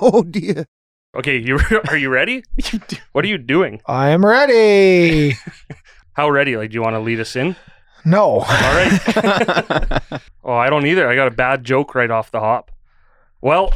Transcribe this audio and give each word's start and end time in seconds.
Oh 0.00 0.22
dear. 0.22 0.66
Okay, 1.16 1.38
you 1.38 1.58
are 1.88 1.96
you 1.96 2.10
ready? 2.10 2.44
What 3.12 3.24
are 3.24 3.28
you 3.28 3.38
doing? 3.38 3.80
I 3.86 4.10
am 4.10 4.24
ready. 4.24 5.34
How 6.12 6.28
ready? 6.30 6.56
Like, 6.56 6.70
do 6.70 6.74
you 6.74 6.82
want 6.82 6.94
to 6.94 7.00
lead 7.00 7.20
us 7.20 7.36
in? 7.36 7.56
No. 8.04 8.40
All 8.40 8.40
right. 8.40 10.02
oh, 10.44 10.54
I 10.54 10.70
don't 10.70 10.86
either. 10.86 11.08
I 11.08 11.14
got 11.16 11.28
a 11.28 11.32
bad 11.32 11.64
joke 11.64 11.94
right 11.94 12.10
off 12.10 12.30
the 12.30 12.40
hop. 12.40 12.70
Well, 13.40 13.72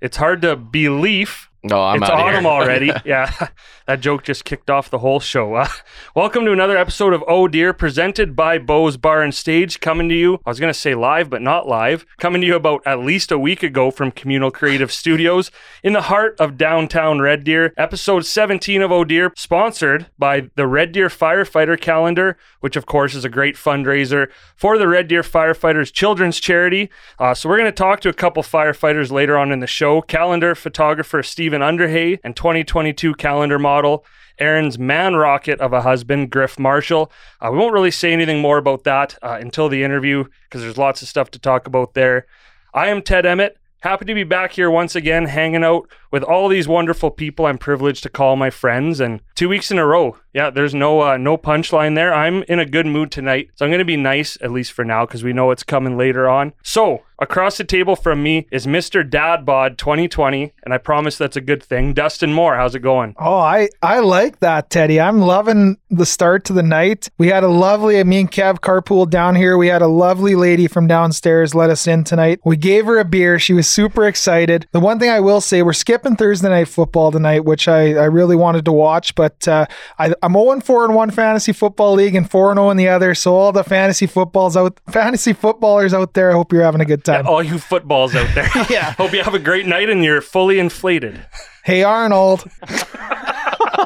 it's 0.00 0.16
hard 0.16 0.42
to 0.42 0.56
believe 0.56 1.48
No, 1.64 1.80
I'm 1.80 2.02
it's 2.02 2.10
autumn 2.10 2.44
already. 2.44 2.90
yeah, 3.04 3.32
that 3.86 4.00
joke 4.00 4.24
just 4.24 4.44
kicked 4.44 4.68
off 4.68 4.90
the 4.90 4.98
whole 4.98 5.20
show. 5.20 5.54
Uh, 5.54 5.68
welcome 6.12 6.44
to 6.44 6.50
another 6.52 6.76
episode 6.76 7.12
of 7.12 7.22
Oh 7.28 7.46
Dear, 7.46 7.72
presented 7.72 8.34
by 8.34 8.58
Bo's 8.58 8.96
Bar 8.96 9.22
and 9.22 9.32
Stage. 9.32 9.78
Coming 9.78 10.08
to 10.08 10.14
you, 10.16 10.40
I 10.44 10.50
was 10.50 10.58
going 10.58 10.72
to 10.72 10.78
say 10.78 10.96
live, 10.96 11.30
but 11.30 11.40
not 11.40 11.68
live. 11.68 12.04
Coming 12.18 12.40
to 12.40 12.46
you 12.48 12.56
about 12.56 12.82
at 12.84 12.98
least 12.98 13.30
a 13.30 13.38
week 13.38 13.62
ago 13.62 13.92
from 13.92 14.10
Communal 14.10 14.50
Creative 14.50 14.90
Studios 14.90 15.52
in 15.84 15.92
the 15.92 16.02
heart 16.02 16.34
of 16.40 16.58
downtown 16.58 17.20
Red 17.20 17.44
Deer. 17.44 17.72
Episode 17.76 18.26
17 18.26 18.82
of 18.82 18.90
Oh 18.90 19.04
Dear, 19.04 19.32
sponsored 19.36 20.06
by 20.18 20.50
the 20.56 20.66
Red 20.66 20.90
Deer 20.90 21.06
Firefighter 21.06 21.80
Calendar, 21.80 22.36
which 22.58 22.74
of 22.74 22.86
course 22.86 23.14
is 23.14 23.24
a 23.24 23.28
great 23.28 23.54
fundraiser 23.54 24.26
for 24.56 24.78
the 24.78 24.88
Red 24.88 25.06
Deer 25.06 25.22
Firefighters 25.22 25.92
Children's 25.92 26.40
Charity. 26.40 26.90
Uh, 27.20 27.34
so 27.34 27.48
we're 27.48 27.58
going 27.58 27.68
to 27.68 27.72
talk 27.72 28.00
to 28.00 28.08
a 28.08 28.12
couple 28.12 28.42
firefighters 28.42 29.12
later 29.12 29.38
on 29.38 29.52
in 29.52 29.60
the 29.60 29.68
show. 29.68 30.02
Calendar 30.02 30.56
photographer 30.56 31.22
Stephen 31.52 31.76
Underhay 31.76 32.18
and 32.24 32.34
2022 32.34 33.12
calendar 33.16 33.58
model 33.58 34.06
Erin's 34.38 34.78
man 34.78 35.16
rocket 35.16 35.60
of 35.60 35.74
a 35.74 35.82
husband, 35.82 36.30
Griff 36.30 36.58
Marshall. 36.58 37.12
Uh, 37.42 37.50
we 37.52 37.58
won't 37.58 37.74
really 37.74 37.90
say 37.90 38.10
anything 38.10 38.40
more 38.40 38.56
about 38.56 38.84
that 38.84 39.18
uh, 39.20 39.36
until 39.38 39.68
the 39.68 39.84
interview 39.84 40.24
because 40.44 40.62
there's 40.62 40.78
lots 40.78 41.02
of 41.02 41.08
stuff 41.08 41.30
to 41.32 41.38
talk 41.38 41.66
about 41.66 41.92
there. 41.92 42.26
I 42.72 42.88
am 42.88 43.02
Ted 43.02 43.26
Emmett. 43.26 43.58
Happy 43.82 44.06
to 44.06 44.14
be 44.14 44.24
back 44.24 44.52
here 44.52 44.70
once 44.70 44.96
again, 44.96 45.26
hanging 45.26 45.62
out 45.62 45.90
with 46.12 46.22
all 46.22 46.48
these 46.48 46.68
wonderful 46.68 47.10
people 47.10 47.46
I'm 47.46 47.58
privileged 47.58 48.02
to 48.04 48.08
call 48.08 48.36
my 48.36 48.50
friends. 48.50 49.00
And 49.00 49.20
two 49.34 49.48
weeks 49.48 49.70
in 49.70 49.78
a 49.78 49.86
row, 49.86 50.16
yeah, 50.32 50.50
there's 50.50 50.74
no 50.74 51.00
uh, 51.02 51.16
no 51.16 51.36
punchline 51.36 51.94
there. 51.94 52.14
I'm 52.14 52.42
in 52.44 52.58
a 52.58 52.66
good 52.66 52.86
mood 52.86 53.10
tonight, 53.10 53.50
so 53.54 53.64
I'm 53.64 53.70
going 53.70 53.80
to 53.80 53.84
be 53.84 53.96
nice 53.96 54.38
at 54.40 54.50
least 54.50 54.72
for 54.72 54.84
now 54.84 55.04
because 55.04 55.24
we 55.24 55.32
know 55.32 55.50
it's 55.50 55.62
coming 55.62 55.96
later 55.96 56.28
on. 56.28 56.52
So 56.62 57.02
across 57.18 57.58
the 57.58 57.64
table 57.64 57.96
from 57.96 58.22
me 58.22 58.46
is 58.50 58.66
Mr. 58.66 59.08
Dad 59.08 59.44
Bod 59.44 59.78
2020, 59.78 60.52
and 60.64 60.74
I 60.74 60.78
promise 60.78 61.18
that's 61.18 61.36
a 61.36 61.40
good 61.40 61.62
thing. 61.62 61.92
Dustin 61.92 62.32
Moore, 62.32 62.56
how's 62.56 62.74
it 62.74 62.80
going? 62.80 63.14
Oh, 63.18 63.38
I 63.38 63.68
I 63.82 64.00
like 64.00 64.40
that, 64.40 64.70
Teddy. 64.70 65.00
I'm 65.00 65.20
loving 65.20 65.76
the 65.90 66.06
start 66.06 66.44
to 66.46 66.52
the 66.52 66.62
night. 66.62 67.10
We 67.18 67.28
had 67.28 67.44
a 67.44 67.48
lovely 67.48 68.02
me 68.04 68.20
and 68.20 68.32
Kev 68.32 68.60
carpool 68.60 69.08
down 69.08 69.34
here. 69.36 69.56
We 69.58 69.68
had 69.68 69.82
a 69.82 69.86
lovely 69.86 70.34
lady 70.34 70.66
from 70.66 70.86
downstairs 70.86 71.54
let 71.54 71.70
us 71.70 71.86
in 71.86 72.04
tonight. 72.04 72.40
We 72.44 72.56
gave 72.56 72.86
her 72.86 72.98
a 72.98 73.04
beer. 73.04 73.38
She 73.38 73.52
was 73.52 73.68
super 73.68 74.06
excited. 74.06 74.66
The 74.72 74.80
one 74.80 74.98
thing 74.98 75.10
I 75.10 75.20
will 75.20 75.40
say, 75.40 75.62
we're 75.62 75.72
skipping 75.74 76.01
Thursday 76.02 76.48
night 76.48 76.68
football 76.68 77.10
tonight, 77.10 77.44
which 77.44 77.68
I, 77.68 77.94
I 77.94 78.04
really 78.04 78.36
wanted 78.36 78.64
to 78.66 78.72
watch, 78.72 79.14
but 79.14 79.46
uh, 79.48 79.66
I, 79.98 80.14
I'm 80.22 80.32
0 80.32 80.60
4 80.60 80.84
in 80.86 80.94
one 80.94 81.10
fantasy 81.10 81.52
football 81.52 81.94
league 81.94 82.14
and 82.14 82.30
4 82.30 82.54
0 82.54 82.70
in 82.70 82.76
the 82.76 82.88
other. 82.88 83.14
So 83.14 83.34
all 83.34 83.52
the 83.52 83.64
fantasy 83.64 84.06
footballs 84.06 84.56
out, 84.56 84.78
fantasy 84.90 85.32
footballers 85.32 85.94
out 85.94 86.14
there, 86.14 86.30
I 86.30 86.34
hope 86.34 86.52
you're 86.52 86.62
having 86.62 86.80
a 86.80 86.84
good 86.84 87.04
time. 87.04 87.26
All 87.26 87.42
you 87.42 87.58
footballs 87.58 88.14
out 88.14 88.28
there. 88.34 88.48
Yeah. 88.70 88.92
Hope 88.92 89.12
you 89.12 89.22
have 89.22 89.34
a 89.34 89.38
great 89.38 89.66
night 89.66 89.90
and 89.90 90.02
you're 90.04 90.20
fully 90.22 90.58
inflated. 90.58 91.26
Hey 91.64 91.82
Arnold. 91.82 92.44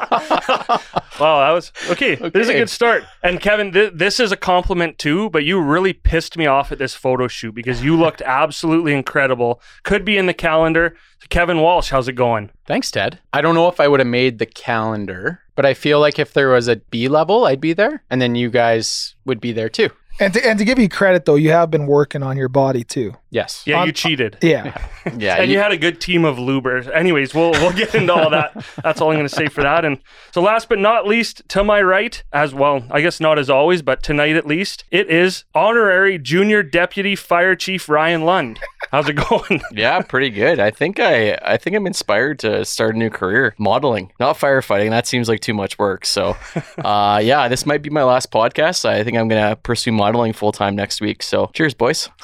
Wow, 1.19 1.39
that 1.39 1.51
was 1.51 1.71
okay. 1.89 2.13
This 2.13 2.43
is 2.43 2.49
a 2.49 2.53
good 2.53 2.69
start. 2.69 3.03
And 3.23 3.39
Kevin, 3.39 3.71
th- 3.71 3.93
this 3.95 4.19
is 4.19 4.31
a 4.31 4.37
compliment 4.37 4.99
too, 4.99 5.31
but 5.31 5.43
you 5.43 5.59
really 5.59 5.91
pissed 5.91 6.37
me 6.37 6.45
off 6.45 6.71
at 6.71 6.77
this 6.77 6.93
photo 6.93 7.27
shoot 7.27 7.55
because 7.55 7.83
you 7.83 7.97
looked 7.97 8.21
absolutely 8.25 8.93
incredible. 8.93 9.59
Could 9.81 10.05
be 10.05 10.17
in 10.17 10.27
the 10.27 10.33
calendar. 10.35 10.95
Kevin 11.29 11.59
Walsh, 11.59 11.89
how's 11.89 12.07
it 12.07 12.13
going? 12.13 12.51
Thanks, 12.67 12.91
Ted. 12.91 13.19
I 13.33 13.41
don't 13.41 13.55
know 13.55 13.67
if 13.67 13.79
I 13.79 13.87
would 13.87 13.99
have 13.99 14.07
made 14.07 14.37
the 14.37 14.45
calendar, 14.45 15.41
but 15.55 15.65
I 15.65 15.73
feel 15.73 15.99
like 15.99 16.19
if 16.19 16.33
there 16.33 16.49
was 16.49 16.67
a 16.67 16.75
B 16.75 17.07
level, 17.07 17.45
I'd 17.45 17.59
be 17.61 17.73
there, 17.73 18.03
and 18.11 18.21
then 18.21 18.35
you 18.35 18.51
guys 18.51 19.15
would 19.25 19.41
be 19.41 19.51
there 19.51 19.69
too. 19.69 19.89
And 20.19 20.33
to, 20.33 20.45
and 20.47 20.57
to 20.59 20.65
give 20.65 20.79
you 20.79 20.89
credit 20.89 21.25
though, 21.25 21.35
you 21.35 21.51
have 21.51 21.69
been 21.71 21.85
working 21.87 22.23
on 22.23 22.37
your 22.37 22.49
body 22.49 22.83
too. 22.83 23.13
Yes. 23.29 23.63
Yeah, 23.65 23.81
On- 23.81 23.87
you 23.87 23.91
cheated. 23.93 24.37
Yeah. 24.41 24.77
Yeah. 25.17 25.37
And 25.37 25.49
you 25.49 25.53
you- 25.55 25.63
had 25.63 25.71
a 25.71 25.77
good 25.77 26.01
team 26.01 26.25
of 26.25 26.35
lubers. 26.35 26.93
Anyways, 26.93 27.33
we'll 27.33 27.51
we'll 27.51 27.71
get 27.71 27.95
into 27.95 28.13
all 28.13 28.29
that. 28.31 28.51
That's 28.83 28.99
all 28.99 29.09
I'm 29.11 29.15
going 29.15 29.27
to 29.27 29.33
say 29.33 29.47
for 29.47 29.61
that. 29.63 29.85
And 29.85 29.99
so, 30.33 30.41
last 30.41 30.67
but 30.67 30.79
not 30.79 31.07
least, 31.07 31.47
to 31.47 31.63
my 31.63 31.81
right, 31.81 32.21
as 32.33 32.53
well, 32.53 32.83
I 32.91 32.99
guess 32.99 33.21
not 33.21 33.39
as 33.39 33.49
always, 33.49 33.81
but 33.81 34.03
tonight 34.03 34.35
at 34.35 34.45
least, 34.45 34.83
it 34.91 35.09
is 35.09 35.45
honorary 35.55 36.19
junior 36.19 36.61
deputy 36.61 37.15
fire 37.15 37.55
chief 37.55 37.87
Ryan 37.87 38.25
Lund. 38.25 38.59
How's 38.91 39.07
it 39.07 39.13
going? 39.13 39.61
yeah, 39.71 40.01
pretty 40.01 40.29
good. 40.29 40.59
I 40.59 40.71
think 40.71 40.99
I 40.99 41.37
I 41.41 41.55
think 41.55 41.77
I'm 41.77 41.87
inspired 41.87 42.39
to 42.39 42.65
start 42.65 42.95
a 42.95 42.97
new 42.97 43.09
career, 43.09 43.55
modeling, 43.57 44.11
not 44.19 44.37
firefighting. 44.37 44.89
That 44.89 45.07
seems 45.07 45.29
like 45.29 45.39
too 45.39 45.53
much 45.53 45.79
work. 45.79 46.05
So, 46.05 46.35
uh, 46.79 47.21
yeah, 47.23 47.47
this 47.47 47.65
might 47.65 47.81
be 47.81 47.89
my 47.89 48.03
last 48.03 48.29
podcast. 48.29 48.83
I 48.83 49.05
think 49.05 49.15
I'm 49.15 49.29
gonna 49.29 49.55
pursue 49.55 49.93
modeling 49.93 50.06
full 50.33 50.51
time 50.51 50.75
next 50.75 51.01
week. 51.01 51.23
So, 51.23 51.49
cheers, 51.53 51.73
boys. 51.73 52.09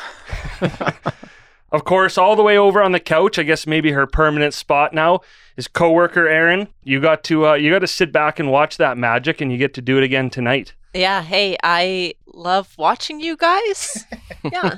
Of 1.74 1.86
course, 1.86 2.20
all 2.20 2.36
the 2.36 2.44
way 2.44 2.56
over 2.56 2.84
on 2.84 2.92
the 2.92 3.00
couch, 3.00 3.40
I 3.40 3.44
guess 3.44 3.66
maybe 3.66 3.92
her 3.94 4.06
permanent 4.06 4.54
spot 4.54 4.94
now 4.94 5.22
is 5.58 5.68
coworker 5.68 6.28
Erin. 6.28 6.68
You 6.84 7.02
got 7.02 7.24
to 7.26 7.48
uh, 7.48 7.54
you 7.56 7.72
got 7.72 7.80
to 7.80 7.88
sit 7.88 8.12
back 8.12 8.38
and 8.38 8.52
watch 8.52 8.78
that 8.78 8.96
magic, 8.96 9.42
and 9.42 9.52
you 9.52 9.58
get 9.58 9.74
to 9.74 9.82
do 9.82 9.98
it 9.98 10.04
again 10.04 10.30
tonight. 10.30 10.76
Yeah, 10.94 11.24
hey, 11.24 11.58
I 11.64 12.14
love 12.32 12.78
watching 12.78 13.20
you 13.20 13.36
guys. 13.36 14.06
Yeah. 14.52 14.76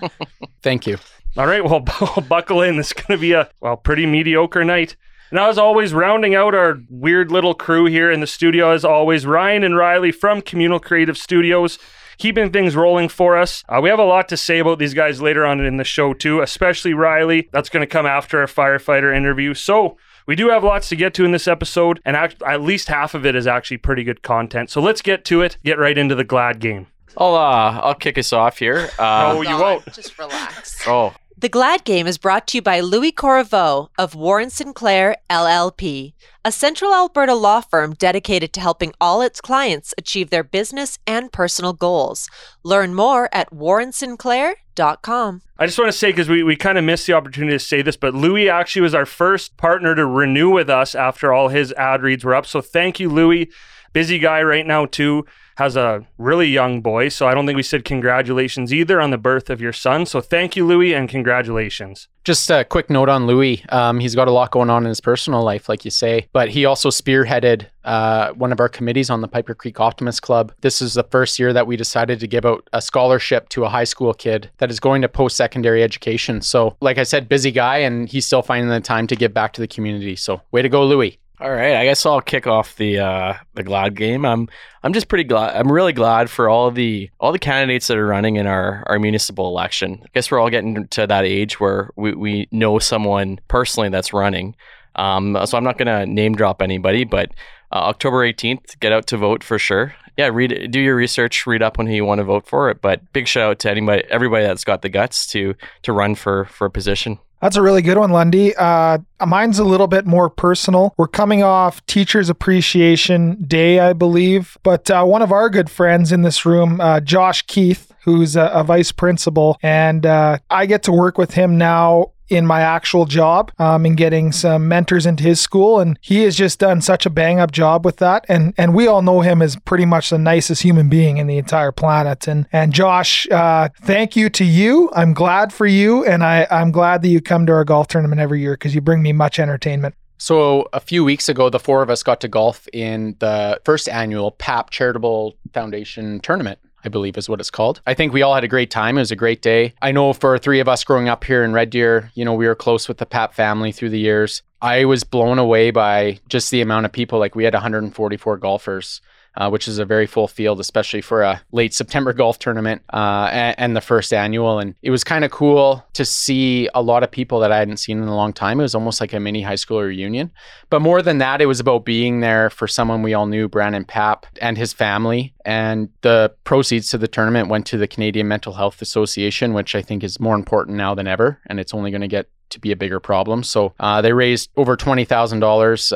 Thank 0.61 0.85
you. 0.85 0.99
All 1.35 1.47
right, 1.47 1.65
well, 1.65 1.79
buckle 2.29 2.61
in. 2.61 2.77
This 2.77 2.87
is 2.87 2.93
going 2.93 3.17
to 3.17 3.21
be 3.21 3.31
a 3.31 3.49
well 3.59 3.77
pretty 3.77 4.05
mediocre 4.05 4.63
night. 4.63 4.95
And 5.31 5.39
as 5.39 5.57
always, 5.57 5.91
rounding 5.91 6.35
out 6.35 6.53
our 6.53 6.77
weird 6.87 7.31
little 7.31 7.55
crew 7.55 7.85
here 7.85 8.11
in 8.11 8.19
the 8.19 8.27
studio, 8.27 8.71
as 8.71 8.85
always, 8.85 9.25
Ryan 9.25 9.63
and 9.63 9.75
Riley 9.75 10.11
from 10.11 10.41
Communal 10.41 10.79
Creative 10.79 11.17
Studios, 11.17 11.79
keeping 12.17 12.51
things 12.51 12.75
rolling 12.75 13.09
for 13.09 13.37
us. 13.37 13.63
Uh, 13.67 13.79
we 13.81 13.89
have 13.89 13.99
a 13.99 14.03
lot 14.05 14.27
to 14.29 14.37
say 14.37 14.59
about 14.59 14.79
these 14.79 14.93
guys 14.93 15.21
later 15.21 15.45
on 15.45 15.59
in 15.65 15.77
the 15.77 15.83
show, 15.83 16.13
too, 16.13 16.41
especially 16.41 16.93
Riley. 16.93 17.49
That's 17.51 17.69
going 17.69 17.81
to 17.81 17.87
come 17.87 18.05
after 18.05 18.39
our 18.39 18.47
firefighter 18.47 19.15
interview. 19.15 19.53
So 19.53 19.97
we 20.27 20.35
do 20.35 20.49
have 20.49 20.63
lots 20.63 20.89
to 20.89 20.95
get 20.95 21.13
to 21.15 21.25
in 21.25 21.31
this 21.31 21.47
episode, 21.47 21.99
and 22.05 22.15
act- 22.15 22.41
at 22.45 22.61
least 22.61 22.87
half 22.87 23.13
of 23.13 23.25
it 23.25 23.35
is 23.35 23.47
actually 23.47 23.77
pretty 23.77 24.03
good 24.03 24.21
content. 24.21 24.69
So 24.69 24.81
let's 24.81 25.01
get 25.01 25.23
to 25.25 25.41
it, 25.41 25.57
get 25.63 25.77
right 25.77 25.97
into 25.97 26.15
the 26.15 26.23
Glad 26.23 26.59
game. 26.59 26.87
I'll 27.17 27.35
uh 27.35 27.79
I'll 27.81 27.95
kick 27.95 28.17
us 28.17 28.33
off 28.33 28.57
here. 28.59 28.89
Uh, 28.99 29.33
Oh, 29.37 29.41
you 29.41 29.57
won't. 29.57 29.85
Just 29.93 30.19
relax. 30.19 30.85
oh, 30.85 31.13
The 31.37 31.49
Glad 31.49 31.83
Game 31.83 32.07
is 32.07 32.17
brought 32.17 32.47
to 32.47 32.59
you 32.59 32.61
by 32.61 32.79
Louis 32.79 33.11
Corriveau 33.11 33.89
of 33.97 34.15
Warren 34.15 34.49
Sinclair 34.49 35.17
LLP, 35.29 36.13
a 36.45 36.51
Central 36.51 36.93
Alberta 36.93 37.35
law 37.35 37.59
firm 37.59 37.93
dedicated 37.93 38.53
to 38.53 38.61
helping 38.61 38.93
all 39.01 39.21
its 39.21 39.41
clients 39.41 39.93
achieve 39.97 40.29
their 40.29 40.45
business 40.45 40.97
and 41.05 41.33
personal 41.33 41.73
goals. 41.73 42.29
Learn 42.63 42.95
more 42.95 43.27
at 43.33 43.51
warrensinclair.com. 43.51 45.41
I 45.59 45.65
just 45.65 45.77
want 45.77 45.91
to 45.91 45.97
say 45.97 46.11
because 46.11 46.29
we, 46.29 46.41
we 46.41 46.55
kind 46.55 46.77
of 46.77 46.85
missed 46.85 47.05
the 47.05 47.11
opportunity 47.11 47.57
to 47.57 47.59
say 47.59 47.81
this, 47.81 47.97
but 47.97 48.13
Louis 48.13 48.47
actually 48.47 48.83
was 48.83 48.95
our 48.95 49.05
first 49.05 49.57
partner 49.57 49.93
to 49.93 50.05
renew 50.05 50.51
with 50.51 50.69
us 50.69 50.95
after 50.95 51.33
all 51.33 51.49
his 51.49 51.73
ad 51.73 52.01
reads 52.01 52.23
were 52.23 52.33
up. 52.33 52.45
So 52.45 52.61
thank 52.61 52.97
you, 53.01 53.09
Louis. 53.09 53.51
Busy 53.95 54.19
guy 54.19 54.43
right 54.43 54.67
now 54.67 54.87
too. 54.87 55.25
Has 55.55 55.77
a 55.77 56.05
really 56.17 56.49
young 56.49 56.81
boy, 56.81 57.07
so 57.07 57.29
I 57.29 57.33
don't 57.33 57.45
think 57.45 57.55
we 57.55 57.63
said 57.63 57.85
congratulations 57.85 58.73
either 58.73 58.99
on 58.99 59.11
the 59.11 59.17
birth 59.17 59.49
of 59.49 59.61
your 59.61 59.71
son. 59.71 60.05
So 60.05 60.19
thank 60.19 60.57
you, 60.57 60.65
Louis, 60.65 60.93
and 60.93 61.07
congratulations. 61.07 62.09
Just 62.25 62.49
a 62.49 62.65
quick 62.65 62.89
note 62.89 63.07
on 63.07 63.25
Louis. 63.25 63.63
Um, 63.69 64.01
he's 64.01 64.13
got 64.13 64.27
a 64.27 64.31
lot 64.31 64.51
going 64.51 64.69
on 64.69 64.83
in 64.83 64.89
his 64.89 64.99
personal 64.99 65.43
life, 65.43 65.69
like 65.69 65.85
you 65.85 65.91
say, 65.91 66.27
but 66.33 66.49
he 66.49 66.65
also 66.65 66.89
spearheaded 66.89 67.67
uh, 67.85 68.33
one 68.33 68.51
of 68.51 68.59
our 68.59 68.67
committees 68.67 69.09
on 69.09 69.21
the 69.21 69.29
Piper 69.29 69.55
Creek 69.55 69.79
Optimist 69.79 70.21
Club. 70.21 70.51
This 70.59 70.81
is 70.81 70.95
the 70.95 71.03
first 71.03 71.39
year 71.39 71.53
that 71.53 71.65
we 71.65 71.77
decided 71.77 72.19
to 72.19 72.27
give 72.27 72.45
out 72.45 72.67
a 72.73 72.81
scholarship 72.81 73.47
to 73.49 73.63
a 73.63 73.69
high 73.69 73.85
school 73.85 74.13
kid 74.13 74.49
that 74.57 74.69
is 74.69 74.81
going 74.81 75.03
to 75.03 75.07
post 75.07 75.37
secondary 75.37 75.81
education. 75.81 76.41
So, 76.41 76.75
like 76.81 76.97
I 76.97 77.03
said, 77.03 77.29
busy 77.29 77.51
guy, 77.51 77.77
and 77.77 78.09
he's 78.09 78.25
still 78.25 78.41
finding 78.41 78.67
the 78.67 78.81
time 78.81 79.07
to 79.07 79.15
give 79.15 79.33
back 79.33 79.53
to 79.53 79.61
the 79.61 79.69
community. 79.69 80.17
So, 80.17 80.41
way 80.51 80.61
to 80.63 80.67
go, 80.67 80.85
Louis. 80.85 81.17
All 81.41 81.51
right, 81.51 81.75
I 81.75 81.83
guess 81.83 82.05
I'll 82.05 82.21
kick 82.21 82.47
off 82.47 82.77
the 82.77 82.99
uh, 82.99 83.33
the 83.55 83.63
Glad 83.63 83.95
game. 83.95 84.25
I'm 84.25 84.47
I'm 84.83 84.93
just 84.93 85.09
pretty 85.09 85.25
glad. 85.25 85.53
I'm 85.53 85.69
really 85.69 85.91
glad 85.91 86.29
for 86.29 86.47
all 86.47 86.71
the 86.71 87.09
all 87.19 87.33
the 87.33 87.39
candidates 87.39 87.87
that 87.87 87.97
are 87.97 88.07
running 88.07 88.37
in 88.37 88.47
our, 88.47 88.83
our 88.87 88.99
municipal 88.99 89.47
election. 89.47 89.99
I 90.01 90.07
guess 90.13 90.31
we're 90.31 90.39
all 90.39 90.49
getting 90.49 90.87
to 90.87 91.05
that 91.05 91.25
age 91.25 91.59
where 91.59 91.89
we, 91.97 92.13
we 92.13 92.47
know 92.51 92.79
someone 92.79 93.39
personally 93.49 93.89
that's 93.89 94.13
running. 94.13 94.55
Um, 94.95 95.37
so 95.45 95.57
I'm 95.57 95.65
not 95.65 95.77
going 95.77 95.87
to 95.87 96.05
name 96.05 96.35
drop 96.35 96.61
anybody, 96.61 97.03
but 97.03 97.31
uh, 97.69 97.79
October 97.79 98.19
18th, 98.19 98.79
get 98.79 98.93
out 98.93 99.05
to 99.07 99.17
vote 99.17 99.43
for 99.43 99.59
sure. 99.59 99.93
Yeah, 100.17 100.29
read 100.31 100.71
do 100.71 100.79
your 100.79 100.95
research, 100.95 101.45
read 101.45 101.61
up 101.61 101.79
on 101.79 101.87
who 101.87 101.93
you 101.93 102.05
want 102.05 102.19
to 102.19 102.23
vote 102.23 102.47
for 102.47 102.69
it. 102.69 102.81
But 102.81 103.11
big 103.11 103.27
shout 103.27 103.49
out 103.49 103.59
to 103.59 103.71
anybody, 103.71 104.05
everybody 104.09 104.45
that's 104.45 104.63
got 104.63 104.81
the 104.81 104.89
guts 104.89 105.27
to 105.27 105.55
to 105.81 105.91
run 105.91 106.15
for 106.15 106.45
for 106.45 106.67
a 106.67 106.71
position. 106.71 107.19
That's 107.41 107.55
a 107.57 107.61
really 107.61 107.81
good 107.81 107.97
one, 107.97 108.11
Lundy. 108.11 108.55
Uh, 108.55 108.99
mine's 109.25 109.59
a 109.59 109.63
little 109.63 109.87
bit 109.87 110.05
more 110.05 110.29
personal. 110.29 110.93
We're 110.97 111.07
coming 111.07 111.43
off 111.43 111.85
Teachers 111.85 112.29
Appreciation 112.29 113.43
Day, 113.43 113.79
I 113.79 113.93
believe, 113.93 114.57
but 114.63 114.89
uh, 114.89 115.03
one 115.03 115.21
of 115.21 115.31
our 115.31 115.49
good 115.49 115.69
friends 115.69 116.11
in 116.11 116.21
this 116.21 116.45
room, 116.45 116.79
uh, 116.81 117.01
Josh 117.01 117.41
Keith, 117.43 117.93
who's 118.03 118.35
a, 118.35 118.45
a 118.47 118.63
vice 118.63 118.91
principal, 118.91 119.57
and 119.61 120.05
uh, 120.05 120.37
I 120.49 120.65
get 120.65 120.83
to 120.83 120.91
work 120.91 121.17
with 121.17 121.33
him 121.33 121.57
now 121.57 122.11
in 122.29 122.45
my 122.45 122.61
actual 122.61 123.05
job 123.05 123.51
um, 123.59 123.85
and 123.85 123.97
getting 123.97 124.31
some 124.31 124.67
mentors 124.67 125.05
into 125.05 125.23
his 125.23 125.39
school. 125.39 125.79
And 125.79 125.97
he 126.01 126.23
has 126.23 126.35
just 126.35 126.59
done 126.59 126.81
such 126.81 127.05
a 127.05 127.09
bang 127.09 127.39
up 127.39 127.51
job 127.51 127.85
with 127.85 127.97
that. 127.97 128.25
And 128.27 128.53
and 128.57 128.73
we 128.73 128.87
all 128.87 129.01
know 129.01 129.21
him 129.21 129.41
as 129.41 129.55
pretty 129.57 129.85
much 129.85 130.09
the 130.09 130.17
nicest 130.17 130.61
human 130.61 130.89
being 130.89 131.17
in 131.17 131.27
the 131.27 131.37
entire 131.37 131.71
planet. 131.71 132.27
And 132.27 132.47
and 132.51 132.73
Josh, 132.73 133.29
uh, 133.29 133.69
thank 133.81 134.15
you 134.15 134.29
to 134.31 134.45
you. 134.45 134.89
I'm 134.93 135.13
glad 135.13 135.53
for 135.53 135.65
you, 135.65 136.05
and 136.05 136.23
I 136.23 136.47
I'm 136.49 136.71
glad 136.71 137.01
that 137.01 137.09
you 137.09 137.21
come 137.21 137.45
to 137.45 137.53
our 137.53 137.63
golf 137.63 137.87
tournament 137.87 138.21
every 138.21 138.41
year 138.41 138.53
because 138.53 138.75
you 138.75 138.81
bring 138.81 139.01
me 139.01 139.13
much 139.13 139.39
entertainment. 139.39 139.95
So 140.17 140.67
a 140.71 140.79
few 140.79 141.03
weeks 141.03 141.27
ago, 141.27 141.49
the 141.49 141.59
four 141.59 141.81
of 141.81 141.89
us 141.89 142.01
got 142.01 142.21
to 142.21 142.27
golf 142.27 142.67
in 142.71 143.15
the 143.19 143.59
first 143.65 143.89
annual 143.89 144.31
PAP 144.31 144.69
Charitable 144.69 145.35
Foundation 145.53 146.19
tournament. 146.21 146.59
I 146.85 146.89
believe 146.89 147.17
is 147.17 147.27
what 147.27 147.39
it's 147.39 147.49
called. 147.49 147.81
I 147.87 147.93
think 147.93 148.13
we 148.13 148.21
all 148.21 148.35
had 148.35 148.43
a 148.43 148.47
great 148.47 148.69
time. 148.69 148.97
It 148.97 149.01
was 149.01 149.11
a 149.11 149.15
great 149.15 149.41
day. 149.41 149.73
I 149.81 149.91
know 149.91 150.13
for 150.13 150.37
three 150.37 150.59
of 150.59 150.67
us 150.67 150.83
growing 150.83 151.09
up 151.09 151.23
here 151.23 151.43
in 151.43 151.53
Red 151.53 151.71
Deer, 151.71 152.11
you 152.13 152.23
know, 152.23 152.33
we 152.33 152.47
were 152.47 152.55
close 152.55 152.87
with 152.87 152.97
the 152.97 153.05
PAP 153.05 153.33
family 153.33 153.71
through 153.71 153.89
the 153.89 153.99
years. 153.99 154.43
I 154.61 154.85
was 154.85 155.03
blown 155.03 155.39
away 155.39 155.71
by 155.71 156.19
just 156.29 156.51
the 156.51 156.61
amount 156.61 156.85
of 156.85 156.91
people. 156.91 157.19
Like 157.19 157.35
we 157.35 157.43
had 157.43 157.53
144 157.53 158.37
golfers 158.37 159.01
uh, 159.37 159.49
which 159.49 159.67
is 159.67 159.79
a 159.79 159.85
very 159.85 160.05
full 160.05 160.27
field, 160.27 160.59
especially 160.59 161.01
for 161.01 161.21
a 161.21 161.41
late 161.51 161.73
September 161.73 162.13
golf 162.13 162.39
tournament 162.39 162.81
uh, 162.93 163.29
and, 163.31 163.55
and, 163.57 163.75
the 163.75 163.81
first 163.81 164.13
annual. 164.13 164.59
And 164.59 164.75
it 164.81 164.91
was 164.91 165.03
kind 165.03 165.25
of 165.25 165.31
cool 165.31 165.83
to 165.93 166.05
see 166.05 166.69
a 166.73 166.81
lot 166.81 167.03
of 167.03 167.11
people 167.11 167.39
that 167.41 167.51
I 167.51 167.57
hadn't 167.57 167.77
seen 167.77 168.01
in 168.01 168.07
a 168.07 168.15
long 168.15 168.31
time. 168.31 168.59
It 168.59 168.63
was 168.63 168.75
almost 168.75 169.01
like 169.01 169.13
a 169.13 169.19
mini 169.19 169.41
high 169.41 169.55
school 169.55 169.81
reunion. 169.81 170.31
But 170.69 170.81
more 170.81 171.01
than 171.01 171.17
that, 171.17 171.41
it 171.41 171.47
was 171.47 171.59
about 171.59 171.85
being 171.85 172.21
there 172.21 172.49
for 172.49 172.67
someone 172.67 173.01
we 173.01 173.13
all 173.13 173.25
knew, 173.25 173.49
Brandon 173.49 173.85
Papp, 173.85 174.23
and 174.41 174.57
his 174.57 174.71
family. 174.71 175.33
And 175.43 175.89
the 176.01 176.33
proceeds 176.43 176.89
to 176.89 176.97
the 176.97 177.07
tournament 177.07 177.49
went 177.49 177.65
to 177.67 177.77
the 177.77 177.87
Canadian 177.87 178.27
Mental 178.27 178.53
Health 178.53 178.81
Association, 178.81 179.53
which 179.53 179.75
I 179.75 179.81
think 179.81 180.03
is 180.03 180.19
more 180.19 180.35
important 180.35 180.77
now 180.77 180.95
than 180.95 181.07
ever. 181.07 181.39
And 181.47 181.59
it's 181.59 181.73
only 181.73 181.91
going 181.91 182.01
to 182.01 182.07
get 182.07 182.29
to 182.49 182.59
be 182.59 182.71
a 182.71 182.75
bigger 182.75 182.99
problem. 182.99 183.43
So 183.43 183.73
uh, 183.79 184.01
they 184.01 184.13
raised 184.13 184.49
over 184.55 184.75
twenty 184.75 185.05
thousand 185.05 185.37
um, 185.37 185.41
dollars, 185.41 185.93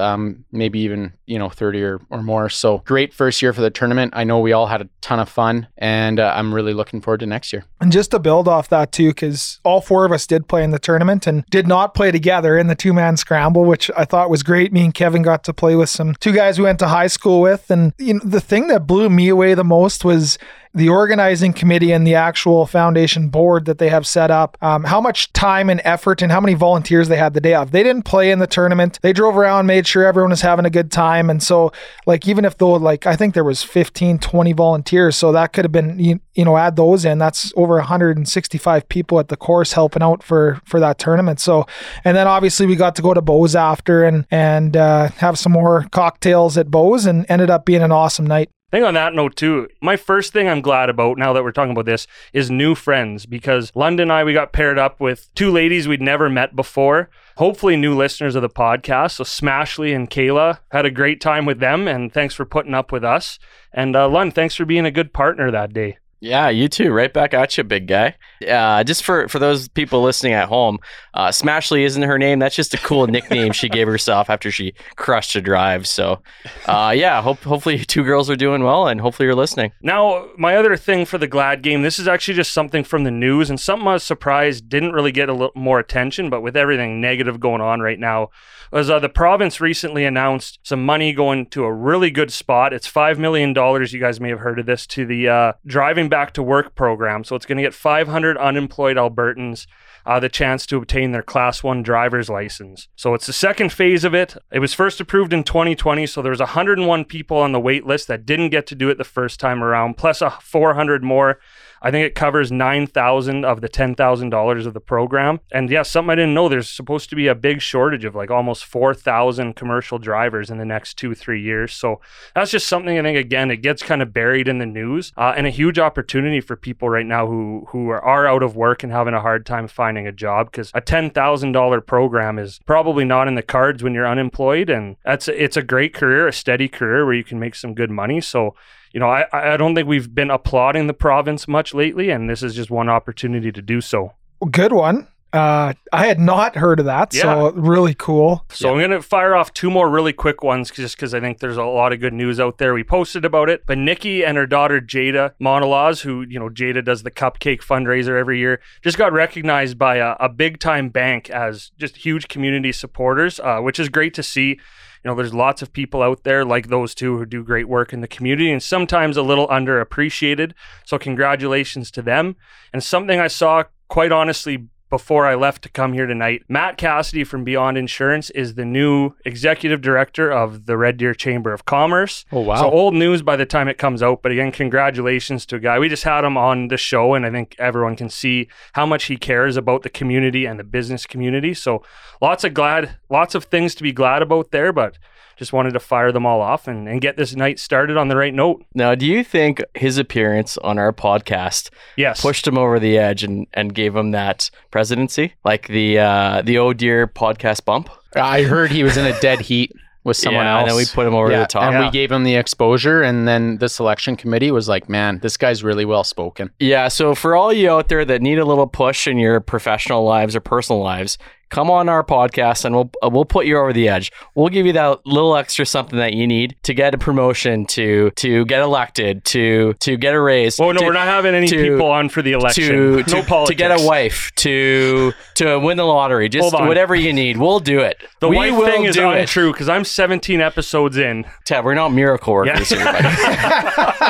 maybe 0.51 0.79
even 0.79 1.13
you 1.25 1.39
know 1.39 1.49
thirty 1.49 1.81
or, 1.83 1.99
or 2.09 2.21
more. 2.21 2.49
So 2.49 2.79
great 2.79 3.13
first 3.13 3.41
year 3.41 3.53
for 3.53 3.61
the 3.61 3.69
tournament. 3.69 4.13
I 4.15 4.23
know 4.23 4.39
we 4.39 4.53
all 4.53 4.67
had 4.67 4.81
a 4.81 4.89
ton 5.01 5.19
of 5.19 5.29
fun, 5.29 5.67
and 5.77 6.19
uh, 6.19 6.33
I'm 6.35 6.53
really 6.53 6.73
looking 6.73 7.01
forward 7.01 7.21
to 7.21 7.25
next 7.25 7.53
year. 7.53 7.65
And 7.81 7.91
just 7.91 8.11
to 8.11 8.19
build 8.19 8.47
off 8.47 8.69
that 8.69 8.91
too, 8.91 9.09
because 9.09 9.59
all 9.63 9.81
four 9.81 10.05
of 10.05 10.11
us 10.11 10.27
did 10.27 10.47
play 10.47 10.63
in 10.63 10.71
the 10.71 10.79
tournament 10.79 11.27
and 11.27 11.45
did 11.49 11.67
not 11.67 11.93
play 11.93 12.11
together 12.11 12.57
in 12.57 12.67
the 12.67 12.75
two 12.75 12.93
man 12.93 13.17
scramble, 13.17 13.65
which 13.65 13.89
I 13.95 14.05
thought 14.05 14.29
was 14.29 14.43
great. 14.43 14.73
Me 14.73 14.83
and 14.85 14.93
Kevin 14.93 15.21
got 15.21 15.43
to 15.45 15.53
play 15.53 15.75
with 15.75 15.89
some 15.89 16.15
two 16.15 16.33
guys 16.33 16.57
we 16.57 16.65
went 16.65 16.79
to 16.79 16.87
high 16.87 17.07
school 17.07 17.41
with, 17.41 17.69
and 17.71 17.93
you 17.97 18.15
know 18.15 18.21
the 18.23 18.41
thing 18.41 18.67
that 18.67 18.87
blew 18.87 19.09
me 19.09 19.29
away 19.29 19.53
the 19.53 19.63
most 19.63 20.03
was 20.03 20.37
the 20.73 20.87
organizing 20.87 21.51
committee 21.51 21.91
and 21.91 22.05
the 22.05 22.13
actual 22.13 22.67
foundation 22.67 23.29
board 23.29 23.65
that 23.65 23.79
they 23.79 23.89
have 23.89 24.05
set 24.05 24.29
up, 24.29 24.55
um, 24.61 24.83
how 24.83 25.01
much 25.01 25.33
time 25.33 25.67
and 25.69 25.81
effort 25.83 26.21
and 26.21 26.31
how 26.31 26.39
many 26.39 26.53
volunteers 26.53 27.07
they 27.07 27.17
had 27.17 27.33
the 27.33 27.41
day 27.41 27.55
of. 27.55 27.71
They 27.71 27.81
didn't 27.81 28.03
play 28.03 28.29
in 28.29 28.37
the 28.37 28.45
tournament. 28.45 28.99
They 29.01 29.11
drove 29.11 29.35
around, 29.35 29.65
made 29.65 29.87
sure 29.87 30.05
everyone 30.05 30.29
was 30.29 30.41
having 30.41 30.65
a 30.65 30.69
good 30.69 30.91
time. 30.91 31.29
And 31.29 31.41
so, 31.41 31.71
like, 32.05 32.27
even 32.27 32.45
if 32.45 32.57
though, 32.57 32.73
like, 32.73 33.07
I 33.07 33.15
think 33.15 33.33
there 33.33 33.43
was 33.43 33.63
15, 33.63 34.19
20 34.19 34.53
volunteers, 34.53 35.15
so 35.15 35.31
that 35.31 35.53
could 35.53 35.65
have 35.65 35.71
been, 35.71 35.97
you, 35.97 36.19
you 36.35 36.45
know, 36.45 36.55
add 36.55 36.75
those 36.75 37.03
in. 37.03 37.17
That's 37.17 37.51
over 37.55 37.75
165 37.75 38.87
people 38.89 39.19
at 39.19 39.29
the 39.29 39.37
course 39.37 39.73
helping 39.73 40.03
out 40.03 40.21
for 40.21 40.61
for 40.65 40.79
that 40.79 40.99
tournament. 40.99 41.39
So, 41.39 41.65
and 42.03 42.15
then 42.15 42.27
obviously 42.27 42.67
we 42.67 42.75
got 42.75 42.95
to 42.97 43.01
go 43.01 43.13
to 43.13 43.21
Bo's 43.21 43.55
after 43.55 44.03
and 44.03 44.25
and 44.29 44.77
uh, 44.77 45.09
have 45.17 45.39
some 45.39 45.51
more 45.51 45.87
cocktails 45.91 46.57
at 46.57 46.69
Bo's, 46.69 47.07
and 47.07 47.25
ended 47.27 47.49
up 47.49 47.65
being 47.65 47.81
an 47.81 47.91
awesome 47.91 48.27
night. 48.27 48.49
I 48.71 48.77
think 48.77 48.85
on 48.85 48.93
that 48.93 49.15
note 49.15 49.35
too, 49.35 49.67
my 49.81 49.97
first 49.97 50.31
thing 50.31 50.47
I'm 50.47 50.61
glad 50.61 50.91
about 50.91 51.17
now 51.17 51.33
that 51.33 51.43
we're 51.43 51.51
talking 51.51 51.71
about 51.71 51.87
this 51.87 52.05
is 52.33 52.51
new 52.51 52.75
friends 52.75 53.25
because 53.25 53.71
London 53.73 54.03
and 54.03 54.11
I 54.11 54.23
we 54.23 54.31
got 54.31 54.53
paired 54.53 54.77
up 54.77 54.99
with 54.99 55.33
two 55.33 55.49
ladies 55.49 55.87
we'd 55.87 56.03
never 56.03 56.29
met 56.29 56.55
before. 56.55 57.09
Hopefully 57.37 57.75
new 57.75 57.95
listeners 57.95 58.35
of 58.35 58.43
the 58.43 58.49
podcast. 58.49 59.13
So 59.13 59.23
Smashley 59.23 59.95
and 59.95 60.07
Kayla 60.07 60.59
had 60.71 60.85
a 60.85 60.91
great 60.91 61.19
time 61.19 61.45
with 61.45 61.59
them 61.59 61.87
and 61.87 62.13
thanks 62.13 62.35
for 62.35 62.45
putting 62.45 62.75
up 62.75 62.91
with 62.91 63.03
us. 63.03 63.39
And 63.73 63.95
uh, 63.95 64.07
Lund, 64.07 64.35
thanks 64.35 64.53
for 64.53 64.65
being 64.65 64.85
a 64.85 64.91
good 64.91 65.13
partner 65.13 65.49
that 65.49 65.73
day. 65.73 65.97
Yeah, 66.19 66.49
you 66.49 66.67
too. 66.67 66.91
Right 66.91 67.11
back 67.11 67.33
at 67.33 67.57
you, 67.57 67.63
big 67.63 67.87
guy. 67.87 68.17
Uh, 68.47 68.83
just 68.83 69.03
for, 69.03 69.27
for 69.27 69.39
those 69.39 69.67
people 69.67 70.01
listening 70.01 70.33
at 70.33 70.47
home, 70.47 70.79
uh, 71.13 71.29
Smashley 71.29 71.81
isn't 71.81 72.03
her 72.03 72.17
name. 72.17 72.39
That's 72.39 72.55
just 72.55 72.73
a 72.73 72.77
cool 72.77 73.07
nickname 73.07 73.51
she 73.51 73.69
gave 73.69 73.87
herself 73.87 74.29
after 74.29 74.51
she 74.51 74.73
crushed 74.95 75.35
a 75.35 75.41
drive. 75.41 75.87
So, 75.87 76.21
uh, 76.65 76.93
yeah, 76.95 77.21
hope 77.21 77.43
hopefully 77.43 77.79
two 77.79 78.03
girls 78.03 78.29
are 78.29 78.35
doing 78.35 78.63
well, 78.63 78.87
and 78.87 79.01
hopefully 79.01 79.25
you're 79.25 79.35
listening. 79.35 79.71
Now, 79.81 80.27
my 80.37 80.55
other 80.55 80.75
thing 80.77 81.05
for 81.05 81.17
the 81.17 81.27
Glad 81.27 81.61
game. 81.61 81.83
This 81.83 81.99
is 81.99 82.07
actually 82.07 82.33
just 82.33 82.51
something 82.51 82.83
from 82.83 83.03
the 83.03 83.11
news, 83.11 83.49
and 83.49 83.59
something 83.59 83.87
I 83.87 83.93
was 83.93 84.03
surprised 84.03 84.69
didn't 84.69 84.93
really 84.93 85.11
get 85.11 85.29
a 85.29 85.33
little 85.33 85.51
more 85.55 85.79
attention. 85.79 86.29
But 86.29 86.41
with 86.41 86.57
everything 86.57 87.01
negative 87.01 87.39
going 87.39 87.61
on 87.61 87.81
right 87.81 87.99
now, 87.99 88.29
was 88.71 88.89
uh, 88.89 88.99
the 88.99 89.09
province 89.09 89.59
recently 89.59 90.05
announced 90.05 90.59
some 90.63 90.85
money 90.85 91.13
going 91.13 91.47
to 91.47 91.63
a 91.63 91.73
really 91.73 92.11
good 92.11 92.31
spot. 92.31 92.73
It's 92.73 92.89
$5 92.89 93.17
million. 93.17 93.49
You 93.55 93.99
guys 93.99 94.19
may 94.19 94.29
have 94.29 94.39
heard 94.39 94.59
of 94.59 94.65
this 94.65 94.85
to 94.87 95.05
the 95.05 95.27
uh, 95.27 95.53
Driving 95.65 96.09
Back 96.09 96.33
to 96.33 96.43
Work 96.43 96.75
program. 96.75 97.23
So 97.23 97.35
it's 97.35 97.45
going 97.45 97.57
to 97.57 97.63
get 97.63 97.73
500 97.73 98.28
unemployed 98.37 98.97
Albertans. 98.97 99.67
Uh, 100.05 100.19
the 100.19 100.29
chance 100.29 100.65
to 100.65 100.77
obtain 100.77 101.11
their 101.11 101.21
class 101.21 101.61
one 101.61 101.83
driver's 101.83 102.29
license. 102.29 102.87
So 102.95 103.13
it's 103.13 103.27
the 103.27 103.33
second 103.33 103.71
phase 103.71 104.03
of 104.03 104.15
it. 104.15 104.35
It 104.51 104.59
was 104.59 104.73
first 104.73 104.99
approved 105.01 105.33
in 105.33 105.43
2020, 105.43 106.07
so 106.07 106.21
there 106.21 106.31
was 106.31 106.39
101 106.39 107.05
people 107.05 107.37
on 107.37 107.51
the 107.51 107.59
wait 107.59 107.85
list 107.85 108.07
that 108.07 108.25
didn't 108.25 108.49
get 108.49 108.65
to 108.67 108.75
do 108.75 108.89
it 108.89 108.97
the 108.97 109.03
first 109.03 109.39
time 109.39 109.61
around, 109.61 109.97
plus 109.97 110.21
a 110.21 110.31
400 110.31 111.03
more 111.03 111.39
I 111.81 111.91
think 111.91 112.05
it 112.05 112.15
covers 112.15 112.51
9,000 112.51 113.45
of 113.45 113.61
the 113.61 113.69
$10,000 113.69 114.65
of 114.65 114.73
the 114.73 114.79
program. 114.79 115.39
And 115.51 115.69
yeah, 115.69 115.83
something 115.83 116.11
I 116.11 116.15
didn't 116.15 116.33
know, 116.33 116.49
there's 116.49 116.69
supposed 116.69 117.09
to 117.09 117.15
be 117.15 117.27
a 117.27 117.35
big 117.35 117.61
shortage 117.61 118.05
of 118.05 118.15
like 118.15 118.31
almost 118.31 118.65
4,000 118.65 119.55
commercial 119.55 119.97
drivers 119.97 120.49
in 120.49 120.57
the 120.57 120.65
next 120.65 120.95
two, 120.97 121.15
three 121.15 121.41
years. 121.41 121.73
So 121.73 122.01
that's 122.35 122.51
just 122.51 122.67
something 122.67 122.97
I 122.97 123.01
think, 123.01 123.17
again, 123.17 123.51
it 123.51 123.57
gets 123.57 123.81
kind 123.83 124.01
of 124.01 124.13
buried 124.13 124.47
in 124.47 124.57
the 124.57 124.65
news 124.65 125.13
uh, 125.17 125.33
and 125.35 125.47
a 125.47 125.51
huge 125.51 125.79
opportunity 125.79 126.41
for 126.41 126.55
people 126.55 126.89
right 126.89 127.05
now 127.05 127.27
who, 127.27 127.65
who 127.69 127.89
are, 127.89 128.03
are 128.03 128.27
out 128.27 128.43
of 128.43 128.55
work 128.55 128.83
and 128.83 128.91
having 128.91 129.13
a 129.13 129.21
hard 129.21 129.45
time 129.45 129.67
finding 129.67 130.07
a 130.07 130.11
job 130.11 130.51
because 130.51 130.71
a 130.73 130.81
$10,000 130.81 131.85
program 131.85 132.39
is 132.39 132.59
probably 132.65 133.05
not 133.05 133.27
in 133.27 133.35
the 133.35 133.41
cards 133.41 133.83
when 133.83 133.93
you're 133.93 134.07
unemployed. 134.07 134.69
And 134.69 134.97
that's, 135.05 135.27
it's 135.27 135.57
a 135.57 135.63
great 135.63 135.93
career, 135.93 136.27
a 136.27 136.33
steady 136.33 136.67
career 136.67 137.05
where 137.05 137.15
you 137.15 137.23
can 137.23 137.39
make 137.39 137.55
some 137.55 137.73
good 137.73 137.91
money. 137.91 138.21
So 138.21 138.55
you 138.91 138.99
know, 138.99 139.09
I, 139.09 139.53
I 139.53 139.57
don't 139.57 139.75
think 139.75 139.87
we've 139.87 140.13
been 140.13 140.31
applauding 140.31 140.87
the 140.87 140.93
province 140.93 141.47
much 141.47 141.73
lately, 141.73 142.09
and 142.09 142.29
this 142.29 142.43
is 142.43 142.55
just 142.55 142.71
one 142.71 142.89
opportunity 142.89 143.51
to 143.51 143.61
do 143.61 143.81
so. 143.81 144.13
Good 144.51 144.73
one. 144.73 145.07
Uh, 145.31 145.73
I 145.93 146.07
had 146.07 146.19
not 146.19 146.55
heard 146.55 146.79
of 146.79 146.87
that, 146.87 147.13
yeah. 147.13 147.21
so 147.21 147.51
really 147.51 147.93
cool. 147.93 148.45
So 148.49 148.67
yeah. 148.67 148.73
I'm 148.73 148.89
gonna 148.89 149.01
fire 149.03 149.35
off 149.35 149.53
two 149.53 149.69
more 149.69 149.87
really 149.87 150.11
quick 150.11 150.41
ones, 150.41 150.71
just 150.71 150.95
because 150.95 151.13
I 151.13 151.19
think 151.19 151.37
there's 151.37 151.57
a 151.57 151.63
lot 151.63 151.93
of 151.93 151.99
good 151.99 152.13
news 152.13 152.39
out 152.39 152.57
there. 152.57 152.73
We 152.73 152.83
posted 152.83 153.23
about 153.25 153.47
it, 153.47 153.63
but 153.67 153.77
Nikki 153.77 154.25
and 154.25 154.37
her 154.37 154.47
daughter 154.47 154.81
Jada 154.81 155.33
Monolaws, 155.39 156.01
who 156.01 156.21
you 156.21 156.39
know 156.39 156.49
Jada 156.49 156.83
does 156.83 157.03
the 157.03 157.11
cupcake 157.11 157.61
fundraiser 157.61 158.19
every 158.19 158.39
year, 158.39 158.59
just 158.81 158.97
got 158.97 159.13
recognized 159.13 159.77
by 159.77 159.97
a, 159.97 160.15
a 160.19 160.29
big 160.29 160.59
time 160.59 160.89
bank 160.89 161.29
as 161.29 161.71
just 161.77 161.97
huge 161.97 162.27
community 162.27 162.71
supporters, 162.71 163.39
uh, 163.39 163.59
which 163.59 163.79
is 163.79 163.87
great 163.87 164.15
to 164.15 164.23
see 164.23 164.59
you 165.03 165.09
know, 165.09 165.15
there's 165.15 165.33
lots 165.33 165.61
of 165.61 165.71
people 165.71 166.01
out 166.01 166.23
there 166.23 166.43
like 166.43 166.67
those 166.67 166.93
two 166.93 167.17
who 167.17 167.25
do 167.25 167.43
great 167.43 167.67
work 167.67 167.93
in 167.93 168.01
the 168.01 168.07
community 168.07 168.51
and 168.51 168.61
sometimes 168.61 169.17
a 169.17 169.21
little 169.21 169.47
underappreciated. 169.47 170.53
So 170.85 170.97
congratulations 170.97 171.89
to 171.91 172.01
them. 172.01 172.35
And 172.73 172.83
something 172.83 173.19
I 173.19 173.27
saw 173.27 173.63
quite 173.87 174.11
honestly 174.11 174.67
before 174.89 175.25
I 175.25 175.35
left 175.35 175.61
to 175.63 175.69
come 175.69 175.93
here 175.93 176.07
tonight. 176.07 176.43
Matt 176.47 176.77
Cassidy 176.77 177.23
from 177.23 177.43
Beyond 177.43 177.77
Insurance 177.77 178.29
is 178.31 178.55
the 178.55 178.65
new 178.65 179.13
executive 179.25 179.81
director 179.81 180.31
of 180.31 180.65
the 180.65 180.77
Red 180.77 180.97
Deer 180.97 181.13
Chamber 181.13 181.53
of 181.53 181.65
Commerce. 181.65 182.25
Oh, 182.31 182.41
wow. 182.41 182.55
So 182.55 182.69
old 182.69 182.93
news 182.93 183.21
by 183.21 183.35
the 183.35 183.45
time 183.45 183.67
it 183.67 183.77
comes 183.77 184.01
out. 184.01 184.21
But 184.21 184.31
again, 184.31 184.51
congratulations 184.51 185.45
to 185.47 185.57
a 185.57 185.59
guy. 185.59 185.79
We 185.79 185.89
just 185.89 186.03
had 186.03 186.23
him 186.23 186.37
on 186.37 186.69
the 186.69 186.77
show, 186.77 187.13
and 187.13 187.25
I 187.25 187.31
think 187.31 187.55
everyone 187.59 187.95
can 187.95 188.09
see 188.09 188.49
how 188.73 188.85
much 188.85 189.05
he 189.05 189.17
cares 189.17 189.57
about 189.57 189.83
the 189.83 189.89
community 189.89 190.45
and 190.45 190.59
the 190.59 190.63
business 190.63 191.05
community. 191.05 191.53
So 191.53 191.83
lots 192.21 192.43
of 192.43 192.53
glad, 192.53 192.97
lots 193.09 193.35
of 193.35 193.45
things 193.45 193.75
to 193.75 193.83
be 193.83 193.91
glad 193.91 194.21
about 194.21 194.51
there. 194.51 194.73
But 194.73 194.97
just 195.39 195.53
wanted 195.53 195.73
to 195.73 195.79
fire 195.79 196.11
them 196.11 196.25
all 196.25 196.41
off 196.41 196.67
and, 196.67 196.87
and 196.87 196.99
get 196.99 197.15
this 197.15 197.33
night 197.33 197.59
started 197.59 197.95
on 197.95 198.09
the 198.09 198.17
right 198.17 198.33
note. 198.33 198.63
Now, 198.75 198.93
do 198.93 199.05
you 199.05 199.23
think 199.23 199.63
his 199.73 199.97
appearance 199.97 200.57
on 200.57 200.77
our 200.77 200.91
podcast 200.91 201.69
yes. 201.95 202.21
pushed 202.21 202.45
him 202.45 202.57
over 202.57 202.77
the 202.77 202.97
edge 202.97 203.23
and, 203.23 203.47
and 203.53 203.73
gave 203.73 203.95
him 203.95 204.11
that 204.11 204.51
presidency? 204.69 205.33
Like 205.45 205.67
the 205.69 205.99
uh, 205.99 206.41
the 206.41 206.57
Oh 206.57 206.73
Dear 206.73 207.07
podcast 207.07 207.63
bump? 207.63 207.89
I 208.15 208.43
heard 208.43 208.69
he 208.69 208.83
was 208.83 208.97
in 208.97 209.05
a 209.05 209.17
dead 209.21 209.39
heat 209.39 209.71
with 210.03 210.17
someone 210.17 210.43
yeah, 210.43 210.59
else. 210.59 210.61
And 210.63 210.71
then 210.71 210.77
we 210.77 210.85
put 210.93 211.07
him 211.07 211.15
over 211.15 211.31
yeah, 211.31 211.39
the 211.39 211.45
top. 211.45 211.63
And 211.63 211.73
yeah. 211.75 211.85
we 211.85 211.91
gave 211.91 212.11
him 212.11 212.25
the 212.25 212.35
exposure. 212.35 213.01
And 213.01 213.25
then 213.25 213.59
the 213.59 213.69
selection 213.69 214.17
committee 214.17 214.51
was 214.51 214.67
like, 214.67 214.89
man, 214.89 215.19
this 215.19 215.37
guy's 215.37 215.63
really 215.63 215.85
well 215.85 216.03
spoken. 216.03 216.51
Yeah. 216.59 216.89
So 216.89 217.15
for 217.15 217.37
all 217.37 217.53
you 217.53 217.69
out 217.69 217.87
there 217.87 218.03
that 218.03 218.21
need 218.21 218.39
a 218.39 218.45
little 218.45 218.67
push 218.67 219.07
in 219.07 219.17
your 219.17 219.39
professional 219.39 220.03
lives 220.03 220.35
or 220.35 220.41
personal 220.41 220.81
lives, 220.81 221.17
come 221.49 221.69
on 221.71 221.89
our 221.89 222.03
podcast 222.03 222.65
and 222.65 222.75
we'll 222.75 222.89
uh, 223.03 223.09
we'll 223.11 223.25
put 223.25 223.45
you 223.45 223.57
over 223.57 223.73
the 223.73 223.89
edge. 223.89 224.11
We'll 224.35 224.49
give 224.49 224.65
you 224.65 224.73
that 224.73 225.05
little 225.05 225.35
extra 225.35 225.65
something 225.65 225.97
that 225.99 226.13
you 226.13 226.27
need 226.27 226.55
to 226.63 226.73
get 226.73 226.93
a 226.93 226.97
promotion, 226.97 227.65
to 227.67 228.11
to 228.11 228.45
get 228.45 228.61
elected, 228.61 229.25
to 229.25 229.73
to 229.81 229.97
get 229.97 230.13
a 230.13 230.21
raise. 230.21 230.59
Oh 230.59 230.71
no, 230.71 230.79
to, 230.79 230.85
we're 230.85 230.93
not 230.93 231.07
having 231.07 231.35
any 231.35 231.47
to- 231.47 231.55
people 231.71 231.87
on 231.87 232.09
for 232.09 232.21
the 232.21 232.31
election. 232.33 232.67
to 232.67 232.97
no 232.97 233.03
to, 233.03 233.23
politics. 233.23 233.49
to 233.49 233.55
get 233.55 233.71
a 233.71 233.83
wife, 233.85 234.31
to 234.37 235.11
to 235.35 235.59
win 235.59 235.77
the 235.77 235.85
lottery. 235.85 236.29
Just 236.29 236.41
Hold 236.49 236.55
on. 236.61 236.67
whatever 236.67 236.95
you 236.95 237.13
need, 237.13 237.37
we'll 237.37 237.59
do 237.59 237.79
it. 237.79 237.97
The 238.19 238.27
we 238.29 238.35
wife 238.37 238.53
will 238.55 238.65
thing 238.65 238.85
is 238.85 238.95
do 238.95 239.09
it. 239.11 239.21
untrue 239.21 239.51
because 239.51 239.69
I'm 239.69 239.83
17 239.85 240.41
episodes 240.41 240.97
in. 240.97 241.25
Ted, 241.45 241.63
we're 241.65 241.73
not 241.75 241.89
miracle 241.89 242.33
workers 242.33 242.69
here. 242.69 242.79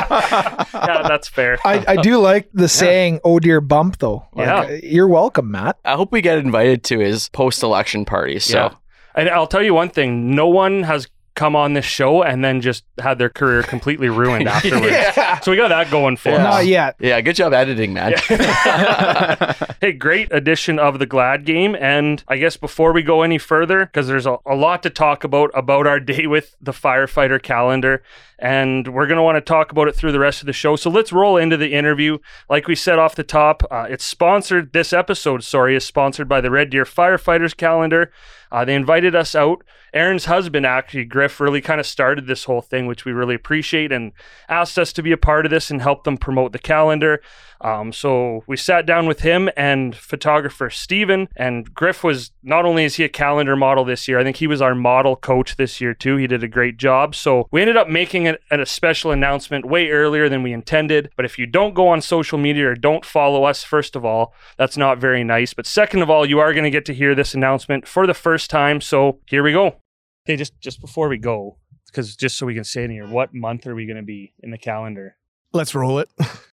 Yeah, 0.10 1.04
that's 1.08 1.28
fair. 1.28 1.58
I, 1.66 1.84
I 1.88 1.96
do 1.98 2.18
like 2.18 2.50
the 2.54 2.68
saying 2.68 3.20
"Oh 3.24 3.40
dear 3.40 3.62
bump" 3.62 3.98
though. 4.00 4.26
Like, 4.34 4.48
Yeah. 4.48 4.60
uh, 4.62 4.80
you're 4.84 5.08
welcome, 5.08 5.52
Matt. 5.52 5.78
I 5.86 5.96
hope 5.96 6.12
we 6.12 6.22
get 6.22 6.38
invited 6.38 6.84
to 6.86 7.00
his 7.00 7.29
post-election 7.32 8.06
party. 8.06 8.40
So 8.40 8.58
Yeah. 8.58 8.74
And 9.16 9.30
I'll 9.30 9.48
tell 9.48 9.64
you 9.64 9.74
one 9.74 9.90
thing: 9.90 10.36
no 10.36 10.48
one 10.48 10.84
has 10.84 11.08
come 11.36 11.56
on 11.56 11.72
this 11.74 11.86
show 11.86 12.22
and 12.22 12.44
then 12.44 12.60
just 12.60 12.84
had 13.00 13.18
their 13.18 13.30
career 13.30 13.64
completely 13.64 14.10
ruined 14.10 14.48
afterwards. 14.50 15.46
So 15.46 15.52
we 15.52 15.58
got 15.58 15.70
that 15.70 15.90
going 15.90 16.18
for 16.18 16.32
us. 16.32 16.38
Not 16.40 16.66
yet. 16.66 16.96
yeah, 17.00 17.22
good 17.22 17.36
job 17.36 17.54
editing, 17.54 17.94
man. 17.94 18.14
Hey, 19.82 19.94
great 19.94 20.28
edition 20.34 20.78
of 20.78 21.00
the 21.00 21.06
Glad 21.06 21.46
game. 21.46 21.74
And 21.80 22.22
I 22.28 22.36
guess 22.36 22.58
before 22.58 22.92
we 22.92 23.02
go 23.02 23.22
any 23.22 23.38
further, 23.38 23.86
because 23.86 24.08
there's 24.10 24.26
a, 24.26 24.38
a 24.46 24.56
lot 24.56 24.84
to 24.84 24.90
talk 24.90 25.24
about 25.24 25.52
about 25.54 25.88
our 25.88 26.02
day 26.02 26.28
with 26.28 26.58
the 26.60 26.74
firefighter 26.74 27.42
calendar, 27.42 28.04
and 28.42 28.88
we're 28.88 29.06
going 29.06 29.18
to 29.18 29.24
want 29.24 29.36
to 29.36 29.42
talk 29.42 29.72
about 29.72 29.90
it 29.90 29.96
through 29.96 30.14
the 30.14 30.20
rest 30.20 30.42
of 30.42 30.46
the 30.46 30.54
show. 30.54 30.78
So 30.78 30.90
let's 30.90 31.12
roll 31.12 31.36
into 31.36 31.58
the 31.58 31.74
interview. 31.74 32.20
Like 32.50 32.68
we 32.68 32.76
said 32.76 32.98
off 32.98 33.16
the 33.16 33.24
top, 33.24 33.64
uh, 33.70 33.86
it's 33.90 34.06
sponsored, 34.06 34.72
this 34.72 34.94
episode, 34.94 35.44
sorry, 35.44 35.76
is 35.76 35.84
sponsored 35.84 36.30
by 36.30 36.40
the 36.40 36.50
Red 36.50 36.70
Deer 36.70 36.86
Firefighters 36.86 37.56
calendar. 37.56 38.12
Uh, 38.52 38.64
they 38.64 38.76
invited 38.76 39.14
us 39.14 39.36
out. 39.36 39.64
Erin's 39.94 40.26
husband, 40.26 40.66
actually, 40.66 41.04
Griff, 41.04 41.40
really 41.40 41.62
kind 41.62 41.80
of 41.80 41.86
started 41.86 42.28
this 42.28 42.46
whole 42.46 42.62
thing, 42.62 42.88
which 42.88 43.06
we 43.06 43.12
really 43.12 43.36
appreciate, 43.36 43.92
and 43.92 44.14
asked 44.48 44.80
us 44.80 44.94
to 44.94 45.04
be 45.04 45.12
a 45.12 45.18
part 45.18 45.46
of 45.46 45.52
this 45.52 45.70
and 45.70 45.82
help 45.82 46.04
them 46.04 46.18
promote 46.18 46.52
the 46.52 46.60
calendar. 46.60 47.22
Um, 47.62 47.92
so 47.92 48.44
we 48.48 48.58
sat 48.58 48.86
down 48.86 49.08
with 49.08 49.22
him 49.22 49.50
and 49.58 49.96
photographer 49.96 50.70
Steven. 50.70 51.28
And 51.36 51.74
Griff 51.74 52.04
was 52.04 52.32
not 52.42 52.66
only 52.66 52.86
is 52.86 52.96
he 52.96 53.04
a 53.04 53.10
calendar 53.10 53.56
model 53.56 53.84
this 53.84 54.08
year, 54.08 54.20
I 54.20 54.24
think 54.24 54.38
he 54.38 54.48
was 54.48 54.62
our 54.62 54.76
model 54.76 55.16
coach 55.16 55.58
this 55.58 55.82
year 55.82 55.94
too. 55.94 56.16
He 56.16 56.28
did 56.28 56.44
a 56.44 56.48
great 56.48 56.78
job. 56.78 57.16
So 57.16 57.48
we 57.52 57.62
ended 57.62 57.78
up 57.78 57.90
making 57.90 58.26
it 58.26 58.42
a 58.52 58.66
special 58.66 59.12
announcement 59.12 59.66
way 59.66 59.90
earlier 59.90 60.30
than 60.30 60.44
we 60.44 60.54
intended. 60.54 61.12
But 61.16 61.26
if 61.26 61.38
you 61.38 61.46
don't 61.46 61.74
go 61.74 61.88
on 61.88 62.02
social 62.02 62.38
media 62.38 62.70
or 62.70 62.76
don't 62.76 63.06
follow 63.06 63.44
us, 63.44 63.64
first 63.64 63.96
of 63.96 64.06
all, 64.06 64.34
that's 64.58 64.78
not 64.78 65.00
very 65.00 65.24
nice. 65.24 65.54
But 65.54 65.66
second 65.66 66.02
of 66.02 66.10
all, 66.10 66.26
you 66.26 66.40
are 66.40 66.54
going 66.54 66.64
to 66.64 66.70
get 66.70 66.86
to 66.86 66.94
hear 66.94 67.16
this 67.16 67.34
announcement 67.34 67.88
for 67.88 68.08
the 68.08 68.14
first 68.14 68.50
time. 68.50 68.82
So 68.82 69.20
here 69.26 69.44
we 69.44 69.52
go. 69.52 69.78
Hey, 70.26 70.36
just 70.36 70.60
just 70.60 70.80
before 70.80 71.10
we 71.10 71.18
go, 71.18 71.58
because 71.88 72.16
just 72.16 72.38
so 72.38 72.46
we 72.46 72.54
can 72.54 72.64
say 72.64 72.82
it 72.82 72.86
in 72.86 72.92
here, 72.92 73.08
what 73.08 73.34
month 73.34 73.66
are 73.66 73.76
we 73.76 73.86
going 73.86 73.98
to 73.98 74.04
be 74.04 74.34
in 74.42 74.52
the 74.52 74.58
calendar? 74.58 75.16
Let's 75.52 75.74
roll 75.74 76.00
it. 76.00 76.10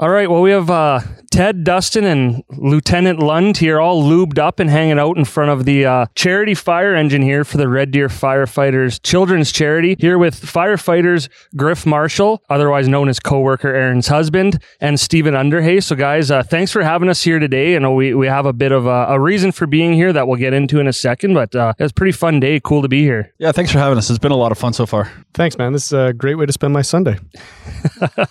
All 0.00 0.10
right. 0.10 0.30
Well, 0.30 0.42
we 0.42 0.52
have 0.52 0.70
uh, 0.70 1.00
Ted, 1.32 1.64
Dustin, 1.64 2.04
and 2.04 2.44
Lieutenant 2.50 3.18
Lund 3.18 3.56
here, 3.56 3.80
all 3.80 4.00
lubed 4.00 4.38
up 4.38 4.60
and 4.60 4.70
hanging 4.70 4.96
out 4.96 5.16
in 5.16 5.24
front 5.24 5.50
of 5.50 5.64
the 5.64 5.86
uh, 5.86 6.06
charity 6.14 6.54
fire 6.54 6.94
engine 6.94 7.20
here 7.20 7.44
for 7.44 7.56
the 7.56 7.68
Red 7.68 7.90
Deer 7.90 8.06
Firefighters 8.06 9.00
Children's 9.02 9.50
Charity. 9.50 9.96
Here 9.98 10.16
with 10.16 10.40
firefighters 10.40 11.28
Griff 11.56 11.84
Marshall, 11.84 12.44
otherwise 12.48 12.86
known 12.86 13.08
as 13.08 13.18
coworker 13.18 13.74
Erin's 13.74 14.06
husband, 14.06 14.62
and 14.80 15.00
Stephen 15.00 15.34
Underhay. 15.34 15.82
So, 15.82 15.96
guys, 15.96 16.30
uh, 16.30 16.44
thanks 16.44 16.70
for 16.70 16.84
having 16.84 17.08
us 17.08 17.20
here 17.20 17.40
today. 17.40 17.74
I 17.74 17.80
know 17.80 17.94
we, 17.94 18.14
we 18.14 18.28
have 18.28 18.46
a 18.46 18.52
bit 18.52 18.70
of 18.70 18.86
a, 18.86 19.06
a 19.08 19.20
reason 19.20 19.50
for 19.50 19.66
being 19.66 19.94
here 19.94 20.12
that 20.12 20.28
we'll 20.28 20.38
get 20.38 20.52
into 20.52 20.78
in 20.78 20.86
a 20.86 20.92
second, 20.92 21.34
but 21.34 21.56
uh, 21.56 21.72
it 21.76 21.82
was 21.82 21.90
a 21.90 21.94
pretty 21.94 22.12
fun 22.12 22.38
day. 22.38 22.60
Cool 22.60 22.82
to 22.82 22.88
be 22.88 23.02
here. 23.02 23.34
Yeah, 23.38 23.50
thanks 23.50 23.72
for 23.72 23.80
having 23.80 23.98
us. 23.98 24.08
It's 24.10 24.20
been 24.20 24.30
a 24.30 24.36
lot 24.36 24.52
of 24.52 24.58
fun 24.58 24.74
so 24.74 24.86
far. 24.86 25.10
Thanks, 25.34 25.58
man. 25.58 25.72
This 25.72 25.86
is 25.86 25.92
a 25.92 26.12
great 26.12 26.36
way 26.36 26.46
to 26.46 26.52
spend 26.52 26.72
my 26.72 26.82
Sunday. 26.82 27.18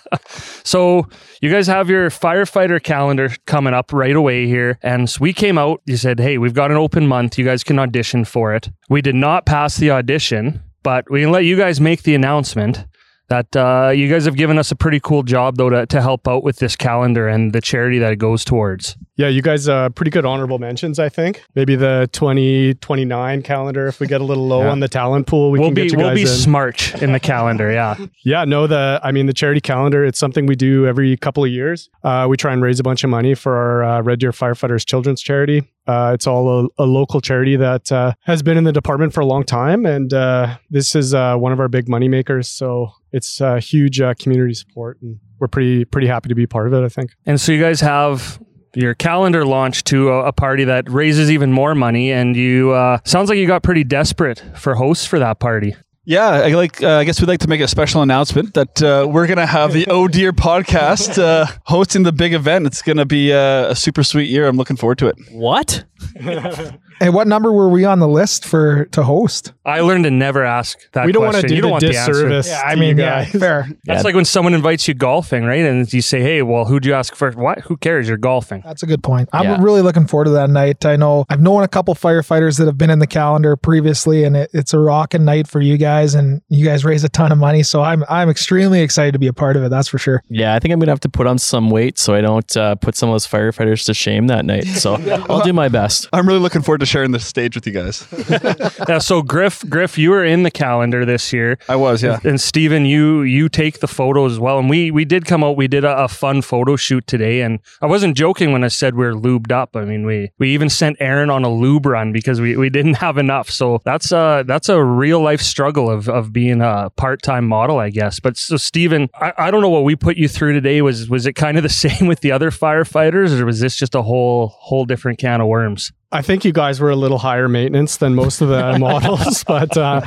So 0.68 1.08
you 1.40 1.50
guys 1.50 1.57
have 1.66 1.90
your 1.90 2.08
firefighter 2.10 2.82
calendar 2.82 3.30
coming 3.46 3.74
up 3.74 3.92
right 3.92 4.14
away 4.14 4.46
here. 4.46 4.78
And 4.82 5.10
so 5.10 5.18
we 5.20 5.32
came 5.32 5.58
out, 5.58 5.82
you 5.84 5.96
said, 5.96 6.20
hey, 6.20 6.38
we've 6.38 6.54
got 6.54 6.70
an 6.70 6.76
open 6.76 7.06
month. 7.06 7.38
You 7.38 7.44
guys 7.44 7.64
can 7.64 7.78
audition 7.78 8.24
for 8.24 8.54
it. 8.54 8.70
We 8.88 9.02
did 9.02 9.14
not 9.14 9.44
pass 9.44 9.76
the 9.76 9.90
audition, 9.90 10.62
but 10.82 11.10
we 11.10 11.22
can 11.22 11.30
let 11.30 11.44
you 11.44 11.56
guys 11.56 11.80
make 11.80 12.02
the 12.02 12.14
announcement 12.14 12.86
that 13.28 13.54
uh, 13.56 13.90
you 13.94 14.08
guys 14.08 14.24
have 14.24 14.36
given 14.36 14.58
us 14.58 14.70
a 14.70 14.76
pretty 14.76 15.00
cool 15.00 15.22
job, 15.22 15.56
though, 15.56 15.68
to, 15.68 15.86
to 15.86 16.00
help 16.00 16.26
out 16.26 16.42
with 16.42 16.58
this 16.58 16.76
calendar 16.76 17.28
and 17.28 17.52
the 17.52 17.60
charity 17.60 17.98
that 17.98 18.12
it 18.12 18.16
goes 18.16 18.44
towards. 18.44 18.96
Yeah, 19.18 19.28
you 19.28 19.42
guys 19.42 19.68
uh 19.68 19.88
pretty 19.90 20.10
good 20.10 20.24
honorable 20.24 20.58
mentions, 20.58 20.98
I 20.98 21.08
think. 21.10 21.42
Maybe 21.54 21.74
the 21.76 22.08
2029 22.12 23.42
calendar 23.42 23.86
if 23.88 24.00
we 24.00 24.06
get 24.06 24.20
a 24.20 24.24
little 24.24 24.46
low 24.46 24.62
Yeah. 24.62 24.70
on 24.70 24.80
the 24.80 24.88
talent 24.88 25.26
pool, 25.26 25.50
we 25.50 25.58
we'll 25.58 25.68
can 25.68 25.74
be 25.74 25.82
get 25.82 25.92
you 25.92 25.98
we'll 25.98 26.14
be 26.14 26.22
in. 26.22 26.26
smart 26.26 26.94
in 27.02 27.12
the 27.12 27.20
calendar, 27.20 27.70
yeah. 27.70 27.96
Yeah, 28.24 28.44
no, 28.44 28.66
the 28.66 29.00
I 29.02 29.12
mean 29.12 29.26
the 29.26 29.32
charity 29.32 29.60
calendar, 29.60 30.04
it's 30.04 30.18
something 30.18 30.46
we 30.46 30.54
do 30.56 30.86
every 30.86 31.16
couple 31.16 31.44
of 31.44 31.50
years. 31.50 31.90
Uh, 32.04 32.26
we 32.30 32.36
try 32.36 32.52
and 32.52 32.62
raise 32.62 32.78
a 32.80 32.82
bunch 32.82 33.04
of 33.04 33.10
money 33.10 33.34
for 33.34 33.56
our 33.56 33.82
uh, 33.84 34.02
Red 34.02 34.20
Deer 34.20 34.30
Firefighters 34.32 34.86
Children's 34.86 35.20
Charity. 35.20 35.62
Uh, 35.86 36.12
it's 36.14 36.26
all 36.26 36.66
a, 36.66 36.68
a 36.82 36.84
local 36.86 37.20
charity 37.20 37.56
that 37.56 37.90
uh, 37.90 38.12
has 38.22 38.42
been 38.42 38.56
in 38.58 38.64
the 38.64 38.72
department 38.72 39.12
for 39.14 39.20
a 39.20 39.26
long 39.26 39.42
time, 39.42 39.86
and 39.86 40.12
uh, 40.12 40.56
this 40.70 40.94
is 40.94 41.14
uh, 41.14 41.34
one 41.36 41.50
of 41.52 41.58
our 41.60 41.68
big 41.68 41.88
money 41.88 42.08
makers. 42.08 42.48
So 42.48 42.90
it's 43.10 43.40
uh, 43.40 43.56
huge 43.56 44.00
uh, 44.00 44.12
community 44.14 44.52
support, 44.54 44.98
and 45.00 45.18
we're 45.40 45.48
pretty 45.48 45.84
pretty 45.86 46.06
happy 46.06 46.28
to 46.28 46.34
be 46.34 46.46
part 46.46 46.66
of 46.66 46.74
it. 46.74 46.84
I 46.84 46.88
think. 46.88 47.12
And 47.26 47.40
so 47.40 47.52
you 47.52 47.60
guys 47.62 47.80
have 47.80 48.38
your 48.74 48.94
calendar 48.94 49.44
launch 49.44 49.84
to 49.84 50.10
a, 50.10 50.26
a 50.26 50.32
party 50.32 50.64
that 50.64 50.88
raises 50.90 51.30
even 51.30 51.52
more 51.52 51.74
money, 51.74 52.12
and 52.12 52.36
you 52.36 52.72
uh, 52.72 52.98
sounds 53.04 53.28
like 53.28 53.38
you 53.38 53.46
got 53.46 53.62
pretty 53.62 53.84
desperate 53.84 54.42
for 54.56 54.74
hosts 54.74 55.06
for 55.06 55.18
that 55.18 55.38
party. 55.38 55.74
Yeah, 56.04 56.28
I 56.30 56.48
like. 56.54 56.82
Uh, 56.82 56.96
I 56.96 57.04
guess 57.04 57.20
we'd 57.20 57.28
like 57.28 57.40
to 57.40 57.48
make 57.48 57.60
a 57.60 57.68
special 57.68 58.00
announcement 58.00 58.54
that 58.54 58.82
uh, 58.82 59.06
we're 59.06 59.26
gonna 59.26 59.44
have 59.44 59.74
the 59.74 59.86
Oh 59.88 60.08
Dear 60.08 60.32
podcast 60.32 61.22
uh, 61.22 61.44
hosting 61.64 62.02
the 62.02 62.12
big 62.12 62.32
event. 62.32 62.66
It's 62.66 62.80
gonna 62.80 63.04
be 63.04 63.30
uh, 63.30 63.68
a 63.68 63.76
super 63.76 64.02
sweet 64.02 64.30
year. 64.30 64.48
I'm 64.48 64.56
looking 64.56 64.76
forward 64.76 64.96
to 64.98 65.08
it. 65.08 65.16
What? 65.30 65.84
Hey, 67.00 67.10
what 67.10 67.26
number 67.28 67.52
were 67.52 67.68
we 67.68 67.84
on 67.84 67.98
the 68.00 68.08
list 68.08 68.44
for 68.44 68.86
to 68.86 69.02
host? 69.04 69.52
I 69.64 69.80
learned 69.80 70.04
to 70.04 70.10
never 70.10 70.44
ask 70.44 70.78
that. 70.92 71.06
we 71.06 71.12
don't 71.12 71.24
want 71.24 71.36
to 71.36 71.46
do 71.46 71.54
you 71.54 71.60
don't 71.60 71.68
the 71.68 71.72
want 71.72 71.82
the 71.82 71.88
disservice. 71.92 72.48
Yeah, 72.48 72.62
I 72.64 72.74
to 72.74 72.80
mean, 72.80 72.96
you 72.98 73.04
yeah, 73.04 73.24
fair. 73.24 73.68
That's 73.84 74.02
like 74.04 74.14
when 74.14 74.24
someone 74.24 74.54
invites 74.54 74.88
you 74.88 74.94
golfing, 74.94 75.44
right? 75.44 75.60
And 75.64 75.90
you 75.92 76.02
say, 76.02 76.20
"Hey, 76.20 76.42
well, 76.42 76.64
who'd 76.64 76.84
you 76.84 76.94
ask 76.94 77.14
first? 77.14 77.38
What? 77.38 77.60
Who 77.60 77.76
cares? 77.76 78.08
You're 78.08 78.16
golfing." 78.16 78.62
That's 78.64 78.82
a 78.82 78.86
good 78.86 79.02
point. 79.02 79.28
I'm 79.32 79.44
Yeah. 79.44 79.62
really 79.62 79.82
looking 79.82 80.06
forward 80.06 80.24
to 80.24 80.30
that 80.32 80.50
night. 80.50 80.84
I 80.84 80.96
know 80.96 81.24
I've 81.28 81.40
known 81.40 81.62
a 81.62 81.68
couple 81.68 81.94
firefighters 81.94 82.58
that 82.58 82.66
have 82.66 82.78
been 82.78 82.90
in 82.90 82.98
the 82.98 83.06
calendar 83.06 83.56
previously, 83.56 84.24
and 84.24 84.36
it, 84.36 84.50
it's 84.52 84.74
a 84.74 84.78
rocking 84.78 85.24
night 85.24 85.46
for 85.46 85.60
you 85.60 85.76
guys, 85.76 86.14
and 86.14 86.42
you 86.48 86.64
guys 86.64 86.84
raise 86.84 87.04
a 87.04 87.08
ton 87.08 87.30
of 87.30 87.38
money. 87.38 87.62
So 87.62 87.82
I'm 87.82 88.04
I'm 88.08 88.28
extremely 88.28 88.80
excited 88.80 89.12
to 89.12 89.18
be 89.18 89.28
a 89.28 89.32
part 89.32 89.56
of 89.56 89.62
it. 89.62 89.68
That's 89.68 89.88
for 89.88 89.98
sure. 89.98 90.22
Yeah, 90.28 90.54
I 90.54 90.58
think 90.58 90.72
I'm 90.72 90.80
gonna 90.80 90.90
have 90.92 91.00
to 91.00 91.08
put 91.08 91.26
on 91.26 91.38
some 91.38 91.70
weight 91.70 91.98
so 91.98 92.14
I 92.14 92.20
don't 92.22 92.56
uh, 92.56 92.74
put 92.76 92.96
some 92.96 93.08
of 93.08 93.12
those 93.14 93.26
firefighters 93.26 93.84
to 93.86 93.94
shame 93.94 94.26
that 94.28 94.44
night. 94.44 94.64
So 94.66 94.94
I'll 95.30 95.42
do 95.44 95.52
my 95.52 95.68
best. 95.68 96.08
I'm 96.12 96.26
really 96.26 96.40
looking 96.40 96.62
forward 96.62 96.80
to 96.80 96.86
sharing 96.88 97.12
the 97.12 97.20
stage 97.20 97.54
with 97.54 97.66
you 97.66 97.72
guys. 97.72 98.06
yeah. 98.88 98.98
So 98.98 99.22
Griff, 99.22 99.64
Griff, 99.68 99.98
you 99.98 100.10
were 100.10 100.24
in 100.24 100.42
the 100.42 100.50
calendar 100.50 101.04
this 101.04 101.32
year, 101.32 101.58
I 101.68 101.76
was, 101.76 102.02
yeah. 102.02 102.18
and 102.24 102.40
Steven, 102.40 102.84
you 102.84 103.22
you 103.22 103.48
take 103.48 103.80
the 103.80 103.86
photos 103.86 104.32
as 104.32 104.40
well. 104.40 104.58
And 104.58 104.68
we 104.68 104.90
we 104.90 105.04
did 105.04 105.24
come 105.24 105.44
out. 105.44 105.56
We 105.56 105.68
did 105.68 105.84
a, 105.84 106.04
a 106.04 106.08
fun 106.08 106.42
photo 106.42 106.76
shoot 106.76 107.06
today, 107.06 107.42
and 107.42 107.60
I 107.80 107.86
wasn't 107.86 108.16
joking 108.16 108.52
when 108.52 108.64
I 108.64 108.68
said 108.68 108.94
we 108.94 109.04
are 109.06 109.14
lubed 109.14 109.52
up. 109.52 109.76
I 109.76 109.84
mean, 109.84 110.06
we 110.06 110.30
we 110.38 110.50
even 110.50 110.68
sent 110.68 110.96
Erin 111.00 111.30
on 111.30 111.44
a 111.44 111.52
lube 111.52 111.86
run 111.86 112.12
because 112.12 112.40
we, 112.40 112.56
we 112.56 112.70
didn't 112.70 112.94
have 113.06 113.18
enough. 113.18 113.50
So 113.50 113.80
that's 113.84 114.12
a 114.12 114.44
that's 114.46 114.68
a 114.68 114.82
real 114.82 115.20
life 115.20 115.40
struggle 115.40 115.90
of 115.90 116.08
of 116.08 116.32
being 116.32 116.60
a 116.60 116.90
part 116.96 117.22
time 117.22 117.46
model, 117.46 117.78
I 117.78 117.90
guess. 117.90 118.20
But 118.20 118.36
so 118.36 118.56
Steven, 118.56 119.08
I, 119.14 119.32
I 119.36 119.50
don't 119.50 119.60
know 119.60 119.70
what 119.70 119.84
we 119.84 119.96
put 119.96 120.16
you 120.16 120.28
through 120.28 120.54
today. 120.54 120.82
Was 120.82 121.08
was 121.08 121.26
it 121.26 121.34
kind 121.34 121.56
of 121.56 121.62
the 121.62 121.68
same 121.84 122.06
with 122.06 122.20
the 122.20 122.32
other 122.32 122.50
firefighters, 122.50 123.38
or 123.38 123.46
was 123.46 123.60
this 123.60 123.76
just 123.76 123.94
a 123.94 124.02
whole 124.02 124.48
whole 124.48 124.84
different 124.84 125.18
can 125.18 125.40
of 125.40 125.48
worms? 125.48 125.92
I 126.10 126.22
think 126.22 126.44
you 126.44 126.52
guys 126.52 126.80
were 126.80 126.88
a 126.88 126.96
little 126.96 127.18
higher 127.18 127.48
maintenance 127.48 127.98
than 127.98 128.14
most 128.14 128.40
of 128.40 128.48
the 128.48 128.78
models, 128.80 129.44
but 129.44 129.76
uh, 129.76 130.00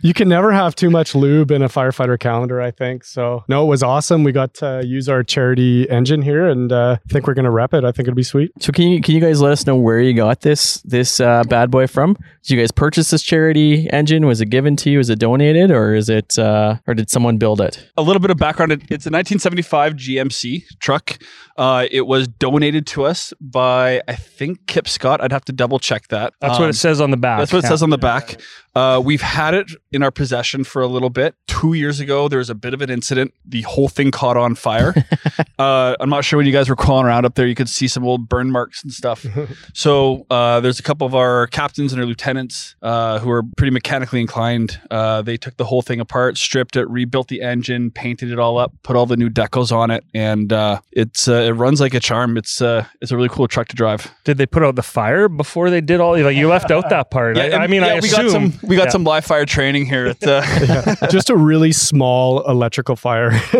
you 0.00 0.14
can 0.14 0.28
never 0.28 0.52
have 0.52 0.76
too 0.76 0.88
much 0.88 1.16
lube 1.16 1.50
in 1.50 1.62
a 1.62 1.68
firefighter 1.68 2.18
calendar, 2.18 2.60
I 2.60 2.70
think. 2.70 3.02
So, 3.02 3.42
no, 3.48 3.64
it 3.64 3.68
was 3.68 3.82
awesome. 3.82 4.22
We 4.22 4.30
got 4.30 4.54
to 4.54 4.82
use 4.84 5.08
our 5.08 5.24
charity 5.24 5.90
engine 5.90 6.22
here, 6.22 6.48
and 6.48 6.70
uh, 6.70 6.98
I 7.04 7.12
think 7.12 7.26
we're 7.26 7.34
going 7.34 7.44
to 7.44 7.50
wrap 7.50 7.74
it. 7.74 7.82
I 7.84 7.90
think 7.90 8.06
it'll 8.06 8.16
be 8.16 8.22
sweet. 8.22 8.52
So 8.60 8.72
can 8.72 8.86
you 8.86 9.00
can 9.00 9.16
you 9.16 9.20
guys 9.20 9.40
let 9.40 9.50
us 9.50 9.66
know 9.66 9.74
where 9.74 10.00
you 10.00 10.14
got 10.14 10.42
this 10.42 10.80
this 10.82 11.18
uh, 11.18 11.42
bad 11.44 11.72
boy 11.72 11.88
from? 11.88 12.14
Did 12.42 12.50
you 12.50 12.58
guys 12.60 12.70
purchase 12.70 13.10
this 13.10 13.22
charity 13.22 13.90
engine? 13.90 14.26
Was 14.26 14.40
it 14.40 14.46
given 14.46 14.76
to 14.76 14.90
you? 14.90 14.98
Was 14.98 15.10
it 15.10 15.18
donated, 15.18 15.72
or 15.72 15.94
is 15.94 16.08
it 16.08 16.38
uh, 16.38 16.76
or 16.86 16.94
did 16.94 17.10
someone 17.10 17.38
build 17.38 17.60
it? 17.60 17.84
A 17.96 18.02
little 18.02 18.20
bit 18.20 18.30
of 18.30 18.36
background. 18.36 18.70
It's 18.70 19.06
a 19.06 19.10
1975 19.10 19.94
GMC 19.94 20.78
truck. 20.78 21.18
Uh, 21.56 21.86
it 21.90 22.06
was 22.06 22.28
donated 22.28 22.86
to 22.88 23.04
us 23.04 23.34
by 23.40 24.00
I 24.06 24.14
think 24.14 24.66
Kip 24.66 24.86
Scott. 24.86 25.20
I'd 25.20 25.31
have 25.32 25.44
to 25.46 25.52
double 25.52 25.78
check 25.78 26.08
that. 26.08 26.34
That's 26.40 26.58
what 26.58 26.64
Um, 26.64 26.70
it 26.70 26.74
says 26.76 27.00
on 27.00 27.10
the 27.10 27.16
back. 27.16 27.38
That's 27.40 27.52
what 27.52 27.60
it 27.60 27.64
Yeah. 27.64 27.70
says 27.70 27.82
on 27.82 27.90
the 27.90 27.98
back. 27.98 28.40
Uh, 28.74 29.00
we've 29.04 29.20
had 29.22 29.54
it 29.54 29.70
in 29.90 30.02
our 30.02 30.10
possession 30.10 30.64
for 30.64 30.80
a 30.82 30.86
little 30.86 31.10
bit. 31.10 31.34
Two 31.46 31.74
years 31.74 32.00
ago, 32.00 32.28
there 32.28 32.38
was 32.38 32.48
a 32.50 32.54
bit 32.54 32.72
of 32.74 32.80
an 32.80 32.90
incident. 32.90 33.34
The 33.44 33.62
whole 33.62 33.88
thing 33.88 34.10
caught 34.10 34.36
on 34.36 34.54
fire. 34.54 34.94
uh, 35.58 35.94
I'm 36.00 36.08
not 36.08 36.24
sure 36.24 36.38
when 36.38 36.46
you 36.46 36.52
guys 36.52 36.68
were 36.68 36.76
crawling 36.76 37.06
around 37.06 37.24
up 37.26 37.34
there, 37.34 37.46
you 37.46 37.54
could 37.54 37.68
see 37.68 37.86
some 37.88 38.04
old 38.04 38.28
burn 38.28 38.50
marks 38.50 38.82
and 38.82 38.92
stuff. 38.92 39.26
so 39.74 40.26
uh, 40.30 40.60
there's 40.60 40.78
a 40.80 40.82
couple 40.82 41.06
of 41.06 41.14
our 41.14 41.46
captains 41.48 41.92
and 41.92 42.00
our 42.00 42.06
lieutenants 42.06 42.74
uh, 42.82 43.18
who 43.18 43.30
are 43.30 43.42
pretty 43.56 43.70
mechanically 43.72 44.20
inclined. 44.20 44.80
Uh, 44.90 45.20
they 45.22 45.36
took 45.36 45.56
the 45.58 45.64
whole 45.64 45.82
thing 45.82 46.00
apart, 46.00 46.38
stripped 46.38 46.76
it, 46.76 46.88
rebuilt 46.88 47.28
the 47.28 47.42
engine, 47.42 47.90
painted 47.90 48.30
it 48.32 48.38
all 48.38 48.58
up, 48.58 48.72
put 48.82 48.96
all 48.96 49.06
the 49.06 49.16
new 49.16 49.28
decals 49.28 49.70
on 49.70 49.90
it, 49.90 50.04
and 50.14 50.52
uh, 50.52 50.80
it's 50.92 51.28
uh, 51.28 51.34
it 51.34 51.50
runs 51.52 51.80
like 51.80 51.94
a 51.94 52.00
charm. 52.00 52.36
It's 52.36 52.62
uh, 52.62 52.86
it's 53.00 53.10
a 53.12 53.16
really 53.16 53.28
cool 53.28 53.46
truck 53.48 53.68
to 53.68 53.76
drive. 53.76 54.10
Did 54.24 54.38
they 54.38 54.46
put 54.46 54.62
out 54.62 54.76
the 54.76 54.82
fire 54.82 55.28
before 55.28 55.68
they 55.70 55.80
did 55.80 56.00
all? 56.00 56.18
Like 56.18 56.36
you 56.36 56.48
left 56.48 56.70
out 56.70 56.88
that 56.90 57.10
part. 57.10 57.36
I, 57.36 57.44
and- 57.46 57.54
I 57.62 57.66
mean, 57.66 57.82
I 57.82 57.94
yeah, 57.94 58.00
we 58.00 58.08
assume 58.08 58.22
got 58.26 58.30
some 58.32 58.61
we 58.62 58.76
got 58.76 58.84
Yeah. 58.86 58.90
some 58.90 59.04
live 59.04 59.24
fire 59.24 59.44
training 59.46 59.86
here 59.86 60.06
at 60.06 60.22
uh, 60.26 61.06
Just 61.10 61.30
a 61.30 61.36
really 61.36 61.72
small 61.72 62.42
electrical 62.48 62.96
fire. 62.96 63.32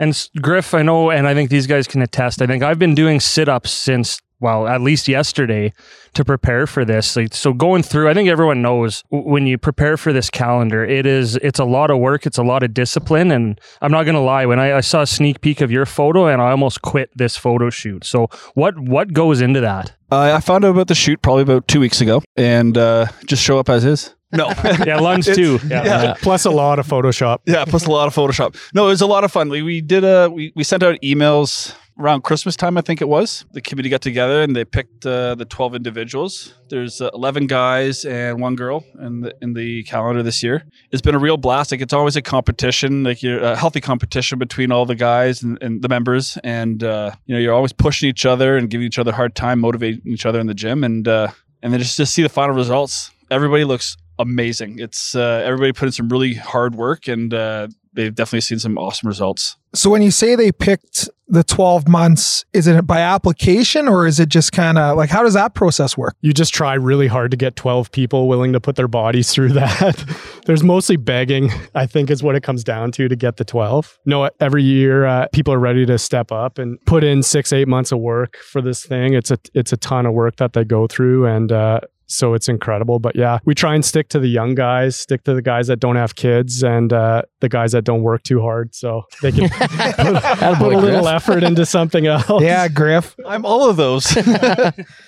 And 0.00 0.16
Griff, 0.40 0.74
I 0.74 0.82
know, 0.82 1.10
and 1.10 1.26
I 1.26 1.34
think 1.34 1.50
these 1.50 1.66
guys 1.66 1.88
can 1.88 2.02
attest. 2.02 2.40
I 2.40 2.46
think 2.46 2.62
I've 2.62 2.78
been 2.78 2.94
doing 2.94 3.18
sit 3.18 3.48
ups 3.48 3.72
since, 3.72 4.20
well, 4.38 4.68
at 4.68 4.80
least 4.80 5.08
yesterday 5.08 5.72
to 6.14 6.24
prepare 6.24 6.68
for 6.68 6.84
this. 6.84 7.16
Like, 7.16 7.34
so 7.34 7.52
going 7.52 7.82
through, 7.82 8.08
I 8.08 8.14
think 8.14 8.28
everyone 8.28 8.62
knows 8.62 9.02
when 9.10 9.48
you 9.48 9.58
prepare 9.58 9.96
for 9.96 10.12
this 10.12 10.30
calendar, 10.30 10.84
it 10.84 11.04
is, 11.04 11.34
it's 11.38 11.58
a 11.58 11.64
lot 11.64 11.90
of 11.90 11.98
work. 11.98 12.26
It's 12.26 12.38
a 12.38 12.44
lot 12.44 12.62
of 12.62 12.72
discipline. 12.74 13.32
And 13.32 13.60
I'm 13.82 13.90
not 13.90 14.04
going 14.04 14.14
to 14.14 14.20
lie, 14.20 14.46
when 14.46 14.60
I, 14.60 14.74
I 14.76 14.82
saw 14.82 15.02
a 15.02 15.06
sneak 15.06 15.40
peek 15.40 15.60
of 15.60 15.72
your 15.72 15.84
photo 15.84 16.28
and 16.28 16.40
I 16.40 16.52
almost 16.52 16.80
quit 16.82 17.10
this 17.16 17.36
photo 17.36 17.68
shoot. 17.68 18.04
So 18.04 18.28
what, 18.54 18.78
what 18.78 19.12
goes 19.12 19.40
into 19.40 19.60
that? 19.62 19.96
Uh, 20.12 20.32
I 20.36 20.38
found 20.38 20.64
out 20.64 20.70
about 20.70 20.86
the 20.86 20.94
shoot 20.94 21.20
probably 21.22 21.42
about 21.42 21.66
two 21.66 21.80
weeks 21.80 22.00
ago, 22.00 22.22
and 22.36 22.78
uh, 22.78 23.06
just 23.26 23.42
show 23.42 23.58
up 23.58 23.68
as 23.68 23.84
is. 23.84 24.14
No, 24.32 24.48
Yeah, 24.64 24.98
Lunds 24.98 25.34
too. 25.34 25.58
Yeah. 25.68 25.84
yeah. 25.84 26.14
Plus 26.20 26.44
a 26.44 26.50
lot 26.50 26.78
of 26.78 26.86
Photoshop. 26.86 27.38
Yeah, 27.46 27.64
plus 27.64 27.86
a 27.86 27.90
lot 27.90 28.06
of 28.08 28.14
Photoshop. 28.14 28.56
No, 28.74 28.86
it 28.86 28.90
was 28.90 29.00
a 29.00 29.06
lot 29.06 29.24
of 29.24 29.32
fun. 29.32 29.48
We, 29.48 29.62
we 29.62 29.80
did 29.80 30.04
a 30.04 30.28
we, 30.28 30.52
we 30.54 30.64
sent 30.64 30.82
out 30.82 30.96
emails 31.02 31.74
around 31.98 32.22
Christmas 32.22 32.54
time, 32.54 32.78
I 32.78 32.80
think 32.80 33.00
it 33.00 33.08
was. 33.08 33.44
The 33.52 33.60
committee 33.60 33.88
got 33.88 34.02
together 34.02 34.42
and 34.42 34.54
they 34.54 34.64
picked 34.64 35.04
uh, 35.06 35.34
the 35.34 35.44
twelve 35.46 35.74
individuals. 35.74 36.54
There's 36.68 37.00
uh, 37.00 37.10
eleven 37.14 37.46
guys 37.46 38.04
and 38.04 38.40
one 38.40 38.54
girl 38.54 38.84
in 39.00 39.22
the 39.22 39.34
in 39.40 39.54
the 39.54 39.82
calendar 39.84 40.22
this 40.22 40.42
year. 40.42 40.64
It's 40.90 41.02
been 41.02 41.14
a 41.14 41.18
real 41.18 41.38
blast. 41.38 41.72
Like 41.72 41.80
it's 41.80 41.94
always 41.94 42.16
a 42.16 42.22
competition, 42.22 43.04
like 43.04 43.22
you're 43.22 43.40
a 43.40 43.56
healthy 43.56 43.80
competition 43.80 44.38
between 44.38 44.70
all 44.70 44.84
the 44.84 44.94
guys 44.94 45.42
and, 45.42 45.60
and 45.62 45.80
the 45.82 45.88
members, 45.88 46.36
and 46.44 46.84
uh, 46.84 47.12
you 47.26 47.34
know 47.34 47.40
you're 47.40 47.54
always 47.54 47.72
pushing 47.72 48.08
each 48.10 48.26
other 48.26 48.56
and 48.58 48.68
giving 48.68 48.86
each 48.86 48.98
other 48.98 49.10
a 49.10 49.14
hard 49.14 49.34
time, 49.34 49.58
motivating 49.60 50.02
each 50.06 50.26
other 50.26 50.38
in 50.38 50.46
the 50.46 50.54
gym, 50.54 50.84
and 50.84 51.08
uh, 51.08 51.28
and 51.62 51.72
then 51.72 51.80
just 51.80 51.96
to 51.96 52.04
see 52.06 52.22
the 52.22 52.28
final 52.28 52.54
results. 52.54 53.10
Everybody 53.30 53.64
looks 53.64 53.96
amazing. 54.18 54.78
It's 54.78 55.14
uh, 55.14 55.42
everybody 55.44 55.72
put 55.72 55.86
in 55.86 55.92
some 55.92 56.08
really 56.08 56.34
hard 56.34 56.74
work, 56.74 57.08
and 57.08 57.32
uh, 57.32 57.68
they've 57.92 58.14
definitely 58.14 58.42
seen 58.42 58.58
some 58.58 58.78
awesome 58.78 59.08
results. 59.08 59.56
So 59.74 59.90
when 59.90 60.02
you 60.02 60.10
say 60.10 60.34
they 60.34 60.52
picked 60.52 61.08
the 61.26 61.44
12 61.44 61.88
months, 61.88 62.44
is 62.52 62.66
it 62.66 62.86
by 62.86 63.00
application 63.00 63.86
or 63.86 64.06
is 64.06 64.18
it 64.18 64.30
just 64.30 64.52
kind 64.52 64.78
of 64.78 64.96
like 64.96 65.10
how 65.10 65.22
does 65.22 65.34
that 65.34 65.54
process 65.54 65.96
work? 65.96 66.16
You 66.22 66.32
just 66.32 66.54
try 66.54 66.74
really 66.74 67.06
hard 67.06 67.30
to 67.32 67.36
get 67.36 67.54
12 67.56 67.92
people 67.92 68.28
willing 68.28 68.52
to 68.54 68.60
put 68.60 68.76
their 68.76 68.88
bodies 68.88 69.30
through 69.30 69.48
that. 69.52 70.04
There's 70.46 70.62
mostly 70.62 70.96
begging, 70.96 71.50
I 71.74 71.86
think, 71.86 72.10
is 72.10 72.22
what 72.22 72.34
it 72.34 72.42
comes 72.42 72.64
down 72.64 72.92
to 72.92 73.08
to 73.08 73.16
get 73.16 73.36
the 73.36 73.44
12. 73.44 73.98
No, 74.06 74.30
every 74.40 74.62
year 74.62 75.04
uh, 75.04 75.26
people 75.32 75.52
are 75.52 75.58
ready 75.58 75.84
to 75.84 75.98
step 75.98 76.32
up 76.32 76.58
and 76.58 76.80
put 76.86 77.04
in 77.04 77.22
six, 77.22 77.52
eight 77.52 77.68
months 77.68 77.92
of 77.92 77.98
work 77.98 78.36
for 78.36 78.62
this 78.62 78.84
thing. 78.84 79.14
It's 79.14 79.30
a 79.30 79.38
it's 79.54 79.72
a 79.72 79.76
ton 79.76 80.06
of 80.06 80.14
work 80.14 80.36
that 80.36 80.54
they 80.54 80.64
go 80.64 80.86
through, 80.86 81.26
and 81.26 81.52
uh, 81.52 81.80
so 82.08 82.34
it's 82.34 82.48
incredible. 82.48 82.98
But 82.98 83.14
yeah, 83.16 83.38
we 83.44 83.54
try 83.54 83.74
and 83.74 83.84
stick 83.84 84.08
to 84.10 84.18
the 84.18 84.28
young 84.28 84.54
guys, 84.54 84.98
stick 84.98 85.24
to 85.24 85.34
the 85.34 85.42
guys 85.42 85.68
that 85.68 85.78
don't 85.78 85.96
have 85.96 86.16
kids, 86.16 86.62
and 86.62 86.92
uh, 86.92 87.22
the 87.40 87.48
guys 87.48 87.72
that 87.72 87.84
don't 87.84 88.02
work 88.02 88.22
too 88.22 88.40
hard, 88.40 88.74
so 88.74 89.02
they 89.22 89.30
can 89.30 89.48
put, 89.48 90.58
put 90.58 90.72
a 90.72 90.78
little 90.78 91.08
effort 91.08 91.42
into 91.42 91.64
something 91.64 92.06
else. 92.06 92.42
Yeah, 92.42 92.66
Griff. 92.68 93.14
I'm 93.26 93.44
all 93.44 93.68
of 93.68 93.76
those. 93.76 94.06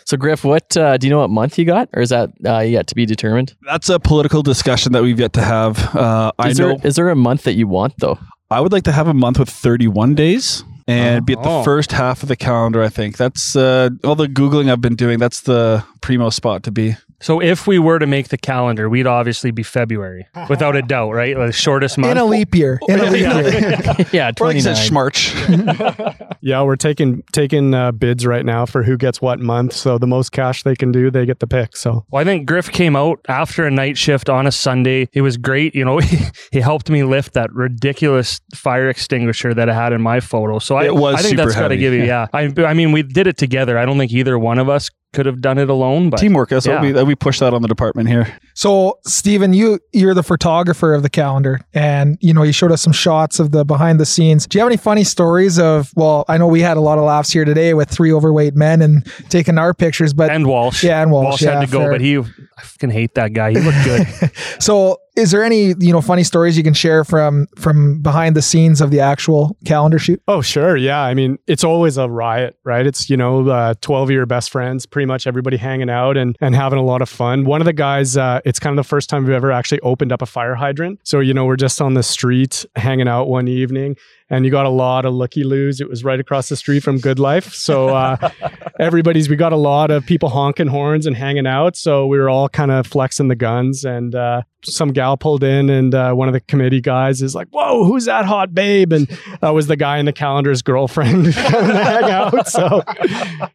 So 0.07 0.17
Griff, 0.17 0.45
what 0.45 0.77
uh, 0.77 0.97
do 0.97 1.07
you 1.07 1.11
know? 1.13 1.21
What 1.21 1.31
month 1.31 1.57
you 1.57 1.65
got, 1.65 1.89
or 1.93 2.03
is 2.03 2.09
that 2.09 2.31
uh, 2.45 2.59
yet 2.59 2.89
to 2.89 2.97
be 2.97 3.07
determined? 3.07 3.55
That's 3.65 3.89
a 3.89 4.01
political 4.01 4.43
discussion 4.43 4.93
that 4.93 5.03
we've 5.05 5.21
yet 5.21 5.33
to 5.35 5.43
have. 5.43 5.95
Uh, 5.95 6.33
I 6.37 6.49
Is 6.49 6.59
know 6.59 6.69
there 6.69 6.87
is 6.87 6.97
there 6.97 7.09
a 7.11 7.15
month 7.15 7.45
that 7.45 7.53
you 7.55 7.69
want 7.69 7.95
though? 7.99 8.19
I 8.51 8.61
would 8.61 8.73
like 8.73 8.83
to 8.85 8.93
have 8.93 9.07
a 9.07 9.15
month 9.15 9.39
with 9.39 9.49
31 9.49 10.17
days 10.17 10.65
and 10.91 11.25
be 11.27 11.35
at 11.35 11.43
the 11.43 11.49
Oh. 11.49 11.63
first 11.63 11.93
half 11.93 12.23
of 12.23 12.29
the 12.29 12.37
calendar. 12.37 12.83
I 12.83 12.89
think 12.89 13.17
that's 13.17 13.55
uh, 13.57 13.91
all 14.05 14.15
the 14.17 14.27
googling 14.27 14.71
I've 14.71 14.81
been 14.81 14.97
doing. 14.97 15.19
That's 15.19 15.41
the 15.43 15.85
primo 16.01 16.31
spot 16.31 16.63
to 16.65 16.71
be. 16.71 16.97
So 17.21 17.41
if 17.41 17.67
we 17.67 17.79
were 17.79 17.99
to 17.99 18.07
make 18.07 18.29
the 18.29 18.39
calendar, 18.39 18.89
we'd 18.89 19.07
obviously 19.07 19.51
be 19.51 19.63
February 19.63 20.27
without 20.49 20.75
a 20.77 20.83
doubt, 20.83 21.13
right? 21.13 21.37
The 21.37 21.53
shortest 21.53 21.99
month. 21.99 22.13
In 22.13 22.19
a 22.19 22.25
leap 22.25 22.55
year. 22.55 22.81
In 22.89 23.01
a 23.01 23.05
leap 23.11 23.21
year. 23.21 24.07
yeah, 24.13 24.31
Or 24.41 24.47
like 24.47 24.57
you 24.57 24.61
twenty 24.61 24.61
said, 24.61 24.75
nine. 24.75 24.89
Schmarch. 24.89 26.27
Yeah, 26.43 26.63
we're 26.63 26.77
taking 26.77 27.23
taking 27.33 27.75
uh, 27.75 27.93
bids 27.93 28.25
right 28.25 28.47
now 28.47 28.65
for 28.65 28.83
who 28.83 28.97
gets 28.97 29.21
what 29.21 29.41
month. 29.41 29.75
So 29.75 29.99
the 29.99 30.07
most 30.07 30.33
cash 30.33 30.63
they 30.63 30.75
can 30.75 30.91
do, 30.91 31.11
they 31.11 31.27
get 31.27 31.39
the 31.39 31.47
pick. 31.47 31.77
So 31.77 32.07
Well, 32.11 32.23
I 32.23 32.25
think 32.25 32.47
Griff 32.47 32.73
came 32.73 32.97
out 32.97 33.21
after 33.29 33.67
a 33.67 33.71
night 33.71 33.99
shift 33.99 34.31
on 34.31 34.47
a 34.47 34.51
Sunday. 34.53 35.11
It 35.13 35.21
was 35.21 35.37
great. 35.37 35.75
You 35.75 35.85
know, 35.85 35.99
he, 35.99 36.17
he 36.51 36.61
helped 36.61 36.89
me 36.89 37.03
lift 37.05 37.35
that 37.35 37.53
ridiculous 37.53 38.41
fire 38.55 38.89
extinguisher 38.89 39.53
that 39.53 39.69
I 39.69 39.75
had 39.75 39.93
in 39.93 40.01
my 40.01 40.21
photo. 40.21 40.59
So 40.61 40.77
I, 40.77 40.87
It 40.87 40.95
was 40.95 41.17
I 41.17 41.19
think 41.23 41.33
super 41.37 41.45
that's 41.45 41.61
got 41.61 41.69
to 41.69 41.77
give 41.77 41.93
you, 41.93 42.05
yeah. 42.05 42.27
I, 42.33 42.51
I 42.65 42.73
mean, 42.73 42.93
we 42.93 43.03
did 43.03 43.27
it 43.27 43.37
together. 43.37 43.77
I 43.77 43.85
don't 43.85 43.99
think 43.99 44.13
either 44.13 44.39
one 44.39 44.59
of 44.59 44.71
us 44.71 44.89
could 45.13 45.27
have 45.27 45.41
done 45.41 45.59
it 45.59 45.69
alone, 45.69 46.11
but 46.11 46.19
Teamwork. 46.19 46.51
That's 46.51 46.67
yeah. 46.67 46.75
what 46.75 46.83
we, 46.83 46.93
that 46.93 47.07
we 47.07 47.15
push 47.15 47.41
that 47.41 47.53
on 47.53 47.63
the 47.63 47.69
department 47.69 48.09
here. 48.09 48.39
So, 48.55 48.99
Stephen, 49.05 49.53
you 49.53 49.81
you're 49.93 50.15
the 50.15 50.23
photographer 50.23 50.95
of 50.95 51.03
the 51.03 51.11
calendar, 51.11 51.61
and 51.75 52.17
you 52.21 52.33
know 52.33 52.43
you 52.43 52.53
showed 52.53 52.73
us 52.73 52.83
some 52.83 52.93
shots 52.93 53.41
of 53.41 53.51
the 53.51 53.65
behind 53.65 53.99
the 53.99 54.07
scenes. 54.07 54.47
Do 54.47 54.59
you 54.59 54.61
have 54.61 54.69
any 54.69 54.77
funny 54.77 55.05
stories 55.05 55.59
of? 55.59 55.93
Well, 55.97 56.25
I 56.29 56.39
know 56.39 56.47
we 56.47 56.61
had 56.61 56.77
a 56.77 56.81
lot 56.81 56.99
of 56.99 57.05
laughs 57.05 57.31
here 57.31 57.45
today 57.45 57.75
with 57.75 57.91
three 57.91 58.13
overweight 58.13 58.55
men 58.55 58.83
and 58.83 59.05
taking 59.29 59.59
our 59.59 59.75
pictures, 59.75 60.15
but 60.15 60.31
and 60.31 60.47
Walsh. 60.47 60.85
yeah, 60.85 61.03
and 61.03 61.11
Walsh, 61.11 61.25
Walsh 61.25 61.43
yeah, 61.43 61.61
had 61.61 61.67
to 61.67 61.73
go, 61.73 61.91
but 61.91 62.01
he, 62.01 62.17
I 62.17 62.63
fucking 62.63 62.91
hate 62.91 63.15
that 63.15 63.33
guy. 63.33 63.51
He 63.51 63.61
looked 63.61 63.85
good. 63.85 64.07
So, 64.61 64.99
is 65.17 65.31
there 65.31 65.45
any 65.45 65.75
you 65.79 65.93
know 65.93 66.01
funny 66.01 66.25
stories 66.25 66.57
you 66.57 66.63
can 66.63 66.75
share 66.75 67.05
from 67.05 67.47
from 67.57 68.01
behind 68.01 68.37
the 68.37 68.43
scenes 68.43 68.81
of 68.81 68.91
the 68.91 69.01
actual 69.01 69.57
calendar 69.65 69.99
shoot? 69.99 70.23
Oh, 70.29 70.41
sure. 70.41 70.77
Yeah. 70.77 71.01
I 71.01 71.15
mean, 71.15 71.39
it's 71.47 71.65
always 71.65 71.97
a 71.97 72.09
riot, 72.09 72.57
right? 72.65 72.87
It's, 72.87 73.11
you 73.11 73.17
know, 73.17 73.49
uh, 73.49 73.75
12 73.81 74.09
of 74.09 74.13
your 74.13 74.27
best 74.27 74.51
friends, 74.51 74.87
pretty 74.87 75.07
much 75.07 75.27
everybody 75.27 75.57
hanging 75.57 75.91
out 75.91 76.17
and, 76.17 76.37
and 76.41 76.55
having 76.55 76.79
a 76.79 76.85
lot 76.85 77.03
of 77.03 77.09
fun. 77.09 77.45
One 77.45 77.61
of 77.61 77.65
the 77.65 77.73
guys, 77.73 78.17
uh, 78.17 78.41
it's 78.45 78.59
kind 78.59 78.79
of 78.79 78.85
the 78.85 78.89
first 78.89 79.09
time 79.09 79.25
we've 79.25 79.35
ever 79.35 79.53
actually 79.53 79.81
opened 79.81 80.13
up 80.13 80.23
a 80.23 80.27
fire 80.27 80.55
hydrant. 80.55 81.01
So, 81.05 81.21
you 81.21 81.35
know, 81.35 81.45
we're 81.45 81.57
just 81.57 81.81
on 81.81 81.95
the 81.95 82.03
street 82.03 82.65
hanging 82.77 83.09
out 83.09 83.29
one 83.29 83.49
evening 83.49 83.97
and 84.31 84.45
you 84.45 84.51
got 84.51 84.65
a 84.65 84.71
lot 84.71 85.05
of 85.05 85.13
looky 85.13 85.45
loos. 85.45 85.81
It 85.81 85.89
was 85.89 86.05
right 86.05 86.21
across 86.21 86.49
the 86.49 86.57
street 86.57 86.81
from 86.81 86.99
Good 86.99 87.19
Life. 87.19 87.53
So, 87.53 87.89
uh, 87.89 88.31
everybody's, 88.81 89.29
we 89.29 89.37
got 89.37 89.53
a 89.53 89.57
lot 89.57 89.91
of 89.91 90.07
people 90.07 90.29
honking 90.29 90.69
horns 90.69 91.07
and 91.07 91.17
hanging 91.17 91.47
out. 91.47 91.77
So, 91.77 92.07
we 92.07 92.19
were 92.19 92.31
all 92.31 92.49
kind 92.49 92.71
of 92.71 92.87
flexing 92.87 93.29
the 93.29 93.37
guns 93.37 93.85
and, 93.85 94.15
uh, 94.15 94.43
some 94.63 94.93
gal 94.93 95.17
pulled 95.17 95.43
in 95.43 95.71
and 95.71 95.95
uh, 95.95 96.13
one 96.13 96.29
of 96.29 96.35
the 96.35 96.41
committee 96.41 96.81
guys 96.81 97.23
is 97.23 97.35
like, 97.35 97.49
"Whoa, 97.49 97.85
who's 97.85 98.05
that 98.05 98.25
hot 98.25 98.55
babe?" 98.55 98.93
And 98.93 99.09
that 99.41 99.51
was 99.51 99.67
the 99.67 99.77
guy 99.77 99.99
in 99.99 100.07
the 100.07 100.13
calendar's 100.13 100.63
girlfriend 100.63 101.27
hang 101.35 102.11
out. 102.11 102.49
So, 102.49 102.83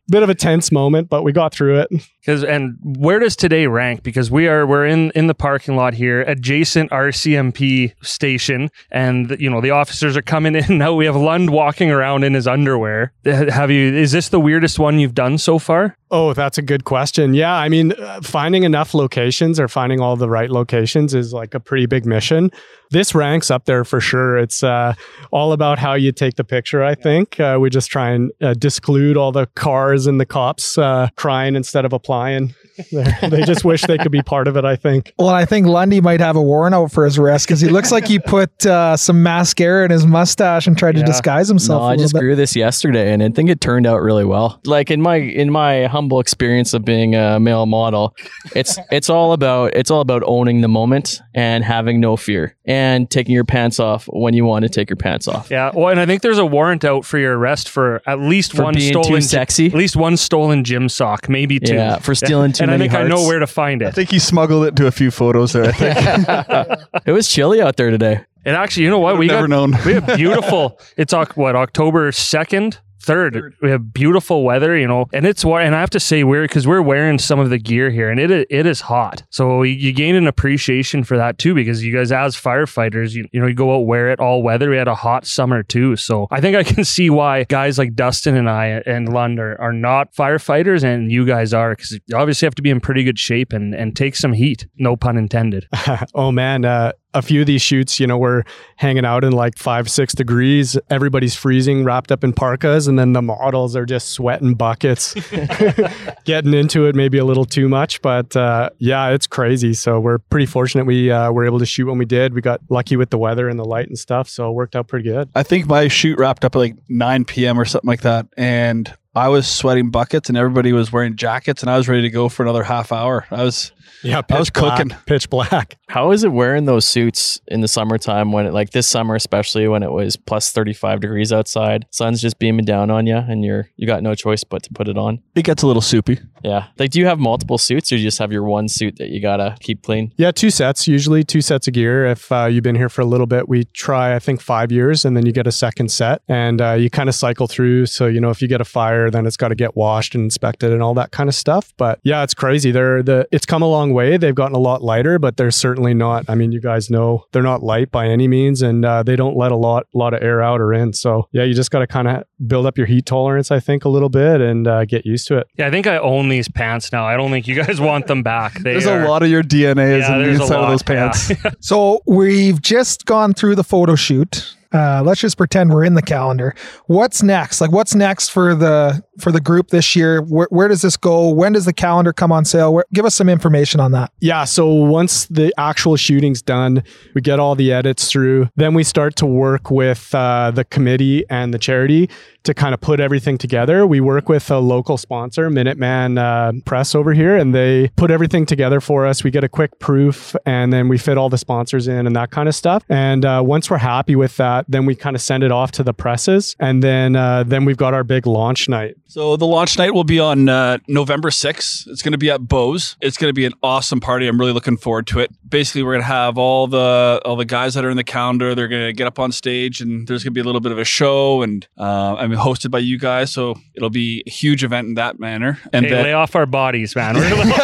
bit 0.09 0.23
of 0.23 0.29
a 0.29 0.35
tense 0.35 0.71
moment, 0.71 1.09
but 1.09 1.23
we 1.23 1.31
got 1.31 1.53
through 1.53 1.79
it. 1.79 1.89
Because 2.21 2.43
and 2.43 2.77
where 2.81 3.19
does 3.19 3.35
today 3.35 3.67
rank? 3.67 4.03
Because 4.03 4.31
we 4.31 4.47
are 4.47 4.65
we're 4.65 4.85
in 4.85 5.11
in 5.11 5.27
the 5.27 5.35
parking 5.35 5.75
lot 5.75 5.93
here, 5.93 6.21
adjacent 6.21 6.91
RCMP 6.91 7.93
station, 8.01 8.69
and 8.91 9.35
you 9.39 9.49
know 9.49 9.61
the 9.61 9.71
officers 9.71 10.17
are 10.17 10.23
coming 10.23 10.55
in 10.55 10.64
now. 10.69 10.93
We 10.93 11.05
have 11.05 11.15
Lund 11.15 11.49
walking 11.49 11.91
around 11.91 12.23
in 12.23 12.33
his 12.33 12.47
underwear. 12.47 13.11
Uh, 13.25 13.51
Have 13.51 13.71
you? 13.71 13.93
Is 13.93 14.11
this 14.11 14.29
the 14.29 14.39
weirdest 14.39 14.79
one 14.79 14.99
you've 14.99 15.15
done 15.15 15.37
so 15.37 15.59
far? 15.59 15.97
Oh, 16.11 16.33
that's 16.33 16.57
a 16.57 16.61
good 16.61 16.85
question. 16.85 17.33
Yeah, 17.33 17.53
I 17.53 17.67
mean, 17.67 17.91
uh, 17.93 18.21
finding 18.21 18.63
enough 18.63 18.93
locations 18.93 19.59
or 19.59 19.67
finding 19.67 19.99
all 19.99 20.15
the 20.15 20.29
right 20.29 20.49
locations 20.49 21.13
is 21.13 21.33
like 21.33 21.53
a 21.53 21.59
pretty 21.59 21.87
big 21.87 22.05
mission. 22.05 22.51
This 22.91 23.15
ranks 23.15 23.49
up 23.49 23.65
there 23.65 23.83
for 23.83 23.99
sure. 23.99 24.37
It's 24.37 24.63
uh, 24.63 24.93
all 25.31 25.51
about 25.51 25.79
how 25.79 25.95
you 25.95 26.11
take 26.11 26.35
the 26.35 26.43
picture. 26.43 26.83
I 26.83 26.93
think 26.95 27.39
uh, 27.39 27.57
we 27.59 27.69
just 27.71 27.89
try 27.89 28.11
and 28.11 28.31
uh, 28.41 28.53
disclude 28.53 29.17
all 29.17 29.31
the 29.31 29.47
cars 29.55 30.05
and 30.05 30.21
the 30.21 30.25
cops 30.25 30.77
uh, 30.77 31.09
crying 31.15 31.55
instead 31.55 31.83
of 31.83 31.91
applying. 31.93 32.53
They're- 32.91 33.17
they 33.29 33.41
just 33.41 33.65
wish 33.65 33.81
they 33.83 33.97
could 33.97 34.11
be 34.11 34.21
part 34.21 34.47
of 34.47 34.55
it. 34.55 34.63
I 34.65 34.75
think. 34.75 35.11
Well, 35.17 35.29
I 35.29 35.45
think 35.45 35.65
Lundy 35.65 35.99
might 36.01 36.19
have 36.19 36.35
a 36.35 36.41
warrant 36.41 36.75
out 36.75 36.91
for 36.91 37.03
his 37.05 37.17
arrest 37.17 37.47
because 37.47 37.59
he 37.59 37.67
looks 37.69 37.91
like 37.91 38.05
he 38.07 38.19
put 38.19 38.65
uh, 38.65 38.95
some 38.95 39.23
mascara 39.23 39.85
in 39.85 39.91
his 39.91 40.05
mustache 40.05 40.54
and 40.67 40.77
tried 40.77 40.95
to 40.95 41.03
disguise 41.03 41.47
himself. 41.47 41.81
No, 41.81 41.83
a 41.83 41.87
I 41.87 41.89
little 41.91 42.03
just 42.03 42.13
bit. 42.13 42.19
grew 42.21 42.35
this 42.35 42.55
yesterday, 42.55 43.11
and 43.13 43.21
I 43.21 43.29
think 43.29 43.49
it 43.49 43.61
turned 43.61 43.85
out 43.85 44.01
really 44.01 44.25
well. 44.25 44.59
Like 44.65 44.89
in 44.91 45.01
my 45.01 45.17
in 45.17 45.51
my 45.51 45.85
humble 45.85 46.19
experience 46.19 46.73
of 46.73 46.83
being 46.85 47.15
a 47.15 47.39
male 47.39 47.65
model. 47.65 48.15
It's 48.55 48.77
it's 48.91 49.09
all 49.09 49.33
about 49.33 49.75
it's 49.75 49.91
all 49.91 50.01
about 50.01 50.23
owning 50.25 50.61
the 50.61 50.67
moment 50.67 51.19
and 51.33 51.63
having 51.63 51.99
no 51.99 52.15
fear 52.17 52.55
and 52.65 53.09
taking 53.09 53.33
your 53.35 53.43
pants 53.43 53.79
off 53.79 54.05
when 54.11 54.33
you 54.33 54.45
want 54.45 54.63
to 54.63 54.69
take 54.69 54.89
your 54.89 54.97
pants 54.97 55.27
off. 55.27 55.51
Yeah, 55.51 55.71
well, 55.75 55.89
and 55.89 55.99
I 55.99 56.05
think 56.05 56.21
there's 56.21 56.37
a 56.39 56.45
warrant 56.45 56.83
out 56.85 57.05
for 57.05 57.17
your 57.17 57.37
arrest 57.37 57.69
for 57.69 58.01
at 58.07 58.19
least 58.19 58.55
For 58.55 58.63
one 58.63 58.73
being 58.75 58.91
stolen 58.93 59.19
too 59.19 59.21
sexy. 59.21 59.67
at 59.67 59.73
least 59.73 59.95
one 59.95 60.17
stolen 60.17 60.63
gym 60.63 60.87
sock, 60.89 61.27
maybe 61.29 61.59
two. 61.59 61.73
Yeah, 61.75 61.97
for 61.99 62.15
stealing 62.15 62.51
too 62.53 62.63
and 62.63 62.71
many 62.71 62.85
I 62.85 62.87
think 62.89 62.99
I 62.99 63.07
know 63.07 63.23
where 63.27 63.39
to 63.39 63.47
find 63.47 63.81
it. 63.81 63.87
I 63.87 63.91
think 63.91 64.09
he 64.11 64.19
smuggled 64.19 64.65
it 64.65 64.75
to 64.77 64.87
a 64.87 64.91
few 64.91 65.11
photos 65.11 65.53
there. 65.53 65.65
I 65.65 65.71
think. 65.71 66.79
It 67.05 67.11
was 67.11 67.27
chilly 67.27 67.61
out 67.61 67.75
there 67.77 67.89
today. 67.91 68.21
And 68.45 68.55
actually, 68.55 68.83
you 68.83 68.89
know 68.89 68.99
what? 68.99 69.17
We 69.17 69.27
Never 69.27 69.47
got 69.47 69.49
known. 69.49 69.71
we 69.85 69.93
have 69.93 70.07
beautiful. 70.15 70.79
It's 70.97 71.13
what 71.35 71.55
October 71.55 72.11
second. 72.11 72.79
Third, 73.01 73.53
we 73.61 73.69
have 73.69 73.93
beautiful 73.93 74.43
weather, 74.43 74.75
you 74.75 74.87
know, 74.87 75.05
and 75.13 75.27
it's 75.27 75.45
wa- 75.45 75.59
and 75.59 75.75
I 75.75 75.79
have 75.79 75.91
to 75.91 75.99
say 75.99 76.23
we're 76.23 76.41
because 76.41 76.65
we're 76.65 76.81
wearing 76.81 77.19
some 77.19 77.39
of 77.39 77.51
the 77.51 77.59
gear 77.59 77.91
here, 77.91 78.09
and 78.09 78.19
it 78.19 78.31
it 78.31 78.65
is 78.65 78.81
hot, 78.81 79.21
so 79.29 79.61
you- 79.61 79.75
you 79.75 79.91
gain 79.93 80.15
an 80.15 80.25
appreciation 80.25 81.03
for 81.03 81.15
that 81.15 81.37
too, 81.37 81.53
because 81.53 81.85
you 81.85 81.93
guys 81.93 82.11
as 82.11 82.35
firefighters, 82.35 83.13
you, 83.13 83.27
you 83.31 83.39
know, 83.39 83.45
you 83.45 83.53
go 83.53 83.75
out 83.75 83.85
wear 83.85 84.09
it 84.09 84.19
all 84.19 84.41
weather. 84.41 84.71
We 84.71 84.77
had 84.77 84.87
a 84.87 84.95
hot 84.95 85.27
summer 85.27 85.61
too, 85.61 85.95
so 85.97 86.25
I 86.31 86.41
think 86.41 86.55
I 86.57 86.63
can 86.63 86.83
see 86.95 87.11
why 87.11 87.43
guys 87.43 87.77
like 87.77 87.93
Dustin 87.93 88.35
and 88.35 88.49
I 88.49 88.81
and 88.87 89.07
Lund 89.13 89.39
are, 89.39 89.55
are 89.61 89.73
not 89.73 90.11
firefighters, 90.15 90.83
and 90.83 91.11
you 91.11 91.27
guys 91.27 91.53
are, 91.53 91.73
because 91.75 91.91
you 91.91 91.99
obviously 92.17 92.47
have 92.47 92.55
to 92.55 92.63
be 92.63 92.71
in 92.71 92.79
pretty 92.79 93.03
good 93.03 93.19
shape 93.19 93.53
and 93.53 93.75
and 93.75 93.95
take 93.95 94.15
some 94.15 94.33
heat, 94.33 94.65
no 94.77 94.95
pun 94.95 95.15
intended. 95.15 95.67
oh 96.15 96.31
man, 96.31 96.65
uh, 96.65 96.93
a 97.15 97.21
few 97.21 97.41
of 97.41 97.47
these 97.47 97.61
shoots, 97.61 97.99
you 97.99 98.05
know, 98.05 98.17
we're 98.17 98.43
hanging 98.75 99.05
out 99.05 99.23
in 99.23 99.31
like 99.31 99.57
five, 99.57 99.89
six 99.89 100.13
degrees. 100.13 100.77
Everybody's 100.89 101.33
freezing, 101.33 101.83
wrapped 101.83 102.11
up 102.11 102.23
in 102.23 102.33
parkas, 102.33 102.87
and 102.87 102.99
then 102.99 103.13
the 103.13 103.21
models 103.21 103.75
are 103.75 103.85
just 103.85 104.09
sweating 104.09 104.53
buckets, 104.53 105.13
getting 106.25 106.53
into 106.53 106.85
it 106.85 106.93
maybe 106.93 107.17
a 107.17 107.25
little 107.25 107.45
too 107.45 107.69
much. 107.69 108.01
But 108.01 108.35
uh, 108.35 108.69
yeah, 108.77 109.09
it's 109.09 109.27
crazy. 109.27 109.73
So 109.73 109.99
we're 109.99 110.19
pretty 110.19 110.45
fortunate 110.45 110.85
we 110.85 111.09
uh, 111.09 111.31
were 111.31 111.45
able 111.45 111.59
to 111.59 111.65
shoot 111.65 111.87
when 111.87 111.97
we 111.97 112.05
did. 112.05 112.33
We 112.33 112.41
got 112.41 112.59
lucky 112.69 112.97
with 112.97 113.09
the 113.09 113.17
weather 113.17 113.47
and 113.47 113.57
the 113.57 113.65
light 113.65 113.87
and 113.87 113.97
stuff, 113.97 114.29
so 114.29 114.49
it 114.49 114.53
worked 114.53 114.75
out 114.75 114.87
pretty 114.87 115.09
good. 115.09 115.29
I 115.33 115.43
think 115.43 115.67
my 115.67 115.87
shoot 115.87 116.19
wrapped 116.19 116.43
up 116.43 116.55
at 116.55 116.59
like 116.59 116.75
9 116.89 117.25
p.m. 117.25 117.59
or 117.59 117.65
something 117.65 117.87
like 117.87 118.01
that. 118.01 118.27
And 118.35 118.93
I 119.15 119.29
was 119.29 119.47
sweating 119.47 119.89
buckets 119.89 120.29
and 120.29 120.37
everybody 120.37 120.73
was 120.73 120.91
wearing 120.91 121.15
jackets 121.15 121.61
and 121.61 121.69
I 121.69 121.77
was 121.77 121.87
ready 121.87 122.01
to 122.03 122.09
go 122.09 122.29
for 122.29 122.43
another 122.43 122.63
half 122.63 122.91
hour. 122.91 123.25
I 123.31 123.43
was 123.43 123.71
Yeah, 124.03 124.21
I 124.29 124.39
was 124.39 124.49
pitch 124.49 124.61
black, 124.61 124.77
cooking. 124.79 124.97
pitch 125.05 125.29
black. 125.29 125.77
How 125.87 126.11
is 126.11 126.23
it 126.23 126.31
wearing 126.31 126.65
those 126.65 126.85
suits 126.85 127.39
in 127.47 127.61
the 127.61 127.67
summertime 127.67 128.31
when 128.31 128.45
it 128.45 128.53
like 128.53 128.71
this 128.71 128.87
summer 128.87 129.15
especially 129.15 129.67
when 129.67 129.83
it 129.83 129.91
was 129.91 130.17
plus 130.17 130.51
35 130.51 130.99
degrees 130.99 131.31
outside 131.31 131.85
sun's 131.91 132.21
just 132.21 132.37
beaming 132.39 132.65
down 132.65 132.89
on 132.89 133.05
you 133.07 133.15
and 133.15 133.45
you're 133.45 133.69
you 133.77 133.87
got 133.87 134.03
no 134.03 134.13
choice 134.15 134.43
but 134.43 134.63
to 134.63 134.69
put 134.73 134.87
it 134.87 134.97
on 134.97 135.21
it 135.35 135.43
gets 135.43 135.63
a 135.63 135.67
little 135.67 135.81
soupy. 135.81 136.19
yeah 136.43 136.67
like 136.79 136.89
do 136.91 136.99
you 136.99 137.05
have 137.05 137.19
multiple 137.19 137.57
suits 137.57 137.91
or 137.91 137.95
do 137.95 138.01
you 138.01 138.07
just 138.07 138.17
have 138.17 138.31
your 138.31 138.43
one 138.43 138.67
suit 138.67 138.97
that 138.97 139.09
you 139.09 139.21
gotta 139.21 139.55
keep 139.61 139.83
clean 139.83 140.11
Yeah, 140.17 140.31
two 140.31 140.49
sets 140.49 140.87
usually, 140.87 141.23
two 141.23 141.41
sets 141.41 141.67
of 141.67 141.73
gear. 141.73 142.05
If 142.05 142.31
uh, 142.31 142.45
you've 142.45 142.63
been 142.63 142.75
here 142.75 142.89
for 142.89 143.01
a 143.01 143.05
little 143.05 143.27
bit, 143.27 143.47
we 143.47 143.63
try 143.65 144.15
I 144.15 144.19
think 144.19 144.41
five 144.41 144.71
years, 144.71 145.05
and 145.05 145.15
then 145.15 145.25
you 145.25 145.31
get 145.31 145.47
a 145.47 145.51
second 145.51 145.89
set, 145.91 146.21
and 146.27 146.61
uh, 146.61 146.73
you 146.73 146.89
kind 146.89 147.07
of 147.09 147.15
cycle 147.15 147.47
through. 147.47 147.85
So 147.85 148.07
you 148.07 148.19
know, 148.19 148.29
if 148.29 148.41
you 148.41 148.47
get 148.47 148.59
a 148.61 148.65
fire, 148.65 149.04
then 149.09 149.25
it's 149.25 149.37
got 149.37 149.49
to 149.49 149.55
get 149.55 149.75
washed 149.75 150.15
and 150.15 150.23
inspected 150.25 150.71
and 150.71 150.81
all 150.83 150.93
that 150.95 151.11
kind 151.11 151.29
of 151.29 151.35
stuff. 151.35 151.73
But 151.77 151.99
yeah, 152.03 152.23
it's 152.23 152.33
crazy. 152.33 152.71
They're 152.71 153.01
the 153.03 153.27
it's 153.31 153.45
come 153.45 153.61
a 153.61 153.67
long 153.67 153.93
way. 153.93 154.17
They've 154.17 154.35
gotten 154.35 154.55
a 154.55 154.59
lot 154.59 154.83
lighter, 154.83 155.19
but 155.19 155.37
they're 155.37 155.51
certainly 155.51 155.93
not. 155.93 156.25
I 156.29 156.35
mean, 156.35 156.51
you 156.51 156.59
guys 156.61 156.89
know 156.89 157.25
they're 157.31 157.43
not 157.43 157.63
light 157.63 157.91
by 157.91 158.07
any 158.07 158.27
means, 158.27 158.61
and 158.61 158.83
uh, 158.85 159.03
they 159.03 159.15
don't 159.15 159.37
let 159.37 159.51
a 159.51 159.55
lot 159.57 159.87
lot 159.93 160.13
of 160.13 160.21
air 160.21 160.41
out 160.41 160.61
or 160.61 160.73
in. 160.73 160.93
So 160.93 161.27
yeah, 161.31 161.43
you 161.43 161.53
just 161.53 161.71
got 161.71 161.79
to 161.79 161.87
kind 161.87 162.07
of 162.07 162.23
build 162.47 162.65
up 162.65 162.77
your 162.77 162.87
heat 162.87 163.05
tolerance, 163.05 163.51
I 163.51 163.59
think, 163.59 163.85
a 163.85 163.89
little 163.89 164.09
bit, 164.09 164.41
and 164.41 164.67
uh, 164.67 164.85
get 164.85 165.05
used 165.05 165.27
to 165.27 165.37
it. 165.37 165.47
Yeah, 165.57 165.67
I 165.67 165.71
think 165.71 165.87
I 165.87 165.97
own 165.97 166.29
these 166.29 166.47
pants 166.47 166.91
now. 166.91 167.05
I 167.05 167.15
don't 167.17 167.31
think 167.31 167.47
you 167.47 167.55
guys 167.55 167.79
want 167.81 168.07
them 168.07 168.23
back. 168.23 168.53
They 168.55 168.73
There's 168.73 168.87
are- 168.87 169.03
a 169.03 169.07
lot 169.07 169.23
of 169.23 169.29
your 169.29 169.43
DNA 169.43 169.99
is 169.99 170.07
Yeah, 170.07 170.13
in 170.15 170.19
the 170.19 170.25
there's 170.25 170.39
a 170.39 170.43
inside 170.43 170.59
of 170.63 170.69
those 170.69 170.83
pants. 170.83 171.29
yeah. 171.43 171.51
So 171.59 172.01
we've 172.07 172.61
just 172.61 173.05
gone 173.05 173.33
through 173.33 173.55
the 173.55 173.63
photo 173.63 173.95
shoot. 173.95 174.55
Uh, 174.75 175.01
let's 175.01 175.21
just 175.21 175.37
pretend 175.37 175.71
we're 175.71 175.85
in 175.85 175.93
the 175.93 176.01
calendar. 176.01 176.53
What's 176.87 177.23
next? 177.23 177.61
Like, 177.61 177.71
what's 177.71 177.95
next 177.95 178.29
for 178.29 178.53
the 178.53 179.01
for 179.19 179.31
the 179.31 179.41
group 179.41 179.69
this 179.69 179.95
year? 179.95 180.21
Where, 180.21 180.47
where 180.49 180.67
does 180.67 180.81
this 180.81 180.97
go? 180.97 181.29
When 181.29 181.53
does 181.53 181.65
the 181.65 181.73
calendar 181.73 182.13
come 182.13 182.31
on 182.31 182.45
sale? 182.45 182.73
Where, 182.73 182.85
give 182.93 183.05
us 183.05 183.15
some 183.15 183.29
information 183.29 183.79
on 183.79 183.91
that. 183.91 184.11
Yeah, 184.19 184.43
so 184.43 184.67
once 184.67 185.25
the 185.25 185.53
actual 185.57 185.95
shooting's 185.95 186.41
done, 186.41 186.83
we 187.13 187.21
get 187.21 187.39
all 187.39 187.55
the 187.55 187.71
edits 187.71 188.11
through, 188.11 188.49
then 188.55 188.73
we 188.73 188.83
start 188.83 189.15
to 189.17 189.25
work 189.25 189.71
with 189.71 190.13
uh, 190.13 190.51
the 190.51 190.63
committee 190.63 191.25
and 191.29 191.53
the 191.53 191.59
charity 191.59 192.09
to 192.43 192.53
kind 192.53 192.73
of 192.73 192.81
put 192.81 192.99
everything 192.99 193.37
together. 193.37 193.85
We 193.85 193.99
work 193.99 194.29
with 194.29 194.49
a 194.51 194.59
local 194.59 194.97
sponsor, 194.97 195.49
Minuteman 195.49 196.19
uh, 196.19 196.61
Press 196.63 196.95
over 196.95 197.13
here, 197.13 197.35
and 197.35 197.53
they 197.53 197.89
put 197.95 198.11
everything 198.11 198.45
together 198.45 198.79
for 198.79 199.05
us. 199.05 199.23
We 199.23 199.31
get 199.31 199.43
a 199.43 199.49
quick 199.49 199.79
proof, 199.79 200.35
and 200.45 200.71
then 200.71 200.87
we 200.87 200.97
fit 200.97 201.17
all 201.17 201.29
the 201.29 201.37
sponsors 201.37 201.87
in 201.87 202.05
and 202.05 202.15
that 202.15 202.31
kind 202.31 202.47
of 202.47 202.55
stuff. 202.55 202.83
And 202.87 203.25
uh, 203.25 203.41
once 203.43 203.69
we're 203.69 203.77
happy 203.77 204.15
with 204.15 204.37
that, 204.37 204.65
then 204.69 204.85
we 204.85 204.95
kind 204.95 205.15
of 205.15 205.21
send 205.21 205.43
it 205.43 205.51
off 205.51 205.71
to 205.71 205.83
the 205.83 205.93
presses, 205.93 206.55
and 206.59 206.83
then 206.83 207.15
uh, 207.15 207.43
then 207.43 207.65
we've 207.65 207.77
got 207.77 207.93
our 207.93 208.03
big 208.03 208.27
launch 208.27 208.69
night. 208.69 208.95
So 209.07 209.37
the 209.37 209.45
launch 209.45 209.77
night 209.77 209.93
will 209.93 210.03
be 210.03 210.19
on 210.19 210.49
uh, 210.49 210.79
November 210.87 211.29
6th. 211.29 211.87
It's 211.87 212.01
going 212.01 212.11
to 212.13 212.17
be 212.17 212.29
at 212.31 212.47
Bo's. 212.47 212.97
It's 213.01 213.17
going 213.17 213.29
to 213.29 213.33
be 213.33 213.45
an 213.45 213.53
awesome 213.63 213.99
party. 214.01 214.27
I'm 214.27 214.37
really 214.39 214.51
looking 214.51 214.77
forward 214.77 215.05
to 215.07 215.19
it. 215.19 215.29
Basically, 215.47 215.83
we're 215.83 215.93
going 215.93 216.01
to 216.01 216.07
have 216.07 216.37
all 216.39 216.65
the 216.67 217.21
all 217.23 217.35
the 217.35 217.45
guys 217.45 217.75
that 217.75 217.85
are 217.85 217.89
in 217.91 217.97
the 217.97 218.03
calendar. 218.03 218.55
They're 218.55 218.67
going 218.67 218.87
to 218.87 218.93
get 218.93 219.05
up 219.07 219.19
on 219.19 219.31
stage, 219.31 219.79
and 219.79 220.07
there's 220.07 220.23
going 220.23 220.31
to 220.33 220.37
be 220.37 220.41
a 220.41 220.43
little 220.43 220.59
bit 220.59 220.71
of 220.73 220.79
a 220.79 220.83
show, 220.83 221.43
and 221.43 221.65
uh, 221.77 222.15
I 222.15 222.25
mean 222.27 222.39
hosted 222.39 222.71
by 222.71 222.79
you 222.79 222.97
guys. 222.97 223.31
So 223.31 223.55
it'll 223.75 223.91
be 223.91 224.23
a 224.25 224.29
huge 224.29 224.63
event 224.63 224.87
in 224.87 224.95
that 224.95 225.19
manner. 225.19 225.59
And 225.71 225.85
Hey, 225.85 225.91
then 225.91 226.03
lay 226.03 226.13
off 226.13 226.35
our 226.35 226.47
bodies, 226.47 226.95
man. 226.95 227.15
We're 227.15 227.29
little- 227.29 227.45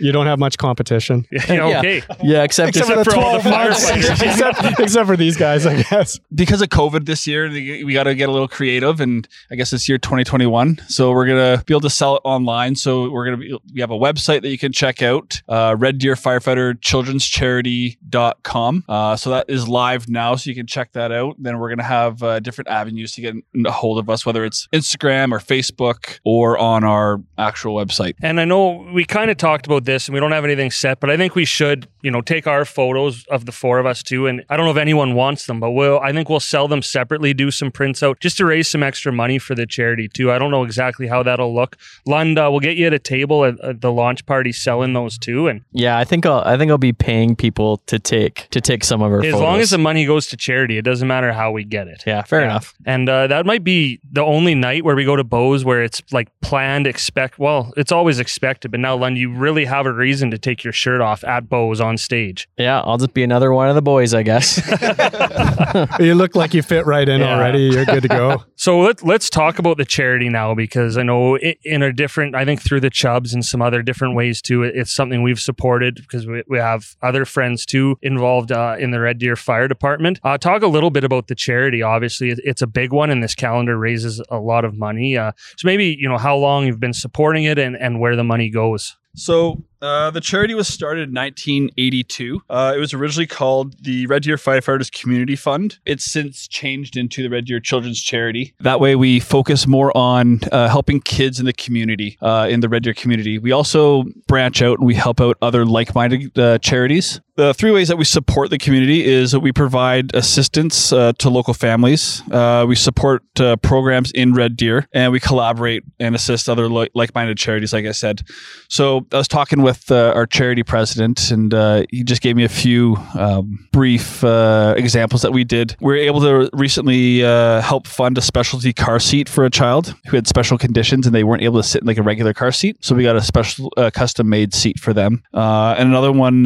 You 0.00 0.12
don't 0.12 0.26
have 0.26 0.38
much 0.38 0.58
competition, 0.58 1.26
yeah, 1.30 1.78
okay. 1.78 2.02
yeah 2.22 2.42
except, 2.44 2.76
Except 2.76 2.90
it's- 2.90 3.04
for 3.04 3.04
the 3.04 3.10
for 3.10 3.16
all 3.16 3.34
the 3.34 3.40
12 3.50 3.68
months. 3.68 3.90
firefighters. 3.90 4.22
except, 4.32 4.80
except 4.80 5.06
for 5.06 5.16
these 5.16 5.36
guys, 5.36 5.66
I 5.66 5.82
guess. 5.82 6.18
because 6.34 6.62
of 6.62 6.68
COVID 6.68 7.04
this 7.04 7.26
year, 7.26 7.48
we 7.50 7.92
got 7.92 8.04
to 8.04 8.14
get 8.14 8.28
a 8.28 8.32
little 8.32 8.48
creative, 8.48 9.00
and 9.00 9.17
I 9.50 9.56
guess 9.56 9.70
this 9.70 9.88
year 9.88 9.98
2021. 9.98 10.78
So 10.88 11.10
we're 11.12 11.26
gonna 11.26 11.62
be 11.66 11.72
able 11.72 11.80
to 11.80 11.90
sell 11.90 12.16
it 12.16 12.22
online. 12.24 12.76
So 12.76 13.10
we're 13.10 13.24
gonna 13.24 13.36
be, 13.38 13.58
we 13.72 13.80
have 13.80 13.90
a 13.90 13.98
website 13.98 14.42
that 14.42 14.50
you 14.50 14.58
can 14.58 14.72
check 14.72 15.02
out, 15.02 15.42
uh, 15.48 15.74
Red 15.78 15.98
Deer 15.98 16.14
Firefighter 16.14 16.80
Children's 16.80 17.26
Charity.com. 17.26 18.84
Uh, 18.88 19.16
so 19.16 19.30
that 19.30 19.46
is 19.48 19.68
live 19.68 20.08
now, 20.08 20.34
so 20.36 20.50
you 20.50 20.56
can 20.56 20.66
check 20.66 20.92
that 20.92 21.12
out. 21.12 21.36
Then 21.38 21.58
we're 21.58 21.68
gonna 21.70 21.82
have 21.82 22.22
uh, 22.22 22.40
different 22.40 22.68
avenues 22.68 23.12
to 23.12 23.20
get 23.20 23.34
a 23.66 23.70
hold 23.70 23.98
of 23.98 24.10
us, 24.10 24.24
whether 24.26 24.44
it's 24.44 24.68
Instagram 24.72 25.32
or 25.32 25.38
Facebook 25.38 26.18
or 26.24 26.58
on 26.58 26.84
our 26.84 27.20
actual 27.36 27.74
website. 27.74 28.14
And 28.22 28.40
I 28.40 28.44
know 28.44 28.88
we 28.92 29.04
kind 29.04 29.30
of 29.30 29.36
talked 29.36 29.66
about 29.66 29.84
this 29.84 30.08
and 30.08 30.14
we 30.14 30.20
don't 30.20 30.32
have 30.32 30.44
anything 30.44 30.70
set, 30.70 31.00
but 31.00 31.10
I 31.10 31.16
think 31.16 31.34
we 31.34 31.44
should, 31.44 31.88
you 32.02 32.10
know, 32.10 32.20
take 32.20 32.46
our 32.46 32.64
photos 32.64 33.24
of 33.26 33.46
the 33.46 33.52
four 33.52 33.78
of 33.78 33.86
us 33.86 34.02
too. 34.02 34.26
And 34.26 34.44
I 34.48 34.56
don't 34.56 34.66
know 34.66 34.72
if 34.72 34.76
anyone 34.76 35.14
wants 35.14 35.46
them, 35.46 35.60
but 35.60 35.70
we'll, 35.70 36.00
I 36.00 36.12
think 36.12 36.28
we'll 36.28 36.40
sell 36.40 36.68
them 36.68 36.82
separately, 36.82 37.34
do 37.34 37.50
some 37.50 37.70
prints 37.70 38.02
out 38.02 38.20
just 38.20 38.36
to 38.38 38.46
raise 38.46 38.68
some 38.68 38.82
extra 38.82 39.07
money 39.12 39.38
for 39.38 39.54
the 39.54 39.66
charity 39.66 40.08
too. 40.08 40.30
I 40.32 40.38
don't 40.38 40.50
know 40.50 40.62
exactly 40.64 41.06
how 41.06 41.22
that'll 41.22 41.54
look. 41.54 41.76
Lund, 42.06 42.38
uh, 42.38 42.48
we'll 42.50 42.60
get 42.60 42.76
you 42.76 42.86
at 42.86 42.92
a 42.94 42.98
table 42.98 43.44
at, 43.44 43.58
at 43.60 43.80
the 43.80 43.92
launch 43.92 44.24
party 44.26 44.52
selling 44.52 44.92
those 44.92 45.18
too. 45.18 45.48
And 45.48 45.62
yeah 45.72 45.98
i 45.98 46.04
think 46.04 46.24
i'll 46.26 46.40
i 46.44 46.56
think 46.56 46.70
i'll 46.70 46.78
be 46.78 46.92
paying 46.92 47.36
people 47.36 47.78
to 47.86 47.98
take 47.98 48.48
to 48.50 48.60
take 48.60 48.84
some 48.84 49.02
of 49.02 49.12
our 49.12 49.18
as 49.20 49.26
photos. 49.32 49.40
long 49.40 49.60
as 49.60 49.70
the 49.70 49.78
money 49.78 50.04
goes 50.06 50.26
to 50.28 50.36
charity, 50.36 50.78
it 50.78 50.82
doesn't 50.82 51.08
matter 51.08 51.32
how 51.32 51.50
we 51.52 51.64
get 51.64 51.88
it. 51.88 52.02
yeah 52.06 52.22
fair 52.22 52.40
Yeah. 52.40 52.46
enough 52.46 52.74
And 52.86 53.08
uh, 53.08 53.26
that 53.28 53.46
might 53.46 53.64
be 53.64 54.00
the 54.10 54.22
only 54.22 54.54
night 54.54 54.84
where 54.84 54.96
we 54.96 55.04
go 55.04 55.16
to 55.16 55.24
Bo's 55.24 55.64
where 55.64 55.82
it's 55.82 56.02
like 56.12 56.28
planned, 56.40 56.86
expect. 56.86 57.38
Well, 57.38 57.72
it's 57.76 57.92
always 57.92 58.18
expected, 58.18 58.70
but 58.70 58.80
now, 58.80 58.96
Lund, 58.96 59.18
you 59.18 59.30
really 59.32 59.64
have 59.66 59.86
a 59.86 59.92
reason 59.92 60.30
to 60.30 60.38
take 60.38 60.64
your 60.64 60.72
shirt 60.72 61.00
off 61.00 61.22
at 61.24 61.48
Bo's 61.48 61.80
on 61.80 61.96
stage. 61.98 62.48
yeah 62.58 62.80
i'll 62.80 62.98
just 62.98 63.14
be 63.14 63.22
another 63.22 63.52
one 63.52 63.68
of 63.68 63.74
the 63.74 63.82
boys 63.82 64.14
i 64.14 64.22
guess 64.22 64.48
You 66.00 66.14
look 66.14 66.34
like 66.34 66.54
you 66.54 66.62
fit 66.62 66.86
right 66.86 67.08
in 67.08 67.20
Yeah. 67.20 67.34
already. 67.36 67.60
You're 67.64 67.84
good 67.84 68.02
to 68.02 68.08
go. 68.08 68.44
So 68.56 68.78
let, 69.00 69.06
let's 69.06 69.30
talk 69.30 69.58
about 69.58 69.76
the 69.76 69.84
charity 69.84 70.28
now 70.28 70.54
because 70.54 70.96
I 70.96 71.02
know 71.02 71.36
i 71.36 71.56
in 71.64 71.82
a 71.82 71.92
different, 71.92 72.34
I 72.34 72.44
think 72.44 72.62
through 72.62 72.80
the 72.80 72.90
Chubs 72.90 73.34
and 73.34 73.44
some 73.44 73.60
other 73.62 73.82
different 73.82 74.14
ways 74.14 74.40
too, 74.42 74.62
it- 74.62 74.74
it's 74.76 74.92
something 74.94 75.22
we've 75.22 75.40
supported 75.40 75.96
because 75.96 76.26
we, 76.26 76.42
we 76.48 76.58
have 76.58 76.96
other 77.02 77.24
friends 77.24 77.64
too 77.66 77.96
involved 78.02 78.52
uh, 78.52 78.76
in 78.78 78.90
the 78.90 79.00
Red 79.00 79.18
Deer 79.18 79.36
Fire 79.36 79.68
Department. 79.68 80.20
Uh, 80.24 80.38
talk 80.38 80.62
a 80.62 80.66
little 80.66 80.90
bit 80.90 81.04
about 81.04 81.28
the 81.28 81.34
charity. 81.34 81.82
Obviously, 81.82 82.30
it- 82.30 82.40
it's 82.44 82.62
a 82.62 82.66
big 82.66 82.92
one 82.92 83.10
and 83.10 83.22
this 83.22 83.34
calendar 83.34 83.76
raises 83.78 84.22
a 84.30 84.38
lot 84.38 84.64
of 84.64 84.76
money. 84.76 85.16
Uh, 85.16 85.32
so 85.56 85.66
maybe, 85.66 85.96
you 85.98 86.08
know, 86.08 86.18
how 86.18 86.36
long 86.36 86.66
you've 86.66 86.80
been 86.80 86.92
supporting 86.94 87.44
it 87.44 87.58
and, 87.58 87.76
and 87.76 88.00
where 88.00 88.16
the 88.16 88.24
money 88.24 88.50
goes. 88.50 88.96
So 89.14 89.64
Uh, 89.80 90.10
the 90.10 90.20
charity 90.20 90.54
was 90.54 90.66
started 90.68 91.08
in 91.08 91.14
1982. 91.14 92.42
Uh, 92.50 92.72
it 92.74 92.78
was 92.78 92.92
originally 92.92 93.26
called 93.26 93.76
the 93.84 94.06
Red 94.06 94.22
Deer 94.22 94.36
Firefighters 94.36 94.90
Community 94.90 95.36
Fund. 95.36 95.78
It's 95.86 96.04
since 96.04 96.48
changed 96.48 96.96
into 96.96 97.22
the 97.22 97.30
Red 97.30 97.44
Deer 97.44 97.60
Children's 97.60 98.02
Charity. 98.02 98.54
That 98.60 98.80
way, 98.80 98.96
we 98.96 99.20
focus 99.20 99.66
more 99.66 99.96
on 99.96 100.40
uh, 100.50 100.68
helping 100.68 101.00
kids 101.00 101.38
in 101.38 101.46
the 101.46 101.52
community, 101.52 102.18
uh, 102.20 102.48
in 102.50 102.60
the 102.60 102.68
Red 102.68 102.82
Deer 102.82 102.94
community. 102.94 103.38
We 103.38 103.52
also 103.52 104.04
branch 104.26 104.62
out 104.62 104.78
and 104.78 104.86
we 104.86 104.94
help 104.94 105.20
out 105.20 105.36
other 105.42 105.64
like 105.64 105.94
minded 105.94 106.36
uh, 106.38 106.58
charities. 106.58 107.20
The 107.36 107.54
three 107.54 107.70
ways 107.70 107.86
that 107.86 107.96
we 107.96 108.04
support 108.04 108.50
the 108.50 108.58
community 108.58 109.04
is 109.04 109.30
that 109.30 109.38
we 109.38 109.52
provide 109.52 110.12
assistance 110.12 110.88
to 110.88 111.30
local 111.30 111.54
families. 111.54 112.20
We 112.26 112.74
support 112.74 113.22
programs 113.62 114.10
in 114.10 114.34
Red 114.34 114.56
Deer, 114.56 114.88
and 114.92 115.12
we 115.12 115.20
collaborate 115.20 115.84
and 116.00 116.16
assist 116.16 116.48
other 116.48 116.68
li- 116.68 116.90
like-minded 116.94 117.38
charities. 117.38 117.72
Like 117.72 117.86
I 117.86 117.92
said, 117.92 118.22
so 118.68 119.06
I 119.12 119.18
was 119.18 119.28
talking 119.28 119.62
with 119.62 119.67
uh, 119.90 120.12
our 120.14 120.26
charity 120.26 120.62
president, 120.62 121.30
and 121.30 121.52
uh, 121.54 121.84
he 121.90 122.04
just 122.04 122.22
gave 122.22 122.36
me 122.36 122.44
a 122.44 122.48
few 122.48 122.96
um, 123.14 123.66
brief 123.72 124.22
uh, 124.24 124.74
examples 124.76 125.22
that 125.22 125.32
we 125.32 125.44
did. 125.44 125.76
We 125.80 125.92
were 125.92 125.96
able 125.96 126.20
to 126.20 126.50
recently 126.52 127.24
uh, 127.24 127.60
help 127.60 127.86
fund 127.86 128.18
a 128.18 128.20
specialty 128.20 128.72
car 128.72 129.00
seat 129.00 129.28
for 129.28 129.44
a 129.44 129.50
child 129.50 129.94
who 130.08 130.16
had 130.16 130.26
special 130.26 130.58
conditions, 130.58 131.06
and 131.06 131.14
they 131.14 131.24
weren't 131.24 131.42
able 131.42 131.60
to 131.60 131.66
sit 131.66 131.82
in 131.82 131.86
like 131.86 131.98
a 131.98 132.02
regular 132.02 132.34
car 132.34 132.52
seat. 132.52 132.76
So 132.80 132.94
we 132.94 133.02
got 133.02 133.16
a 133.16 133.22
special 133.22 133.72
uh, 133.76 133.90
custom-made 133.90 134.54
seat 134.54 134.78
for 134.78 134.92
them. 134.92 135.22
Uh, 135.34 135.74
and 135.78 135.88
another 135.88 136.12
one, 136.12 136.44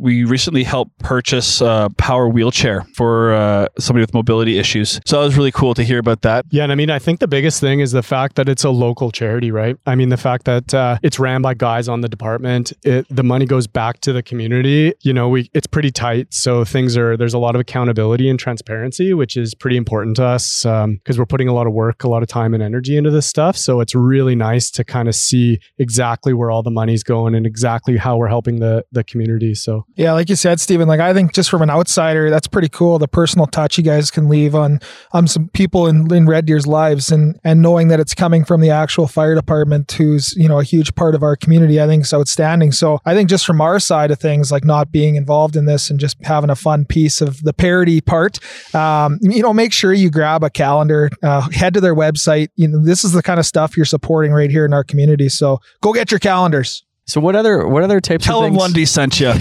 we 0.00 0.24
recently 0.24 0.64
helped 0.64 0.98
purchase 0.98 1.60
a 1.60 1.90
power 1.98 2.28
wheelchair 2.28 2.86
for 2.94 3.68
somebody 3.78 4.02
with 4.02 4.14
mobility 4.14 4.58
issues. 4.58 5.00
So 5.04 5.18
that 5.18 5.26
was 5.26 5.36
really 5.36 5.52
cool 5.52 5.74
to 5.74 5.82
hear 5.82 5.98
about 5.98 6.22
that. 6.22 6.46
Yeah, 6.50 6.64
and 6.64 6.72
I 6.72 6.74
mean, 6.74 6.90
I 6.90 6.98
think 6.98 7.20
the 7.20 7.28
biggest 7.28 7.60
thing 7.60 7.80
is 7.80 7.92
the 7.92 8.02
fact 8.02 8.36
that 8.36 8.48
it's 8.48 8.64
a 8.64 8.70
local 8.70 9.10
charity, 9.10 9.50
right? 9.50 9.76
I 9.86 9.94
mean, 9.94 10.08
the 10.08 10.16
fact 10.16 10.44
that 10.44 10.98
it's 11.02 11.18
ran 11.18 11.42
by 11.42 11.54
guys 11.54 11.88
on 11.88 12.00
the 12.00 12.08
department, 12.08 12.63
it, 12.82 13.06
the 13.08 13.22
money 13.22 13.46
goes 13.46 13.66
back 13.66 14.00
to 14.00 14.12
the 14.12 14.22
community. 14.22 14.92
You 15.02 15.12
know, 15.12 15.28
we 15.28 15.50
it's 15.54 15.66
pretty 15.66 15.90
tight, 15.90 16.32
so 16.32 16.64
things 16.64 16.96
are 16.96 17.16
there's 17.16 17.34
a 17.34 17.38
lot 17.38 17.54
of 17.54 17.60
accountability 17.60 18.28
and 18.28 18.38
transparency, 18.38 19.12
which 19.12 19.36
is 19.36 19.54
pretty 19.54 19.76
important 19.76 20.16
to 20.16 20.24
us 20.24 20.64
um, 20.64 20.94
because 20.96 21.18
we're 21.18 21.26
putting 21.26 21.48
a 21.48 21.52
lot 21.52 21.66
of 21.66 21.72
work, 21.72 22.04
a 22.04 22.08
lot 22.08 22.22
of 22.22 22.28
time 22.28 22.54
and 22.54 22.62
energy 22.62 22.96
into 22.96 23.10
this 23.10 23.26
stuff. 23.26 23.56
So 23.56 23.80
it's 23.80 23.94
really 23.94 24.34
nice 24.34 24.70
to 24.72 24.84
kind 24.84 25.08
of 25.08 25.14
see 25.14 25.58
exactly 25.78 26.32
where 26.32 26.50
all 26.50 26.62
the 26.62 26.70
money's 26.70 27.02
going 27.02 27.34
and 27.34 27.46
exactly 27.46 27.96
how 27.96 28.16
we're 28.16 28.28
helping 28.28 28.60
the 28.60 28.84
the 28.92 29.04
community. 29.04 29.54
So 29.54 29.86
Yeah, 29.96 30.12
like 30.12 30.28
you 30.28 30.36
said, 30.36 30.60
Stephen. 30.60 30.88
Like 30.88 31.00
I 31.00 31.12
think 31.12 31.34
just 31.34 31.50
from 31.50 31.62
an 31.62 31.70
outsider, 31.70 32.30
that's 32.30 32.46
pretty 32.46 32.68
cool. 32.68 32.98
The 32.98 33.08
personal 33.08 33.46
touch 33.46 33.76
you 33.78 33.84
guys 33.84 34.10
can 34.10 34.28
leave 34.28 34.54
on 34.54 34.80
on 35.12 35.26
some 35.26 35.48
people 35.48 35.86
in, 35.86 36.12
in 36.14 36.26
Red 36.26 36.46
Deer's 36.46 36.66
lives, 36.66 37.10
and 37.10 37.38
and 37.44 37.60
knowing 37.60 37.88
that 37.88 38.00
it's 38.00 38.14
coming 38.14 38.44
from 38.44 38.60
the 38.60 38.70
actual 38.70 39.06
fire 39.06 39.34
department, 39.34 39.90
who's 39.92 40.34
you 40.36 40.48
know 40.48 40.60
a 40.60 40.64
huge 40.64 40.94
part 40.94 41.14
of 41.14 41.22
our 41.22 41.36
community, 41.36 41.80
I 41.80 41.86
think 41.86 42.04
outstanding. 42.12 42.53
So 42.72 43.00
I 43.04 43.14
think 43.14 43.28
just 43.28 43.44
from 43.46 43.60
our 43.60 43.78
side 43.78 44.10
of 44.10 44.18
things, 44.18 44.50
like 44.50 44.64
not 44.64 44.90
being 44.90 45.16
involved 45.16 45.56
in 45.56 45.66
this 45.66 45.90
and 45.90 46.00
just 46.00 46.16
having 46.24 46.50
a 46.50 46.56
fun 46.56 46.84
piece 46.84 47.20
of 47.20 47.42
the 47.42 47.52
parody 47.52 48.00
part, 48.00 48.38
um, 48.74 49.18
you 49.20 49.42
know, 49.42 49.52
make 49.52 49.72
sure 49.72 49.92
you 49.92 50.10
grab 50.10 50.42
a 50.44 50.50
calendar, 50.50 51.10
uh, 51.22 51.48
head 51.50 51.74
to 51.74 51.80
their 51.80 51.94
website. 51.94 52.48
You 52.56 52.68
know, 52.68 52.82
this 52.82 53.04
is 53.04 53.12
the 53.12 53.22
kind 53.22 53.38
of 53.38 53.46
stuff 53.46 53.76
you're 53.76 53.86
supporting 53.86 54.32
right 54.32 54.50
here 54.50 54.64
in 54.64 54.72
our 54.72 54.84
community. 54.84 55.28
So 55.28 55.60
go 55.80 55.92
get 55.92 56.10
your 56.10 56.20
calendars. 56.20 56.84
So 57.06 57.20
what 57.20 57.36
other 57.36 57.66
what 57.66 57.82
other 57.82 58.00
types 58.00 58.24
Tell 58.24 58.38
of 58.38 58.44
them 58.44 58.52
things? 58.52 58.62
Lundy 58.62 58.86
sent 58.86 59.20
you. 59.20 59.26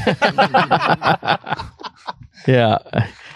yeah. 2.47 2.77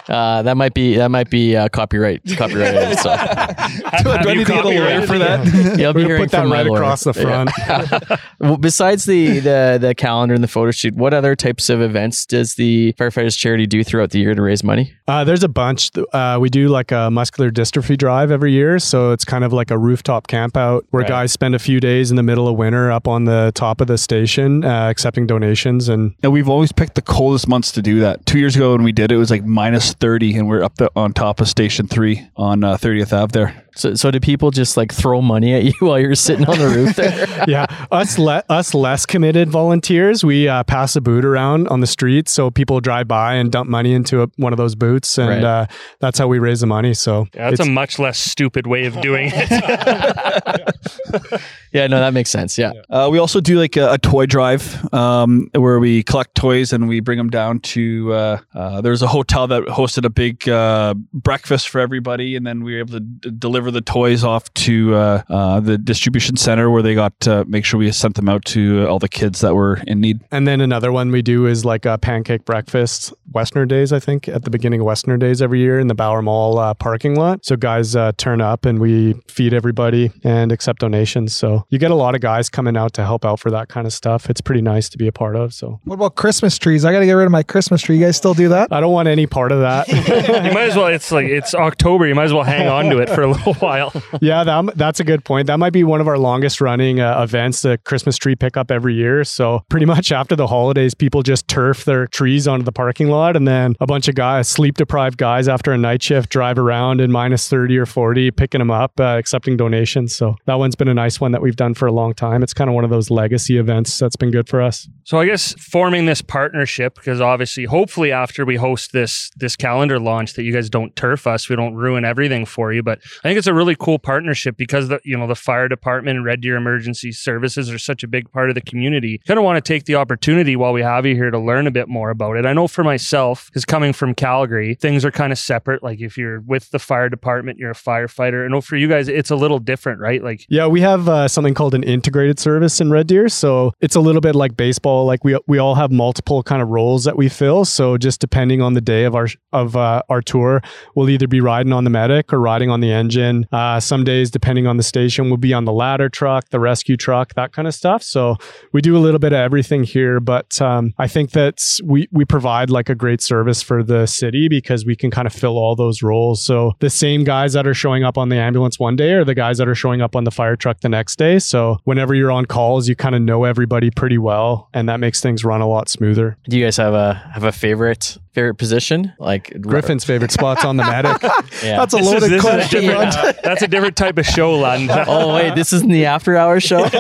Uh, 0.09 0.41
that 0.41 0.55
might 0.57 0.73
be 0.73 0.95
that 0.95 1.09
might 1.11 1.29
be 1.29 1.55
uh, 1.55 1.67
copyright 1.69 2.21
copyrighted. 2.37 2.97
So 2.99 3.09
do, 3.15 4.09
I 4.09 4.33
need 4.33 4.45
to 4.47 4.53
get 4.53 4.65
a 4.65 4.67
lawyer 4.69 5.05
for 5.05 5.17
that? 5.17 5.45
Yeah, 5.45 5.75
you'll 5.77 5.93
be 5.93 6.01
we're 6.03 6.07
hearing 6.07 6.23
put 6.23 6.31
that 6.31 6.41
from 6.41 6.49
my 6.49 6.57
right 6.57 6.65
lawyer. 6.67 6.77
across 6.79 7.03
the 7.03 7.13
front. 7.13 7.49
Yeah. 7.57 7.99
well, 8.39 8.57
besides 8.57 9.05
the, 9.05 9.39
the 9.39 9.77
the 9.81 9.95
calendar 9.95 10.33
and 10.33 10.43
the 10.43 10.47
photo 10.47 10.71
shoot, 10.71 10.95
what 10.95 11.13
other 11.13 11.35
types 11.35 11.69
of 11.69 11.81
events 11.81 12.25
does 12.25 12.55
the 12.55 12.93
firefighters 12.93 13.37
charity 13.37 13.65
do 13.67 13.83
throughout 13.83 14.11
the 14.11 14.19
year 14.19 14.33
to 14.33 14.41
raise 14.41 14.63
money? 14.63 14.93
Uh, 15.07 15.23
there's 15.23 15.43
a 15.43 15.49
bunch. 15.49 15.91
Uh, 16.13 16.37
we 16.39 16.49
do 16.49 16.69
like 16.69 16.91
a 16.91 17.09
muscular 17.11 17.49
dystrophy 17.51 17.97
drive 17.97 18.31
every 18.31 18.51
year. 18.51 18.79
So 18.79 19.11
it's 19.11 19.25
kind 19.25 19.43
of 19.43 19.53
like 19.53 19.71
a 19.71 19.77
rooftop 19.77 20.27
camp 20.27 20.55
out 20.57 20.85
where 20.91 21.01
Right. 21.01 21.09
guys 21.09 21.31
spend 21.31 21.53
a 21.55 21.59
few 21.59 21.79
days 21.79 22.09
in 22.09 22.17
the 22.17 22.23
middle 22.23 22.47
of 22.47 22.57
winter 22.57 22.91
up 22.91 23.07
on 23.07 23.25
the 23.25 23.51
top 23.55 23.81
of 23.81 23.87
the 23.87 23.97
station 23.97 24.63
uh, 24.65 24.89
accepting 24.89 25.27
donations. 25.27 25.89
And 25.89 26.13
And 26.23 26.31
we've 26.31 26.49
always 26.49 26.71
picked 26.71 26.95
the 26.95 27.01
coldest 27.01 27.47
months 27.47 27.71
to 27.73 27.81
do 27.81 27.99
that. 28.01 28.25
Two 28.25 28.39
years 28.39 28.55
ago 28.55 28.71
when 28.71 28.83
we 28.83 28.91
did 28.91 29.11
it, 29.11 29.15
it 29.15 29.17
was 29.17 29.29
like 29.31 29.43
minus 29.45 29.93
30, 29.99 30.37
and 30.37 30.47
we're 30.47 30.63
up 30.63 30.75
the, 30.75 30.91
on 30.95 31.13
top 31.13 31.39
of 31.39 31.47
Station 31.47 31.87
3 31.87 32.29
on 32.35 32.63
uh, 32.63 32.77
30th 32.77 33.13
Ave 33.13 33.31
there. 33.31 33.66
So, 33.77 33.93
so 33.93 34.11
do 34.11 34.19
people 34.19 34.51
just 34.51 34.75
like 34.77 34.91
throw 34.91 35.21
money 35.21 35.53
at 35.53 35.63
you 35.63 35.73
while 35.79 35.99
you're 35.99 36.15
sitting 36.15 36.45
on 36.47 36.57
the 36.57 36.67
roof 36.67 36.95
there? 36.95 37.27
yeah, 37.47 37.65
us 37.91 38.17
le- 38.17 38.43
us 38.49 38.73
less 38.73 39.05
committed 39.05 39.49
volunteers, 39.49 40.23
we 40.23 40.47
uh, 40.47 40.63
pass 40.63 40.95
a 40.95 41.01
boot 41.01 41.23
around 41.23 41.67
on 41.69 41.79
the 41.79 41.87
street 41.87 42.27
so 42.27 42.49
people 42.51 42.79
drive 42.81 43.07
by 43.07 43.35
and 43.35 43.51
dump 43.51 43.69
money 43.69 43.93
into 43.93 44.21
a, 44.23 44.27
one 44.37 44.53
of 44.53 44.57
those 44.57 44.75
boots, 44.75 45.17
and 45.17 45.27
Right. 45.29 45.43
uh, 45.43 45.65
that's 45.99 46.17
how 46.17 46.27
we 46.27 46.39
raise 46.39 46.59
the 46.61 46.67
money. 46.67 46.93
So 46.93 47.27
Yeah, 47.33 47.49
that's 47.51 47.61
a 47.61 47.69
much 47.69 47.99
less 47.99 48.17
stupid 48.17 48.65
way 48.67 48.85
of 48.85 48.99
doing 49.01 49.29
it. 49.33 49.49
yeah, 51.73 51.87
no, 51.87 51.99
that 51.99 52.13
makes 52.13 52.29
sense. 52.29 52.57
Yeah. 52.57 52.71
Uh, 52.89 53.09
we 53.11 53.19
also 53.19 53.39
do 53.41 53.59
like 53.59 53.75
a, 53.77 53.93
a 53.93 53.97
toy 53.97 54.25
drive 54.25 54.91
um, 54.93 55.49
where 55.53 55.79
we 55.79 56.03
collect 56.03 56.35
toys 56.35 56.73
and 56.73 56.87
we 56.87 56.99
bring 56.99 57.17
them 57.17 57.29
down 57.29 57.59
to. 57.59 58.13
Uh, 58.13 58.37
uh, 58.53 58.81
there's 58.81 59.01
a 59.01 59.07
hotel 59.07 59.47
that 59.47 59.63
hosted 59.65 60.05
a 60.05 60.09
big 60.09 60.47
uh, 60.49 60.93
breakfast 61.13 61.69
for 61.69 61.79
everybody, 61.79 62.35
and 62.35 62.45
then 62.45 62.63
we 62.63 62.73
were 62.73 62.79
able 62.79 62.93
to 62.93 62.99
d- 63.01 63.31
deliver 63.37 63.66
the 63.71 63.81
toys 63.81 64.23
off 64.23 64.51
to 64.53 64.95
uh, 64.95 65.23
uh, 65.29 65.59
the 65.59 65.77
distribution 65.77 66.35
center 66.37 66.69
where 66.69 66.81
they 66.81 66.95
got 66.95 67.19
to 67.21 67.45
make 67.45 67.65
sure 67.65 67.79
we 67.79 67.91
sent 67.91 68.15
them 68.15 68.29
out 68.29 68.45
to 68.45 68.85
all 68.87 68.99
the 68.99 69.09
kids 69.09 69.41
that 69.41 69.55
were 69.55 69.81
in 69.87 69.99
need. 70.01 70.19
And 70.31 70.47
then 70.47 70.61
another 70.61 70.91
one 70.91 71.11
we 71.11 71.21
do 71.21 71.45
is 71.45 71.65
like 71.65 71.85
a 71.85 71.97
pancake 71.97 72.45
breakfast, 72.45 73.13
Westerner 73.33 73.65
Days, 73.65 73.91
I 73.93 73.99
think, 73.99 74.27
at 74.27 74.43
the 74.43 74.49
beginning 74.49 74.79
of 74.79 74.85
Westerner 74.85 75.17
Days 75.17 75.41
every 75.41 75.59
year 75.59 75.79
in 75.79 75.87
the 75.87 75.95
Bower 75.95 76.21
Mall 76.21 76.57
uh, 76.59 76.73
parking 76.73 77.15
lot. 77.15 77.45
So 77.45 77.55
guys 77.55 77.95
uh, 77.95 78.11
turn 78.17 78.41
up 78.41 78.65
and 78.65 78.79
we 78.79 79.13
feed 79.27 79.53
everybody 79.53 80.11
and 80.23 80.51
accept 80.51 80.79
donations. 80.79 81.35
So 81.35 81.65
you 81.69 81.77
get 81.79 81.91
a 81.91 81.95
lot 81.95 82.15
of 82.15 82.21
guys 82.21 82.49
coming 82.49 82.77
out 82.77 82.93
to 82.93 83.03
help 83.03 83.25
out 83.25 83.39
for 83.39 83.51
that 83.51 83.67
kind 83.69 83.85
of 83.85 83.93
stuff. 83.93 84.29
It's 84.29 84.41
pretty 84.41 84.61
nice 84.61 84.89
to 84.89 84.97
be 84.97 85.07
a 85.07 85.11
part 85.11 85.35
of. 85.35 85.53
So 85.53 85.79
What 85.83 85.95
about 85.95 86.15
Christmas 86.15 86.57
trees? 86.57 86.85
I 86.85 86.91
got 86.91 86.99
to 86.99 87.05
get 87.05 87.13
rid 87.13 87.25
of 87.25 87.31
my 87.31 87.43
Christmas 87.43 87.81
tree. 87.81 87.97
You 87.97 88.05
guys 88.05 88.17
still 88.17 88.33
do 88.33 88.49
that? 88.49 88.71
I 88.71 88.79
don't 88.79 88.93
want 88.93 89.07
any 89.07 89.27
part 89.27 89.51
of 89.51 89.59
that. 89.59 89.87
you 89.87 90.53
might 90.53 90.69
as 90.69 90.75
well. 90.75 90.87
It's 90.87 91.11
like 91.11 91.27
it's 91.27 91.53
October. 91.53 92.07
You 92.07 92.15
might 92.15 92.25
as 92.25 92.33
well 92.33 92.43
hang 92.43 92.67
on 92.67 92.85
to 92.85 92.99
it 92.99 93.09
for 93.09 93.21
a 93.23 93.31
little 93.31 93.53
while. 93.61 93.93
yeah, 94.21 94.43
that, 94.43 94.75
that's 94.75 94.99
a 94.99 95.03
good 95.03 95.23
point. 95.23 95.47
That 95.47 95.57
might 95.57 95.73
be 95.73 95.83
one 95.83 96.01
of 96.01 96.07
our 96.07 96.17
longest 96.17 96.61
running 96.61 96.99
uh, 96.99 97.21
events, 97.21 97.61
the 97.61 97.77
Christmas 97.79 98.17
tree 98.17 98.35
pickup 98.35 98.71
every 98.71 98.95
year. 98.95 99.23
So 99.23 99.63
pretty 99.69 99.85
much 99.85 100.11
after 100.11 100.35
the 100.35 100.47
holidays, 100.47 100.93
people 100.93 101.23
just 101.23 101.47
turf 101.47 101.85
their 101.85 102.07
trees 102.07 102.47
onto 102.47 102.63
the 102.63 102.71
parking 102.71 103.09
lot, 103.09 103.35
and 103.35 103.47
then 103.47 103.75
a 103.79 103.85
bunch 103.85 104.07
of 104.07 104.15
guys, 104.15 104.47
sleep 104.47 104.77
deprived 104.77 105.17
guys, 105.17 105.47
after 105.47 105.71
a 105.71 105.77
night 105.77 106.03
shift, 106.03 106.29
drive 106.29 106.57
around 106.57 107.01
in 107.01 107.11
minus 107.11 107.47
thirty 107.47 107.77
or 107.77 107.85
forty, 107.85 108.31
picking 108.31 108.59
them 108.59 108.71
up, 108.71 108.99
uh, 108.99 109.17
accepting 109.17 109.57
donations. 109.57 110.15
So 110.15 110.35
that 110.45 110.55
one's 110.55 110.75
been 110.75 110.87
a 110.87 110.93
nice 110.93 111.19
one 111.19 111.31
that 111.31 111.41
we've 111.41 111.55
done 111.55 111.73
for 111.73 111.87
a 111.87 111.91
long 111.91 112.13
time. 112.13 112.43
It's 112.43 112.53
kind 112.53 112.69
of 112.69 112.75
one 112.75 112.83
of 112.83 112.89
those 112.89 113.09
legacy 113.09 113.57
events 113.57 113.97
that's 113.97 114.15
been 114.15 114.31
good 114.31 114.47
for 114.47 114.61
us. 114.61 114.87
So 115.03 115.19
I 115.19 115.25
guess 115.25 115.53
forming 115.53 116.05
this 116.05 116.21
partnership 116.21 116.95
because 116.95 117.21
obviously, 117.21 117.65
hopefully, 117.65 118.11
after 118.11 118.45
we 118.45 118.55
host 118.55 118.91
this 118.91 119.31
this 119.35 119.55
calendar 119.55 119.99
launch, 119.99 120.33
that 120.33 120.43
you 120.43 120.53
guys 120.53 120.69
don't 120.69 120.95
turf 120.95 121.27
us, 121.27 121.49
we 121.49 121.55
don't 121.55 121.75
ruin 121.75 122.05
everything 122.05 122.45
for 122.45 122.73
you. 122.73 122.83
But 122.83 122.99
I 123.23 123.29
think 123.29 123.37
it's 123.37 123.46
a 123.47 123.53
really 123.53 123.75
cool 123.75 123.99
partnership 123.99 124.57
because 124.57 124.87
the 124.89 124.99
you 125.03 125.17
know 125.17 125.27
the 125.27 125.35
fire 125.35 125.67
department 125.67 126.17
and 126.17 126.25
Red 126.25 126.41
Deer 126.41 126.55
Emergency 126.55 127.11
Services 127.11 127.69
are 127.71 127.79
such 127.79 128.03
a 128.03 128.07
big 128.07 128.31
part 128.31 128.49
of 128.49 128.55
the 128.55 128.61
community. 128.61 129.19
Kind 129.27 129.37
of 129.37 129.43
want 129.43 129.63
to 129.63 129.67
take 129.67 129.85
the 129.85 129.95
opportunity 129.95 130.55
while 130.55 130.73
we 130.73 130.81
have 130.81 131.05
you 131.05 131.15
here 131.15 131.31
to 131.31 131.39
learn 131.39 131.67
a 131.67 131.71
bit 131.71 131.87
more 131.87 132.09
about 132.09 132.37
it. 132.37 132.45
I 132.45 132.53
know 132.53 132.67
for 132.67 132.83
myself, 132.83 133.47
because 133.47 133.65
coming 133.65 133.93
from 133.93 134.13
Calgary, 134.13 134.75
things 134.75 135.05
are 135.05 135.11
kind 135.11 135.31
of 135.31 135.39
separate. 135.39 135.83
Like 135.83 136.01
if 136.01 136.17
you're 136.17 136.41
with 136.41 136.69
the 136.71 136.79
fire 136.79 137.09
department, 137.09 137.57
you're 137.59 137.71
a 137.71 137.75
firefighter. 137.75 138.45
I 138.45 138.47
know 138.49 138.61
for 138.61 138.75
you 138.75 138.87
guys, 138.87 139.07
it's 139.07 139.31
a 139.31 139.35
little 139.35 139.59
different, 139.59 139.99
right? 139.99 140.23
Like 140.23 140.45
Yeah, 140.49 140.67
we 140.67 140.81
have 140.81 141.07
uh, 141.07 141.27
something 141.27 141.53
called 141.53 141.73
an 141.73 141.83
integrated 141.83 142.39
service 142.39 142.79
in 142.81 142.91
Red 142.91 143.07
Deer. 143.07 143.29
So 143.29 143.71
it's 143.81 143.95
a 143.95 143.99
little 143.99 144.21
bit 144.21 144.35
like 144.35 144.57
baseball. 144.57 145.05
Like 145.05 145.23
we 145.23 145.37
we 145.47 145.57
all 145.57 145.75
have 145.75 145.91
multiple 145.91 146.43
kind 146.43 146.61
of 146.61 146.69
roles 146.69 147.03
that 147.05 147.17
we 147.17 147.29
fill. 147.29 147.65
So 147.65 147.97
just 147.97 148.19
depending 148.19 148.61
on 148.61 148.73
the 148.73 148.81
day 148.81 149.05
of 149.05 149.15
our 149.15 149.27
of 149.53 149.75
uh, 149.75 150.01
our 150.09 150.21
tour, 150.21 150.61
we'll 150.95 151.09
either 151.09 151.27
be 151.27 151.41
riding 151.41 151.73
on 151.73 151.83
the 151.83 151.89
medic 151.89 152.33
or 152.33 152.39
riding 152.39 152.69
on 152.69 152.79
the 152.79 152.91
engine. 152.91 153.26
Uh, 153.51 153.79
some 153.79 154.03
days, 154.03 154.31
depending 154.31 154.67
on 154.67 154.77
the 154.77 154.83
station, 154.83 155.29
we'll 155.29 155.37
be 155.37 155.53
on 155.53 155.65
the 155.65 155.71
ladder 155.73 156.09
truck, 156.09 156.49
the 156.49 156.59
rescue 156.59 156.97
truck, 156.97 157.33
that 157.35 157.51
kind 157.53 157.67
of 157.67 157.73
stuff. 157.73 158.01
So 158.03 158.35
we 158.71 158.81
do 158.81 158.95
a 158.97 158.99
little 158.99 159.19
bit 159.19 159.33
of 159.33 159.39
everything 159.39 159.83
here. 159.83 160.19
But 160.19 160.61
um, 160.61 160.93
I 160.97 161.07
think 161.07 161.31
that 161.31 161.61
we 161.83 162.07
we 162.11 162.25
provide 162.25 162.69
like 162.69 162.89
a 162.89 162.95
great 162.95 163.21
service 163.21 163.61
for 163.61 163.83
the 163.83 164.05
city 164.05 164.47
because 164.47 164.85
we 164.85 164.95
can 164.95 165.11
kind 165.11 165.25
of 165.27 165.33
fill 165.33 165.57
all 165.57 165.75
those 165.75 166.01
roles. 166.01 166.43
So 166.43 166.73
the 166.79 166.89
same 166.89 167.23
guys 167.23 167.53
that 167.53 167.67
are 167.67 167.73
showing 167.73 168.03
up 168.03 168.17
on 168.17 168.29
the 168.29 168.37
ambulance 168.37 168.79
one 168.79 168.95
day 168.95 169.13
are 169.13 169.23
the 169.25 169.35
guys 169.35 169.57
that 169.57 169.67
are 169.67 169.75
showing 169.75 170.01
up 170.01 170.15
on 170.15 170.23
the 170.23 170.31
fire 170.31 170.55
truck 170.55 170.79
the 170.81 170.89
next 170.89 171.17
day. 171.17 171.39
So 171.39 171.77
whenever 171.83 172.13
you're 172.15 172.31
on 172.31 172.45
calls, 172.45 172.87
you 172.87 172.95
kind 172.95 173.15
of 173.15 173.21
know 173.21 173.43
everybody 173.43 173.89
pretty 173.91 174.17
well, 174.17 174.69
and 174.73 174.87
that 174.89 174.99
makes 174.99 175.21
things 175.21 175.43
run 175.43 175.61
a 175.61 175.67
lot 175.67 175.89
smoother. 175.89 176.37
Do 176.49 176.57
you 176.57 176.65
guys 176.65 176.77
have 176.77 176.93
a 176.93 177.13
have 177.33 177.43
a 177.43 177.51
favorite 177.51 178.17
favorite 178.33 178.55
position? 178.55 179.13
Like 179.19 179.59
Griffin's 179.61 180.03
favorite 180.05 180.31
spots 180.31 180.63
on 180.63 180.77
the 180.77 180.83
medic. 180.83 181.21
Yeah. 181.63 181.77
That's 181.77 181.93
a 181.93 181.97
loaded 181.97 182.23
this 182.23 182.31
is 182.33 182.37
a 182.45 182.47
question. 182.47 182.81
different- 182.81 183.13
Rod. 183.23 183.39
that's 183.43 183.61
a 183.61 183.67
different 183.67 183.95
type 183.95 184.17
of 184.17 184.25
show, 184.25 184.53
Lund. 184.55 184.89
oh 185.07 185.33
wait, 185.35 185.55
this 185.55 185.73
isn't 185.73 185.89
the 185.89 186.05
after 186.05 186.35
hours 186.37 186.63
show. 186.63 186.85
if 186.91 186.95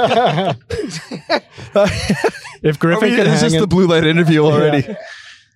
Are 1.75 2.77
Griffin 2.79 3.09
we- 3.11 3.15
could 3.15 3.27
is 3.27 3.33
hang 3.41 3.43
this 3.43 3.53
in- 3.53 3.61
the 3.61 3.67
blue 3.67 3.87
light 3.87 4.05
interview 4.05 4.43
already? 4.43 4.87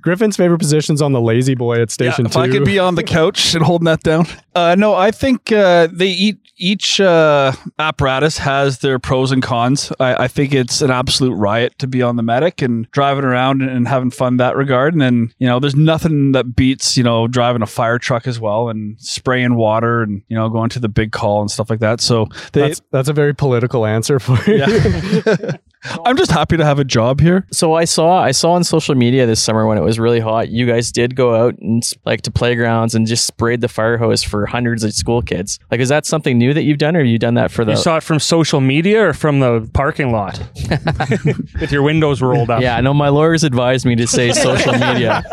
Griffin's 0.02 0.36
favorite 0.36 0.60
position's 0.60 1.02
on 1.02 1.12
the 1.12 1.22
lazy 1.22 1.56
boy 1.56 1.82
at 1.82 1.92
station 1.92 2.26
if 2.26 2.34
two. 2.34 2.40
I 2.40 2.50
could 2.50 2.66
be 2.66 2.80
on 2.80 2.96
the 2.96 3.04
couch 3.04 3.54
and 3.54 3.64
holding 3.64 3.86
that 3.86 4.02
down. 4.02 4.26
Uh, 4.56 4.76
no, 4.78 4.94
I 4.94 5.12
think 5.12 5.52
uh, 5.52 5.88
they 5.92 6.10
eat, 6.10 6.38
each 6.58 7.00
uh, 7.00 7.54
apparatus 7.80 8.38
has 8.40 8.80
their 8.80 9.00
pros 9.00 9.32
and 9.32 9.42
cons. 9.42 9.92
I, 10.00 10.26
I 10.26 10.28
think 10.28 10.54
it's 10.54 10.82
an 10.82 10.92
absolute 10.92 11.34
riot 11.34 11.78
to 11.80 11.88
be 11.88 12.02
on 12.02 12.16
the 12.16 12.24
medic 12.24 12.62
and 12.62 12.90
driving 12.92 13.24
around 13.24 13.62
and, 13.62 13.72
and 13.72 13.88
having 13.88 14.12
fun 14.12 14.38
that 14.38 14.56
regard. 14.56 14.94
And 14.94 15.02
then 15.02 15.34
you 15.40 15.48
know, 15.48 15.60
there's 15.60 15.76
nothing 15.76 16.34
that 16.34 16.56
beats 16.56 16.98
you 16.98 17.04
know 17.04 17.28
driving 17.28 17.62
a 17.62 17.68
fire 17.68 18.00
truck 18.00 18.28
as 18.28 18.40
well 18.40 18.70
and 18.70 19.00
spraying 19.00 19.56
water 19.56 20.02
and 20.02 20.22
you 20.28 20.36
know 20.36 20.50
going 20.50 20.70
to 20.72 20.80
the 20.80 20.90
big 20.90 21.12
call 21.12 21.42
and 21.42 21.50
stuff 21.50 21.70
like 21.70 21.80
that. 21.80 22.02
So 22.02 22.28
they, 22.54 22.62
that's, 22.62 22.82
that's 22.92 23.10
a 23.10 23.14
very 23.14 23.34
political 23.34 23.86
answer 23.86 24.20
for 24.20 24.38
you. 24.50 24.58
yeah. 24.58 25.52
I'm 26.06 26.16
just 26.16 26.32
happy 26.32 26.58
to 26.58 26.66
have 26.66 26.80
a 26.80 26.84
job 26.84 27.20
here. 27.20 27.46
So 27.52 27.74
I 27.74 27.86
saw 27.86 28.22
I 28.22 28.32
saw 28.32 28.52
on 28.52 28.64
social 28.64 28.94
media 28.94 29.26
this 29.26 29.42
summer 29.42 29.66
when 29.66 29.78
it 29.78 29.82
was 29.82 30.00
really 30.00 30.20
hot, 30.20 30.50
you 30.50 30.66
guys 30.68 30.92
did 30.92 31.16
go 31.16 31.36
out 31.36 31.58
and 31.60 31.84
like 32.06 32.22
to 32.22 32.32
playgrounds 32.32 32.94
and 32.94 33.08
just 33.08 33.26
sprayed 33.26 33.62
the 33.62 33.68
fire 33.68 33.98
hose 33.98 34.22
for 34.24 34.46
hundreds 34.46 34.84
of 34.84 34.94
school 34.94 35.22
kids. 35.22 35.60
Like, 35.72 35.80
is 35.80 35.90
that 35.90 36.06
something 36.06 36.38
new 36.38 36.54
that 36.54 36.64
you've 36.64 36.78
done, 36.78 36.96
or 36.96 37.00
have 37.00 37.08
you 37.08 37.18
done 37.18 37.34
that 37.36 37.52
for 37.52 37.66
the? 37.66 37.72
You 37.72 37.78
saw 37.78 37.98
it 37.98 38.04
from 38.04 38.20
social 38.20 38.62
media 38.62 39.08
or 39.08 39.14
from 39.14 39.40
the 39.40 39.70
parking 39.74 40.12
lot 40.12 40.40
with 41.60 41.72
your 41.72 41.82
windows 41.82 42.22
rolled 42.22 42.50
up? 42.50 42.62
yeah, 42.62 42.78
I 42.78 42.82
know 42.82 42.94
my 42.94 43.10
lawyers 43.10 43.44
advised 43.44 43.86
me 43.86 43.96
to 43.96 44.08
say 44.08 44.32
social 44.34 44.74
media. 44.74 45.24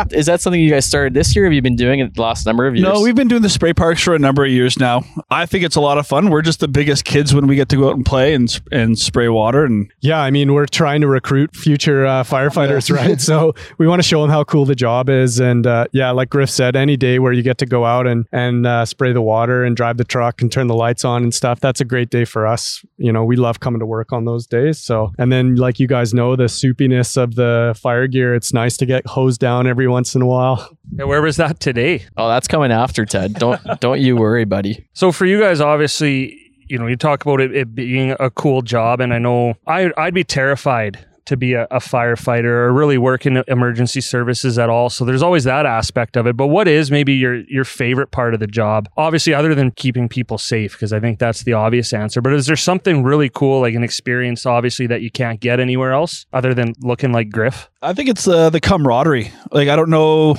is 0.10 0.26
that 0.26 0.40
something 0.40 0.60
you 0.60 0.70
guys 0.70 0.86
started 0.86 1.14
this 1.14 1.36
year? 1.36 1.44
Have 1.44 1.52
you 1.52 1.62
been 1.62 1.76
doing 1.76 2.00
it 2.00 2.14
the 2.14 2.22
last 2.22 2.46
number 2.46 2.66
of 2.66 2.74
years? 2.74 2.84
No, 2.84 3.00
we've 3.00 3.14
been 3.14 3.28
doing 3.28 3.42
the 3.42 3.48
spray 3.48 3.72
parks 3.72 4.02
for 4.02 4.14
a 4.14 4.18
number 4.18 4.44
of 4.44 4.50
years 4.50 4.78
now. 4.78 5.04
I 5.30 5.46
think 5.46 5.62
it's 5.62 5.76
a 5.76 5.80
lot 5.80 5.98
of 5.98 6.06
fun. 6.06 6.30
We're 6.30 6.42
just 6.42 6.60
the 6.60 6.68
biggest 6.68 7.04
kids 7.04 7.32
when 7.32 7.46
we 7.46 7.54
get 7.54 7.68
to 7.68 7.76
go 7.76 7.90
out 7.90 7.94
and 7.94 8.04
play 8.04 8.34
and 8.34 8.60
and 8.72 8.98
spray 8.98 9.28
water 9.28 9.51
and 9.54 9.90
Yeah, 10.00 10.20
I 10.20 10.30
mean, 10.30 10.54
we're 10.54 10.66
trying 10.66 11.00
to 11.02 11.06
recruit 11.06 11.54
future 11.54 12.06
uh, 12.06 12.24
firefighters, 12.24 12.94
right? 12.94 13.20
So 13.20 13.54
we 13.78 13.86
want 13.86 14.02
to 14.02 14.08
show 14.08 14.20
them 14.22 14.30
how 14.30 14.44
cool 14.44 14.64
the 14.64 14.74
job 14.74 15.08
is, 15.08 15.40
and 15.40 15.66
uh, 15.66 15.86
yeah, 15.92 16.10
like 16.10 16.30
Griff 16.30 16.50
said, 16.50 16.76
any 16.76 16.96
day 16.96 17.18
where 17.18 17.32
you 17.32 17.42
get 17.42 17.58
to 17.58 17.66
go 17.66 17.84
out 17.84 18.06
and 18.06 18.26
and 18.32 18.66
uh, 18.66 18.84
spray 18.84 19.12
the 19.12 19.22
water 19.22 19.64
and 19.64 19.76
drive 19.76 19.96
the 19.96 20.04
truck 20.04 20.40
and 20.42 20.50
turn 20.50 20.66
the 20.66 20.74
lights 20.74 21.04
on 21.04 21.22
and 21.22 21.34
stuff, 21.34 21.60
that's 21.60 21.80
a 21.80 21.84
great 21.84 22.10
day 22.10 22.24
for 22.24 22.46
us. 22.46 22.84
You 22.96 23.12
know, 23.12 23.24
we 23.24 23.36
love 23.36 23.60
coming 23.60 23.80
to 23.80 23.86
work 23.86 24.12
on 24.12 24.24
those 24.24 24.46
days. 24.46 24.78
So, 24.78 25.12
and 25.18 25.32
then 25.32 25.56
like 25.56 25.78
you 25.78 25.86
guys 25.86 26.14
know, 26.14 26.36
the 26.36 26.44
soupiness 26.44 27.16
of 27.16 27.34
the 27.34 27.78
fire 27.80 28.06
gear, 28.06 28.34
it's 28.34 28.52
nice 28.52 28.76
to 28.78 28.86
get 28.86 29.06
hosed 29.06 29.40
down 29.40 29.66
every 29.66 29.88
once 29.88 30.14
in 30.14 30.22
a 30.22 30.26
while. 30.26 30.76
Yeah, 30.94 31.04
where 31.04 31.22
was 31.22 31.36
that 31.36 31.60
today? 31.60 32.04
Oh, 32.16 32.28
that's 32.28 32.48
coming 32.48 32.72
after 32.72 33.04
Ted. 33.04 33.34
Don't 33.34 33.60
don't 33.80 34.00
you 34.00 34.16
worry, 34.16 34.44
buddy. 34.44 34.86
So 34.92 35.12
for 35.12 35.26
you 35.26 35.40
guys, 35.40 35.60
obviously, 35.60 36.41
you 36.72 36.78
know, 36.78 36.86
you 36.86 36.96
talk 36.96 37.22
about 37.22 37.38
it, 37.42 37.54
it 37.54 37.74
being 37.74 38.16
a 38.18 38.30
cool 38.30 38.62
job, 38.62 39.00
and 39.02 39.12
I 39.12 39.18
know 39.18 39.54
I 39.66 39.92
I'd 39.98 40.14
be 40.14 40.24
terrified 40.24 41.04
to 41.26 41.36
be 41.36 41.52
a, 41.52 41.64
a 41.64 41.78
firefighter 41.78 42.46
or 42.46 42.72
really 42.72 42.96
work 42.96 43.26
in 43.26 43.44
emergency 43.46 44.00
services 44.00 44.58
at 44.58 44.70
all. 44.70 44.90
So 44.90 45.04
there's 45.04 45.22
always 45.22 45.44
that 45.44 45.66
aspect 45.66 46.16
of 46.16 46.26
it. 46.26 46.36
But 46.36 46.46
what 46.46 46.66
is 46.66 46.90
maybe 46.90 47.12
your 47.12 47.42
your 47.42 47.64
favorite 47.64 48.10
part 48.10 48.32
of 48.32 48.40
the 48.40 48.46
job? 48.46 48.88
Obviously, 48.96 49.34
other 49.34 49.54
than 49.54 49.70
keeping 49.72 50.08
people 50.08 50.38
safe, 50.38 50.72
because 50.72 50.94
I 50.94 50.98
think 50.98 51.18
that's 51.18 51.42
the 51.42 51.52
obvious 51.52 51.92
answer. 51.92 52.22
But 52.22 52.32
is 52.32 52.46
there 52.46 52.56
something 52.56 53.02
really 53.02 53.28
cool, 53.28 53.60
like 53.60 53.74
an 53.74 53.84
experience, 53.84 54.46
obviously, 54.46 54.86
that 54.86 55.02
you 55.02 55.10
can't 55.10 55.40
get 55.40 55.60
anywhere 55.60 55.92
else 55.92 56.24
other 56.32 56.54
than 56.54 56.72
looking 56.80 57.12
like 57.12 57.28
Griff? 57.28 57.68
I 57.82 57.92
think 57.92 58.08
it's 58.08 58.26
uh, 58.26 58.48
the 58.48 58.60
camaraderie. 58.60 59.30
Like 59.50 59.68
I 59.68 59.76
don't 59.76 59.90
know 59.90 60.36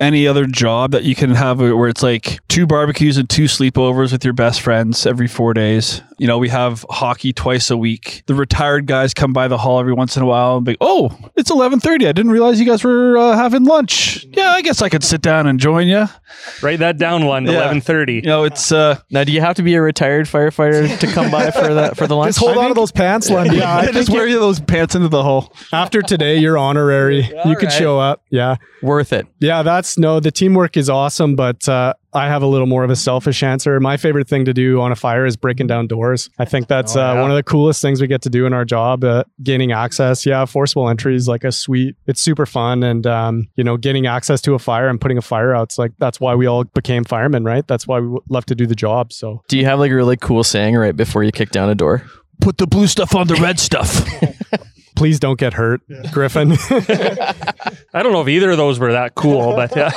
any 0.00 0.26
other 0.26 0.46
job 0.46 0.90
that 0.92 1.04
you 1.04 1.14
can 1.14 1.30
have 1.30 1.60
where 1.60 1.88
it's 1.88 2.02
like 2.02 2.38
two 2.48 2.66
barbecues 2.66 3.16
and 3.16 3.28
two 3.28 3.44
sleepovers 3.44 4.12
with 4.12 4.24
your 4.24 4.34
best 4.34 4.60
friends 4.60 5.06
every 5.06 5.28
four 5.28 5.54
days. 5.54 6.02
You 6.18 6.26
know, 6.26 6.38
we 6.38 6.48
have 6.48 6.84
hockey 6.88 7.32
twice 7.32 7.70
a 7.70 7.76
week. 7.76 8.22
The 8.26 8.34
retired 8.34 8.86
guys 8.86 9.14
come 9.14 9.32
by 9.32 9.48
the 9.48 9.58
hall 9.58 9.80
every 9.80 9.92
once 9.92 10.16
in 10.16 10.22
a 10.22 10.26
while 10.26 10.56
and 10.56 10.64
be, 10.64 10.76
"Oh, 10.80 11.16
it's 11.36 11.50
eleven 11.50 11.80
thirty. 11.80 12.06
I 12.06 12.12
didn't 12.12 12.30
realize 12.30 12.60
you 12.60 12.66
guys 12.66 12.84
were 12.84 13.18
uh, 13.18 13.36
having 13.36 13.64
lunch. 13.64 14.24
Yeah, 14.30 14.50
I 14.50 14.62
guess 14.62 14.80
I 14.82 14.88
could 14.88 15.02
sit 15.02 15.22
down 15.22 15.46
and 15.46 15.58
join 15.58 15.88
you. 15.88 16.06
Write 16.62 16.78
that 16.78 16.98
down, 16.98 17.22
Lund. 17.22 17.46
Yeah. 17.46 17.54
Eleven 17.54 17.80
thirty. 17.80 18.14
You 18.14 18.22
know, 18.22 18.44
it's 18.44 18.70
uh, 18.70 19.00
Now, 19.10 19.24
do 19.24 19.32
you 19.32 19.40
have 19.40 19.56
to 19.56 19.62
be 19.62 19.74
a 19.74 19.82
retired 19.82 20.26
firefighter 20.26 20.98
to 21.00 21.06
come 21.08 21.30
by 21.30 21.50
for 21.50 21.74
the 21.74 21.94
for 21.96 22.06
the 22.06 22.16
lunch? 22.16 22.28
Just 22.28 22.38
hold 22.38 22.56
on 22.56 22.68
to 22.68 22.74
those 22.74 22.92
pants, 22.92 23.28
Lundy. 23.28 23.56
Yeah, 23.56 23.76
I 23.76 23.90
just 23.90 24.10
wear 24.10 24.26
you 24.26 24.38
those 24.38 24.60
pants 24.60 24.94
into 24.94 25.08
the 25.08 25.22
hole. 25.22 25.52
After 25.72 26.02
today, 26.02 26.38
you're 26.38 26.58
honorary. 26.58 27.22
you 27.44 27.56
could 27.56 27.64
right. 27.64 27.72
show 27.72 27.98
up. 27.98 28.22
Yeah. 28.30 28.56
Worth 28.82 29.12
it. 29.12 29.26
Yeah, 29.40 29.62
that's 29.62 29.96
no, 29.98 30.20
the 30.20 30.30
teamwork 30.30 30.76
is 30.76 30.90
awesome, 30.90 31.36
but 31.36 31.68
uh, 31.68 31.94
I 32.14 32.28
have 32.28 32.42
a 32.42 32.46
little 32.46 32.66
more 32.66 32.84
of 32.84 32.90
a 32.90 32.96
selfish 32.96 33.42
answer. 33.42 33.78
My 33.80 33.96
favorite 33.96 34.28
thing 34.28 34.44
to 34.44 34.54
do 34.54 34.80
on 34.80 34.92
a 34.92 34.96
fire 34.96 35.26
is 35.26 35.36
breaking 35.36 35.66
down 35.66 35.86
doors. 35.86 36.30
I 36.38 36.44
think 36.44 36.68
that's 36.68 36.96
Oh, 36.96 37.00
uh, 37.02 37.20
one 37.20 37.30
of 37.30 37.36
the 37.36 37.42
coolest 37.42 37.82
things 37.82 38.00
we 38.00 38.06
get 38.06 38.22
to 38.22 38.30
do 38.30 38.46
in 38.46 38.52
our 38.52 38.64
job, 38.64 39.02
uh, 39.04 39.24
gaining 39.42 39.72
access. 39.72 40.24
Yeah, 40.24 40.44
forcible 40.44 40.88
entry 40.88 41.16
is 41.16 41.26
like 41.28 41.44
a 41.44 41.50
sweet, 41.52 41.96
it's 42.06 42.20
super 42.20 42.46
fun. 42.46 42.82
And, 42.82 43.06
um, 43.06 43.48
you 43.56 43.64
know, 43.64 43.76
getting 43.76 44.06
access 44.06 44.40
to 44.42 44.54
a 44.54 44.58
fire 44.58 44.88
and 44.88 45.00
putting 45.00 45.18
a 45.18 45.22
fire 45.22 45.54
out, 45.54 45.64
it's 45.64 45.78
like 45.78 45.92
that's 45.98 46.20
why 46.20 46.34
we 46.34 46.46
all 46.46 46.64
became 46.64 47.04
firemen, 47.04 47.44
right? 47.44 47.66
That's 47.66 47.86
why 47.86 48.00
we 48.00 48.18
love 48.28 48.46
to 48.46 48.54
do 48.54 48.66
the 48.66 48.74
job. 48.76 49.12
So, 49.12 49.42
Do 49.48 49.58
you 49.58 49.64
have 49.64 49.78
like 49.78 49.90
a 49.90 49.94
really 49.94 50.16
cool 50.16 50.44
saying 50.44 50.76
right 50.76 50.94
before 50.96 51.24
you 51.24 51.32
kick 51.32 51.50
down 51.50 51.68
a 51.68 51.74
door? 51.74 52.04
Put 52.40 52.58
the 52.58 52.66
blue 52.66 52.86
stuff 52.86 53.14
on 53.14 53.26
the 53.26 53.34
red 53.36 53.58
stuff. 53.60 54.06
please 54.96 55.20
don't 55.20 55.38
get 55.38 55.54
hurt, 55.54 55.80
Griffin. 56.12 56.52
I 57.94 58.02
don't 58.02 58.12
know 58.12 58.22
if 58.22 58.28
either 58.28 58.50
of 58.50 58.56
those 58.56 58.78
were 58.78 58.92
that 58.92 59.14
cool, 59.14 59.54
but 59.54 59.76
uh, 59.76 59.90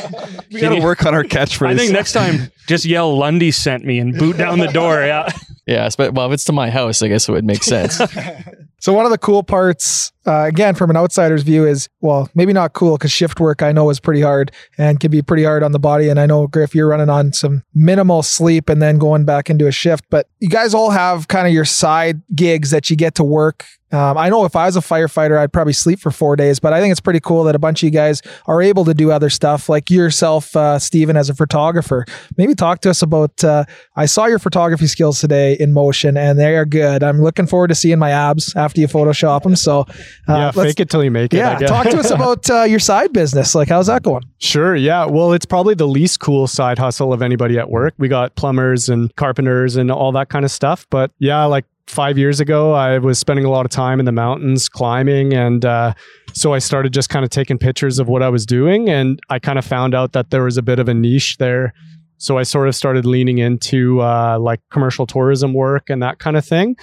we 0.51 0.62
got 0.62 0.69
to 0.75 0.81
work 0.81 1.05
on 1.05 1.13
our 1.13 1.23
catchphrase. 1.23 1.67
I 1.69 1.77
think 1.77 1.91
next 1.93 2.13
time 2.13 2.51
just 2.67 2.86
yell 2.86 3.15
Lundy 3.17 3.51
sent 3.51 3.83
me 3.86 3.99
and 3.99 4.17
boot 4.17 4.38
down 4.38 4.60
the 4.60 4.67
door. 4.67 5.01
Yeah. 5.01 5.29
Yeah, 5.67 5.89
but 5.97 6.13
well, 6.13 6.27
if 6.27 6.34
it's 6.34 6.45
to 6.45 6.53
my 6.53 6.69
house, 6.69 7.01
I 7.01 7.10
guess 7.10 7.27
it 7.27 7.34
would 7.34 7.45
make 7.45 7.63
sense. 7.63 7.99
So 8.80 8.93
one 8.93 9.06
of 9.06 9.12
the 9.12 9.17
cool 9.17 9.41
parts, 9.41 10.12
uh, 10.27 10.43
again, 10.43 10.75
from 10.75 10.91
an 10.91 10.97
outsider's 10.97 11.41
view, 11.41 11.65
is 11.65 11.89
well, 11.99 12.30
maybe 12.36 12.53
not 12.53 12.73
cool 12.73 12.95
because 12.95 13.12
shift 13.12 13.39
work 13.39 13.63
I 13.63 13.71
know 13.71 13.89
is 13.89 13.99
pretty 13.99 14.21
hard 14.21 14.51
and 14.77 14.99
can 14.99 15.10
be 15.10 15.23
pretty 15.23 15.43
hard 15.43 15.63
on 15.63 15.71
the 15.71 15.80
body. 15.80 16.10
And 16.10 16.19
I 16.19 16.27
know 16.27 16.45
Griff, 16.45 16.75
you're 16.75 16.88
running 16.88 17.10
on 17.10 17.34
some 17.34 17.63
minimal 17.73 18.21
sleep 18.21 18.69
and 18.69 18.80
then 18.80 18.99
going 18.99 19.25
back 19.25 19.49
into 19.49 19.65
a 19.65 19.71
shift. 19.71 20.06
But 20.12 20.27
you 20.39 20.49
guys 20.49 20.75
all 20.75 20.91
have 20.91 21.27
kind 21.27 21.47
of 21.47 21.53
your 21.53 21.65
side 21.65 22.21
gigs 22.36 22.69
that 22.69 22.89
you 22.91 22.95
get 22.95 23.15
to 23.15 23.23
work. 23.23 23.65
Um, 23.91 24.17
I 24.17 24.30
know 24.30 24.43
if 24.43 24.56
I 24.56 24.65
was 24.65 24.75
a 24.75 24.82
firefighter, 24.82 25.38
I'd 25.38 25.53
probably 25.53 25.73
sleep 25.73 25.99
for 25.99 26.12
four 26.12 26.36
days. 26.36 26.60
But 26.60 26.73
I 26.73 26.82
think 26.82 26.91
it's 26.91 26.99
pretty 26.99 27.21
cool 27.21 27.45
that 27.45 27.56
a 27.56 27.60
bunch 27.60 27.82
of 27.82 27.88
you 27.88 27.91
guys 27.91 28.21
are 28.45 28.62
able 28.62 28.84
to 28.86 28.93
do 28.93 29.12
other 29.12 29.30
stuff, 29.30 29.69
like 29.69 29.89
yourself, 29.89 30.56
uh, 30.56 30.77
Stephen, 30.77 31.15
as 31.15 31.30
a 31.30 31.34
photographer. 31.34 32.06
Maybe 32.36 32.53
talk 32.53 32.82
to 32.82 32.89
us 32.89 33.01
about. 33.01 33.43
Uh, 33.43 33.63
I 33.95 34.06
saw 34.06 34.25
your 34.25 34.39
photography 34.39 34.88
skills 34.88 35.21
today 35.21 35.56
in 35.57 35.73
motion, 35.73 36.15
and 36.17 36.39
they 36.39 36.55
are 36.55 36.65
good. 36.65 37.03
I'm 37.03 37.21
looking 37.21 37.47
forward 37.47 37.67
to 37.67 37.75
seeing 37.75 37.99
my 37.99 38.11
abs 38.11 38.55
after 38.55 38.79
you 38.81 38.87
Photoshop 38.87 39.43
them. 39.43 39.55
So, 39.55 39.81
uh, 39.81 39.85
yeah, 40.29 40.45
let's- 40.55 40.69
fake 40.71 40.79
it 40.79 40.89
till 40.89 41.03
you 41.03 41.11
make 41.11 41.33
it. 41.33 41.37
Yeah, 41.37 41.57
talk 41.59 41.87
to 41.89 41.97
us 41.99 42.11
about 42.17 42.49
uh, 42.49 42.63
your 42.63 42.79
side 42.79 43.13
business. 43.13 43.53
Like, 43.55 43.67
how's 43.69 43.87
that 43.87 44.03
going? 44.03 44.23
Sure. 44.39 44.75
Yeah. 44.75 45.05
Well, 45.05 45.33
it's 45.33 45.45
probably 45.45 45.73
the 45.75 45.87
least 45.87 46.19
cool 46.19 46.47
side 46.47 46.77
hustle 46.79 47.11
of 47.13 47.21
anybody 47.21 47.57
at 47.59 47.69
work. 47.69 47.93
We 47.97 48.07
got 48.07 48.35
plumbers 48.35 48.89
and 48.89 49.15
carpenters 49.15 49.75
and 49.75 49.91
all 49.91 50.11
that 50.13 50.29
kind 50.29 50.45
of 50.45 50.51
stuff. 50.51 50.87
But 50.89 51.11
yeah, 51.19 51.43
like 51.45 51.65
five 51.87 52.17
years 52.17 52.39
ago, 52.41 52.73
I 52.73 52.97
was 52.97 53.17
spending 53.17 53.45
a 53.45 53.49
lot 53.49 53.65
of 53.65 53.71
time 53.71 53.99
in 53.99 54.05
the 54.05 54.11
mountains 54.11 54.67
climbing. 54.67 55.33
And 55.33 55.63
uh, 55.63 55.93
so 56.33 56.53
I 56.53 56.59
started 56.59 56.93
just 56.93 57.09
kind 57.09 57.23
of 57.23 57.29
taking 57.31 57.57
pictures 57.57 57.97
of 57.97 58.07
what 58.09 58.21
I 58.21 58.29
was 58.29 58.45
doing. 58.45 58.89
And 58.89 59.19
I 59.29 59.39
kind 59.39 59.57
of 59.57 59.63
found 59.65 59.95
out 59.95 60.11
that 60.11 60.29
there 60.29 60.43
was 60.43 60.57
a 60.57 60.61
bit 60.61 60.79
of 60.79 60.89
a 60.89 60.93
niche 60.93 61.37
there. 61.37 61.73
So 62.17 62.38
I 62.38 62.43
sort 62.43 62.67
of 62.67 62.75
started 62.75 63.06
leaning 63.06 63.38
into 63.38 64.01
uh, 64.01 64.38
like 64.39 64.62
commercial 64.69 65.06
tourism 65.06 65.53
work 65.53 65.89
and 65.89 66.01
that 66.01 66.19
kind 66.19 66.38
of 66.38 66.45
thing. 66.45 66.75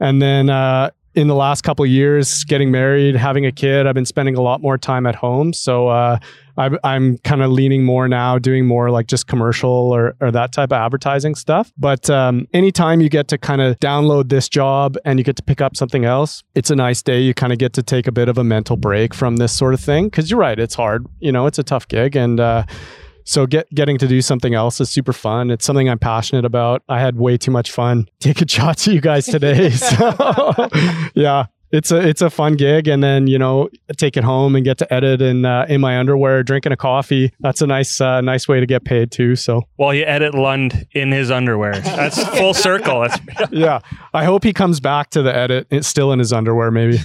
And 0.00 0.20
then, 0.20 0.50
uh, 0.50 0.90
in 1.14 1.26
the 1.26 1.34
last 1.34 1.62
couple 1.62 1.84
years, 1.84 2.44
getting 2.44 2.70
married, 2.70 3.16
having 3.16 3.44
a 3.44 3.50
kid, 3.50 3.86
I've 3.86 3.94
been 3.94 4.06
spending 4.06 4.36
a 4.36 4.40
lot 4.40 4.62
more 4.62 4.78
time 4.78 5.06
at 5.06 5.16
home. 5.16 5.52
So 5.52 5.88
uh, 5.88 6.18
I, 6.56 6.70
I'm 6.84 7.18
kind 7.18 7.42
of 7.42 7.50
leaning 7.50 7.84
more 7.84 8.06
now, 8.06 8.38
doing 8.38 8.64
more 8.64 8.90
like 8.90 9.08
just 9.08 9.26
commercial 9.26 9.70
or, 9.70 10.14
or 10.20 10.30
that 10.30 10.52
type 10.52 10.70
of 10.70 10.78
advertising 10.78 11.34
stuff. 11.34 11.72
But 11.76 12.08
um, 12.08 12.46
anytime 12.54 13.00
you 13.00 13.08
get 13.08 13.26
to 13.28 13.38
kind 13.38 13.60
of 13.60 13.78
download 13.80 14.28
this 14.28 14.48
job 14.48 14.96
and 15.04 15.18
you 15.18 15.24
get 15.24 15.36
to 15.36 15.42
pick 15.42 15.60
up 15.60 15.76
something 15.76 16.04
else, 16.04 16.44
it's 16.54 16.70
a 16.70 16.76
nice 16.76 17.02
day. 17.02 17.20
You 17.20 17.34
kind 17.34 17.52
of 17.52 17.58
get 17.58 17.72
to 17.72 17.82
take 17.82 18.06
a 18.06 18.12
bit 18.12 18.28
of 18.28 18.38
a 18.38 18.44
mental 18.44 18.76
break 18.76 19.12
from 19.12 19.36
this 19.36 19.52
sort 19.52 19.74
of 19.74 19.80
thing. 19.80 20.10
Cause 20.10 20.30
you're 20.30 20.40
right, 20.40 20.58
it's 20.58 20.76
hard. 20.76 21.06
You 21.18 21.32
know, 21.32 21.46
it's 21.46 21.58
a 21.58 21.64
tough 21.64 21.88
gig. 21.88 22.14
And, 22.14 22.38
uh, 22.38 22.64
so 23.30 23.46
get 23.46 23.72
getting 23.72 23.96
to 23.98 24.08
do 24.08 24.20
something 24.20 24.54
else 24.54 24.80
is 24.80 24.90
super 24.90 25.12
fun. 25.12 25.52
It's 25.52 25.64
something 25.64 25.88
I'm 25.88 26.00
passionate 26.00 26.44
about. 26.44 26.82
I 26.88 26.98
had 26.98 27.16
way 27.16 27.36
too 27.36 27.52
much 27.52 27.70
fun 27.70 28.08
taking 28.18 28.48
shots 28.48 28.88
of 28.88 28.92
you 28.92 29.00
guys 29.00 29.26
today. 29.26 29.70
So 29.70 30.68
yeah, 31.14 31.46
it's 31.72 31.90
a 31.90 31.98
it's 31.98 32.22
a 32.22 32.30
fun 32.30 32.54
gig. 32.54 32.88
And 32.88 33.02
then 33.02 33.26
you 33.26 33.38
know 33.38 33.68
take 33.96 34.16
it 34.16 34.24
home 34.24 34.56
and 34.56 34.64
get 34.64 34.78
to 34.78 34.92
edit 34.92 35.22
in 35.22 35.44
uh, 35.44 35.66
in 35.68 35.80
my 35.80 35.98
underwear, 35.98 36.42
drinking 36.42 36.72
a 36.72 36.76
coffee. 36.76 37.32
That's 37.40 37.62
a 37.62 37.66
nice 37.66 38.00
uh, 38.00 38.20
nice 38.20 38.48
way 38.48 38.60
to 38.60 38.66
get 38.66 38.84
paid 38.84 39.10
too. 39.10 39.36
So 39.36 39.62
While 39.76 39.94
you 39.94 40.04
edit 40.04 40.34
Lund 40.34 40.86
in 40.92 41.12
his 41.12 41.30
underwear. 41.30 41.78
That's 41.80 42.22
full 42.36 42.54
circle. 42.68 43.00
That's 43.00 43.18
yeah, 43.52 43.80
I 44.14 44.24
hope 44.24 44.44
he 44.44 44.52
comes 44.52 44.80
back 44.80 45.10
to 45.10 45.22
the 45.22 45.34
edit. 45.34 45.66
It's 45.70 45.88
still 45.88 46.12
in 46.12 46.18
his 46.18 46.32
underwear, 46.32 46.70
maybe. 46.70 46.98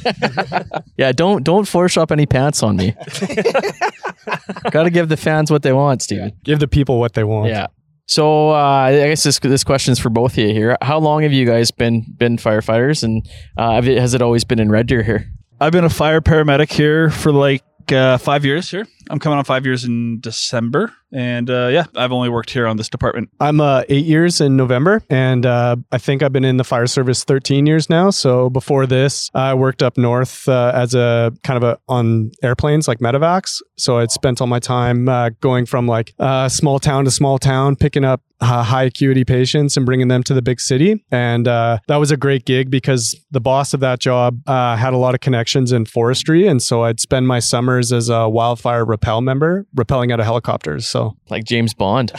yeah, 0.97 1.11
don't 1.11 1.43
don't 1.43 1.65
Photoshop 1.65 2.11
any 2.11 2.25
pants 2.25 2.63
on 2.63 2.77
me. 2.77 2.95
Got 4.71 4.83
to 4.83 4.89
give 4.89 5.09
the 5.09 5.17
fans 5.17 5.51
what 5.51 5.61
they 5.61 5.73
want, 5.73 6.01
Steven. 6.01 6.33
Give 6.43 6.59
the 6.59 6.67
people 6.67 6.99
what 6.99 7.13
they 7.13 7.23
want. 7.23 7.49
Yeah. 7.49 7.67
So 8.07 8.51
uh, 8.51 8.53
I 8.53 8.91
guess 9.07 9.23
this 9.23 9.39
this 9.39 9.63
question 9.63 9.91
is 9.91 9.99
for 9.99 10.09
both 10.09 10.33
of 10.33 10.37
you 10.37 10.53
here. 10.53 10.77
How 10.81 10.99
long 10.99 11.23
have 11.23 11.33
you 11.33 11.45
guys 11.45 11.71
been 11.71 12.05
been 12.17 12.37
firefighters, 12.37 13.03
and 13.03 13.27
uh, 13.57 13.81
has 13.81 14.13
it 14.13 14.21
always 14.21 14.43
been 14.43 14.59
in 14.59 14.69
Red 14.69 14.87
Deer 14.87 15.01
here? 15.03 15.31
I've 15.59 15.71
been 15.71 15.85
a 15.85 15.89
fire 15.89 16.21
paramedic 16.21 16.71
here 16.71 17.09
for 17.09 17.31
like 17.31 17.63
uh, 17.91 18.17
five 18.17 18.45
years 18.45 18.69
here. 18.69 18.87
I'm 19.09 19.19
coming 19.19 19.37
on 19.37 19.45
five 19.45 19.65
years 19.65 19.85
in 19.85 20.19
December. 20.19 20.93
And 21.11 21.49
uh, 21.49 21.69
yeah, 21.71 21.85
I've 21.95 22.11
only 22.11 22.29
worked 22.29 22.49
here 22.49 22.67
on 22.67 22.75
this 22.75 22.89
department. 22.89 23.29
I'm 23.39 23.61
uh, 23.61 23.83
eight 23.87 24.05
years 24.05 24.41
in 24.41 24.57
November, 24.57 25.01
and 25.09 25.45
uh, 25.45 25.77
I 25.91 25.97
think 25.97 26.21
I've 26.21 26.33
been 26.33 26.43
in 26.43 26.57
the 26.57 26.65
fire 26.65 26.87
service 26.87 27.23
13 27.23 27.65
years 27.65 27.89
now. 27.89 28.09
So 28.09 28.49
before 28.49 28.85
this, 28.85 29.29
I 29.33 29.53
worked 29.53 29.81
up 29.81 29.97
north 29.97 30.49
uh, 30.49 30.73
as 30.75 30.93
a 30.93 31.31
kind 31.43 31.55
of 31.55 31.63
a 31.63 31.79
on 31.87 32.31
airplanes 32.43 32.87
like 32.87 32.99
medevacs. 32.99 33.61
So 33.77 33.99
I'd 33.99 34.11
spent 34.11 34.41
all 34.41 34.47
my 34.47 34.59
time 34.59 35.07
uh, 35.07 35.29
going 35.39 35.65
from 35.65 35.87
like 35.87 36.13
small 36.49 36.79
town 36.79 37.05
to 37.05 37.11
small 37.11 37.37
town, 37.39 37.77
picking 37.77 38.03
up 38.03 38.21
uh, 38.41 38.63
high 38.63 38.83
acuity 38.83 39.23
patients 39.23 39.77
and 39.77 39.85
bringing 39.85 40.07
them 40.07 40.23
to 40.23 40.33
the 40.33 40.41
big 40.41 40.59
city. 40.59 41.03
And 41.11 41.47
uh, 41.47 41.79
that 41.87 41.97
was 41.97 42.11
a 42.11 42.17
great 42.17 42.45
gig 42.45 42.69
because 42.69 43.15
the 43.31 43.39
boss 43.39 43.73
of 43.73 43.79
that 43.79 43.99
job 43.99 44.41
uh, 44.47 44.75
had 44.75 44.93
a 44.93 44.97
lot 44.97 45.13
of 45.15 45.21
connections 45.21 45.71
in 45.71 45.85
forestry. 45.85 46.47
And 46.47 46.61
so 46.61 46.83
I'd 46.83 46.99
spend 46.99 47.27
my 47.27 47.39
summers 47.39 47.93
as 47.93 48.09
a 48.09 48.27
wildfire 48.27 48.85
rappel 48.95 49.21
member, 49.21 49.65
rappelling 49.75 50.11
out 50.11 50.19
of 50.19 50.25
helicopters. 50.25 50.87
So, 50.87 51.15
Like 51.29 51.43
James 51.43 51.73
Bond. 51.73 52.11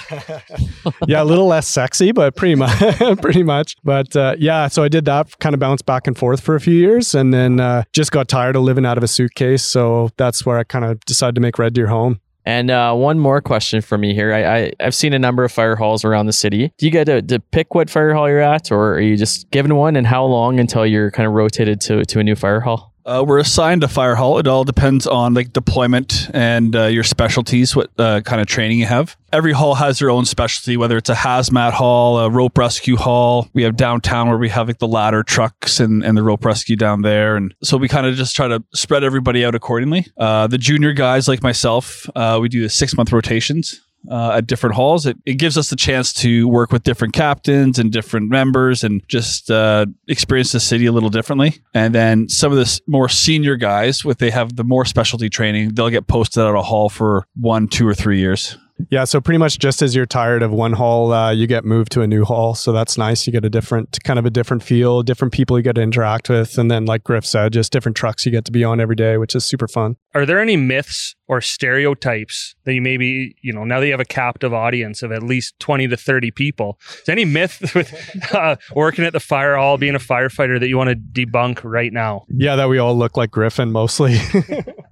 yeah, 1.06 1.22
a 1.22 1.24
little 1.24 1.46
less 1.46 1.66
sexy, 1.68 2.12
but 2.12 2.36
pretty 2.36 2.54
much, 2.54 2.78
pretty 3.20 3.42
much. 3.42 3.76
But 3.82 4.14
uh, 4.14 4.36
yeah, 4.38 4.68
so 4.68 4.82
I 4.82 4.88
did 4.88 5.04
that, 5.06 5.38
kind 5.38 5.54
of 5.54 5.60
bounced 5.60 5.86
back 5.86 6.06
and 6.06 6.16
forth 6.16 6.40
for 6.40 6.54
a 6.54 6.60
few 6.60 6.74
years, 6.74 7.14
and 7.14 7.32
then 7.32 7.60
uh, 7.60 7.84
just 7.92 8.12
got 8.12 8.28
tired 8.28 8.56
of 8.56 8.62
living 8.62 8.86
out 8.86 8.98
of 8.98 9.04
a 9.04 9.08
suitcase. 9.08 9.64
So 9.64 10.10
that's 10.16 10.44
where 10.44 10.58
I 10.58 10.64
kind 10.64 10.84
of 10.84 11.00
decided 11.00 11.34
to 11.36 11.40
make 11.40 11.58
Red 11.58 11.74
Deer 11.74 11.86
home. 11.86 12.20
And 12.44 12.70
uh, 12.70 12.94
one 12.94 13.18
more 13.18 13.40
question 13.40 13.80
for 13.80 13.98
me 13.98 14.14
here. 14.14 14.32
I, 14.32 14.58
I, 14.58 14.72
I've 14.78 14.94
seen 14.94 15.12
a 15.12 15.18
number 15.18 15.42
of 15.42 15.50
fire 15.50 15.74
halls 15.74 16.04
around 16.04 16.26
the 16.26 16.32
city. 16.32 16.72
Do 16.78 16.86
you 16.86 16.92
get 16.92 17.06
to, 17.06 17.20
to 17.20 17.40
pick 17.40 17.74
what 17.74 17.90
fire 17.90 18.14
hall 18.14 18.28
you're 18.28 18.38
at, 18.40 18.70
or 18.70 18.94
are 18.94 19.00
you 19.00 19.16
just 19.16 19.50
given 19.50 19.74
one? 19.74 19.96
And 19.96 20.06
how 20.06 20.24
long 20.24 20.60
until 20.60 20.86
you're 20.86 21.10
kind 21.10 21.26
of 21.26 21.32
rotated 21.32 21.80
to, 21.82 22.04
to 22.04 22.20
a 22.20 22.22
new 22.22 22.36
fire 22.36 22.60
hall? 22.60 22.94
Uh, 23.06 23.24
we're 23.26 23.38
assigned 23.38 23.84
a 23.84 23.88
fire 23.88 24.16
hall. 24.16 24.38
It 24.38 24.48
all 24.48 24.64
depends 24.64 25.06
on 25.06 25.32
like 25.32 25.52
deployment 25.52 26.28
and 26.34 26.74
uh, 26.74 26.86
your 26.86 27.04
specialties, 27.04 27.76
what 27.76 27.88
uh, 27.98 28.20
kind 28.22 28.40
of 28.40 28.48
training 28.48 28.80
you 28.80 28.86
have. 28.86 29.16
Every 29.32 29.52
hall 29.52 29.76
has 29.76 30.00
their 30.00 30.10
own 30.10 30.24
specialty, 30.24 30.76
whether 30.76 30.96
it's 30.96 31.08
a 31.08 31.14
hazmat 31.14 31.72
hall, 31.72 32.18
a 32.18 32.28
rope 32.28 32.58
rescue 32.58 32.96
hall. 32.96 33.48
We 33.52 33.62
have 33.62 33.76
downtown 33.76 34.28
where 34.28 34.38
we 34.38 34.48
have 34.48 34.66
like 34.66 34.78
the 34.78 34.88
ladder 34.88 35.22
trucks 35.22 35.78
and, 35.78 36.04
and 36.04 36.18
the 36.18 36.22
rope 36.24 36.44
rescue 36.44 36.74
down 36.74 37.02
there. 37.02 37.36
And 37.36 37.54
so 37.62 37.76
we 37.76 37.86
kind 37.86 38.06
of 38.06 38.16
just 38.16 38.34
try 38.34 38.48
to 38.48 38.64
spread 38.74 39.04
everybody 39.04 39.44
out 39.44 39.54
accordingly. 39.54 40.06
Uh, 40.16 40.48
the 40.48 40.58
junior 40.58 40.92
guys 40.92 41.28
like 41.28 41.44
myself, 41.44 42.10
uh, 42.16 42.38
we 42.42 42.48
do 42.48 42.62
the 42.62 42.68
six 42.68 42.96
month 42.96 43.12
rotations 43.12 43.85
uh, 44.10 44.32
at 44.36 44.46
different 44.46 44.74
halls. 44.74 45.06
It, 45.06 45.16
it 45.24 45.34
gives 45.34 45.56
us 45.56 45.70
the 45.70 45.76
chance 45.76 46.12
to 46.14 46.48
work 46.48 46.72
with 46.72 46.82
different 46.82 47.14
captains 47.14 47.78
and 47.78 47.92
different 47.92 48.28
members 48.28 48.84
and 48.84 49.06
just 49.08 49.50
uh, 49.50 49.86
experience 50.08 50.52
the 50.52 50.60
city 50.60 50.86
a 50.86 50.92
little 50.92 51.10
differently. 51.10 51.60
And 51.74 51.94
then 51.94 52.28
some 52.28 52.52
of 52.52 52.58
the 52.58 52.80
more 52.86 53.08
senior 53.08 53.56
guys, 53.56 54.04
if 54.04 54.18
they 54.18 54.30
have 54.30 54.56
the 54.56 54.64
more 54.64 54.84
specialty 54.84 55.28
training, 55.28 55.74
they'll 55.74 55.90
get 55.90 56.06
posted 56.06 56.44
at 56.44 56.54
a 56.54 56.62
hall 56.62 56.88
for 56.88 57.26
one, 57.34 57.68
two, 57.68 57.86
or 57.86 57.94
three 57.94 58.18
years. 58.18 58.56
Yeah, 58.90 59.04
so 59.04 59.20
pretty 59.20 59.38
much 59.38 59.58
just 59.58 59.82
as 59.82 59.94
you're 59.94 60.06
tired 60.06 60.42
of 60.42 60.52
one 60.52 60.74
hall, 60.74 61.12
uh, 61.12 61.30
you 61.30 61.46
get 61.46 61.64
moved 61.64 61.92
to 61.92 62.02
a 62.02 62.06
new 62.06 62.24
hall. 62.24 62.54
So 62.54 62.72
that's 62.72 62.98
nice. 62.98 63.26
You 63.26 63.32
get 63.32 63.44
a 63.44 63.50
different 63.50 63.98
kind 64.04 64.18
of 64.18 64.26
a 64.26 64.30
different 64.30 64.62
feel, 64.62 65.02
different 65.02 65.32
people 65.32 65.58
you 65.58 65.62
get 65.62 65.74
to 65.76 65.82
interact 65.82 66.28
with, 66.28 66.58
and 66.58 66.70
then 66.70 66.84
like 66.84 67.04
Griff 67.04 67.24
said, 67.24 67.52
just 67.52 67.72
different 67.72 67.96
trucks 67.96 68.26
you 68.26 68.32
get 68.32 68.44
to 68.46 68.52
be 68.52 68.64
on 68.64 68.80
every 68.80 68.96
day, 68.96 69.16
which 69.16 69.34
is 69.34 69.44
super 69.44 69.66
fun. 69.68 69.96
Are 70.14 70.26
there 70.26 70.40
any 70.40 70.56
myths 70.56 71.14
or 71.28 71.40
stereotypes 71.40 72.54
that 72.64 72.74
you 72.74 72.82
maybe, 72.82 73.36
you 73.42 73.52
know, 73.52 73.64
now 73.64 73.80
that 73.80 73.86
you 73.86 73.92
have 73.92 74.00
a 74.00 74.04
captive 74.04 74.54
audience 74.54 75.02
of 75.02 75.12
at 75.12 75.22
least 75.22 75.58
20 75.60 75.88
to 75.88 75.96
30 75.96 76.30
people, 76.30 76.78
is 77.02 77.08
any 77.08 77.24
myth 77.24 77.60
with 77.74 78.34
uh, 78.34 78.56
working 78.74 79.04
at 79.04 79.12
the 79.12 79.20
fire 79.20 79.56
hall, 79.56 79.78
being 79.78 79.94
a 79.94 80.00
firefighter 80.00 80.60
that 80.60 80.68
you 80.68 80.76
want 80.76 80.90
to 80.90 80.96
debunk 80.96 81.60
right 81.64 81.92
now? 81.92 82.24
Yeah, 82.28 82.56
that 82.56 82.68
we 82.68 82.78
all 82.78 82.96
look 82.96 83.16
like 83.16 83.30
Griffin 83.30 83.72
mostly. 83.72 84.18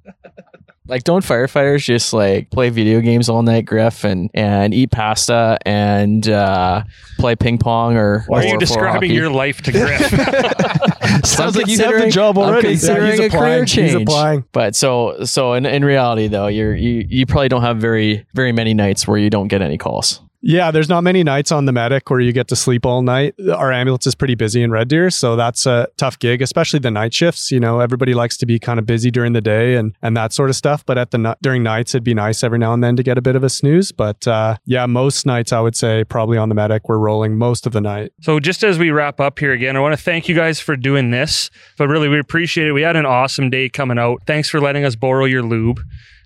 Like, 0.87 1.05
don't 1.05 1.25
firefighters 1.25 1.83
just 1.85 2.13
like 2.13 2.51
play 2.51 2.69
video 2.69 3.01
games 3.01 3.31
all 3.31 3.43
night, 3.43 3.65
Griff, 3.65 4.05
and 4.05 4.29
and 4.35 4.75
eat 4.75 4.91
pasta 4.91 5.57
and 5.65 6.29
uh, 6.29 6.85
play 7.19 7.37
ping 7.37 7.57
pong 7.57 7.97
or? 7.97 8.27
Or 8.29 8.41
are 8.41 8.45
you 8.45 8.59
describing 8.59 9.09
hockey? 9.11 9.15
your 9.15 9.31
life 9.31 9.63
to 9.63 9.73
Griff? 9.73 11.25
Sounds 11.25 11.57
like 11.57 11.69
you 11.69 11.79
have 11.79 11.87
the 11.87 11.93
considering- 11.93 12.11
job 12.11 12.39
I'm 12.39 12.45
already. 12.51 12.69
considering 12.69 13.11
he's 13.13 13.21
a 13.21 13.27
applying. 13.27 13.43
career 13.51 13.61
He's 13.65 13.73
change. 13.73 14.03
applying. 14.03 14.45
But 14.53 14.77
so 14.77 15.25
so 15.25 15.55
in, 15.55 15.65
in 15.65 15.85
reality 15.87 16.29
though, 16.29 16.49
you're 16.49 16.75
you 16.75 17.07
you 17.09 17.25
probably 17.25 17.49
don't 17.49 17.63
have 17.63 17.79
very 17.79 18.27
very 18.35 18.53
many 18.53 18.75
nights 18.75 19.09
where 19.09 19.17
you 19.17 19.31
don't 19.31 19.49
get 19.49 19.63
any 19.63 19.79
calls. 19.79 20.21
Yeah, 20.47 20.71
there's 20.71 20.91
not 20.91 21.03
many 21.03 21.25
nights 21.25 21.51
on 21.51 21.65
the 21.65 21.73
medic 21.73 22.11
where 22.11 22.21
you 22.21 22.31
get 22.31 22.49
to 22.49 22.57
sleep 22.57 22.85
all 22.85 23.01
night. 23.01 23.35
Our 23.51 23.73
ambulance 23.73 24.07
is 24.07 24.15
pretty 24.15 24.35
busy 24.35 24.63
in 24.63 24.71
Red 24.71 24.89
Deer, 24.89 25.09
so 25.09 25.37
that's 25.37 25.65
a 25.65 25.89
tough 25.97 26.19
gig, 26.19 26.43
especially 26.43 26.81
the 26.81 26.91
night 26.91 27.15
shifts. 27.15 27.51
You 27.51 27.59
know, 27.59 27.81
everybody 27.81 28.13
likes 28.13 28.37
to 28.37 28.47
be 28.47 28.59
kind 28.59 28.79
of 28.79 28.85
busy 28.85 29.11
during 29.11 29.33
the 29.33 29.41
day 29.41 29.77
and 29.77 29.97
and 30.03 30.15
that 30.19 30.35
sort 30.35 30.51
of 30.51 30.57
stuff. 30.57 30.85
But 30.85 30.99
at 30.99 31.13
the 31.13 31.35
during 31.41 31.63
nights, 31.63 31.95
it'd 31.95 32.05
be 32.05 32.13
nice 32.13 32.45
every 32.45 32.59
now 32.59 32.75
and 32.75 32.85
then 32.85 32.95
to 32.97 33.03
get 33.03 33.17
a 33.17 33.23
bit 33.23 33.37
of 33.37 33.43
a 33.43 33.49
snooze. 33.49 33.91
But 33.91 34.29
uh, 34.29 34.59
yeah, 34.67 34.85
most 34.85 35.25
nights 35.25 35.51
I 35.51 35.61
would 35.61 35.77
say 35.77 36.05
probably 36.05 36.37
on 36.37 36.51
the 36.51 36.55
medic 36.55 36.91
we're 36.91 36.99
rolling 36.99 37.39
most 37.39 37.67
of 37.67 37.73
the 37.73 37.81
night. 37.81 38.13
So 38.21 38.39
just 38.39 38.63
as 38.63 38.79
we 38.79 38.91
wrap 38.91 39.21
up 39.21 39.39
here 39.39 39.53
again, 39.53 39.79
I 39.79 39.81
want 39.81 39.97
to 39.97 40.03
thank 40.03 40.29
you 40.29 40.35
guys 40.35 40.61
for 40.61 40.77
doing 40.77 41.11
this. 41.11 41.49
But 41.79 41.89
really, 41.89 42.09
we 42.09 42.19
appreciate 42.19 42.69
it. 42.69 42.73
We 42.73 42.83
had 42.83 42.97
an 42.97 43.07
awesome 43.07 43.49
day 43.49 43.71
coming 43.71 43.99
out. 43.99 44.21
Thanks 44.27 44.51
for 44.51 44.61
letting 44.61 44.85
us 44.85 44.95
borrow 44.95 45.25
your 45.25 45.43
lube. 45.43 45.81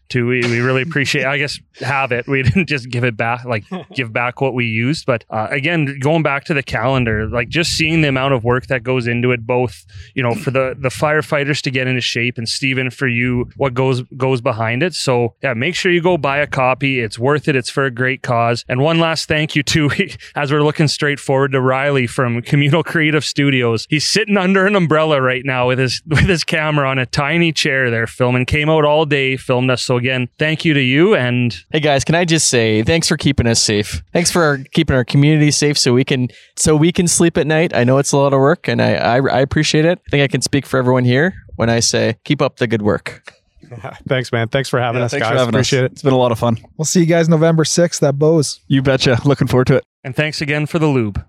Too, 0.09 0.27
we, 0.27 0.41
we 0.41 0.61
really 0.61 0.83
appreciate. 0.83 1.25
I 1.27 1.39
guess 1.39 1.59
have 1.81 2.13
it. 2.13 2.27
We 2.27 2.43
didn't 2.49 2.67
just 2.67 2.89
give 2.89 3.05
it 3.05 3.17
back, 3.17 3.45
like 3.45 3.65
give 3.95 4.13
back 4.13 4.41
what 4.41 4.55
we 4.55 4.67
used. 4.67 5.07
But 5.07 5.25
uh, 5.31 5.49
again, 5.51 5.99
going 6.01 6.23
back 6.23 6.45
to 6.45 6.55
the 6.55 6.63
calendar, 6.63 7.27
like 7.29 7.49
just 7.49 7.73
seeing 7.73 8.01
the 8.01 8.09
amount 8.09 8.35
of 8.35 8.45
work 8.45 8.67
that 8.69 8.83
goes 8.83 9.07
into 9.07 9.31
it, 9.33 9.47
both 9.47 9.85
you 10.15 10.23
know 10.23 10.35
for 10.35 10.51
the 10.51 10.77
the 10.79 10.89
firefighters 10.89 11.61
to 11.63 11.71
get 11.71 11.87
into 11.87 12.01
shape, 12.01 12.39
and 12.39 12.49
Stephen 12.49 12.91
for 12.91 13.07
you, 13.07 13.51
what 13.57 13.75
goes 13.75 14.03
goes 14.17 14.41
behind 14.41 14.83
it. 14.83 14.95
So 14.95 15.35
yeah, 15.43 15.55
make 15.55 15.75
sure 15.75 15.93
you 15.93 16.03
go 16.03 16.17
buy 16.17 16.39
a 16.39 16.47
copy. 16.47 17.01
It's 17.01 17.19
worth 17.19 17.49
it. 17.49 17.57
It's 17.57 17.71
for 17.71 17.85
a 17.85 17.91
great 17.91 18.23
cause. 18.23 18.65
And 18.69 18.81
one 18.81 18.99
last 18.99 19.29
thank 19.29 19.55
you 19.55 19.63
to 19.65 19.91
as 20.35 20.53
we're 20.53 20.63
looking 20.63 20.89
straight 20.89 21.21
forward 21.21 21.53
to 21.53 21.61
Riley 21.61 22.07
from 22.07 22.43
Communal 22.43 22.83
Creative 22.83 23.25
Studios. 23.25 23.87
He's 23.91 24.07
sitting 24.07 24.37
under 24.37 24.67
an 24.67 24.75
umbrella 24.75 25.21
right 25.21 25.45
now 25.45 25.69
with 25.69 25.79
his 25.79 26.03
with 26.07 26.21
his 26.21 26.45
camera 26.45 26.89
on 26.89 26.99
a 26.99 27.07
tiny 27.07 27.53
chair 27.53 27.91
there 27.91 28.07
filming. 28.07 28.47
Came 28.47 28.71
out 28.71 28.85
all 28.85 29.05
day, 29.05 29.37
filmed 29.37 29.71
us. 29.71 29.83
So 29.83 29.98
again, 29.99 30.29
thank 30.39 30.65
you 30.65 30.73
to 30.73 30.81
you 30.81 31.15
and 31.15 31.55
Hey 31.71 31.81
guys, 31.81 32.05
can 32.05 32.15
I 32.15 32.25
just 32.25 32.49
say 32.49 32.83
thanks 32.83 33.07
for 33.09 33.17
keeping 33.19 33.47
us 33.47 33.61
safe. 33.61 34.03
Thanks 34.15 34.31
for 34.31 34.65
keeping 34.73 34.97
our 34.97 35.05
community 35.05 35.51
safe 35.51 35.77
so 35.77 35.93
we 35.93 36.05
can 36.05 36.29
so 36.57 36.75
we 36.77 36.91
can 36.93 37.07
sleep 37.07 37.37
at 37.37 37.47
night. 37.47 37.75
I 37.77 37.85
know 37.85 37.99
it's 37.99 38.13
a 38.13 38.17
lot 38.17 38.33
of 38.33 38.41
work 38.41 38.67
and 38.69 38.81
I 38.81 38.95
I, 38.95 39.17
I 39.19 39.41
appreciate 39.41 39.85
it. 39.85 40.01
I 40.07 40.11
think 40.11 40.23
I 40.23 40.29
can 40.29 40.41
speak 40.41 40.65
for 40.65 40.79
everyone 40.79 41.05
here 41.05 41.35
when 41.57 41.69
I 41.69 41.81
say 41.81 42.17
keep 42.25 42.41
up 42.41 42.57
the 42.57 42.67
good 42.67 42.81
work. 42.83 43.23
Thanks, 44.09 44.33
man. 44.33 44.49
Thanks 44.49 44.71
for 44.71 44.81
having 44.81 45.01
Yeah, 45.01 45.05
us, 45.07 45.11
thanks 45.11 45.25
guys. 45.27 45.33
for 45.33 45.39
having 45.39 45.55
Appreciate 45.55 45.81
us. 45.81 45.87
it. 45.91 45.93
It's 45.93 46.03
been 46.03 46.15
a 46.15 46.19
lot 46.19 46.33
of 46.33 46.39
fun. 46.39 46.57
We'll 46.79 46.87
see 46.87 47.01
you 47.01 47.07
guys 47.07 47.29
November 47.29 47.65
6th 47.65 48.03
at 48.07 48.19
Bo's. 48.19 48.61
You 48.67 48.81
betcha. 48.81 49.19
Looking 49.27 49.47
forward 49.47 49.67
to 49.67 49.77
it. 49.77 49.85
And 50.05 50.17
thanks 50.17 50.41
again 50.41 50.65
for 50.65 50.79
the 50.79 50.87
lube. 50.87 51.23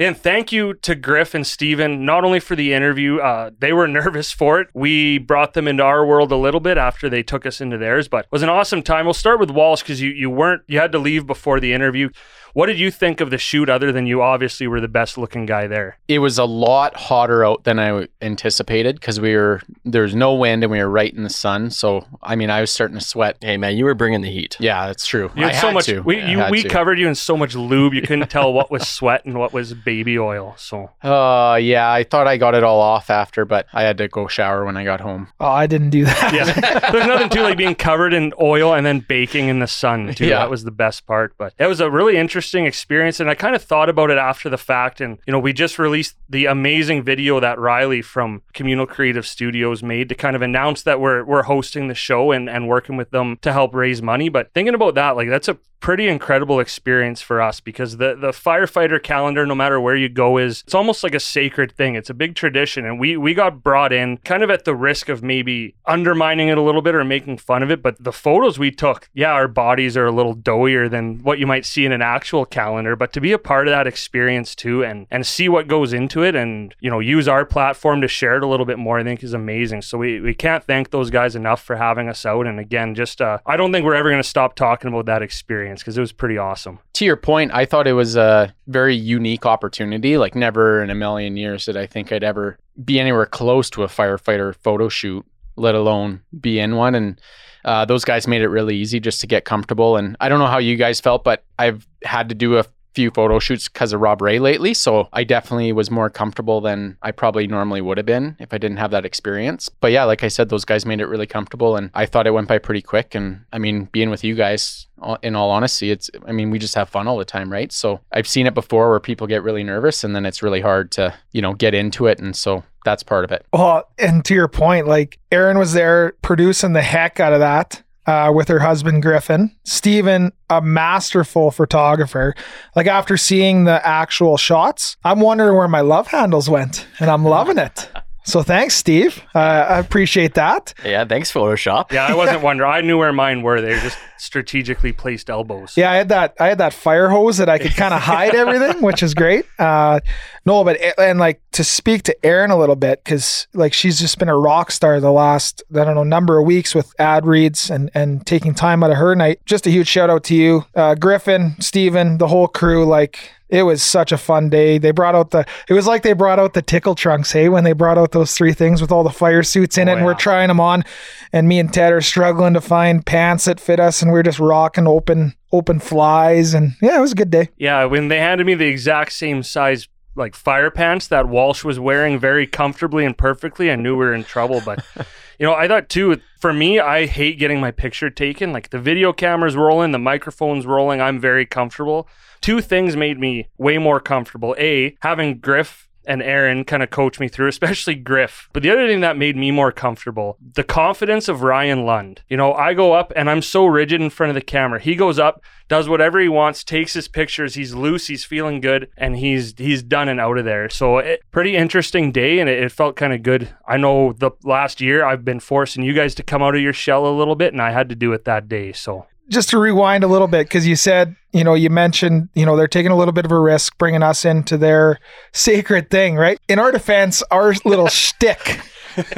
And 0.00 0.16
thank 0.16 0.50
you 0.50 0.72
to 0.72 0.94
Griff 0.94 1.34
and 1.34 1.46
Steven, 1.46 2.06
not 2.06 2.24
only 2.24 2.40
for 2.40 2.56
the 2.56 2.72
interview, 2.72 3.18
uh, 3.18 3.50
they 3.58 3.74
were 3.74 3.86
nervous 4.00 4.32
for 4.32 4.58
it. 4.58 4.68
We 4.72 5.18
brought 5.18 5.52
them 5.52 5.68
into 5.68 5.82
our 5.82 6.06
world 6.06 6.32
a 6.32 6.36
little 6.36 6.58
bit 6.58 6.78
after 6.78 7.10
they 7.10 7.22
took 7.22 7.44
us 7.44 7.60
into 7.60 7.76
theirs, 7.76 8.08
but 8.08 8.24
it 8.24 8.32
was 8.32 8.42
an 8.42 8.48
awesome 8.48 8.82
time. 8.82 9.04
We'll 9.04 9.12
start 9.12 9.38
with 9.38 9.50
Walsh 9.50 9.82
because 9.82 10.00
you, 10.00 10.10
you 10.10 10.30
weren't, 10.30 10.62
you 10.66 10.78
had 10.78 10.92
to 10.92 10.98
leave 10.98 11.26
before 11.26 11.60
the 11.60 11.74
interview. 11.74 12.08
What 12.52 12.66
did 12.66 12.78
you 12.78 12.90
think 12.90 13.20
of 13.20 13.30
the 13.30 13.38
shoot 13.38 13.68
other 13.68 13.92
than 13.92 14.06
you 14.06 14.22
obviously 14.22 14.66
were 14.66 14.80
the 14.80 14.88
best 14.88 15.16
looking 15.18 15.46
guy 15.46 15.66
there? 15.66 15.98
It 16.08 16.18
was 16.18 16.38
a 16.38 16.44
lot 16.44 16.96
hotter 16.96 17.44
out 17.44 17.64
than 17.64 17.78
I 17.78 18.06
anticipated 18.20 18.96
because 18.98 19.20
we 19.20 19.36
were 19.36 19.60
there 19.84 20.02
was 20.02 20.14
no 20.14 20.34
wind 20.34 20.62
and 20.64 20.70
we 20.70 20.78
were 20.78 20.88
right 20.90 21.12
in 21.14 21.22
the 21.22 21.30
sun. 21.30 21.70
So 21.70 22.06
I 22.22 22.36
mean, 22.36 22.50
I 22.50 22.60
was 22.60 22.70
starting 22.70 22.98
to 22.98 23.04
sweat. 23.04 23.36
Hey 23.40 23.56
man, 23.56 23.76
you 23.76 23.84
were 23.84 23.94
bringing 23.94 24.20
the 24.22 24.30
heat. 24.30 24.56
Yeah, 24.60 24.86
that's 24.86 25.06
true. 25.06 25.30
You 25.36 25.44
had 25.44 25.52
I 25.54 25.60
so 25.60 25.66
had 25.68 25.74
much, 25.74 25.84
to. 25.86 26.00
we, 26.00 26.20
I 26.20 26.30
you, 26.30 26.38
had 26.38 26.50
we 26.50 26.62
to. 26.62 26.68
covered 26.68 26.98
you 26.98 27.06
in 27.08 27.14
so 27.14 27.36
much 27.36 27.54
lube, 27.54 27.94
you 27.94 28.02
couldn't 28.02 28.28
tell 28.30 28.52
what 28.52 28.70
was 28.70 28.88
sweat 28.98 29.24
and 29.24 29.38
what 29.38 29.52
was 29.52 29.74
baby 29.74 30.18
oil. 30.18 30.54
So 30.58 30.90
Uh, 31.02 31.56
yeah, 31.60 31.90
I 31.90 32.02
thought 32.04 32.26
I 32.26 32.36
got 32.36 32.54
it 32.54 32.64
all 32.64 32.80
off 32.80 33.10
after, 33.10 33.44
but 33.44 33.66
I 33.72 33.82
had 33.82 33.98
to 33.98 34.08
go 34.08 34.26
shower 34.26 34.64
when 34.64 34.76
I 34.76 34.84
got 34.84 35.00
home. 35.00 35.28
Oh, 35.38 35.46
I 35.46 35.66
didn't 35.66 35.90
do 35.90 36.04
that. 36.04 36.34
yeah, 36.34 36.90
there's 36.92 37.06
nothing 37.06 37.28
to 37.30 37.42
like 37.42 37.56
being 37.58 37.74
covered 37.74 38.12
in 38.14 38.32
oil 38.40 38.74
and 38.74 38.84
then 38.84 39.00
baking 39.00 39.48
in 39.48 39.58
the 39.60 39.66
sun 39.66 40.14
too. 40.14 40.26
Yeah. 40.26 40.38
That 40.40 40.50
was 40.50 40.64
the 40.64 40.70
best 40.70 41.06
part. 41.06 41.34
But 41.38 41.54
it 41.58 41.66
was 41.66 41.80
a 41.80 41.90
really 41.90 42.16
interesting 42.16 42.39
experience, 42.66 43.20
and 43.20 43.30
I 43.30 43.34
kind 43.34 43.54
of 43.54 43.62
thought 43.62 43.88
about 43.88 44.10
it 44.10 44.18
after 44.18 44.48
the 44.48 44.58
fact. 44.58 45.00
And 45.00 45.18
you 45.26 45.32
know, 45.32 45.38
we 45.38 45.52
just 45.52 45.78
released 45.78 46.16
the 46.28 46.46
amazing 46.46 47.02
video 47.02 47.40
that 47.40 47.58
Riley 47.58 48.02
from 48.02 48.42
Communal 48.52 48.86
Creative 48.86 49.26
Studios 49.26 49.82
made 49.82 50.08
to 50.08 50.14
kind 50.14 50.36
of 50.36 50.42
announce 50.42 50.82
that 50.82 51.00
we're 51.00 51.24
we're 51.24 51.44
hosting 51.44 51.88
the 51.88 51.94
show 51.94 52.32
and 52.32 52.48
and 52.48 52.68
working 52.68 52.96
with 52.96 53.10
them 53.10 53.38
to 53.42 53.52
help 53.52 53.74
raise 53.74 54.02
money. 54.02 54.28
But 54.28 54.52
thinking 54.54 54.74
about 54.74 54.94
that, 54.94 55.16
like 55.16 55.28
that's 55.28 55.48
a 55.48 55.58
pretty 55.80 56.08
incredible 56.08 56.60
experience 56.60 57.20
for 57.20 57.40
us 57.40 57.60
because 57.60 57.96
the 57.96 58.14
the 58.14 58.30
firefighter 58.30 59.02
calendar, 59.02 59.46
no 59.46 59.54
matter 59.54 59.80
where 59.80 59.96
you 59.96 60.08
go, 60.08 60.38
is 60.38 60.62
it's 60.64 60.74
almost 60.74 61.02
like 61.02 61.14
a 61.14 61.20
sacred 61.20 61.72
thing. 61.72 61.94
It's 61.94 62.10
a 62.10 62.14
big 62.14 62.34
tradition, 62.34 62.84
and 62.84 63.00
we 63.00 63.16
we 63.16 63.34
got 63.34 63.62
brought 63.62 63.92
in 63.92 64.18
kind 64.18 64.42
of 64.42 64.50
at 64.50 64.64
the 64.64 64.74
risk 64.74 65.08
of 65.08 65.22
maybe 65.22 65.74
undermining 65.86 66.48
it 66.48 66.58
a 66.58 66.62
little 66.62 66.82
bit 66.82 66.94
or 66.94 67.04
making 67.04 67.38
fun 67.38 67.62
of 67.62 67.70
it. 67.70 67.82
But 67.82 68.02
the 68.02 68.12
photos 68.12 68.58
we 68.58 68.70
took, 68.70 69.08
yeah, 69.14 69.32
our 69.32 69.48
bodies 69.48 69.96
are 69.96 70.06
a 70.06 70.12
little 70.12 70.34
doughier 70.34 70.88
than 70.88 71.18
what 71.20 71.38
you 71.38 71.46
might 71.46 71.64
see 71.64 71.84
in 71.84 71.92
an 71.92 72.02
actual 72.02 72.44
calendar. 72.44 72.94
But 72.94 73.12
to 73.14 73.20
be 73.20 73.32
a 73.32 73.38
part 73.38 73.66
of 73.66 73.72
that 73.72 73.86
experience 73.86 74.54
too, 74.54 74.84
and 74.84 75.06
and 75.10 75.26
see 75.26 75.48
what 75.48 75.66
goes 75.66 75.92
into 75.92 76.22
it, 76.22 76.34
and 76.34 76.74
you 76.80 76.90
know 76.90 77.00
use 77.00 77.26
our 77.26 77.44
platform 77.44 78.00
to 78.02 78.08
share 78.08 78.36
it 78.36 78.42
a 78.42 78.46
little 78.46 78.66
bit 78.66 78.78
more, 78.78 78.98
I 78.98 79.04
think 79.04 79.22
is 79.22 79.32
amazing. 79.32 79.82
So 79.82 79.98
we 79.98 80.20
we 80.20 80.34
can't 80.34 80.62
thank 80.64 80.90
those 80.90 81.10
guys 81.10 81.34
enough 81.34 81.62
for 81.62 81.76
having 81.76 82.08
us 82.08 82.26
out. 82.26 82.46
And 82.46 82.60
again, 82.60 82.94
just 82.94 83.20
uh, 83.20 83.38
I 83.46 83.56
don't 83.56 83.72
think 83.72 83.84
we're 83.84 83.94
ever 83.94 84.10
going 84.10 84.22
to 84.22 84.28
stop 84.28 84.54
talking 84.54 84.88
about 84.88 85.06
that 85.06 85.22
experience 85.22 85.69
because 85.78 85.96
it 85.96 86.00
was 86.00 86.12
pretty 86.12 86.36
awesome. 86.36 86.78
To 86.94 87.04
your 87.04 87.16
point, 87.16 87.52
I 87.54 87.64
thought 87.64 87.86
it 87.86 87.92
was 87.92 88.16
a 88.16 88.54
very 88.66 88.96
unique 88.96 89.46
opportunity. 89.46 90.18
Like 90.18 90.34
never 90.34 90.82
in 90.82 90.90
a 90.90 90.94
million 90.94 91.36
years 91.36 91.66
did 91.66 91.76
I 91.76 91.86
think 91.86 92.12
I'd 92.12 92.24
ever 92.24 92.58
be 92.84 92.98
anywhere 92.98 93.26
close 93.26 93.70
to 93.70 93.84
a 93.84 93.88
firefighter 93.88 94.54
photo 94.54 94.88
shoot, 94.88 95.24
let 95.56 95.74
alone 95.74 96.22
be 96.40 96.58
in 96.58 96.76
one. 96.76 96.94
And 96.94 97.20
uh, 97.64 97.84
those 97.84 98.04
guys 98.04 98.26
made 98.26 98.42
it 98.42 98.48
really 98.48 98.76
easy 98.76 99.00
just 99.00 99.20
to 99.20 99.26
get 99.26 99.44
comfortable. 99.44 99.96
And 99.96 100.16
I 100.20 100.28
don't 100.28 100.38
know 100.38 100.46
how 100.46 100.58
you 100.58 100.76
guys 100.76 101.00
felt, 101.00 101.24
but 101.24 101.44
I've 101.58 101.86
had 102.04 102.28
to 102.30 102.34
do 102.34 102.58
a 102.58 102.64
few 102.94 103.10
photo 103.10 103.38
shoots 103.38 103.68
because 103.68 103.92
of 103.92 104.00
Rob 104.00 104.22
Ray 104.22 104.38
lately. 104.38 104.74
So 104.74 105.08
I 105.12 105.24
definitely 105.24 105.72
was 105.72 105.90
more 105.90 106.10
comfortable 106.10 106.60
than 106.60 106.96
I 107.02 107.10
probably 107.12 107.46
normally 107.46 107.80
would 107.80 107.98
have 107.98 108.06
been 108.06 108.36
if 108.38 108.52
I 108.52 108.58
didn't 108.58 108.78
have 108.78 108.90
that 108.90 109.04
experience. 109.04 109.68
But 109.68 109.92
yeah, 109.92 110.04
like 110.04 110.22
I 110.24 110.28
said, 110.28 110.48
those 110.48 110.64
guys 110.64 110.86
made 110.86 111.00
it 111.00 111.06
really 111.06 111.26
comfortable 111.26 111.76
and 111.76 111.90
I 111.94 112.06
thought 112.06 112.26
it 112.26 112.32
went 112.32 112.48
by 112.48 112.58
pretty 112.58 112.82
quick. 112.82 113.14
And 113.14 113.44
I 113.52 113.58
mean, 113.58 113.84
being 113.92 114.10
with 114.10 114.24
you 114.24 114.34
guys, 114.34 114.86
in 115.22 115.34
all 115.34 115.50
honesty, 115.50 115.90
it's, 115.90 116.10
I 116.26 116.32
mean, 116.32 116.50
we 116.50 116.58
just 116.58 116.74
have 116.74 116.88
fun 116.88 117.08
all 117.08 117.16
the 117.16 117.24
time, 117.24 117.50
right? 117.50 117.72
So 117.72 118.00
I've 118.12 118.28
seen 118.28 118.46
it 118.46 118.54
before 118.54 118.90
where 118.90 119.00
people 119.00 119.26
get 119.26 119.42
really 119.42 119.64
nervous 119.64 120.04
and 120.04 120.14
then 120.14 120.26
it's 120.26 120.42
really 120.42 120.60
hard 120.60 120.90
to, 120.92 121.14
you 121.32 121.40
know, 121.40 121.54
get 121.54 121.74
into 121.74 122.06
it. 122.06 122.18
And 122.18 122.36
so 122.36 122.64
that's 122.84 123.02
part 123.02 123.24
of 123.24 123.32
it. 123.32 123.46
Well, 123.52 123.88
and 123.98 124.24
to 124.26 124.34
your 124.34 124.48
point, 124.48 124.86
like 124.86 125.18
Erin 125.30 125.58
was 125.58 125.72
there 125.72 126.12
producing 126.22 126.72
the 126.72 126.82
heck 126.82 127.20
out 127.20 127.32
of 127.32 127.40
that 127.40 127.82
uh, 128.10 128.32
with 128.32 128.48
her 128.48 128.58
husband 128.58 129.02
Griffin. 129.02 129.54
Steven, 129.62 130.32
a 130.48 130.60
masterful 130.60 131.52
photographer. 131.52 132.34
Like 132.74 132.88
after 132.88 133.16
seeing 133.16 133.64
the 133.64 133.86
actual 133.86 134.36
shots, 134.36 134.96
I'm 135.04 135.20
wondering 135.20 135.56
where 135.56 135.68
my 135.68 135.80
love 135.80 136.08
handles 136.08 136.50
went, 136.50 136.88
and 136.98 137.08
I'm 137.08 137.24
loving 137.24 137.56
it. 137.58 137.88
So 138.24 138.42
thanks, 138.42 138.74
Steve. 138.74 139.22
Uh, 139.34 139.38
I 139.38 139.78
appreciate 139.78 140.34
that. 140.34 140.74
Yeah, 140.84 141.04
thanks, 141.04 141.32
Photoshop. 141.32 141.90
Yeah, 141.90 142.06
I 142.06 142.14
wasn't 142.14 142.42
wondering. 142.42 142.70
I 142.70 142.80
knew 142.80 142.98
where 142.98 143.12
mine 143.12 143.42
were. 143.42 143.60
They 143.60 143.70
were 143.70 143.80
just 143.80 143.98
strategically 144.18 144.92
placed 144.92 145.30
elbows. 145.30 145.76
Yeah, 145.76 145.90
I 145.90 145.96
had 145.96 146.10
that. 146.10 146.34
I 146.38 146.48
had 146.48 146.58
that 146.58 146.74
fire 146.74 147.08
hose 147.08 147.38
that 147.38 147.48
I 147.48 147.58
could 147.58 147.74
kind 147.74 147.94
of 147.94 148.00
hide 148.02 148.34
everything, 148.34 148.82
which 148.82 149.02
is 149.02 149.14
great. 149.14 149.46
Uh, 149.58 150.00
no, 150.44 150.62
but 150.64 150.78
and 150.98 151.18
like 151.18 151.40
to 151.52 151.64
speak 151.64 152.02
to 152.04 152.26
Erin 152.26 152.50
a 152.50 152.58
little 152.58 152.76
bit 152.76 153.02
because 153.02 153.48
like 153.54 153.72
she's 153.72 153.98
just 153.98 154.18
been 154.18 154.28
a 154.28 154.36
rock 154.36 154.70
star 154.70 155.00
the 155.00 155.10
last 155.12 155.62
I 155.72 155.84
don't 155.84 155.94
know 155.94 156.04
number 156.04 156.38
of 156.38 156.46
weeks 156.46 156.74
with 156.74 156.92
ad 157.00 157.26
reads 157.26 157.70
and 157.70 157.90
and 157.94 158.26
taking 158.26 158.54
time 158.54 158.84
out 158.84 158.90
of 158.90 158.98
her 158.98 159.14
night. 159.16 159.40
Just 159.46 159.66
a 159.66 159.70
huge 159.70 159.88
shout 159.88 160.10
out 160.10 160.24
to 160.24 160.34
you, 160.34 160.64
uh, 160.74 160.94
Griffin, 160.94 161.56
Steven, 161.60 162.18
the 162.18 162.28
whole 162.28 162.48
crew. 162.48 162.84
Like 162.84 163.30
it 163.50 163.64
was 163.64 163.82
such 163.82 164.12
a 164.12 164.18
fun 164.18 164.48
day. 164.48 164.78
They 164.78 164.90
brought 164.92 165.14
out 165.14 165.30
the, 165.30 165.44
it 165.68 165.72
was 165.72 165.86
like 165.86 166.02
they 166.02 166.12
brought 166.12 166.38
out 166.38 166.54
the 166.54 166.62
tickle 166.62 166.94
trunks, 166.94 167.32
hey, 167.32 167.48
when 167.48 167.64
they 167.64 167.72
brought 167.72 167.98
out 167.98 168.12
those 168.12 168.34
three 168.34 168.52
things 168.52 168.80
with 168.80 168.92
all 168.92 169.02
the 169.02 169.10
fire 169.10 169.42
suits 169.42 169.76
in 169.76 169.88
Oh, 169.88 169.92
it. 169.92 169.96
And 169.96 170.04
we're 170.04 170.14
trying 170.14 170.48
them 170.48 170.60
on. 170.60 170.84
And 171.32 171.48
me 171.48 171.58
and 171.58 171.72
Ted 171.72 171.92
are 171.92 172.00
struggling 172.00 172.54
to 172.54 172.60
find 172.60 173.04
pants 173.04 173.44
that 173.46 173.60
fit 173.60 173.80
us. 173.80 174.02
And 174.02 174.12
we're 174.12 174.22
just 174.22 174.38
rocking 174.38 174.86
open, 174.86 175.34
open 175.52 175.80
flies. 175.80 176.54
And 176.54 176.72
yeah, 176.80 176.96
it 176.96 177.00
was 177.00 177.12
a 177.12 177.16
good 177.16 177.30
day. 177.30 177.48
Yeah, 177.56 177.84
when 177.84 178.08
they 178.08 178.18
handed 178.18 178.46
me 178.46 178.54
the 178.54 178.66
exact 178.66 179.12
same 179.12 179.42
size 179.42 179.88
like 180.16 180.34
fire 180.34 180.70
pants 180.70 181.06
that 181.06 181.28
Walsh 181.28 181.64
was 181.64 181.78
wearing 181.78 182.18
very 182.18 182.46
comfortably 182.46 183.04
and 183.04 183.16
perfectly, 183.16 183.70
I 183.70 183.76
knew 183.76 183.92
we 183.92 184.04
were 184.04 184.14
in 184.14 184.24
trouble. 184.24 184.60
But 184.64 184.84
you 185.38 185.46
know, 185.46 185.54
I 185.54 185.68
thought 185.68 185.88
too. 185.88 186.20
For 186.40 186.52
me, 186.52 186.78
I 186.80 187.06
hate 187.06 187.38
getting 187.38 187.60
my 187.60 187.70
picture 187.70 188.10
taken. 188.10 188.52
Like 188.52 188.70
the 188.70 188.78
video 188.78 189.12
camera's 189.12 189.56
rolling, 189.56 189.92
the 189.92 189.98
microphone's 189.98 190.66
rolling. 190.66 191.00
I'm 191.00 191.20
very 191.20 191.46
comfortable. 191.46 192.08
Two 192.40 192.60
things 192.60 192.96
made 192.96 193.18
me 193.18 193.48
way 193.58 193.78
more 193.78 194.00
comfortable. 194.00 194.54
A, 194.58 194.96
having 195.00 195.38
Griff 195.38 195.88
and 196.06 196.22
Erin 196.22 196.64
kind 196.64 196.82
of 196.82 196.90
coach 196.90 197.20
me 197.20 197.28
through, 197.28 197.48
especially 197.48 197.94
Griff. 197.94 198.48
But 198.52 198.62
the 198.62 198.70
other 198.70 198.86
thing 198.86 199.00
that 199.00 199.16
made 199.16 199.36
me 199.36 199.50
more 199.50 199.72
comfortable, 199.72 200.36
the 200.54 200.64
confidence 200.64 201.28
of 201.28 201.42
Ryan 201.42 201.84
Lund. 201.84 202.22
You 202.28 202.36
know, 202.36 202.52
I 202.52 202.74
go 202.74 202.92
up 202.92 203.12
and 203.14 203.30
I'm 203.30 203.42
so 203.42 203.66
rigid 203.66 204.00
in 204.00 204.10
front 204.10 204.30
of 204.30 204.34
the 204.34 204.40
camera. 204.40 204.80
He 204.80 204.96
goes 204.96 205.18
up, 205.18 205.42
does 205.68 205.88
whatever 205.88 206.18
he 206.18 206.28
wants, 206.28 206.64
takes 206.64 206.94
his 206.94 207.06
pictures. 207.06 207.54
He's 207.54 207.74
loose, 207.74 208.08
he's 208.08 208.24
feeling 208.24 208.60
good, 208.60 208.88
and 208.96 209.16
he's 209.16 209.54
he's 209.56 209.82
done 209.82 210.08
and 210.08 210.18
out 210.18 210.38
of 210.38 210.44
there. 210.44 210.68
So 210.68 210.98
it, 210.98 211.22
pretty 211.30 211.56
interesting 211.56 212.10
day, 212.10 212.40
and 212.40 212.48
it, 212.48 212.62
it 212.62 212.72
felt 212.72 212.96
kind 212.96 213.12
of 213.12 213.22
good. 213.22 213.54
I 213.66 213.76
know 213.76 214.12
the 214.12 214.32
last 214.42 214.80
year 214.80 215.04
I've 215.04 215.24
been 215.24 215.40
forcing 215.40 215.84
you 215.84 215.92
guys 215.92 216.14
to 216.16 216.22
come 216.22 216.42
out 216.42 216.56
of 216.56 216.60
your 216.60 216.72
shell 216.72 217.06
a 217.06 217.16
little 217.16 217.36
bit, 217.36 217.52
and 217.52 217.62
I 217.62 217.70
had 217.70 217.88
to 217.90 217.94
do 217.94 218.12
it 218.12 218.24
that 218.24 218.48
day. 218.48 218.72
So 218.72 219.06
just 219.30 219.48
to 219.50 219.58
rewind 219.58 220.04
a 220.04 220.08
little 220.08 220.28
bit, 220.28 220.46
because 220.46 220.66
you 220.66 220.76
said, 220.76 221.16
you 221.32 221.44
know, 221.44 221.54
you 221.54 221.70
mentioned, 221.70 222.28
you 222.34 222.44
know, 222.44 222.56
they're 222.56 222.68
taking 222.68 222.90
a 222.92 222.96
little 222.96 223.12
bit 223.12 223.24
of 223.24 223.32
a 223.32 223.38
risk 223.38 223.78
bringing 223.78 224.02
us 224.02 224.24
into 224.24 224.58
their 224.58 224.98
sacred 225.32 225.90
thing, 225.90 226.16
right? 226.16 226.38
In 226.48 226.58
our 226.58 226.72
defense, 226.72 227.22
our 227.30 227.54
little 227.64 227.88
shtick 227.88 228.60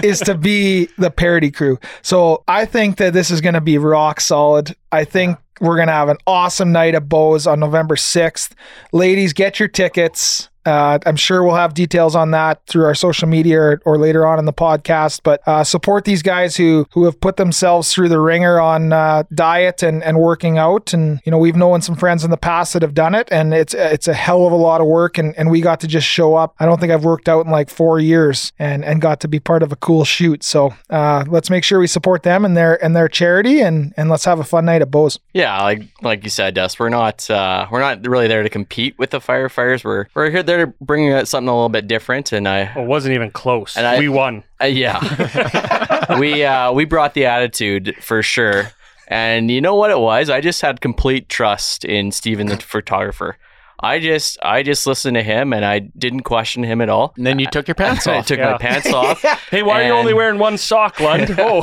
is 0.03 0.21
to 0.21 0.35
be 0.35 0.89
the 0.99 1.11
parody 1.11 1.51
crew. 1.51 1.79
So 2.03 2.45
I 2.47 2.67
think 2.67 2.99
that 2.99 3.13
this 3.13 3.31
is 3.31 3.41
going 3.41 3.55
to 3.55 3.61
be 3.61 3.79
rock 3.79 4.21
solid. 4.21 4.77
I 4.91 5.05
think 5.05 5.39
we're 5.61 5.77
going 5.77 5.89
to 5.89 5.95
have 5.95 6.09
an 6.09 6.19
awesome 6.27 6.73
night 6.73 6.95
at 6.95 7.09
Bo's 7.09 7.47
on 7.47 7.61
November 7.61 7.97
6th. 7.97 8.53
Ladies, 8.93 9.33
get 9.33 9.59
your 9.59 9.69
tickets. 9.69 10.49
Uh, 10.65 10.99
I'm 11.05 11.17
sure 11.17 11.43
we'll 11.43 11.57
have 11.57 11.75
details 11.75 12.15
on 12.15 12.31
that 12.33 12.65
through 12.67 12.85
our 12.85 12.95
social 12.95 13.29
media 13.29 13.61
or, 13.61 13.83
or 13.85 13.99
later 13.99 14.27
on 14.27 14.39
in 14.39 14.45
the 14.45 14.53
podcast. 14.53 15.21
But 15.23 15.47
uh, 15.47 15.65
support 15.65 16.05
these 16.05 16.23
guys 16.23 16.57
who 16.57 16.87
who 16.93 17.05
have 17.05 17.21
put 17.21 17.37
themselves 17.37 17.93
through 17.93 18.09
the 18.09 18.21
ringer 18.21 18.61
on 18.61 18.93
uh, 18.93 19.25
diet 19.35 19.83
and, 19.83 20.03
and 20.03 20.19
working 20.19 20.59
out. 20.59 20.93
And 20.93 21.21
you 21.25 21.31
know 21.31 21.39
we've 21.39 21.57
known 21.57 21.83
some 21.83 21.97
friends 21.97 22.25
in 22.25 22.31
the 22.31 22.37
past 22.37 22.73
that 22.73 22.83
have 22.83 22.95
done 22.95 23.15
it, 23.15 23.29
and 23.31 23.55
it's 23.55 23.75
it's 23.75 24.09
a 24.09 24.15
hell 24.15 24.47
of 24.47 24.53
a 24.53 24.57
lot 24.57 24.81
of 24.81 24.87
work. 24.87 25.19
And, 25.19 25.37
and 25.37 25.51
we 25.51 25.61
got 25.61 25.81
to 25.81 25.87
just 25.87 26.07
show 26.07 26.35
up. 26.35 26.55
I 26.61 26.67
don't 26.67 26.81
think 26.81 26.93
I've 26.93 27.05
worked 27.05 27.29
out 27.29 27.45
in 27.45 27.53
like 27.53 27.71
four 27.71 28.01
years, 28.01 28.53
and 28.59 28.85
and 28.85 29.01
got 29.01 29.21
to 29.21 29.29
be 29.29 29.41
part 29.41 29.63
of 29.63 29.73
a 29.73 29.77
cool 29.77 30.05
shoot. 30.05 30.43
So 30.43 30.75
uh, 30.91 31.25
let's 31.29 31.51
make 31.51 31.65
sure 31.65 31.79
we 31.79 31.87
support 31.87 32.23
them 32.23 32.45
and 32.45 32.57
their 32.57 32.83
and 32.85 32.95
their 32.95 33.09
charity, 33.09 33.61
and 33.61 33.93
and 33.97 34.09
let's 34.09 34.25
have 34.25 34.39
a 34.39 34.45
fun 34.45 34.65
night 34.65 34.83
at 34.83 34.91
Bo's. 34.91 35.19
Yeah, 35.33 35.61
like 35.63 35.83
like 36.03 36.25
you 36.25 36.31
said, 36.31 36.55
Dust. 36.55 36.79
We're 36.79 36.89
not 36.89 37.29
uh, 37.31 37.67
we're 37.71 37.81
not 37.81 38.07
really 38.07 38.29
there 38.29 38.43
to 38.43 38.51
compete 38.51 38.99
with 38.99 39.11
the 39.11 39.21
firefighters. 39.21 39.85
We're 39.85 40.07
we're 40.15 40.31
here 40.31 40.43
there 40.43 40.51
to 40.59 40.72
bring 40.80 41.12
uh, 41.12 41.24
something 41.24 41.48
a 41.48 41.55
little 41.55 41.68
bit 41.68 41.86
different. 41.88 42.32
And 42.32 42.48
I, 42.48 42.72
it 42.78 42.86
wasn't 42.86 43.14
even 43.14 43.30
close. 43.30 43.76
And 43.76 43.86
I- 43.86 43.98
we 43.98 44.09
won. 44.09 44.44
uh, 44.61 44.66
yeah, 44.66 46.16
we 46.18 46.44
uh, 46.44 46.72
we 46.72 46.84
brought 46.84 47.14
the 47.14 47.26
attitude 47.26 47.96
for 48.00 48.22
sure. 48.22 48.70
And 49.09 49.50
you 49.50 49.61
know 49.61 49.74
what 49.74 49.90
it 49.90 49.98
was? 49.98 50.30
I 50.30 50.40
just 50.40 50.62
had 50.62 50.80
complete 50.80 51.28
trust 51.28 51.84
in 51.84 52.12
Steven 52.12 52.46
the 52.46 52.57
photographer. 52.57 53.36
I 53.83 53.99
just 53.99 54.39
I 54.43 54.62
just 54.62 54.87
listened 54.87 55.16
to 55.16 55.22
him 55.22 55.53
and 55.53 55.64
I 55.64 55.80
didn't 55.80 56.20
question 56.20 56.62
him 56.62 56.80
at 56.80 56.89
all. 56.89 57.12
And 57.16 57.26
then 57.26 57.39
you 57.41 57.47
took 57.47 57.66
your 57.66 57.74
pants 57.74 58.07
off. 58.07 58.16
I 58.18 58.20
took 58.22 58.39
Yeah. 58.39 58.53
my 58.53 58.59
pants 58.59 58.93
off. 58.93 59.20
Hey, 59.51 59.62
why 59.62 59.83
are 59.83 59.87
you 59.87 59.93
only 59.93 60.14
wearing 60.14 60.39
one 60.39 60.57
sock, 60.59 61.01
Lund? 61.01 61.35
Oh, 61.39 61.62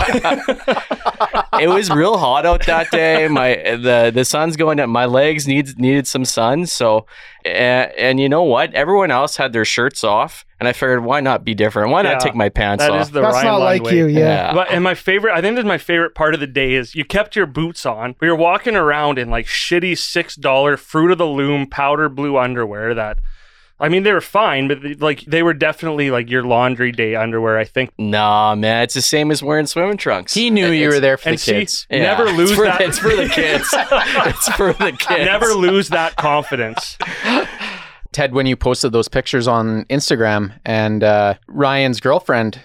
it 1.60 1.68
was 1.68 1.90
real 1.90 2.18
hot 2.18 2.46
out 2.46 2.66
that 2.66 2.92
day. 2.92 3.28
My 3.28 3.56
the 3.56 4.12
the 4.14 4.26
sun's 4.26 4.56
going 4.56 4.80
up. 4.80 4.90
My 4.90 5.06
legs 5.06 5.48
needs 5.48 5.78
needed 5.78 6.08
some 6.08 6.26
sun. 6.26 6.66
So, 6.66 7.06
and, 7.46 7.92
and 7.98 8.20
you 8.20 8.30
know 8.30 8.44
what? 8.44 8.74
Everyone 8.74 9.12
else 9.12 9.38
had 9.38 9.54
their 9.54 9.66
shirts 9.66 10.04
off, 10.04 10.46
and 10.60 10.68
I 10.68 10.74
figured, 10.74 11.04
why 11.04 11.20
not 11.22 11.44
be 11.46 11.54
different? 11.56 11.92
Why 11.92 12.02
not 12.02 12.20
take 12.20 12.36
my 12.36 12.50
pants 12.50 12.84
that 12.84 12.92
off? 12.92 13.02
is 13.02 13.12
the 13.12 13.22
That's 13.22 13.34
Ryan 13.36 13.46
not 13.46 13.60
Lund 13.60 13.64
like 13.64 13.82
way. 13.84 13.98
you, 13.98 14.08
yeah. 14.08 14.20
Yeah. 14.20 14.54
But 14.54 14.72
and 14.72 14.84
my 14.84 14.96
favorite, 14.96 15.34
I 15.34 15.42
think 15.42 15.56
this 15.56 15.64
is 15.64 15.68
my 15.68 15.78
favorite 15.78 16.16
part 16.16 16.34
of 16.34 16.40
the 16.40 16.48
day 16.48 16.74
is 16.74 16.96
you 16.96 17.06
kept 17.06 17.36
your 17.36 17.46
boots 17.46 17.86
on. 17.86 18.16
but 18.20 18.26
you're 18.26 18.36
walking 18.36 18.76
around 18.76 19.18
in 19.18 19.30
like 19.30 19.46
shitty 19.46 19.98
six 19.98 20.36
dollar 20.36 20.78
fruit 20.78 21.12
of 21.12 21.18
the 21.18 21.26
loom 21.28 21.68
powder 21.68 22.10
blue 22.10 22.38
underwear 22.38 22.94
that. 22.94 23.20
I 23.82 23.88
mean, 23.88 24.04
they 24.04 24.12
were 24.12 24.20
fine, 24.20 24.68
but 24.68 24.82
they- 24.82 24.96
like 24.96 25.22
they 25.22 25.42
were 25.42 25.54
definitely 25.54 26.12
like 26.12 26.30
your 26.30 26.44
laundry 26.44 26.92
day 26.92 27.16
underwear. 27.16 27.58
I 27.58 27.64
think. 27.64 27.92
Nah, 27.98 28.54
man, 28.56 28.84
it's 28.84 28.94
the 28.94 29.02
same 29.02 29.32
as 29.32 29.42
wearing 29.42 29.68
swimming 29.68 29.96
trunks. 29.96 30.34
He 30.34 30.50
knew 30.50 30.70
you 30.72 30.90
were 30.90 31.00
there 31.00 31.16
for 31.16 31.24
the 31.24 31.30
And 31.30 31.40
see, 31.40 31.52
kids. 31.54 31.88
Yeah, 31.90 32.00
never 32.00 32.26
it's 32.28 32.38
lose 32.38 32.56
for- 32.56 32.66
that. 32.66 32.82
It's 32.82 33.00
for 33.00 33.16
the 33.16 33.30
kids. 33.30 33.70
it's 33.74 34.50
for 34.58 34.74
the 34.74 34.92
kids. 35.00 35.26
Never 35.26 35.54
lose 35.54 35.88
that 35.90 36.18
confidence. 36.18 36.98
Ted, 38.12 38.34
when 38.34 38.46
you 38.46 38.56
posted 38.56 38.92
those 38.92 39.08
pictures 39.08 39.48
on 39.48 39.86
Instagram, 39.86 40.54
and 40.66 41.04
uh, 41.04 41.36
Ryan's 41.48 42.00
girlfriend 42.00 42.60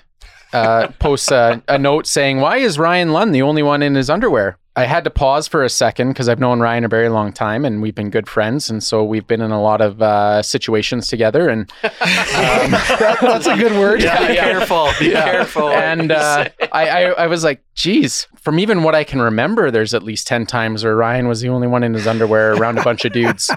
uh, 0.52 0.88
posts 0.98 1.30
a, 1.30 1.62
a 1.68 1.78
note 1.78 2.06
saying, 2.06 2.40
"Why 2.40 2.58
is 2.58 2.78
Ryan 2.78 3.12
Lund 3.12 3.34
the 3.34 3.42
only 3.42 3.62
one 3.62 3.82
in 3.82 3.94
his 3.94 4.08
underwear?" 4.10 4.58
I 4.76 4.86
had 4.86 5.04
to 5.04 5.10
pause 5.10 5.46
for 5.46 5.62
a 5.62 5.68
second 5.68 6.08
because 6.08 6.28
I've 6.28 6.40
known 6.40 6.58
Ryan 6.58 6.82
a 6.82 6.88
very 6.88 7.08
long 7.08 7.32
time 7.32 7.64
and 7.64 7.80
we've 7.80 7.94
been 7.94 8.10
good 8.10 8.28
friends. 8.28 8.68
And 8.68 8.82
so 8.82 9.04
we've 9.04 9.24
been 9.24 9.40
in 9.40 9.52
a 9.52 9.62
lot 9.62 9.80
of 9.80 10.02
uh, 10.02 10.42
situations 10.42 11.06
together. 11.06 11.48
And 11.48 11.70
That- 11.82 13.18
that's 13.20 13.46
a 13.46 13.56
good 13.56 13.70
word. 13.78 14.02
Yeah, 14.02 14.26
be 14.26 14.34
careful. 14.34 14.88
Be 14.98 15.12
careful. 15.12 15.68
and 15.68 16.10
uh, 16.10 16.48
I, 16.72 16.88
I, 16.88 17.00
I 17.10 17.26
was 17.28 17.44
like, 17.44 17.62
geez, 17.76 18.26
from 18.40 18.58
even 18.58 18.82
what 18.82 18.96
I 18.96 19.04
can 19.04 19.22
remember, 19.22 19.70
there's 19.70 19.94
at 19.94 20.02
least 20.02 20.26
10 20.26 20.44
times 20.46 20.82
where 20.82 20.96
Ryan 20.96 21.28
was 21.28 21.40
the 21.40 21.50
only 21.50 21.68
one 21.68 21.84
in 21.84 21.94
his 21.94 22.08
underwear 22.08 22.54
around 22.54 22.76
a 22.78 22.82
bunch 22.82 23.04
of 23.04 23.12
dudes. 23.12 23.52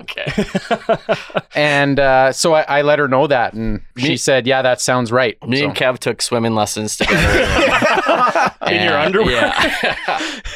Okay. 0.00 0.26
And 1.54 2.00
uh, 2.00 2.32
so 2.32 2.54
I, 2.54 2.62
I 2.62 2.82
let 2.82 2.98
her 2.98 3.06
know 3.06 3.26
that. 3.28 3.52
And 3.54 3.80
she 3.96 4.16
said, 4.16 4.46
yeah, 4.46 4.60
that 4.62 4.80
sounds 4.80 5.12
right. 5.12 5.36
Me 5.46 5.58
So- 5.58 5.66
and 5.66 5.74
Kev 5.76 5.98
took 5.98 6.20
swimming 6.20 6.54
lessons 6.54 6.96
together. 6.98 8.52
In 8.66 8.82
your 8.82 8.98
underwear? 8.98 9.52
Yeah. 9.56 10.40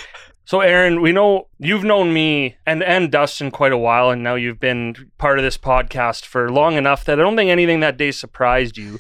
So, 0.45 0.61
Erin, 0.62 1.03
we 1.03 1.12
know 1.12 1.49
you've 1.59 1.84
known 1.84 2.14
me 2.14 2.57
and 2.64 2.82
and 2.82 3.12
Dustin 3.12 3.51
quite 3.51 3.70
a 3.72 3.76
while, 3.76 4.09
and 4.09 4.22
now 4.22 4.34
you've 4.34 4.59
been 4.59 4.95
part 5.18 5.39
of 5.39 5.45
this 5.45 5.59
podcast 5.59 6.24
for 6.24 6.51
long 6.51 6.76
enough 6.76 7.05
that 7.05 7.20
I 7.20 7.22
don't 7.22 7.36
think 7.36 7.51
anything 7.51 7.80
that 7.80 7.99
day 7.99 8.11
surprised 8.12 8.78
you. 8.78 8.99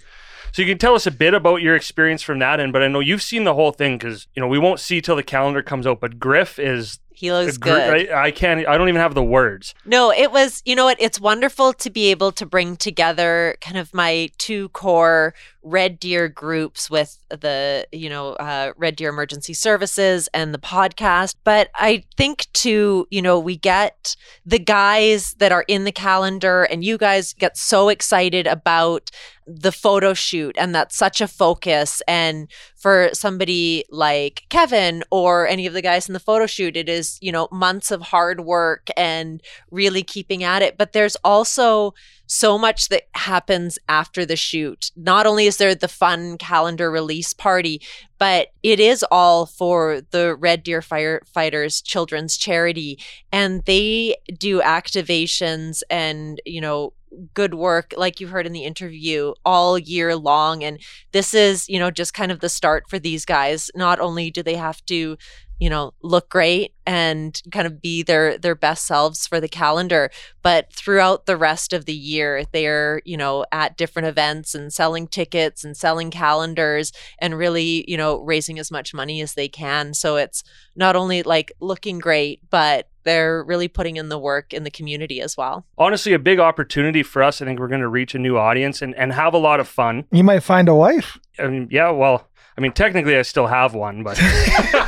So 0.52 0.60
you 0.60 0.68
can 0.68 0.76
tell 0.76 0.94
us 0.94 1.06
a 1.06 1.10
bit 1.10 1.32
about 1.32 1.62
your 1.62 1.74
experience 1.74 2.20
from 2.20 2.38
that 2.40 2.60
end, 2.60 2.74
but 2.74 2.82
I 2.82 2.88
know 2.88 3.00
you've 3.00 3.22
seen 3.22 3.44
the 3.44 3.54
whole 3.54 3.72
thing 3.72 3.96
because 3.96 4.26
you 4.34 4.42
know 4.42 4.46
we 4.46 4.58
won't 4.58 4.78
see 4.78 5.00
till 5.00 5.16
the 5.16 5.22
calendar 5.22 5.62
comes 5.62 5.86
out. 5.86 6.00
But 6.00 6.18
Griff 6.18 6.58
is 6.58 6.98
He 7.18 7.32
looks 7.32 7.58
gr- 7.58 7.70
good. 7.70 8.12
I, 8.12 8.26
I 8.26 8.30
can't. 8.30 8.64
I 8.68 8.78
don't 8.78 8.88
even 8.88 9.00
have 9.00 9.14
the 9.14 9.24
words. 9.24 9.74
No, 9.84 10.12
it 10.12 10.30
was, 10.30 10.62
you 10.64 10.76
know 10.76 10.84
what? 10.84 10.98
It's 11.00 11.20
wonderful 11.20 11.72
to 11.72 11.90
be 11.90 12.12
able 12.12 12.30
to 12.30 12.46
bring 12.46 12.76
together 12.76 13.56
kind 13.60 13.76
of 13.76 13.92
my 13.92 14.30
two 14.38 14.68
core 14.68 15.34
Red 15.68 16.00
Deer 16.00 16.28
groups 16.28 16.90
with 16.90 17.18
the, 17.28 17.86
you 17.92 18.08
know, 18.08 18.32
uh, 18.34 18.72
Red 18.76 18.96
Deer 18.96 19.10
Emergency 19.10 19.54
Services 19.54 20.28
and 20.32 20.54
the 20.54 20.58
podcast. 20.58 21.34
But 21.44 21.70
I 21.74 22.04
think 22.16 22.46
too, 22.52 23.06
you 23.10 23.22
know, 23.22 23.38
we 23.38 23.56
get 23.56 24.16
the 24.46 24.58
guys 24.58 25.34
that 25.34 25.52
are 25.52 25.64
in 25.68 25.84
the 25.84 25.92
calendar 25.92 26.64
and 26.64 26.84
you 26.84 26.98
guys 26.98 27.32
get 27.34 27.56
so 27.56 27.88
excited 27.88 28.46
about 28.46 29.10
the 29.48 29.72
photo 29.72 30.12
shoot 30.12 30.54
and 30.58 30.74
that's 30.74 30.94
such 30.94 31.22
a 31.22 31.26
focus 31.26 32.02
and 32.06 32.50
for 32.76 33.08
somebody 33.14 33.82
like 33.90 34.44
Kevin 34.50 35.02
or 35.10 35.48
any 35.48 35.66
of 35.66 35.72
the 35.72 35.80
guys 35.80 36.06
in 36.06 36.12
the 36.12 36.20
photo 36.20 36.44
shoot 36.44 36.76
it 36.76 36.86
is 36.86 37.18
you 37.22 37.32
know 37.32 37.48
months 37.50 37.90
of 37.90 38.02
hard 38.02 38.40
work 38.40 38.88
and 38.94 39.42
really 39.70 40.02
keeping 40.02 40.44
at 40.44 40.60
it 40.60 40.76
but 40.76 40.92
there's 40.92 41.16
also 41.24 41.94
so 42.28 42.56
much 42.56 42.88
that 42.88 43.08
happens 43.14 43.78
after 43.88 44.24
the 44.24 44.36
shoot. 44.36 44.92
Not 44.94 45.26
only 45.26 45.46
is 45.46 45.56
there 45.56 45.74
the 45.74 45.88
fun 45.88 46.38
calendar 46.38 46.90
release 46.90 47.32
party 47.32 47.80
but 48.18 48.48
it 48.62 48.80
is 48.80 49.04
all 49.10 49.46
for 49.46 50.02
the 50.10 50.34
Red 50.34 50.62
Deer 50.62 50.80
Firefighters 50.80 51.82
Children's 51.82 52.36
Charity. 52.36 52.98
And 53.32 53.64
they 53.64 54.16
do 54.36 54.60
activations 54.60 55.82
and 55.88 56.40
you 56.44 56.60
know 56.60 56.92
good 57.32 57.54
work 57.54 57.94
like 57.96 58.20
you 58.20 58.26
heard 58.26 58.46
in 58.46 58.52
the 58.52 58.64
interview 58.64 59.32
all 59.44 59.78
year 59.78 60.14
long. 60.14 60.62
And 60.62 60.80
this 61.12 61.32
is 61.32 61.68
you 61.68 61.78
know 61.78 61.90
just 61.90 62.12
kind 62.12 62.32
of 62.32 62.40
the 62.40 62.48
start 62.48 62.84
for 62.88 62.98
these 62.98 63.24
guys. 63.24 63.70
Not 63.74 64.00
only 64.00 64.30
do 64.30 64.42
they 64.42 64.56
have 64.56 64.84
to 64.86 65.16
you 65.58 65.68
know 65.68 65.92
look 66.02 66.28
great 66.28 66.72
and 66.86 67.42
kind 67.52 67.66
of 67.66 67.82
be 67.82 68.02
their 68.02 68.38
their 68.38 68.54
best 68.54 68.86
selves 68.86 69.26
for 69.26 69.40
the 69.40 69.48
calendar 69.48 70.10
but 70.42 70.72
throughout 70.72 71.26
the 71.26 71.36
rest 71.36 71.72
of 71.72 71.84
the 71.84 71.94
year 71.94 72.44
they're 72.52 73.02
you 73.04 73.16
know 73.16 73.44
at 73.52 73.76
different 73.76 74.08
events 74.08 74.54
and 74.54 74.72
selling 74.72 75.06
tickets 75.06 75.64
and 75.64 75.76
selling 75.76 76.10
calendars 76.10 76.92
and 77.18 77.36
really 77.36 77.84
you 77.88 77.96
know 77.96 78.20
raising 78.20 78.58
as 78.58 78.70
much 78.70 78.94
money 78.94 79.20
as 79.20 79.34
they 79.34 79.48
can 79.48 79.92
so 79.94 80.16
it's 80.16 80.42
not 80.76 80.96
only 80.96 81.22
like 81.22 81.52
looking 81.60 81.98
great 81.98 82.40
but 82.50 82.88
they're 83.04 83.42
really 83.44 83.68
putting 83.68 83.96
in 83.96 84.10
the 84.10 84.18
work 84.18 84.52
in 84.52 84.64
the 84.64 84.70
community 84.70 85.20
as 85.20 85.36
well 85.36 85.64
Honestly, 85.78 86.12
a 86.12 86.18
big 86.18 86.38
opportunity 86.38 87.02
for 87.02 87.22
us. 87.22 87.40
I 87.40 87.44
think 87.44 87.60
we're 87.60 87.68
going 87.68 87.80
to 87.80 87.88
reach 87.88 88.14
a 88.14 88.18
new 88.18 88.36
audience 88.36 88.82
and, 88.82 88.94
and 88.96 89.12
have 89.12 89.32
a 89.32 89.38
lot 89.38 89.60
of 89.60 89.68
fun. 89.68 90.04
You 90.10 90.24
might 90.24 90.40
find 90.40 90.68
a 90.68 90.74
wife. 90.74 91.18
I 91.38 91.46
mean, 91.46 91.68
yeah, 91.70 91.90
well, 91.90 92.28
I 92.58 92.60
mean, 92.60 92.72
technically, 92.72 93.16
I 93.16 93.22
still 93.22 93.46
have 93.46 93.74
one, 93.74 94.02
but. 94.02 94.18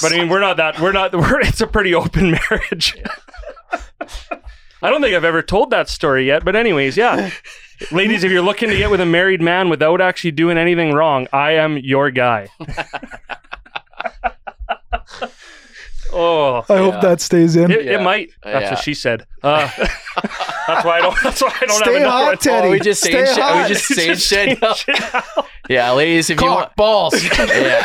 But 0.00 0.12
I 0.12 0.18
mean, 0.18 0.28
we're 0.28 0.40
not 0.40 0.58
that. 0.58 0.78
We're 0.80 0.92
not. 0.92 1.12
We're, 1.12 1.40
it's 1.40 1.60
a 1.60 1.66
pretty 1.66 1.94
open 1.94 2.30
marriage. 2.50 2.96
I 4.80 4.90
don't 4.90 5.02
think 5.02 5.14
I've 5.14 5.24
ever 5.24 5.42
told 5.42 5.70
that 5.70 5.88
story 5.88 6.26
yet. 6.26 6.44
But 6.44 6.54
anyways, 6.54 6.96
yeah, 6.96 7.30
ladies, 7.90 8.22
if 8.22 8.30
you're 8.30 8.42
looking 8.42 8.68
to 8.68 8.76
get 8.76 8.90
with 8.90 9.00
a 9.00 9.06
married 9.06 9.42
man 9.42 9.68
without 9.68 10.00
actually 10.00 10.30
doing 10.32 10.56
anything 10.56 10.92
wrong, 10.92 11.26
I 11.32 11.52
am 11.52 11.78
your 11.78 12.10
guy. 12.10 12.48
oh, 16.12 16.64
I 16.68 16.76
hope 16.78 17.00
that 17.02 17.20
stays 17.20 17.56
in. 17.56 17.70
it, 17.70 17.84
Yeah. 17.84 17.98
it 17.98 18.02
might. 18.02 18.30
That's 18.42 18.62
Yeah. 18.64 18.70
what 18.70 18.78
she 18.84 18.94
said. 18.94 19.26
Uh, 19.42 19.68
that's 20.66 20.84
why 20.84 20.98
I 20.98 21.00
don't. 21.00 21.16
That's 21.22 21.42
why 21.42 21.52
I 21.60 21.66
don't 21.66 21.76
Stay 21.78 21.92
have 21.94 22.02
enough. 22.02 22.12
hot, 22.12 22.26
right- 22.28 22.40
Teddy. 22.40 22.68
Oh, 22.68 22.70
we 22.70 22.80
just 22.80 23.00
Stay 23.02 23.12
saying 23.12 23.26
shit. 23.26 23.42
hot. 23.42 23.62
We 23.68 23.74
just 23.74 23.84
saying 23.94 24.08
Just 24.14 24.26
shit. 24.28 24.58
saying 24.58 24.74
shit 24.96 25.12
now. 25.36 25.44
Yeah, 25.68 25.92
ladies, 25.92 26.30
if 26.30 26.40
you 26.40 26.46
want. 26.46 26.74
Balls. 26.76 27.14
Yeah. 27.38 27.84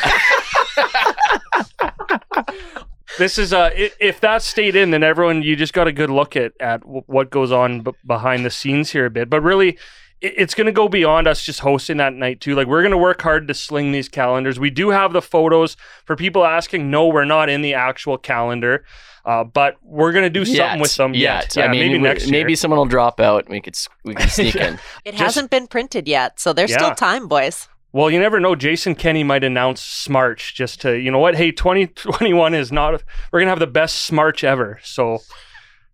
This 3.20 3.38
is 3.38 3.54
uh, 3.54 3.70
if 3.76 4.20
that 4.22 4.42
stayed 4.42 4.76
in, 4.76 4.90
then 4.90 5.04
everyone 5.04 5.44
you 5.44 5.56
just 5.56 5.74
got 5.74 5.88
a 5.88 5.92
good 5.92 6.10
look 6.10 6.36
at 6.36 6.54
at 6.60 6.82
what 6.84 7.30
goes 7.30 7.52
on 7.52 7.82
b- 7.82 7.92
behind 8.08 8.44
the 8.44 8.50
scenes 8.50 8.90
here 8.92 9.06
a 9.06 9.10
bit. 9.12 9.30
But 9.30 9.42
really, 9.42 9.74
i- 9.74 9.78
it's 10.24 10.56
going 10.56 10.66
to 10.68 10.72
go 10.72 10.88
beyond 10.88 11.28
us 11.28 11.44
just 11.44 11.60
hosting 11.60 11.98
that 11.98 12.14
night 12.14 12.40
too. 12.40 12.56
Like 12.56 12.68
we're 12.68 12.82
going 12.82 12.92
to 12.92 12.98
work 12.98 13.22
hard 13.22 13.48
to 13.50 13.54
sling 13.54 13.92
these 13.92 14.08
calendars. 14.10 14.60
We 14.60 14.70
do 14.70 14.90
have 14.90 15.12
the 15.14 15.22
photos 15.22 15.76
for 16.06 16.16
people 16.16 16.46
asking. 16.46 16.90
No, 16.90 17.08
we're 17.08 17.26
not 17.26 17.50
in 17.50 17.62
the 17.62 17.74
actual 17.74 18.18
calendar, 18.18 18.86
uh, 19.26 19.44
but 19.44 19.76
we're 19.84 20.12
going 20.14 20.24
to 20.24 20.30
do 20.30 20.46
something 20.46 20.80
with 20.80 20.96
them. 20.96 21.14
Yet. 21.14 21.56
Yeah, 21.56 21.66
I 21.66 21.68
mean, 21.68 21.82
maybe 21.82 21.94
we- 21.98 22.04
next 22.04 22.24
year. 22.24 22.32
maybe 22.32 22.56
someone 22.56 22.78
will 22.78 22.86
drop 22.86 23.20
out. 23.20 23.44
And 23.46 23.52
we 23.54 23.60
could 23.62 23.76
we 24.06 24.16
can 24.16 24.30
sneak 24.30 24.56
in. 24.68 24.80
it 25.06 25.12
Just- 25.12 25.18
hasn't 25.24 25.50
been 25.52 25.68
printed 25.68 26.08
yet 26.08 26.40
so 26.40 26.54
there's 26.54 26.72
Yeah. 26.72 26.78
still 26.78 26.96
time 26.96 27.28
boys 27.28 27.68
Well, 27.92 28.10
you 28.10 28.20
never 28.20 28.40
know. 28.40 28.56
Jason 28.56 28.96
Kenney 28.96 29.24
might 29.24 29.44
announce 29.44 29.82
Smarch 30.08 30.54
just 30.56 30.82
to, 30.82 30.98
you 30.98 31.12
know 31.12 31.20
what? 31.20 31.36
Hey, 31.36 31.52
2021 31.52 32.54
is 32.64 32.72
not, 32.72 33.04
we're 33.32 33.40
going 33.40 33.48
to 33.48 33.52
have 33.52 33.60
the 33.60 33.68
best 33.68 34.10
Smarch 34.10 34.44
ever. 34.44 34.80
So 34.84 35.20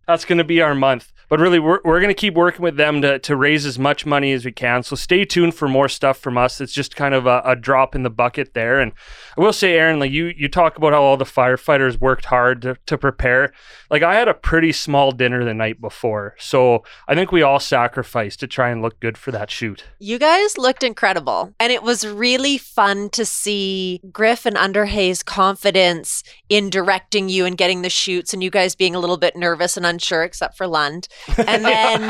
that's 0.08 0.24
going 0.24 0.38
to 0.38 0.44
be 0.44 0.62
our 0.62 0.76
month. 0.76 1.12
But 1.30 1.40
really, 1.40 1.60
we're, 1.60 1.80
we're 1.86 2.00
going 2.00 2.10
to 2.10 2.20
keep 2.20 2.34
working 2.34 2.64
with 2.64 2.76
them 2.76 3.02
to, 3.04 3.20
to 3.20 3.36
raise 3.36 3.66
as 3.66 3.78
much 3.78 4.06
money 4.06 4.34
as 4.34 4.44
we 4.44 4.52
can. 4.52 4.82
So 4.82 4.96
stay 4.96 5.26
tuned 5.26 5.54
for 5.54 5.68
more 5.68 5.88
stuff 5.88 6.18
from 6.18 6.38
us. 6.38 6.60
It's 6.60 6.74
just 6.74 6.96
kind 6.96 7.14
of 7.14 7.28
a, 7.28 7.42
a 7.46 7.56
drop 7.56 7.96
in 7.96 8.02
the 8.02 8.10
bucket 8.10 8.56
there. 8.56 8.80
And 8.80 8.94
I 9.40 9.42
will 9.42 9.54
say, 9.54 9.78
Erin, 9.78 10.00
like 10.00 10.12
you, 10.12 10.34
you 10.36 10.50
talk 10.50 10.76
about 10.76 10.92
how 10.92 11.02
all 11.02 11.16
the 11.16 11.24
firefighters 11.24 11.98
worked 11.98 12.26
hard 12.26 12.62
to, 12.64 12.76
to 12.88 12.98
prepare. 12.98 13.54
Like 13.90 14.04
I 14.04 14.16
had 14.16 14.28
a 14.28 14.34
pretty 14.34 14.74
small 14.74 15.14
dinner 15.14 15.46
the 15.46 15.54
night 15.54 15.80
before. 15.80 16.36
So 16.38 16.84
I 17.08 17.16
think 17.16 17.32
we 17.32 17.42
all 17.42 17.62
sacrificed 17.62 18.42
to 18.42 18.48
try 18.48 18.70
and 18.70 18.82
look 18.82 19.00
good 19.00 19.18
for 19.18 19.32
that 19.32 19.50
shoot. 19.50 19.86
You 19.98 20.20
guys 20.20 20.58
looked 20.58 20.84
incredible. 20.84 21.54
And 21.58 21.72
it 21.72 21.84
was 21.84 22.06
really 22.06 22.58
fun 22.58 23.10
to 23.12 23.24
see 23.24 24.02
Griff 24.12 24.46
and 24.46 24.58
Underhay's 24.58 25.24
confidence 25.24 26.22
in 26.50 26.70
directing 26.70 27.30
you 27.30 27.46
and 27.46 27.58
getting 27.58 27.82
the 27.82 27.90
shoots, 27.90 28.34
and 28.34 28.44
you 28.44 28.50
guys 28.50 28.76
being 28.76 28.94
a 28.94 29.00
little 29.00 29.18
bit 29.18 29.38
nervous 29.38 29.78
and 29.78 29.86
unsure, 29.86 30.24
except 30.24 30.58
for 30.58 30.68
Lund. 30.68 31.08
And 31.38 31.64
then 31.64 32.10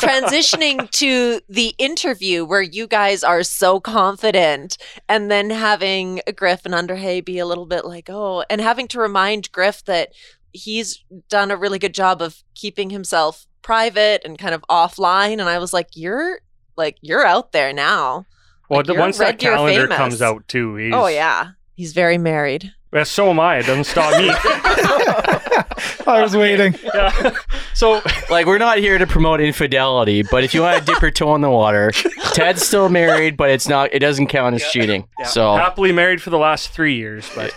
transitioning 0.00 0.90
to 0.92 1.40
the 1.48 1.74
interview 1.78 2.44
where 2.44 2.62
you 2.62 2.88
guys 2.88 3.22
are 3.22 3.44
so 3.44 3.78
confident, 3.78 4.78
and 5.08 5.30
then 5.30 5.50
having 5.50 6.22
Griff 6.34 6.55
and 6.64 6.74
Underhay 6.74 7.24
be 7.24 7.38
a 7.38 7.46
little 7.46 7.66
bit 7.66 7.84
like, 7.84 8.08
oh, 8.10 8.44
and 8.48 8.60
having 8.60 8.88
to 8.88 9.00
remind 9.00 9.52
Griff 9.52 9.84
that 9.84 10.12
he's 10.52 11.04
done 11.28 11.50
a 11.50 11.56
really 11.56 11.78
good 11.78 11.92
job 11.94 12.22
of 12.22 12.42
keeping 12.54 12.88
himself 12.90 13.46
private 13.62 14.22
and 14.24 14.38
kind 14.38 14.54
of 14.54 14.64
offline. 14.70 15.32
And 15.32 15.42
I 15.42 15.58
was 15.58 15.72
like, 15.72 15.88
you're 15.94 16.40
like 16.76 16.96
you're 17.02 17.26
out 17.26 17.52
there 17.52 17.72
now. 17.72 18.24
Well, 18.70 18.78
Like, 18.80 18.86
the- 18.86 18.94
once 18.94 19.18
that 19.18 19.38
calendar 19.38 19.82
famous. 19.82 19.96
comes 19.96 20.22
out 20.22 20.46
too, 20.48 20.74
oh, 20.74 20.78
he's, 20.78 20.94
Oh 20.94 21.06
yeah, 21.08 21.48
he's 21.74 21.92
very 21.92 22.16
married. 22.18 22.72
Well, 22.92 23.04
so 23.04 23.30
am 23.30 23.40
I. 23.40 23.58
It 23.58 23.66
doesn't 23.66 23.84
stop 23.84 24.18
me. 24.18 24.30
I 26.06 26.22
was 26.22 26.36
waiting. 26.36 26.74
yeah. 26.94 27.30
So 27.74 28.00
like 28.30 28.46
we're 28.46 28.56
not 28.56 28.78
here 28.78 28.96
to 28.96 29.06
promote 29.06 29.38
infidelity, 29.38 30.22
but 30.22 30.42
if 30.44 30.54
you 30.54 30.62
want 30.62 30.78
to 30.78 30.84
dip 30.90 31.02
your 31.02 31.10
toe 31.10 31.34
in 31.34 31.42
the 31.42 31.50
water, 31.50 31.90
Ted's 32.32 32.62
still 32.66 32.88
married, 32.88 33.36
but 33.36 33.50
it's 33.50 33.68
not. 33.68 33.92
It 33.92 33.98
doesn't 33.98 34.28
count 34.28 34.54
as 34.54 34.62
cheating. 34.70 35.06
yeah, 35.18 35.26
So 35.26 35.54
happily 35.56 35.92
married 35.92 36.22
for 36.22 36.30
the 36.30 36.38
last 36.38 36.70
three 36.70 36.96
years, 36.96 37.28
but 37.34 37.52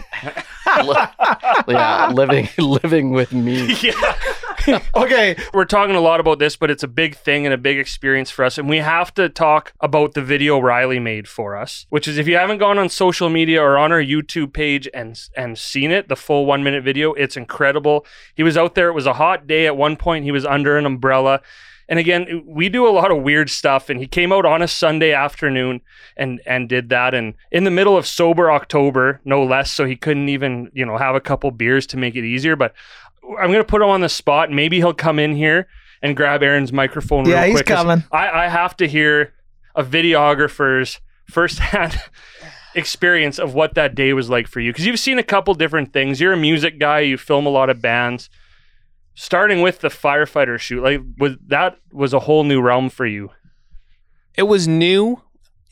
yeah, 1.68 2.12
living 2.14 2.50
living 2.58 3.12
with 3.12 3.32
me. 3.32 3.74
yeah. 3.82 4.82
Okay. 4.94 5.38
We're 5.54 5.66
talking 5.66 5.96
a 5.96 6.02
lot 6.02 6.20
about 6.20 6.40
this, 6.40 6.56
but 6.58 6.70
it's 6.70 6.84
a 6.84 6.88
big 6.88 7.16
thing 7.16 7.46
and 7.46 7.54
a 7.54 7.58
big 7.58 7.80
experience 7.80 8.30
for 8.30 8.44
us. 8.44 8.58
And 8.58 8.68
we 8.70 8.78
have 8.78 9.14
to 9.16 9.30
talk 9.30 9.74
about 9.80 10.14
the 10.16 10.22
video 10.22 10.60
Riley 10.60 11.00
made 11.00 11.28
for 11.28 11.56
us, 11.56 11.86
which 11.90 12.08
is 12.08 12.18
if 12.18 12.28
you 12.28 12.36
haven't 12.36 12.58
gone 12.58 12.78
on 12.78 12.90
social 12.90 13.30
media 13.30 13.62
or 13.64 13.78
on 13.78 13.92
our 13.92 14.02
YouTube 14.02 14.52
page 14.54 14.88
and 14.94 15.19
and 15.36 15.58
seen 15.58 15.92
it, 15.92 16.08
the 16.08 16.16
full 16.16 16.46
one 16.46 16.64
minute 16.64 16.84
video, 16.84 17.14
it's 17.14 17.38
incredible. 17.38 18.06
He 18.36 18.44
was 18.44 18.58
out 18.58 18.76
there. 18.76 18.90
It 18.90 18.94
was 18.94 19.06
a 19.06 19.14
hot 19.14 19.48
day. 19.48 19.66
At 19.66 19.78
one 19.78 19.96
point, 19.96 20.26
he 20.26 20.32
was 20.32 20.46
under 20.46 20.78
an 20.78 20.86
umbrella. 20.86 21.42
And 21.88 21.98
again, 21.98 22.44
we 22.46 22.70
do 22.70 22.88
a 22.88 22.92
lot 22.92 23.12
of 23.12 23.24
weird 23.24 23.50
stuff. 23.50 23.90
And 23.90 24.00
he 24.00 24.06
came 24.08 24.32
out 24.32 24.46
on 24.46 24.62
a 24.62 24.68
Sunday 24.68 25.12
afternoon 25.12 25.82
and 26.16 26.40
and 26.46 26.70
did 26.70 26.90
that, 26.90 27.14
and 27.14 27.34
in 27.52 27.64
the 27.64 27.72
middle 27.72 27.98
of 27.98 28.06
sober 28.06 28.52
October, 28.52 29.22
no 29.26 29.44
less. 29.44 29.72
So 29.72 29.86
he 29.86 29.96
couldn't 29.96 30.30
even 30.30 30.70
you 30.74 30.86
know 30.86 30.98
have 30.98 31.16
a 31.16 31.22
couple 31.22 31.50
beers 31.52 31.88
to 31.88 31.98
make 31.98 32.16
it 32.16 32.24
easier. 32.24 32.56
But 32.56 32.74
I'm 33.40 33.52
gonna 33.52 33.64
put 33.64 33.82
him 33.82 33.90
on 33.90 34.02
the 34.02 34.10
spot. 34.10 34.52
Maybe 34.52 34.78
he'll 34.78 34.94
come 34.94 35.18
in 35.18 35.36
here 35.36 35.68
and 36.02 36.16
grab 36.16 36.44
Erin's 36.44 36.72
microphone. 36.72 37.26
Yeah, 37.26 37.42
real 37.42 37.46
he's 37.46 37.56
quick, 37.58 37.68
coming. 37.68 38.04
I, 38.12 38.46
I 38.46 38.48
have 38.50 38.78
to 38.78 38.88
hear 38.88 39.34
a 39.76 39.84
videographer's 39.84 41.00
firsthand 41.26 42.00
experience 42.76 43.40
of 43.40 43.54
what 43.54 43.76
that 43.76 43.96
day 43.96 44.14
was 44.14 44.30
like 44.30 44.48
for 44.48 44.60
you 44.60 44.72
because 44.72 44.86
you've 44.86 45.00
seen 45.00 45.20
a 45.20 45.24
couple 45.24 45.54
different 45.54 45.94
things. 45.94 46.20
You're 46.20 46.34
a 46.34 46.38
music 46.38 46.80
guy. 46.80 47.02
You 47.02 47.18
film 47.18 47.46
a 47.46 47.50
lot 47.50 47.70
of 47.70 47.82
bands. 47.82 48.30
Starting 49.16 49.62
with 49.62 49.80
the 49.80 49.90
firefighter 49.90 50.58
shoot, 50.58 50.82
like 50.82 51.02
was 51.18 51.36
that 51.48 51.78
was 51.92 52.14
a 52.14 52.20
whole 52.20 52.44
new 52.44 52.62
realm 52.62 52.90
for 52.90 53.06
you. 53.06 53.32
It 54.36 54.44
was 54.44 54.68
new 54.68 55.22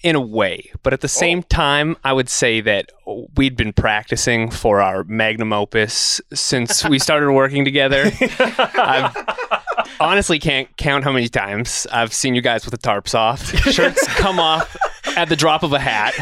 in 0.03 0.15
a 0.15 0.21
way, 0.21 0.69
but 0.83 0.93
at 0.93 1.01
the 1.01 1.05
oh. 1.05 1.07
same 1.07 1.43
time, 1.43 1.95
I 2.03 2.13
would 2.13 2.29
say 2.29 2.61
that 2.61 2.91
we'd 3.35 3.55
been 3.55 3.73
practicing 3.73 4.51
for 4.51 4.81
our 4.81 5.03
magnum 5.05 5.53
opus 5.53 6.19
since 6.33 6.83
we 6.85 6.99
started 6.99 7.31
working 7.31 7.63
together. 7.63 8.11
I 8.19 9.55
honestly 9.99 10.39
can't 10.39 10.75
count 10.75 11.05
how 11.05 11.13
many 11.13 11.29
times 11.29 11.87
I've 11.91 12.13
seen 12.13 12.35
you 12.35 12.41
guys 12.41 12.65
with 12.65 12.73
the 12.79 12.89
tarps 12.89 13.15
off, 13.15 13.45
shirts 13.71 14.05
come 14.15 14.39
off 14.39 14.75
at 15.17 15.29
the 15.29 15.35
drop 15.35 15.63
of 15.63 15.73
a 15.73 15.79
hat. 15.79 16.13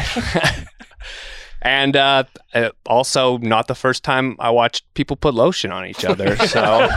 And 1.62 1.96
uh, 1.96 2.24
uh, 2.54 2.70
also, 2.86 3.38
not 3.38 3.66
the 3.66 3.74
first 3.74 4.04
time 4.04 4.36
I 4.38 4.50
watched 4.50 4.84
people 4.94 5.16
put 5.16 5.34
lotion 5.34 5.72
on 5.72 5.86
each 5.86 6.04
other. 6.04 6.36
So 6.46 6.88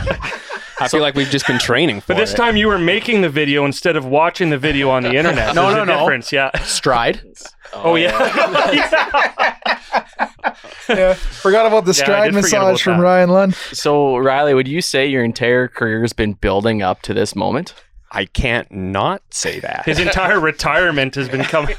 I 0.79 0.87
feel 0.87 1.01
like 1.01 1.15
we've 1.15 1.29
just 1.29 1.47
been 1.47 1.57
training 1.57 2.01
for 2.01 2.07
But 2.09 2.17
this 2.17 2.33
it. 2.33 2.37
time 2.37 2.55
you 2.55 2.67
were 2.67 2.77
making 2.77 3.21
the 3.21 3.29
video 3.29 3.65
instead 3.65 3.95
of 3.95 4.05
watching 4.05 4.49
the 4.51 4.59
video 4.59 4.89
on 4.89 5.01
the 5.03 5.13
internet. 5.15 5.55
No, 5.55 5.63
There's 5.63 5.75
no, 5.75 5.81
a 5.83 5.85
no. 5.87 5.99
difference. 5.99 6.31
Yeah. 6.31 6.51
Stride. 6.63 7.21
Oh, 7.71 7.95
yeah. 7.95 8.17
Yeah, 10.89 11.13
forgot 11.13 11.67
about 11.67 11.85
the 11.85 11.93
stride 11.93 12.31
did 12.33 12.43
forget 12.43 12.53
about 12.59 12.71
massage 12.71 12.83
from 12.83 12.97
that. 12.97 13.03
Ryan 13.03 13.29
Lund. 13.29 13.53
So 13.73 14.17
Riley, 14.17 14.55
would 14.55 14.67
you 14.67 14.81
say 14.81 15.05
your 15.05 15.23
entire 15.23 15.67
career 15.67 16.01
has 16.01 16.11
been 16.13 16.33
building 16.33 16.81
up 16.81 17.03
to 17.03 17.13
this 17.13 17.35
moment? 17.35 17.75
I 18.11 18.25
can't 18.25 18.71
not 18.71 19.21
say 19.29 19.59
that. 19.59 19.85
His 19.85 19.99
entire 19.99 20.39
retirement 20.51 21.15
has 21.15 21.29
been 21.29 21.43
coming. 21.43 21.75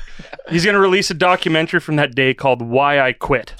He's 0.48 0.64
going 0.64 0.74
to 0.74 0.80
release 0.80 1.10
a 1.10 1.14
documentary 1.14 1.80
from 1.80 1.96
that 1.96 2.14
day 2.14 2.34
called 2.34 2.62
Why 2.62 3.00
I 3.00 3.12
Quit. 3.12 3.54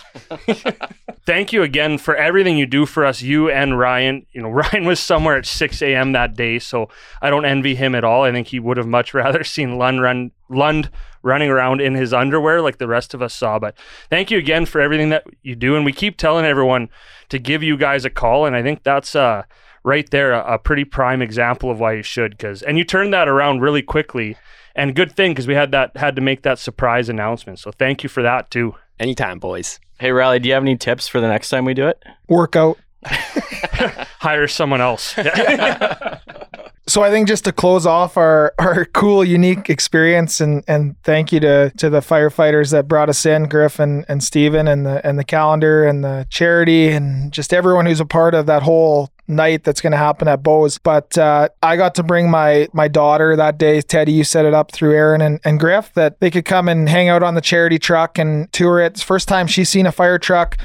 Thank 1.27 1.53
you 1.53 1.63
again 1.63 1.99
for 1.99 2.17
everything 2.17 2.57
you 2.57 2.67
do 2.67 2.87
for 2.87 3.05
us, 3.05 3.23
you 3.23 3.51
and 3.51 3.79
Ryan. 3.79 4.25
You 4.33 4.43
know, 4.43 4.51
Ryan 4.51 4.85
was 4.85 5.01
somewhere 5.01 5.37
at 5.37 5.47
6 5.47 5.83
a.m. 5.83 6.13
that 6.13 6.35
day, 6.35 6.59
so 6.59 6.89
I 7.21 7.31
don't 7.31 7.45
envy 7.45 7.75
him 7.75 7.95
at 7.95 8.05
all. 8.05 8.23
I 8.23 8.33
think 8.33 8.49
he 8.49 8.61
would 8.61 8.77
have 8.77 8.87
much 8.87 9.15
rather 9.15 9.45
seen 9.45 9.77
Lund 9.77 10.01
run 10.01 10.31
Lund 10.49 10.91
running 11.23 11.51
around 11.51 11.81
in 11.81 11.95
his 11.95 12.13
underwear 12.15 12.63
like 12.63 12.79
the 12.79 12.89
rest 12.89 13.15
of 13.15 13.21
us 13.21 13.35
saw. 13.35 13.59
But 13.59 13.77
thank 14.09 14.31
you 14.31 14.39
again 14.39 14.65
for 14.65 14.81
everything 14.81 15.11
that 15.11 15.25
you 15.43 15.55
do, 15.55 15.77
and 15.77 15.85
we 15.85 15.93
keep 15.93 16.17
telling 16.17 16.45
everyone 16.45 16.89
to 17.29 17.39
give 17.39 17.63
you 17.63 17.77
guys 17.77 18.05
a 18.05 18.11
call, 18.11 18.47
and 18.47 18.57
I 18.57 18.63
think 18.63 18.83
that's 18.83 19.15
uh 19.15 19.43
right 19.83 20.11
there 20.11 20.33
a, 20.33 20.55
a 20.55 20.59
pretty 20.59 20.85
prime 20.85 21.23
example 21.23 21.71
of 21.71 21.81
why 21.81 21.93
you 21.93 22.03
should 22.03 22.33
because 22.33 22.63
and 22.63 22.79
you 22.79 22.85
turned 22.85 23.13
that 23.13 23.29
around 23.29 23.61
really 23.61 23.83
quickly 23.83 24.37
and 24.75 24.95
good 24.95 25.13
thing 25.13 25.33
because 25.33 25.47
we 25.47 25.55
had 25.55 25.73
that 25.73 25.97
had 25.97 26.15
to 26.15 26.23
make 26.23 26.43
that 26.43 26.59
surprise 26.59 27.09
announcement 27.09 27.59
so 27.59 27.71
thank 27.73 28.03
you 28.03 28.09
for 28.09 28.23
that 28.23 28.51
too 28.51 28.75
Anytime, 29.01 29.39
boys. 29.39 29.81
Hey 29.99 30.13
Riley, 30.13 30.41
do 30.41 30.49
you 30.49 30.55
have 30.55 30.63
any 30.63 30.77
tips 30.77 31.09
for 31.09 31.23
the 31.23 31.29
next 31.29 31.49
time 31.49 31.65
we 31.65 31.73
do 31.73 31.89
it? 31.89 32.03
Workout. 32.29 32.79
hire 34.21 34.47
someone 34.47 34.83
else 34.83 35.15
So 36.87 37.03
I 37.03 37.11
think 37.11 37.29
just 37.29 37.45
to 37.45 37.53
close 37.53 37.87
off 37.87 38.17
our, 38.17 38.53
our 38.59 38.85
cool, 38.85 39.25
unique 39.25 39.71
experience, 39.71 40.41
and, 40.41 40.65
and 40.67 41.01
thank 41.05 41.31
you 41.31 41.39
to, 41.39 41.71
to 41.77 41.89
the 41.89 42.01
firefighters 42.01 42.73
that 42.73 42.89
brought 42.89 43.09
us 43.09 43.25
in, 43.25 43.45
Griff 43.45 43.79
and, 43.79 44.05
and 44.09 44.25
Steven 44.25 44.67
and 44.67 44.85
the 44.85 45.07
and 45.07 45.17
the 45.17 45.23
calendar 45.23 45.85
and 45.85 46.03
the 46.03 46.27
charity 46.31 46.89
and 46.89 47.33
just 47.33 47.55
everyone 47.55 47.87
who's 47.87 48.01
a 48.01 48.05
part 48.05 48.35
of 48.35 48.47
that 48.47 48.65
whole 48.65 49.09
night 49.31 49.65
that's 49.65 49.81
going 49.81 49.93
to 49.93 49.97
happen 49.97 50.29
at 50.29 50.43
Bo's. 50.43 50.79
But 50.79 51.17
uh, 51.17 51.49
I 51.63 51.77
got 51.77 51.95
to 51.97 52.03
bring 52.03 52.31
my 52.31 52.69
my 52.73 52.89
daughter 52.89 53.37
that 53.37 53.59
day. 53.59 53.81
Teddy, 53.81 54.13
you 54.13 54.25
set 54.25 54.45
it 54.45 54.55
up 54.55 54.73
through 54.73 54.95
Erin 54.95 55.21
and, 55.21 55.41
and 55.45 55.59
Griff 55.59 55.93
that 55.95 56.21
they 56.21 56.31
could 56.31 56.45
come 56.45 56.69
and 56.69 56.89
hang 56.89 57.09
out 57.09 57.23
on 57.23 57.35
the 57.35 57.41
charity 57.41 57.79
truck 57.79 58.19
and 58.19 58.53
tour 58.53 58.81
it. 58.81 58.93
It's 58.93 59.03
first 59.03 59.29
time 59.29 59.47
she's 59.47 59.69
seen 59.69 59.87
a 59.87 59.93
fire 59.93 60.19
truck 60.19 60.59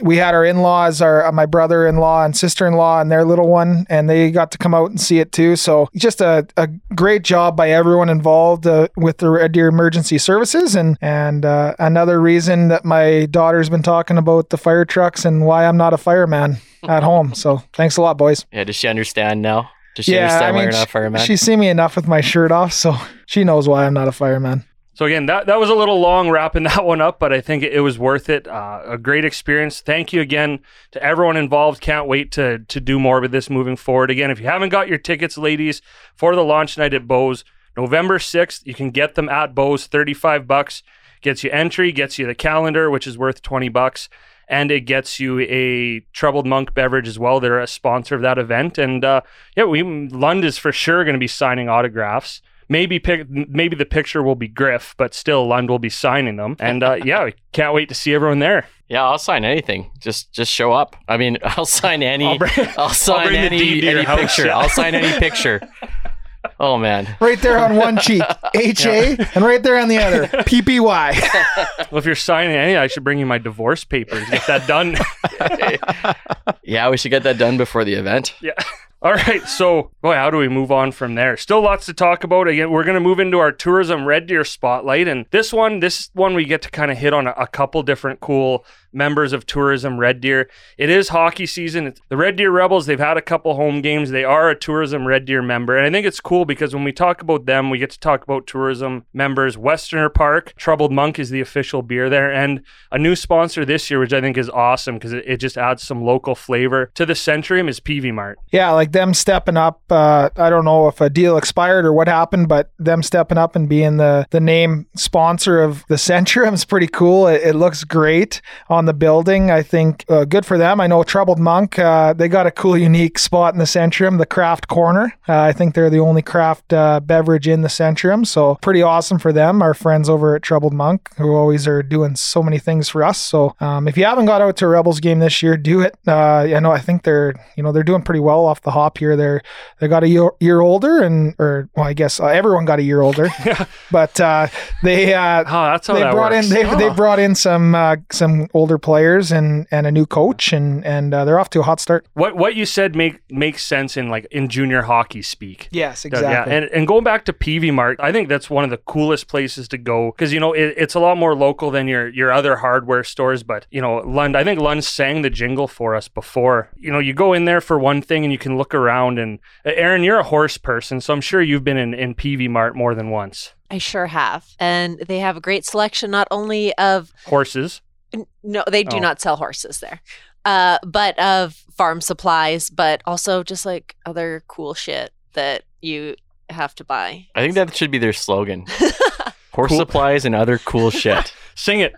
we 0.00 0.16
had 0.16 0.34
our 0.34 0.44
in-laws 0.44 1.00
our 1.00 1.26
uh, 1.26 1.32
my 1.32 1.46
brother-in-law 1.46 2.24
and 2.24 2.36
sister-in-law 2.36 3.00
and 3.00 3.10
their 3.10 3.24
little 3.24 3.48
one 3.48 3.86
and 3.88 4.08
they 4.08 4.30
got 4.30 4.50
to 4.52 4.58
come 4.58 4.74
out 4.74 4.90
and 4.90 5.00
see 5.00 5.18
it 5.18 5.32
too 5.32 5.56
so 5.56 5.88
just 5.96 6.20
a, 6.20 6.46
a 6.56 6.68
great 6.94 7.22
job 7.22 7.56
by 7.56 7.70
everyone 7.70 8.08
involved 8.08 8.66
uh, 8.66 8.88
with 8.96 9.18
the 9.18 9.30
red 9.30 9.52
deer 9.52 9.68
emergency 9.68 10.18
services 10.18 10.74
and 10.74 10.96
and 11.00 11.44
uh, 11.44 11.74
another 11.78 12.20
reason 12.20 12.68
that 12.68 12.84
my 12.84 13.26
daughter's 13.26 13.68
been 13.68 13.82
talking 13.82 14.18
about 14.18 14.50
the 14.50 14.58
fire 14.58 14.84
trucks 14.84 15.24
and 15.24 15.44
why 15.44 15.66
i'm 15.66 15.76
not 15.76 15.92
a 15.92 15.98
fireman 15.98 16.58
at 16.86 17.02
home. 17.02 17.34
So 17.34 17.62
thanks 17.72 17.96
a 17.96 18.02
lot 18.02 18.18
boys. 18.18 18.44
Yeah, 18.52 18.64
does 18.64 18.76
she 18.76 18.88
understand 18.88 19.42
now? 19.42 19.70
Does 19.96 20.04
she 20.04 20.14
yeah 20.14 20.24
understand 20.26 20.44
i 20.44 20.50
why 20.50 20.56
mean 20.58 20.62
you're 20.64 20.72
not 20.72 20.82
a 20.82 20.86
she- 20.86 20.92
fireman? 20.92 21.20
she's 21.22 21.40
seen 21.40 21.58
me 21.58 21.68
enough 21.68 21.96
with 21.96 22.06
my 22.06 22.20
shirt 22.20 22.52
off 22.52 22.72
so 22.72 22.94
she 23.26 23.42
knows 23.42 23.66
why 23.68 23.84
i'm 23.84 23.94
not 23.94 24.06
a 24.06 24.12
fireman. 24.12 24.64
So 24.94 25.06
again 25.06 25.26
that, 25.26 25.46
that 25.46 25.58
was 25.58 25.70
a 25.70 25.74
little 25.74 25.98
long 26.00 26.30
wrapping 26.30 26.62
that 26.70 26.84
one 26.84 27.00
up 27.00 27.18
but 27.18 27.32
i 27.32 27.40
think 27.40 27.64
it, 27.64 27.72
it 27.72 27.80
was 27.80 27.98
worth 27.98 28.28
it. 28.28 28.46
Uh, 28.46 28.82
a 28.84 28.98
great 28.98 29.24
experience. 29.24 29.80
Thank 29.80 30.12
you 30.12 30.20
again 30.20 30.60
to 30.92 31.02
everyone 31.02 31.36
involved. 31.36 31.80
Can't 31.80 32.06
wait 32.06 32.30
to 32.32 32.60
to 32.60 32.80
do 32.80 33.00
more 33.00 33.20
with 33.20 33.32
this 33.32 33.50
moving 33.50 33.74
forward. 33.76 34.10
Again 34.10 34.30
if 34.30 34.38
you 34.38 34.46
haven't 34.46 34.68
got 34.68 34.86
your 34.88 34.98
tickets 34.98 35.36
ladies 35.36 35.82
for 36.14 36.36
the 36.36 36.44
launch 36.44 36.78
night 36.78 36.94
at 36.94 37.08
Bo's 37.08 37.44
november 37.76 38.18
6th 38.18 38.64
you 38.66 38.74
can 38.74 38.90
get 38.90 39.14
them 39.16 39.28
at 39.28 39.52
Bo's. 39.54 39.86
35 39.86 40.46
bucks 40.46 40.82
gets 41.22 41.42
you 41.42 41.50
entry 41.50 41.90
gets 41.90 42.18
you 42.20 42.26
the 42.26 42.34
calendar 42.36 42.88
which 42.88 43.06
is 43.06 43.18
worth 43.18 43.42
20 43.42 43.68
bucks 43.68 44.08
and 44.48 44.70
it 44.70 44.80
gets 44.82 45.20
you 45.20 45.40
a 45.40 46.00
troubled 46.12 46.46
monk 46.46 46.74
beverage 46.74 47.08
as 47.08 47.18
well 47.18 47.40
they're 47.40 47.60
a 47.60 47.66
sponsor 47.66 48.14
of 48.14 48.22
that 48.22 48.38
event 48.38 48.78
and 48.78 49.04
uh, 49.04 49.20
yeah 49.56 49.64
we 49.64 49.82
lund 49.82 50.44
is 50.44 50.58
for 50.58 50.72
sure 50.72 51.04
going 51.04 51.14
to 51.14 51.20
be 51.20 51.26
signing 51.28 51.68
autographs 51.68 52.40
maybe 52.68 52.98
pic- 52.98 53.28
maybe 53.30 53.76
the 53.76 53.86
picture 53.86 54.22
will 54.22 54.34
be 54.34 54.48
griff 54.48 54.94
but 54.96 55.14
still 55.14 55.46
lund 55.46 55.68
will 55.70 55.78
be 55.78 55.90
signing 55.90 56.36
them 56.36 56.56
and 56.60 56.82
uh, 56.82 56.96
yeah 57.04 57.24
we 57.24 57.34
can't 57.52 57.74
wait 57.74 57.88
to 57.88 57.94
see 57.94 58.14
everyone 58.14 58.38
there 58.38 58.66
yeah, 58.88 59.04
I'll 59.04 59.18
sign 59.18 59.44
anything. 59.44 59.90
Just 59.98 60.32
just 60.32 60.50
show 60.50 60.72
up. 60.72 60.96
I 61.06 61.18
mean, 61.18 61.36
I'll 61.44 61.66
sign 61.66 62.02
any. 62.02 62.24
I'll 62.24 62.38
I'll, 62.78 62.88
sign 62.88 63.26
bring 63.26 63.40
the 63.40 63.46
any 63.46 63.86
any 63.86 64.02
house, 64.02 64.20
picture. 64.20 64.46
yeah. 64.46 64.56
I'll 64.58 64.70
sign 64.70 64.94
any 64.94 65.18
picture. 65.18 65.60
Oh 66.60 66.78
man. 66.78 67.16
right 67.20 67.40
there 67.40 67.58
on 67.58 67.76
one 67.76 67.98
cheek 67.98 68.22
ha 68.26 68.50
and 68.54 69.44
right 69.44 69.62
there 69.62 69.78
on 69.78 69.88
the 69.88 69.98
other 69.98 70.26
ppy 70.46 70.80
well 70.80 71.98
if 71.98 72.04
you're 72.06 72.14
signing 72.14 72.56
any 72.56 72.76
i 72.76 72.86
should 72.86 73.04
bring 73.04 73.18
you 73.18 73.26
my 73.26 73.38
divorce 73.38 73.84
papers 73.84 74.28
get 74.30 74.46
that 74.46 74.66
done 74.66 74.96
Yeah, 76.68 76.90
we 76.90 76.98
should 76.98 77.08
get 77.10 77.22
that 77.22 77.38
done 77.38 77.56
before 77.56 77.82
the 77.82 77.94
event. 77.94 78.34
Yeah. 78.42 78.52
All 79.00 79.14
right. 79.14 79.46
So, 79.46 79.92
boy, 80.02 80.14
how 80.14 80.28
do 80.30 80.38
we 80.38 80.48
move 80.48 80.72
on 80.72 80.90
from 80.90 81.14
there? 81.14 81.36
Still 81.36 81.60
lots 81.60 81.86
to 81.86 81.94
talk 81.94 82.24
about. 82.24 82.48
Again, 82.48 82.70
we're 82.70 82.82
going 82.82 82.94
to 82.94 83.00
move 83.00 83.20
into 83.20 83.38
our 83.38 83.52
tourism 83.52 84.04
Red 84.04 84.26
Deer 84.26 84.44
spotlight. 84.44 85.06
And 85.06 85.26
this 85.30 85.52
one, 85.52 85.78
this 85.78 86.10
one, 86.14 86.34
we 86.34 86.44
get 86.44 86.62
to 86.62 86.70
kind 86.70 86.90
of 86.90 86.98
hit 86.98 87.12
on 87.12 87.28
a, 87.28 87.30
a 87.32 87.46
couple 87.46 87.82
different 87.84 88.18
cool 88.18 88.64
members 88.92 89.32
of 89.32 89.46
tourism 89.46 89.98
Red 89.98 90.20
Deer. 90.20 90.48
It 90.76 90.90
is 90.90 91.10
hockey 91.10 91.46
season. 91.46 91.86
It's 91.86 92.00
the 92.08 92.16
Red 92.16 92.36
Deer 92.36 92.50
Rebels, 92.50 92.86
they've 92.86 92.98
had 92.98 93.16
a 93.16 93.22
couple 93.22 93.54
home 93.54 93.80
games. 93.80 94.10
They 94.10 94.24
are 94.24 94.50
a 94.50 94.58
tourism 94.58 95.06
Red 95.06 95.24
Deer 95.24 95.42
member. 95.42 95.76
And 95.76 95.86
I 95.86 95.90
think 95.90 96.06
it's 96.06 96.20
cool 96.20 96.44
because 96.44 96.74
when 96.74 96.84
we 96.84 96.92
talk 96.92 97.22
about 97.22 97.46
them, 97.46 97.70
we 97.70 97.78
get 97.78 97.90
to 97.90 98.00
talk 98.00 98.22
about 98.22 98.46
tourism 98.46 99.04
members. 99.12 99.56
Westerner 99.58 100.08
Park, 100.08 100.54
Troubled 100.56 100.92
Monk 100.92 101.18
is 101.18 101.30
the 101.30 101.40
official 101.40 101.82
beer 101.82 102.08
there. 102.08 102.32
And 102.32 102.62
a 102.90 102.98
new 102.98 103.14
sponsor 103.14 103.64
this 103.64 103.90
year, 103.90 104.00
which 104.00 104.12
I 104.12 104.20
think 104.20 104.36
is 104.36 104.50
awesome 104.50 104.96
because 104.96 105.12
it, 105.12 105.24
it 105.26 105.36
just 105.36 105.58
adds 105.58 105.82
some 105.82 106.02
local 106.02 106.34
flavor 106.34 106.90
to 106.94 107.06
the 107.06 107.14
Centrium, 107.14 107.68
is 107.68 107.80
Peavey 107.80 108.12
Mart. 108.12 108.38
Yeah, 108.50 108.70
like 108.72 108.87
them 108.92 109.14
stepping 109.14 109.56
up. 109.56 109.80
Uh, 109.90 110.30
I 110.36 110.50
don't 110.50 110.64
know 110.64 110.88
if 110.88 111.00
a 111.00 111.10
deal 111.10 111.36
expired 111.36 111.84
or 111.84 111.92
what 111.92 112.08
happened, 112.08 112.48
but 112.48 112.70
them 112.78 113.02
stepping 113.02 113.38
up 113.38 113.56
and 113.56 113.68
being 113.68 113.96
the 113.96 114.26
the 114.30 114.40
name 114.40 114.86
sponsor 114.96 115.60
of 115.60 115.84
the 115.88 115.96
Centrium 115.96 116.54
is 116.54 116.64
pretty 116.64 116.88
cool. 116.88 117.26
It, 117.26 117.42
it 117.42 117.54
looks 117.54 117.84
great 117.84 118.40
on 118.68 118.86
the 118.86 118.94
building. 118.94 119.50
I 119.50 119.62
think 119.62 120.04
uh, 120.08 120.24
good 120.24 120.44
for 120.46 120.58
them. 120.58 120.80
I 120.80 120.86
know 120.86 121.02
Troubled 121.02 121.38
Monk. 121.38 121.78
Uh, 121.78 122.12
they 122.12 122.28
got 122.28 122.46
a 122.46 122.50
cool, 122.50 122.76
unique 122.76 123.18
spot 123.18 123.54
in 123.54 123.58
the 123.58 123.64
Centrium, 123.64 124.18
the 124.18 124.26
craft 124.26 124.68
corner. 124.68 125.14
Uh, 125.28 125.40
I 125.40 125.52
think 125.52 125.74
they're 125.74 125.90
the 125.90 125.98
only 125.98 126.22
craft 126.22 126.72
uh, 126.72 127.00
beverage 127.00 127.48
in 127.48 127.62
the 127.62 127.68
Centrium, 127.68 128.26
so 128.26 128.56
pretty 128.56 128.82
awesome 128.82 129.18
for 129.18 129.32
them. 129.32 129.62
Our 129.62 129.74
friends 129.74 130.08
over 130.08 130.36
at 130.36 130.42
Troubled 130.42 130.74
Monk, 130.74 131.08
who 131.16 131.34
always 131.34 131.66
are 131.66 131.82
doing 131.82 132.16
so 132.16 132.42
many 132.42 132.58
things 132.58 132.88
for 132.88 133.04
us. 133.04 133.18
So 133.18 133.54
um, 133.60 133.88
if 133.88 133.96
you 133.96 134.04
haven't 134.04 134.26
got 134.26 134.42
out 134.42 134.56
to 134.58 134.66
a 134.66 134.68
Rebels 134.68 135.00
game 135.00 135.18
this 135.18 135.42
year, 135.42 135.56
do 135.56 135.80
it. 135.80 135.96
Uh, 136.06 136.40
I 136.40 136.60
know 136.60 136.70
I 136.70 136.78
think 136.78 137.02
they're 137.02 137.34
you 137.56 137.62
know 137.62 137.72
they're 137.72 137.82
doing 137.82 138.02
pretty 138.02 138.20
well 138.20 138.44
off 138.44 138.62
the 138.62 138.70
hop 138.78 138.98
here. 138.98 139.16
They're 139.16 139.42
they 139.80 139.88
got 139.88 140.02
a 140.04 140.08
year, 140.08 140.30
year 140.40 140.60
older, 140.60 141.02
and 141.02 141.34
or 141.38 141.68
well, 141.76 141.86
I 141.86 141.92
guess 141.94 142.20
uh, 142.20 142.26
everyone 142.26 142.64
got 142.64 142.78
a 142.78 142.82
year 142.82 143.00
older, 143.00 143.28
but 143.90 144.18
uh, 144.20 144.46
they 144.82 145.14
uh, 145.14 145.44
Oh, 145.46 145.78
they 145.94 146.02
brought 146.02 146.32
works. 146.32 146.46
in 146.48 146.54
they, 146.54 146.62
they 146.76 146.88
Oh. 146.90 146.94
brought 146.94 147.18
in 147.18 147.34
some 147.34 147.74
uh, 147.74 147.96
some 148.10 148.42
older 148.54 148.68
older 148.68 148.76
players 148.76 149.32
and 149.32 149.66
and 149.70 149.86
a 149.86 149.90
new 149.90 150.04
coach, 150.04 150.52
and 150.52 150.84
and 150.84 151.14
uh, 151.14 151.24
they're 151.24 151.40
off 151.40 151.48
to 151.48 151.60
a 151.60 151.62
hot 151.62 151.80
start. 151.80 152.04
What 152.12 152.36
what 152.36 152.54
you 152.54 152.66
said 152.66 152.94
make 152.94 153.20
makes 153.30 153.64
sense 153.64 153.96
in 153.96 154.10
like 154.10 154.26
in 154.30 154.48
junior 154.48 154.82
hockey 154.82 155.22
speak. 155.22 155.68
Yes, 155.70 156.04
exactly. 156.04 156.52
Yeah, 156.52 156.58
and, 156.58 156.64
and 156.70 156.86
going 156.86 157.02
back 157.04 157.24
to 157.26 157.32
Peavey 157.32 157.72
Mart, 157.72 157.98
I 158.00 158.12
think 158.12 158.28
that's 158.28 158.50
one 158.50 158.64
of 158.64 158.68
the 158.70 158.76
coolest 158.76 159.26
places 159.26 159.68
to 159.68 159.78
go 159.78 160.10
because 160.12 160.34
you 160.34 160.40
know 160.40 160.52
it, 160.52 160.74
it's 160.76 160.94
a 160.94 161.00
lot 161.00 161.16
more 161.16 161.34
local 161.34 161.70
than 161.70 161.88
your 161.88 162.08
your 162.08 162.30
other 162.30 162.56
hardware 162.56 163.02
stores. 163.04 163.42
But 163.42 163.66
you 163.70 163.80
know, 163.80 163.98
Lund, 164.04 164.36
I 164.36 164.44
think 164.44 164.60
Lund 164.60 164.84
sang 164.84 165.22
the 165.22 165.30
jingle 165.30 165.66
for 165.68 165.94
us 165.94 166.08
before. 166.08 166.68
You 166.76 166.92
know, 166.92 166.98
you 166.98 167.14
go 167.14 167.32
in 167.32 167.46
there 167.46 167.62
for 167.62 167.78
one 167.78 168.02
thing 168.02 168.24
and 168.24 168.32
you 168.32 168.38
can 168.38 168.58
look 168.58 168.67
around. 168.74 169.18
And 169.18 169.38
uh, 169.64 169.70
Erin, 169.74 170.02
you're 170.02 170.18
a 170.18 170.22
horse 170.24 170.58
person, 170.58 171.00
so 171.00 171.12
I'm 171.14 171.20
sure 171.20 171.40
you've 171.42 171.64
been 171.64 171.76
in 171.76 171.94
in 171.94 172.14
Peavey 172.14 172.48
Mart 172.48 172.76
more 172.76 172.94
than 172.94 173.10
once. 173.10 173.54
I 173.70 173.78
sure 173.78 174.06
have. 174.06 174.46
And 174.58 174.98
they 175.00 175.18
have 175.18 175.36
a 175.36 175.40
great 175.40 175.64
selection 175.66 176.10
not 176.10 176.26
only 176.30 176.74
of 176.78 177.12
Horses. 177.26 177.80
N- 178.14 178.26
No, 178.42 178.64
they 178.70 178.82
do 178.82 178.96
Oh. 178.96 179.00
not 179.00 179.20
sell 179.20 179.36
horses 179.36 179.80
there. 179.80 180.00
Uh, 180.44 180.78
but 180.86 181.18
of 181.18 181.54
farm 181.76 182.00
supplies, 182.00 182.70
but 182.70 183.02
also 183.04 183.42
just 183.42 183.66
like 183.66 183.94
other 184.06 184.42
cool 184.48 184.72
shit 184.72 185.12
that 185.34 185.64
you 185.82 186.14
have 186.48 186.74
to 186.76 186.84
buy. 186.84 187.26
I 187.34 187.40
think 187.42 187.54
that 187.54 187.76
should 187.76 187.90
be 187.90 187.98
their 187.98 188.14
slogan. 188.14 188.64
Horse 189.52 189.70
Cool. 189.70 189.78
supplies 189.78 190.24
and 190.24 190.34
other 190.34 190.56
cool 190.58 190.90
shit. 190.90 191.34
Sing 191.58 191.80
it. 191.80 191.92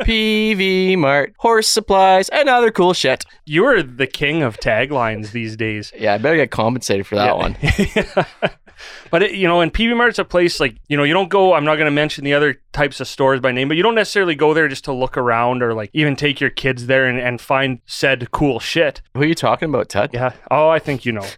Peavey 0.00 0.96
Mart, 0.96 1.34
horse 1.38 1.68
supplies 1.68 2.30
and 2.30 2.48
other 2.48 2.70
cool 2.70 2.94
shit. 2.94 3.24
You 3.44 3.66
are 3.66 3.82
the 3.82 4.06
king 4.06 4.42
of 4.42 4.56
taglines 4.58 5.32
these 5.32 5.56
days. 5.58 5.92
Yeah, 5.94 6.14
I 6.14 6.18
better 6.18 6.36
get 6.36 6.50
compensated 6.50 7.06
for 7.06 7.16
that 7.16 7.26
Yeah. 7.26 7.32
one. 7.34 8.24
but 9.10 9.22
it, 9.22 9.32
you 9.32 9.46
know, 9.46 9.60
and 9.60 9.72
Peavey 9.72 9.94
Mart's 9.94 10.18
a 10.18 10.24
place 10.24 10.58
like 10.58 10.76
you 10.88 10.96
know 10.96 11.04
you 11.04 11.12
don't 11.12 11.28
go. 11.28 11.52
I'm 11.52 11.64
not 11.66 11.74
going 11.76 11.84
to 11.84 11.90
mention 11.90 12.24
the 12.24 12.32
other 12.32 12.60
types 12.72 12.98
of 12.98 13.08
stores 13.08 13.40
by 13.40 13.52
name, 13.52 13.68
but 13.68 13.76
you 13.76 13.82
don't 13.82 13.94
necessarily 13.94 14.34
go 14.34 14.54
there 14.54 14.68
just 14.68 14.84
to 14.84 14.92
look 14.92 15.18
around 15.18 15.62
or 15.62 15.74
like 15.74 15.90
even 15.92 16.16
take 16.16 16.40
your 16.40 16.50
kids 16.50 16.86
there 16.86 17.04
and, 17.06 17.18
and 17.20 17.42
find 17.42 17.80
said 17.84 18.30
cool 18.30 18.58
shit. 18.58 19.02
Who 19.14 19.20
are 19.20 19.26
you 19.26 19.34
talking 19.34 19.68
about, 19.68 19.90
Ted? 19.90 20.10
Yeah. 20.14 20.32
Oh, 20.50 20.70
I 20.70 20.78
think 20.78 21.04
you 21.04 21.12
know. 21.12 21.26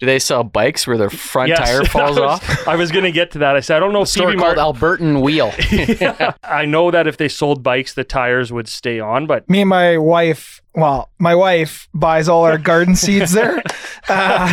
Do 0.00 0.06
they 0.06 0.18
sell 0.20 0.44
bikes 0.44 0.86
where 0.86 0.96
their 0.96 1.10
front 1.10 1.48
Yes. 1.48 1.58
tire 1.58 1.84
falls 1.96 2.16
I 2.18 2.20
was- 2.20 2.40
off? 2.40 2.68
I 2.68 2.76
was 2.76 2.92
going 2.92 3.04
to 3.04 3.12
get 3.12 3.32
to 3.32 3.38
that. 3.40 3.56
I 3.56 3.60
said 3.60 3.76
I 3.76 3.80
don't 3.80 3.92
know 3.92 4.02
if 4.02 4.08
Store 4.08 4.30
PV 4.32 4.38
called 4.38 4.56
Mart. 4.56 4.76
Albertan 5.00 5.22
Wheel. 5.22 5.52
Yeah. 6.00 6.32
I 6.44 6.64
know 6.66 6.90
that 6.90 7.06
if 7.06 7.16
they 7.16 7.28
sold 7.28 7.62
bikes, 7.62 7.94
the 7.94 8.04
tires 8.04 8.52
would 8.52 8.68
stay 8.68 9.00
on, 9.00 9.26
but 9.26 9.48
me 9.50 9.60
and 9.62 9.68
my 9.68 9.98
wife 9.98 10.62
well 10.74 11.08
my 11.18 11.34
wife 11.34 11.88
buys 11.94 12.28
all 12.28 12.44
our 12.44 12.58
garden 12.58 12.94
seeds 12.94 13.32
there 13.32 13.56
uh, 14.08 14.46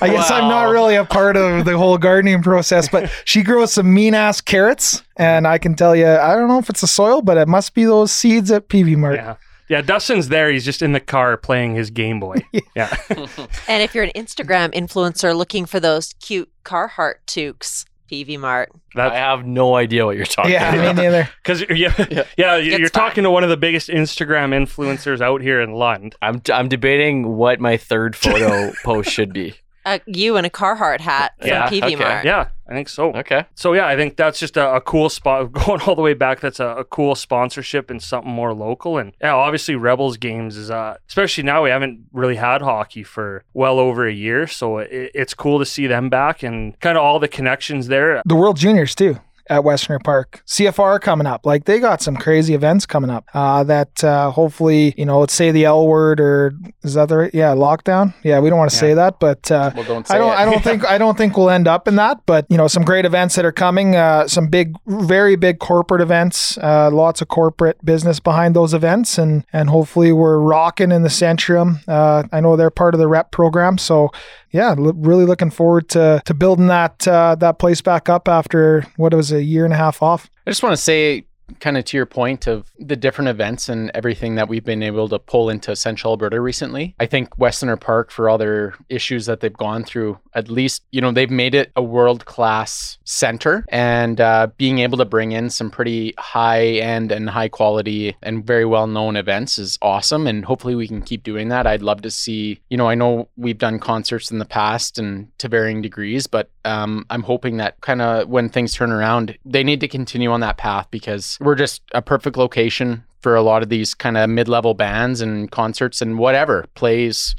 i 0.00 0.08
guess 0.08 0.30
i'm 0.30 0.46
not 0.48 0.64
really 0.68 0.94
a 0.94 1.04
part 1.06 1.36
of 1.36 1.64
the 1.64 1.76
whole 1.76 1.96
gardening 1.98 2.42
process 2.42 2.88
but 2.88 3.10
she 3.24 3.42
grows 3.42 3.72
some 3.72 3.92
mean 3.92 4.14
ass 4.14 4.40
carrots 4.42 5.02
and 5.16 5.48
i 5.48 5.56
can 5.58 5.74
tell 5.74 5.96
you 5.96 6.06
i 6.06 6.34
don't 6.34 6.48
know 6.48 6.58
if 6.58 6.68
it's 6.70 6.82
the 6.82 6.86
soil 6.86 7.22
but 7.22 7.36
it 7.38 7.48
must 7.48 7.74
be 7.74 7.84
those 7.84 8.12
seeds 8.12 8.50
at 8.52 8.68
Peavey 8.68 8.94
Mart 8.96 9.16
yeah. 9.16 9.34
Yeah, 9.68 9.80
Dustin's 9.80 10.28
there. 10.28 10.50
He's 10.50 10.64
just 10.64 10.82
in 10.82 10.92
the 10.92 11.00
car 11.00 11.36
playing 11.36 11.74
his 11.74 11.90
Game 11.90 12.20
Boy. 12.20 12.36
yeah. 12.76 12.94
And 13.68 13.82
if 13.82 13.94
you're 13.94 14.04
an 14.04 14.12
Instagram 14.14 14.72
influencer 14.74 15.36
looking 15.36 15.64
for 15.66 15.80
those 15.80 16.12
cute 16.20 16.50
Carhartt 16.64 17.14
toques, 17.26 17.86
Peavey 18.10 18.38
Mart. 18.38 18.70
I 18.94 19.16
have 19.16 19.46
no 19.46 19.74
idea 19.74 20.04
what 20.04 20.16
you're 20.16 20.26
talking 20.26 20.52
yeah 20.52 20.74
about. 20.74 20.96
me 20.96 21.02
neither 21.02 21.28
because 21.42 21.62
yeah, 21.70 22.24
yeah, 22.36 22.56
you're 22.56 22.82
It's 22.82 22.90
talking 22.90 23.24
to 23.24 23.30
one 23.30 23.42
of 23.42 23.50
the 23.50 23.56
biggest 23.56 23.88
Instagram 23.88 24.50
influencers 24.52 25.20
out 25.20 25.40
here 25.40 25.60
in 25.60 25.72
Lund. 25.72 26.14
I'm, 26.20 26.42
I'm 26.52 26.68
debating 26.68 27.36
what 27.36 27.60
my 27.60 27.76
third 27.76 28.14
photo 28.14 28.72
post 28.84 29.10
should 29.10 29.32
be. 29.32 29.54
Uh, 29.84 29.98
you 30.06 30.36
in 30.36 30.44
a 30.44 30.50
Carhartt 30.50 31.00
hat 31.00 31.32
from 31.38 31.48
Yeah, 31.48 31.68
PV 31.68 31.82
okay. 31.84 31.96
Mart. 31.96 32.24
Yeah, 32.24 32.48
I 32.68 32.72
think 32.72 32.88
so. 32.88 33.12
Okay. 33.12 33.44
So 33.54 33.72
yeah, 33.74 33.86
I 33.86 33.96
think 33.96 34.16
that's 34.16 34.38
just 34.38 34.56
a, 34.56 34.76
a 34.76 34.80
cool 34.80 35.08
spot 35.10 35.52
going 35.66 35.80
all 35.82 35.94
the 35.94 36.02
way 36.02 36.14
back. 36.14 36.40
That's 36.40 36.60
a, 36.60 36.68
a 36.68 36.84
cool 36.84 37.14
sponsorship 37.14 37.90
and 37.90 38.02
something 38.02 38.32
more 38.32 38.54
local. 38.54 38.96
And 38.98 39.12
yeah, 39.20 39.34
obviously 39.34 39.74
Rebels 39.76 40.16
games 40.16 40.56
is 40.56 40.70
uh, 40.70 40.96
especially 41.08 41.44
now 41.44 41.62
we 41.64 41.70
haven't 41.70 42.06
really 42.12 42.36
had 42.36 42.62
hockey 42.62 43.02
for 43.02 43.44
well 43.52 43.78
over 43.78 44.06
a 44.06 44.12
year, 44.12 44.46
so 44.46 44.78
it, 44.78 45.10
it's 45.14 45.34
cool 45.34 45.58
to 45.58 45.66
see 45.66 45.86
them 45.86 46.08
back 46.08 46.42
and 46.42 46.78
kind 46.80 46.96
of 46.96 47.04
all 47.04 47.18
the 47.18 47.28
connections 47.28 47.88
there. 47.88 48.22
the 48.24 48.36
world 48.36 48.56
juniors 48.56 48.94
too 48.94 49.18
at 49.50 49.62
Westerner 49.64 49.98
Park. 49.98 50.42
CFR 50.46 51.00
coming 51.00 51.26
up. 51.26 51.44
Like 51.46 51.64
they 51.64 51.78
got 51.80 52.00
some 52.02 52.16
crazy 52.16 52.54
events 52.54 52.86
coming 52.86 53.10
up. 53.10 53.28
Uh, 53.34 53.64
that 53.64 54.02
uh, 54.02 54.30
hopefully, 54.30 54.94
you 54.96 55.04
know, 55.04 55.20
let's 55.20 55.34
say 55.34 55.50
the 55.50 55.64
L 55.64 55.86
word 55.86 56.20
or 56.20 56.52
is 56.82 56.94
that 56.94 57.08
the 57.08 57.16
right? 57.18 57.30
Yeah, 57.34 57.54
lockdown. 57.54 58.14
Yeah, 58.22 58.40
we 58.40 58.48
don't 58.50 58.58
want 58.58 58.70
to 58.70 58.76
say 58.76 58.94
that, 58.94 59.20
but 59.20 59.50
uh, 59.50 59.70
Well, 59.74 59.84
don't 59.84 60.06
say 60.06 60.14
I 60.14 60.18
don't. 60.18 60.32
it. 60.32 60.36
I 60.36 60.44
don't 60.44 60.62
think. 60.64 60.84
I 60.86 60.98
don't 60.98 61.16
think 61.18 61.36
we'll 61.36 61.50
end 61.50 61.68
up 61.68 61.86
in 61.88 61.96
that. 61.96 62.20
But 62.26 62.46
you 62.48 62.56
know, 62.56 62.68
some 62.68 62.84
great 62.84 63.04
events 63.04 63.34
that 63.36 63.44
are 63.44 63.52
coming. 63.52 63.96
Uh, 63.96 64.26
some 64.28 64.48
big, 64.48 64.74
very 64.86 65.36
big 65.36 65.58
corporate 65.58 66.00
events. 66.00 66.56
Uh, 66.58 66.90
lots 66.92 67.20
of 67.20 67.28
corporate 67.28 67.84
business 67.84 68.20
behind 68.20 68.54
those 68.56 68.72
events, 68.74 69.18
and 69.18 69.44
and 69.52 69.68
hopefully 69.70 70.12
we're 70.12 70.38
rocking 70.38 70.90
in 70.92 71.02
the 71.02 71.08
Centrium. 71.08 71.80
Uh, 71.86 72.24
I 72.32 72.40
know 72.40 72.56
they're 72.56 72.70
part 72.70 72.94
of 72.94 72.98
the 73.00 73.08
rep 73.08 73.30
program, 73.30 73.78
so 73.78 74.10
yeah, 74.54 74.72
really 74.78 75.24
looking 75.24 75.50
forward 75.50 75.88
to 75.90 76.22
to 76.24 76.32
building 76.32 76.68
that 76.68 77.08
uh, 77.08 77.34
that 77.34 77.58
place 77.58 77.80
back 77.80 78.08
up 78.08 78.28
after 78.28 78.86
what 78.96 79.12
was 79.12 79.32
a 79.32 79.42
year 79.42 79.64
and 79.64 79.74
a 79.74 79.76
half 79.76 80.00
off. 80.00 80.30
I 80.46 80.50
just 80.52 80.62
want 80.62 80.74
to 80.74 80.80
say, 80.80 81.24
kind 81.60 81.76
of 81.76 81.84
to 81.86 81.96
your 81.96 82.06
point 82.06 82.46
of 82.46 82.70
the 82.78 82.96
different 82.96 83.28
events 83.28 83.68
and 83.68 83.90
everything 83.94 84.34
that 84.36 84.48
we've 84.48 84.64
been 84.64 84.82
able 84.82 85.08
to 85.08 85.18
pull 85.18 85.50
into 85.50 85.76
Central 85.76 86.12
Alberta 86.12 86.40
recently. 86.40 86.94
I 86.98 87.06
think 87.06 87.36
Westerner 87.38 87.76
Park, 87.76 88.10
for 88.10 88.28
all 88.28 88.38
their 88.38 88.74
issues 88.88 89.26
that 89.26 89.40
they've 89.40 89.52
gone 89.52 89.84
through, 89.84 90.18
at 90.34 90.48
least, 90.48 90.82
you 90.90 91.00
know, 91.00 91.12
they've 91.12 91.30
made 91.30 91.54
it 91.54 91.70
a 91.76 91.82
world 91.82 92.24
class 92.24 92.98
center 93.04 93.64
and 93.68 94.20
uh, 94.20 94.48
being 94.56 94.78
able 94.80 94.98
to 94.98 95.04
bring 95.04 95.32
in 95.32 95.50
some 95.50 95.70
pretty 95.70 96.14
high 96.18 96.64
end 96.64 97.12
and 97.12 97.30
high 97.30 97.48
quality 97.48 98.16
and 98.22 98.46
very 98.46 98.64
well 98.64 98.86
known 98.86 99.16
events 99.16 99.58
is 99.58 99.78
awesome. 99.82 100.26
And 100.26 100.44
hopefully 100.44 100.74
we 100.74 100.88
can 100.88 101.02
keep 101.02 101.22
doing 101.22 101.48
that. 101.48 101.66
I'd 101.66 101.82
love 101.82 102.02
to 102.02 102.10
see, 102.10 102.60
you 102.68 102.76
know, 102.76 102.88
I 102.88 102.94
know 102.94 103.28
we've 103.36 103.58
done 103.58 103.78
concerts 103.78 104.30
in 104.30 104.38
the 104.38 104.44
past 104.44 104.98
and 104.98 105.36
to 105.38 105.48
varying 105.48 105.82
degrees, 105.82 106.26
but 106.26 106.50
um, 106.64 107.04
I'm 107.10 107.22
hoping 107.22 107.56
that 107.58 107.80
kind 107.80 108.00
of 108.02 108.28
when 108.28 108.48
things 108.48 108.74
turn 108.74 108.90
around, 108.92 109.36
they 109.44 109.62
need 109.64 109.80
to 109.80 109.88
continue 109.88 110.30
on 110.32 110.40
that 110.40 110.56
path 110.56 110.88
because 110.90 111.38
we're 111.40 111.54
just 111.54 111.82
a 111.92 112.02
perfect 112.02 112.36
location 112.36 113.04
for 113.20 113.34
a 113.36 113.42
lot 113.42 113.62
of 113.62 113.68
these 113.68 113.94
kind 113.94 114.16
of 114.16 114.28
mid-level 114.28 114.74
bands 114.74 115.20
and 115.20 115.50
concerts 115.50 116.02
and 116.02 116.18
whatever 116.18 116.66
plays. 116.74 117.34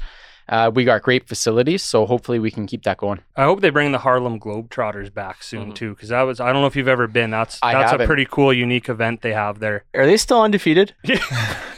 Uh, 0.48 0.70
we 0.72 0.84
got 0.84 1.02
great 1.02 1.26
facilities, 1.26 1.82
so 1.82 2.06
hopefully 2.06 2.38
we 2.38 2.52
can 2.52 2.66
keep 2.68 2.84
that 2.84 2.96
going. 2.98 3.18
I 3.36 3.42
hope 3.44 3.60
they 3.62 3.70
bring 3.70 3.90
the 3.90 3.98
Harlem 3.98 4.38
Globetrotters 4.38 5.12
back 5.12 5.42
soon 5.42 5.72
Mhm. 5.72 5.74
too, 5.74 5.90
because 5.94 6.10
that 6.10 6.22
was 6.22 6.38
I 6.40 6.52
don't 6.52 6.62
know 6.62 6.66
if 6.68 6.76
you've 6.76 6.86
ever 6.86 7.08
been. 7.08 7.30
That's 7.30 7.58
I 7.64 7.72
that's 7.72 7.88
a 7.88 7.90
haven't. 7.94 8.06
pretty 8.06 8.26
cool, 8.30 8.52
unique 8.52 8.88
event 8.88 9.22
they 9.22 9.32
have 9.32 9.58
there 9.58 9.82
Are 9.94 10.06
they 10.06 10.16
still 10.16 10.40
undefeated? 10.42 10.94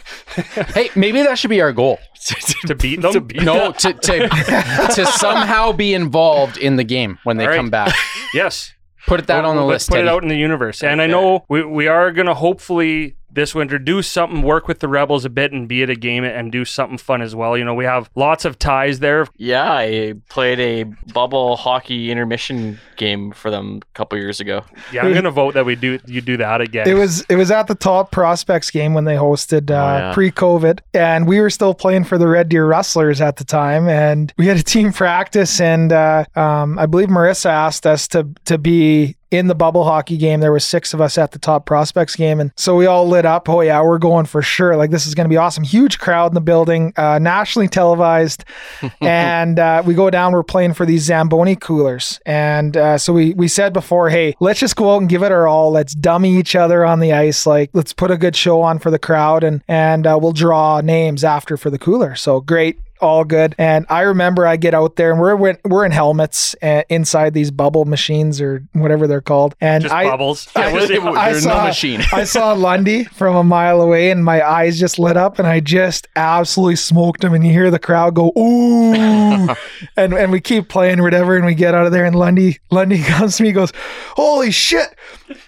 hey, 0.75 0.91
maybe 0.95 1.23
that 1.23 1.39
should 1.39 1.51
be 1.51 1.61
our 1.61 1.73
goal. 1.73 1.99
to 2.67 2.75
beat 2.75 3.01
them. 3.01 3.29
No, 3.37 3.73
to 3.73 3.93
to, 3.93 4.29
to 4.95 5.07
somehow 5.07 5.73
be 5.73 5.95
involved 5.95 6.57
in 6.59 6.77
the 6.77 6.85
game 6.85 7.19
when 7.25 7.37
they 7.37 7.45
All 7.45 7.51
right. 7.51 7.57
come 7.57 7.71
back. 7.71 7.95
yes, 8.35 8.73
Put 9.07 9.27
that 9.29 9.43
Well, 9.43 9.51
on 9.51 9.57
the 9.57 9.63
let's 9.63 9.85
list. 9.85 9.91
Put 9.91 10.01
it 10.01 10.09
out 10.09 10.23
in 10.23 10.29
the 10.29 10.37
universe. 10.37 10.83
And 10.83 11.01
I 11.01 11.07
know 11.07 11.45
we, 11.49 11.65
we 11.65 11.87
are 11.87 12.13
going 12.13 12.27
to 12.27 12.35
hopefully 12.35 13.17
this 13.31 13.55
winter 13.55 13.79
do 13.79 14.03
something, 14.03 14.43
work 14.43 14.67
with 14.69 14.81
the 14.81 14.89
Rebels 14.89 15.25
a 15.25 15.31
bit 15.31 15.53
and 15.53 15.69
be 15.69 15.83
at 15.83 15.91
a 15.91 15.95
game 15.95 16.25
and 16.25 16.51
do 16.51 16.65
something 16.65 16.99
fun 16.99 17.23
as 17.23 17.35
well. 17.35 17.57
You 17.57 17.65
know, 17.65 17.75
we 17.75 17.85
have 17.85 18.11
lots 18.15 18.45
of 18.45 18.59
ties 18.59 19.01
there. 19.01 19.27
Yeah, 19.37 19.71
I 19.73 20.15
played 20.29 20.59
a 20.61 20.85
bubble 21.13 21.57
hockey 21.57 22.11
intermission 22.11 22.79
game 22.97 23.33
for 23.33 23.51
them 23.51 23.81
a 23.83 23.95
couple 23.95 24.19
years 24.19 24.41
ago. 24.41 24.65
Yeah, 24.93 25.05
I'm 25.05 25.13
going 25.13 25.25
to 25.25 25.31
vote 25.31 25.55
that 25.55 25.65
we 25.67 25.75
do 25.77 25.99
you 26.07 26.21
do 26.21 26.37
that 26.39 26.61
again. 26.61 26.89
It 26.89 26.95
was 26.95 27.23
it 27.29 27.37
was 27.37 27.51
at 27.51 27.67
the 27.67 27.75
top 27.75 28.11
prospects 28.11 28.71
game 28.71 28.95
when 28.95 29.05
they 29.05 29.15
hosted 29.17 29.71
uh, 29.71 29.75
Oh, 29.75 29.99
yeah. 29.99 30.13
pre-COVID, 30.15 30.81
and 30.95 31.27
we 31.29 31.41
were 31.41 31.51
still 31.51 31.75
playing 31.75 32.05
for 32.05 32.19
the 32.19 32.27
Red 32.29 32.49
Deer 32.49 32.67
Rustlers 32.67 33.21
at 33.21 33.37
the 33.37 33.45
time, 33.45 33.89
and 33.89 34.33
we 34.39 34.47
had 34.47 34.57
a 34.57 34.63
team 34.63 34.93
practice, 34.93 35.61
and 35.61 35.93
uh, 35.93 36.25
um, 36.35 36.79
I 36.79 36.87
believe 36.87 37.09
Marissa 37.09 37.51
asked 37.51 37.87
us 37.87 38.09
to 38.09 38.27
to 38.47 38.57
be 38.59 39.17
in 39.31 39.47
the 39.47 39.55
bubble 39.55 39.85
hockey 39.85 40.17
game. 40.17 40.41
There 40.41 40.53
was 40.53 40.65
six 40.65 40.95
of 40.95 41.01
us 41.01 41.19
at 41.19 41.33
the 41.33 41.39
top 41.39 41.67
prospects 41.67 42.17
game, 42.17 42.41
and 42.41 42.53
so 42.57 42.77
we 42.77 42.87
all 42.87 43.07
lit 43.07 43.27
up. 43.27 43.49
Oh 43.49 43.61
yeah, 43.61 43.83
we're 43.83 43.99
going 43.99 44.27
for 44.27 44.43
sure. 44.43 44.77
Like 44.77 44.91
this 44.91 45.07
is 45.07 45.15
going 45.15 45.27
to 45.27 45.29
be 45.29 45.37
awesome. 45.37 45.65
Huge 45.65 45.99
crowd 45.99 46.31
in 46.31 46.35
the 46.35 46.41
building, 46.41 46.93
uh, 46.97 47.19
nationally 47.19 47.69
televised, 47.69 48.45
and 49.01 49.59
uh, 49.59 49.83
we 49.85 49.95
go 49.95 50.11
down. 50.11 50.33
We're 50.33 50.43
playing 50.43 50.75
for 50.75 50.87
these 50.87 51.03
Zamboni 51.03 51.57
coolers, 51.57 52.21
and 52.25 52.77
uh, 52.77 52.99
so 52.99 53.13
we 53.13 53.35
we 53.35 53.49
said 53.49 53.73
before, 53.73 54.09
hey, 54.11 54.35
let's 54.41 54.61
just 54.61 54.77
go 54.77 54.95
out 54.95 55.01
and 55.01 55.09
give 55.09 55.23
it 55.23 55.33
our 55.33 55.47
all. 55.47 55.71
Let's 55.71 55.95
dummy 55.95 56.37
each 56.37 56.57
other 56.57 56.85
on 56.85 57.01
the 57.01 57.13
ice. 57.13 57.47
Like 57.47 57.71
let's 57.73 57.93
put 57.93 58.11
a 58.11 58.17
good 58.17 58.37
show 58.37 58.63
on 58.63 58.79
for 58.79 58.91
the 58.91 58.99
crowd, 58.99 59.45
and 59.45 59.63
and 59.69 60.07
uh, 60.07 60.19
we'll 60.21 60.33
draw 60.33 60.81
names 60.81 61.25
after 61.25 61.57
for 61.57 61.71
the 61.71 61.79
cooler. 61.79 62.15
So 62.15 62.41
great. 62.41 62.79
All 63.01 63.25
good, 63.25 63.55
and 63.59 63.87
I 63.89 64.01
remember 64.03 64.47
I 64.47 64.57
get 64.57 64.75
out 64.75 64.97
there 64.97 65.11
and 65.13 65.21
we're 65.21 65.37
we're, 65.37 65.59
we're 65.65 65.85
in 65.85 65.93
helmets 65.93 66.57
uh, 66.63 66.83
inside 66.89 67.33
these 67.35 67.51
bubble 67.51 67.85
machines 67.85 68.41
or 68.41 68.65
whatever 68.73 69.07
they're 69.07 69.21
called, 69.21 69.55
and 69.61 69.83
just 69.85 69.95
I 69.95 70.05
bubbles. 70.05 70.49
I- 70.57 70.71
It 70.71 70.75
was- 70.75 70.91
it 70.91 71.03
was- 71.03 71.17
I 71.17 71.33
saw- 71.35 71.59
no 71.63 71.65
machine. 71.69 72.01
I 72.13 72.25
saw 72.25 72.53
Lundy 72.55 73.05
from 73.05 73.37
a 73.37 73.45
mile 73.45 73.81
away 73.81 74.11
and 74.11 74.25
my 74.25 74.47
eyes 74.47 74.79
just 74.81 74.99
lit 74.99 75.17
up 75.17 75.39
and 75.39 75.47
I 75.47 75.61
just 75.61 76.09
absolutely 76.17 76.77
smoked 76.77 77.23
him 77.23 77.35
and 77.35 77.47
you 77.47 77.53
hear 77.53 77.71
the 77.71 77.79
crowd 77.79 78.15
go, 78.15 78.33
ooh. 78.37 78.95
and 79.97 80.13
and 80.13 80.33
we 80.33 80.41
keep 80.41 80.69
playing 80.69 81.01
whatever 81.03 81.37
and 81.37 81.47
we 81.47 81.55
get 81.55 81.75
out 81.75 81.87
of 81.87 81.93
there 81.93 82.05
and 82.05 82.17
Lundy 82.17 82.59
Lundy 82.71 83.03
comes 83.03 83.37
to 83.37 83.43
me 83.45 83.51
and 83.51 83.57
goes, 83.57 83.73
Holy 84.17 84.51
shit, 84.51 84.89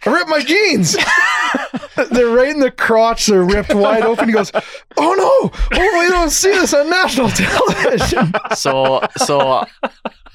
I 0.06 0.10
ripped 0.10 0.28
my 0.30 0.40
jeans. 0.40 0.96
They're 2.10 2.34
right 2.34 2.50
in 2.50 2.60
the 2.60 2.70
crotch. 2.70 3.26
They're 3.26 3.44
ripped 3.44 3.74
wide 3.74 4.02
open. 4.02 4.28
He 4.28 4.34
goes, 4.34 4.50
"Oh 4.96 5.14
no! 5.14 5.50
Oh, 5.78 5.98
we 6.00 6.08
don't 6.08 6.30
see 6.30 6.50
this 6.50 6.74
on 6.74 6.88
national 6.90 7.28
television." 7.30 8.32
so 8.54 9.00
so 9.16 9.64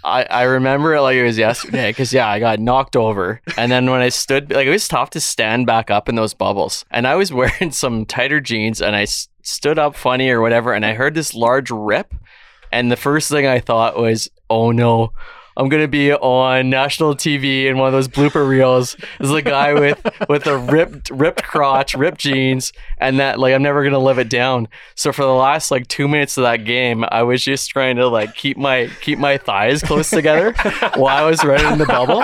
I, 0.03 0.23
I 0.23 0.43
remember 0.43 0.93
it 0.93 1.01
like 1.01 1.15
it 1.15 1.23
was 1.23 1.37
yesterday 1.37 1.89
because 1.89 2.13
yeah 2.13 2.27
I 2.27 2.39
got 2.39 2.59
knocked 2.59 2.95
over 2.95 3.41
and 3.57 3.71
then 3.71 3.89
when 3.89 4.01
I 4.01 4.09
stood 4.09 4.51
like 4.51 4.67
it 4.67 4.71
was 4.71 4.87
tough 4.87 5.09
to 5.11 5.19
stand 5.19 5.65
back 5.65 5.89
up 5.89 6.07
in 6.07 6.15
those 6.15 6.33
bubbles 6.35 6.85
and 6.91 7.07
I 7.07 7.15
was 7.15 7.33
wearing 7.33 7.71
some 7.71 8.05
tighter 8.05 8.39
jeans 8.39 8.81
and 8.81 8.95
I 8.95 9.03
s- 9.03 9.29
stood 9.41 9.79
up 9.79 9.95
funny 9.95 10.29
or 10.29 10.41
whatever 10.41 10.73
and 10.73 10.85
I 10.85 10.93
heard 10.93 11.15
this 11.15 11.33
large 11.33 11.71
rip 11.71 12.13
and 12.71 12.91
the 12.91 12.95
first 12.95 13.29
thing 13.29 13.47
I 13.47 13.59
thought 13.59 13.97
was 13.97 14.29
oh 14.49 14.71
no 14.71 15.11
I'm 15.57 15.69
gonna 15.69 15.87
be 15.87 16.13
on 16.13 16.69
national 16.69 17.15
TV 17.15 17.65
in 17.65 17.77
one 17.77 17.87
of 17.87 17.93
those 17.93 18.07
blooper 18.07 18.47
reels. 18.47 18.95
There's 19.19 19.31
a 19.31 19.41
guy 19.41 19.73
with 19.73 19.99
with 20.27 20.47
a 20.47 20.57
ripped 20.57 21.09
ripped 21.09 21.43
crotch, 21.43 21.95
ripped 21.95 22.19
jeans, 22.19 22.73
and 22.97 23.19
that 23.19 23.39
like 23.39 23.53
I'm 23.53 23.63
never 23.63 23.83
gonna 23.83 23.99
live 23.99 24.17
it 24.17 24.29
down. 24.29 24.67
So 24.95 25.11
for 25.11 25.23
the 25.23 25.33
last 25.33 25.71
like 25.71 25.87
two 25.87 26.07
minutes 26.07 26.37
of 26.37 26.43
that 26.43 26.65
game, 26.65 27.05
I 27.09 27.23
was 27.23 27.43
just 27.43 27.69
trying 27.69 27.95
to 27.97 28.07
like 28.07 28.35
keep 28.35 28.57
my 28.57 28.89
keep 29.01 29.17
my 29.17 29.37
thighs 29.37 29.81
close 29.81 30.09
together 30.09 30.53
while 30.95 31.25
I 31.25 31.29
was 31.29 31.43
running 31.43 31.73
in 31.73 31.77
the 31.79 31.85
bubble. 31.85 32.23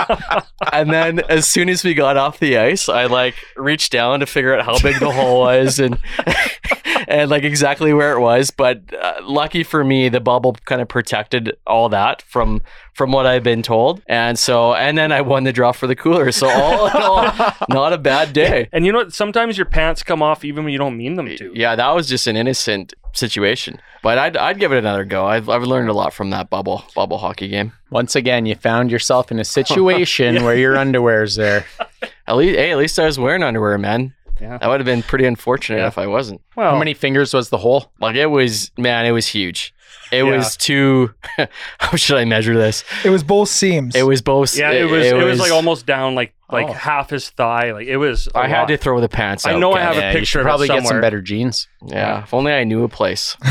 And 0.72 0.90
then 0.90 1.20
as 1.28 1.48
soon 1.48 1.68
as 1.68 1.84
we 1.84 1.94
got 1.94 2.16
off 2.16 2.38
the 2.38 2.58
ice, 2.58 2.88
I 2.88 3.06
like 3.06 3.34
reached 3.56 3.92
down 3.92 4.20
to 4.20 4.26
figure 4.26 4.54
out 4.54 4.64
how 4.64 4.78
big 4.78 5.00
the 5.00 5.10
hole 5.10 5.40
was 5.40 5.78
and 5.78 5.98
and 7.08 7.30
like 7.30 7.44
exactly 7.44 7.92
where 7.92 8.12
it 8.12 8.20
was. 8.20 8.50
But 8.50 8.82
uh, 8.94 9.20
lucky 9.22 9.62
for 9.62 9.84
me, 9.84 10.08
the 10.08 10.20
bubble 10.20 10.54
kind 10.64 10.80
of 10.80 10.88
protected 10.88 11.56
all 11.66 11.88
that 11.88 12.22
from 12.22 12.62
from 12.92 13.10
what 13.12 13.26
I've 13.26 13.42
been 13.42 13.62
told. 13.62 14.02
And 14.06 14.38
so, 14.38 14.74
and 14.74 14.96
then 14.98 15.12
I 15.12 15.20
won 15.22 15.44
the 15.44 15.52
draw 15.52 15.72
for 15.72 15.86
the 15.86 15.96
cooler. 15.96 16.30
So 16.32 16.48
all 16.48 16.86
in 16.86 16.96
all, 16.96 17.54
not 17.68 17.92
a 17.92 17.98
bad 17.98 18.32
day. 18.32 18.68
And 18.72 18.84
you 18.84 18.92
know 18.92 18.98
what? 18.98 19.12
Sometimes 19.14 19.56
your 19.56 19.64
pants 19.66 20.02
come 20.02 20.22
off 20.22 20.44
even 20.44 20.64
when 20.64 20.72
you 20.72 20.78
don't 20.78 20.96
mean 20.96 21.14
them 21.14 21.26
to. 21.36 21.52
Yeah, 21.54 21.74
that 21.76 21.90
was 21.94 22.08
just 22.08 22.26
an 22.26 22.36
innocent 22.36 22.92
situation. 23.14 23.80
But 24.02 24.18
I'd, 24.18 24.36
I'd 24.36 24.58
give 24.58 24.72
it 24.72 24.78
another 24.78 25.04
go. 25.04 25.24
I've, 25.26 25.48
I've 25.48 25.62
learned 25.62 25.88
a 25.88 25.92
lot 25.92 26.12
from 26.12 26.30
that 26.30 26.50
bubble 26.50 26.84
bubble 26.94 27.18
hockey 27.18 27.48
game. 27.48 27.72
Once 27.90 28.16
again, 28.16 28.46
you 28.46 28.54
found 28.56 28.90
yourself 28.90 29.30
in 29.30 29.38
a 29.38 29.44
situation 29.44 30.42
where 30.44 30.56
your 30.56 30.76
underwear's 30.76 31.36
there. 31.36 31.64
At 32.26 32.36
least, 32.36 32.56
hey, 32.58 32.70
at 32.70 32.78
least 32.78 32.98
I 32.98 33.04
was 33.06 33.18
wearing 33.18 33.42
underwear, 33.42 33.76
man. 33.78 34.14
Yeah. 34.40 34.56
That 34.58 34.68
would 34.68 34.80
have 34.80 34.84
been 34.86 35.02
pretty 35.02 35.24
unfortunate 35.24 35.78
Yeah. 35.78 35.86
if 35.88 35.98
I 35.98 36.06
wasn't. 36.06 36.40
Well, 36.56 36.70
How 36.72 36.78
many 36.78 36.94
fingers 36.94 37.32
was 37.34 37.48
the 37.50 37.58
hole? 37.58 37.92
Like 38.00 38.16
it 38.16 38.26
was, 38.26 38.70
man, 38.78 39.06
it 39.06 39.10
was 39.12 39.26
huge. 39.26 39.72
It 40.12 40.24
Yeah. 40.24 40.36
was 40.36 40.56
too. 40.58 41.14
how 41.78 41.96
should 41.96 42.18
I 42.18 42.24
measure 42.26 42.54
this? 42.56 42.84
It 43.04 43.08
was 43.10 43.22
both 43.24 43.48
seams. 43.48 43.96
It 43.96 44.02
was 44.02 44.20
both. 44.20 44.54
yeah, 44.56 44.70
it 44.70 44.84
was. 44.84 45.06
It, 45.06 45.14
was, 45.14 45.40
like 45.40 45.50
almost 45.50 45.86
down 45.86 46.14
like 46.14 46.34
oh. 46.50 46.54
like 46.56 46.68
Oh. 46.68 46.72
half 46.74 47.08
his 47.10 47.30
thigh. 47.30 47.72
Like 47.72 47.86
it 47.86 47.96
was. 47.96 48.28
I 48.34 48.42
I 48.42 48.48
had 48.48 48.68
to 48.68 48.76
throw 48.76 49.00
the 49.00 49.08
pants. 49.08 49.46
I 49.46 49.54
out, 49.54 49.60
know 49.60 49.72
I 49.72 49.78
Kev. 49.78 49.82
have 49.82 49.96
a 49.96 50.00
Yeah, 50.00 50.08
you 50.10 50.18
picture 50.18 50.26
should 50.26 50.40
of 50.40 50.46
it 50.46 50.48
probably 50.50 50.68
get 50.68 50.86
some 50.86 51.00
better 51.00 51.22
jeans. 51.22 51.66
Yeah, 51.86 52.24
if 52.24 52.34
only 52.34 52.52
I 52.52 52.64
knew 52.64 52.84
a 52.84 52.88
place. 52.88 53.36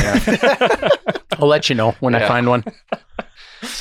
I'll 1.39 1.47
let 1.47 1.67
you 1.69 1.75
know 1.75 1.91
when 1.99 2.13
I 2.13 2.27
find 2.27 2.47
one. 2.47 2.63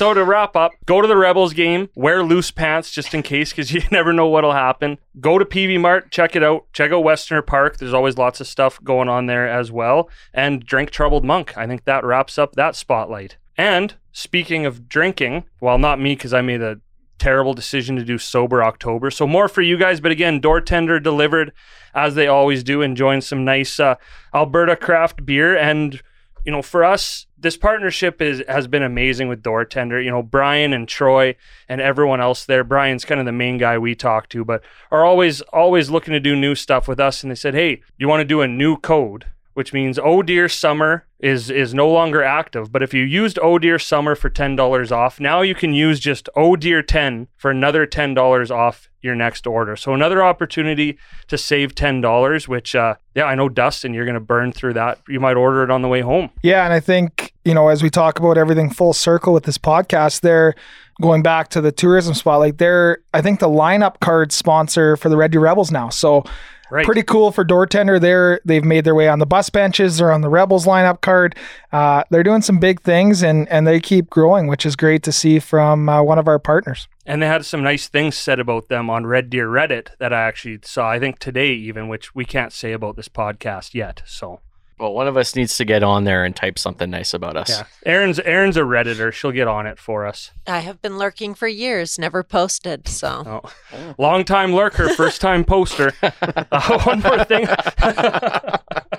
So 0.01 0.15
to 0.15 0.25
wrap 0.25 0.55
up, 0.55 0.71
go 0.87 0.99
to 0.99 1.07
the 1.07 1.15
Rebels 1.15 1.53
game, 1.53 1.87
wear 1.93 2.23
loose 2.23 2.49
pants 2.49 2.89
just 2.89 3.13
in 3.13 3.21
case 3.21 3.51
because 3.51 3.71
you 3.71 3.83
never 3.91 4.11
know 4.11 4.25
what'll 4.25 4.53
happen. 4.53 4.97
Go 5.19 5.37
to 5.37 5.45
Peavey 5.45 5.79
Mart, 5.79 6.09
check 6.09 6.35
it 6.35 6.41
out. 6.41 6.65
Check 6.73 6.91
out 6.91 7.03
Westerner 7.03 7.43
Park. 7.43 7.77
There's 7.77 7.93
always 7.93 8.17
lots 8.17 8.41
of 8.41 8.47
stuff 8.47 8.83
going 8.83 9.09
on 9.09 9.27
there 9.27 9.47
as 9.47 9.71
well. 9.71 10.09
And 10.33 10.65
drink 10.65 10.89
Troubled 10.89 11.23
Monk. 11.23 11.55
I 11.55 11.67
think 11.67 11.83
that 11.85 12.03
wraps 12.03 12.39
up 12.39 12.55
that 12.55 12.75
spotlight. 12.75 13.37
And 13.59 13.93
speaking 14.11 14.65
of 14.65 14.89
drinking, 14.89 15.43
well, 15.59 15.77
not 15.77 16.01
me 16.01 16.15
because 16.15 16.33
I 16.33 16.41
made 16.41 16.63
a 16.63 16.79
terrible 17.19 17.53
decision 17.53 17.95
to 17.97 18.03
do 18.03 18.17
sober 18.17 18.63
October. 18.63 19.11
So 19.11 19.27
more 19.27 19.47
for 19.47 19.61
you 19.61 19.77
guys, 19.77 20.01
but 20.01 20.11
again, 20.11 20.39
door 20.39 20.61
tender 20.61 20.99
delivered 20.99 21.51
as 21.93 22.15
they 22.15 22.25
always 22.25 22.63
do, 22.63 22.81
enjoying 22.81 23.21
some 23.21 23.45
nice 23.45 23.79
uh, 23.79 23.97
Alberta 24.33 24.75
craft 24.75 25.27
beer 25.27 25.55
and 25.55 26.01
you 26.45 26.51
know, 26.51 26.61
for 26.61 26.83
us, 26.83 27.27
this 27.41 27.57
partnership 27.57 28.21
is 28.21 28.43
has 28.47 28.67
been 28.67 28.83
amazing 28.83 29.27
with 29.27 29.43
Door 29.43 29.65
Tender. 29.65 29.99
You 30.01 30.11
know, 30.11 30.23
Brian 30.23 30.73
and 30.73 30.87
Troy 30.87 31.35
and 31.67 31.81
everyone 31.81 32.21
else 32.21 32.45
there. 32.45 32.63
Brian's 32.63 33.05
kind 33.05 33.19
of 33.19 33.25
the 33.25 33.31
main 33.31 33.57
guy 33.57 33.77
we 33.77 33.95
talk 33.95 34.29
to, 34.29 34.45
but 34.45 34.61
are 34.91 35.03
always 35.03 35.41
always 35.41 35.89
looking 35.89 36.13
to 36.13 36.19
do 36.19 36.35
new 36.35 36.55
stuff 36.55 36.87
with 36.87 36.99
us. 36.99 37.23
And 37.23 37.31
they 37.31 37.35
said, 37.35 37.53
"Hey, 37.53 37.81
you 37.97 38.07
want 38.07 38.21
to 38.21 38.25
do 38.25 38.41
a 38.41 38.47
new 38.47 38.77
code?" 38.77 39.25
Which 39.53 39.73
means 39.73 39.99
Oh 39.99 40.21
Dear 40.21 40.47
Summer 40.47 41.05
is 41.19 41.49
is 41.49 41.73
no 41.73 41.89
longer 41.89 42.23
active. 42.23 42.71
But 42.71 42.81
if 42.81 42.93
you 42.93 43.03
used 43.03 43.37
Oh 43.41 43.59
Dear 43.59 43.77
Summer 43.77 44.15
for 44.15 44.29
ten 44.29 44.55
dollars 44.55 44.91
off, 44.91 45.19
now 45.19 45.41
you 45.41 45.55
can 45.55 45.73
use 45.73 45.99
just 45.99 46.29
Oh 46.35 46.55
Dear 46.55 46.81
ten 46.81 47.27
for 47.37 47.51
another 47.51 47.85
ten 47.85 48.13
dollars 48.13 48.49
off 48.49 48.89
your 49.01 49.15
next 49.15 49.47
order. 49.47 49.75
So 49.75 49.93
another 49.93 50.23
opportunity 50.23 50.97
to 51.27 51.37
save 51.37 51.75
ten 51.75 52.01
dollars. 52.01 52.47
Which, 52.47 52.75
uh, 52.75 52.95
yeah, 53.15 53.25
I 53.25 53.35
know 53.35 53.49
Dustin, 53.49 53.93
you're 53.93 54.05
gonna 54.05 54.19
burn 54.19 54.51
through 54.51 54.73
that. 54.73 54.99
You 55.07 55.19
might 55.19 55.35
order 55.37 55.63
it 55.63 55.71
on 55.71 55.81
the 55.81 55.87
way 55.87 56.01
home. 56.01 56.29
Yeah, 56.43 56.63
and 56.63 56.73
I 56.73 56.79
think, 56.79 57.33
you 57.43 57.53
know, 57.53 57.67
as 57.67 57.83
we 57.83 57.89
talk 57.89 58.19
about 58.19 58.37
everything 58.37 58.69
full 58.69 58.93
circle 58.93 59.33
with 59.33 59.43
this 59.43 59.57
podcast, 59.57 60.21
they're 60.21 60.55
going 61.01 61.23
back 61.23 61.49
to 61.49 61.61
the 61.61 61.71
tourism 61.71 62.13
spot. 62.13 62.39
Like 62.39 62.57
they're 62.57 62.99
I 63.13 63.21
think 63.21 63.39
the 63.39 63.49
lineup 63.49 63.99
card 63.99 64.31
sponsor 64.31 64.95
for 64.95 65.09
the 65.09 65.17
Red 65.17 65.31
Deer 65.31 65.41
Rebels 65.41 65.71
now. 65.71 65.89
So 65.89 66.23
Right. 66.71 66.85
pretty 66.85 67.03
cool 67.03 67.31
for 67.31 67.43
door 67.43 67.67
tender. 67.67 67.99
They're 67.99 68.39
they've 68.45 68.63
made 68.63 68.85
their 68.85 68.95
way 68.95 69.09
on 69.09 69.19
the 69.19 69.25
bus 69.25 69.49
benches. 69.49 69.97
They're 69.97 70.11
on 70.11 70.21
the 70.21 70.29
Rebels 70.29 70.65
lineup 70.65 71.01
card. 71.01 71.35
Uh, 71.73 72.03
they're 72.09 72.23
doing 72.23 72.41
some 72.41 72.59
big 72.59 72.81
things 72.81 73.21
and 73.21 73.47
and 73.49 73.67
they 73.67 73.81
keep 73.81 74.09
growing, 74.09 74.47
which 74.47 74.65
is 74.65 74.77
great 74.77 75.03
to 75.03 75.11
see 75.11 75.39
from 75.39 75.89
uh, 75.89 76.01
one 76.01 76.17
of 76.17 76.27
our 76.29 76.39
partners. 76.39 76.87
And 77.05 77.21
they 77.21 77.27
had 77.27 77.45
some 77.45 77.61
nice 77.61 77.89
things 77.89 78.15
said 78.15 78.39
about 78.39 78.69
them 78.69 78.89
on 78.89 79.05
Red 79.05 79.29
Deer 79.29 79.47
Reddit 79.47 79.89
that 79.99 80.13
I 80.13 80.21
actually 80.21 80.59
saw, 80.63 80.89
I 80.89 80.99
think 80.99 81.19
today 81.19 81.51
even, 81.51 81.89
which 81.89 82.15
we 82.15 82.23
can't 82.23 82.53
say 82.53 82.71
about 82.71 82.95
this 82.95 83.09
podcast 83.09 83.73
yet. 83.73 84.01
So 84.05 84.39
Well, 84.81 84.93
one 84.93 85.07
of 85.07 85.15
us 85.15 85.35
needs 85.35 85.57
to 85.57 85.65
get 85.65 85.83
on 85.83 86.05
there 86.05 86.25
and 86.25 86.35
type 86.35 86.57
something 86.57 86.89
nice 86.89 87.13
about 87.13 87.37
us. 87.37 87.49
yeah. 87.51 87.65
Erin's 87.85 88.19
Erin's 88.19 88.57
a 88.57 88.61
Redditor. 88.61 89.13
She'll 89.13 89.31
get 89.31 89.47
on 89.47 89.67
it 89.67 89.77
for 89.77 90.07
us. 90.07 90.31
I 90.47 90.59
have 90.59 90.81
been 90.81 90.97
lurking 90.97 91.35
for 91.35 91.47
years, 91.47 91.99
never 91.99 92.23
posted. 92.23 92.87
So 92.87 93.43
Oh. 93.71 93.93
Long 93.99 94.25
time 94.25 94.53
lurker, 94.53 94.89
first 94.89 95.21
time 95.21 95.45
poster. 95.45 95.93
Uh, 96.51 96.79
one 96.83 96.99
more 97.01 97.23
thing. 97.23 97.47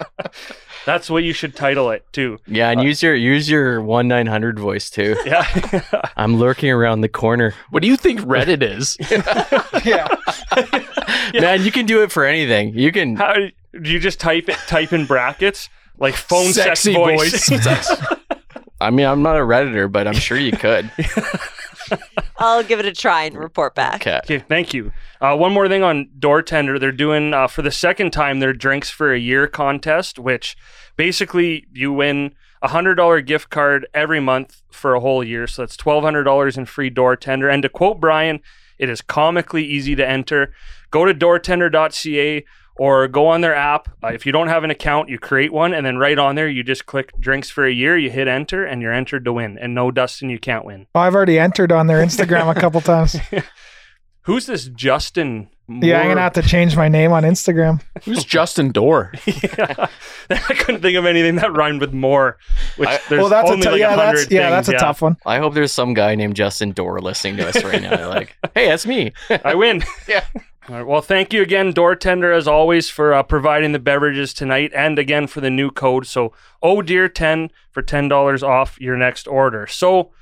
That's 0.86 1.08
what 1.10 1.22
you 1.22 1.32
should 1.32 1.54
title 1.54 1.90
it 1.90 2.04
too. 2.12 2.38
Yeah, 2.46 2.70
and 2.70 2.82
use 2.82 3.02
your 3.02 3.14
use 3.14 3.48
your 3.48 3.80
one 3.82 4.08
nine 4.08 4.26
hundred 4.26 4.58
voice 4.58 4.90
too. 4.90 5.16
Yeah. 5.24 5.46
I'm 6.16 6.36
lurking 6.36 6.70
around 6.70 7.02
the 7.02 7.08
corner. 7.08 7.54
What 7.70 7.82
do 7.82 7.88
you 7.88 7.96
think 7.96 8.20
Reddit 8.20 8.62
is? 8.62 8.96
Yeah. 9.84 10.08
Man, 11.40 11.62
you 11.62 11.70
can 11.72 11.86
do 11.86 12.02
it 12.02 12.10
for 12.10 12.24
anything. 12.24 12.76
You 12.76 12.90
can 12.90 13.16
How 13.16 13.34
do 13.80 13.90
you 13.90 13.98
just 13.98 14.20
type 14.20 14.48
it 14.48 14.58
type 14.66 14.92
in 14.92 15.06
brackets? 15.06 15.68
Like 15.98 16.14
phone 16.14 16.52
Sexy 16.52 16.94
sex 16.94 16.96
voice. 16.96 17.48
voice. 17.48 18.02
I 18.80 18.90
mean, 18.90 19.06
I'm 19.06 19.22
not 19.22 19.36
a 19.36 19.40
redditor, 19.40 19.90
but 19.90 20.08
I'm 20.08 20.14
sure 20.14 20.36
you 20.36 20.52
could. 20.52 20.90
I'll 22.38 22.64
give 22.64 22.80
it 22.80 22.86
a 22.86 22.92
try 22.92 23.22
and 23.24 23.36
report 23.36 23.76
back. 23.76 23.96
Okay. 24.02 24.18
Okay, 24.24 24.38
thank 24.40 24.74
you. 24.74 24.90
Uh, 25.20 25.36
one 25.36 25.52
more 25.52 25.68
thing 25.68 25.84
on 25.84 26.10
Door 26.18 26.42
Tender. 26.42 26.78
They're 26.78 26.90
doing, 26.90 27.32
uh, 27.32 27.46
for 27.46 27.62
the 27.62 27.70
second 27.70 28.12
time, 28.12 28.40
their 28.40 28.52
Drinks 28.52 28.90
for 28.90 29.12
a 29.12 29.18
Year 29.18 29.46
contest, 29.46 30.18
which 30.18 30.56
basically 30.96 31.66
you 31.72 31.92
win 31.92 32.34
a 32.60 32.68
$100 32.68 33.24
gift 33.24 33.50
card 33.50 33.86
every 33.94 34.18
month 34.18 34.62
for 34.72 34.94
a 34.94 35.00
whole 35.00 35.22
year. 35.22 35.46
So 35.46 35.62
that's 35.62 35.76
$1,200 35.76 36.58
in 36.58 36.66
free 36.66 36.90
Door 36.90 37.16
Tender. 37.16 37.48
And 37.48 37.62
to 37.62 37.68
quote 37.68 38.00
Brian, 38.00 38.40
it 38.78 38.88
is 38.88 39.00
comically 39.00 39.64
easy 39.64 39.94
to 39.94 40.08
enter. 40.08 40.52
Go 40.90 41.04
to 41.04 41.14
doortender.ca 41.14 42.44
or 42.76 43.08
go 43.08 43.26
on 43.28 43.40
their 43.40 43.54
app. 43.54 43.88
Uh, 44.02 44.08
if 44.08 44.26
you 44.26 44.32
don't 44.32 44.48
have 44.48 44.64
an 44.64 44.70
account, 44.70 45.08
you 45.08 45.18
create 45.18 45.52
one, 45.52 45.74
and 45.74 45.84
then 45.84 45.98
right 45.98 46.18
on 46.18 46.34
there, 46.34 46.48
you 46.48 46.62
just 46.62 46.86
click 46.86 47.12
Drinks 47.18 47.50
for 47.50 47.64
a 47.66 47.72
Year, 47.72 47.96
you 47.96 48.10
hit 48.10 48.28
enter, 48.28 48.64
and 48.64 48.82
you're 48.82 48.92
entered 48.92 49.24
to 49.24 49.32
win. 49.32 49.58
And 49.58 49.74
no, 49.74 49.90
Dustin, 49.90 50.30
you 50.30 50.38
can't 50.38 50.64
win. 50.64 50.86
I've 50.94 51.14
already 51.14 51.38
entered 51.38 51.72
on 51.72 51.86
their 51.86 52.04
Instagram 52.04 52.54
a 52.54 52.58
couple 52.58 52.80
times. 52.80 53.16
Who's 54.22 54.46
this 54.46 54.66
Justin? 54.68 55.48
Yeah, 55.68 56.00
I'm 56.00 56.08
gonna 56.08 56.20
have 56.20 56.34
to 56.34 56.42
change 56.42 56.76
my 56.76 56.88
name 56.88 57.12
on 57.12 57.22
Instagram. 57.22 57.80
Who's 58.04 58.24
Justin 58.24 58.70
Door? 58.70 59.12
yeah. 59.26 59.86
I 60.30 60.54
couldn't 60.54 60.82
think 60.82 60.96
of 60.96 61.06
anything 61.06 61.36
that 61.36 61.52
rhymed 61.52 61.80
with 61.80 61.92
more. 61.92 62.36
Which 62.76 62.88
I- 62.88 63.00
there's 63.08 63.20
well, 63.20 63.28
that's 63.28 63.48
a 63.48 63.52
only 63.52 63.64
t- 63.64 63.70
like 63.70 63.80
yeah, 63.80 63.96
100 63.96 64.16
that's 64.18 64.30
yeah, 64.30 64.50
things, 64.50 64.66
that's 64.66 64.68
a 64.68 64.84
tough 64.84 65.02
one. 65.02 65.16
I 65.24 65.38
hope 65.38 65.54
there's 65.54 65.72
some 65.72 65.94
guy 65.94 66.14
named 66.14 66.36
Justin 66.36 66.72
Door 66.72 67.00
listening 67.00 67.36
to 67.38 67.48
us 67.48 67.64
right 67.64 67.80
now. 67.82 68.08
Like, 68.08 68.36
hey, 68.54 68.68
that's 68.68 68.86
me. 68.86 69.12
I 69.44 69.54
win. 69.54 69.82
Yeah. 70.06 70.24
All 70.68 70.76
right, 70.76 70.86
well, 70.86 71.00
thank 71.00 71.32
you 71.32 71.42
again, 71.42 71.72
Door 71.72 71.96
Tender, 71.96 72.30
as 72.30 72.46
always, 72.46 72.88
for 72.88 73.12
uh, 73.12 73.24
providing 73.24 73.72
the 73.72 73.80
beverages 73.80 74.32
tonight, 74.32 74.70
and 74.72 74.96
again 74.96 75.26
for 75.26 75.40
the 75.40 75.50
new 75.50 75.72
code. 75.72 76.06
So, 76.06 76.32
oh 76.62 76.82
dear, 76.82 77.08
ten 77.08 77.50
for 77.72 77.82
ten 77.82 78.06
dollars 78.06 78.44
off 78.44 78.80
your 78.80 78.96
next 78.96 79.26
order. 79.26 79.66
So, 79.66 80.12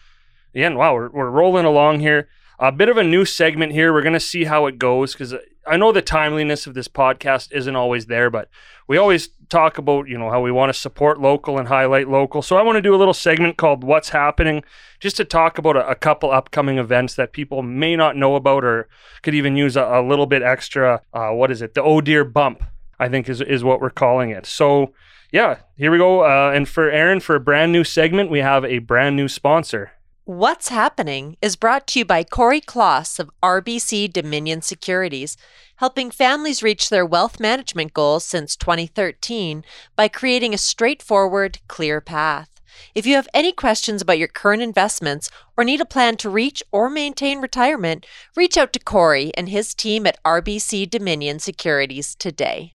again, 0.55 0.79
wow, 0.79 0.95
we're, 0.95 1.11
we're 1.11 1.31
rolling 1.31 1.67
along 1.67 2.01
here. 2.01 2.27
A 2.59 2.73
bit 2.73 2.89
of 2.89 2.97
a 2.97 3.05
new 3.05 3.27
segment 3.27 3.73
here. 3.73 3.93
We're 3.93 4.01
gonna 4.01 4.19
see 4.19 4.45
how 4.45 4.65
it 4.65 4.79
goes 4.79 5.13
because 5.13 5.35
I 5.67 5.77
know 5.77 5.93
the 5.93 6.01
timeliness 6.01 6.67
of 6.67 6.73
this 6.73 6.89
podcast 6.89 7.53
isn't 7.53 7.77
always 7.77 8.07
there, 8.07 8.31
but 8.31 8.49
we 8.91 8.97
always 8.97 9.29
talk 9.49 9.79
about, 9.79 10.09
you 10.09 10.19
know, 10.19 10.31
how 10.31 10.41
we 10.41 10.51
want 10.51 10.69
to 10.69 10.77
support 10.77 11.21
local 11.21 11.61
and 11.61 11.69
highlight 11.69 12.09
local. 12.09 12.43
So 12.43 12.57
I 12.57 12.63
want 12.63 12.75
to 12.75 12.83
do 12.83 12.93
a 12.93 12.99
little 12.99 13.15
segment 13.15 13.57
called 13.57 13.85
What's 13.85 14.09
Happening, 14.09 14.65
just 14.99 15.17
to 15.19 15.25
talk 15.25 15.59
about 15.59 15.77
a, 15.77 15.89
a 15.91 15.95
couple 15.95 16.33
upcoming 16.33 16.77
events 16.77 17.15
that 17.15 17.33
people 17.33 17.63
may 17.63 17.95
not 17.95 18.17
know 18.17 18.35
about 18.35 18.65
or 18.65 18.89
could 19.23 19.33
even 19.33 19.55
use 19.55 19.77
a, 19.77 19.85
a 19.85 20.03
little 20.03 20.27
bit 20.27 20.43
extra. 20.43 21.03
Uh, 21.15 21.29
what 21.29 21.53
is 21.53 21.63
it? 21.63 21.75
The 21.75 21.83
Oh 21.85 22.01
Dear 22.01 22.25
Bump, 22.25 22.65
I 22.99 23.09
think 23.09 23.29
is, 23.29 23.41
is 23.41 23.63
what 23.63 23.81
we're 23.81 23.91
calling 23.91 24.31
it. 24.31 24.45
So 24.45 24.93
yeah, 25.31 25.59
here 25.77 25.93
we 25.93 25.99
go. 25.99 26.25
Uh, 26.25 26.51
and 26.53 26.69
for 26.69 26.91
Erin, 26.91 27.21
for 27.21 27.37
a 27.37 27.41
brand 27.41 27.71
new 27.71 27.85
segment, 27.85 28.29
we 28.29 28.41
have 28.41 28.65
a 28.65 28.81
brand 28.81 29.15
new 29.15 29.29
sponsor. 29.29 29.93
What's 30.25 30.69
Happening 30.69 31.37
is 31.41 31.57
brought 31.57 31.87
to 31.89 32.01
you 32.01 32.05
by 32.05 32.25
Corey 32.25 32.61
Kloss 32.61 33.19
of 33.19 33.31
RBC 33.43 34.13
Dominion 34.13 34.63
Securities, 34.63 35.37
helping 35.81 36.11
families 36.11 36.63
reach 36.63 36.91
their 36.91 37.07
wealth 37.07 37.41
management 37.41 37.95
goals 37.95 38.23
since 38.23 38.55
2013 38.55 39.65
by 39.97 40.07
creating 40.07 40.53
a 40.53 40.59
straightforward, 40.59 41.59
clear 41.69 42.03
path. 42.03 42.61
If 42.95 43.07
you 43.07 43.15
have 43.15 43.29
any 43.33 43.51
questions 43.51 44.03
about 44.03 44.19
your 44.19 44.29
current 44.29 44.61
investments 44.61 45.31
or 45.57 45.65
need 45.65 45.81
a 45.81 45.87
plan 45.87 46.19
to 46.19 46.29
reach 46.29 46.63
or 46.71 46.91
maintain 46.91 47.41
retirement, 47.41 48.05
reach 48.37 48.59
out 48.59 48.75
to 48.75 48.79
Corey 48.79 49.33
and 49.35 49.49
his 49.49 49.75
team 49.75 50.07
at 50.07 50.23
RBC 50.23 50.91
Dominion 50.91 51.39
Securities 51.39 52.15
today. 52.15 52.75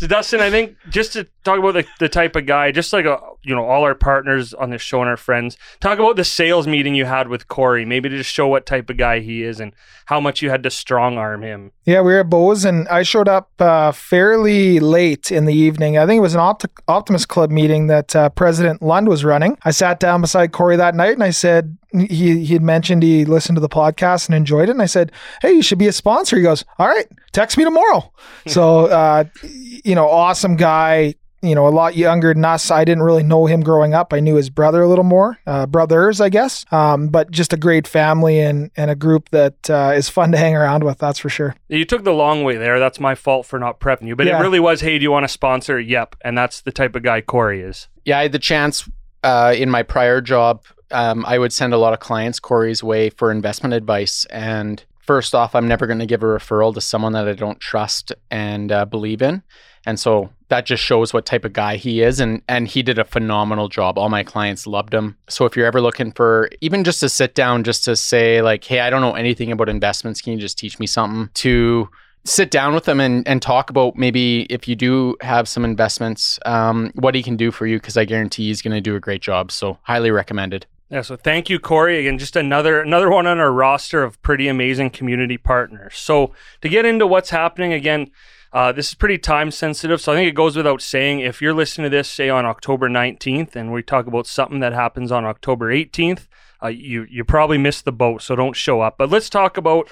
So 0.00 0.06
Dustin, 0.06 0.40
I 0.40 0.48
think 0.48 0.78
just 0.88 1.12
to 1.12 1.24
talk 1.44 1.58
about 1.58 1.74
the, 1.74 1.86
the 1.98 2.08
type 2.08 2.34
of 2.34 2.46
guy, 2.46 2.72
just 2.72 2.90
like 2.90 3.04
a, 3.04 3.20
you 3.42 3.54
know 3.54 3.66
all 3.66 3.82
our 3.82 3.94
partners 3.94 4.54
on 4.54 4.70
this 4.70 4.80
show 4.80 5.00
and 5.00 5.10
our 5.10 5.16
friends, 5.18 5.58
talk 5.80 5.98
about 5.98 6.16
the 6.16 6.24
sales 6.24 6.66
meeting 6.66 6.94
you 6.94 7.04
had 7.04 7.28
with 7.28 7.48
Corey. 7.48 7.84
Maybe 7.84 8.08
to 8.08 8.16
just 8.16 8.32
show 8.32 8.48
what 8.48 8.64
type 8.64 8.88
of 8.88 8.96
guy 8.96 9.20
he 9.20 9.42
is 9.42 9.60
and 9.60 9.74
how 10.06 10.18
much 10.18 10.40
you 10.40 10.48
had 10.48 10.62
to 10.62 10.70
strong 10.70 11.18
arm 11.18 11.42
him. 11.42 11.72
Yeah, 11.84 12.00
we 12.00 12.12
were 12.12 12.20
at 12.20 12.30
Bo's, 12.30 12.64
and 12.64 12.88
I 12.88 13.02
showed 13.02 13.28
up 13.28 13.50
uh, 13.58 13.92
fairly 13.92 14.80
late 14.80 15.30
in 15.30 15.44
the 15.44 15.54
evening. 15.54 15.98
I 15.98 16.06
think 16.06 16.16
it 16.16 16.22
was 16.22 16.34
an 16.34 16.40
Opti- 16.40 16.80
Optimist 16.88 17.28
Club 17.28 17.50
meeting 17.50 17.88
that 17.88 18.16
uh, 18.16 18.30
President 18.30 18.80
Lund 18.80 19.06
was 19.06 19.22
running. 19.22 19.58
I 19.64 19.70
sat 19.70 20.00
down 20.00 20.22
beside 20.22 20.52
Corey 20.52 20.76
that 20.76 20.94
night, 20.94 21.12
and 21.12 21.22
I 21.22 21.30
said 21.30 21.76
he 21.92 22.44
he 22.44 22.54
had 22.54 22.62
mentioned 22.62 23.02
he 23.02 23.26
listened 23.26 23.56
to 23.56 23.60
the 23.60 23.68
podcast 23.68 24.28
and 24.28 24.34
enjoyed 24.34 24.70
it, 24.70 24.72
and 24.72 24.82
I 24.82 24.86
said, 24.86 25.12
"Hey, 25.42 25.52
you 25.52 25.62
should 25.62 25.78
be 25.78 25.88
a 25.88 25.92
sponsor." 25.92 26.36
He 26.36 26.42
goes, 26.42 26.64
"All 26.78 26.88
right, 26.88 27.06
text 27.32 27.56
me 27.58 27.64
tomorrow." 27.64 28.12
so, 28.46 28.86
uh, 28.86 29.24
you 29.42 29.94
know, 29.94 30.08
awesome 30.08 30.56
guy. 30.56 31.14
You 31.42 31.54
know, 31.54 31.66
a 31.66 31.70
lot 31.70 31.96
younger 31.96 32.34
than 32.34 32.44
us. 32.44 32.70
I 32.70 32.84
didn't 32.84 33.02
really 33.02 33.22
know 33.22 33.46
him 33.46 33.62
growing 33.62 33.94
up. 33.94 34.12
I 34.12 34.20
knew 34.20 34.34
his 34.34 34.50
brother 34.50 34.82
a 34.82 34.88
little 34.88 35.04
more, 35.04 35.38
uh, 35.46 35.64
brothers, 35.64 36.20
I 36.20 36.28
guess. 36.28 36.66
Um, 36.70 37.08
but 37.08 37.30
just 37.30 37.54
a 37.54 37.56
great 37.56 37.88
family 37.88 38.40
and 38.40 38.70
and 38.76 38.90
a 38.90 38.94
group 38.94 39.30
that 39.30 39.70
uh, 39.70 39.92
is 39.96 40.10
fun 40.10 40.32
to 40.32 40.36
hang 40.38 40.54
around 40.54 40.84
with. 40.84 40.98
That's 40.98 41.18
for 41.18 41.30
sure. 41.30 41.54
You 41.68 41.86
took 41.86 42.04
the 42.04 42.12
long 42.12 42.44
way 42.44 42.58
there. 42.58 42.78
That's 42.78 43.00
my 43.00 43.14
fault 43.14 43.46
for 43.46 43.58
not 43.58 43.80
prepping 43.80 44.06
you. 44.06 44.16
But 44.16 44.26
Yeah. 44.26 44.38
it 44.38 44.42
really 44.42 44.60
was, 44.60 44.82
hey, 44.82 44.98
do 44.98 45.02
you 45.02 45.10
want 45.10 45.24
to 45.24 45.28
sponsor? 45.28 45.80
Yep. 45.80 46.16
And 46.20 46.36
that's 46.36 46.60
the 46.60 46.72
type 46.72 46.94
of 46.94 47.02
guy 47.04 47.22
Corey 47.22 47.62
is. 47.62 47.88
Yeah, 48.04 48.18
I 48.18 48.22
had 48.24 48.32
the 48.32 48.38
chance 48.38 48.86
uh, 49.24 49.54
in 49.56 49.70
my 49.70 49.82
prior 49.82 50.20
job. 50.20 50.62
Um, 50.90 51.24
I 51.26 51.38
would 51.38 51.54
send 51.54 51.72
a 51.72 51.78
lot 51.78 51.94
of 51.94 52.00
clients 52.00 52.38
Corey's 52.38 52.82
way 52.84 53.08
for 53.08 53.30
investment 53.30 53.72
advice. 53.72 54.26
And 54.26 54.84
first 55.10 55.34
off, 55.34 55.56
I'm 55.56 55.66
never 55.66 55.88
going 55.88 55.98
to 55.98 56.06
give 56.06 56.22
a 56.22 56.26
referral 56.26 56.72
to 56.72 56.80
someone 56.80 57.14
that 57.14 57.26
I 57.26 57.32
don't 57.32 57.58
trust 57.58 58.12
and 58.30 58.70
uh, 58.70 58.84
believe 58.84 59.22
in. 59.22 59.42
And 59.84 59.98
so 59.98 60.30
that 60.50 60.66
just 60.66 60.84
shows 60.84 61.12
what 61.12 61.26
type 61.26 61.44
of 61.44 61.52
guy 61.52 61.78
he 61.78 62.00
is. 62.00 62.20
And 62.20 62.42
and 62.48 62.68
he 62.68 62.80
did 62.80 62.96
a 62.96 63.04
phenomenal 63.04 63.68
job. 63.68 63.98
All 63.98 64.08
my 64.08 64.22
clients 64.22 64.68
loved 64.68 64.94
him. 64.94 65.16
So 65.28 65.46
if 65.46 65.56
you're 65.56 65.66
ever 65.66 65.80
looking 65.80 66.12
for 66.12 66.48
even 66.60 66.84
just 66.84 67.00
to 67.00 67.08
sit 67.08 67.34
down, 67.34 67.64
just 67.64 67.82
to 67.86 67.96
say 67.96 68.40
like, 68.40 68.62
hey, 68.62 68.78
I 68.78 68.88
don't 68.88 69.00
know 69.00 69.14
anything 69.14 69.50
about 69.50 69.68
investments. 69.68 70.20
Can 70.20 70.34
you 70.34 70.38
just 70.38 70.56
teach 70.56 70.78
me 70.78 70.86
something? 70.86 71.28
To 71.42 71.88
sit 72.24 72.52
down 72.52 72.72
with 72.72 72.86
him 72.86 73.00
and, 73.00 73.26
and 73.26 73.42
talk 73.42 73.68
about 73.68 73.96
maybe 73.96 74.42
if 74.42 74.68
you 74.68 74.76
do 74.76 75.16
have 75.22 75.48
some 75.48 75.64
investments, 75.64 76.38
um, 76.46 76.92
what 76.94 77.16
he 77.16 77.22
can 77.24 77.36
do 77.36 77.50
for 77.50 77.66
you, 77.66 77.78
because 77.78 77.96
I 77.96 78.04
guarantee 78.04 78.46
he's 78.46 78.62
going 78.62 78.76
to 78.76 78.80
do 78.80 78.94
a 78.94 79.00
great 79.00 79.22
job. 79.22 79.50
So, 79.50 79.76
highly 79.82 80.12
recommended. 80.12 80.66
Yeah, 80.90 81.02
so 81.02 81.14
thank 81.16 81.48
you, 81.48 81.60
Corey. 81.60 82.00
Again, 82.00 82.18
just 82.18 82.34
another 82.34 82.80
another 82.80 83.08
one 83.08 83.26
on 83.26 83.38
our 83.38 83.52
roster 83.52 84.02
of 84.02 84.20
pretty 84.22 84.48
amazing 84.48 84.90
community 84.90 85.38
partners. 85.38 85.96
So 85.96 86.32
to 86.62 86.68
get 86.68 86.84
into 86.84 87.06
what's 87.06 87.30
happening 87.30 87.72
again, 87.72 88.10
uh, 88.52 88.72
this 88.72 88.88
is 88.88 88.94
pretty 88.94 89.16
time 89.16 89.52
sensitive. 89.52 90.00
So 90.00 90.12
I 90.12 90.16
think 90.16 90.28
it 90.28 90.34
goes 90.34 90.56
without 90.56 90.82
saying 90.82 91.20
if 91.20 91.40
you're 91.40 91.54
listening 91.54 91.88
to 91.88 91.96
this, 91.96 92.10
say 92.10 92.28
on 92.28 92.44
October 92.44 92.88
19th, 92.88 93.54
and 93.54 93.72
we 93.72 93.84
talk 93.84 94.08
about 94.08 94.26
something 94.26 94.58
that 94.60 94.72
happens 94.72 95.12
on 95.12 95.24
October 95.24 95.72
18th, 95.72 96.26
uh, 96.60 96.68
you 96.68 97.06
you 97.08 97.24
probably 97.24 97.58
missed 97.58 97.84
the 97.84 97.92
boat, 97.92 98.22
so 98.22 98.34
don't 98.34 98.56
show 98.56 98.80
up. 98.80 98.98
But 98.98 99.10
let's 99.10 99.30
talk 99.30 99.56
about. 99.56 99.88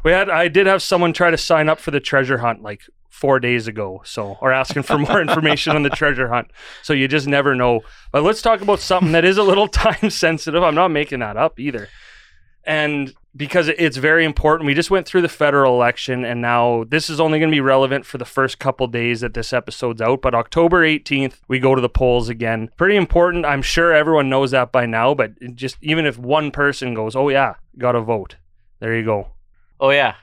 we 0.05 0.11
had 0.11 0.29
I 0.29 0.47
did 0.47 0.67
have 0.67 0.83
someone 0.83 1.11
try 1.11 1.31
to 1.31 1.37
sign 1.37 1.67
up 1.67 1.79
for 1.79 1.91
the 1.91 1.99
treasure 1.99 2.37
hunt 2.37 2.61
like 2.61 2.83
four 3.15 3.39
days 3.39 3.67
ago, 3.67 4.01
so 4.03 4.37
or 4.41 4.51
asking 4.51 4.83
for 4.83 4.97
more 4.97 5.21
information 5.21 5.75
on 5.75 5.83
the 5.83 5.89
treasure 5.89 6.29
hunt. 6.29 6.51
So 6.83 6.93
you 6.93 7.07
just 7.07 7.27
never 7.27 7.55
know. 7.55 7.81
But 8.11 8.23
let's 8.23 8.41
talk 8.41 8.61
about 8.61 8.79
something 8.79 9.13
that 9.13 9.25
is 9.25 9.37
a 9.37 9.43
little 9.43 9.67
time 9.85 10.09
sensitive. 10.09 10.63
I'm 10.63 10.75
not 10.75 10.89
making 10.89 11.19
that 11.19 11.37
up 11.37 11.59
either. 11.59 11.87
And 12.67 13.13
because 13.35 13.67
it's 13.67 13.97
very 13.97 14.25
important, 14.25 14.65
we 14.65 14.73
just 14.73 14.89
went 14.89 15.05
through 15.05 15.21
the 15.21 15.29
federal 15.29 15.75
election, 15.75 16.25
and 16.25 16.41
now 16.41 16.83
this 16.87 17.09
is 17.09 17.19
only 17.19 17.37
going 17.37 17.51
to 17.51 17.55
be 17.55 17.61
relevant 17.61 18.05
for 18.05 18.17
the 18.17 18.25
first 18.25 18.59
couple 18.59 18.87
days 18.87 19.21
that 19.21 19.33
this 19.33 19.53
episode's 19.53 20.01
out. 20.01 20.21
But 20.21 20.33
October 20.33 20.85
18th, 20.85 21.41
we 21.47 21.59
go 21.59 21.75
to 21.75 21.81
the 21.81 21.89
polls 21.89 22.27
again. 22.27 22.69
Pretty 22.75 22.95
important. 22.95 23.45
I'm 23.45 23.61
sure 23.61 23.93
everyone 23.93 24.29
knows 24.29 24.51
that 24.51 24.71
by 24.71 24.85
now, 24.85 25.13
but 25.13 25.31
just 25.53 25.77
even 25.81 26.05
if 26.05 26.17
one 26.17 26.49
person 26.51 26.93
goes, 26.93 27.15
oh, 27.15 27.29
yeah, 27.29 27.55
got 27.77 27.91
to 27.91 28.01
vote. 28.01 28.37
There 28.79 28.95
you 28.95 29.05
go. 29.05 29.27
Oh 29.79 29.89
yeah, 29.89 30.15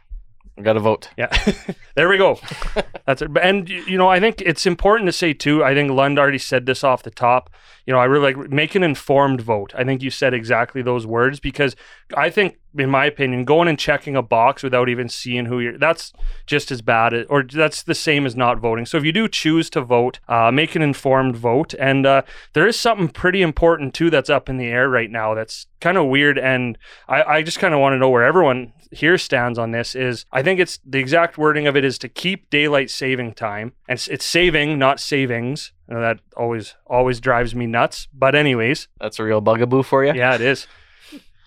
I 0.59 0.63
got 0.63 0.75
to 0.75 0.81
vote. 0.81 1.09
Yeah, 1.17 1.29
there 1.95 2.09
we 2.09 2.19
go. 2.19 2.39
That's 3.07 3.23
it. 3.23 3.31
And 3.41 3.69
you 3.69 3.99
know, 3.99 4.09
I 4.09 4.21
think 4.21 4.41
it's 4.41 4.67
important 4.67 5.09
to 5.09 5.13
say 5.13 5.33
too. 5.33 5.63
I 5.65 5.75
think 5.75 5.91
Lund 5.91 6.19
already 6.19 6.39
said 6.39 6.67
this 6.67 6.85
off 6.85 7.03
the 7.03 7.11
top. 7.11 7.51
You 7.87 7.93
know, 7.93 7.99
I 7.99 8.05
really 8.05 8.33
like 8.33 8.51
make 8.51 8.75
an 8.75 8.83
informed 8.83 9.41
vote. 9.41 9.73
I 9.77 9.85
think 9.85 10.03
you 10.03 10.11
said 10.11 10.35
exactly 10.35 10.83
those 10.83 11.07
words 11.07 11.41
because 11.41 11.75
I 12.17 12.31
think, 12.31 12.59
in 12.79 12.91
my 12.91 13.07
opinion, 13.07 13.45
going 13.45 13.69
and 13.69 13.79
checking 13.79 14.15
a 14.17 14.23
box 14.23 14.63
without 14.63 14.89
even 14.89 15.09
seeing 15.09 15.47
who 15.47 15.61
you're 15.61 15.79
that's 15.79 16.13
just 16.47 16.71
as 16.71 16.81
bad, 16.81 17.27
or 17.29 17.43
that's 17.43 17.83
the 17.83 17.95
same 17.95 18.25
as 18.25 18.37
not 18.37 18.61
voting. 18.61 18.87
So 18.87 18.99
if 18.99 19.05
you 19.05 19.13
do 19.13 19.29
choose 19.29 19.69
to 19.71 19.81
vote, 19.81 20.21
uh, 20.29 20.51
make 20.53 20.77
an 20.77 20.83
informed 20.83 21.37
vote. 21.37 21.75
And 21.79 22.07
uh, 22.07 22.23
there 22.53 22.67
is 22.67 22.79
something 22.79 23.09
pretty 23.09 23.43
important 23.43 23.95
too 23.95 24.11
that's 24.11 24.31
up 24.31 24.49
in 24.49 24.59
the 24.59 24.69
air 24.69 24.89
right 24.89 25.11
now. 25.11 25.35
That's 25.35 25.67
kind 25.81 25.99
of 25.99 26.07
weird, 26.07 26.39
and 26.39 26.79
I, 27.09 27.23
I 27.23 27.43
just 27.43 27.59
kind 27.59 27.75
of 27.75 27.81
want 27.81 27.95
to 27.95 27.99
know 27.99 28.11
where 28.11 28.25
everyone 28.25 28.73
here 28.93 29.19
stands 29.19 29.59
on 29.59 29.73
this. 29.73 29.95
Is 29.95 30.25
I 30.31 30.43
think 30.43 30.61
it's 30.61 30.79
the 30.87 30.99
exact 30.99 31.37
wording 31.37 31.67
of 31.67 31.77
it 31.77 31.82
is 31.85 31.99
to 31.99 32.09
keep 32.09 32.51
daylight 32.51 32.91
saving 32.91 33.35
time, 33.35 33.73
and 33.89 33.97
it's, 33.97 34.09
it's 34.09 34.25
saving, 34.25 34.79
not 34.79 35.01
savings. 35.01 35.73
I 35.89 35.95
know 35.95 36.01
that 36.01 36.21
always 36.37 36.75
always 36.87 37.21
drives 37.21 37.55
me 37.55 37.67
nuts. 37.67 38.09
But 38.13 38.35
anyways, 38.35 38.89
That's 39.01 39.19
a 39.19 39.25
real 39.25 39.41
bugaboo 39.41 39.83
for 39.83 40.05
you. 40.05 40.13
yeah, 40.15 40.35
it 40.35 40.41
is. 40.41 40.67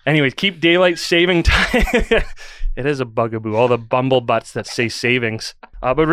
Anyways, 0.06 0.34
keep 0.34 0.60
daylight 0.60 0.98
saving 0.98 1.42
time. 1.42 1.66
it 2.76 2.86
is 2.86 3.00
a 3.00 3.04
bugaboo. 3.04 3.54
All 3.56 3.68
the 3.68 3.78
bumble 3.78 4.20
butts 4.20 4.52
that 4.52 4.66
say 4.66 4.88
savings. 4.88 5.54
Uh, 5.82 5.94
but 5.94 6.08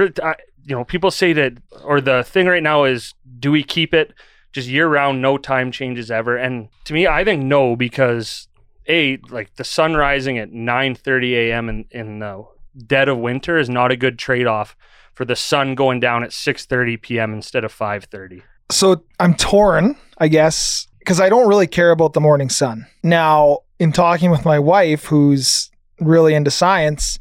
you 0.65 0.75
know, 0.75 0.83
people 0.83 1.11
say 1.11 1.33
that, 1.33 1.53
or 1.83 2.01
the 2.01 2.23
thing 2.23 2.47
right 2.47 2.63
now 2.63 2.85
is, 2.85 3.13
do 3.39 3.51
we 3.51 3.63
keep 3.63 3.93
it 3.93 4.13
just 4.51 4.67
year 4.67 4.87
round, 4.87 5.21
no 5.21 5.37
time 5.37 5.71
changes 5.71 6.09
ever? 6.09 6.37
And 6.37 6.69
to 6.85 6.93
me, 6.93 7.05
I 7.05 7.23
think 7.23 7.43
no, 7.43 7.75
because 7.75 8.47
a 8.87 9.17
like 9.29 9.55
the 9.55 9.63
sun 9.63 9.93
rising 9.95 10.37
at 10.37 10.51
nine 10.51 10.95
thirty 10.95 11.35
a.m. 11.37 11.69
in 11.69 11.85
in 11.91 12.19
the 12.19 12.45
dead 12.85 13.09
of 13.09 13.17
winter 13.17 13.57
is 13.57 13.69
not 13.69 13.91
a 13.91 13.95
good 13.95 14.17
trade 14.17 14.47
off 14.47 14.75
for 15.13 15.25
the 15.25 15.35
sun 15.35 15.75
going 15.75 15.99
down 15.99 16.23
at 16.23 16.33
six 16.33 16.65
thirty 16.65 16.97
p.m. 16.97 17.33
instead 17.33 17.63
of 17.63 17.71
five 17.71 18.05
thirty. 18.05 18.41
So 18.71 19.03
I'm 19.19 19.35
torn, 19.35 19.95
I 20.17 20.27
guess, 20.27 20.87
because 20.99 21.19
I 21.19 21.29
don't 21.29 21.47
really 21.47 21.67
care 21.67 21.91
about 21.91 22.13
the 22.13 22.21
morning 22.21 22.49
sun. 22.49 22.87
Now, 23.03 23.59
in 23.79 23.91
talking 23.91 24.31
with 24.31 24.45
my 24.45 24.57
wife, 24.57 25.05
who's 25.05 25.69
really 25.99 26.33
into 26.33 26.49
science, 26.49 27.19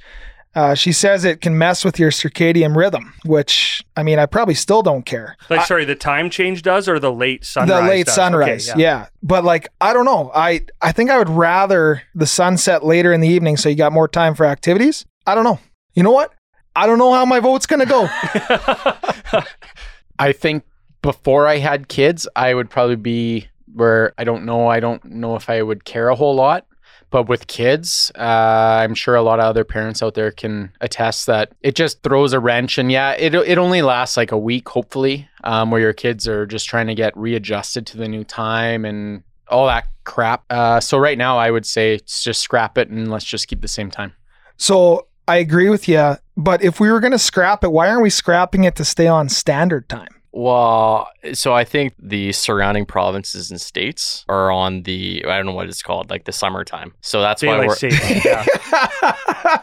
uh, 0.54 0.74
she 0.74 0.92
says 0.92 1.24
it 1.24 1.40
can 1.40 1.56
mess 1.56 1.84
with 1.84 1.98
your 1.98 2.10
circadian 2.10 2.76
rhythm, 2.76 3.12
which 3.24 3.82
I 3.96 4.02
mean, 4.02 4.18
I 4.18 4.26
probably 4.26 4.54
still 4.54 4.82
don't 4.82 5.04
care. 5.04 5.36
Like, 5.50 5.66
sorry, 5.66 5.84
the 5.84 5.94
time 5.94 6.30
change 6.30 6.62
does, 6.62 6.88
or 6.88 6.98
the 6.98 7.12
late 7.12 7.44
sunrise? 7.44 7.82
the 7.82 7.88
late 7.88 8.06
does? 8.06 8.14
sunrise, 8.14 8.70
Okay, 8.70 8.80
yeah. 8.80 9.06
But 9.22 9.44
like, 9.44 9.68
I 9.80 9.92
don't 9.92 10.04
know. 10.04 10.30
I 10.34 10.64
I 10.80 10.92
think 10.92 11.10
I 11.10 11.18
would 11.18 11.30
rather 11.30 12.02
the 12.14 12.26
sunset 12.26 12.84
later 12.84 13.12
in 13.12 13.20
the 13.20 13.28
evening, 13.28 13.56
so 13.56 13.68
you 13.68 13.74
got 13.74 13.92
more 13.92 14.08
time 14.08 14.34
for 14.34 14.46
activities. 14.46 15.04
I 15.26 15.34
don't 15.34 15.44
know. 15.44 15.58
You 15.94 16.02
know 16.02 16.12
what? 16.12 16.32
I 16.74 16.86
don't 16.86 16.98
know 16.98 17.12
how 17.12 17.24
my 17.24 17.40
vote's 17.40 17.66
gonna 17.66 17.86
go. 17.86 18.08
I 20.18 20.32
think 20.32 20.64
before 21.02 21.46
I 21.46 21.58
had 21.58 21.88
kids, 21.88 22.28
I 22.34 22.54
would 22.54 22.70
probably 22.70 22.96
be 22.96 23.48
where 23.74 24.12
I 24.18 24.24
don't 24.24 24.44
know. 24.44 24.68
I 24.68 24.80
don't 24.80 25.04
know 25.04 25.36
if 25.36 25.50
I 25.50 25.62
would 25.62 25.84
care 25.84 26.08
a 26.08 26.14
whole 26.14 26.34
lot. 26.34 26.66
But 27.10 27.28
with 27.28 27.46
kids, 27.46 28.10
uh, 28.14 28.80
I'm 28.82 28.94
sure 28.94 29.14
a 29.14 29.22
lot 29.22 29.38
of 29.38 29.44
other 29.44 29.64
parents 29.64 30.02
out 30.02 30.14
there 30.14 30.30
can 30.30 30.72
attest 30.80 31.26
that 31.26 31.52
it 31.60 31.74
just 31.74 32.02
throws 32.02 32.32
a 32.32 32.40
wrench. 32.40 32.78
And 32.78 32.90
yeah, 32.90 33.12
it, 33.12 33.34
it 33.34 33.58
only 33.58 33.82
lasts 33.82 34.16
like 34.16 34.32
a 34.32 34.38
week, 34.38 34.66
hopefully, 34.66 35.28
um, 35.44 35.70
where 35.70 35.82
your 35.82 35.92
kids 35.92 36.26
are 36.26 36.46
just 36.46 36.66
trying 36.66 36.86
to 36.86 36.94
get 36.94 37.14
readjusted 37.14 37.86
to 37.88 37.98
the 37.98 38.08
new 38.08 38.24
time 38.24 38.86
and 38.86 39.24
all 39.48 39.66
that 39.66 39.88
crap. 40.04 40.44
Uh, 40.48 40.80
so 40.80 40.96
right 40.96 41.18
now, 41.18 41.36
I 41.36 41.50
would 41.50 41.66
say 41.66 41.96
it's 41.96 42.24
just 42.24 42.40
scrap 42.40 42.78
it 42.78 42.88
and 42.88 43.10
let's 43.10 43.26
just 43.26 43.46
keep 43.46 43.60
the 43.60 43.68
same 43.68 43.90
time. 43.90 44.14
So 44.56 45.08
I 45.28 45.36
agree 45.36 45.68
with 45.68 45.88
you. 45.88 46.16
But 46.36 46.62
if 46.62 46.80
we 46.80 46.90
were 46.90 47.00
going 47.00 47.12
to 47.12 47.18
scrap 47.18 47.62
it, 47.64 47.70
why 47.72 47.88
aren't 47.88 48.02
we 48.02 48.10
scrapping 48.10 48.64
it 48.64 48.74
to 48.76 48.84
stay 48.84 49.06
on 49.06 49.28
standard 49.28 49.88
time? 49.88 50.08
Well, 50.34 51.08
so 51.34 51.52
I 51.52 51.62
think 51.64 51.92
the 51.98 52.32
surrounding 52.32 52.86
provinces 52.86 53.50
and 53.50 53.60
states 53.60 54.24
are 54.30 54.50
on 54.50 54.82
the 54.84 55.22
I 55.28 55.36
don't 55.36 55.44
know 55.44 55.52
what 55.52 55.68
it's 55.68 55.82
called, 55.82 56.08
like 56.08 56.24
the 56.24 56.32
summertime. 56.32 56.94
So 57.02 57.20
that's 57.20 57.42
why 57.42 57.58
we're 57.66 57.74
saving. 57.74 58.22
Yeah. 58.24 58.42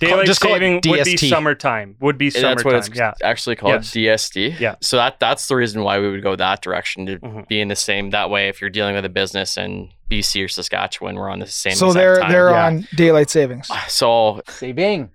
Daylight 0.00 0.26
just 0.26 0.40
call 0.40 0.52
it 0.54 0.56
saving 0.60 0.74
would 0.74 0.82
be 1.04 1.14
DST. 1.14 1.28
summertime. 1.30 1.96
Would 2.00 2.18
be 2.18 2.28
summertime. 2.30 2.50
that's 2.56 2.64
what 2.64 2.74
it's 2.74 2.90
yeah. 2.94 3.14
actually 3.22 3.56
called 3.56 3.72
Yes. 3.74 3.90
DSD. 4.30 4.60
Yeah. 4.60 4.74
So 4.80 4.96
that 4.98 5.18
that's 5.18 5.48
the 5.48 5.56
reason 5.56 5.82
why 5.82 5.98
we 5.98 6.10
would 6.10 6.22
go 6.22 6.36
that 6.36 6.60
direction 6.62 7.06
to 7.06 7.18
Mhm. 7.18 7.48
be 7.48 7.60
in 7.60 7.68
the 7.68 7.76
same. 7.76 8.10
That 8.10 8.30
way, 8.30 8.48
if 8.48 8.60
you're 8.60 8.70
dealing 8.70 8.94
with 8.94 9.04
a 9.04 9.08
business 9.10 9.56
in 9.56 9.90
BC 10.08 10.44
or 10.44 10.48
Saskatchewan, 10.48 11.16
we're 11.16 11.30
on 11.30 11.38
the 11.38 11.46
same. 11.46 11.74
so 11.74 11.88
exact 11.88 12.00
they're 12.02 12.16
time. 12.20 12.32
they're 12.32 12.50
Yeah. 12.50 12.66
on 12.66 12.88
daylight 12.94 13.30
savings. 13.30 13.70
So 13.88 14.42
Saving. 14.48 15.10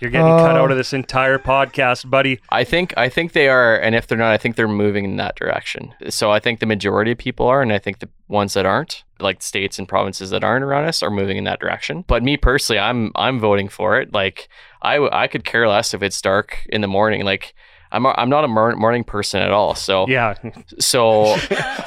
You're 0.00 0.10
getting 0.10 0.26
cut 0.38 0.56
Oh. 0.56 0.62
out 0.64 0.70
of 0.70 0.78
this 0.78 0.94
entire 0.94 1.38
podcast, 1.38 2.08
buddy. 2.08 2.40
I 2.48 2.64
think 2.64 2.94
I 2.96 3.10
think 3.10 3.32
they 3.32 3.48
are, 3.50 3.76
and 3.76 3.94
if 3.94 4.06
they're 4.06 4.16
not, 4.16 4.32
I 4.32 4.38
think 4.38 4.56
they're 4.56 4.66
moving 4.66 5.04
in 5.04 5.16
that 5.16 5.36
direction. 5.36 5.94
So 6.08 6.30
I 6.30 6.40
think 6.40 6.60
the 6.60 6.64
majority 6.66 7.12
of 7.12 7.18
people 7.18 7.46
are, 7.46 7.60
and 7.60 7.70
I 7.70 7.78
think 7.78 7.98
the 7.98 8.08
ones 8.26 8.54
that 8.54 8.64
aren't, 8.64 9.04
like 9.18 9.42
states 9.42 9.78
and 9.78 9.86
provinces 9.86 10.30
that 10.30 10.42
aren't 10.42 10.64
around 10.64 10.86
us, 10.86 11.02
are 11.02 11.10
moving 11.10 11.36
in 11.36 11.44
that 11.44 11.60
direction. 11.60 12.04
But 12.06 12.22
me 12.22 12.38
personally, 12.38 12.80
I'm 12.80 13.12
I'm 13.14 13.38
voting 13.38 13.68
for 13.68 14.00
it. 14.00 14.14
Like 14.14 14.48
I 14.80 14.96
I 15.12 15.26
could 15.26 15.44
care 15.44 15.68
less 15.68 15.92
if 15.92 16.02
it's 16.02 16.20
dark 16.22 16.66
in 16.70 16.80
the 16.80 16.88
morning. 16.88 17.22
Like 17.26 17.54
I'm 17.92 18.06
a, 18.06 18.14
I'm 18.16 18.28
not 18.28 18.44
a 18.44 18.48
mor- 18.48 18.76
morning 18.76 19.04
person 19.04 19.42
at 19.42 19.50
all. 19.50 19.74
So 19.74 20.06
Yeah. 20.08 20.34
so 20.78 21.36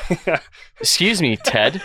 excuse 0.80 1.22
me, 1.22 1.38
Ted. 1.38 1.82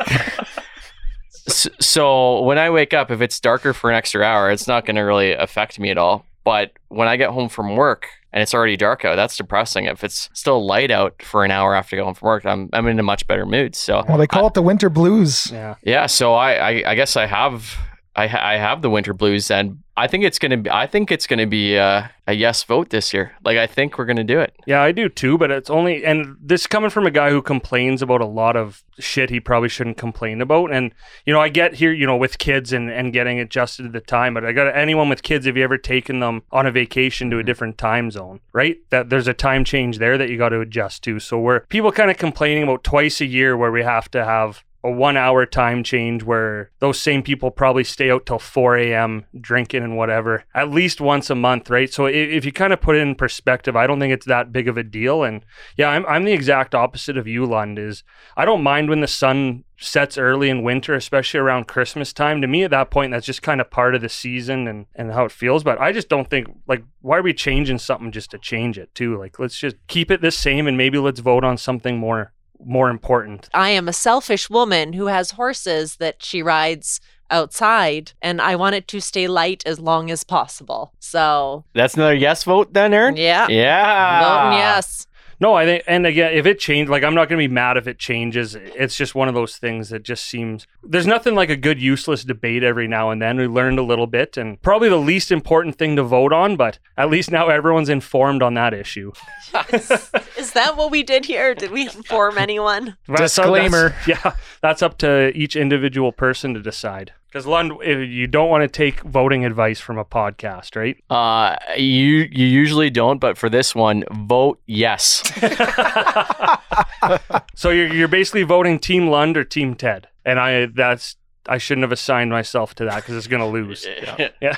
So 1.80 2.42
when 2.42 2.58
I 2.58 2.68
wake 2.70 2.92
up, 2.92 3.10
if 3.10 3.20
it's 3.22 3.40
darker 3.40 3.72
for 3.72 3.90
an 3.90 3.96
extra 3.96 4.22
hour, 4.22 4.50
it's 4.50 4.66
not 4.68 4.84
going 4.84 4.96
to 4.96 5.02
really 5.02 5.32
affect 5.32 5.78
me 5.78 5.90
at 5.90 5.96
all. 5.98 6.26
But 6.44 6.72
when 6.88 7.08
I 7.08 7.16
get 7.16 7.30
home 7.30 7.48
from 7.48 7.74
work 7.76 8.06
and 8.32 8.42
it's 8.42 8.52
already 8.54 8.76
dark 8.76 9.04
out, 9.04 9.16
that's 9.16 9.36
depressing. 9.36 9.84
If 9.86 10.04
it's 10.04 10.28
still 10.32 10.64
light 10.66 10.90
out 10.90 11.22
for 11.22 11.44
an 11.44 11.50
hour 11.50 11.74
after 11.74 11.96
going 11.96 12.10
go 12.10 12.14
from 12.14 12.26
work, 12.26 12.44
I'm 12.46 12.68
I'm 12.72 12.86
in 12.86 12.98
a 12.98 13.02
much 13.02 13.26
better 13.26 13.46
mood. 13.46 13.74
So 13.76 14.02
Well, 14.08 14.18
they 14.18 14.26
call 14.26 14.46
it 14.46 14.54
the 14.54 14.62
winter 14.62 14.88
blues. 14.90 15.50
yeah. 15.52 15.74
yeah, 15.82 16.06
so 16.06 16.34
I, 16.34 16.52
I 16.54 16.90
I 16.90 16.94
guess 16.94 17.16
I 17.16 17.26
have 17.26 17.76
I 18.18 18.26
ha- 18.26 18.42
I 18.42 18.56
have 18.56 18.82
the 18.82 18.90
winter 18.90 19.14
blues, 19.14 19.48
and 19.48 19.78
I 19.96 20.08
think 20.08 20.24
it's 20.24 20.40
gonna 20.40 20.56
be 20.56 20.68
I 20.68 20.88
think 20.88 21.12
it's 21.12 21.28
gonna 21.28 21.46
be 21.46 21.76
a, 21.76 22.10
a 22.26 22.32
yes 22.32 22.64
vote 22.64 22.90
this 22.90 23.14
year. 23.14 23.30
Like 23.44 23.58
I 23.58 23.68
think 23.68 23.96
we're 23.96 24.06
gonna 24.06 24.24
do 24.24 24.40
it. 24.40 24.56
Yeah, 24.66 24.82
I 24.82 24.90
do 24.90 25.08
too, 25.08 25.38
but 25.38 25.52
it's 25.52 25.70
only 25.70 26.04
and 26.04 26.36
this 26.40 26.66
coming 26.66 26.90
from 26.90 27.06
a 27.06 27.12
guy 27.12 27.30
who 27.30 27.40
complains 27.40 28.02
about 28.02 28.20
a 28.20 28.26
lot 28.26 28.56
of 28.56 28.82
shit 28.98 29.30
he 29.30 29.38
probably 29.38 29.68
shouldn't 29.68 29.98
complain 29.98 30.40
about. 30.40 30.72
And 30.72 30.92
you 31.26 31.32
know, 31.32 31.40
I 31.40 31.48
get 31.48 31.74
here, 31.74 31.92
you 31.92 32.08
know, 32.08 32.16
with 32.16 32.38
kids 32.38 32.72
and 32.72 32.90
and 32.90 33.12
getting 33.12 33.38
adjusted 33.38 33.84
to 33.84 33.88
the 33.88 34.00
time, 34.00 34.34
but 34.34 34.44
I 34.44 34.50
got 34.50 34.74
anyone 34.76 35.08
with 35.08 35.22
kids, 35.22 35.46
have 35.46 35.56
you 35.56 35.62
ever 35.62 35.78
taken 35.78 36.18
them 36.18 36.42
on 36.50 36.66
a 36.66 36.72
vacation 36.72 37.30
to 37.30 37.36
a 37.36 37.38
mm-hmm. 37.38 37.46
different 37.46 37.78
time 37.78 38.10
zone, 38.10 38.40
right? 38.52 38.78
That 38.90 39.10
there's 39.10 39.28
a 39.28 39.34
time 39.34 39.64
change 39.64 39.98
there 39.98 40.18
that 40.18 40.28
you 40.28 40.38
got 40.38 40.48
to 40.48 40.60
adjust 40.60 41.04
to. 41.04 41.20
So 41.20 41.38
we're 41.38 41.60
people 41.60 41.92
kind 41.92 42.10
of 42.10 42.18
complaining 42.18 42.64
about 42.64 42.82
twice 42.82 43.20
a 43.20 43.26
year 43.26 43.56
where 43.56 43.70
we 43.70 43.84
have 43.84 44.10
to 44.10 44.24
have 44.24 44.64
a 44.84 44.90
one 44.90 45.16
hour 45.16 45.44
time 45.44 45.82
change 45.82 46.22
where 46.22 46.70
those 46.78 47.00
same 47.00 47.22
people 47.22 47.50
probably 47.50 47.82
stay 47.82 48.10
out 48.10 48.26
till 48.26 48.38
4 48.38 48.76
a.m. 48.76 49.24
drinking 49.40 49.82
and 49.82 49.96
whatever 49.96 50.44
at 50.54 50.70
least 50.70 51.00
once 51.00 51.30
a 51.30 51.34
month, 51.34 51.68
right? 51.68 51.92
So 51.92 52.06
if, 52.06 52.44
you 52.44 52.52
kind 52.52 52.72
of 52.72 52.80
put 52.80 52.96
it 52.96 53.00
in 53.00 53.14
perspective, 53.14 53.74
I 53.74 53.86
don't 53.86 53.98
think 53.98 54.12
it's 54.12 54.26
that 54.26 54.52
big 54.52 54.68
of 54.68 54.76
a 54.76 54.84
deal. 54.84 55.24
And 55.24 55.44
yeah, 55.76 55.88
I'm, 55.88 56.06
I'm 56.06 56.24
the 56.24 56.32
exact 56.32 56.74
opposite 56.74 57.16
of 57.16 57.26
you, 57.26 57.44
Lund, 57.44 57.78
is 57.78 58.04
I 58.36 58.44
don't 58.44 58.62
mind 58.62 58.88
when 58.88 59.00
the 59.00 59.08
sun 59.08 59.64
sets 59.80 60.18
early 60.18 60.48
in 60.48 60.62
winter, 60.62 60.94
especially 60.94 61.38
around 61.38 61.66
Christmas 61.66 62.12
time. 62.12 62.40
To 62.40 62.46
me, 62.46 62.64
at 62.64 62.70
that 62.70 62.90
point, 62.90 63.12
that's 63.12 63.26
just 63.26 63.42
kind 63.42 63.60
of 63.60 63.70
part 63.70 63.94
of 63.94 64.00
the 64.00 64.08
season 64.08 64.66
and, 64.66 64.86
and 64.94 65.12
how 65.12 65.24
it 65.24 65.32
feels. 65.32 65.64
But 65.64 65.80
I 65.80 65.92
just 65.92 66.08
don't 66.08 66.28
think, 66.28 66.48
like, 66.66 66.84
why 67.00 67.18
are 67.18 67.22
we 67.22 67.32
changing 67.32 67.78
something 67.78 68.10
just 68.10 68.30
to 68.32 68.38
change 68.38 68.78
it, 68.78 68.94
too? 68.94 69.16
Like, 69.18 69.38
let's 69.38 69.58
just 69.58 69.76
keep 69.86 70.10
it 70.10 70.20
the 70.20 70.30
same 70.30 70.66
and 70.66 70.76
maybe 70.76 70.98
let's 70.98 71.20
vote 71.20 71.44
on 71.44 71.56
something 71.56 71.98
more 71.98 72.32
more 72.64 72.90
important. 72.90 73.48
I 73.54 73.70
am 73.70 73.88
a 73.88 73.92
selfish 73.92 74.48
woman 74.50 74.92
who 74.92 75.06
has 75.06 75.32
horses 75.32 75.96
that 75.96 76.22
she 76.22 76.42
rides 76.42 77.00
outside, 77.30 78.12
and 78.22 78.40
I 78.40 78.56
want 78.56 78.74
it 78.74 78.88
to 78.88 79.00
stay 79.00 79.26
light 79.28 79.62
as 79.66 79.78
long 79.78 80.10
as 80.10 80.24
possible. 80.24 80.92
So, 80.98 81.64
That's 81.74 81.94
another 81.94 82.14
yes 82.14 82.44
vote 82.44 82.72
then, 82.72 82.94
Erin. 82.94 83.16
yeah. 83.16 83.46
Yeah. 83.48 84.22
Voting 84.44 84.58
yes. 84.58 85.06
No, 85.40 85.54
I 85.54 85.64
think, 85.66 85.84
and 85.86 86.04
again, 86.04 86.32
if 86.34 86.46
it 86.46 86.58
changed, 86.58 86.90
like 86.90 87.04
I'm 87.04 87.14
not 87.14 87.28
going 87.28 87.40
to 87.40 87.48
be 87.48 87.52
mad 87.52 87.76
if 87.76 87.86
it 87.86 87.98
changes. 87.98 88.56
It's 88.56 88.96
just 88.96 89.14
one 89.14 89.28
of 89.28 89.34
those 89.34 89.56
things 89.56 89.90
that 89.90 90.02
just 90.02 90.24
seems 90.24 90.66
there's 90.82 91.06
nothing 91.06 91.34
like 91.36 91.48
a 91.48 91.56
good 91.56 91.80
useless 91.80 92.24
debate 92.24 92.64
every 92.64 92.88
now 92.88 93.10
and 93.10 93.22
then. 93.22 93.36
We 93.36 93.46
learned 93.46 93.78
a 93.78 93.82
little 93.82 94.08
bit, 94.08 94.36
and 94.36 94.60
probably 94.62 94.88
the 94.88 94.96
least 94.96 95.30
important 95.30 95.76
thing 95.78 95.94
to 95.96 96.02
vote 96.02 96.32
on, 96.32 96.56
but 96.56 96.78
at 96.96 97.08
least 97.08 97.30
now 97.30 97.48
everyone's 97.48 97.88
informed 97.88 98.42
on 98.42 98.54
that 98.54 98.74
issue. 98.74 99.12
Is 99.72 100.52
that 100.54 100.74
what 100.76 100.90
we 100.90 101.02
did 101.02 101.24
here? 101.26 101.54
Did 101.54 101.70
we 101.70 101.82
inform 101.82 102.36
anyone? 102.38 102.96
Disclaimer. 103.16 103.90
that's- 103.90 104.08
yeah, 104.24 104.32
that's 104.60 104.82
up 104.82 104.98
to 104.98 105.30
each 105.36 105.54
individual 105.56 106.10
person 106.12 106.54
to 106.54 106.60
decide. 106.60 107.12
Because 107.28 107.46
Lund, 107.46 107.72
you 107.84 108.26
don't 108.26 108.48
want 108.48 108.62
to 108.62 108.68
take 108.68 109.00
voting 109.00 109.44
advice 109.44 109.80
from 109.80 109.98
a 109.98 110.04
podcast, 110.04 110.76
right? 110.76 110.96
Uh, 111.10 111.56
you 111.76 112.26
you 112.32 112.46
usually 112.46 112.88
don't, 112.88 113.18
but 113.18 113.36
for 113.36 113.50
this 113.50 113.74
one, 113.74 114.04
vote 114.10 114.60
yes. 114.66 115.22
so 117.54 117.70
you're 117.70 117.92
you're 117.92 118.08
basically 118.08 118.44
voting 118.44 118.78
Team 118.78 119.08
Lund 119.08 119.36
or 119.36 119.44
Team 119.44 119.74
Ted, 119.74 120.08
and 120.24 120.40
I 120.40 120.66
that's 120.66 121.16
I 121.48 121.58
shouldn't 121.58 121.82
have 121.82 121.92
assigned 121.92 122.30
myself 122.30 122.74
to 122.76 122.84
that 122.84 122.96
because 122.96 123.16
it's 123.16 123.26
going 123.26 123.40
to 123.40 123.46
lose. 123.46 123.86
Yeah. 124.18 124.28
yeah. 124.40 124.56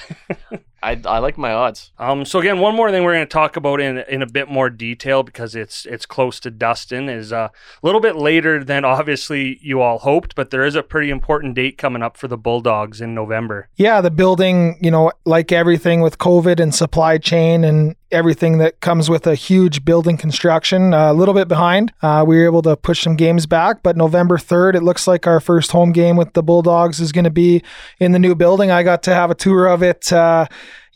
I 0.83 1.01
I 1.05 1.19
like 1.19 1.37
my 1.37 1.53
odds. 1.53 1.93
Um, 1.99 2.25
so 2.25 2.39
again, 2.39 2.59
one 2.59 2.75
more 2.75 2.91
thing 2.91 3.05
we're 3.05 3.15
going 3.15 3.27
to 3.27 3.33
talk 3.33 3.57
about 3.57 3.81
in 3.81 3.99
in 4.09 4.23
a 4.23 4.27
bit 4.27 4.49
more 4.49 4.71
detail 4.71 5.23
because 5.23 5.55
it's 5.55 5.87
it's 5.87 6.07
close 6.07 6.41
to 6.41 6.51
Dustin 6.51 7.09
is 7.09 7.33
uh, 7.33 7.49
a 7.83 7.87
little 7.87 8.01
bit 8.01 8.17
later 8.17 8.65
than 8.65 8.85
obviously 8.85 9.59
you 9.63 9.81
all 9.81 9.99
hoped, 9.99 10.35
but 10.35 10.51
there 10.51 10.65
is 10.65 10.75
a 10.75 10.83
pretty 10.83 11.11
important 11.11 11.55
date 11.55 11.79
coming 11.79 12.03
up 12.03 12.17
for 12.17 12.29
the 12.29 12.39
Bulldogs 12.39 13.01
in 13.01 13.15
November. 13.15 13.69
Yeah, 13.77 14.01
the 14.01 14.11
building, 14.11 14.79
you 14.81 14.91
know, 14.91 15.13
like 15.25 15.53
everything 15.53 16.01
with 16.01 16.19
COVID 16.19 16.61
and 16.61 16.75
supply 16.75 17.19
chain 17.19 17.65
and 17.65 17.97
everything 18.13 18.59
that 18.59 18.81
comes 18.81 19.09
with 19.09 19.27
a 19.27 19.35
huge 19.35 19.85
building 19.85 20.17
construction, 20.17 20.93
uh, 20.93 21.13
a 21.13 21.15
little 21.15 21.35
bit 21.35 21.49
behind. 21.49 21.93
Uh, 22.03 22.25
we 22.27 22.39
were 22.39 22.45
able 22.45 22.63
to 22.63 22.77
push 22.77 23.03
some 23.03 23.17
games 23.17 23.47
back, 23.47 23.83
but 23.83 23.97
November 23.97 24.37
3rd, 24.37 24.75
it 24.75 24.83
looks 24.83 25.07
like 25.07 25.27
our 25.27 25.41
first 25.41 25.73
home 25.73 25.93
game 25.93 26.17
with 26.17 26.33
the 26.33 26.43
Bulldogs 26.43 27.01
is 27.01 27.13
going 27.13 27.25
to 27.25 27.31
be 27.31 27.63
in 27.99 28.13
the 28.13 28.19
new 28.19 28.35
building. 28.35 28.71
I 28.71 28.83
got 28.83 29.03
to 29.05 29.15
have 29.15 29.31
a 29.31 29.35
tour 29.35 29.67
of 29.67 29.83
it. 29.83 30.13
Uh, 30.13 30.47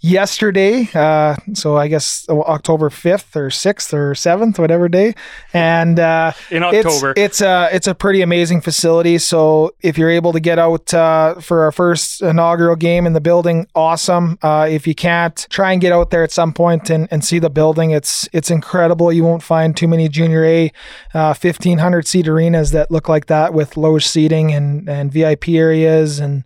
yesterday 0.04 0.86
uh 0.94 1.34
so 1.54 1.78
i 1.78 1.88
guess 1.88 2.26
october 2.28 2.90
5th 2.90 3.34
or 3.34 3.48
6th 3.48 3.94
or 3.94 4.12
7th 4.12 4.58
whatever 4.58 4.86
day 4.86 5.14
and 5.54 5.98
uh 5.98 6.30
In 6.50 6.62
it's- 6.62 6.84
October. 6.84 7.14
It's, 7.16 7.40
a 7.40 7.70
it's 7.72 7.86
a 7.86 7.94
pretty 7.94 8.20
amazing 8.20 8.60
facility. 8.60 9.16
So 9.18 9.74
if 9.80 9.96
you're 9.96 10.10
able 10.10 10.32
to 10.32 10.40
get 10.40 10.58
out 10.58 10.92
uh, 10.92 11.36
for 11.40 11.62
our 11.62 11.72
first 11.72 12.20
inaugural 12.20 12.76
game 12.76 13.06
in 13.06 13.12
the 13.14 13.20
building, 13.20 13.66
awesome. 13.74 14.38
Uh, 14.42 14.66
if 14.70 14.86
you 14.86 14.94
can't, 14.94 15.46
try 15.50 15.72
and 15.72 15.80
get 15.80 15.92
out 15.92 16.10
there 16.10 16.22
at 16.22 16.32
some 16.32 16.52
point 16.52 16.90
and, 16.90 17.08
and 17.10 17.24
see 17.24 17.38
the 17.38 17.50
building. 17.50 17.92
It's 17.92 18.28
it's 18.32 18.50
incredible. 18.50 19.12
You 19.12 19.24
won't 19.24 19.42
find 19.42 19.76
too 19.76 19.88
many 19.88 20.08
Junior 20.08 20.44
A 20.44 20.72
uh, 21.14 21.34
1500 21.34 22.06
seat 22.06 22.28
arenas 22.28 22.72
that 22.72 22.90
look 22.90 23.08
like 23.08 23.26
that 23.26 23.54
with 23.54 23.76
low 23.76 23.98
seating 23.98 24.52
and 24.52 24.88
and 24.88 25.12
VIP 25.12 25.48
areas 25.50 26.18
and. 26.18 26.44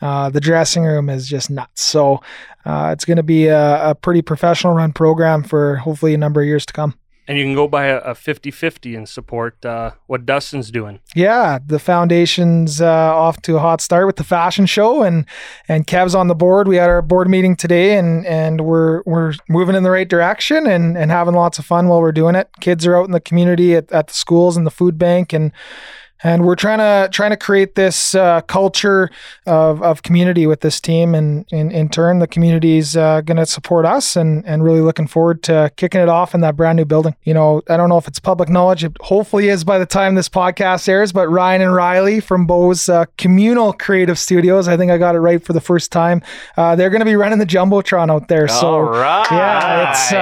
Uh, 0.00 0.30
the 0.30 0.40
dressing 0.40 0.84
room 0.84 1.08
is 1.08 1.28
just 1.28 1.50
nuts. 1.50 1.82
So 1.82 2.20
uh, 2.64 2.90
it's 2.92 3.04
going 3.04 3.16
to 3.18 3.22
be 3.22 3.46
a, 3.46 3.90
a 3.90 3.94
pretty 3.94 4.22
professional 4.22 4.74
run 4.74 4.92
program 4.92 5.42
for 5.42 5.76
hopefully 5.76 6.14
a 6.14 6.18
number 6.18 6.40
of 6.40 6.46
years 6.46 6.66
to 6.66 6.72
come. 6.72 6.94
and 7.28 7.38
you 7.38 7.44
can 7.44 7.54
go 7.54 7.68
buy 7.68 7.86
a, 7.86 7.98
a 7.98 8.14
50-50 8.14 8.96
and 8.96 9.08
support 9.08 9.64
uh, 9.64 9.92
what 10.08 10.26
Dustin's 10.26 10.70
doing. 10.72 10.98
Yeah, 11.14 11.60
the 11.64 11.78
foundation's 11.78 12.80
uh, 12.80 12.86
off 13.14 13.40
to 13.42 13.56
a 13.56 13.60
hot 13.60 13.80
start 13.80 14.06
with 14.06 14.16
the 14.16 14.24
fashion 14.24 14.66
show, 14.66 15.02
and 15.04 15.26
and 15.68 15.86
Kev's 15.86 16.14
on 16.16 16.26
the 16.26 16.34
board. 16.34 16.66
We 16.66 16.76
had 16.76 16.88
our 16.90 17.02
board 17.02 17.28
meeting 17.28 17.54
today, 17.54 17.96
and 17.96 18.26
and 18.26 18.62
we're 18.62 19.02
we're 19.06 19.34
moving 19.48 19.76
in 19.76 19.84
the 19.84 19.92
right 19.92 20.08
direction 20.08 20.66
and 20.66 20.98
and 20.98 21.10
having 21.12 21.34
lots 21.34 21.58
of 21.60 21.64
fun 21.66 21.86
while 21.86 22.00
we're 22.00 22.10
doing 22.10 22.34
it. 22.34 22.48
Kids 22.60 22.84
are 22.84 22.96
out 22.96 23.06
in 23.06 23.12
the 23.12 23.20
community 23.20 23.76
at, 23.76 23.92
at 23.92 24.08
the 24.08 24.14
schools 24.14 24.56
and 24.56 24.66
the 24.66 24.70
food 24.72 24.98
bank, 24.98 25.32
and 25.32 25.52
and 26.22 26.44
we're 26.44 26.56
trying 26.56 26.78
to 26.78 27.08
trying 27.12 27.30
to 27.30 27.36
create 27.36 27.74
this 27.74 28.14
uh, 28.14 28.40
culture 28.42 29.10
of, 29.46 29.82
of 29.82 30.02
community 30.02 30.46
with 30.46 30.60
this 30.60 30.80
team, 30.80 31.14
and 31.14 31.46
in, 31.50 31.70
in 31.70 31.88
turn, 31.88 32.18
the 32.18 32.26
community's 32.26 32.96
uh, 32.96 33.20
going 33.22 33.36
to 33.36 33.46
support 33.46 33.86
us, 33.86 34.16
and 34.16 34.44
and 34.46 34.62
really 34.62 34.80
looking 34.80 35.06
forward 35.06 35.42
to 35.44 35.72
kicking 35.76 36.00
it 36.00 36.08
off 36.08 36.34
in 36.34 36.40
that 36.42 36.56
brand 36.56 36.76
new 36.76 36.84
building. 36.84 37.14
You 37.24 37.34
know, 37.34 37.62
I 37.68 37.76
don't 37.76 37.88
know 37.88 37.98
if 37.98 38.06
it's 38.08 38.18
public 38.18 38.48
knowledge; 38.48 38.84
it 38.84 38.96
hopefully 39.00 39.48
is 39.48 39.64
by 39.64 39.78
the 39.78 39.86
time 39.86 40.14
this 40.14 40.28
podcast 40.28 40.88
airs. 40.88 41.12
But 41.12 41.28
Ryan 41.28 41.62
and 41.62 41.74
Riley 41.74 42.20
from 42.20 42.46
Bo's 42.46 42.88
uh, 42.88 43.06
Communal 43.16 43.72
Creative 43.72 44.18
Studios, 44.18 44.68
I 44.68 44.76
think 44.76 44.90
I 44.90 44.98
got 44.98 45.14
it 45.14 45.20
right 45.20 45.42
for 45.42 45.52
the 45.52 45.60
first 45.60 45.92
time. 45.92 46.22
Uh, 46.56 46.76
they're 46.76 46.90
going 46.90 47.00
to 47.00 47.06
be 47.06 47.16
running 47.16 47.38
the 47.38 47.46
jumbotron 47.46 48.10
out 48.10 48.28
there. 48.28 48.48
So 48.48 48.66
All 48.66 48.82
right. 48.82 49.26
yeah, 49.30 49.90
it's 49.90 50.12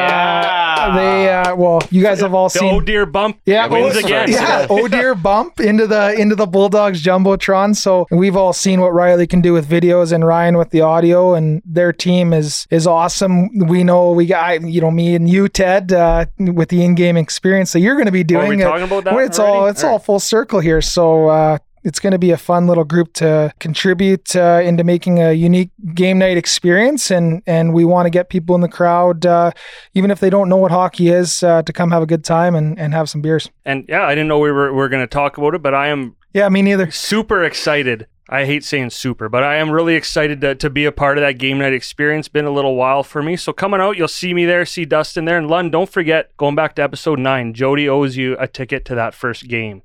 They 0.94 1.32
uh, 1.32 1.56
well, 1.56 1.80
you 1.90 2.02
guys 2.02 2.20
have 2.20 2.34
all 2.34 2.48
The 2.48 2.58
seen 2.58 2.74
oh 2.74 2.80
dear 2.80 3.06
bump 3.06 3.40
Yeah, 3.46 3.66
wins 3.66 3.96
oh, 3.96 4.00
again. 4.00 4.30
Yeah, 4.30 4.66
oh 4.70 4.88
dear 4.88 5.14
bump 5.14 5.60
into 5.60 5.86
the 5.86 6.14
into 6.18 6.34
the 6.34 6.46
Bulldogs 6.46 7.02
jumbotron. 7.02 7.76
So 7.76 8.06
we've 8.10 8.36
all 8.36 8.52
seen 8.52 8.80
what 8.80 8.92
Riley 8.92 9.26
can 9.26 9.40
do 9.40 9.52
with 9.52 9.68
videos 9.68 10.12
and 10.12 10.26
Ryan 10.26 10.56
with 10.56 10.70
the 10.70 10.80
audio, 10.80 11.34
and 11.34 11.62
their 11.64 11.92
team 11.92 12.32
is 12.32 12.66
is 12.70 12.86
awesome. 12.86 13.66
We 13.68 13.84
know 13.84 14.12
we 14.12 14.26
got 14.26 14.62
you 14.62 14.80
know 14.80 14.90
me 14.90 15.14
and 15.14 15.28
you, 15.28 15.48
Ted, 15.48 15.92
uh, 15.92 16.26
with 16.38 16.68
the 16.68 16.84
in-game 16.84 17.16
experience 17.16 17.72
that 17.72 17.80
you're 17.80 17.94
going 17.94 18.06
to 18.06 18.12
be 18.12 18.20
Are 18.34 18.40
we 18.42 18.56
doing. 18.56 18.60
talking 18.60 18.84
about 18.84 19.04
that? 19.04 19.16
It's 19.18 19.38
all 19.38 19.62
already? 19.62 19.70
it's 19.72 19.84
all 19.84 19.98
full 19.98 20.20
circle 20.20 20.60
here. 20.60 20.80
So. 20.80 21.28
Uh, 21.28 21.58
it's 21.84 22.00
going 22.00 22.12
to 22.12 22.18
be 22.18 22.30
a 22.30 22.36
fun 22.36 22.66
little 22.66 22.84
group 22.84 23.12
to 23.14 23.52
contribute 23.60 24.34
uh, 24.36 24.60
into 24.64 24.84
making 24.84 25.20
a 25.20 25.32
unique 25.32 25.70
game 25.94 26.18
night 26.18 26.36
experience, 26.36 27.10
and 27.10 27.42
and 27.46 27.72
we 27.74 27.84
want 27.84 28.06
to 28.06 28.10
get 28.10 28.28
people 28.28 28.54
in 28.54 28.60
the 28.60 28.68
crowd, 28.68 29.24
uh, 29.26 29.50
even 29.94 30.10
if 30.10 30.20
they 30.20 30.30
don't 30.30 30.48
know 30.48 30.56
what 30.56 30.70
hockey 30.70 31.08
is, 31.08 31.42
uh, 31.42 31.62
to 31.62 31.72
come 31.72 31.90
have 31.90 32.02
a 32.02 32.06
good 32.06 32.24
time 32.24 32.54
and, 32.54 32.78
and 32.78 32.92
have 32.94 33.08
some 33.08 33.20
beers. 33.20 33.50
And 33.64 33.84
yeah, 33.88 34.02
I 34.04 34.10
didn't 34.14 34.28
know 34.28 34.38
we 34.38 34.50
were, 34.52 34.72
we 34.72 34.76
were 34.78 34.88
going 34.88 35.02
to 35.02 35.06
talk 35.06 35.38
about 35.38 35.54
it, 35.54 35.62
but 35.62 35.74
I 35.74 35.88
am 35.88 36.16
Yeah, 36.34 36.48
me 36.48 36.62
neither. 36.62 36.90
super 36.90 37.44
excited. 37.44 38.06
I 38.30 38.44
hate 38.44 38.62
saying 38.62 38.90
super, 38.90 39.30
but 39.30 39.42
I 39.42 39.56
am 39.56 39.70
really 39.70 39.94
excited 39.94 40.42
to, 40.42 40.54
to 40.56 40.68
be 40.68 40.84
a 40.84 40.92
part 40.92 41.16
of 41.16 41.22
that 41.22 41.38
game 41.38 41.56
night 41.56 41.72
experience. 41.72 42.28
Been 42.28 42.44
a 42.44 42.50
little 42.50 42.74
while 42.76 43.02
for 43.02 43.22
me. 43.22 43.36
So 43.36 43.54
coming 43.54 43.80
out, 43.80 43.96
you'll 43.96 44.06
see 44.06 44.34
me 44.34 44.44
there, 44.44 44.66
see 44.66 44.84
Dustin 44.84 45.24
there. 45.24 45.38
And 45.38 45.48
Lund, 45.48 45.72
don't 45.72 45.88
forget, 45.88 46.36
going 46.36 46.54
back 46.54 46.74
to 46.74 46.82
episode 46.82 47.18
nine, 47.18 47.54
Jody 47.54 47.88
owes 47.88 48.18
you 48.18 48.36
a 48.38 48.46
ticket 48.46 48.84
to 48.84 48.94
that 48.96 49.14
first 49.14 49.48
game. 49.48 49.80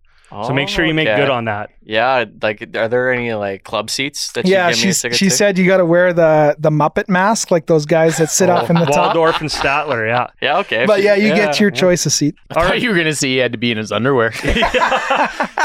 So 0.46 0.54
make 0.54 0.68
sure 0.68 0.84
you 0.84 0.94
make 0.94 1.08
Okay. 1.08 1.22
good 1.22 1.30
oh, 1.30 1.34
on 1.36 1.46
that. 1.46 1.70
Yeah, 1.86 2.26
like, 2.42 2.76
are 2.76 2.88
there 2.88 3.12
any 3.12 3.34
like 3.34 3.64
club 3.64 3.90
seats 3.90 4.32
that 4.32 4.46
you 4.46 4.54
Yeah, 4.54 4.70
give 4.72 4.78
me 4.78 4.82
she 4.84 4.90
a 4.90 4.94
ticket 4.94 5.18
she 5.18 5.26
to? 5.26 5.32
said 5.32 5.58
you 5.58 5.68
got 5.68 5.78
to 5.78 5.86
wear 5.86 6.14
the 6.14 6.56
the 6.58 6.70
Muppet 6.72 7.10
mask, 7.10 7.52
like 7.52 7.68
those 7.68 7.86
guys 7.86 8.18
that 8.18 8.30
sit 8.32 8.50
off 8.50 8.64
oh. 8.64 8.74
in 8.74 8.80
the 8.80 8.86
top. 8.86 9.16
Waldorf 9.16 9.42
and 9.42 9.50
Statler, 9.50 10.08
yeah. 10.08 10.28
Yeah, 10.42 10.60
okay. 10.60 10.86
But 10.86 11.04
yeah, 11.04 11.16
you 11.16 11.30
get 11.30 11.60
your 11.60 11.70
yeah. 11.70 11.80
choice 11.80 12.06
of 12.06 12.12
seat. 12.14 12.36
I 12.50 12.54
thought 12.68 12.82
you 12.82 12.90
were 12.90 12.96
gonna 12.96 13.14
say 13.14 13.28
he 13.28 13.38
had 13.38 13.52
to 13.52 13.58
be 13.58 13.72
in 13.72 13.78
his 13.78 13.92
underwear. 13.92 14.34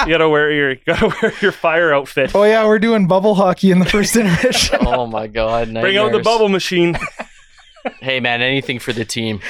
You 0.06 0.12
gotta 0.14 0.28
wear 0.28 0.50
your 0.52 0.74
gotta 0.86 1.08
wear 1.20 1.32
your 1.40 1.52
fire 1.52 1.92
outfit. 1.92 2.32
Oh 2.34 2.44
yeah, 2.44 2.64
we're 2.66 2.78
doing 2.78 3.08
bubble 3.08 3.34
hockey 3.34 3.70
in 3.70 3.78
the 3.78 3.84
first 3.84 4.14
intermission. 4.16 4.78
Oh 4.86 5.06
my 5.06 5.26
god! 5.26 5.72
Bring 5.72 5.96
out 5.96 6.12
the 6.12 6.20
bubble 6.20 6.48
machine. 6.48 6.96
Hey 8.00 8.20
man, 8.20 8.42
anything 8.42 8.78
for 8.78 8.92
the 8.92 9.04
team. 9.04 9.40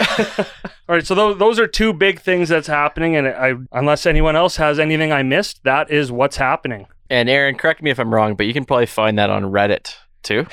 All 0.89 0.95
right, 0.95 1.07
so 1.07 1.15
those, 1.15 1.37
those 1.39 1.59
are 1.59 1.67
two 1.67 1.93
big 1.93 2.19
things 2.21 2.49
that's 2.49 2.67
happening, 2.67 3.15
and 3.15 3.29
I, 3.29 3.55
unless 3.73 4.07
anyone 4.07 4.37
else 4.37 4.57
has 4.57 4.79
anything 4.79 5.13
I 5.13 5.23
missed, 5.23 5.63
that 5.65 5.91
is 5.91 6.11
what's 6.11 6.39
happening. 6.39 6.87
And 7.11 7.29
Erin, 7.29 7.57
correct 7.57 7.83
me 7.83 7.91
if 7.91 7.99
I'm 7.99 8.13
wrong, 8.13 8.35
but 8.37 8.47
you 8.47 8.55
can 8.55 8.65
probably 8.65 8.87
find 8.87 9.19
that 9.19 9.29
on 9.29 9.45
Reddit 9.45 9.95
too. 10.23 10.47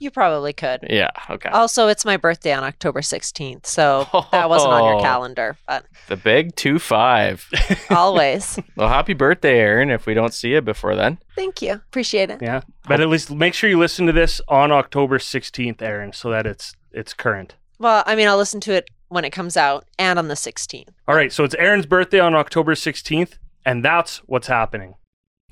You 0.00 0.10
probably 0.10 0.52
could. 0.52 0.80
Yeah. 0.90 1.10
Okay. 1.30 1.48
Also, 1.50 1.86
it's 1.86 2.04
my 2.04 2.16
birthday 2.16 2.52
on 2.52 2.64
October 2.64 3.02
16th, 3.02 3.66
so 3.66 4.08
that 4.32 4.48
wasn't 4.48 4.72
on 4.72 4.82
your 4.84 4.96
Oh. 4.96 5.00
calendar, 5.00 5.56
but 5.68 5.84
The 6.08 6.16
big 6.16 6.56
two 6.56 6.80
five. 6.80 7.48
always. 7.90 8.58
well, 8.74 8.88
happy 8.88 9.14
birthday, 9.14 9.60
Erin! 9.60 9.90
If 9.90 10.06
we 10.06 10.14
don't 10.14 10.34
see 10.34 10.48
you 10.54 10.60
before 10.60 10.96
then. 10.96 11.18
Thank 11.36 11.62
you. 11.62 11.74
Appreciate 11.74 12.30
it. 12.30 12.42
Yeah, 12.42 12.62
but 12.88 13.00
at 13.00 13.08
least 13.08 13.30
make 13.30 13.54
sure 13.54 13.70
you 13.70 13.78
listen 13.78 14.06
to 14.06 14.12
this 14.12 14.40
on 14.48 14.72
October 14.72 15.20
sixteenth, 15.20 15.80
Erin, 15.80 16.12
so 16.12 16.30
that 16.30 16.46
it's 16.48 16.74
it's 16.90 17.14
current. 17.14 17.54
Well, 17.78 18.02
I 18.04 18.16
mean, 18.16 18.26
I'll 18.26 18.36
listen 18.36 18.60
to 18.62 18.72
it 18.72 18.88
when 19.12 19.24
it 19.24 19.30
comes 19.30 19.56
out 19.56 19.86
and 19.98 20.18
on 20.18 20.28
the 20.28 20.34
16th. 20.34 20.88
All 21.06 21.14
right, 21.14 21.32
so 21.32 21.44
it's 21.44 21.54
Erin's 21.56 21.86
birthday 21.86 22.18
on 22.20 22.34
October 22.34 22.74
sixteenth, 22.74 23.38
and 23.64 23.84
that's 23.84 24.18
what's 24.26 24.46
happening. 24.46 24.94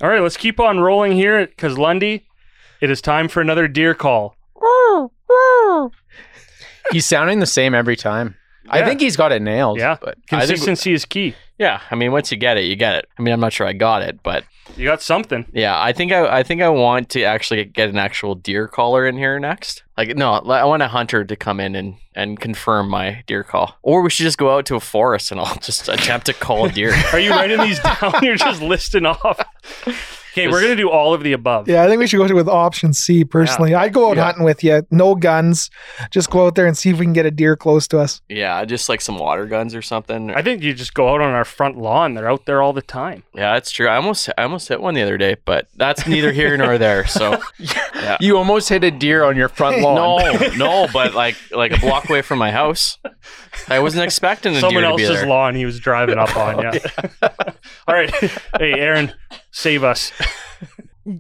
All 0.01 0.09
right, 0.09 0.23
let's 0.23 0.37
keep 0.37 0.59
on 0.59 0.81
rolling 0.81 1.13
here, 1.13 1.47
because 1.47 1.77
Lundy, 1.77 2.27
it 2.81 2.91
is 2.91 3.01
time 3.03 3.29
for 3.29 3.41
another 3.41 3.69
deer 3.69 3.95
call. 3.95 4.35
He's 6.91 7.07
sounding 7.07 7.39
the 7.39 7.47
same 7.47 7.75
every 7.75 7.97
time. 7.97 8.37
I 8.69 8.85
think 8.85 9.01
he's 9.01 9.17
got 9.17 9.33
it 9.33 9.43
nailed. 9.43 9.79
Yeah. 9.79 9.97
but 10.01 10.11
I 10.33 10.41
think- 10.41 10.49
Consistency 10.51 10.93
is 10.93 11.05
key. 11.05 11.35
Yeah. 11.59 11.81
I 11.91 11.95
mean, 11.95 12.13
once 12.13 12.31
you 12.31 12.37
get 12.39 12.57
it, 12.57 12.65
you 12.65 12.77
get 12.77 12.95
it. 12.95 13.09
I 13.19 13.23
mean, 13.23 13.33
I'm 13.35 13.41
not 13.41 13.53
sure 13.53 13.67
I 13.67 13.73
got 13.73 14.03
it, 14.03 14.23
but 14.23 14.45
You 14.77 14.87
got 14.87 15.03
something. 15.03 15.47
yeah, 15.53 15.81
I 15.81 15.93
think 15.93 16.11
I, 16.13 16.39
I 16.39 16.43
think 16.43 16.63
I 16.63 16.69
want 16.69 17.09
to 17.11 17.23
actually 17.23 17.65
get 17.65 17.89
an 17.91 17.99
actual 17.99 18.35
deer 18.35 18.67
caller 18.69 19.07
in 19.07 19.17
here 19.17 19.39
next. 19.39 19.83
Like, 19.99 20.17
no, 20.17 20.33
I 20.35 20.65
want 20.65 20.83
a 20.83 20.89
hunter 20.89 21.25
to 21.25 21.37
come 21.37 21.61
in 21.61 21.75
and 21.75 21.97
and 22.15 22.41
confirm 22.41 22.89
my 22.89 23.23
deer 23.27 23.45
call, 23.45 23.77
or 23.83 24.03
we 24.03 24.11
should 24.11 24.25
just 24.25 24.37
go 24.39 24.55
out 24.57 24.67
to 24.67 24.75
a 24.75 24.81
forest 24.81 25.31
and 25.33 25.41
I'll 25.41 25.55
just 25.61 25.89
attempt 25.89 26.27
to 26.27 26.33
call 26.35 26.65
a 26.67 26.73
deer. 26.73 26.93
Are 27.13 27.21
you 27.21 27.31
writing 27.31 27.61
these 27.61 27.79
down? 28.01 28.13
You're 28.23 28.37
just 28.37 28.63
listing 28.63 29.07
off. 29.07 29.41
Okay, 30.33 30.49
we're 30.49 30.61
gonna 30.63 30.77
do 30.77 30.89
all 30.91 31.13
of 31.15 31.23
the 31.23 31.33
above. 31.33 31.69
Yeah, 31.69 31.83
I 31.83 31.89
think 31.89 31.99
we 31.99 32.07
should 32.07 32.19
go 32.27 32.35
with 32.35 32.49
option 32.49 32.93
C 32.93 33.25
personally. 33.25 33.75
I'd 33.75 33.93
go 33.93 34.11
out 34.11 34.17
Yeah. 34.17 34.25
hunting 34.25 34.45
with 34.45 34.63
you. 34.63 34.83
No 34.91 35.15
guns. 35.15 35.71
Just 36.11 36.31
go 36.31 36.47
out 36.47 36.55
there 36.55 36.67
and 36.67 36.77
see 36.77 36.91
if 36.91 36.99
we 36.99 37.05
can 37.07 37.13
get 37.13 37.27
a 37.27 37.31
deer 37.31 37.57
close 37.57 37.89
to 37.89 37.99
us. 37.99 38.21
yeah, 38.29 38.65
just 38.65 38.89
like 38.89 39.01
some 39.01 39.19
water 39.19 39.47
guns 39.47 39.75
or 39.75 39.83
something. 39.83 40.31
I 40.31 40.43
think 40.43 40.63
you 40.63 40.73
just 40.75 40.95
go 40.95 41.09
out 41.15 41.21
on 41.21 41.33
our 41.33 41.45
front 41.45 41.79
lawn. 41.79 42.15
They're 42.15 42.31
out 42.31 42.47
there 42.47 42.63
all 42.63 42.73
the 42.73 42.83
time. 42.83 43.23
yeah, 43.35 43.55
that's 43.55 43.71
true. 43.71 43.89
I 43.89 43.97
almost 43.97 44.29
I 44.39 44.43
almost 44.45 44.69
hit 44.69 44.81
one 44.81 44.95
the 44.95 45.03
other 45.03 45.19
day, 45.19 45.37
but 45.45 45.67
that's 45.77 46.07
neither 46.07 46.33
here 46.33 46.57
nor 46.57 46.79
there. 46.79 47.07
So 47.07 47.41
you 48.21 48.37
almost 48.37 48.69
hit 48.69 48.85
a 48.85 48.91
deer 48.91 49.25
on 49.25 49.37
your 49.37 49.49
front 49.49 49.81
lawn. 49.81 49.97
no, 49.97 50.49
no, 50.57 50.89
but 50.93 51.15
like 51.15 51.37
like 51.51 51.73
a 51.73 51.81
block 51.81 52.09
away 52.09 52.23
from 52.23 52.39
my 52.39 52.51
house. 52.51 52.99
I 53.69 53.81
wasn't 53.81 54.05
expecting 54.05 54.55
a 54.57 54.61
Someone 54.61 54.83
deer 54.83 54.91
to 54.93 54.97
be 54.97 55.05
else's 55.05 55.21
there. 55.21 55.29
lawn 55.29 55.55
he 55.55 55.65
was 55.65 55.79
driving 55.81 56.19
up 56.19 56.35
on. 56.37 56.63
Yeah. 56.63 56.79
all 57.87 57.95
right. 57.95 58.13
Hey, 58.59 58.73
Erin, 58.75 59.13
save 59.51 59.85
us. 59.85 60.13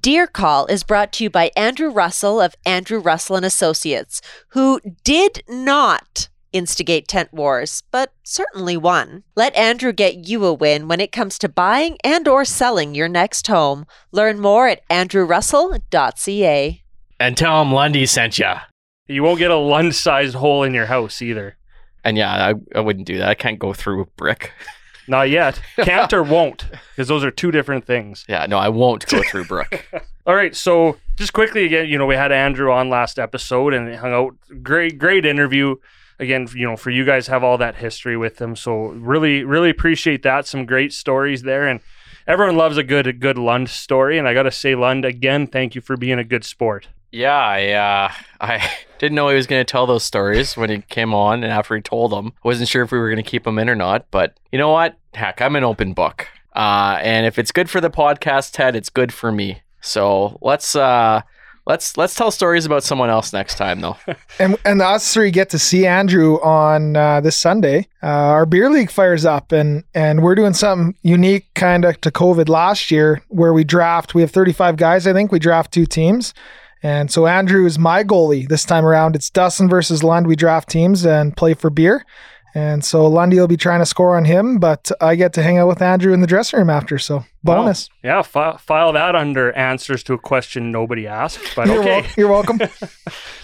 Deer 0.01 0.27
Call 0.27 0.67
is 0.67 0.83
brought 0.83 1.13
to 1.15 1.25
you 1.25 1.31
by 1.31 1.51
Andrew 1.57 1.89
Russell 1.91 2.41
of 2.41 2.55
Andrew 2.67 2.99
Russell 2.99 3.37
and 3.37 3.47
Associates, 3.47 4.21
who 4.49 4.81
did 5.05 5.43
not 5.49 6.29
instigate 6.53 7.09
tent 7.09 7.33
wars, 7.33 7.83
but 7.91 8.13
certainly 8.23 8.77
won. 8.77 9.23
Let 9.37 9.55
Andrew 9.57 9.93
get 9.93 10.29
you 10.29 10.45
a 10.45 10.53
win 10.53 10.87
when 10.89 11.01
it 11.01 11.13
comes 11.13 11.39
to 11.39 11.49
buying 11.49 11.97
and 12.05 12.29
or 12.29 12.45
selling 12.45 12.95
your 12.95 13.09
next 13.09 13.47
home. 13.47 13.87
Learn 14.13 14.39
more 14.41 14.69
at 14.69 14.87
andrewrussell.ca. 14.89 16.83
And 17.19 17.37
tell 17.37 17.63
him 17.63 17.73
Lundy 17.73 18.07
sent 18.07 18.39
ya. 18.39 18.61
You 19.07 19.23
won't 19.23 19.39
get 19.39 19.51
a 19.51 19.57
Lund-sized 19.57 20.35
hole 20.35 20.63
in 20.63 20.75
your 20.75 20.87
house 20.87 21.21
either. 21.21 21.57
And 22.05 22.17
yeah, 22.17 22.33
I, 22.33 22.55
I 22.79 22.81
wouldn't 22.81 23.07
do 23.07 23.19
that. 23.19 23.29
I 23.29 23.35
can't 23.35 23.59
go 23.59 23.73
through 23.73 24.03
a 24.03 24.07
brick. 24.17 24.53
Not 25.11 25.29
yet. 25.29 25.61
Can't 25.75 26.13
or 26.13 26.23
won't, 26.37 26.67
because 26.71 27.09
those 27.09 27.25
are 27.25 27.33
two 27.33 27.51
different 27.51 27.85
things. 27.85 28.25
Yeah, 28.29 28.47
no, 28.47 28.59
I 28.59 28.69
won't 28.69 29.05
go 29.09 29.21
through 29.25 29.45
brick. 29.47 29.89
All 30.27 30.37
right, 30.37 30.55
so 30.55 30.99
just 31.17 31.33
quickly 31.33 31.65
again, 31.65 31.89
you 31.89 31.99
know, 31.99 32.07
we 32.07 32.15
had 32.15 32.31
Andrew 32.31 32.71
on 32.71 32.89
last 32.91 33.19
episode 33.19 33.75
and 33.75 33.93
hung 33.97 34.13
out. 34.13 34.37
Great, 34.63 34.99
great 34.99 35.27
interview. 35.27 35.75
Again, 36.21 36.47
you 36.55 36.65
know, 36.65 36.77
for 36.77 36.91
you 36.91 37.05
guys 37.05 37.27
have 37.27 37.43
all 37.43 37.59
that 37.59 37.75
history 37.75 38.17
with 38.17 38.37
them, 38.37 38.55
so 38.55 38.91
really, 38.91 39.43
really 39.43 39.69
appreciate 39.69 40.23
that. 40.23 40.47
Some 40.47 40.65
great 40.65 40.93
stories 40.93 41.43
there, 41.43 41.67
and 41.67 41.81
everyone 42.29 42.57
loves 42.57 42.77
a 42.77 42.85
good, 42.85 43.09
a 43.09 43.13
good 43.13 43.37
Lund 43.37 43.69
story. 43.69 44.17
And 44.17 44.29
I 44.29 44.35
got 44.35 44.45
to 44.45 44.53
say, 44.53 44.77
Lund 44.77 45.05
again, 45.05 45.49
thank 45.49 45.75
you 45.75 45.81
for 45.81 45.97
being 45.97 46.21
a 46.21 46.25
good 46.25 46.45
sport. 46.45 46.87
Yeah, 47.11 47.37
I 47.37 47.71
uh, 47.73 48.13
I 48.41 48.71
didn't 49.01 49.17
know 49.17 49.29
he 49.31 49.35
was 49.35 49.47
going 49.47 49.61
to 49.61 49.71
tell 49.71 49.87
those 49.87 50.05
stories 50.05 50.59
when 50.59 50.69
he 50.69 50.83
came 50.83 51.15
on, 51.15 51.43
and 51.43 51.51
after 51.51 51.75
he 51.75 51.81
told 51.81 52.13
them, 52.13 52.35
wasn't 52.45 52.69
sure 52.69 52.83
if 52.83 52.93
we 52.93 52.99
were 52.99 53.09
going 53.09 53.23
to 53.23 53.29
keep 53.29 53.47
him 53.47 53.59
in 53.59 53.71
or 53.71 53.75
not. 53.75 54.07
But 54.11 54.39
you 54.53 54.59
know 54.59 54.71
what? 54.71 54.99
Heck, 55.15 55.41
I'm 55.41 55.57
an 55.57 55.65
open 55.65 55.95
book. 55.95 56.29
Uh, 56.55 56.99
and 57.01 57.25
if 57.25 57.39
it's 57.39 57.51
good 57.51 57.71
for 57.71 57.81
the 57.81 57.91
podcast, 57.91 58.53
Ted, 58.53 58.77
it's 58.77 58.91
good 58.91 59.13
for 59.13 59.33
me. 59.33 59.63
So 59.81 60.39
let's 60.43 60.77
uh, 60.77 61.23
let's 61.67 61.97
let's 61.97 62.15
tell 62.15 62.31
stories 62.31 62.67
about 62.67 62.83
someone 62.83 63.09
else 63.09 63.33
next 63.33 63.55
time, 63.55 63.81
though. 63.81 63.97
And 64.39 64.57
and 64.67 64.83
us 64.83 65.15
three 65.15 65.31
get 65.31 65.49
to 65.51 65.59
see 65.59 65.87
Andrew 65.87 66.35
on 66.43 66.95
uh, 66.95 67.21
this 67.23 67.37
Sunday. 67.37 67.89
Uh, 68.03 68.07
our 68.07 68.45
beer 68.45 68.69
league 68.69 68.91
fires 68.91 69.25
up, 69.25 69.51
and 69.53 69.85
and 69.95 70.23
we're 70.23 70.35
doing 70.35 70.53
something 70.53 70.95
unique, 71.03 71.47
kind 71.55 71.87
of 71.87 71.99
to 72.03 72.11
COVID 72.11 72.51
last 72.51 72.91
year, 72.91 73.23
where 73.29 73.55
we 73.55 73.65
draft. 73.65 74.15
We 74.15 74.21
have 74.21 74.31
35 74.31 74.77
guys, 74.77 75.07
I 75.07 75.15
think. 75.15 75.33
We 75.33 75.39
draft 75.39 75.73
two 75.73 75.87
teams, 75.87 76.35
and 76.83 77.11
so 77.11 77.27
Andrew 77.27 77.67
is 77.67 77.79
my 77.79 78.05
goalie 78.05 78.49
this 78.49 78.65
time 78.65 78.85
around. 78.85 79.15
It's 79.17 79.31
Dustin 79.31 79.69
versus 79.69 80.03
Lund. 80.03 80.27
We 80.27 80.37
draft 80.37 80.69
teams 80.69 81.05
and 81.05 81.37
play 81.37 81.55
for 81.55 81.71
beer. 81.71 82.05
And 82.53 82.85
so 82.85 83.07
Lundy 83.07 83.39
will 83.39 83.47
be 83.47 83.57
trying 83.57 83.79
to 83.79 83.87
score 83.87 84.17
on 84.17 84.25
him, 84.25 84.59
but 84.59 84.91
I 85.01 85.15
get 85.15 85.33
to 85.35 85.43
hang 85.43 85.59
out 85.59 85.69
with 85.69 85.81
Andrew 85.81 86.13
in 86.13 86.21
the 86.21 86.27
dressing 86.27 86.59
room 86.59 86.69
after. 86.69 86.99
So 86.99 87.25
bonus. 87.45 87.89
Yeah, 88.03 88.23
file, 88.23 88.59
file 88.59 88.93
that 88.95 89.15
under 89.15 89.53
answers 89.53 90.03
to 90.05 90.15
a 90.15 90.19
question 90.19 90.73
nobody 90.73 91.07
asked. 91.07 91.55
But 91.55 91.69
You're, 91.69 91.79
okay. 91.79 92.01
wel- 92.01 92.11
you're 92.17 92.29
welcome. 92.29 92.61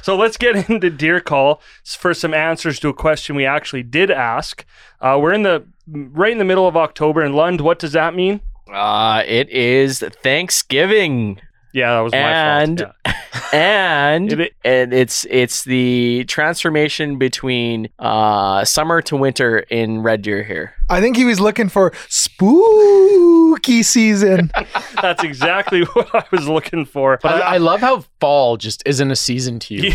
So 0.03 0.17
let's 0.17 0.37
get 0.37 0.71
into 0.71 0.89
Deer 0.89 1.19
Call 1.21 1.61
for 1.85 2.15
some 2.15 2.33
answers 2.33 2.79
to 2.79 2.89
a 2.89 2.95
question 2.95 3.35
we 3.35 3.45
actually 3.45 3.83
did 3.83 4.09
ask. 4.09 4.65
Uh, 5.01 5.19
we're 5.21 5.33
in 5.33 5.43
the 5.43 5.67
right 5.89 6.31
in 6.31 6.39
the 6.39 6.45
middle 6.45 6.69
of 6.69 6.77
October 6.77 7.25
in 7.25 7.33
Lund. 7.33 7.61
What 7.61 7.81
does 7.81 7.91
that 7.91 8.15
mean? 8.15 8.41
Uh, 8.73 9.25
it 9.27 9.49
is 9.51 9.99
Thanksgiving. 10.23 11.41
Yeah, 11.77 11.95
that 11.95 12.01
was 12.01 12.13
my 12.13 12.19
And- 12.19 12.79
fault. 12.81 12.93
Yeah. 13.05 13.13
and 13.53 14.33
It- 14.33 14.55
and 14.65 14.93
it's 14.95 15.27
it's 15.29 15.65
the 15.65 16.25
transformation 16.27 17.19
between 17.19 17.89
uh 17.99 18.65
summer 18.65 19.03
to 19.03 19.17
winter 19.17 19.59
in 19.59 20.01
Red 20.03 20.23
Deer 20.23 20.43
here. 20.43 20.73
I 20.89 21.01
think 21.03 21.17
he 21.17 21.25
was 21.27 21.39
looking 21.39 21.69
for 21.69 21.93
spooky 22.09 23.83
season. 23.83 24.51
That's 25.03 25.23
exactly 25.23 25.83
what 25.83 26.15
I 26.15 26.25
was 26.31 26.49
looking 26.49 26.87
for. 26.87 27.19
But 27.23 27.43
I, 27.43 27.55
I 27.55 27.57
love 27.59 27.81
how 27.81 28.05
fall 28.21 28.57
just 28.57 28.83
isn't 28.87 29.11
a 29.11 29.17
season 29.17 29.59
to 29.61 29.75
you. 29.75 29.93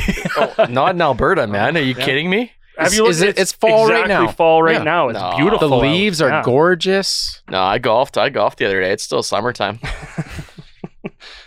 Not 0.70 0.96
in 0.96 1.02
Alberta, 1.02 1.48
man. 1.48 1.76
Are 1.78 1.82
you 1.82 1.96
kidding 1.96 2.30
me? 2.30 2.52
Have 2.78 2.88
Is- 2.88 2.96
you 2.96 3.04
looked? 3.04 3.12
is 3.12 3.22
it- 3.22 3.40
it's 3.40 3.52
fall 3.52 3.88
right 3.90 4.08
now. 4.08 4.28
Fall 4.28 4.62
right 4.64 4.78
Yeah. 4.78 4.84
now. 4.84 5.10
It's 5.10 5.20
No. 5.20 5.34
beautiful. 5.38 5.70
The 5.70 5.76
out. 5.78 5.82
leaves 5.82 6.22
are 6.22 6.30
Yeah. 6.30 6.42
gorgeous. 6.44 7.42
No, 7.50 7.62
I 7.62 7.80
golfed. 7.80 8.18
I 8.18 8.30
golfed 8.30 8.60
the 8.60 8.66
other 8.66 8.82
day. 8.82 8.92
It's 8.92 9.04
still 9.04 9.24
summertime. 9.24 9.80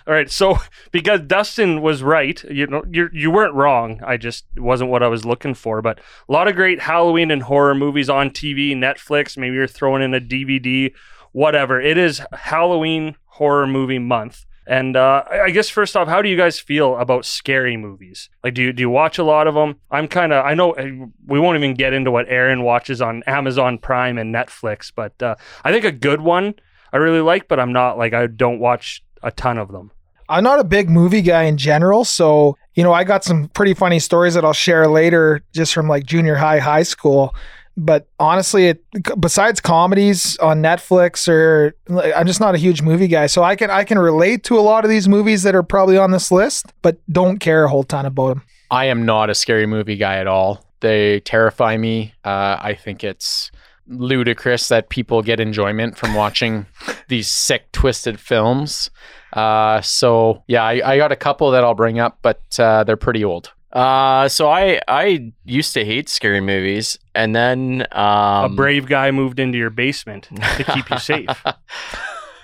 All 0.07 0.13
right, 0.15 0.31
so 0.31 0.59
because 0.93 1.21
Dustin 1.21 1.81
was 1.81 2.03
right, 2.03 2.43
you 2.45 2.67
know, 2.67 2.85
you 2.91 3.09
you 3.13 3.31
weren't 3.31 3.55
wrong. 3.55 4.01
I 4.05 4.17
just 4.17 4.45
wasn't 4.57 4.91
what 4.91 5.03
I 5.03 5.09
was 5.09 5.25
looking 5.25 5.55
for. 5.55 5.83
But 5.83 5.99
a 6.29 6.33
lot 6.33 6.49
of 6.49 6.57
great 6.57 6.81
Halloween 6.81 7.31
and 7.31 7.43
horror 7.43 7.75
movies 7.75 8.11
on 8.11 8.31
TV, 8.31 8.75
Netflix. 8.75 9.37
Maybe 9.37 9.57
you're 9.57 9.67
throwing 9.67 10.03
in 10.03 10.15
a 10.15 10.21
DVD, 10.21 10.93
whatever. 11.33 11.81
It 11.81 11.99
is 11.99 12.23
Halloween 12.33 13.17
horror 13.27 13.67
movie 13.67 13.99
month. 13.99 14.45
And 14.67 14.97
uh, 14.97 15.25
I 15.31 15.51
guess 15.51 15.69
first 15.69 15.95
off, 15.95 16.09
how 16.09 16.23
do 16.23 16.29
you 16.31 16.39
guys 16.39 16.59
feel 16.59 16.97
about 16.97 17.27
scary 17.27 17.77
movies? 17.77 18.31
Like, 18.43 18.55
do 18.55 18.63
you 18.63 18.73
do 18.73 18.81
you 18.81 18.91
watch 18.91 19.19
a 19.19 19.25
lot 19.25 19.47
of 19.47 19.55
them? 19.55 19.77
I'm 19.91 20.09
kind 20.09 20.33
of 20.33 20.45
I 20.45 20.55
know 20.55 20.73
uh, 20.73 20.87
we 21.27 21.39
won't 21.39 21.57
even 21.59 21.75
get 21.75 21.93
into 21.93 22.11
what 22.11 22.29
Erin 22.29 22.63
watches 22.63 23.03
on 23.03 23.23
Amazon 23.27 23.79
Prime 23.79 24.17
and 24.17 24.35
Netflix, 24.35 24.91
but 24.95 25.23
uh, 25.23 25.35
I 25.65 25.73
think 25.73 25.85
a 25.85 25.93
good 25.93 26.23
one 26.23 26.55
I 26.95 26.97
really 26.99 27.21
like, 27.21 27.49
but 27.49 27.61
I'm 27.61 27.73
not 27.73 27.99
like 27.99 28.15
I 28.15 28.27
don't 28.27 28.59
watch 28.59 29.03
a 29.23 29.31
ton 29.31 29.59
of 29.59 29.73
them. 29.73 29.91
I'm 30.29 30.45
not 30.45 30.61
a 30.61 30.65
big 30.65 30.89
movie 30.89 31.23
guy 31.23 31.45
in 31.45 31.57
general, 31.57 32.05
so 32.05 32.57
you 32.75 32.83
know, 32.83 32.93
I 32.93 33.05
got 33.05 33.25
some 33.25 33.49
pretty 33.49 33.75
funny 33.75 33.99
stories 34.01 34.35
that 34.35 34.45
I'll 34.45 34.53
share 34.53 34.89
later 34.89 35.43
just 35.53 35.73
from 35.73 35.89
like 35.89 36.05
junior 36.05 36.35
high, 36.35 36.59
high 36.59 36.83
school. 36.83 37.35
But 37.77 38.07
honestly, 38.21 38.67
it 38.67 38.85
besides 39.19 39.61
comedies 39.61 40.37
on 40.39 40.63
Netflix 40.63 41.29
or 41.29 41.75
I'm 42.15 42.27
just 42.27 42.41
not 42.41 42.55
a 42.55 42.59
huge 42.59 42.83
movie 42.83 43.09
guy. 43.09 43.27
So 43.27 43.43
I 43.43 43.57
can 43.57 43.71
I 43.71 43.83
can 43.85 43.99
relate 43.99 44.45
to 44.45 44.59
a 44.59 44.63
lot 44.63 44.85
of 44.85 44.91
these 44.91 45.09
movies 45.09 45.43
that 45.43 45.55
are 45.55 45.63
probably 45.63 45.99
on 45.99 46.13
this 46.13 46.31
list, 46.31 46.67
but 46.83 46.99
don't 47.11 47.39
care 47.39 47.65
a 47.65 47.69
whole 47.69 47.83
ton 47.83 48.07
about 48.07 48.29
them. 48.29 48.43
I 48.71 48.87
am 48.87 49.05
not 49.05 49.29
a 49.29 49.35
scary 49.35 49.67
movie 49.67 49.97
guy 49.97 50.19
at 50.19 50.27
all. 50.27 50.65
They 50.81 51.21
terrify 51.21 51.77
me. 51.77 52.15
Uh, 52.25 52.59
I 52.61 52.75
think 52.75 53.03
it's 53.03 53.51
ludicrous 53.87 54.69
that 54.69 54.89
people 54.89 55.23
get 55.23 55.41
enjoyment 55.41 55.97
from 55.97 56.15
watching 56.15 56.67
these 57.09 57.29
sick, 57.29 57.71
twisted 57.73 58.21
films. 58.21 58.91
Uh, 59.35 59.81
so 59.81 60.43
yeah, 60.47 60.63
I, 60.63 60.93
I 60.93 60.97
got 60.97 61.13
a 61.13 61.17
couple 61.17 61.51
that 61.51 61.65
I'll 61.65 61.75
bring 61.75 61.99
up, 61.99 62.19
but 62.23 62.41
uh, 62.59 62.85
they're 62.85 62.97
pretty 62.97 63.25
old. 63.25 63.53
Uh, 63.73 64.29
so 64.29 64.49
I 64.49 64.81
I 64.87 65.33
used 65.45 65.75
to 65.75 65.85
hate 65.85 66.09
scary 66.09 66.41
movies, 66.41 66.97
and 67.15 67.35
then 67.35 67.87
um, 67.91 68.53
a 68.53 68.55
brave 68.55 68.87
guy 68.87 69.11
moved 69.11 69.41
into 69.41 69.59
your 69.59 69.71
basement 69.71 70.29
to 70.57 70.65
keep 70.65 70.89
you 70.91 70.99
safe. 70.99 71.29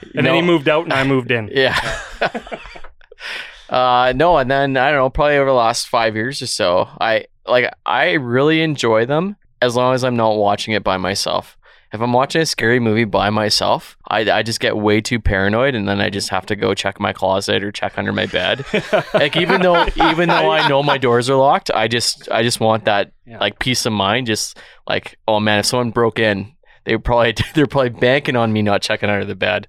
And 0.02 0.14
You 0.14 0.22
then 0.22 0.34
he 0.34 0.42
moved 0.42 0.66
out 0.66 0.84
and 0.84 0.94
I 0.94 1.04
moved 1.04 1.30
in. 1.30 1.50
Yeah. 1.52 1.78
uh, 3.68 4.12
no, 4.16 4.38
and 4.38 4.50
then 4.50 4.76
I 4.78 4.90
don't 4.90 4.98
know, 4.98 5.10
probably 5.10 5.36
over 5.36 5.50
the 5.50 5.54
last 5.54 5.88
five 5.88 6.16
years 6.16 6.40
or 6.40 6.46
so, 6.46 6.88
I 6.98 7.26
like 7.46 7.72
I 7.84 8.12
really 8.12 8.62
enjoy 8.62 9.04
them 9.06 9.36
as 9.60 9.76
long 9.76 9.94
as 9.94 10.02
I'm 10.02 10.16
not 10.16 10.36
watching 10.36 10.72
it 10.74 10.82
by 10.82 10.96
myself. 10.96 11.58
If 11.92 12.00
I'm 12.00 12.12
watching 12.12 12.40
a 12.40 12.46
scary 12.46 12.78
movie 12.78 13.04
by 13.04 13.30
myself, 13.30 13.96
I, 14.06 14.20
I 14.30 14.42
just 14.44 14.60
get 14.60 14.76
way 14.76 15.00
too 15.00 15.18
paranoid, 15.18 15.74
and 15.74 15.88
then 15.88 16.00
I 16.00 16.08
just 16.08 16.28
have 16.28 16.46
to 16.46 16.54
go 16.56 16.72
check 16.72 17.00
my 17.00 17.12
closet 17.12 17.64
or 17.64 17.72
check 17.72 17.98
under 17.98 18.12
my 18.12 18.26
bed. 18.26 18.64
like 19.14 19.36
even 19.36 19.60
though 19.60 19.86
even 19.96 20.28
though 20.28 20.50
I 20.50 20.68
know 20.68 20.82
my 20.84 20.98
doors 20.98 21.28
are 21.28 21.36
locked, 21.36 21.70
I 21.72 21.88
just 21.88 22.30
I 22.30 22.42
just 22.44 22.60
want 22.60 22.84
that 22.84 23.12
Yeah. 23.26 23.38
like 23.40 23.58
peace 23.58 23.84
of 23.86 23.92
mind. 23.92 24.28
Just 24.28 24.56
like 24.88 25.18
oh 25.26 25.40
man, 25.40 25.58
if 25.58 25.66
someone 25.66 25.90
broke 25.90 26.18
in, 26.20 26.52
they 26.84 26.94
would 26.94 27.04
probably 27.04 27.34
they're 27.54 27.66
probably 27.66 27.90
banking 27.90 28.36
on 28.36 28.52
me 28.52 28.62
not 28.62 28.82
checking 28.82 29.10
under 29.10 29.24
the 29.24 29.34
bed 29.34 29.66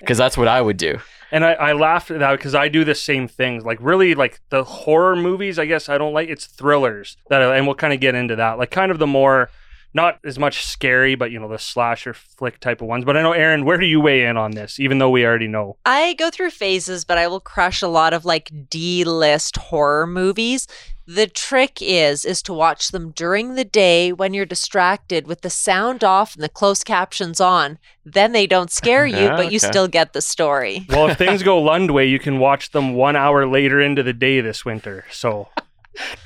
because 0.00 0.18
that's 0.18 0.36
what 0.36 0.48
I 0.48 0.60
would 0.60 0.76
do. 0.76 0.98
And 1.32 1.44
I, 1.44 1.54
I 1.54 1.72
laughed 1.72 2.10
at 2.12 2.20
that 2.20 2.32
because 2.32 2.54
I 2.54 2.68
do 2.68 2.84
the 2.84 2.94
same 2.94 3.26
things. 3.28 3.64
Like 3.64 3.78
really, 3.80 4.14
like 4.14 4.40
the 4.50 4.62
horror 4.62 5.16
movies. 5.16 5.58
I 5.58 5.64
guess 5.66 5.88
I 5.88 5.98
don't 5.98 6.12
like. 6.12 6.28
It's 6.28 6.46
thrillers 6.46 7.16
that, 7.30 7.42
I, 7.42 7.56
and 7.56 7.66
we'll 7.66 7.74
kind 7.74 7.92
of 7.92 7.98
get 8.00 8.14
into 8.14 8.36
that. 8.36 8.58
Like 8.58 8.70
kind 8.70 8.92
of 8.92 8.98
the 9.00 9.08
more, 9.08 9.50
not 9.96 10.20
as 10.24 10.38
much 10.38 10.64
scary, 10.64 11.14
but 11.16 11.32
you 11.32 11.40
know 11.40 11.48
the 11.48 11.58
slasher 11.58 12.14
flick 12.14 12.60
type 12.60 12.80
of 12.82 12.86
ones. 12.86 13.04
But 13.04 13.16
I 13.16 13.22
know 13.22 13.32
Erin, 13.32 13.64
where 13.64 13.78
do 13.78 13.86
you 13.86 14.00
weigh 14.00 14.24
in 14.24 14.36
on 14.36 14.52
this? 14.52 14.78
Even 14.78 14.98
though 14.98 15.10
we 15.10 15.24
already 15.24 15.48
know. 15.48 15.78
I 15.84 16.12
go 16.12 16.30
through 16.30 16.50
phases, 16.50 17.04
but 17.04 17.18
I 17.18 17.26
will 17.26 17.40
crush 17.40 17.82
a 17.82 17.88
lot 17.88 18.12
of 18.12 18.24
like 18.24 18.52
D-list 18.68 19.56
horror 19.56 20.06
movies. 20.06 20.68
The 21.08 21.26
trick 21.26 21.78
is 21.80 22.24
is 22.24 22.42
to 22.42 22.52
watch 22.52 22.90
them 22.90 23.12
during 23.12 23.54
the 23.54 23.64
day 23.64 24.12
when 24.12 24.34
you're 24.34 24.44
distracted 24.44 25.26
with 25.26 25.40
the 25.40 25.50
sound 25.50 26.04
off 26.04 26.34
and 26.34 26.44
the 26.44 26.48
closed 26.48 26.84
captions 26.84 27.40
on. 27.40 27.78
Then 28.04 28.32
they 28.32 28.46
don't 28.46 28.70
scare 28.70 29.06
you, 29.06 29.28
but 29.28 29.50
you 29.52 29.58
still 29.58 29.88
get 29.88 30.12
the 30.12 30.20
story. 30.20 30.84
Well, 30.90 31.08
if 31.08 31.16
things 31.16 31.42
go 31.44 31.58
Lund 31.58 31.92
way, 31.92 32.06
you 32.06 32.18
can 32.18 32.38
watch 32.38 32.72
them 32.72 32.94
one 32.94 33.16
hour 33.16 33.46
later 33.46 33.80
into 33.80 34.02
the 34.02 34.12
day 34.12 34.40
this 34.40 34.64
winter. 34.64 35.04
So 35.10 35.48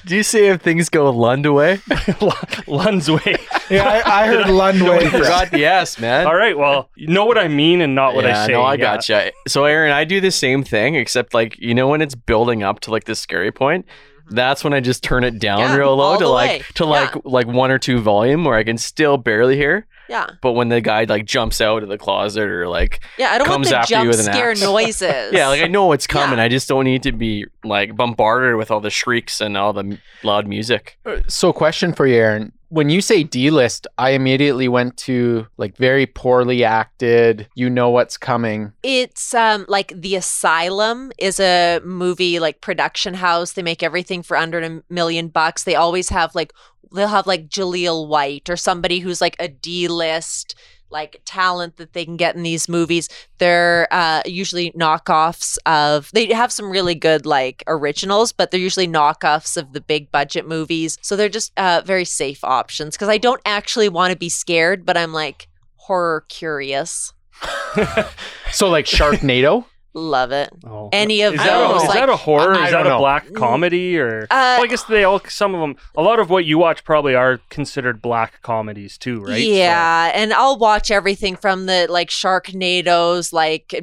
Do 0.06 0.16
you 0.16 0.22
say 0.22 0.48
if 0.48 0.60
things 0.62 0.88
go 0.88 1.10
Lund 1.10 1.46
away? 1.46 1.80
Lund's. 2.66 3.08
Yeah, 3.08 3.84
I, 3.84 4.22
I 4.22 4.26
heard 4.26 4.46
Lundway. 4.46 5.04
I 5.06 5.10
forgot 5.10 5.50
the 5.50 5.64
S, 5.64 5.98
man. 5.98 6.26
All 6.26 6.34
right. 6.34 6.56
Well, 6.56 6.88
you 6.96 7.06
know 7.08 7.24
what 7.24 7.38
I 7.38 7.48
mean 7.48 7.80
and 7.80 7.94
not 7.94 8.14
what 8.14 8.24
yeah, 8.24 8.42
I 8.42 8.46
say. 8.46 8.52
no, 8.52 8.62
I 8.62 8.74
Yeah. 8.74 8.96
gotcha. 8.96 9.32
So, 9.46 9.64
Erin, 9.64 9.92
I 9.92 10.04
do 10.04 10.20
the 10.20 10.30
same 10.30 10.64
thing, 10.64 10.94
except 10.94 11.34
like 11.34 11.58
you 11.58 11.74
know 11.74 11.88
when 11.88 12.00
it's 12.02 12.14
building 12.14 12.62
up 12.62 12.80
to 12.80 12.90
like 12.90 13.04
the 13.04 13.14
scary 13.14 13.52
point, 13.52 13.86
mm-hmm. 13.86 14.34
that's 14.34 14.64
when 14.64 14.72
I 14.72 14.80
just 14.80 15.02
turn 15.04 15.24
it 15.24 15.38
down 15.38 15.58
Yeah, 15.60 15.76
real 15.76 15.96
low 15.96 16.04
all 16.12 16.18
to 16.18 16.28
like 16.28 16.50
way. 16.50 16.62
to 16.74 16.84
like 16.84 17.14
like 17.24 17.46
one 17.46 17.70
or 17.70 17.78
two 17.78 18.00
volume 18.00 18.44
where 18.44 18.56
I 18.56 18.64
can 18.64 18.78
still 18.78 19.16
barely 19.16 19.56
hear. 19.56 19.86
Yeah. 20.10 20.26
But 20.42 20.52
when 20.52 20.68
the 20.70 20.80
guy 20.80 21.04
like 21.04 21.24
jumps 21.24 21.60
out 21.60 21.84
of 21.84 21.88
the 21.88 21.96
closet 21.96 22.42
or 22.42 22.66
like 22.68 23.00
Yeah, 23.16 23.30
I 23.30 23.38
don't 23.38 23.48
want 23.48 23.64
the 23.64 23.70
jump 23.70 24.12
scare 24.12 24.50
axe. 24.50 24.60
noises. 24.62 25.32
yeah, 25.32 25.46
like 25.48 25.62
I 25.62 25.68
know 25.68 25.92
it's 25.92 26.08
coming. 26.08 26.38
Yeah. 26.38 26.44
I 26.44 26.48
just 26.48 26.68
don't 26.68 26.84
need 26.84 27.04
to 27.04 27.12
be 27.12 27.46
like 27.62 27.94
bombarded 27.96 28.56
with 28.56 28.72
all 28.72 28.80
the 28.80 28.90
shrieks 28.90 29.40
and 29.40 29.56
all 29.56 29.72
the 29.72 29.84
m- 29.84 29.98
loud 30.24 30.48
music. 30.48 30.98
Uh, 31.06 31.18
so, 31.28 31.52
question 31.52 31.92
for 31.92 32.06
you, 32.08 32.16
Erin. 32.16 32.52
When 32.70 32.88
you 32.88 33.00
say 33.00 33.24
D 33.24 33.50
list, 33.50 33.88
I 33.98 34.10
immediately 34.10 34.68
went 34.68 34.96
to 34.98 35.46
like 35.56 35.76
very 35.76 36.06
poorly 36.06 36.62
acted. 36.62 37.48
You 37.56 37.68
know 37.68 37.90
what's 37.90 38.16
coming. 38.16 38.72
It's 38.84 39.34
um 39.34 39.66
like 39.68 39.92
The 39.94 40.14
Asylum 40.14 41.12
is 41.18 41.40
a 41.40 41.80
movie 41.84 42.38
like 42.38 42.60
production 42.60 43.14
house. 43.14 43.52
They 43.52 43.62
make 43.62 43.82
everything 43.82 44.22
for 44.22 44.36
under 44.36 44.60
a 44.60 44.82
million 44.88 45.28
bucks. 45.28 45.64
They 45.64 45.74
always 45.74 46.10
have 46.10 46.34
like 46.36 46.52
they'll 46.94 47.08
have 47.08 47.26
like 47.26 47.48
Jaleel 47.48 48.06
White 48.06 48.48
or 48.48 48.56
somebody 48.56 49.00
who's 49.00 49.20
like 49.20 49.36
a 49.40 49.48
D 49.48 49.88
list 49.88 50.54
like 50.90 51.20
talent 51.24 51.76
that 51.76 51.92
they 51.92 52.04
can 52.04 52.16
get 52.16 52.36
in 52.36 52.42
these 52.42 52.68
movies. 52.68 53.08
They're 53.38 53.88
uh, 53.90 54.22
usually 54.26 54.72
knockoffs 54.72 55.58
of. 55.66 56.10
They 56.12 56.32
have 56.32 56.52
some 56.52 56.70
really 56.70 56.94
good 56.94 57.26
like 57.26 57.62
originals, 57.66 58.32
but 58.32 58.50
they're 58.50 58.60
usually 58.60 58.88
knockoffs 58.88 59.56
of 59.56 59.72
the 59.72 59.80
big 59.80 60.10
budget 60.10 60.46
movies. 60.46 60.98
So 61.02 61.16
they're 61.16 61.28
just 61.28 61.52
uh, 61.56 61.82
very 61.84 62.04
safe 62.04 62.42
options 62.44 62.96
because 62.96 63.08
I 63.08 63.18
don't 63.18 63.40
actually 63.44 63.88
want 63.88 64.12
to 64.12 64.18
be 64.18 64.28
scared, 64.28 64.84
but 64.84 64.96
I'm 64.96 65.12
like 65.12 65.48
horror 65.76 66.24
curious. 66.28 67.12
So, 68.52 68.68
like 68.68 68.86
Sharknado. 68.86 69.64
Love 69.92 70.30
it. 70.30 70.50
Oh. 70.64 70.88
Any 70.92 71.22
of 71.22 71.34
is 71.34 71.40
that, 71.40 71.48
a, 71.48 71.68
those, 71.72 71.82
is 71.82 71.88
like- 71.88 71.98
that 71.98 72.08
a 72.08 72.16
horror? 72.16 72.54
I- 72.54 72.60
I 72.60 72.64
is 72.66 72.70
that 72.70 72.76
don't 72.78 72.86
a 72.86 72.90
know. 72.90 72.98
black 72.98 73.32
comedy 73.34 73.98
or? 73.98 74.22
Uh, 74.24 74.26
well, 74.30 74.62
I 74.62 74.66
guess 74.68 74.84
they 74.84 75.02
all. 75.02 75.20
Some 75.28 75.52
of 75.54 75.60
them. 75.60 75.74
A 75.96 76.02
lot 76.02 76.20
of 76.20 76.30
what 76.30 76.44
you 76.44 76.58
watch 76.58 76.84
probably 76.84 77.14
are 77.16 77.40
considered 77.48 78.00
black 78.00 78.40
comedies 78.42 78.96
too, 78.96 79.20
right? 79.20 79.32
So- 79.42 79.48
Yeah, 79.52 80.12
and 80.14 80.32
I'll 80.32 80.58
watch 80.58 80.90
everything 80.92 81.34
from 81.34 81.66
the 81.66 81.86
like 81.90 82.08
Sharknadoes, 82.08 83.32
like 83.32 83.74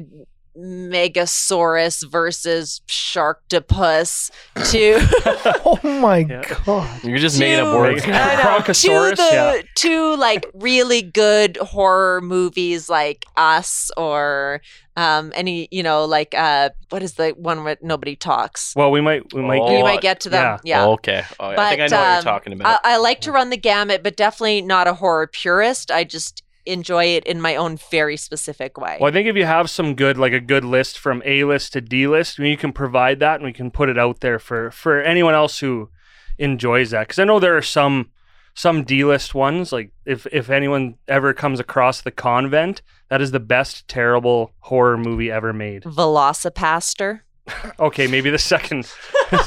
Megasaurus 0.58 2.08
versus 2.10 2.80
Sharktopus 2.88 4.30
to 4.70 4.98
Oh 5.64 5.78
my 6.00 6.18
Yeah. 6.18 6.42
god. 6.64 7.04
You're 7.04 7.18
just 7.18 7.36
to, 7.36 7.40
making 7.40 7.64
up 7.66 7.74
words. 7.76 8.06
Meg- 8.06 8.14
know, 8.14 8.72
to 8.72 9.16
the 9.16 9.28
yeah. 9.32 9.62
to 9.76 10.16
like 10.16 10.46
really 10.54 11.02
good 11.02 11.56
horror 11.58 12.20
movies 12.20 12.88
like 12.88 13.24
Us 13.36 13.90
or 13.96 14.60
um 14.96 15.30
any 15.36 15.68
you 15.70 15.82
know 15.82 16.04
like 16.04 16.34
uh 16.34 16.70
what 16.90 17.02
is 17.02 17.14
the 17.14 17.30
one 17.30 17.62
where 17.64 17.76
nobody 17.82 18.16
talks. 18.16 18.74
Well, 18.74 18.90
we 18.90 19.00
might. 19.00 19.32
We 19.32 19.42
might. 19.42 19.60
Oh, 19.60 19.76
you 19.76 19.82
might 19.84 20.00
get 20.00 20.20
to 20.20 20.30
them. 20.30 20.58
yeah. 20.64 20.82
Yeah. 20.82 20.86
Okay. 20.88 21.22
Oh, 21.38 21.50
yeah. 21.50 21.60
I 21.60 21.68
think 21.70 21.80
I 21.82 21.88
But, 21.88 21.90
know 21.90 21.98
what 21.98 22.06
um, 22.08 22.14
you're 22.14 22.22
talking 22.22 22.52
about. 22.54 22.80
I, 22.84 22.94
I 22.94 22.96
like 22.96 23.20
to 23.22 23.32
run 23.32 23.50
the 23.50 23.56
gamut, 23.56 24.02
but 24.02 24.16
definitely 24.16 24.62
not 24.62 24.88
a 24.88 24.94
horror 24.94 25.26
purist. 25.26 25.90
I 25.90 26.04
just 26.04 26.42
enjoy 26.68 27.06
it 27.06 27.24
in 27.24 27.40
my 27.40 27.56
own 27.56 27.78
very 27.90 28.16
specific 28.16 28.78
way. 28.78 28.98
Well, 29.00 29.08
I 29.08 29.12
think 29.12 29.28
if 29.28 29.36
you 29.36 29.46
have 29.46 29.70
some 29.70 29.94
good, 29.94 30.18
like 30.18 30.32
a 30.32 30.40
good 30.40 30.64
list 30.64 30.98
from 30.98 31.22
A 31.24 31.44
list 31.44 31.72
to 31.72 31.80
D 31.80 32.06
list, 32.06 32.38
you 32.38 32.56
can 32.56 32.72
provide 32.72 33.20
that 33.20 33.36
and 33.36 33.44
we 33.44 33.52
can 33.52 33.70
put 33.70 33.88
it 33.88 33.98
out 33.98 34.20
there 34.20 34.38
for 34.38 34.70
for 34.70 35.00
anyone 35.00 35.34
else 35.34 35.58
who 35.60 35.90
enjoys 36.38 36.90
that. 36.90 37.08
Because 37.08 37.18
I 37.18 37.24
know 37.24 37.40
there 37.40 37.56
are 37.56 37.62
some 37.62 38.10
some 38.54 38.84
D 38.84 39.04
list 39.04 39.34
ones. 39.34 39.72
Like 39.72 39.92
if 40.04 40.26
if 40.26 40.50
anyone 40.50 40.96
ever 41.06 41.32
comes 41.32 41.60
across 41.60 42.00
the 42.00 42.10
Convent, 42.10 42.82
that 43.08 43.22
is 43.22 43.30
the 43.30 43.40
best 43.40 43.88
terrible 43.88 44.52
horror 44.60 44.98
movie 44.98 45.30
ever 45.30 45.52
made. 45.52 45.84
VelociPastor. 45.84 47.20
Okay, 47.78 48.06
maybe 48.06 48.30
the 48.30 48.38
second. 48.38 48.90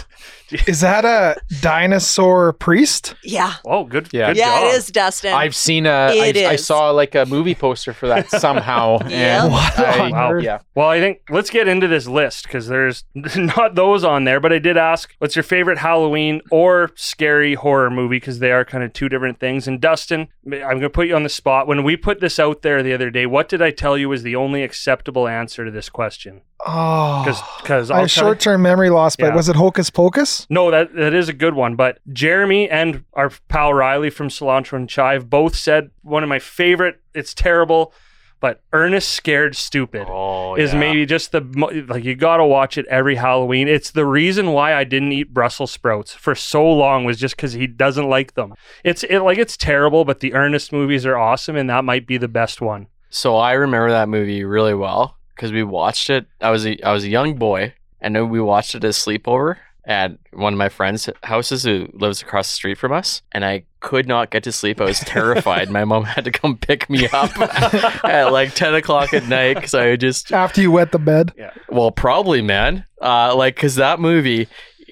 Is 0.67 0.81
that 0.81 1.05
a 1.05 1.39
dinosaur 1.61 2.51
priest? 2.51 3.15
Yeah. 3.23 3.53
Oh, 3.65 3.85
good. 3.85 4.09
Yeah. 4.11 4.27
good 4.27 4.37
yeah, 4.37 4.59
job. 4.59 4.63
it 4.65 4.75
is, 4.75 4.87
Dustin. 4.87 5.33
I've 5.33 5.55
seen 5.55 5.85
a. 5.85 6.11
It 6.13 6.35
I, 6.35 6.49
I 6.49 6.53
is. 6.55 6.65
saw 6.65 6.89
like 6.91 7.15
a 7.15 7.25
movie 7.25 7.55
poster 7.55 7.93
for 7.93 8.09
that 8.09 8.29
somehow. 8.29 8.97
Yeah. 9.07 9.43
and 9.45 9.53
What 9.53 9.79
I- 9.79 9.99
on 10.01 10.11
Wow. 10.11 10.31
earth? 10.33 10.43
Yeah. 10.43 10.59
Well, 10.75 10.89
I 10.89 10.99
think 10.99 11.19
let's 11.29 11.49
get 11.49 11.69
into 11.69 11.87
this 11.87 12.05
list 12.05 12.43
because 12.43 12.67
there's 12.67 13.05
not 13.15 13.75
those 13.75 14.03
on 14.03 14.25
there, 14.25 14.41
but 14.41 14.51
I 14.51 14.59
did 14.59 14.75
ask 14.75 15.13
what's 15.19 15.37
your 15.37 15.43
favorite 15.43 15.77
Halloween 15.77 16.41
or 16.51 16.91
scary 16.95 17.53
horror 17.53 17.89
movie 17.89 18.17
because 18.17 18.39
they 18.39 18.51
are 18.51 18.65
kind 18.65 18.83
of 18.83 18.91
two 18.91 19.07
different 19.07 19.39
things. 19.39 19.69
And 19.69 19.79
Dustin, 19.79 20.27
I'm 20.45 20.59
going 20.59 20.81
to 20.81 20.89
put 20.89 21.07
you 21.07 21.15
on 21.15 21.23
the 21.23 21.29
spot. 21.29 21.65
When 21.65 21.83
we 21.83 21.95
put 21.95 22.19
this 22.19 22.39
out 22.39 22.61
there 22.61 22.83
the 22.83 22.93
other 22.93 23.09
day, 23.09 23.25
what 23.25 23.47
did 23.47 23.61
I 23.61 23.71
tell 23.71 23.97
you 23.97 24.09
was 24.09 24.23
the 24.23 24.35
only 24.35 24.63
acceptable 24.63 25.29
answer 25.29 25.63
to 25.63 25.71
this 25.71 25.87
question? 25.87 26.41
Oh, 26.65 27.23
Because 27.23 27.41
because 27.61 27.91
I 27.91 27.99
have 28.01 28.11
short-term 28.11 28.61
memory 28.61 28.89
loss, 28.89 29.15
but 29.15 29.27
Yeah. 29.27 29.35
was 29.35 29.49
it 29.49 29.55
Hocus 29.55 29.89
Pocus? 29.89 30.45
No, 30.49 30.69
that 30.71 30.93
that 30.95 31.13
is 31.13 31.27
a 31.29 31.33
good 31.33 31.53
one. 31.55 31.75
But 31.75 31.99
Jeremy 32.13 32.69
and 32.69 33.03
our 33.13 33.31
pal 33.49 33.73
Riley 33.73 34.09
from 34.09 34.29
Cilantro 34.29 34.73
and 34.73 34.89
Chive 34.89 35.29
both 35.29 35.55
said 35.55 35.89
one 36.03 36.23
of 36.23 36.29
my 36.29 36.39
favorite. 36.39 36.99
It's 37.13 37.33
terrible, 37.33 37.93
but 38.39 38.61
Ernest 38.73 39.09
Scared 39.09 39.55
Stupid. 39.55 40.05
Oh, 40.09 40.55
is 40.55 40.73
yeah. 40.73 40.79
maybe 40.79 41.05
just 41.05 41.31
the 41.31 41.41
like 41.88 42.03
you 42.03 42.15
got 42.15 42.38
to 42.38 42.45
watch 42.45 42.77
it 42.77 42.85
every 42.88 43.15
Halloween. 43.15 43.67
It's 43.67 43.91
the 43.91 44.05
reason 44.05 44.51
why 44.51 44.75
I 44.75 44.83
didn't 44.83 45.11
eat 45.13 45.33
Brussels 45.33 45.71
sprouts 45.71 46.13
for 46.13 46.35
so 46.35 46.63
long 46.69 47.05
was 47.05 47.17
just 47.17 47.35
because 47.35 47.53
he 47.53 47.65
doesn't 47.65 48.07
like 48.09 48.33
them. 48.35 48.53
It's 48.83 49.03
it 49.03 49.19
like 49.21 49.38
it's 49.39 49.57
terrible, 49.57 50.05
but 50.05 50.19
the 50.19 50.33
Ernest 50.33 50.71
movies 50.71 51.05
are 51.05 51.17
awesome, 51.17 51.55
and 51.55 51.69
that 51.71 51.83
might 51.85 52.05
be 52.05 52.17
the 52.17 52.27
best 52.27 52.61
one. 52.61 52.88
So 53.09 53.35
I 53.38 53.53
remember 53.53 53.89
that 53.89 54.07
movie 54.09 54.43
really 54.45 54.73
well 54.73 55.17
because 55.41 55.51
we 55.51 55.63
watched 55.63 56.11
it. 56.11 56.27
I 56.39 56.51
was 56.51 56.68
a, 56.68 56.80
I 56.84 56.93
was 56.93 57.03
a 57.03 57.09
young 57.09 57.35
boy, 57.35 57.73
and 57.99 58.15
then 58.15 58.30
we 58.30 58.39
watched 58.39 58.76
it 58.76 58.84
as 58.84 58.95
sleepover 58.95 59.57
at 59.85 60.11
one 60.34 60.53
of 60.53 60.59
my 60.59 60.69
friends' 60.69 61.09
houses 61.23 61.63
who 61.63 61.89
lives 61.93 62.22
across 62.22 62.47
the 62.47 62.53
street 62.53 62.77
from 62.77 62.91
us. 62.91 63.23
And 63.31 63.43
I 63.43 63.63
could 63.80 64.07
not 64.07 64.30
get 64.30 64.43
to 64.43 64.51
sleep. 64.51 64.80
I 64.80 64.84
was 64.84 64.99
terrified. 64.99 65.68
my 65.72 65.84
mom 65.84 66.03
had 66.03 66.26
to 66.26 66.31
come 66.31 66.57
pick 66.57 66.88
me 66.91 67.07
up 67.07 67.35
at 68.05 68.31
like 68.31 68.53
ten 68.53 68.76
o'clock 68.76 69.15
at 69.15 69.27
night 69.27 69.55
because 69.55 69.73
I 69.73 69.95
just 69.95 70.31
After 70.31 70.61
you 70.61 70.69
wet 70.72 70.91
the 70.91 70.99
bed? 70.99 71.34
Yeah. 71.35 71.51
well 71.69 71.91
probably 71.91 72.43
man 72.43 72.85
uh, 73.01 73.35
like 73.35 73.55
because 73.55 73.76
that 73.76 73.99
movie. 73.99 74.47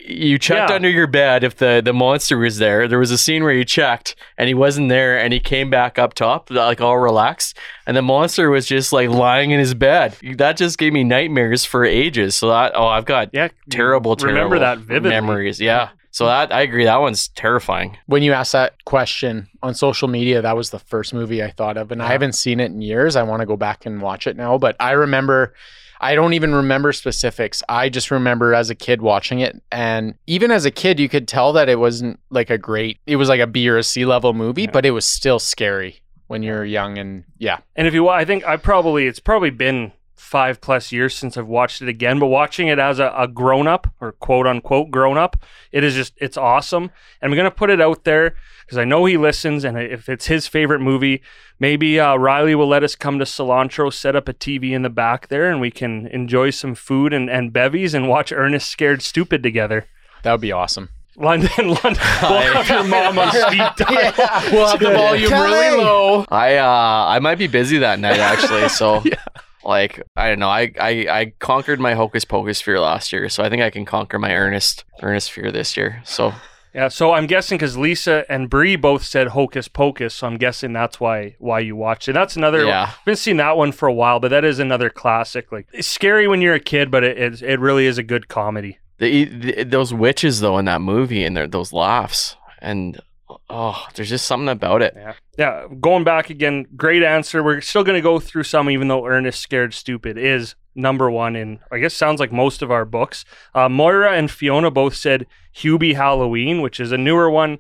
You 0.10 0.38
checked 0.40 0.70
Yeah. 0.70 0.76
under 0.76 0.90
your 0.90 1.08
bed 1.08 1.44
if 1.44 1.58
the, 1.58 1.82
the 1.84 1.94
monster 1.94 2.38
was 2.38 2.58
there. 2.58 2.88
There 2.88 3.00
was 3.00 3.12
a 3.12 3.18
scene 3.18 3.44
where 3.44 3.54
you 3.54 3.64
checked 3.64 4.16
and 4.38 4.48
he 4.48 4.54
wasn't 4.54 4.90
there 4.90 5.18
and 5.20 5.32
he 5.32 5.40
came 5.40 5.70
back 5.70 6.00
up 6.00 6.14
top, 6.14 6.50
like 6.50 6.82
all 6.82 6.98
relaxed 6.98 7.58
and 7.86 7.96
the 7.96 8.02
monster 8.02 8.50
was 8.50 8.66
just 8.66 8.92
like 8.92 9.10
lying 9.10 9.52
in 9.52 9.60
his 9.60 9.74
bed. 9.74 10.16
That 10.38 10.58
just 10.58 10.78
gave 10.78 10.94
me 10.94 11.04
nightmares 11.04 11.64
for 11.66 11.86
ages. 11.86 12.36
So 12.36 12.50
that 12.50 12.72
oh, 12.76 12.88
I've 12.88 13.06
got 13.06 13.30
Yeah, 13.34 13.50
terrible, 13.70 14.16
terrible 14.16 14.36
Remember 14.36 14.60
that 14.60 14.80
vividly. 14.80 15.10
memories. 15.12 15.62
Yeah. 15.62 15.90
So 16.12 16.26
that 16.26 16.52
I 16.52 16.62
agree. 16.62 16.86
That 16.86 17.02
one's 17.02 17.28
terrifying. 17.30 17.96
When 18.08 18.24
you 18.24 18.34
asked 18.34 18.54
that 18.54 18.84
question 18.86 19.48
on 19.62 19.76
social 19.76 20.08
media, 20.08 20.42
that 20.42 20.58
was 20.58 20.72
the 20.72 20.80
first 20.80 21.14
movie 21.14 21.44
I 21.44 21.52
thought 21.52 21.78
of, 21.78 21.92
and 21.92 22.02
I 22.02 22.08
haven't 22.08 22.34
seen 22.34 22.60
it 22.60 22.72
in 22.72 22.82
years. 22.82 23.16
I 23.16 23.22
want 23.22 23.42
to 23.42 23.46
go 23.46 23.56
back 23.56 23.86
and 23.86 24.02
watch 24.02 24.26
it 24.26 24.36
now, 24.36 24.58
but 24.58 24.76
I 24.80 24.92
remember. 24.94 25.54
I 26.02 26.16
don't 26.16 26.34
even 26.34 26.56
remember 26.56 26.92
specifics. 26.94 27.62
I 27.68 27.90
just 27.90 28.10
remember 28.12 28.54
as 28.54 28.70
a 28.70 28.76
kid 28.76 29.02
watching 29.02 29.40
it. 29.40 29.62
And 29.72 30.16
even 30.28 30.50
as 30.52 30.66
a 30.66 30.72
kid, 30.72 31.00
you 31.00 31.10
could 31.10 31.28
tell 31.28 31.52
that 31.54 31.68
it 31.70 31.80
wasn't 31.80 32.20
like 32.30 32.50
a 32.50 32.58
great, 32.58 33.00
it 33.06 33.18
was 33.18 33.28
like 33.30 33.42
a 33.42 33.48
B 33.48 33.68
or 33.70 33.78
a 33.78 33.84
C 33.84 34.06
level 34.06 34.34
movie, 34.34 34.64
Yeah. 34.64 34.72
but 34.72 34.86
it 34.86 34.92
was 34.92 35.06
still 35.06 35.40
scary 35.40 36.02
when 36.28 36.42
you're 36.44 36.64
young. 36.66 36.98
And 36.98 37.24
yeah, 37.38 37.58
And 37.76 37.88
if 37.88 37.94
you, 37.94 38.08
I 38.10 38.24
think 38.26 38.46
I 38.48 38.56
probably 38.58 39.08
it's 39.08 39.20
probably 39.20 39.50
been 39.50 39.92
five 40.16 40.62
plus 40.62 40.92
years 40.92 41.16
since 41.16 41.38
I've 41.38 41.48
watched 41.48 41.82
it 41.82 41.90
again. 41.90 42.20
But 42.20 42.28
watching 42.28 42.68
it 42.68 42.78
as 42.80 43.00
a, 43.00 43.14
a 43.18 43.28
grown 43.28 43.68
up 43.68 43.88
or 44.00 44.12
quote 44.12 44.46
unquote 44.48 44.92
grown 44.92 45.18
up, 45.18 45.38
it 45.72 45.84
is 45.84 45.96
just 45.96 46.14
it's 46.18 46.38
awesome. 46.38 46.92
And 47.22 47.32
I'm 47.32 47.36
gonna 47.38 47.50
put 47.52 47.70
it 47.70 47.82
out 47.82 48.04
there 48.04 48.36
because 48.70 48.78
I 48.78 48.86
know 48.86 49.06
he 49.06 49.18
listens, 49.18 49.64
and 49.64 49.80
if 49.80 50.08
it's 50.08 50.28
his 50.28 50.46
favorite 50.46 50.80
movie, 50.80 51.24
maybe 51.60 52.00
uh, 52.00 52.16
Riley 52.18 52.54
will 52.54 52.68
let 52.68 52.84
us 52.84 52.94
come 52.94 53.18
to 53.18 53.26
Cilantro, 53.26 53.92
set 53.92 54.16
up 54.16 54.30
a 54.30 54.34
TV 54.34 54.74
in 54.74 54.84
the 54.84 54.92
back 54.92 55.30
there, 55.30 55.50
and 55.50 55.60
we 55.60 55.72
can 55.72 56.06
enjoy 56.06 56.52
some 56.52 56.76
food 56.76 57.12
and, 57.12 57.32
and 57.32 57.52
bevies 57.52 57.96
and 57.96 58.08
watch 58.08 58.32
Ernest 58.32 58.70
Scared 58.70 59.02
Stupid 59.02 59.42
together. 59.42 59.88
that 60.22 60.32
would 60.34 60.42
be 60.42 60.52
awesome. 60.52 60.90
London, 61.16 61.50
London. 61.58 61.98
We'll 62.22 62.42
have 62.54 62.70
your 62.70 62.84
mom 62.84 63.18
on 63.18 63.32
speed 63.32 63.72
dial. 63.76 64.14
we'll 64.52 64.68
have 64.68 64.80
the 64.80 64.92
volume 64.92 65.30
Kelly! 65.30 65.52
really 65.52 65.84
low. 65.84 66.26
I 66.30 66.58
uh 66.58 67.06
I 67.08 67.18
might 67.18 67.40
be 67.40 67.48
busy 67.48 67.80
that 67.80 68.00
night 68.00 68.20
actually. 68.20 68.70
So 68.70 69.04
like 69.66 70.00
I 70.16 70.30
don't 70.30 70.38
know. 70.40 70.48
I, 70.48 70.72
I 70.80 70.90
I 71.10 71.34
conquered 71.40 71.80
my 71.80 71.96
hocus 71.96 72.24
pocus 72.24 72.62
fear 72.62 72.80
last 72.80 73.12
year, 73.12 73.28
so 73.30 73.44
I 73.44 73.50
think 73.50 73.64
I 73.64 73.72
can 73.72 73.84
conquer 73.84 74.20
my 74.20 74.34
Ernest 74.36 74.86
Ernest 75.02 75.32
fear 75.32 75.52
this 75.52 75.76
year. 75.76 76.04
So 76.06 76.34
Yeah, 76.74 76.88
so 76.88 77.14
I'm 77.14 77.26
guessing 77.26 77.58
because 77.58 77.78
Lisa 77.78 78.26
and 78.30 78.50
Bree 78.50 78.76
both 78.76 79.04
said 79.04 79.30
Hocus 79.30 79.68
Pocus, 79.68 80.14
so 80.14 80.28
I'm 80.28 80.38
guessing 80.38 80.74
that's 80.74 81.00
why 81.00 81.36
why 81.40 81.60
you 81.60 81.76
watched 81.76 82.08
it. 82.08 82.14
That's 82.14 82.36
another. 82.36 82.66
Yeah. 82.66 82.92
I've 82.98 83.06
been 83.06 83.16
seeing 83.16 83.38
that 83.38 83.58
one 83.58 83.72
for 83.72 83.88
a 83.88 83.94
while, 83.94 84.20
but 84.20 84.30
that 84.30 84.46
is 84.46 84.60
another 84.60 84.90
classic. 84.90 85.52
Like 85.52 85.68
it's 85.74 85.88
scary 85.88 86.28
when 86.28 86.42
you're 86.42 86.54
a 86.54 86.60
kid, 86.60 86.92
but 86.92 87.04
it 87.04 87.18
it, 87.18 87.42
it 87.42 87.60
really 87.60 87.86
is 87.86 87.98
a 87.98 88.04
good 88.04 88.28
comedy. 88.28 88.78
the, 89.00 89.26
the 89.26 89.64
those 89.64 89.94
witches 89.94 90.42
though 90.42 90.58
in 90.58 90.66
that 90.66 90.82
movie 90.82 91.24
and 91.24 91.36
their 91.36 91.48
those 91.48 91.74
laughs 91.74 92.36
and 92.62 93.02
oh, 93.50 93.88
there's 93.96 94.10
just 94.10 94.26
something 94.26 94.50
about 94.50 94.82
it. 94.82 94.94
Yeah, 94.96 95.14
yeah. 95.38 95.68
Going 95.80 96.04
back 96.04 96.30
again, 96.30 96.66
great 96.76 97.04
answer. 97.04 97.44
We're 97.44 97.62
still 97.62 97.84
gonna 97.84 98.02
go 98.02 98.20
through 98.20 98.44
some, 98.44 98.70
even 98.70 98.88
though 98.88 99.06
Ernest 99.06 99.42
Scared 99.42 99.74
Stupid 99.74 100.18
is 100.18 100.56
number 100.76 101.10
one 101.10 101.36
in. 101.36 101.60
I 101.72 101.80
guess 101.80 101.94
sounds 101.94 102.20
like 102.20 102.32
most 102.32 102.62
of 102.62 102.72
our 102.72 102.86
books. 102.86 103.26
Uh, 103.54 103.70
Moira 103.70 104.14
and 104.14 104.30
Fiona 104.30 104.72
both 104.72 104.96
said 104.96 105.26
Hubie 105.60 105.96
Halloween, 105.96 106.62
which 106.62 106.80
is 106.80 106.92
a 106.92 106.98
newer 106.98 107.30
one. 107.30 107.60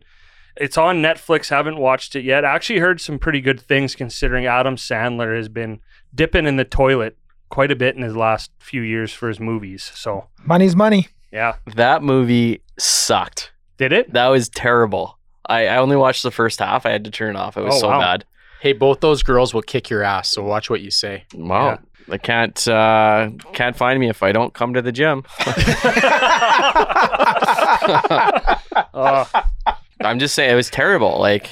It's 0.57 0.77
on 0.77 1.01
Netflix. 1.01 1.49
Haven't 1.49 1.77
watched 1.77 2.15
it 2.15 2.23
yet. 2.23 2.43
Actually, 2.43 2.79
heard 2.79 2.99
some 2.99 3.17
pretty 3.19 3.39
good 3.41 3.61
things 3.61 3.95
considering 3.95 4.45
Adam 4.45 4.75
Sandler 4.75 5.35
has 5.37 5.47
been 5.47 5.79
dipping 6.13 6.45
in 6.45 6.57
the 6.57 6.65
toilet 6.65 7.17
quite 7.49 7.71
a 7.71 7.75
bit 7.75 7.95
in 7.95 8.01
his 8.01 8.15
last 8.15 8.51
few 8.59 8.81
years 8.81 9.11
for 9.13 9.27
his 9.29 9.39
movies. 9.39 9.91
So 9.95 10.27
Money's 10.45 10.75
money. 10.75 11.07
yeah, 11.31 11.55
That 11.75 12.03
movie 12.03 12.61
sucked. 12.77 13.51
did 13.77 13.91
it? 13.93 14.11
That 14.13 14.27
was 14.27 14.49
terrible. 14.49 15.17
I, 15.47 15.67
I 15.67 15.77
only 15.77 15.95
watched 15.95 16.23
the 16.23 16.31
first 16.31 16.59
half. 16.59 16.85
I 16.85 16.89
had 16.91 17.05
to 17.05 17.11
turn 17.11 17.35
it 17.35 17.39
off. 17.39 17.57
It 17.57 17.61
was 17.63 17.75
Oh, 17.75 17.79
so 17.79 17.87
wow. 17.89 17.99
bad. 18.01 18.25
Hey, 18.61 18.73
both 18.73 18.99
those 18.99 19.23
girls 19.23 19.53
will 19.53 19.61
kick 19.61 19.89
your 19.89 20.03
ass, 20.03 20.29
so 20.29 20.43
watch 20.43 20.69
what 20.69 20.81
you 20.81 20.91
say. 20.91 21.23
Wow. 21.33 21.79
I 22.09 22.17
can't 22.17 22.67
uh, 22.67 23.31
can't 23.53 23.75
find 23.75 23.99
me 23.99 24.09
if 24.09 24.23
I 24.23 24.31
don't 24.31 24.53
come 24.53 24.73
to 24.73 24.81
the 24.81 24.91
gym. 24.91 25.23
Uh, 28.93 29.25
I'm 30.01 30.19
just 30.19 30.35
saying 30.35 30.51
it 30.51 30.55
was 30.55 30.69
terrible. 30.69 31.19
Like 31.19 31.49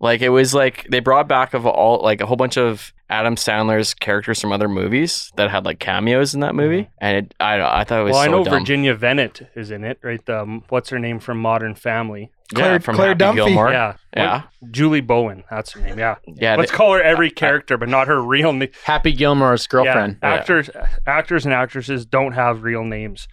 like 0.00 0.22
it 0.22 0.30
was 0.30 0.54
like 0.54 0.86
they 0.90 1.00
brought 1.00 1.28
back 1.28 1.54
of 1.54 1.66
all 1.66 2.02
like 2.02 2.20
a 2.20 2.26
whole 2.26 2.36
bunch 2.36 2.56
of 2.56 2.92
Adam 3.08 3.34
Sandler's 3.34 3.92
characters 3.94 4.40
from 4.40 4.52
other 4.52 4.68
movies 4.68 5.32
that 5.36 5.50
had 5.50 5.64
like 5.64 5.78
cameos 5.78 6.34
in 6.34 6.40
that 6.40 6.54
movie, 6.54 6.88
and 6.98 7.16
it, 7.18 7.34
I 7.40 7.60
I 7.60 7.84
thought 7.84 8.00
it 8.00 8.04
was 8.04 8.12
well, 8.12 8.22
I 8.22 8.28
know 8.28 8.44
dumb. 8.44 8.60
Virginia 8.60 8.96
Venet 8.96 9.48
is 9.54 9.70
in 9.70 9.84
it, 9.84 9.98
right? 10.02 10.24
The 10.24 10.42
um, 10.42 10.64
what's 10.70 10.88
her 10.90 10.98
name 10.98 11.20
from 11.20 11.40
Modern 11.40 11.74
Family? 11.74 12.30
Yeah, 12.52 12.58
Claire- 12.60 12.80
from 12.80 12.94
Claire 12.96 13.08
Happy 13.10 13.24
Dunphy. 13.24 13.34
Gilmore. 13.34 13.70
Yeah, 13.72 13.94
Yeah. 14.16 14.42
What- 14.60 14.72
Julie 14.72 15.00
Bowen. 15.00 15.44
That's 15.50 15.72
her 15.72 15.80
name. 15.80 15.98
Yeah, 15.98 16.16
Yeah, 16.26 16.56
Let's 16.56 16.70
they- 16.70 16.76
call 16.76 16.92
her 16.94 17.02
every 17.02 17.30
character, 17.30 17.76
but 17.78 17.88
not 17.88 18.06
her 18.08 18.22
real 18.22 18.52
name. 18.52 18.68
Happy 18.84 19.12
Gilmore's 19.12 19.66
girlfriend. 19.66 20.16
Yeah, 20.22 20.28
actors, 20.34 20.70
actors, 21.06 21.44
and 21.44 21.54
actresses 21.54 22.04
don't 22.06 22.32
have 22.32 22.62
real 22.62 22.84
names. 22.84 23.28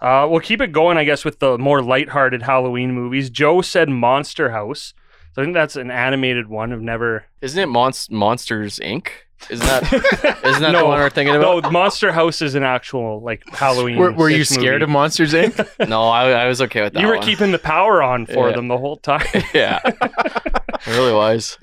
Uh, 0.00 0.26
we'll 0.30 0.40
keep 0.40 0.60
it 0.62 0.72
going, 0.72 0.96
I 0.96 1.04
guess, 1.04 1.24
with 1.24 1.40
the 1.40 1.58
more 1.58 1.82
lighthearted 1.82 2.42
Halloween 2.42 2.92
movies. 2.92 3.28
Joe 3.28 3.60
said 3.60 3.88
Monster 3.90 4.50
House. 4.50 4.94
So 5.34 5.42
I 5.42 5.44
think 5.44 5.54
that's 5.54 5.76
an 5.76 5.90
animated 5.90 6.48
one. 6.48 6.72
I've 6.72 6.80
never. 6.80 7.24
Isn't 7.40 7.62
it 7.62 7.68
Monst- 7.68 8.10
Monsters 8.10 8.78
Inc? 8.82 9.08
Isn't 9.48 9.66
that 9.66 9.82
isn't 10.44 10.62
that 10.62 10.72
No. 10.72 10.80
the 10.80 10.84
one 10.86 10.98
we're 10.98 11.10
thinking 11.10 11.34
about? 11.34 11.62
No. 11.64 11.70
Monster 11.70 12.12
House 12.12 12.42
is 12.42 12.54
an 12.54 12.62
actual 12.62 13.20
like 13.20 13.42
Halloween. 13.50 13.96
Were, 13.96 14.12
were 14.12 14.28
you 14.30 14.44
scared 14.44 14.82
of 14.82 14.88
Monsters 14.90 15.32
Inc? 15.32 15.66
No, 15.88 16.02
I, 16.04 16.30
I 16.30 16.46
was 16.46 16.60
okay 16.62 16.82
with 16.82 16.92
that. 16.92 17.00
You 17.00 17.06
were 17.08 17.16
one. 17.16 17.24
keeping 17.24 17.50
the 17.52 17.58
power 17.58 18.02
on 18.02 18.26
for 18.26 18.50
Yeah. 18.50 18.56
them 18.56 18.68
the 18.68 18.76
whole 18.78 18.96
time. 18.98 19.26
yeah, 19.54 19.80
it 19.84 20.86
really 20.86 21.12
was. 21.14 21.56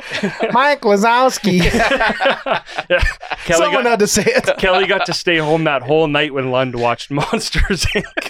Mike 0.51 0.81
Wazowski. 0.81 1.63
Yeah. 1.63 3.03
Kelly 3.45 3.63
Someone 3.65 3.83
got, 3.83 3.91
had 3.91 3.99
to 3.99 4.07
say 4.07 4.23
it. 4.25 4.57
Kelly 4.57 4.87
got 4.87 5.05
to 5.05 5.13
stay 5.13 5.37
home 5.37 5.63
that 5.65 5.81
whole 5.83 6.07
night 6.07 6.33
when 6.33 6.51
Lund 6.51 6.75
watched 6.75 7.11
Monsters 7.11 7.85
Inc. 7.85 8.29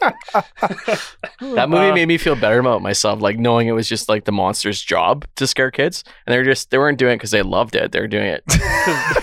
That 0.00 1.68
movie 1.68 1.90
Uh, 1.90 1.94
made 1.94 2.06
me 2.06 2.18
feel 2.18 2.36
better 2.36 2.58
about 2.58 2.82
myself, 2.82 3.20
like 3.20 3.38
knowing 3.38 3.68
it 3.68 3.72
was 3.72 3.88
just 3.88 4.08
like 4.08 4.24
the 4.24 4.32
monster's 4.32 4.80
job 4.80 5.26
to 5.36 5.46
scare 5.46 5.70
kids, 5.70 6.04
and 6.26 6.32
they're 6.34 6.44
just 6.44 6.70
they 6.70 6.78
weren't 6.78 6.98
doing 6.98 7.12
it 7.14 7.16
because 7.16 7.30
they 7.30 7.42
loved 7.42 7.74
it. 7.76 7.92
They're 7.92 8.08
doing 8.08 8.26
it 8.26 8.42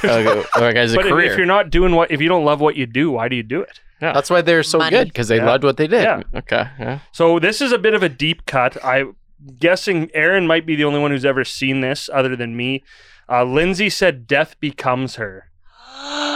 like, 0.04 0.56
like 0.56 0.76
as 0.76 0.94
a 0.94 0.96
But 0.96 1.06
if, 1.08 1.12
career. 1.12 1.32
if 1.32 1.38
you're 1.38 1.46
not 1.46 1.70
doing 1.70 1.96
what, 1.96 2.12
if 2.12 2.22
you 2.22 2.30
don't 2.30 2.46
love 2.46 2.62
what 2.62 2.76
you 2.76 2.86
do, 2.86 3.12
why 3.12 3.28
do 3.28 3.36
you 3.36 3.44
do 3.44 3.62
it? 3.62 3.80
That's 4.00 4.30
why 4.30 4.42
they're 4.42 4.64
so 4.64 4.78
Money. 4.78 4.92
good 4.92 5.08
because 5.08 5.28
they 5.28 5.38
Yeah. 5.38 5.46
loved 5.46 5.64
what 5.64 5.78
they 5.78 5.88
did. 5.88 6.04
Yeah. 6.04 6.22
okay, 6.36 6.68
yeah. 6.80 7.00
So 7.12 7.40
this 7.40 7.62
is 7.62 7.72
a 7.72 7.78
bit 7.80 7.94
of 7.94 8.04
a 8.04 8.10
deep 8.10 8.46
cut. 8.46 8.78
I'm 8.86 9.16
guessing 9.60 10.10
Erin 10.14 10.46
might 10.48 10.66
be 10.66 10.76
the 10.76 10.84
only 10.84 11.00
one 11.00 11.12
who's 11.12 11.26
ever 11.26 11.44
seen 11.44 11.82
this 11.82 12.10
other 12.14 12.36
than 12.36 12.56
me. 12.56 12.84
Uh, 13.30 13.44
Lindsay 13.44 13.90
said 13.90 14.28
death 14.28 14.56
becomes 14.60 15.16
her. 15.16 15.47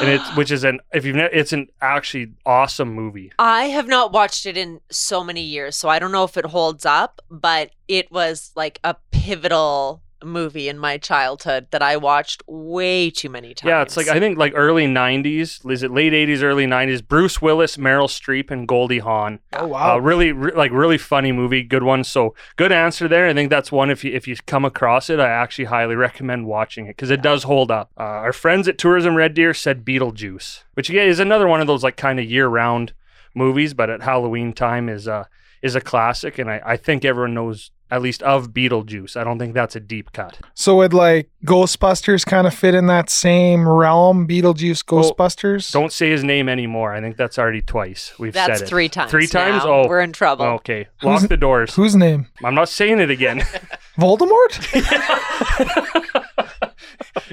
And 0.01 0.09
it's 0.09 0.35
which 0.35 0.51
is 0.51 0.63
an 0.63 0.79
if 0.93 1.05
you've 1.05 1.15
ne- 1.15 1.29
it's 1.31 1.53
an 1.53 1.67
actually 1.81 2.33
awesome 2.45 2.93
movie. 2.93 3.31
I 3.39 3.65
have 3.65 3.87
not 3.87 4.11
watched 4.11 4.45
it 4.45 4.57
in 4.57 4.81
so 4.89 5.23
many 5.23 5.41
years, 5.41 5.75
so 5.75 5.89
I 5.89 5.99
don't 5.99 6.11
know 6.11 6.23
if 6.23 6.37
it 6.37 6.45
holds 6.45 6.85
up, 6.85 7.21
but 7.29 7.71
it 7.87 8.11
was 8.11 8.51
like 8.55 8.79
a 8.83 8.95
pivotal 9.11 10.01
movie 10.23 10.69
in 10.69 10.77
my 10.77 10.97
childhood 10.97 11.67
that 11.71 11.81
I 11.81 11.97
watched 11.97 12.43
way 12.47 13.09
too 13.09 13.29
many 13.29 13.53
times. 13.53 13.69
Yeah, 13.69 13.81
it's 13.81 13.97
like 13.97 14.07
I 14.07 14.19
think 14.19 14.37
like 14.37 14.53
early 14.55 14.85
'90s. 14.85 15.69
Is 15.69 15.83
it 15.83 15.91
late 15.91 16.13
'80s, 16.13 16.43
early 16.43 16.65
'90s? 16.65 17.07
Bruce 17.07 17.41
Willis, 17.41 17.77
Meryl 17.77 18.07
Streep, 18.07 18.51
and 18.51 18.67
Goldie 18.67 18.99
Hawn. 18.99 19.39
Oh 19.53 19.67
wow. 19.67 19.95
Uh, 19.95 19.99
really, 19.99 20.31
re- 20.31 20.53
like 20.53 20.71
really 20.71 20.97
funny 20.97 21.31
movie, 21.31 21.63
good 21.63 21.83
one. 21.83 22.03
So 22.03 22.33
good 22.55 22.71
answer 22.71 23.07
there. 23.07 23.27
I 23.27 23.33
think 23.33 23.49
that's 23.49 23.71
one. 23.71 23.89
If 23.89 24.03
you 24.03 24.13
if 24.13 24.27
you 24.27 24.35
come 24.45 24.65
across 24.65 25.09
it, 25.09 25.19
I 25.19 25.29
actually 25.29 25.65
highly 25.65 25.95
recommend 25.95 26.47
watching 26.47 26.85
it 26.85 26.95
because 26.95 27.11
it 27.11 27.21
does 27.21 27.43
hold 27.43 27.71
up. 27.71 27.91
Uh, 27.97 28.03
our 28.03 28.33
friends 28.33 28.67
at 28.67 28.77
Tourism 28.77 29.15
Red 29.15 29.33
Deer 29.33 29.53
said 29.53 29.85
Beetlejuice, 29.85 30.63
which 30.73 30.89
yeah 30.89 31.03
is 31.03 31.19
another 31.19 31.47
one 31.47 31.61
of 31.61 31.67
those 31.67 31.83
like 31.83 31.97
kind 31.97 32.19
of 32.19 32.29
year 32.29 32.47
round 32.47 32.93
movies, 33.33 33.73
but 33.73 33.89
at 33.89 34.01
Halloween 34.01 34.53
time 34.53 34.89
is 34.89 35.07
uh 35.07 35.25
is 35.61 35.75
a 35.75 35.81
classic, 35.81 36.39
and 36.39 36.49
I, 36.49 36.61
I 36.65 36.77
think 36.77 37.05
everyone 37.05 37.33
knows 37.33 37.71
at 37.91 38.01
least 38.01 38.23
of 38.23 38.51
Beetlejuice. 38.51 39.15
I 39.17 39.23
don't 39.23 39.37
think 39.37 39.53
that's 39.53 39.75
a 39.75 39.79
deep 39.79 40.13
cut. 40.13 40.39
So 40.53 40.77
would 40.77 40.93
like 40.93 41.29
Ghostbusters 41.45 42.25
kind 42.25 42.47
of 42.47 42.53
fit 42.53 42.73
in 42.73 42.87
that 42.87 43.09
same 43.09 43.67
realm? 43.67 44.27
Beetlejuice, 44.27 44.89
Well, 44.91 45.11
Ghostbusters. 45.13 45.71
Don't 45.71 45.91
say 45.91 46.09
his 46.09 46.23
name 46.23 46.49
anymore. 46.49 46.93
I 46.93 47.01
think 47.01 47.17
that's 47.17 47.37
already 47.37 47.61
twice. 47.61 48.13
We've 48.17 48.33
That's 48.33 48.59
said 48.59 48.65
it. 48.65 48.69
three 48.69 48.89
times. 48.89 49.11
Three 49.11 49.27
times? 49.27 49.63
now. 49.65 49.83
Oh, 49.83 49.87
we're 49.87 50.01
in 50.01 50.13
trouble. 50.13 50.45
okay. 50.45 50.87
Lock 51.03 51.19
Who's- 51.19 51.29
the 51.29 51.37
doors. 51.37 51.75
Whose 51.75 51.95
name? 51.95 52.27
I'm 52.43 52.55
not 52.55 52.69
saying 52.69 52.99
it 52.99 53.11
again. 53.11 53.39
Voldemort. 53.99 54.57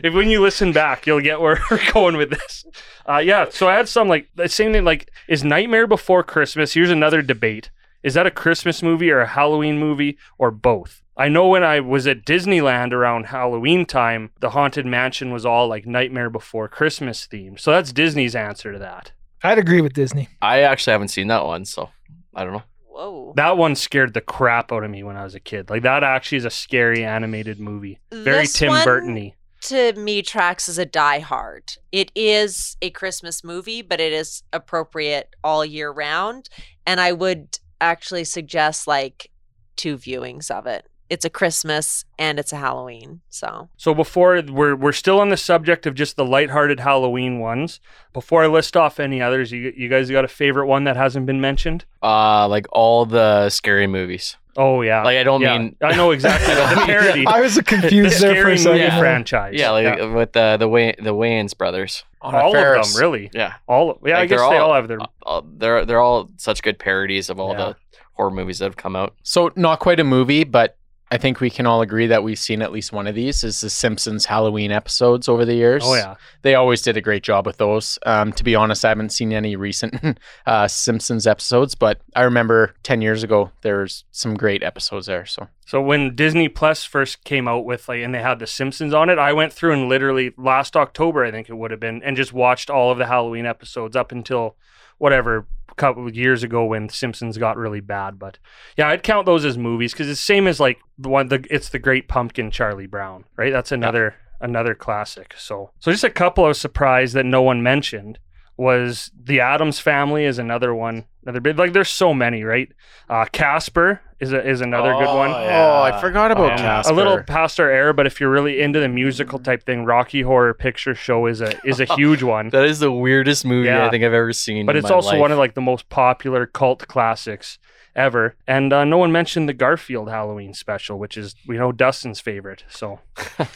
if 0.02 0.14
when 0.14 0.28
you 0.28 0.40
listen 0.40 0.72
back, 0.72 1.06
you'll 1.06 1.20
get 1.20 1.40
where 1.40 1.60
we're 1.70 1.92
going 1.92 2.16
with 2.16 2.30
this. 2.30 2.64
Uh, 3.08 3.18
yeah, 3.18 3.46
so 3.50 3.68
I 3.68 3.74
had 3.74 3.88
some 3.88 4.08
like 4.08 4.28
the 4.34 4.48
same 4.48 4.72
thing. 4.72 4.84
Like, 4.84 5.10
is 5.28 5.44
Nightmare 5.44 5.86
Before 5.86 6.22
Christmas? 6.22 6.74
Here's 6.74 6.90
another 6.90 7.22
debate: 7.22 7.70
is 8.02 8.14
that 8.14 8.26
a 8.26 8.30
Christmas 8.30 8.82
movie 8.82 9.10
or 9.10 9.20
a 9.20 9.26
Halloween 9.26 9.78
movie 9.78 10.18
or 10.38 10.50
both? 10.50 11.02
I 11.16 11.28
know 11.28 11.48
when 11.48 11.64
I 11.64 11.80
was 11.80 12.06
at 12.06 12.24
Disneyland 12.24 12.92
around 12.92 13.26
Halloween 13.26 13.84
time, 13.86 14.30
the 14.40 14.50
Haunted 14.50 14.86
Mansion 14.86 15.32
was 15.32 15.44
all 15.44 15.66
like 15.66 15.84
Nightmare 15.86 16.30
Before 16.30 16.68
Christmas 16.68 17.26
themed. 17.26 17.58
So 17.60 17.72
that's 17.72 17.92
Disney's 17.92 18.36
answer 18.36 18.72
to 18.72 18.78
that. 18.78 19.10
I'd 19.42 19.58
agree 19.58 19.80
with 19.80 19.94
Disney. 19.94 20.28
I 20.40 20.60
actually 20.60 20.92
haven't 20.92 21.08
seen 21.08 21.26
that 21.28 21.44
one, 21.44 21.64
so 21.64 21.90
I 22.34 22.44
don't 22.44 22.52
know. 22.52 22.62
Whoa. 22.86 23.32
That 23.36 23.56
one 23.56 23.74
scared 23.76 24.14
the 24.14 24.20
crap 24.20 24.72
out 24.72 24.84
of 24.84 24.90
me 24.90 25.02
when 25.02 25.16
I 25.16 25.24
was 25.24 25.34
a 25.34 25.40
kid. 25.40 25.70
Like 25.70 25.82
that 25.82 26.02
actually 26.04 26.38
is 26.38 26.44
a 26.44 26.50
scary 26.50 27.04
animated 27.04 27.58
movie. 27.60 27.98
Very 28.12 28.42
This 28.42 28.52
Tim 28.54 28.68
one- 28.70 28.84
Burton-y. 28.84 29.34
to 29.62 29.92
me 29.94 30.22
tracks 30.22 30.68
as 30.68 30.78
a 30.78 30.84
Die 30.86 31.18
Hard. 31.20 31.64
It 31.92 32.10
is 32.14 32.76
a 32.82 32.90
Christmas 32.90 33.42
movie, 33.42 33.82
but 33.82 34.00
it 34.00 34.12
is 34.12 34.42
appropriate 34.52 35.34
all 35.42 35.64
year 35.64 35.90
round. 35.90 36.48
And 36.86 37.00
I 37.00 37.12
would 37.12 37.58
actually 37.80 38.24
suggest 38.24 38.86
like 38.86 39.30
two 39.76 39.96
viewings 39.96 40.50
of 40.50 40.66
it. 40.66 40.86
It's 41.10 41.24
a 41.24 41.30
Christmas 41.30 42.04
and 42.18 42.38
it's 42.38 42.52
a 42.52 42.56
Halloween. 42.56 43.22
So 43.30 43.70
So 43.78 43.94
before 43.94 44.42
we're 44.42 44.76
we're 44.76 44.92
still 44.92 45.20
on 45.20 45.30
the 45.30 45.38
subject 45.38 45.86
of 45.86 45.94
just 45.94 46.16
the 46.16 46.24
lighthearted 46.24 46.80
Halloween 46.80 47.38
ones. 47.38 47.80
Before 48.12 48.44
I 48.44 48.46
list 48.46 48.76
off 48.76 49.00
any 49.00 49.22
others, 49.22 49.50
you 49.50 49.72
you 49.74 49.88
guys 49.88 50.10
got 50.10 50.24
a 50.26 50.28
favorite 50.28 50.66
one 50.66 50.84
that 50.84 50.96
hasn't 50.96 51.24
been 51.24 51.40
mentioned? 51.40 51.86
Uh, 52.02 52.46
like 52.46 52.66
all 52.72 53.06
the 53.06 53.48
scary 53.48 53.86
movies. 53.86 54.36
Oh 54.60 54.82
yeah, 54.82 55.04
Like 55.04 55.16
I 55.18 55.22
don't 55.22 55.40
Yeah, 55.40 55.56
mean 55.56 55.76
I 55.80 55.94
know 55.94 56.10
exactly 56.10 56.52
what 56.54 56.74
the 56.74 56.84
parody, 56.84 57.24
I 57.26 57.40
was 57.40 57.54
the 57.54 57.62
confused 57.62 58.20
there 58.20 58.34
for 58.34 58.40
scary 58.40 58.54
a 58.54 58.58
second. 58.58 58.78
Yeah. 58.80 58.98
franchise. 58.98 59.54
yeah, 59.56 59.70
like 59.70 60.00
with 60.14 60.32
the 60.32 60.56
the 60.58 60.68
Way 60.68 60.94
the 60.98 61.14
Wayans 61.14 61.56
brothers. 61.56 62.04
On 62.20 62.34
a 62.34 62.38
all 62.38 62.56
of 62.56 62.92
them 62.92 63.00
really. 63.00 63.30
Yeah, 63.32 63.54
All 63.68 63.92
of, 63.92 63.98
yeah, 64.04 64.18
I 64.18 64.26
guess 64.26 64.40
they're 64.40 64.50
they 64.50 64.56
all- 64.56 64.70
all 64.70 64.74
have 64.74 64.88
their. 64.88 64.98
uh, 65.24 65.42
they're 65.58 65.84
they're 65.86 66.00
all 66.00 66.28
such 66.38 66.62
good 66.62 66.76
parodies 66.78 67.30
of 67.30 67.38
all 67.38 67.52
Yeah. 67.52 67.56
the 67.58 67.76
horror 68.14 68.32
movies 68.32 68.58
that 68.58 68.64
have 68.64 68.76
come 68.76 68.96
out. 68.96 69.14
So 69.22 69.52
not 69.54 69.78
quite 69.78 70.00
a 70.00 70.04
movie, 70.04 70.42
but 70.42 70.76
I 71.10 71.18
think 71.18 71.40
we 71.40 71.50
can 71.50 71.66
all 71.66 71.80
agree 71.80 72.06
that 72.08 72.22
we've 72.22 72.38
seen 72.38 72.62
at 72.62 72.72
least 72.72 72.92
one 72.92 73.06
of 73.06 73.14
these. 73.14 73.42
Is 73.42 73.60
the 73.60 73.70
Simpsons 73.70 74.26
Halloween 74.26 74.70
episodes 74.70 75.28
over 75.28 75.44
the 75.44 75.54
years? 75.54 75.82
Oh 75.84 75.94
yeah, 75.94 76.16
they 76.42 76.54
always 76.54 76.82
did 76.82 76.96
a 76.96 77.00
great 77.00 77.22
job 77.22 77.46
with 77.46 77.56
those. 77.56 77.98
Um, 78.04 78.32
to 78.32 78.44
be 78.44 78.54
honest, 78.54 78.84
I 78.84 78.88
haven't 78.88 79.10
seen 79.10 79.32
any 79.32 79.56
recent 79.56 80.18
uh, 80.46 80.68
Simpsons 80.68 81.26
episodes, 81.26 81.74
but 81.74 82.00
I 82.14 82.22
remember 82.22 82.74
ten 82.82 83.00
years 83.00 83.22
ago 83.22 83.50
there's 83.62 84.04
some 84.10 84.34
great 84.34 84.62
episodes 84.62 85.06
there. 85.06 85.24
So 85.24 85.48
So 85.66 85.80
when 85.80 86.14
Disney 86.14 86.48
Plus 86.48 86.84
first 86.84 87.24
came 87.24 87.48
out 87.48 87.64
with 87.64 87.88
like, 87.88 88.00
and 88.00 88.14
they 88.14 88.22
had 88.22 88.38
The 88.38 88.46
Simpsons 88.46 88.92
on 88.92 89.08
it, 89.08 89.18
I 89.18 89.32
went 89.32 89.52
through 89.52 89.72
and 89.72 89.88
literally 89.88 90.32
last 90.36 90.76
October, 90.76 91.24
I 91.24 91.30
think 91.30 91.48
it 91.48 91.54
would 91.54 91.70
have 91.70 91.80
been, 91.80 92.02
and 92.02 92.16
just 92.16 92.32
watched 92.32 92.70
all 92.70 92.90
of 92.90 92.98
the 92.98 93.06
Halloween 93.06 93.46
episodes 93.46 93.96
up 93.96 94.12
until 94.12 94.56
whatever 94.98 95.46
couple 95.78 96.06
of 96.06 96.14
years 96.14 96.42
ago 96.42 96.64
when 96.66 96.88
Simpsons 96.90 97.38
got 97.38 97.56
really 97.56 97.80
bad. 97.80 98.18
But 98.18 98.38
yeah, 98.76 98.88
I'd 98.88 99.02
count 99.02 99.24
those 99.24 99.44
as 99.44 99.56
movies 99.56 99.92
because 99.92 100.10
it's 100.10 100.20
same 100.20 100.46
as 100.46 100.60
like 100.60 100.78
the 100.98 101.08
one, 101.08 101.28
the 101.28 101.46
it's 101.50 101.70
the 101.70 101.78
Great 101.78 102.08
Pumpkin, 102.08 102.50
Charlie 102.50 102.86
Brown, 102.86 103.24
right? 103.36 103.52
That's 103.52 103.72
another 103.72 104.16
another 104.40 104.74
classic. 104.74 105.34
So 105.38 105.70
so 105.78 105.90
just 105.90 106.04
a 106.04 106.10
couple 106.10 106.44
of 106.44 106.56
surprise 106.56 107.14
that 107.14 107.24
no 107.24 107.40
one 107.40 107.62
mentioned 107.62 108.18
was 108.56 109.10
the 109.18 109.40
Addams 109.40 109.78
Family 109.78 110.24
is 110.24 110.38
another 110.38 110.74
one. 110.74 111.06
Another 111.22 111.40
big 111.40 111.58
like 111.58 111.72
there's 111.72 111.88
so 111.88 112.12
many, 112.12 112.42
right? 112.42 112.68
Uh, 113.08 113.24
Casper 113.26 114.00
is 114.20 114.32
a, 114.32 114.44
is 114.48 114.60
another 114.60 114.92
good 114.94 115.14
one. 115.14 115.30
Oh, 115.30 115.82
I 115.82 116.00
forgot 116.00 116.30
about 116.32 116.52
Um, 116.52 116.58
Casper. 116.58 116.92
A 116.92 116.96
little 116.96 117.22
past 117.22 117.60
our 117.60 117.70
era, 117.70 117.94
but 117.94 118.06
if 118.06 118.20
you're 118.20 118.30
really 118.30 118.60
into 118.60 118.80
the 118.80 118.88
musical 118.88 119.38
type 119.38 119.62
thing, 119.64 119.84
Rocky 119.84 120.22
Horror 120.22 120.54
Picture 120.54 120.94
Show 120.94 121.26
is 121.26 121.40
a 121.40 121.54
is 121.64 121.78
a 121.80 121.84
huge 121.96 122.22
one. 122.22 122.48
That 122.50 122.64
is 122.64 122.80
the 122.80 122.90
weirdest 122.92 123.44
movie 123.44 123.66
Yeah. 123.68 123.86
I 123.86 123.90
think 123.90 124.02
I've 124.04 124.12
ever 124.12 124.32
seen. 124.32 124.66
But 124.66 124.74
in 124.76 124.80
it's 124.80 124.90
my 124.90 124.96
also 124.96 125.10
life. 125.10 125.20
one 125.20 125.32
of 125.32 125.38
like 125.38 125.54
the 125.54 125.60
most 125.60 125.88
popular 125.88 126.46
cult 126.46 126.88
classics 126.88 127.58
ever. 127.94 128.36
And 128.46 128.72
uh, 128.72 128.84
no 128.84 128.98
one 128.98 129.10
mentioned 129.12 129.48
the 129.48 129.52
Garfield 129.52 130.08
Halloween 130.08 130.52
special, 130.54 130.98
which 130.98 131.16
is 131.16 131.34
we 131.46 131.56
know 131.56 131.72
Dustin's 131.72 132.20
favorite. 132.20 132.64
So 132.68 133.00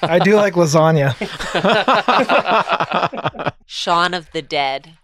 I 0.03 0.19
do 0.19 0.37
like 0.37 0.55
lasagna. 0.55 1.15
Shaun 3.67 4.15
of 4.15 4.31
the 4.33 4.43
Dead. 4.43 4.97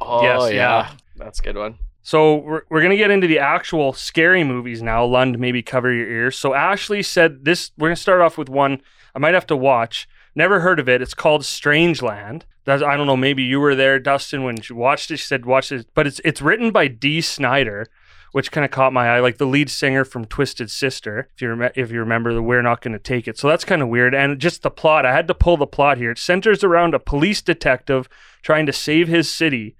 Oh 0.00 0.22
Yes, 0.22 0.52
yeah. 0.52 0.56
yeah. 0.56 0.90
that's 1.16 1.38
a 1.40 1.42
good 1.42 1.56
one. 1.56 1.78
So 2.02 2.36
we're, 2.36 2.62
we're 2.68 2.82
gonna 2.82 2.96
get 2.96 3.10
into 3.10 3.26
the 3.26 3.38
actual 3.38 3.92
scary 3.92 4.44
movies 4.44 4.82
now. 4.82 5.04
Lund, 5.04 5.38
maybe 5.38 5.62
cover 5.62 5.92
your 5.92 6.08
ears. 6.08 6.38
So 6.38 6.54
Ashley 6.54 7.02
said 7.02 7.44
this. 7.44 7.70
We're 7.78 7.88
gonna 7.88 7.96
start 7.96 8.20
off 8.20 8.36
with 8.36 8.48
one 8.48 8.80
I 9.14 9.18
might 9.18 9.34
have 9.34 9.46
to 9.48 9.56
watch. 9.56 10.08
Never 10.34 10.60
heard 10.60 10.80
of 10.80 10.88
it. 10.88 11.02
It's 11.02 11.14
called 11.14 11.42
Strangeland. 11.42 12.42
That's, 12.64 12.82
I 12.82 12.96
don't 12.96 13.06
know. 13.06 13.16
Maybe 13.16 13.42
you 13.42 13.60
were 13.60 13.74
there, 13.74 13.98
Dustin, 13.98 14.44
when 14.44 14.60
she 14.60 14.72
watched 14.72 15.10
it. 15.10 15.18
She 15.18 15.26
said 15.26 15.44
watch 15.44 15.70
it, 15.72 15.86
but 15.94 16.06
it's 16.06 16.20
it's 16.24 16.40
written 16.40 16.70
by 16.70 16.88
Dee 16.88 17.20
Snider, 17.20 17.86
which 18.32 18.50
kind 18.50 18.64
of 18.64 18.70
caught 18.70 18.92
my 18.92 19.08
eye. 19.08 19.20
Like 19.20 19.38
the 19.38 19.46
lead 19.46 19.68
singer 19.70 20.04
from 20.04 20.24
Twisted 20.24 20.70
Sister. 20.70 21.28
If 21.34 21.42
you 21.42 21.52
rem- 21.52 21.72
if 21.74 21.90
you 21.90 22.00
remember 22.00 22.32
the 22.32 22.42
We're 22.42 22.62
Not 22.62 22.80
Gonna 22.80 22.98
Take 22.98 23.28
It. 23.28 23.38
So 23.38 23.48
that's 23.48 23.64
kind 23.64 23.82
of 23.82 23.88
weird. 23.88 24.14
And 24.14 24.38
just 24.38 24.62
the 24.62 24.70
plot. 24.70 25.04
I 25.04 25.12
had 25.12 25.28
to 25.28 25.34
pull 25.34 25.56
the 25.56 25.66
plot 25.66 25.98
here. 25.98 26.12
It 26.12 26.18
centers 26.18 26.64
around 26.64 26.94
a 26.94 26.98
police 26.98 27.42
detective 27.42 28.08
trying 28.42 28.66
to 28.66 28.72
save 28.72 29.08
his 29.08 29.30
city 29.30 29.76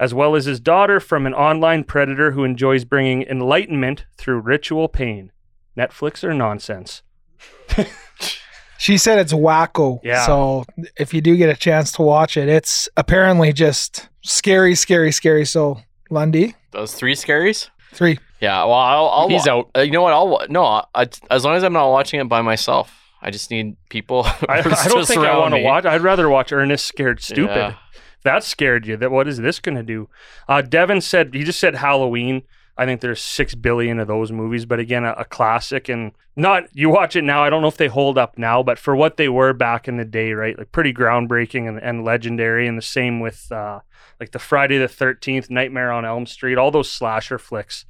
as 0.00 0.12
well 0.12 0.34
as 0.34 0.46
his 0.46 0.58
daughter 0.58 0.98
from 0.98 1.26
an 1.26 1.34
online 1.34 1.84
predator 1.84 2.32
who 2.32 2.42
enjoys 2.42 2.84
bringing 2.84 3.22
enlightenment 3.22 4.06
through 4.18 4.40
ritual 4.40 4.88
pain. 4.88 5.30
Netflix 5.76 6.24
or 6.24 6.34
nonsense? 6.34 7.02
She 8.78 8.96
said 8.96 9.18
it's 9.18 9.34
wacko. 9.34 10.00
Yeah. 10.02 10.24
So 10.24 10.64
if 10.96 11.12
you 11.12 11.20
do 11.20 11.36
get 11.36 11.50
a 11.50 11.54
chance 11.54 11.92
to 11.92 12.02
watch 12.02 12.38
it, 12.38 12.48
it's 12.48 12.88
apparently 12.96 13.52
just 13.52 14.08
scary, 14.22 14.74
scary, 14.74 15.12
scary. 15.12 15.44
So 15.44 15.82
Lundy, 16.08 16.54
Those 16.70 16.94
three 16.94 17.14
scaries. 17.14 17.68
three. 17.92 18.18
Yeah, 18.40 18.64
well, 18.64 18.72
I'll, 18.72 19.08
I'll 19.08 19.28
He's 19.28 19.46
wa- 19.46 19.52
out. 19.58 19.70
Uh, 19.76 19.80
you 19.82 19.90
know 19.90 20.00
what? 20.00 20.14
I'll 20.14 20.46
no. 20.48 20.64
I, 20.94 21.06
as 21.30 21.44
long 21.44 21.56
as 21.56 21.62
I'm 21.62 21.74
not 21.74 21.90
watching 21.90 22.20
it 22.20 22.28
by 22.30 22.40
myself, 22.40 22.90
I 23.20 23.30
just 23.30 23.50
need 23.50 23.76
people. 23.90 24.22
I, 24.48 24.60
I 24.60 24.62
don't 24.88 25.06
think 25.06 25.20
I 25.26 25.36
want 25.36 25.52
to 25.54 25.60
watch. 25.60 25.84
I'd 25.84 26.00
rather 26.00 26.30
watch 26.30 26.50
Ernest 26.50 26.86
Scared 26.86 27.20
Stupid. 27.22 27.54
Yeah. 27.54 27.74
That 28.22 28.44
scared 28.44 28.86
you, 28.86 28.96
that 28.98 29.10
what 29.10 29.28
is 29.28 29.38
this 29.38 29.60
going 29.60 29.76
to 29.76 29.82
do? 29.82 30.08
Uh, 30.48 30.62
Devin 30.62 31.00
said 31.00 31.34
he 31.34 31.44
just 31.44 31.60
said 31.60 31.76
Halloween. 31.76 32.42
I 32.76 32.86
think 32.86 33.00
there's 33.00 33.20
six 33.20 33.54
billion 33.54 33.98
of 33.98 34.08
those 34.08 34.32
movies, 34.32 34.64
but 34.64 34.78
again, 34.78 35.04
a, 35.04 35.12
a 35.12 35.24
classic 35.24 35.88
and 35.88 36.12
not. 36.34 36.64
You 36.72 36.88
watch 36.88 37.14
it 37.14 37.24
now. 37.24 37.42
I 37.42 37.50
don't 37.50 37.60
know 37.60 37.68
if 37.68 37.76
they 37.76 37.88
hold 37.88 38.16
up 38.16 38.38
now, 38.38 38.62
but 38.62 38.78
for 38.78 38.96
what 38.96 39.16
they 39.16 39.28
were 39.28 39.52
back 39.52 39.86
in 39.86 39.96
the 39.96 40.04
day, 40.04 40.32
right? 40.32 40.56
Like 40.56 40.72
pretty 40.72 40.94
groundbreaking 40.94 41.68
and, 41.68 41.78
and 41.78 42.04
legendary. 42.04 42.66
And 42.66 42.78
the 42.78 42.82
same 42.82 43.20
with 43.20 43.50
uh, 43.52 43.80
like 44.18 44.32
the 44.32 44.38
Friday 44.38 44.78
the 44.78 44.88
Thirteenth, 44.88 45.50
Nightmare 45.50 45.92
on 45.92 46.04
Elm 46.04 46.26
Street, 46.26 46.56
all 46.56 46.70
those 46.70 46.90
slasher 46.90 47.38
flicks 47.38 47.84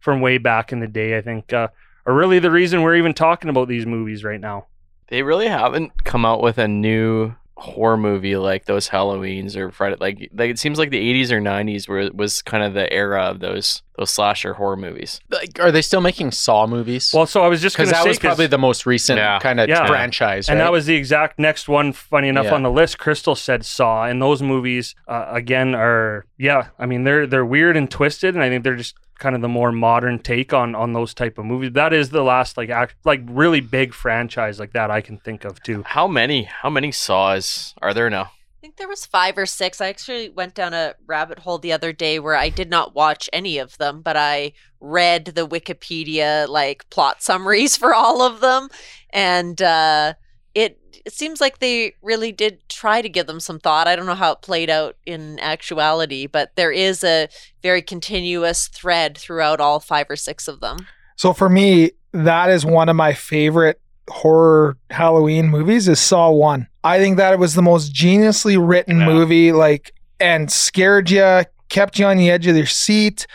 from 0.00 0.20
way 0.20 0.38
back 0.38 0.72
in 0.72 0.80
the 0.80 0.88
day. 0.88 1.16
I 1.16 1.20
think 1.20 1.52
uh, 1.52 1.68
are 2.06 2.14
really 2.14 2.38
the 2.38 2.50
reason 2.50 2.82
we're 2.82 2.96
even 2.96 3.14
talking 3.14 3.50
about 3.50 3.68
these 3.68 3.86
movies 3.86 4.24
right 4.24 4.40
now. 4.40 4.66
They 5.08 5.22
really 5.22 5.48
haven't 5.48 6.04
come 6.04 6.24
out 6.24 6.42
with 6.42 6.58
a 6.58 6.66
new 6.66 7.34
horror 7.62 7.96
movie 7.96 8.36
like 8.36 8.64
those 8.64 8.88
Halloweens 8.88 9.56
or 9.56 9.70
Friday. 9.70 9.96
Like, 10.00 10.30
like 10.34 10.50
it 10.50 10.58
seems 10.58 10.78
like 10.78 10.90
the 10.90 11.00
80s 11.22 11.30
or 11.30 11.40
90s 11.40 11.88
were 11.88 12.10
was 12.12 12.42
kind 12.42 12.64
of 12.64 12.74
the 12.74 12.92
era 12.92 13.22
of 13.22 13.38
those 13.40 13.82
those 13.96 14.10
slasher 14.10 14.54
horror 14.54 14.76
movies. 14.76 15.20
Like, 15.30 15.60
are 15.60 15.70
they 15.70 15.82
still 15.82 16.00
making 16.00 16.32
Saw 16.32 16.66
movies? 16.66 17.12
Well, 17.14 17.26
so 17.26 17.42
I 17.42 17.48
was 17.48 17.60
just 17.62 17.76
because 17.76 17.90
that 17.90 18.02
say 18.02 18.08
was 18.08 18.18
probably 18.18 18.46
the 18.48 18.58
most 18.58 18.84
recent 18.84 19.18
Yeah. 19.18 19.38
kind 19.38 19.60
of 19.60 19.68
Yeah. 19.68 19.86
franchise, 19.86 20.48
and 20.48 20.58
that 20.60 20.72
was 20.72 20.86
the 20.86 20.96
exact 20.96 21.38
next 21.38 21.68
one. 21.68 21.92
Funny 21.92 22.28
enough, 22.28 22.46
Yeah. 22.46 22.54
on 22.54 22.62
the 22.64 22.70
list, 22.70 22.98
Crystal 22.98 23.34
said 23.36 23.64
Saw, 23.64 24.04
and 24.04 24.20
those 24.20 24.42
movies 24.42 24.94
uh, 25.06 25.26
again 25.30 25.74
are 25.74 26.24
yeah. 26.38 26.68
I 26.78 26.86
mean, 26.86 27.04
they're 27.04 27.26
they're 27.26 27.44
weird 27.46 27.76
and 27.76 27.88
twisted, 27.90 28.34
and 28.34 28.42
I 28.42 28.48
think 28.48 28.64
they're 28.64 28.76
just 28.76 28.96
kind 29.22 29.36
of 29.36 29.40
the 29.40 29.48
more 29.48 29.70
modern 29.70 30.18
take 30.18 30.52
on 30.52 30.74
on 30.74 30.92
those 30.92 31.14
type 31.14 31.38
of 31.38 31.44
movies. 31.44 31.72
That 31.72 31.92
is 31.92 32.10
the 32.10 32.22
last 32.24 32.56
like 32.56 32.68
act 32.68 32.96
like 33.04 33.22
really 33.26 33.60
big 33.60 33.94
franchise 33.94 34.58
like 34.58 34.72
that 34.72 34.90
I 34.90 35.00
can 35.00 35.16
think 35.16 35.44
of 35.44 35.62
too. 35.62 35.84
How 35.86 36.08
many 36.08 36.42
how 36.42 36.68
many 36.68 36.90
saws 36.90 37.72
are 37.80 37.94
there 37.94 38.10
now? 38.10 38.24
I 38.24 38.60
think 38.60 38.76
there 38.76 38.88
was 38.88 39.06
five 39.06 39.38
or 39.38 39.46
six. 39.46 39.80
I 39.80 39.88
actually 39.88 40.28
went 40.28 40.54
down 40.54 40.74
a 40.74 40.94
rabbit 41.06 41.40
hole 41.40 41.58
the 41.58 41.72
other 41.72 41.92
day 41.92 42.18
where 42.18 42.36
I 42.36 42.48
did 42.48 42.68
not 42.68 42.94
watch 42.94 43.30
any 43.32 43.58
of 43.58 43.78
them, 43.78 44.02
but 44.02 44.16
I 44.16 44.52
read 44.80 45.26
the 45.26 45.46
Wikipedia 45.46 46.48
like 46.48 46.88
plot 46.90 47.22
summaries 47.22 47.76
for 47.82 47.94
all 47.94 48.22
of 48.22 48.40
them, 48.40 48.68
and 49.10 49.62
uh, 49.62 50.14
it 50.54 50.78
it 51.04 51.12
seems 51.12 51.40
like 51.40 51.58
they 51.58 51.94
really 52.02 52.30
did 52.30 52.60
try 52.68 53.02
to 53.02 53.08
give 53.08 53.26
them 53.26 53.40
some 53.40 53.58
thought. 53.58 53.88
I 53.88 53.96
don't 53.96 54.06
know 54.06 54.14
how 54.14 54.32
it 54.32 54.42
played 54.42 54.70
out 54.70 54.96
in 55.04 55.38
actuality, 55.40 56.26
but 56.26 56.54
there 56.54 56.70
is 56.70 57.02
a 57.02 57.28
very 57.62 57.82
continuous 57.82 58.68
thread 58.68 59.18
throughout 59.18 59.58
all 59.60 59.80
five 59.80 60.06
or 60.08 60.14
six 60.16 60.46
of 60.46 60.60
them. 60.60 60.86
So 61.16 61.32
for 61.32 61.48
me, 61.48 61.92
that 62.12 62.50
is 62.50 62.64
one 62.64 62.88
of 62.88 62.94
my 62.96 63.14
favorite 63.14 63.80
horror 64.08 64.76
Halloween 64.90 65.48
movies 65.48 65.88
is 65.88 65.98
Saw 66.00 66.30
1. 66.30 66.68
I 66.84 66.98
think 66.98 67.16
that 67.16 67.32
it 67.32 67.38
was 67.38 67.54
the 67.54 67.62
most 67.62 67.92
geniusly 67.94 68.56
written 68.60 68.98
Yeah. 69.00 69.06
movie 69.06 69.52
like 69.52 69.92
and 70.20 70.52
scared 70.52 71.10
you, 71.10 71.42
kept 71.68 71.98
you 71.98 72.06
on 72.06 72.16
the 72.16 72.30
edge 72.30 72.46
of 72.46 72.56
your 72.56 72.66
seat. 72.66 73.26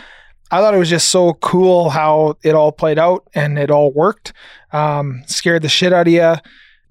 I 0.52 0.60
thought 0.62 0.74
it 0.74 0.78
was 0.78 0.90
just 0.90 1.10
so 1.10 1.34
cool 1.34 1.90
how 1.90 2.38
it 2.44 2.56
all 2.56 2.72
played 2.72 3.00
out 3.00 3.28
and 3.34 3.58
it 3.60 3.72
all 3.72 3.92
worked. 3.92 4.32
Um, 4.72 5.24
scared 5.26 5.64
the 5.64 5.70
shit 5.70 5.92
out 5.92 6.08
of 6.08 6.14
you. 6.14 6.36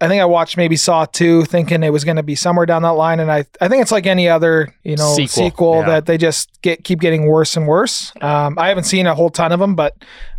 I 0.01 0.09
think 0.09 0.21
I 0.21 0.27
watched 0.27 0.57
maybe 0.59 0.77
Saw 0.77 1.07
2 1.07 1.45
thinking 1.45 1.83
it 1.83 1.91
was 1.91 2.05
going 2.05 2.17
to 2.17 2.23
be 2.23 2.35
somewhere 2.35 2.67
down 2.67 2.83
that 2.83 2.91
line 2.91 3.19
and 3.21 3.33
I 3.33 3.47
I 3.61 3.69
think 3.69 3.81
it's 3.83 3.93
like 3.93 4.07
any 4.07 4.29
other, 4.29 4.75
you 4.83 4.97
know, 4.97 5.15
Sequel. 5.15 5.29
sequel, 5.29 5.75
Yeah. 5.81 5.87
that 5.87 6.07
they 6.07 6.19
just 6.19 6.51
get 6.63 6.85
keep 6.85 7.01
getting 7.01 7.27
worse 7.27 7.57
and 7.57 7.67
worse. 7.67 8.13
Um, 8.21 8.59
I 8.59 8.69
haven't 8.69 8.85
seen 8.85 9.07
a 9.07 9.15
whole 9.15 9.31
ton 9.31 9.53
of 9.53 9.61
them, 9.61 9.75
but 9.75 9.95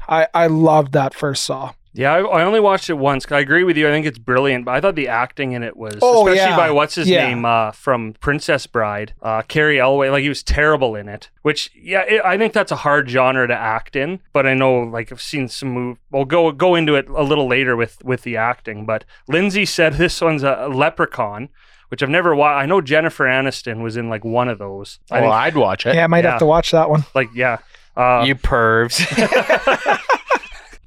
I 0.08 0.28
I 0.34 0.48
loved 0.48 0.94
that 0.94 1.14
first 1.14 1.44
Saw. 1.44 1.72
Yeah, 1.98 2.14
I, 2.14 2.20
I 2.20 2.44
only 2.44 2.60
watched 2.60 2.90
it 2.90 2.94
once. 2.94 3.26
'cause 3.26 3.36
I 3.36 3.40
agree 3.40 3.64
with 3.64 3.76
you. 3.76 3.88
I 3.88 3.92
think 3.92 4.06
it's 4.06 4.18
brilliant, 4.20 4.66
but 4.66 4.76
I 4.76 4.80
thought 4.82 4.96
the 4.96 5.08
acting 5.08 5.54
in 5.54 5.64
it 5.64 5.76
was, 5.76 5.96
Oh, 6.02 6.28
especially 6.28 6.52
yeah. 6.52 6.56
by 6.58 6.72
what's 6.72 6.96
his 6.96 7.10
Yeah. 7.10 7.28
name 7.28 7.44
uh, 7.46 7.72
from 7.72 8.14
Princess 8.20 8.68
Bride, 8.68 9.14
uh, 9.22 9.42
Cary 9.42 9.80
Elwes. 9.80 10.12
Like 10.12 10.22
he 10.22 10.30
was 10.30 10.44
terrible 10.44 10.96
in 10.96 11.10
it. 11.10 11.30
Which, 11.42 11.72
yeah, 11.76 12.02
it, 12.08 12.22
I 12.24 12.38
think 12.38 12.54
that's 12.54 12.72
a 12.72 12.78
hard 12.78 13.10
genre 13.10 13.48
to 13.48 13.56
act 13.56 13.96
in. 13.96 14.20
But 14.32 14.46
I 14.46 14.54
know, 14.54 14.80
like, 14.80 15.12
I've 15.12 15.22
seen 15.22 15.48
some 15.48 15.70
move. 15.70 15.98
We'll 16.12 16.26
go 16.26 16.52
go 16.52 16.76
into 16.76 16.96
it 16.96 17.08
a 17.10 17.24
little 17.24 17.48
later 17.48 17.76
with 17.76 17.98
with 18.06 18.22
the 18.22 18.38
acting. 18.38 18.86
But 18.86 19.04
Lindsay 19.28 19.66
said 19.66 19.94
this 19.96 20.22
one's 20.22 20.44
a, 20.44 20.56
a 20.62 20.70
Leprechaun. 20.70 21.50
Which 21.90 22.04
I've 22.04 22.10
never 22.10 22.36
watched. 22.36 22.62
I 22.62 22.66
know 22.66 22.82
Jennifer 22.82 23.24
Aniston 23.24 23.82
was 23.82 23.96
in 23.96 24.10
like 24.10 24.26
one 24.26 24.50
of 24.50 24.58
those. 24.60 25.00
I 25.10 25.22
well, 25.22 25.32
think, 25.32 25.42
I'd 25.42 25.56
watch 25.56 25.86
it. 25.86 25.96
Yeah, 25.96 26.04
I 26.04 26.08
might 26.08 26.26
Yeah. 26.26 26.32
have 26.32 26.40
to 26.40 26.46
watch 26.46 26.72
that 26.72 26.90
one. 26.90 27.06
like 27.16 27.30
yeah. 27.34 27.60
Uh, 27.96 28.24
you 28.28 28.36
pervs. 28.36 29.00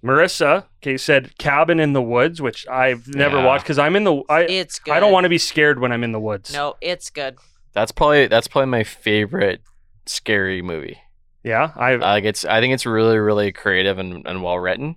Marissa, 0.02 0.64
okay, 0.82 0.97
said 0.97 1.36
Cabin 1.39 1.78
in 1.81 1.93
the 1.93 2.02
Woods, 2.02 2.40
which 2.40 2.66
I've 2.68 3.06
never 3.09 3.39
Yeah. 3.39 3.44
watched 3.47 3.64
because 3.64 3.78
I'm 3.78 3.97
in 3.97 4.05
the. 4.05 4.22
I 4.28 4.43
It's 4.43 4.78
good. 4.78 4.93
I 4.94 5.01
don't 5.01 5.12
want 5.12 5.24
to 5.24 5.28
be 5.28 5.39
scared 5.39 5.78
when 5.78 5.93
I'm 5.93 6.02
in 6.05 6.12
the 6.12 6.20
woods. 6.20 6.52
No, 6.52 6.74
it's 6.81 7.10
good. 7.10 7.36
that's 7.72 7.93
probably 7.93 8.27
that's 8.27 8.48
probably 8.48 8.70
my 8.70 8.82
favorite 8.85 9.60
scary 10.06 10.62
movie. 10.62 10.98
Yeah, 11.44 11.70
I. 11.77 11.94
Like 11.97 12.24
it's 12.24 12.44
I 12.44 12.60
think 12.60 12.74
it's 12.74 12.86
really 12.86 13.18
really 13.18 13.52
creative 13.52 13.98
and, 13.98 14.27
and 14.27 14.43
well 14.43 14.59
written, 14.59 14.97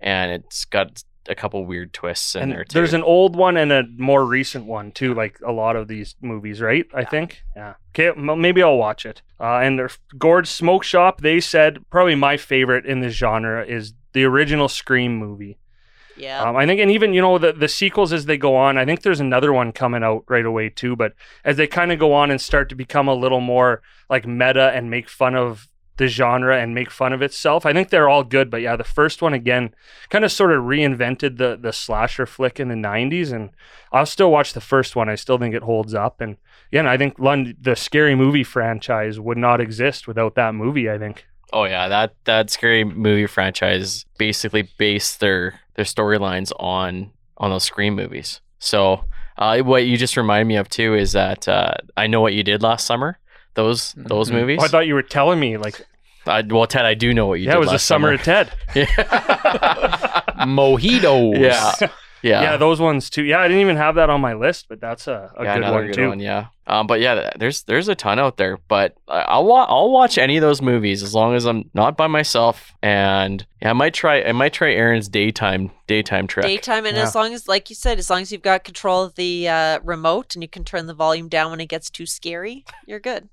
and 0.00 0.30
it's 0.32 0.64
got 0.66 1.02
a 1.28 1.34
couple 1.36 1.64
weird 1.64 1.92
twists 1.92 2.34
in 2.34 2.42
and 2.42 2.52
there 2.52 2.64
too. 2.64 2.74
there's 2.74 2.94
an 2.94 3.02
old 3.04 3.36
one 3.36 3.56
and 3.56 3.70
a 3.70 3.84
more 3.96 4.24
recent 4.26 4.66
one 4.66 4.90
too, 4.90 5.14
like 5.14 5.38
a 5.46 5.52
lot 5.52 5.76
of 5.76 5.86
these 5.88 6.16
movies, 6.20 6.60
right? 6.60 6.84
I 6.92 7.04
think. 7.04 7.42
Yeah. 7.56 7.74
Okay, 7.94 8.08
m- 8.08 8.40
maybe 8.40 8.60
I'll 8.62 8.76
watch 8.76 9.06
it. 9.06 9.22
Uh, 9.40 9.58
and 9.58 9.78
their 9.78 9.90
Gord's 10.18 10.50
Smoke 10.50 10.82
Shop, 10.82 11.20
they 11.20 11.38
said 11.40 11.78
probably 11.90 12.16
my 12.16 12.36
favorite 12.36 12.84
in 12.86 13.00
this 13.00 13.14
genre 13.14 13.64
is 13.64 13.92
the 14.12 14.24
original 14.24 14.68
Scream 14.68 15.16
movie. 15.16 15.58
Yeah. 16.16 16.42
Um, 16.42 16.56
I 16.56 16.66
think, 16.66 16.80
and 16.80 16.90
even 16.90 17.14
you 17.14 17.20
know 17.20 17.38
the 17.38 17.52
the 17.52 17.68
sequels 17.68 18.12
as 18.12 18.26
they 18.26 18.36
go 18.36 18.56
on. 18.56 18.78
I 18.78 18.84
think 18.84 19.02
there's 19.02 19.20
another 19.20 19.52
one 19.52 19.72
coming 19.72 20.02
out 20.02 20.24
right 20.28 20.44
away 20.44 20.68
too. 20.68 20.96
But 20.96 21.14
as 21.44 21.56
they 21.56 21.66
kind 21.66 21.92
of 21.92 21.98
go 21.98 22.12
on 22.12 22.30
and 22.30 22.40
start 22.40 22.68
to 22.70 22.74
become 22.74 23.08
a 23.08 23.14
little 23.14 23.40
more 23.40 23.82
like 24.10 24.26
meta 24.26 24.70
and 24.74 24.90
make 24.90 25.08
fun 25.08 25.34
of 25.34 25.68
the 25.98 26.08
genre 26.08 26.58
and 26.58 26.74
make 26.74 26.90
fun 26.90 27.12
of 27.12 27.22
itself, 27.22 27.66
I 27.66 27.72
think 27.72 27.90
they're 27.90 28.08
all 28.08 28.24
good. 28.24 28.50
But 28.50 28.62
yeah, 28.62 28.76
the 28.76 28.84
first 28.84 29.22
one 29.22 29.34
again 29.34 29.74
kind 30.10 30.24
of 30.24 30.32
sort 30.32 30.52
of 30.52 30.64
reinvented 30.64 31.38
the 31.38 31.58
the 31.60 31.72
slasher 31.72 32.26
flick 32.26 32.60
in 32.60 32.68
the 32.68 32.74
'90s, 32.74 33.32
and 33.32 33.50
I'll 33.90 34.06
still 34.06 34.30
watch 34.30 34.52
the 34.52 34.60
first 34.60 34.94
one. 34.94 35.08
I 35.08 35.14
still 35.14 35.38
think 35.38 35.54
it 35.54 35.62
holds 35.62 35.94
up. 35.94 36.20
And 36.20 36.36
yeah, 36.70 36.88
I 36.90 36.96
think 36.96 37.18
London, 37.18 37.56
the 37.60 37.76
scary 37.76 38.14
movie 38.14 38.44
franchise 38.44 39.18
would 39.18 39.38
not 39.38 39.60
exist 39.60 40.06
without 40.06 40.34
that 40.34 40.54
movie. 40.54 40.90
I 40.90 40.98
think. 40.98 41.26
Oh 41.52 41.64
yeah, 41.64 41.88
that 41.88 42.14
that 42.24 42.50
scary 42.50 42.84
movie 42.84 43.26
franchise 43.26 44.04
basically 44.18 44.68
based 44.78 45.20
their 45.20 45.60
their 45.74 45.84
storylines 45.84 46.52
on 46.58 47.12
on 47.38 47.50
those 47.50 47.64
Scream 47.64 47.94
movies. 47.94 48.40
So 48.58 49.04
uh, 49.36 49.58
what 49.60 49.84
you 49.84 49.96
just 49.96 50.16
reminded 50.16 50.46
me 50.46 50.56
of 50.56 50.68
too 50.68 50.94
is 50.94 51.12
that 51.12 51.48
uh, 51.48 51.74
I 51.96 52.06
know 52.06 52.20
what 52.20 52.32
you 52.34 52.42
did 52.42 52.62
last 52.62 52.86
summer. 52.86 53.18
Those 53.54 53.92
those 53.96 54.30
Mhm. 54.30 54.34
movies. 54.34 54.58
Oh, 54.62 54.64
I 54.64 54.68
thought 54.68 54.86
you 54.86 54.94
were 54.94 55.02
telling 55.02 55.38
me 55.40 55.56
like 55.58 55.84
I, 56.26 56.42
well, 56.42 56.66
Ted, 56.68 56.84
I 56.84 56.94
do 56.94 57.12
know 57.12 57.26
what 57.26 57.40
you 57.40 57.46
yeah, 57.46 57.52
did. 57.52 57.56
it 57.56 57.60
was 57.60 57.68
the 57.68 57.72
last 57.74 57.86
summer 57.86 58.12
of 58.12 58.22
Ted. 58.22 58.50
Yeah. 58.74 58.86
Mojitos. 60.46 61.38
yeah. 61.38 61.88
Yeah. 62.22 62.42
Yeah, 62.42 62.56
those 62.56 62.80
ones 62.80 63.10
too. 63.10 63.24
Yeah, 63.24 63.40
I 63.40 63.48
didn't 63.48 63.60
even 63.62 63.76
have 63.76 63.96
that 63.96 64.08
on 64.10 64.20
my 64.20 64.34
list, 64.34 64.66
but 64.68 64.80
that's 64.80 65.06
a, 65.08 65.32
a 65.36 65.44
yeah, 65.44 65.54
good 65.54 65.62
another 65.62 65.76
one 65.78 65.86
good 65.86 65.94
too. 65.94 66.08
one. 66.08 66.20
Yeah. 66.20 66.46
Um, 66.68 66.86
but 66.86 67.00
yeah, 67.00 67.30
there's 67.36 67.64
there's 67.64 67.88
a 67.88 67.94
ton 67.96 68.18
out 68.20 68.36
there. 68.36 68.58
But 68.68 68.96
I- 69.08 69.22
I'll 69.22 69.44
wa- 69.44 69.66
I'll 69.68 69.90
watch 69.90 70.16
any 70.18 70.36
of 70.36 70.42
those 70.42 70.62
movies 70.62 71.02
as 71.02 71.14
long 71.14 71.34
as 71.34 71.44
I'm 71.46 71.68
not 71.74 71.96
by 71.96 72.06
myself. 72.06 72.72
And 72.82 73.44
yeah, 73.60 73.70
I 73.70 73.72
might 73.72 73.94
try 73.94 74.22
I 74.22 74.32
might 74.32 74.52
try 74.52 74.72
Erin's 74.72 75.08
daytime 75.08 75.72
daytime 75.88 76.26
trek. 76.28 76.46
Daytime, 76.46 76.86
and 76.86 76.96
Yeah. 76.96 77.02
as 77.02 77.14
long 77.16 77.34
as, 77.34 77.48
like 77.48 77.68
you 77.70 77.74
said, 77.76 77.98
as 77.98 78.08
long 78.08 78.22
as 78.22 78.30
you've 78.30 78.42
got 78.42 78.62
control 78.64 79.02
of 79.02 79.16
the 79.16 79.48
uh, 79.48 79.80
remote 79.82 80.34
and 80.36 80.42
you 80.42 80.48
can 80.48 80.62
turn 80.64 80.86
the 80.86 80.94
volume 80.94 81.28
down 81.28 81.50
when 81.50 81.60
it 81.60 81.66
gets 81.66 81.90
too 81.90 82.06
scary, 82.06 82.64
you're 82.86 83.00
good. 83.00 83.28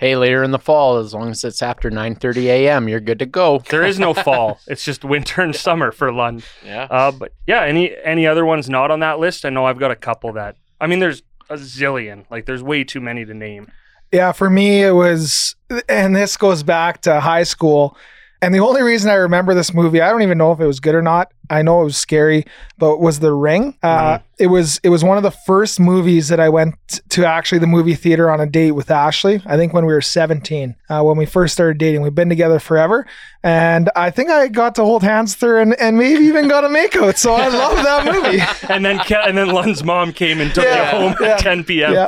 Hey, 0.00 0.16
later 0.16 0.42
in 0.42 0.50
the 0.50 0.58
fall, 0.58 0.96
as 0.96 1.12
long 1.12 1.28
as 1.28 1.44
it's 1.44 1.60
after 1.60 1.90
9:30 1.90 2.44
a.m., 2.44 2.88
you're 2.88 3.00
good 3.00 3.18
to 3.18 3.26
go. 3.26 3.58
There 3.68 3.84
is 3.84 3.98
no 3.98 4.14
fall. 4.26 4.58
It's 4.66 4.82
just 4.82 5.04
winter 5.04 5.42
and 5.42 5.54
summer 5.54 5.92
for 5.92 6.10
Lund. 6.10 6.42
Yeah. 6.64 6.84
Uh, 6.84 7.12
but 7.12 7.34
yeah, 7.46 7.64
any 7.64 7.94
any 8.02 8.26
other 8.26 8.46
ones 8.46 8.70
not 8.70 8.90
on 8.90 9.00
that 9.00 9.18
list? 9.18 9.44
I 9.44 9.50
know 9.50 9.66
I've 9.66 9.78
got 9.78 9.90
a 9.90 9.96
couple 9.96 10.32
that. 10.32 10.56
I 10.80 10.86
mean, 10.86 11.00
there's 11.00 11.22
a 11.50 11.56
zillion. 11.56 12.24
Like, 12.30 12.46
there's 12.46 12.62
way 12.62 12.82
too 12.82 13.02
many 13.02 13.26
to 13.26 13.34
name. 13.34 13.70
Yeah, 14.10 14.32
for 14.32 14.48
me 14.48 14.82
it 14.82 14.92
was, 14.92 15.54
and 15.86 16.16
this 16.16 16.38
goes 16.38 16.62
back 16.62 17.02
to 17.02 17.20
high 17.20 17.42
school. 17.42 17.94
And 18.40 18.54
the 18.54 18.60
only 18.60 18.80
reason 18.80 19.10
I 19.10 19.16
remember 19.16 19.52
this 19.52 19.74
movie, 19.74 20.00
I 20.00 20.08
don't 20.08 20.22
even 20.22 20.38
know 20.38 20.50
if 20.52 20.60
it 20.60 20.66
was 20.66 20.80
good 20.80 20.94
or 20.94 21.02
not. 21.02 21.30
I 21.50 21.62
know 21.62 21.80
it 21.82 21.84
was 21.84 21.96
scary, 21.96 22.44
but 22.78 22.98
was 23.00 23.18
The 23.18 23.32
Ring. 23.32 23.76
Uh, 23.82 24.18
It 24.38 24.46
was 24.46 24.80
it 24.82 24.88
was 24.88 25.04
one 25.04 25.16
of 25.18 25.22
the 25.22 25.30
first 25.30 25.78
movies 25.78 26.28
that 26.28 26.40
I 26.40 26.48
went 26.48 26.74
to 27.10 27.26
actually 27.26 27.58
the 27.58 27.66
movie 27.66 27.94
theater 27.94 28.30
on 28.30 28.40
a 28.40 28.46
date 28.46 28.70
with 28.72 28.90
Ashley. 28.90 29.42
I 29.44 29.56
think 29.58 29.74
when 29.74 29.84
we 29.84 29.92
were 29.92 30.00
17, 30.00 30.74
uh, 30.88 31.02
when 31.02 31.16
we 31.18 31.26
first 31.26 31.52
started 31.52 31.76
dating. 31.78 32.00
We've 32.02 32.14
been 32.14 32.28
together 32.30 32.58
forever, 32.58 33.06
and 33.42 33.90
I 33.96 34.10
think 34.10 34.30
I 34.30 34.48
got 34.48 34.74
to 34.76 34.84
hold 34.84 35.02
hands 35.02 35.34
with 35.34 35.42
her 35.48 35.58
and, 35.58 35.78
and 35.78 35.98
maybe 35.98 36.24
even 36.24 36.48
got 36.48 36.64
a 36.64 36.68
makeout. 36.68 37.18
So 37.18 37.34
I 37.34 37.48
love 37.48 37.76
that 37.84 38.04
movie. 38.06 38.40
And 38.72 38.84
then 38.84 38.98
Ke- 39.00 39.26
and 39.26 39.36
then 39.36 39.48
Lund's 39.48 39.82
mom 39.84 40.12
came 40.12 40.40
and 40.40 40.54
took 40.54 40.64
Yeah, 40.64 40.92
you 41.02 41.08
home 41.08 41.16
yeah, 41.20 41.32
at 41.34 41.38
10 41.40 41.64
p.m. 41.64 41.92
yeah. 41.92 42.06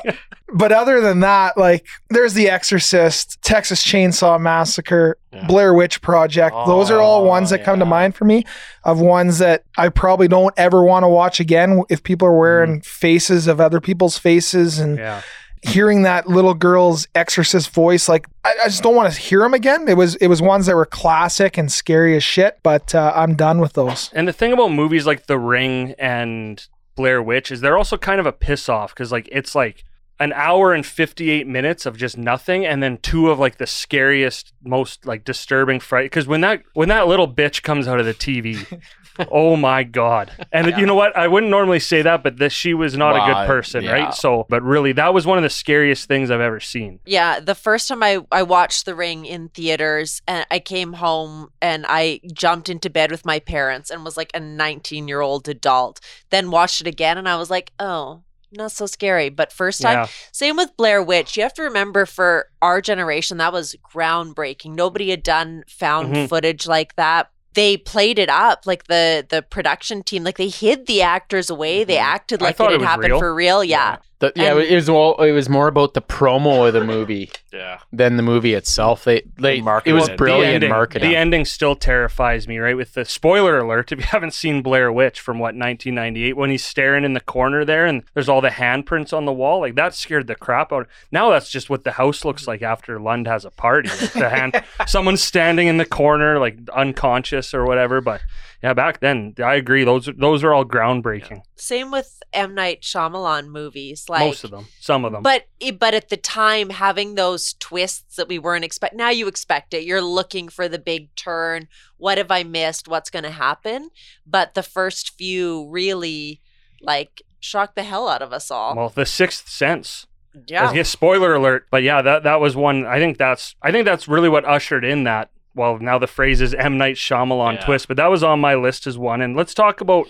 But 0.55 0.70
other 0.70 1.01
than 1.01 1.20
that, 1.20 1.56
like 1.56 1.86
there's 2.10 2.35
The 2.35 2.48
Exorcist, 2.51 3.40
Texas 3.43 3.82
Chainsaw 3.85 4.39
Massacre, 4.40 5.16
Yeah. 5.32 5.47
Blair 5.47 5.73
Witch 5.74 6.01
Project. 6.02 6.55
Those 6.66 6.90
are 6.90 7.01
all 7.01 7.23
Oh, 7.23 7.27
ones 7.27 7.51
that 7.51 7.64
come 7.64 7.78
to 7.78 7.86
mind 7.86 8.14
for 8.14 8.24
me 8.27 8.44
of 8.84 9.00
ones 9.00 9.38
that 9.38 9.64
I 9.78 9.88
probably 9.88 10.28
don't 10.28 10.52
ever 10.56 10.82
want 10.82 11.04
to 11.04 11.09
watch 11.09 11.38
again 11.40 11.82
if 11.88 12.02
people 12.02 12.26
are 12.28 12.36
wearing 12.38 12.80
faces 12.80 13.46
of 13.46 13.60
other 13.60 13.80
people's 13.80 14.18
faces 14.18 14.78
and 14.78 14.98
Yeah. 14.98 15.22
hearing 15.62 16.02
that 16.02 16.26
little 16.26 16.54
girl's 16.54 17.06
exorcist 17.14 17.70
voice 17.70 18.09
like 18.09 18.26
I, 18.44 18.52
I 18.64 18.66
just 18.66 18.82
don't 18.82 18.96
want 18.96 19.12
to 19.12 19.20
hear 19.20 19.38
them 19.40 19.54
again. 19.54 19.86
It 19.88 19.96
was 19.96 20.16
it 20.16 20.26
was 20.26 20.42
ones 20.42 20.66
that 20.66 20.74
were 20.74 20.86
classic 20.86 21.56
and 21.56 21.70
scary 21.70 22.16
as 22.16 22.24
shit, 22.24 22.59
but 22.64 22.94
uh, 22.94 23.12
I'm 23.14 23.36
done 23.36 23.60
with 23.60 23.74
those. 23.74 24.10
And 24.12 24.26
the 24.26 24.32
thing 24.32 24.52
about 24.52 24.72
movies 24.72 25.06
like 25.06 25.26
The 25.26 25.38
Ring 25.38 25.94
and 25.98 26.66
Blair 26.96 27.22
Witch 27.22 27.52
is 27.52 27.60
they're 27.60 27.78
also 27.78 27.96
kind 27.96 28.18
of 28.20 28.26
a 28.26 28.32
piss 28.32 28.68
off 28.68 28.92
because 28.92 29.12
like 29.12 29.28
it's 29.30 29.54
like 29.54 29.84
an 30.23 30.32
hour 30.35 30.73
and 30.73 30.86
58 30.86 31.49
minutes 31.49 31.85
of 31.85 31.97
just 31.97 32.16
nothing 32.16 32.65
and 32.65 32.81
then 32.81 32.97
two 32.99 33.28
of 33.28 33.40
like 33.40 33.59
the 33.59 33.66
scariest 33.66 34.53
most 34.62 35.05
like 35.05 35.24
disturbing 35.24 35.81
fright 35.81 36.07
because 36.07 36.28
when 36.28 36.40
that 36.43 36.62
when 36.74 36.89
that 36.90 37.09
little 37.09 37.27
bitch 37.27 37.62
comes 37.65 37.89
out 37.89 37.99
of 37.99 38.07
the 38.07 38.15
tv 38.15 38.81
oh 39.32 39.57
my 39.57 39.82
god. 39.82 40.31
And 40.53 40.74
you 40.78 40.86
know 40.86 40.94
what? 40.94 41.15
I 41.16 41.28
wouldn't 41.28 41.51
normally 41.51 41.81
say 41.81 42.03
that 42.03 42.23
but 42.23 42.36
this 42.36 42.53
she 42.53 42.73
was 42.73 42.97
not 42.97 43.16
a 43.16 43.32
good 43.32 43.47
person 43.49 43.82
yeah. 43.82 43.93
right 43.93 44.15
so 44.15 44.47
but 44.49 44.62
really 44.62 44.93
that 44.93 45.12
was 45.12 45.27
one 45.27 45.39
of 45.39 45.43
the 45.43 45.51
scariest 45.51 46.07
things 46.07 46.31
i've 46.31 46.40
ever 46.40 46.61
seen. 46.61 47.01
Yeah, 47.05 47.40
the 47.40 47.57
first 47.57 47.89
time 47.89 48.05
I, 48.05 48.20
I 48.31 48.44
watched 48.44 48.85
The 48.85 48.94
Ring 48.94 49.27
in 49.27 49.49
theaters 49.49 50.23
and 50.28 50.47
I 50.53 50.61
came 50.61 50.94
home 50.94 51.51
and 51.61 51.85
I 51.89 52.20
jumped 52.32 52.69
into 52.69 52.89
bed 52.89 53.11
with 53.11 53.27
my 53.27 53.40
parents 53.40 53.90
and 53.90 54.05
was 54.05 54.16
like 54.16 54.31
a 54.35 54.40
19 54.40 55.09
year 55.09 55.20
old 55.20 55.49
adult. 55.49 55.99
Then 56.31 56.53
watched 56.53 56.81
it 56.81 56.86
again 56.86 57.19
and 57.19 57.28
I 57.28 57.36
was 57.36 57.51
like, 57.51 57.73
oh, 57.81 58.23
not 58.52 58.72
so 58.72 58.86
scary. 58.86 59.28
But 59.30 59.52
first 59.52 59.80
time, 59.82 59.92
yeah 59.94 60.06
same 60.32 60.56
with 60.56 60.76
Blair 60.76 61.02
Witch. 61.02 61.36
You 61.36 61.42
have 61.42 61.54
to 61.54 61.62
remember 61.62 62.06
for 62.06 62.48
our 62.60 62.80
generation, 62.80 63.38
that 63.38 63.52
was 63.52 63.76
groundbreaking. 63.94 64.74
Nobody 64.74 65.10
had 65.10 65.22
done 65.22 65.64
found 65.68 66.14
Mhm. 66.14 66.28
footage 66.28 66.66
like 66.66 66.96
that. 66.96 67.30
They 67.54 67.76
played 67.76 68.18
it 68.18 68.30
up 68.30 68.62
like 68.66 68.84
the 68.84 69.26
the 69.28 69.42
production 69.42 70.02
team, 70.02 70.24
like 70.24 70.38
they 70.38 70.48
hid 70.48 70.86
the 70.86 71.02
actors 71.02 71.50
away. 71.50 71.84
They 71.84 71.96
Mhm. 71.96 72.02
acted 72.02 72.40
like 72.40 72.58
it 72.58 72.64
it 72.64 72.80
had 72.80 72.80
happened 72.82 73.10
real. 73.12 73.18
for 73.18 73.34
real. 73.34 73.62
Yeah. 73.62 73.96
The, 74.23 74.32
yeah, 74.36 74.53
And- 74.53 74.61
it 74.61 74.74
was 74.77 74.89
all, 74.89 75.20
it 75.20 75.32
was 75.32 75.49
more 75.49 75.66
about 75.66 75.94
the 75.94 76.01
promo 76.01 76.65
of 76.69 76.73
the 76.74 76.85
movie 76.85 77.32
Yeah. 77.53 77.78
than 77.93 78.16
the 78.16 78.23
movie 78.23 78.55
itself. 78.55 79.03
They 79.03 79.23
they 79.36 79.59
it 79.59 79.65
marketed 79.65 79.94
was 79.94 80.09
brilliant 80.11 80.47
the 80.51 80.55
ending, 80.55 80.70
marketing. 80.70 81.11
The 81.11 81.16
ending 81.16 81.44
still 81.44 81.74
terrifies 81.74 82.47
me, 82.47 82.59
right? 82.59 82.77
With 82.77 82.94
the 82.94 83.05
spoiler 83.05 83.59
alert, 83.59 83.90
if 83.90 83.99
you 83.99 84.05
haven't 84.11 84.32
seen 84.32 84.62
Blair 84.62 84.93
Witch 84.93 85.19
from 85.19 85.40
what 85.40 85.57
1998, 85.57 86.36
when 86.36 86.51
he's 86.51 86.65
staring 86.65 87.03
in 87.05 87.15
the 87.15 87.20
corner 87.20 87.65
there 87.65 87.85
and 87.85 88.05
there's 88.15 88.28
all 88.28 88.40
the 88.40 88.51
handprints 88.51 89.12
on 89.12 89.24
the 89.24 89.32
wall, 89.32 89.59
like 89.59 89.74
that 89.74 89.93
scared 89.93 90.28
the 90.28 90.36
crap 90.36 90.73
out. 90.73 90.86
Now 91.11 91.28
that's 91.31 91.51
just 91.51 91.69
what 91.69 91.82
the 91.82 91.90
house 91.93 92.24
looks 92.24 92.47
like 92.47 92.62
after 92.62 93.01
Lund 93.01 93.27
has 93.27 93.44
a 93.44 93.51
party. 93.51 93.89
Like 93.89 94.12
the 94.12 94.28
hand, 94.31 94.62
someone's 94.86 95.23
standing 95.24 95.66
in 95.66 95.78
the 95.78 95.85
corner, 95.85 96.39
like 96.39 96.59
unconscious 96.73 97.53
or 97.53 97.65
whatever. 97.66 98.01
But 98.01 98.20
yeah, 98.62 98.74
back 98.74 99.01
then, 99.01 99.34
I 99.43 99.56
agree. 99.56 99.82
Those 99.82 100.09
those 100.16 100.44
are 100.44 100.55
all 100.55 100.64
groundbreaking. 100.64 101.43
Same 101.56 101.90
with 101.90 102.22
M 102.32 102.55
Night 102.55 102.82
Shyamalan 102.82 103.48
movies. 103.48 104.06
Like 104.09 104.20
Most 104.20 104.44
of 104.44 104.52
them, 104.52 104.66
some 104.78 105.05
of 105.05 105.12
them. 105.12 105.22
But 105.22 105.47
but 105.78 105.94
at 105.94 106.10
the 106.10 106.16
time, 106.16 106.70
having 106.70 107.16
those 107.16 107.55
twists 107.55 108.16
that 108.16 108.28
we 108.28 108.39
weren't 108.39 108.64
expect 108.64 108.94
now 108.94 109.10
you 109.10 109.26
expect 109.26 109.74
it. 109.74 109.82
You're 109.82 110.01
looking 110.01 110.48
for 110.48 110.68
the 110.68 110.78
big 110.78 111.12
turn. 111.16 111.66
What 111.97 112.18
have 112.18 112.30
I 112.30 112.44
missed? 112.44 112.86
What's 112.86 113.10
going 113.10 113.24
to 113.24 113.30
happen? 113.30 113.90
But 114.24 114.55
the 114.55 114.62
first 114.62 115.16
few 115.18 115.68
really 115.68 116.40
like 116.80 117.22
shocked 117.40 117.74
the 117.74 117.82
hell 117.82 118.09
out 118.09 118.22
of 118.22 118.32
us 118.32 118.51
all. 118.51 118.76
well, 118.76 118.89
the 118.90 119.06
Sixth 119.06 119.48
Sense. 119.48 120.06
yeah. 120.47 120.82
Spoiler 120.84 121.34
alert, 121.34 121.66
but 121.70 121.82
yeah, 121.82 122.01
that 122.01 122.22
that 122.22 122.40
was 122.40 122.55
one. 122.55 122.86
I 122.86 122.98
think 122.98 123.18
that's 123.18 123.56
I 123.60 123.72
think 123.72 123.86
that's 123.86 124.06
really 124.06 124.28
what 124.28 124.44
ushered 124.44 124.84
in 124.84 125.02
that. 125.02 125.30
Well, 125.54 125.78
now 125.78 125.98
the 125.98 126.06
phrase 126.06 126.40
is 126.40 126.54
M 126.54 126.78
Night 126.78 126.96
Shyamalan 126.96 127.54
Yeah. 127.54 127.64
twist, 127.64 127.88
but 127.88 127.96
that 127.96 128.10
was 128.10 128.22
on 128.22 128.40
my 128.40 128.54
list 128.54 128.86
as 128.86 128.96
one. 128.96 129.20
And 129.20 129.36
let's 129.36 129.54
talk 129.54 129.80
about 129.80 130.08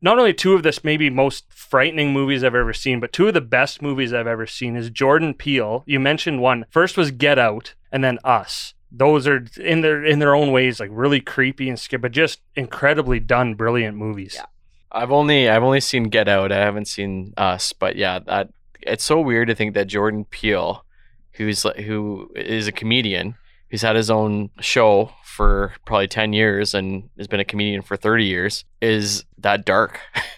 not 0.00 0.18
only 0.18 0.32
two 0.32 0.54
of 0.54 0.62
this 0.62 0.84
maybe 0.84 1.10
most 1.10 1.44
frightening 1.52 2.12
movies 2.12 2.42
I've 2.44 2.54
ever 2.54 2.72
seen, 2.72 3.00
but 3.00 3.12
two 3.12 3.28
of 3.28 3.34
the 3.34 3.40
best 3.40 3.82
movies 3.82 4.12
I've 4.12 4.26
ever 4.26 4.46
seen 4.46 4.76
is 4.76 4.90
Jordan 4.90 5.34
Peele. 5.34 5.82
You 5.86 6.00
mentioned 6.00 6.40
one. 6.40 6.64
First 6.70 6.96
was 6.96 7.10
Get 7.10 7.38
Out, 7.38 7.74
and 7.92 8.02
then 8.02 8.18
Us. 8.24 8.74
Those 8.90 9.26
are 9.26 9.44
in 9.60 9.82
their 9.82 10.02
in 10.02 10.18
their 10.18 10.34
own 10.34 10.50
ways 10.52 10.80
like 10.80 10.88
really 10.92 11.20
creepy 11.20 11.68
and 11.68 11.78
scary, 11.78 11.98
but 12.00 12.12
just 12.12 12.40
incredibly 12.56 13.20
done, 13.20 13.54
brilliant 13.54 13.96
movies. 13.98 14.34
Yeah. 14.36 14.46
I've 14.90 15.12
only 15.12 15.50
I've 15.50 15.62
only 15.62 15.80
seen 15.80 16.04
Get 16.04 16.28
Out. 16.28 16.50
I 16.52 16.56
haven't 16.56 16.88
seen 16.88 17.34
Us, 17.36 17.74
but 17.74 17.96
yeah, 17.96 18.20
that 18.20 18.48
it's 18.80 19.04
so 19.04 19.20
weird 19.20 19.48
to 19.48 19.54
think 19.54 19.74
that 19.74 19.88
Jordan 19.88 20.24
Peele, 20.24 20.84
who's 21.32 21.64
who 21.84 22.30
is 22.34 22.66
a 22.66 22.72
comedian, 22.72 23.34
who's 23.70 23.82
had 23.82 23.96
his 23.96 24.10
own 24.10 24.50
show 24.60 25.12
for 25.24 25.72
probably 25.84 26.08
ten 26.08 26.32
years 26.32 26.74
and 26.74 27.08
has 27.16 27.28
been 27.28 27.40
a 27.40 27.44
comedian 27.44 27.82
for 27.82 27.96
thirty 27.96 28.24
years, 28.24 28.64
is 28.80 29.24
that 29.38 29.64
dark. 29.64 30.00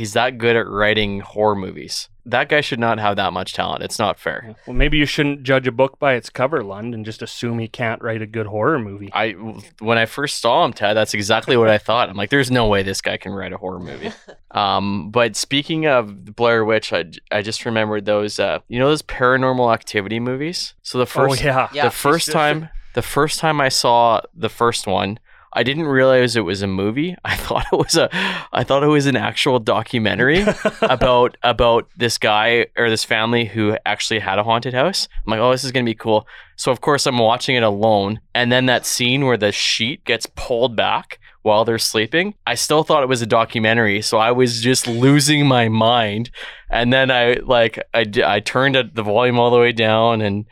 He's 0.00 0.14
that 0.14 0.38
good 0.38 0.56
at 0.56 0.66
writing 0.66 1.20
horror 1.20 1.54
movies. 1.54 2.08
That 2.24 2.48
guy 2.48 2.62
should 2.62 2.78
not 2.80 2.98
have 2.98 3.16
that 3.16 3.34
much 3.34 3.52
talent. 3.52 3.82
It's 3.82 3.98
not 3.98 4.18
fair. 4.18 4.54
Well, 4.66 4.72
maybe 4.74 4.96
you 4.96 5.04
shouldn't 5.04 5.42
judge 5.42 5.66
a 5.66 5.72
book 5.72 5.98
by 5.98 6.14
its 6.14 6.30
cover, 6.30 6.64
Lund, 6.64 6.94
and 6.94 7.04
just 7.04 7.20
assume 7.20 7.58
he 7.58 7.68
can't 7.68 8.00
write 8.00 8.22
a 8.22 8.26
good 8.26 8.46
horror 8.46 8.78
movie. 8.78 9.10
I 9.12 9.32
when 9.80 9.98
I 9.98 10.06
first 10.06 10.40
saw 10.40 10.64
him, 10.64 10.72
Ted, 10.72 10.96
that's 10.96 11.12
exactly 11.12 11.54
what 11.58 11.68
I 11.68 11.76
thought. 11.76 12.08
I'm 12.08 12.16
like, 12.16 12.30
there's 12.30 12.50
no 12.50 12.66
way 12.66 12.82
this 12.82 13.02
guy 13.02 13.18
can 13.18 13.32
write 13.32 13.52
a 13.52 13.58
horror 13.58 13.80
movie. 13.80 14.10
Um, 14.52 15.10
but 15.10 15.36
speaking 15.36 15.86
of 15.86 16.34
Blair 16.34 16.64
Witch, 16.64 16.92
I, 16.92 17.04
I 17.30 17.40
just 17.42 17.64
remembered 17.66 18.04
those. 18.06 18.40
Uh, 18.40 18.58
you 18.68 18.78
know 18.80 18.88
those 18.88 19.02
Paranormal 19.02 19.72
Activity 19.72 20.18
movies. 20.18 20.74
So 20.82 20.98
the 20.98 21.06
first 21.06 21.40
oh 21.42 21.44
yeah, 21.44 21.68
Yeah. 21.72 21.84
the 21.84 21.90
first 21.92 22.32
time 22.32 22.68
the 22.94 23.02
first 23.02 23.38
time 23.38 23.60
I 23.60 23.68
saw 23.68 24.22
the 24.34 24.48
first 24.48 24.86
one, 24.88 25.20
I 25.52 25.62
didn't 25.62 25.86
realize 25.86 26.36
it 26.36 26.40
was 26.40 26.62
a 26.62 26.66
movie. 26.66 27.16
I 27.24 27.36
thought 27.36 27.66
it 27.72 27.76
was 27.76 27.96
a 27.96 28.08
I 28.52 28.64
thought 28.64 28.82
it 28.82 28.88
was 28.88 29.06
an 29.06 29.16
actual 29.16 29.58
documentary 29.58 30.44
about 30.82 31.36
about 31.42 31.88
this 31.96 32.18
guy 32.18 32.66
or 32.76 32.88
this 32.88 33.04
family 33.04 33.44
who 33.46 33.76
actually 33.84 34.20
had 34.20 34.38
a 34.38 34.44
haunted 34.44 34.74
house. 34.74 35.08
I'm 35.26 35.30
like, 35.32 35.40
"Oh, 35.40 35.50
this 35.50 35.64
is 35.64 35.72
going 35.72 35.84
to 35.84 35.90
be 35.90 35.94
cool." 35.94 36.26
So 36.56 36.70
of 36.70 36.80
course 36.80 37.06
I'm 37.06 37.18
watching 37.18 37.56
it 37.56 37.62
alone, 37.62 38.20
and 38.34 38.52
then 38.52 38.66
that 38.66 38.86
scene 38.86 39.24
where 39.24 39.36
the 39.36 39.52
sheet 39.52 40.04
gets 40.04 40.26
pulled 40.34 40.76
back 40.76 41.18
while 41.42 41.64
they're 41.64 41.78
sleeping, 41.78 42.34
I 42.46 42.54
still 42.54 42.84
thought 42.84 43.02
it 43.02 43.08
was 43.08 43.22
a 43.22 43.26
documentary, 43.26 44.02
so 44.02 44.18
I 44.18 44.30
was 44.30 44.60
just 44.60 44.86
losing 44.86 45.46
my 45.46 45.68
mind. 45.68 46.30
And 46.68 46.92
then 46.92 47.10
I 47.10 47.34
like 47.42 47.78
I 47.94 48.04
I 48.24 48.40
turned 48.40 48.76
the 48.94 49.02
volume 49.02 49.38
all 49.38 49.50
the 49.50 49.58
way 49.58 49.72
down 49.72 50.20
and 50.20 50.44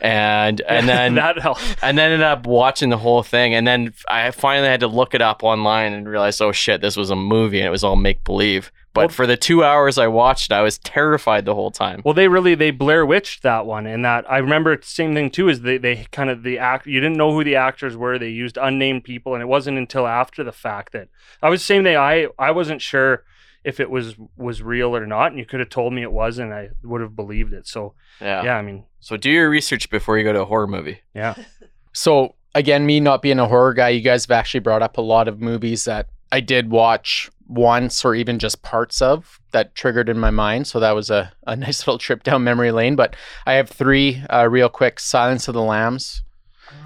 and 0.00 0.60
and 0.62 0.88
then 0.88 1.14
that 1.16 1.38
helped. 1.38 1.62
and 1.82 1.96
then 1.96 2.12
ended 2.12 2.26
up 2.26 2.46
watching 2.46 2.90
the 2.90 2.98
whole 2.98 3.22
thing 3.22 3.54
and 3.54 3.66
then 3.66 3.94
I 4.08 4.30
finally 4.30 4.68
had 4.68 4.80
to 4.80 4.88
look 4.88 5.14
it 5.14 5.22
up 5.22 5.42
online 5.42 5.92
and 5.92 6.08
realize 6.08 6.40
oh 6.40 6.52
shit 6.52 6.80
this 6.80 6.96
was 6.96 7.10
a 7.10 7.16
movie 7.16 7.58
and 7.58 7.66
it 7.66 7.70
was 7.70 7.84
all 7.84 7.96
make 7.96 8.24
believe 8.24 8.72
but 8.94 9.00
Well- 9.02 9.08
for 9.10 9.26
the 9.26 9.36
2 9.36 9.64
hours 9.64 9.98
I 9.98 10.06
watched 10.08 10.52
I 10.52 10.60
was 10.62 10.78
terrified 10.78 11.44
the 11.44 11.54
whole 11.54 11.70
time 11.70 12.02
Well, 12.04 12.14
they 12.14 12.28
really 12.28 12.54
they 12.54 12.70
Blair 12.70 13.06
Witched 13.06 13.42
that 13.42 13.64
one, 13.66 13.86
and 13.86 14.04
that 14.04 14.30
I 14.30 14.38
remember 14.38 14.78
same 14.82 15.14
thing 15.14 15.30
too. 15.30 15.48
Is 15.48 15.62
they 15.62 15.78
they 15.78 16.06
kind 16.12 16.28
of 16.30 16.42
the 16.42 16.58
act 16.58 16.86
you 16.86 17.00
didn't 17.00 17.16
know 17.16 17.32
who 17.32 17.42
the 17.44 17.56
actors 17.56 17.96
were. 17.96 18.18
They 18.18 18.28
used 18.28 18.58
unnamed 18.60 19.04
people, 19.04 19.32
and 19.34 19.42
it 19.42 19.46
wasn't 19.46 19.78
until 19.78 20.06
after 20.06 20.44
the 20.44 20.52
fact 20.52 20.92
that 20.92 21.08
I 21.42 21.48
was 21.48 21.64
same 21.64 21.84
thing. 21.84 21.96
I 21.96 22.28
I 22.38 22.50
wasn't 22.50 22.82
sure 22.82 23.24
if 23.64 23.80
it 23.80 23.90
was 23.90 24.16
was 24.36 24.62
real 24.62 24.96
or 24.96 25.06
not, 25.06 25.32
and 25.32 25.38
you 25.38 25.46
could 25.46 25.60
have 25.60 25.68
told 25.68 25.92
me 25.92 26.02
it 26.02 26.12
was, 26.12 26.38
and 26.38 26.52
I 26.52 26.70
would 26.82 27.00
have 27.00 27.16
believed 27.16 27.52
it. 27.52 27.66
So 27.66 27.94
yeah. 28.20 28.44
yeah, 28.44 28.56
I 28.56 28.62
mean 28.62 28.84
so 29.00 29.16
do 29.16 29.30
your 29.30 29.50
research 29.50 29.90
before 29.90 30.18
you 30.18 30.24
go 30.24 30.32
to 30.32 30.42
a 30.42 30.44
horror 30.44 30.66
movie 30.66 31.00
yeah, 31.14 31.34
So 31.92 32.34
again, 32.54 32.86
me 32.86 33.00
not 33.00 33.22
being 33.22 33.38
a 33.38 33.46
horror 33.46 33.74
guy, 33.74 33.90
you 33.90 34.00
guys 34.00 34.24
have 34.24 34.30
actually 34.30 34.60
brought 34.60 34.82
up 34.82 34.98
a 34.98 35.02
lot 35.02 35.28
of 35.28 35.40
movies 35.40 35.84
that 35.84 36.08
I 36.30 36.40
did 36.40 36.70
watch 36.70 37.30
once 37.46 38.04
or 38.04 38.14
even 38.14 38.38
just 38.38 38.62
parts 38.62 39.02
of 39.02 39.38
that 39.52 39.74
triggered 39.74 40.08
in 40.08 40.18
my 40.18 40.30
mind. 40.30 40.66
So 40.66 40.80
that 40.80 40.92
was 40.92 41.10
a, 41.10 41.32
a 41.46 41.54
nice 41.56 41.80
little 41.80 41.98
trip 41.98 42.22
down 42.22 42.44
memory 42.44 42.72
lane. 42.72 42.96
But 42.96 43.14
I 43.46 43.54
have 43.54 43.68
three 43.68 44.22
uh, 44.30 44.48
real 44.48 44.68
quick. 44.68 44.98
Silence 44.98 45.48
of 45.48 45.54
the 45.54 45.62
Lambs. 45.62 46.22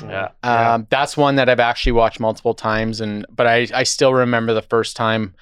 yeah 0.03 0.31
Um, 0.43 0.87
That's 0.91 1.17
one 1.17 1.37
that 1.37 1.49
I've 1.49 1.61
actually 1.61 1.93
watched 1.93 2.19
multiple 2.19 2.55
times, 2.55 3.01
and 3.01 3.25
but 3.31 3.47
I 3.47 3.69
I 3.73 3.85
still 3.85 4.13
remember 4.13 4.53
the 4.53 4.63
first 4.63 4.97
time 4.97 5.35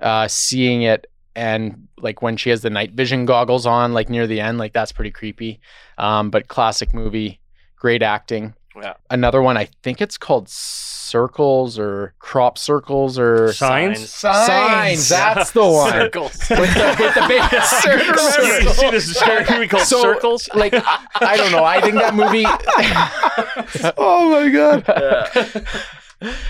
uh, 0.00 0.28
seeing 0.28 0.82
it 0.82 1.06
and 1.36 1.88
like 1.98 2.22
when 2.22 2.36
she 2.36 2.50
has 2.50 2.62
the 2.62 2.70
night 2.70 2.92
vision 2.92 3.24
goggles 3.26 3.66
on, 3.66 3.92
like 3.92 4.08
near 4.08 4.26
the 4.26 4.40
end, 4.40 4.58
like 4.58 4.72
that's 4.72 4.92
pretty 4.92 5.10
creepy. 5.10 5.60
Um, 5.98 6.30
but 6.30 6.48
classic 6.48 6.94
movie, 6.94 7.40
great 7.76 8.02
acting. 8.02 8.54
Yeah. 8.76 8.94
Another 9.10 9.40
one, 9.40 9.56
I 9.56 9.68
think 9.84 10.00
it's 10.00 10.18
called 10.18 10.48
Circles 10.48 11.78
or 11.78 12.14
Crop 12.18 12.58
Circles 12.58 13.18
or 13.20 13.52
signs. 13.52 14.10
Signs. 14.10 15.08
That's 15.08 15.52
the 15.52 15.64
one. 15.64 15.92
circles 15.92 16.32
with 16.50 16.74
the, 16.74 16.96
with 16.98 17.14
the 17.14 17.24
big 17.28 17.62
circles. 17.62 18.36
you 18.64 18.70
see 18.72 18.90
this 18.90 19.50
movie 19.50 19.68
called 19.68 19.84
So, 19.84 20.02
Circles? 20.02 20.48
Like 20.54 20.74
I, 20.74 21.06
I 21.20 21.36
don't 21.36 21.52
know. 21.52 21.62
I 21.64 21.80
think 21.80 21.94
that 21.96 22.14
movie. 22.14 22.44
Oh 23.96 24.30
my 24.30 24.48
god. 24.50 25.64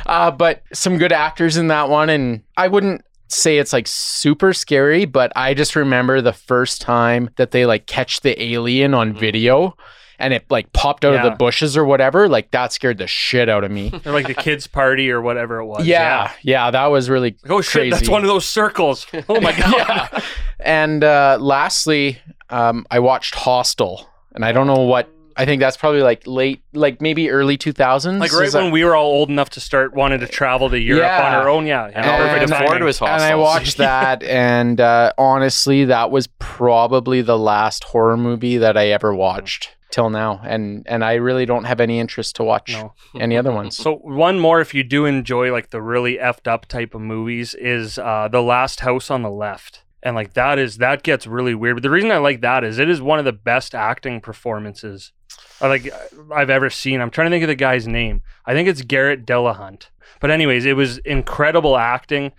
uh, 0.06 0.30
but 0.30 0.62
some 0.72 0.98
good 0.98 1.12
actors 1.12 1.56
in 1.56 1.68
that 1.68 1.88
one, 1.88 2.08
and 2.10 2.42
I 2.56 2.68
wouldn't 2.68 3.04
say 3.28 3.58
it's 3.58 3.72
like 3.72 3.86
super 3.86 4.52
scary, 4.52 5.04
but 5.04 5.32
I 5.36 5.54
just 5.54 5.76
remember 5.76 6.20
the 6.20 6.32
first 6.32 6.80
time 6.80 7.30
that 7.36 7.50
they 7.50 7.66
like 7.66 7.86
catch 7.86 8.20
the 8.20 8.40
alien 8.42 8.94
on 8.94 9.12
video. 9.14 9.76
And 10.16 10.32
it 10.32 10.44
like 10.48 10.72
popped 10.72 11.04
out 11.04 11.14
of 11.16 11.24
the 11.24 11.32
bushes 11.36 11.76
or 11.76 11.84
whatever. 11.84 12.28
Like 12.28 12.52
that 12.52 12.72
scared 12.72 12.98
the 12.98 13.06
shit 13.08 13.48
out 13.48 13.64
of 13.64 13.72
me. 13.72 13.90
Or 14.06 14.12
like 14.12 14.28
the 14.28 14.34
kids' 14.34 14.68
party 14.68 15.10
or 15.10 15.20
whatever 15.20 15.58
it 15.58 15.66
was. 15.66 15.84
yeah, 15.84 16.30
yeah, 16.42 16.70
that 16.70 16.86
was 16.86 17.10
really 17.10 17.36
oh 17.48 17.60
shit, 17.60 17.90
that's 17.90 18.08
one 18.08 18.22
of 18.22 18.28
those 18.28 18.44
circles. 18.46 19.08
Oh 19.28 19.40
my 19.40 19.50
god. 19.58 19.74
yeah. 19.76 20.20
And 20.60 21.02
uh, 21.02 21.38
lastly, 21.40 22.20
um, 22.48 22.86
I 22.92 23.00
watched 23.00 23.34
Hostel, 23.34 24.08
and 24.32 24.44
I 24.44 24.52
don't 24.52 24.68
know 24.68 24.82
what 24.82 25.10
I 25.36 25.44
think 25.44 25.60
that's 25.60 25.76
probably 25.76 26.02
like 26.02 26.26
late, 26.26 26.62
like 26.72 27.00
maybe 27.00 27.30
early 27.30 27.56
2000s. 27.58 28.18
Like 28.20 28.32
right 28.32 28.46
Is 28.46 28.52
that- 28.52 28.62
when 28.62 28.72
we 28.72 28.84
were 28.84 28.94
all 28.96 29.06
old 29.10 29.30
enough 29.30 29.50
to 29.50 29.60
start 29.60 29.94
wanting 29.94 30.20
to 30.20 30.26
travel 30.26 30.70
to 30.70 30.78
Europe 30.78 31.02
Yeah. 31.04 31.26
on 31.26 31.34
our 31.34 31.48
own. 31.48 31.66
Yeah, 31.66 31.86
And 31.86 32.04
yeah, 32.04 32.12
all 32.12 32.22
we 32.34 32.40
could 32.40 32.50
afford 32.50 32.68
timing. 32.68 32.84
was 32.84 33.00
and 33.00 33.10
I 33.22 33.34
watched 33.34 33.76
that, 33.78 34.22
and 34.22 34.80
uh, 34.80 35.12
honestly, 35.18 35.84
that 35.86 36.10
was 36.10 36.26
probably 36.38 37.20
the 37.22 37.38
last 37.38 37.84
horror 37.84 38.16
movie 38.16 38.56
that 38.58 38.76
I 38.76 38.88
ever 38.88 39.14
watched 39.14 39.70
till 39.90 40.10
now, 40.10 40.40
and 40.44 40.84
and 40.88 41.04
I 41.04 41.14
really 41.14 41.46
don't 41.46 41.64
have 41.64 41.80
any 41.80 42.00
interest 42.00 42.34
to 42.36 42.42
watch 42.44 42.72
No. 42.72 42.94
any 43.20 43.36
other 43.36 43.52
ones. 43.52 43.76
So 43.76 43.96
one 43.96 44.40
more, 44.40 44.60
if 44.60 44.74
you 44.74 44.82
do 44.82 45.04
enjoy 45.04 45.52
like 45.52 45.70
the 45.70 45.80
really 45.80 46.16
effed 46.18 46.48
up 46.48 46.66
type 46.66 46.94
of 46.94 47.00
movies, 47.00 47.54
is 47.54 47.98
uh, 47.98 48.26
the 48.28 48.42
Last 48.42 48.80
House 48.80 49.08
on 49.10 49.22
the 49.22 49.30
Left, 49.30 49.83
and 50.04 50.14
like 50.14 50.34
that 50.34 50.58
is 50.58 50.76
that 50.76 51.02
gets 51.02 51.26
really 51.26 51.54
weird. 51.54 51.76
But 51.76 51.82
the 51.82 51.90
reason 51.90 52.12
I 52.12 52.18
like 52.18 52.42
that 52.42 52.62
is 52.62 52.78
it 52.78 52.88
is 52.88 53.02
one 53.02 53.18
of 53.18 53.24
the 53.24 53.32
best 53.32 53.74
acting 53.74 54.20
performances 54.20 55.12
I 55.60 55.68
like 55.68 55.88
I've 56.32 56.50
ever 56.50 56.70
seen. 56.70 57.00
I'm 57.00 57.10
trying 57.10 57.30
to 57.30 57.34
think 57.34 57.44
of 57.44 57.48
the 57.48 57.54
guy's 57.54 57.86
name. 57.86 58.22
I 58.44 58.52
think 58.52 58.68
it's 58.68 58.82
Garret 58.82 59.26
Dillahunt. 59.26 59.88
But 60.20 60.30
anyways, 60.30 60.64
it 60.64 60.76
was 60.76 60.98
incredible 60.98 61.76
acting. 61.76 62.32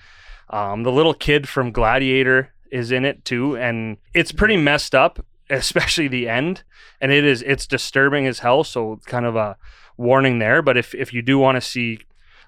Um, 0.49 0.83
the 0.83 0.91
little 0.91 1.13
kid 1.13 1.47
from 1.49 1.71
Gladiator 1.71 2.53
is 2.71 2.91
in 2.91 3.05
it 3.05 3.25
too, 3.25 3.57
and 3.57 3.97
it's 4.13 4.31
pretty 4.31 4.57
messed 4.57 4.93
up, 4.93 5.25
especially 5.49 6.07
the 6.07 6.29
end. 6.29 6.63
And 7.01 7.11
it 7.11 7.25
is 7.25 7.41
it's 7.41 7.67
disturbing 7.67 8.27
as 8.27 8.39
hell. 8.39 8.63
So 8.63 8.99
kind 9.05 9.25
of 9.25 9.35
a 9.35 9.57
warning 9.97 10.39
there. 10.39 10.61
But 10.61 10.77
if 10.77 10.93
if 10.93 11.13
you 11.13 11.21
do 11.21 11.39
want 11.39 11.55
to 11.55 11.61
see 11.61 11.99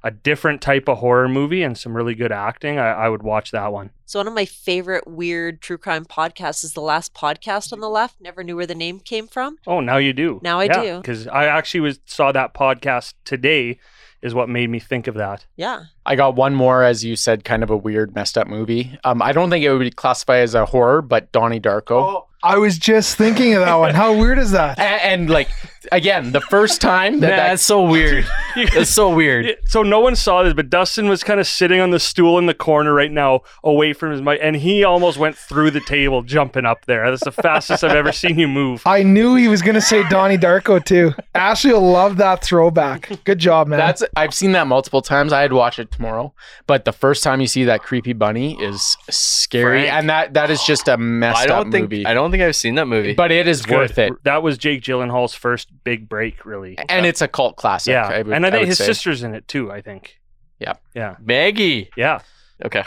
a 0.08 0.12
different 0.12 0.62
type 0.62 0.88
of 0.88 1.00
horror 1.00 1.28
movie 1.28 1.64
and 1.64 1.78
some 1.78 1.94
really 1.94 2.16
good 2.16 2.32
acting, 2.32 2.80
I, 2.80 2.92
I 2.92 3.10
would 3.10 3.24
watch 3.24 3.52
that 3.52 3.74
one. 3.74 3.90
So 4.06 4.20
one 4.20 4.28
of 4.28 4.34
my 4.34 4.46
favorite 4.46 5.06
weird 5.06 5.60
true 5.60 5.78
crime 5.78 6.06
podcasts 6.06 6.64
is 6.64 6.72
the 6.72 6.82
last 6.82 7.14
podcast 7.14 7.74
on 7.74 7.82
the 7.82 7.90
left. 7.90 8.22
Never 8.22 8.42
knew 8.42 8.56
where 8.56 8.66
the 8.66 8.74
name 8.74 9.02
came 9.02 9.28
from. 9.28 9.58
Oh, 9.68 9.82
now 9.82 9.98
you 9.98 10.14
do. 10.14 10.40
Now 10.42 10.60
I 10.60 10.70
do. 10.70 10.96
Because 11.00 11.28
I 11.28 11.48
actually 11.48 11.82
was 11.82 12.00
saw 12.06 12.32
that 12.32 12.54
podcast 12.54 13.16
today. 13.26 13.80
Is 14.22 14.34
what 14.34 14.50
made 14.50 14.70
me 14.70 14.80
think 14.80 15.06
of 15.08 15.14
that. 15.16 15.46
Yeah. 15.58 15.84
I 16.04 16.16
got 16.16 16.36
one 16.36 16.56
more, 16.56 16.84
as 16.84 17.04
you 17.04 17.16
said, 17.16 17.44
kind 17.44 17.62
of 17.62 17.70
a 17.70 17.78
weird, 17.78 18.16
messed 18.16 18.36
up 18.36 18.48
movie. 18.48 18.98
Um, 19.04 19.22
I 19.22 19.32
don't 19.32 19.52
think 19.52 19.64
it 19.64 19.72
would 19.72 19.80
be 19.80 19.92
classified 19.92 20.42
as 20.42 20.56
a 20.56 20.66
horror, 20.66 21.04
but 21.04 21.32
Donnie 21.32 21.60
Darko. 21.60 21.92
Oh, 22.02 22.28
I 22.48 22.57
was 22.57 22.78
just 22.78 23.18
thinking 23.18 23.53
of 23.56 23.61
that 23.65 23.76
one. 23.76 23.94
How 23.94 24.15
weird 24.18 24.40
is 24.40 24.52
that? 24.52 24.80
And, 24.80 25.22
and 25.22 25.30
like 25.30 25.49
again, 25.91 26.32
the 26.32 26.41
first 26.41 26.82
time 26.82 27.19
that, 27.19 27.30
Nah, 27.30 27.36
that 27.36 27.48
that's 27.49 27.64
so 27.64 27.84
weird. 27.84 28.26
That's 28.74 28.90
so 28.90 29.14
weird. 29.14 29.56
So 29.68 29.84
no 29.84 29.99
one 29.99 30.15
saw 30.15 30.41
this, 30.44 30.53
but 30.53 30.69
Dustin 30.69 31.07
was 31.10 31.24
kind 31.24 31.40
of 31.40 31.45
sitting 31.45 31.80
on 31.80 31.91
the 31.91 31.99
stool 31.99 32.40
in 32.40 32.45
the 32.48 32.53
corner 32.53 32.94
right 32.94 33.11
now, 33.11 33.41
away 33.64 33.94
from 33.94 34.11
his 34.11 34.22
mic, 34.22 34.40
and 34.41 34.56
he 34.56 34.84
almost 34.84 35.18
went 35.19 35.36
through 35.38 35.72
the 35.72 35.82
table, 35.82 36.24
jumping 36.24 36.65
up 36.65 36.86
there. 36.86 37.10
That's 37.11 37.24
the 37.24 37.32
fastest 37.32 37.84
I've 37.84 37.95
ever 37.95 38.11
seen 38.11 38.40
you 38.40 38.48
move. 38.48 38.82
I 38.86 39.03
knew 39.03 39.36
he 39.36 39.48
was 39.48 39.61
going 39.61 39.76
to 39.76 39.82
say 39.82 40.07
Donnie 40.10 40.38
Darko 40.38 40.84
too. 40.84 41.14
Ashley 41.36 41.74
will 41.74 41.91
love 41.91 42.18
that 42.18 42.44
throwback. 42.44 43.11
Good 43.26 43.40
job, 43.40 43.68
man. 43.68 43.78
That's 43.78 44.03
I've 44.15 44.34
seen 44.34 44.53
that 44.53 44.65
multiple 44.68 45.02
times. 45.02 45.34
I'd 45.34 45.53
watch 45.53 45.78
it 45.80 45.91
tomorrow, 45.91 46.34
but 46.65 46.86
the 46.86 46.94
first 46.94 47.24
time 47.24 47.41
you 47.41 47.48
see 47.48 47.65
that 47.65 47.84
creepy 47.84 48.14
bunny 48.14 48.60
is 48.61 48.98
scary, 49.10 49.82
Frank. 49.82 49.94
and 49.94 50.10
that 50.10 50.34
that 50.34 50.49
is 50.49 50.64
just 50.64 50.88
a 50.88 50.98
messed 50.98 51.40
I 51.41 51.45
don't 51.45 51.68
up 51.68 51.72
think 51.72 51.84
movie. 51.91 52.06
I 52.06 52.14
don't 52.15 52.32
think 52.32 52.36
I've 52.41 52.55
seen 52.55 52.76
that 52.76 52.88
movie. 52.88 53.14
but 53.14 53.31
it 53.31 53.47
is 53.47 53.59
It's 53.59 53.65
good. 53.65 53.76
worth 53.77 53.97
it, 53.97 54.14
That 54.23 54.43
was 54.43 54.57
Jake 54.57 54.81
Gyllenhaal's 54.81 55.34
first 55.34 55.69
big 55.84 56.07
break, 56.09 56.45
really. 56.45 56.77
and 56.89 57.05
it's 57.05 57.22
a 57.22 57.27
cult 57.27 57.55
classic. 57.57 57.91
yeah, 57.91 58.07
I 58.07 58.22
would- 58.22 58.34
and 58.34 58.45
I 58.45 58.51
think 58.51 58.61
would 58.61 58.68
his 58.69 58.77
say. 58.77 58.85
sister's 58.85 59.23
in 59.23 59.34
it 59.35 59.47
too. 59.47 59.72
I 59.72 59.81
think. 59.81 60.19
Yeah. 60.59 60.73
Yeah. 60.95 61.15
Maggie. 61.19 61.89
Yeah. 61.95 62.19
Okay. 62.65 62.84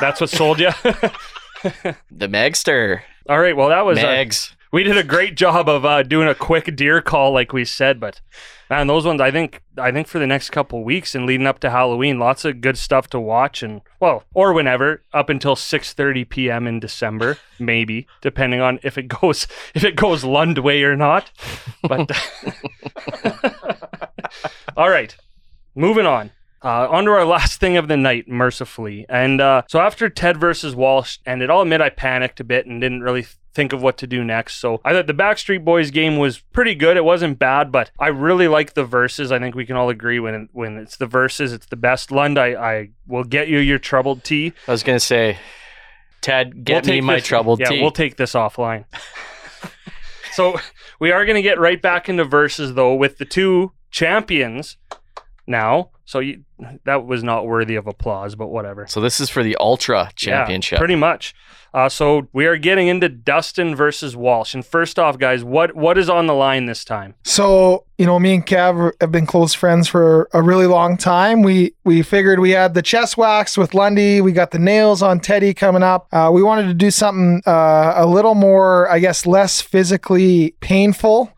That's 0.00 0.20
what 0.20 0.30
sold 0.30 0.58
you. 0.60 0.70
The 1.62 2.26
Megster. 2.26 3.02
All 3.28 3.38
right. 3.38 3.54
Well, 3.54 3.68
that 3.68 3.84
was 3.84 3.98
Megs. 3.98 4.52
We 4.72 4.84
did 4.84 4.96
a 4.96 5.04
great 5.04 5.36
job 5.36 5.68
of 5.68 5.84
uh, 5.84 6.02
doing 6.02 6.28
a 6.28 6.34
quick 6.34 6.76
deer 6.76 7.02
call, 7.02 7.32
like 7.32 7.52
we 7.52 7.64
said. 7.64 7.98
But 7.98 8.20
man, 8.68 8.86
those 8.86 9.04
ones, 9.04 9.20
I 9.20 9.30
think, 9.30 9.62
I 9.76 9.90
think 9.90 10.06
for 10.06 10.18
the 10.18 10.26
next 10.26 10.50
couple 10.50 10.84
weeks 10.84 11.14
and 11.14 11.26
leading 11.26 11.46
up 11.46 11.58
to 11.60 11.70
Halloween, 11.70 12.18
lots 12.18 12.44
of 12.44 12.60
good 12.60 12.78
stuff 12.78 13.08
to 13.08 13.20
watch, 13.20 13.62
and 13.62 13.80
well, 13.98 14.24
or 14.32 14.52
whenever 14.52 15.02
up 15.12 15.28
until 15.28 15.56
six 15.56 15.92
thirty 15.92 16.24
p.m. 16.24 16.66
in 16.66 16.80
December, 16.80 17.38
maybe 17.58 18.06
depending 18.20 18.60
on 18.60 18.78
if 18.82 18.96
it 18.96 19.08
goes 19.08 19.46
if 19.74 19.84
it 19.84 19.96
goes 19.96 20.24
Lund 20.24 20.58
way 20.58 20.82
or 20.84 20.96
not. 20.96 21.30
But 21.82 22.10
all 24.76 24.90
right, 24.90 25.16
moving 25.74 26.06
on. 26.06 26.30
Uh, 26.62 26.86
on 26.90 27.04
to 27.04 27.10
our 27.10 27.24
last 27.36 27.58
thing 27.60 27.76
of 27.76 27.88
the 27.88 27.96
night, 27.96 28.28
mercifully. 28.28 29.06
And 29.08 29.40
uh, 29.40 29.62
so 29.68 29.80
after 29.80 30.08
Ted 30.10 30.36
versus 30.38 30.74
Walsh 30.74 31.18
ended, 31.26 31.50
I'll 31.50 31.62
admit 31.62 31.80
I 31.80 31.88
panicked 31.90 32.40
a 32.40 32.44
bit 32.44 32.66
and 32.66 32.80
didn't 32.80 33.02
really 33.02 33.26
think 33.52 33.72
of 33.72 33.82
what 33.82 33.96
to 33.98 34.06
do 34.06 34.22
next. 34.22 34.56
So 34.58 34.80
I 34.84 34.92
thought 34.92 35.06
the 35.06 35.14
Backstreet 35.14 35.64
Boys 35.64 35.90
game 35.90 36.18
was 36.18 36.38
pretty 36.38 36.74
good. 36.74 36.96
It 36.96 37.04
wasn't 37.04 37.38
bad, 37.38 37.72
but 37.72 37.90
I 37.98 38.08
really 38.08 38.46
like 38.46 38.74
the 38.74 38.84
verses. 38.84 39.32
I 39.32 39.38
think 39.38 39.54
we 39.54 39.66
can 39.66 39.76
all 39.76 39.88
agree 39.90 40.20
when 40.20 40.48
when 40.52 40.76
it's 40.76 40.96
the 40.96 41.06
verses, 41.06 41.52
it's 41.52 41.66
the 41.66 41.76
best. 41.76 42.12
Lund, 42.12 42.38
I, 42.38 42.48
I 42.54 42.88
will 43.08 43.24
get 43.24 43.48
you 43.48 43.58
your 43.58 43.78
troubled 43.78 44.22
tea. 44.22 44.52
I 44.68 44.70
was 44.72 44.82
gonna 44.84 45.00
say, 45.00 45.38
Ted, 46.20 46.64
get 46.64 46.84
We'll 46.86 46.94
me 46.96 47.00
my 47.00 47.14
this- 47.16 47.26
troubled 47.26 47.60
yeah, 47.60 47.70
tea. 47.70 47.80
we'll 47.80 47.90
take 47.90 48.16
this 48.16 48.34
offline. 48.34 48.84
so 50.32 50.58
we 51.00 51.10
are 51.10 51.24
going 51.24 51.36
to 51.36 51.42
get 51.42 51.58
right 51.58 51.80
back 51.80 52.08
into 52.08 52.24
verses 52.24 52.74
though 52.74 52.94
with 52.94 53.18
the 53.18 53.24
two 53.24 53.72
champions 53.90 54.76
now. 55.46 55.90
So 56.04 56.18
you, 56.20 56.44
that 56.84 57.06
was 57.06 57.22
not 57.22 57.46
worthy 57.46 57.76
of 57.76 57.86
applause, 57.86 58.34
but 58.34 58.48
whatever. 58.48 58.86
so 58.88 59.00
this 59.00 59.20
is 59.20 59.30
for 59.30 59.42
the 59.42 59.56
Ultra 59.60 60.10
Championship, 60.16 60.28
Yeah, 60.30 60.36
Championship. 60.38 60.78
pretty 60.78 60.96
much. 60.96 61.34
Uh, 61.72 61.88
so 61.88 62.26
we 62.32 62.46
are 62.46 62.56
getting 62.56 62.88
into 62.88 63.08
Dustin 63.08 63.76
versus 63.76 64.16
Walsh. 64.16 64.54
And 64.54 64.66
first 64.66 64.98
off, 64.98 65.18
guys, 65.18 65.44
what 65.44 65.76
what 65.76 65.96
is 65.98 66.10
on 66.10 66.26
the 66.26 66.34
line 66.34 66.66
this 66.66 66.84
time? 66.84 67.14
So, 67.22 67.84
you 67.96 68.06
know, 68.06 68.18
me 68.18 68.34
and 68.34 68.44
Kev 68.44 68.92
have 69.00 69.12
been 69.12 69.24
close 69.24 69.54
friends 69.54 69.86
for 69.86 70.28
a 70.32 70.42
really 70.42 70.66
long 70.66 70.96
time. 70.96 71.42
We 71.42 71.74
we 71.84 72.02
figured 72.02 72.40
we 72.40 72.50
had 72.50 72.74
the 72.74 72.82
chest 72.82 73.16
wax 73.16 73.56
with 73.56 73.72
Lundy. 73.72 74.20
We 74.20 74.32
got 74.32 74.50
the 74.50 74.58
nails 74.58 75.00
on 75.00 75.20
Teddy 75.20 75.54
coming 75.54 75.84
up. 75.84 76.08
Uh, 76.12 76.30
we 76.32 76.42
wanted 76.42 76.66
to 76.66 76.74
do 76.74 76.90
something 76.90 77.40
uh, 77.46 77.92
a 77.94 78.04
little 78.06 78.34
more, 78.34 78.90
I 78.90 78.98
guess, 78.98 79.24
less 79.24 79.60
physically 79.60 80.56
painful. 80.60 81.32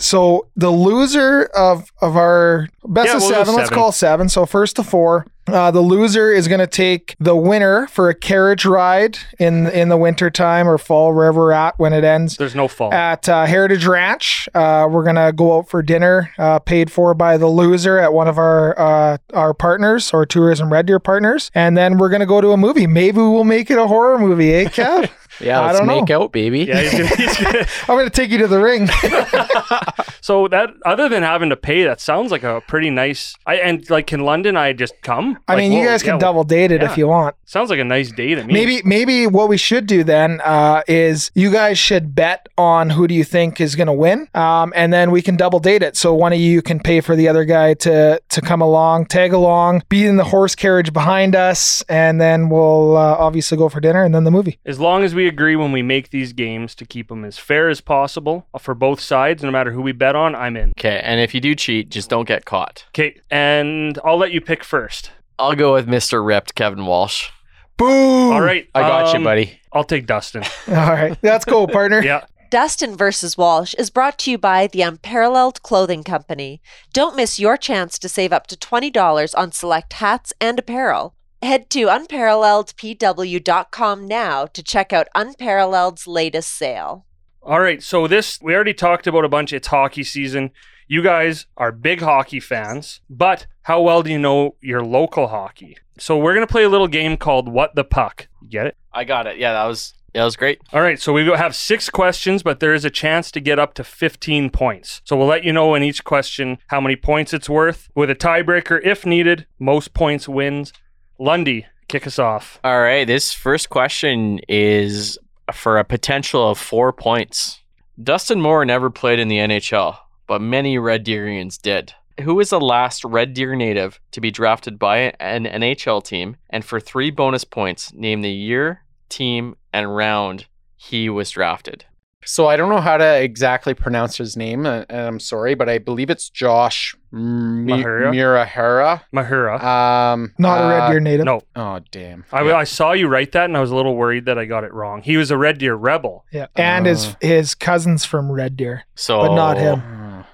So 0.00 0.46
the 0.56 0.70
loser 0.70 1.44
of 1.56 1.92
of 2.00 2.16
our 2.16 2.68
best 2.86 3.06
Yeah, 3.08 3.16
of 3.16 3.22
we'll 3.22 3.30
go 3.30 3.44
7 3.44 3.54
let's 3.54 3.70
call 3.70 3.92
seven. 3.92 4.28
So 4.28 4.46
first 4.46 4.76
to 4.76 4.82
four. 4.82 5.26
Uh, 5.48 5.70
the 5.70 5.80
loser 5.80 6.30
is 6.30 6.46
going 6.46 6.60
to 6.60 6.66
take 6.66 7.16
the 7.18 7.34
winner 7.34 7.86
for 7.86 8.10
a 8.10 8.14
carriage 8.14 8.66
ride 8.66 9.18
in 9.38 9.66
in 9.68 9.88
the 9.88 9.96
wintertime 9.96 10.68
or 10.68 10.76
fall, 10.76 11.14
wherever 11.14 11.40
we're 11.40 11.52
at 11.52 11.72
when 11.78 11.94
it 11.94 12.04
ends 12.04 12.36
There's 12.36 12.54
no 12.54 12.68
fault. 12.68 12.92
at 12.92 13.26
uh, 13.30 13.46
Heritage 13.46 13.86
Ranch. 13.86 14.46
Uh, 14.54 14.86
we're 14.90 15.04
gonna 15.04 15.32
go 15.32 15.56
out 15.56 15.68
for 15.70 15.82
dinner, 15.82 16.30
uh, 16.38 16.58
paid 16.58 16.92
for 16.92 17.14
by 17.14 17.38
the 17.38 17.46
loser 17.46 17.96
at 17.98 18.12
one 18.12 18.28
of 18.28 18.36
our 18.36 18.78
uh, 18.78 19.16
our 19.32 19.54
partners 19.54 20.12
or 20.12 20.26
Tourism 20.26 20.70
Red 20.70 20.84
Deer 20.84 20.98
partners, 21.00 21.50
and 21.54 21.78
then 21.78 21.96
we're 21.96 22.10
gonna 22.10 22.26
go 22.26 22.42
to 22.42 22.50
a 22.50 22.58
movie. 22.58 22.86
Maybe 22.86 23.16
we'll 23.16 23.44
make 23.44 23.70
it 23.70 23.78
a 23.78 23.86
horror 23.86 24.18
movie, 24.18 24.52
eh, 24.52 24.64
Kev? 24.68 25.10
Yeah, 25.40 25.60
I 25.60 25.66
let's 25.66 25.78
don't 25.78 25.86
know. 25.86 26.00
make 26.00 26.10
out, 26.10 26.32
baby. 26.32 26.60
yeah, 26.64 26.80
he's 26.80 26.92
gonna, 26.92 27.16
he's 27.16 27.36
gonna, 27.38 27.58
I'm 27.88 27.96
gonna 27.98 28.10
take 28.10 28.30
you 28.30 28.38
to 28.38 28.48
the 28.48 28.58
ring. 28.60 28.86
so 30.20 30.48
that 30.48 30.70
other 30.84 31.08
than 31.08 31.22
having 31.22 31.50
to 31.50 31.56
pay, 31.56 31.84
that 31.84 32.00
sounds 32.00 32.30
like 32.30 32.42
a 32.42 32.60
pretty 32.66 32.90
nice. 32.90 33.34
I 33.46 33.56
and 33.56 33.88
like, 33.90 34.06
can 34.06 34.20
London 34.20 34.56
I 34.56 34.72
just 34.72 34.94
come? 35.02 35.38
I 35.48 35.52
Like, 35.54 35.62
mean, 35.62 35.72
you 35.72 35.80
whoa, 35.80 35.86
guys 35.86 36.02
can 36.02 36.14
yeah, 36.14 36.18
double 36.18 36.44
date 36.44 36.70
it 36.72 36.82
yeah. 36.82 36.90
if 36.90 36.98
you 36.98 37.06
want. 37.08 37.36
Sounds 37.44 37.70
like 37.70 37.78
a 37.78 37.84
nice 37.84 38.10
day 38.12 38.34
to 38.34 38.44
me. 38.44 38.52
Maybe 38.52 38.82
maybe 38.84 39.26
what 39.26 39.48
we 39.48 39.56
should 39.56 39.86
do 39.86 40.04
then 40.04 40.40
uh, 40.44 40.82
is 40.86 41.30
you 41.34 41.50
guys 41.50 41.78
should 41.78 42.14
bet 42.14 42.48
on 42.58 42.90
who 42.90 43.06
do 43.08 43.14
you 43.14 43.24
think 43.24 43.60
is 43.60 43.76
going 43.76 43.86
to 43.86 43.92
win, 43.92 44.28
um, 44.34 44.72
and 44.76 44.92
then 44.92 45.10
we 45.10 45.22
can 45.22 45.36
double 45.36 45.60
date 45.60 45.82
it. 45.82 45.96
So 45.96 46.14
one 46.14 46.32
of 46.32 46.38
you 46.38 46.62
can 46.62 46.80
pay 46.80 47.00
for 47.00 47.16
the 47.16 47.28
other 47.28 47.44
guy 47.44 47.74
to 47.74 48.20
to 48.28 48.40
come 48.40 48.60
along, 48.60 49.06
tag 49.06 49.32
along, 49.32 49.82
be 49.88 50.04
in 50.04 50.16
the 50.16 50.24
horse 50.24 50.54
carriage 50.54 50.92
behind 50.92 51.34
us, 51.34 51.82
and 51.88 52.20
then 52.20 52.48
we'll 52.48 52.96
uh, 52.96 53.16
obviously 53.18 53.56
go 53.56 53.68
for 53.68 53.80
dinner 53.80 54.04
and 54.04 54.14
then 54.14 54.24
the 54.24 54.30
movie. 54.30 54.58
As 54.66 54.78
long 54.80 55.02
as 55.04 55.14
we 55.14 55.27
agree 55.28 55.56
when 55.56 55.72
we 55.72 55.82
make 55.82 56.10
these 56.10 56.32
games 56.32 56.74
to 56.76 56.84
keep 56.84 57.08
them 57.08 57.24
as 57.24 57.38
fair 57.38 57.68
as 57.68 57.80
possible 57.80 58.46
for 58.58 58.74
both 58.74 59.00
sides, 59.00 59.42
no 59.42 59.50
matter 59.50 59.72
who 59.72 59.82
we 59.82 59.92
bet 59.92 60.16
on, 60.16 60.34
I'm 60.34 60.56
in. 60.56 60.70
Okay, 60.70 61.00
and 61.04 61.20
if 61.20 61.34
you 61.34 61.40
do 61.40 61.54
cheat, 61.54 61.90
just 61.90 62.10
don't 62.10 62.26
get 62.26 62.44
caught. 62.44 62.84
Okay, 62.88 63.20
and 63.30 63.98
I'll 64.04 64.18
let 64.18 64.32
you 64.32 64.40
pick 64.40 64.64
first. 64.64 65.10
I'll 65.38 65.54
go 65.54 65.74
with 65.74 65.86
Mr. 65.86 66.24
Ripped, 66.24 66.54
Kevin 66.54 66.86
Walsh. 66.86 67.30
Boom! 67.76 68.32
All 68.32 68.40
right, 68.40 68.68
I 68.74 68.80
got 68.80 69.14
um, 69.14 69.20
you, 69.20 69.24
buddy. 69.24 69.60
I'll 69.72 69.84
take 69.84 70.06
Dustin. 70.06 70.42
All 70.68 70.74
right, 70.74 71.16
That's 71.22 71.44
cool, 71.44 71.68
partner. 71.68 72.02
yeah, 72.02 72.24
Dustin 72.50 72.96
versus 72.96 73.36
Walsh 73.36 73.74
is 73.74 73.90
brought 73.90 74.18
to 74.20 74.30
you 74.30 74.38
by 74.38 74.68
the 74.68 74.80
Unparalleled 74.80 75.62
Clothing 75.62 76.02
Company. 76.02 76.62
Don't 76.94 77.14
miss 77.14 77.38
your 77.38 77.58
chance 77.58 77.98
to 77.98 78.08
save 78.08 78.32
up 78.32 78.46
to 78.46 78.56
$20 78.56 79.38
on 79.38 79.52
select 79.52 79.92
hats 79.94 80.32
and 80.40 80.58
apparel. 80.58 81.14
Head 81.40 81.70
to 81.70 81.86
unparalleledpw.com 81.86 84.08
now 84.08 84.46
to 84.46 84.62
check 84.62 84.92
out 84.92 85.06
Unparalleled's 85.14 86.08
latest 86.08 86.50
sale. 86.50 87.06
All 87.42 87.60
right, 87.60 87.80
so 87.80 88.08
this 88.08 88.40
we 88.42 88.54
already 88.54 88.74
talked 88.74 89.06
about 89.06 89.24
a 89.24 89.28
bunch. 89.28 89.52
It's 89.52 89.68
hockey 89.68 90.02
season. 90.02 90.50
You 90.88 91.00
guys 91.02 91.46
are 91.56 91.70
big 91.70 92.00
hockey 92.00 92.40
fans, 92.40 93.00
but 93.08 93.46
how 93.62 93.80
well 93.82 94.02
do 94.02 94.10
you 94.10 94.18
know 94.18 94.56
your 94.60 94.82
local 94.82 95.28
hockey? 95.28 95.76
So 95.98 96.18
we're 96.18 96.34
gonna 96.34 96.48
play 96.48 96.64
a 96.64 96.68
little 96.68 96.88
game 96.88 97.16
called 97.16 97.48
What 97.48 97.76
the 97.76 97.84
Puck. 97.84 98.26
You 98.42 98.48
get 98.48 98.66
it? 98.66 98.76
I 98.92 99.04
got 99.04 99.28
it. 99.28 99.38
Yeah, 99.38 99.52
that 99.52 99.66
was 99.66 99.94
Yeah, 100.12 100.22
that 100.22 100.26
was 100.26 100.36
great. 100.36 100.60
All 100.72 100.82
right, 100.82 101.00
so 101.00 101.12
we 101.12 101.24
have 101.24 101.54
six 101.54 101.88
questions, 101.88 102.42
but 102.42 102.58
there 102.58 102.74
is 102.74 102.84
a 102.84 102.90
chance 102.90 103.30
to 103.30 103.38
get 103.40 103.60
up 103.60 103.74
to 103.74 103.84
15 103.84 104.50
points. 104.50 105.02
So 105.04 105.16
we'll 105.16 105.28
let 105.28 105.44
you 105.44 105.52
know 105.52 105.76
in 105.76 105.84
each 105.84 106.02
question 106.02 106.58
how 106.66 106.80
many 106.80 106.96
points 106.96 107.32
it's 107.32 107.48
worth. 107.48 107.88
With 107.94 108.10
a 108.10 108.16
tiebreaker 108.16 108.80
if 108.82 109.06
needed, 109.06 109.46
most 109.60 109.94
points 109.94 110.28
wins. 110.28 110.72
Lundy, 111.18 111.66
kick 111.88 112.06
us 112.06 112.18
off. 112.18 112.60
All 112.62 112.80
right, 112.80 113.06
this 113.06 113.32
first 113.32 113.70
question 113.70 114.40
is 114.48 115.18
for 115.52 115.78
a 115.78 115.84
potential 115.84 116.50
of 116.50 116.58
four 116.58 116.92
points. 116.92 117.60
Dustin 118.00 118.40
Moore 118.40 118.64
never 118.64 118.90
played 118.90 119.18
in 119.18 119.28
the 119.28 119.38
NHL, 119.38 119.96
but 120.26 120.40
many 120.40 120.78
Red 120.78 121.04
Deerians 121.04 121.60
did. 121.60 121.92
Who 122.20 122.38
is 122.40 122.50
the 122.50 122.60
last 122.60 123.04
Red 123.04 123.34
Deer 123.34 123.56
native 123.56 124.00
to 124.12 124.20
be 124.20 124.30
drafted 124.30 124.78
by 124.78 125.12
an 125.20 125.44
NHL 125.44 126.04
team? 126.04 126.36
And 126.50 126.64
for 126.64 126.78
three 126.78 127.10
bonus 127.10 127.44
points, 127.44 127.92
name 127.92 128.22
the 128.22 128.30
year, 128.30 128.84
team, 129.08 129.56
and 129.72 129.94
round 129.94 130.46
he 130.76 131.08
was 131.08 131.30
drafted. 131.30 131.84
So 132.30 132.46
I 132.46 132.56
don't 132.56 132.68
know 132.68 132.80
how 132.80 132.98
to 132.98 133.22
exactly 133.22 133.72
pronounce 133.72 134.18
his 134.18 134.36
name, 134.36 134.66
uh, 134.66 134.84
and 134.90 135.00
I'm 135.00 135.18
sorry, 135.18 135.54
but 135.54 135.70
I 135.70 135.78
believe 135.78 136.10
it's 136.10 136.28
Josh 136.28 136.94
Mi- 137.10 137.72
Mahura? 137.72 138.12
Murahara. 138.12 139.00
Mahura. 139.14 139.62
Um, 139.64 140.34
Not 140.38 140.60
a 140.60 140.64
uh, 140.64 140.68
Red 140.68 140.90
Deer 140.90 141.00
native. 141.00 141.24
no, 141.24 141.40
Oh 141.56 141.80
damn! 141.90 142.26
I, 142.30 142.40
I 142.52 142.64
saw 142.64 142.92
you 142.92 143.08
write 143.08 143.32
that 143.32 143.46
and 143.46 143.56
I 143.56 143.60
was 143.60 143.70
a 143.70 143.74
little 143.76 143.96
worried 143.96 144.26
that 144.26 144.38
I 144.38 144.44
got 144.44 144.64
it 144.64 144.74
wrong. 144.74 145.00
He 145.00 145.16
was 145.16 145.30
a 145.30 145.38
Red 145.38 145.56
Deer 145.56 145.74
Rebel. 145.74 146.26
Yeah, 146.30 146.48
and 146.54 146.84
his 146.84 147.06
Uh. 147.06 147.14
his 147.22 147.54
cousins 147.54 148.04
from 148.04 148.30
Red 148.30 148.58
Deer. 148.58 148.84
So, 148.94 149.20
But 149.22 149.34
not 149.34 149.56
him. 149.56 149.80
Uh, 149.80 150.22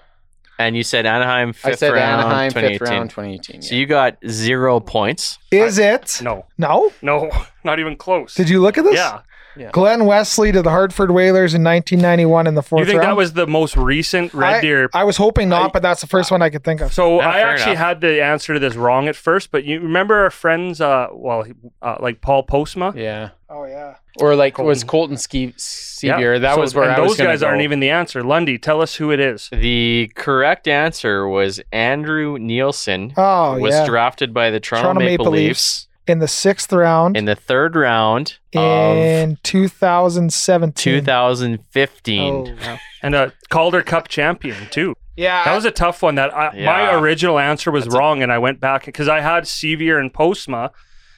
And 0.59 0.77
you 0.77 0.85
said 0.85 1.05
Anaheim 1.05 1.53
fifth 1.53 1.67
I 1.73 1.75
said 1.77 1.93
round, 1.95 2.23
Anaheim 2.23 2.51
2018. 2.53 2.79
fifth 2.79 2.89
round, 2.91 3.11
2018. 3.11 3.63
So 3.63 3.75
yeah. 3.75 3.81
you 3.81 3.87
got 3.87 4.17
zero 4.29 4.79
points. 4.79 5.39
Is 5.51 5.79
it? 5.79 6.21
No, 6.23 6.47
No. 6.59 6.93
no, 7.03 7.29
not 7.65 7.81
even 7.81 7.97
close. 7.97 8.35
Did 8.37 8.49
you 8.49 8.61
look 8.61 8.79
at 8.79 8.85
this? 8.85 8.95
Yeah. 8.95 9.21
Glen 9.73 10.05
Wesley 10.07 10.53
to 10.53 10.63
the 10.63 10.71
Hartford 10.71 11.11
Whalers 11.11 11.55
in 11.55 11.63
1991 11.65 12.47
in 12.47 12.55
the 12.55 12.63
fourth 12.63 12.81
You 12.81 12.87
think 12.87 12.99
round. 13.01 13.11
that 13.13 13.17
was 13.17 13.33
the 13.35 13.47
most 13.47 13.77
recent 13.77 14.35
Red 14.35 14.55
I, 14.55 14.61
Deer? 14.61 14.91
I 14.93 15.05
was 15.05 15.17
hoping 15.17 15.49
not, 15.49 15.71
I- 15.71 15.73
but 15.73 15.83
that's 15.83 16.01
the 16.01 16.07
first 16.07 16.31
one 16.31 16.43
I 16.43 16.51
could 16.51 16.65
think 16.65 16.81
of. 16.81 16.93
So 16.93 17.21
Yeah, 17.21 17.29
I 17.31 17.41
actually 17.41 17.73
enough. 17.73 17.87
had 17.87 18.01
the 18.01 18.23
answer 18.23 18.55
to 18.55 18.59
this 18.61 18.75
wrong 18.77 19.09
at 19.09 19.17
first, 19.17 19.51
but 19.51 19.65
you 19.65 19.81
remember 19.81 20.17
our 20.23 20.31
friends, 20.31 20.81
uh, 20.81 21.09
well, 21.13 21.45
uh, 21.83 21.97
like 22.01 22.21
Paul 22.21 22.45
Postma? 22.47 22.95
yeah, 22.97 23.31
oh 23.49 23.65
yeah. 23.65 23.95
or 24.21 24.35
like 24.37 24.55
Colton. 24.55 24.69
was 24.69 24.85
Colton 24.85 25.17
Ski 25.17 25.53
Sceviour? 25.57 26.41
That 26.41 26.55
So- 26.55 26.61
was 26.61 26.75
where 26.75 26.85
and 26.85 26.93
I 26.95 27.01
was 27.01 27.11
those 27.13 27.19
gonna 27.19 27.31
guys 27.31 27.43
aren't 27.43 27.63
even 27.63 27.81
the 27.81 27.91
answer. 27.91 28.23
Lundy, 28.23 28.59
tell 28.59 28.81
us 28.81 28.97
who 28.97 29.11
it 29.11 29.21
is. 29.21 29.49
The 29.53 30.11
correct 30.15 30.69
answer 30.69 31.27
was 31.29 31.61
Andrew 31.73 32.39
Nielsen. 32.39 33.13
Oh 33.17 33.59
was 33.59 33.75
yeah. 33.75 33.87
drafted 33.87 34.33
by 34.35 34.51
the 34.51 34.61
Toronto, 34.61 34.85
Toronto 34.87 35.01
Maple, 35.01 35.25
Maple 35.27 35.33
Leafs, 35.33 35.49
Leafs 35.49 35.89
in 36.07 36.19
the 36.19 36.29
sixth 36.29 36.73
round 36.73 37.17
in 37.17 37.25
the 37.25 37.35
third 37.35 37.75
round 37.77 38.37
of 38.55 38.97
in 38.97 39.39
2017. 39.43 41.01
2015. 41.01 42.23
Oh, 42.33 42.55
wow. 42.67 42.79
And 43.03 43.15
a 43.15 43.33
Calder 43.49 43.83
Cup 43.83 44.09
champion, 44.09 44.69
too. 44.71 44.95
Yeah. 45.17 45.45
That 45.45 45.55
was 45.55 45.65
a 45.65 45.71
tough 45.71 46.03
one. 46.03 46.17
That 46.17 46.37
I, 46.37 46.55
my 46.65 46.93
original 46.95 47.39
answer 47.39 47.71
was 47.71 47.89
wrong, 47.89 48.23
and 48.23 48.33
I 48.33 48.39
went 48.39 48.61
back 48.61 48.87
because 48.87 49.09
I 49.09 49.21
had 49.21 49.45
Sceviour 49.45 50.01
and 50.01 50.13
Postma, 50.13 50.71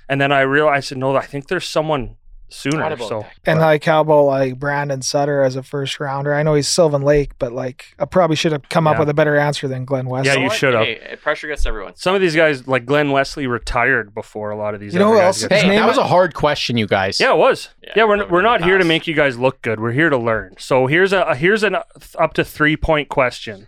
and 0.08 0.20
then 0.20 0.32
I 0.32 0.42
realized, 0.42 0.76
I 0.76 0.80
said, 0.80 0.98
no, 0.98 1.16
I 1.16 1.26
think 1.26 1.48
there's 1.48 1.66
someone 1.66 2.16
sooner. 2.48 2.82
Forgot 2.90 3.09
So 3.09 3.20
that. 3.20 3.32
and 3.44 3.60
like 3.60 3.85
how 3.85 4.01
about 4.02 4.23
like 4.23 4.59
Brandon 4.59 5.02
Sutter 5.02 5.43
as 5.43 5.56
a 5.56 5.62
first 5.62 5.98
rounder? 6.01 6.32
I 6.35 6.43
know 6.43 6.55
he's 6.55 6.68
Sylvan 6.68 7.02
Lake, 7.02 7.32
but 7.39 7.52
like 7.52 7.94
I 7.98 8.05
probably 8.05 8.36
should 8.36 8.52
have 8.52 8.68
come 8.68 8.86
up 8.86 8.98
with 8.98 9.09
a 9.09 9.14
better 9.14 9.36
answer 9.36 9.68
than 9.68 9.85
Glen 9.85 10.06
Wesley. 10.09 10.32
Yeah, 10.32 10.39
you 10.39 10.51
should 10.51 10.74
have. 10.74 10.85
Hey, 10.85 11.16
pressure 11.20 11.48
gets 11.48 11.66
everyone. 11.66 11.97
some 11.97 12.14
of 12.14 12.20
these 12.20 12.36
guys, 12.36 12.66
like 12.68 12.86
Glen 12.86 13.10
Wesley, 13.10 13.47
retired 13.47 14.14
before 14.14 14.51
a 14.51 14.56
lot 14.56 14.74
of 14.74 14.81
these. 14.81 14.93
You 14.93 15.01
know 15.01 15.09
other 15.09 15.16
who 15.16 15.23
else- 15.23 15.43
Hey, 15.43 15.68
that 15.70 15.86
was 15.86 15.98
a 15.98 16.05
hard 16.06 16.35
question, 16.35 16.77
you 16.77 16.86
guys. 16.86 17.18
Yeah, 17.20 17.32
it 17.32 17.39
was. 17.39 17.70
Yeah, 17.82 17.93
Yeah, 17.97 18.05
we're, 18.05 18.27
we're 18.28 18.43
not 18.43 18.62
here 18.64 18.78
to 18.78 18.85
make 18.85 19.06
you 19.06 19.14
guys 19.14 19.39
look 19.39 19.60
good. 19.62 19.81
We're 19.81 19.93
here 19.93 20.10
to 20.10 20.18
learn. 20.18 20.55
So 20.59 20.86
here's 20.86 21.12
a 21.12 21.35
here's 21.35 21.62
an 21.62 21.77
up 22.18 22.35
to 22.35 22.44
three 22.44 22.77
point 22.77 23.09
question. 23.09 23.66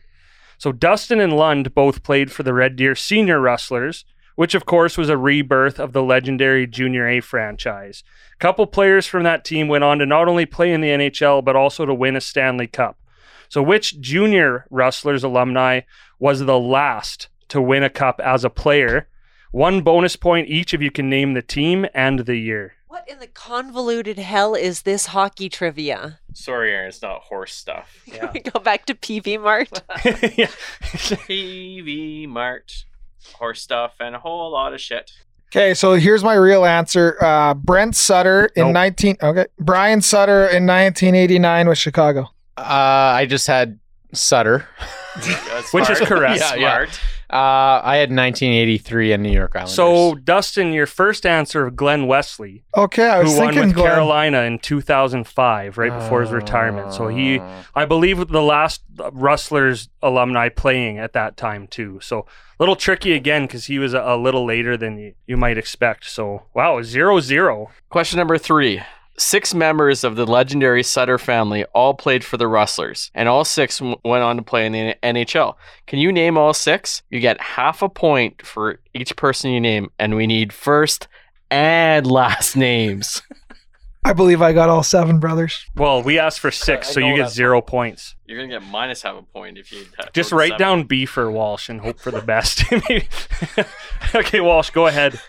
So 0.56 0.72
Dustin 0.72 1.20
and 1.20 1.32
Lund 1.36 1.72
both 1.74 2.02
played 2.02 2.32
for 2.32 2.42
the 2.42 2.52
Red 2.52 2.74
Deer 2.76 2.94
Senior 2.96 3.40
Rustlers, 3.40 4.04
which 4.38 4.54
of 4.54 4.64
course 4.64 4.96
was 4.96 5.08
a 5.08 5.16
rebirth 5.16 5.80
of 5.80 5.92
the 5.92 6.00
legendary 6.00 6.64
Junior 6.64 7.08
A 7.08 7.18
franchise. 7.18 8.04
A 8.34 8.36
couple 8.36 8.68
players 8.68 9.04
from 9.04 9.24
that 9.24 9.44
team 9.44 9.66
went 9.66 9.82
on 9.82 9.98
to 9.98 10.06
not 10.06 10.28
only 10.28 10.46
play 10.46 10.72
in 10.72 10.80
the 10.80 10.90
NHL 10.90 11.44
but 11.44 11.56
also 11.56 11.84
to 11.84 11.92
win 11.92 12.14
a 12.14 12.20
Stanley 12.20 12.68
Cup. 12.68 12.96
So 13.48 13.64
which 13.64 14.00
Junior 14.00 14.64
Rustlers 14.70 15.24
alumni 15.24 15.80
was 16.20 16.38
the 16.38 16.56
last 16.56 17.26
to 17.48 17.60
win 17.60 17.82
a 17.82 17.90
cup 17.90 18.20
as 18.22 18.44
a 18.44 18.48
player? 18.48 19.08
One 19.50 19.80
bonus 19.80 20.14
point 20.14 20.48
each 20.48 20.72
if 20.72 20.80
you 20.80 20.92
can 20.92 21.10
name 21.10 21.34
the 21.34 21.42
team 21.42 21.84
and 21.92 22.20
the 22.20 22.36
year. 22.36 22.74
What 22.86 23.08
in 23.08 23.18
the 23.18 23.26
convoluted 23.26 24.18
hell 24.18 24.54
is 24.54 24.82
this 24.82 25.06
hockey 25.06 25.48
trivia? 25.48 26.20
Sorry, 26.32 26.72
Erin, 26.72 26.90
it's 26.90 27.02
not 27.02 27.22
horse 27.22 27.56
stuff. 27.56 28.04
Can 28.08 28.30
we 28.34 28.38
go 28.38 28.60
back 28.60 28.86
to 28.86 28.94
Peavey 28.94 29.36
Mart? 29.36 29.82
yeah. 30.38 30.46
Peavey 31.26 32.28
Mart, 32.28 32.84
horse 33.34 33.62
stuff, 33.62 33.94
and 34.00 34.14
a 34.14 34.18
whole 34.18 34.50
lot 34.52 34.74
of 34.74 34.80
shit. 34.80 35.10
Okay, 35.50 35.72
so 35.72 35.94
here's 35.94 36.22
my 36.22 36.34
real 36.34 36.64
answer. 36.66 37.16
Uh, 37.22 37.54
Brent 37.54 37.96
Sutter 37.96 38.50
in 38.54 38.66
Nope. 38.66 38.74
19 38.74 39.16
okay. 39.22 39.46
Brian 39.58 40.02
Sutter 40.02 40.42
in 40.42 40.66
1989 40.66 41.68
with 41.68 41.78
Chicago. 41.78 42.30
Uh, 42.58 42.62
I 42.62 43.24
just 43.24 43.46
had 43.46 43.78
Sutter. 44.12 44.68
Which 45.72 45.88
is 45.88 46.00
correct. 46.00 46.40
Yeah, 46.40 46.54
yeah. 46.54 46.86
Smart. 47.28 47.82
Uh, 47.84 47.86
I 47.86 47.96
had 47.96 48.10
1983 48.10 49.12
in 49.12 49.22
New 49.22 49.30
York 49.30 49.54
Islanders. 49.54 49.74
So, 49.74 50.14
Dustin, 50.14 50.72
your 50.72 50.86
first 50.86 51.26
answer 51.26 51.66
of 51.66 51.76
Glen 51.76 52.06
Wesley, 52.06 52.62
Okay, 52.76 53.08
I 53.08 53.22
was 53.22 53.32
who 53.32 53.38
won 53.38 53.48
thinking 53.54 53.68
with 53.68 53.76
Glen. 53.76 53.86
Carolina 53.90 54.40
in 54.42 54.58
2005, 54.58 55.78
right 55.78 55.92
before 55.92 56.22
his 56.22 56.30
retirement. 56.30 56.92
So 56.92 57.08
he, 57.08 57.40
I 57.74 57.84
believe, 57.84 58.28
the 58.28 58.42
last 58.42 58.82
Rustlers 59.12 59.88
alumni 60.02 60.48
playing 60.48 60.98
at 60.98 61.12
that 61.12 61.36
time 61.36 61.66
too. 61.66 61.98
So 62.02 62.20
a 62.20 62.62
little 62.62 62.76
tricky 62.76 63.12
again 63.12 63.42
because 63.46 63.66
he 63.66 63.78
was 63.78 63.94
a, 63.94 64.00
a 64.00 64.16
little 64.16 64.44
later 64.44 64.76
than 64.76 64.98
you, 64.98 65.14
you 65.26 65.36
might 65.36 65.58
expect. 65.58 66.04
So 66.06 66.44
wow, 66.54 66.82
zero 66.82 67.20
zero. 67.20 67.70
Question 67.90 68.18
number 68.18 68.38
three. 68.38 68.82
Six 69.18 69.52
members 69.52 70.04
of 70.04 70.14
the 70.14 70.24
legendary 70.26 70.84
Sutter 70.84 71.18
family 71.18 71.64
all 71.74 71.92
played 71.94 72.22
for 72.24 72.36
the 72.36 72.46
Rustlers, 72.46 73.10
and 73.14 73.28
all 73.28 73.44
six 73.44 73.78
w- 73.78 73.96
went 74.04 74.22
on 74.22 74.36
to 74.36 74.42
play 74.42 74.64
in 74.64 74.70
the 74.72 74.94
NHL. 75.02 75.56
Can 75.88 75.98
you 75.98 76.12
name 76.12 76.38
all 76.38 76.54
six? 76.54 77.02
You 77.10 77.18
get 77.18 77.40
half 77.40 77.82
a 77.82 77.88
point 77.88 78.46
for 78.46 78.78
each 78.94 79.16
person 79.16 79.50
you 79.50 79.60
name, 79.60 79.90
and 79.98 80.14
we 80.14 80.28
need 80.28 80.52
first 80.52 81.08
and 81.50 82.06
last 82.08 82.54
names. 82.68 83.20
I 84.04 84.12
believe 84.12 84.40
I 84.40 84.52
got 84.52 84.68
all 84.68 84.84
seven 84.84 85.18
brothers. 85.18 85.66
Well, 85.74 86.00
we 86.02 86.20
asked 86.20 86.38
for 86.38 86.52
six, 86.52 86.88
so 86.88 87.00
you 87.00 87.16
get 87.16 87.24
that 87.24 87.32
zero 87.32 87.60
points. 87.60 88.14
You're 88.24 88.38
gonna 88.38 88.60
get 88.60 88.66
minus 88.70 89.02
half 89.02 89.16
a 89.18 89.22
point 89.22 89.58
if 89.58 89.72
you 89.72 89.84
have 89.98 90.12
Just 90.12 90.30
write 90.30 90.50
seven. 90.52 90.58
down 90.60 90.84
B 90.84 91.04
for 91.06 91.28
Walsh 91.28 91.68
and 91.68 91.80
hope 91.80 91.98
for 91.98 92.12
the 92.12 92.22
best. 92.22 92.62
okay, 94.14 94.40
Walsh, 94.40 94.70
go 94.70 94.86
ahead. 94.86 95.20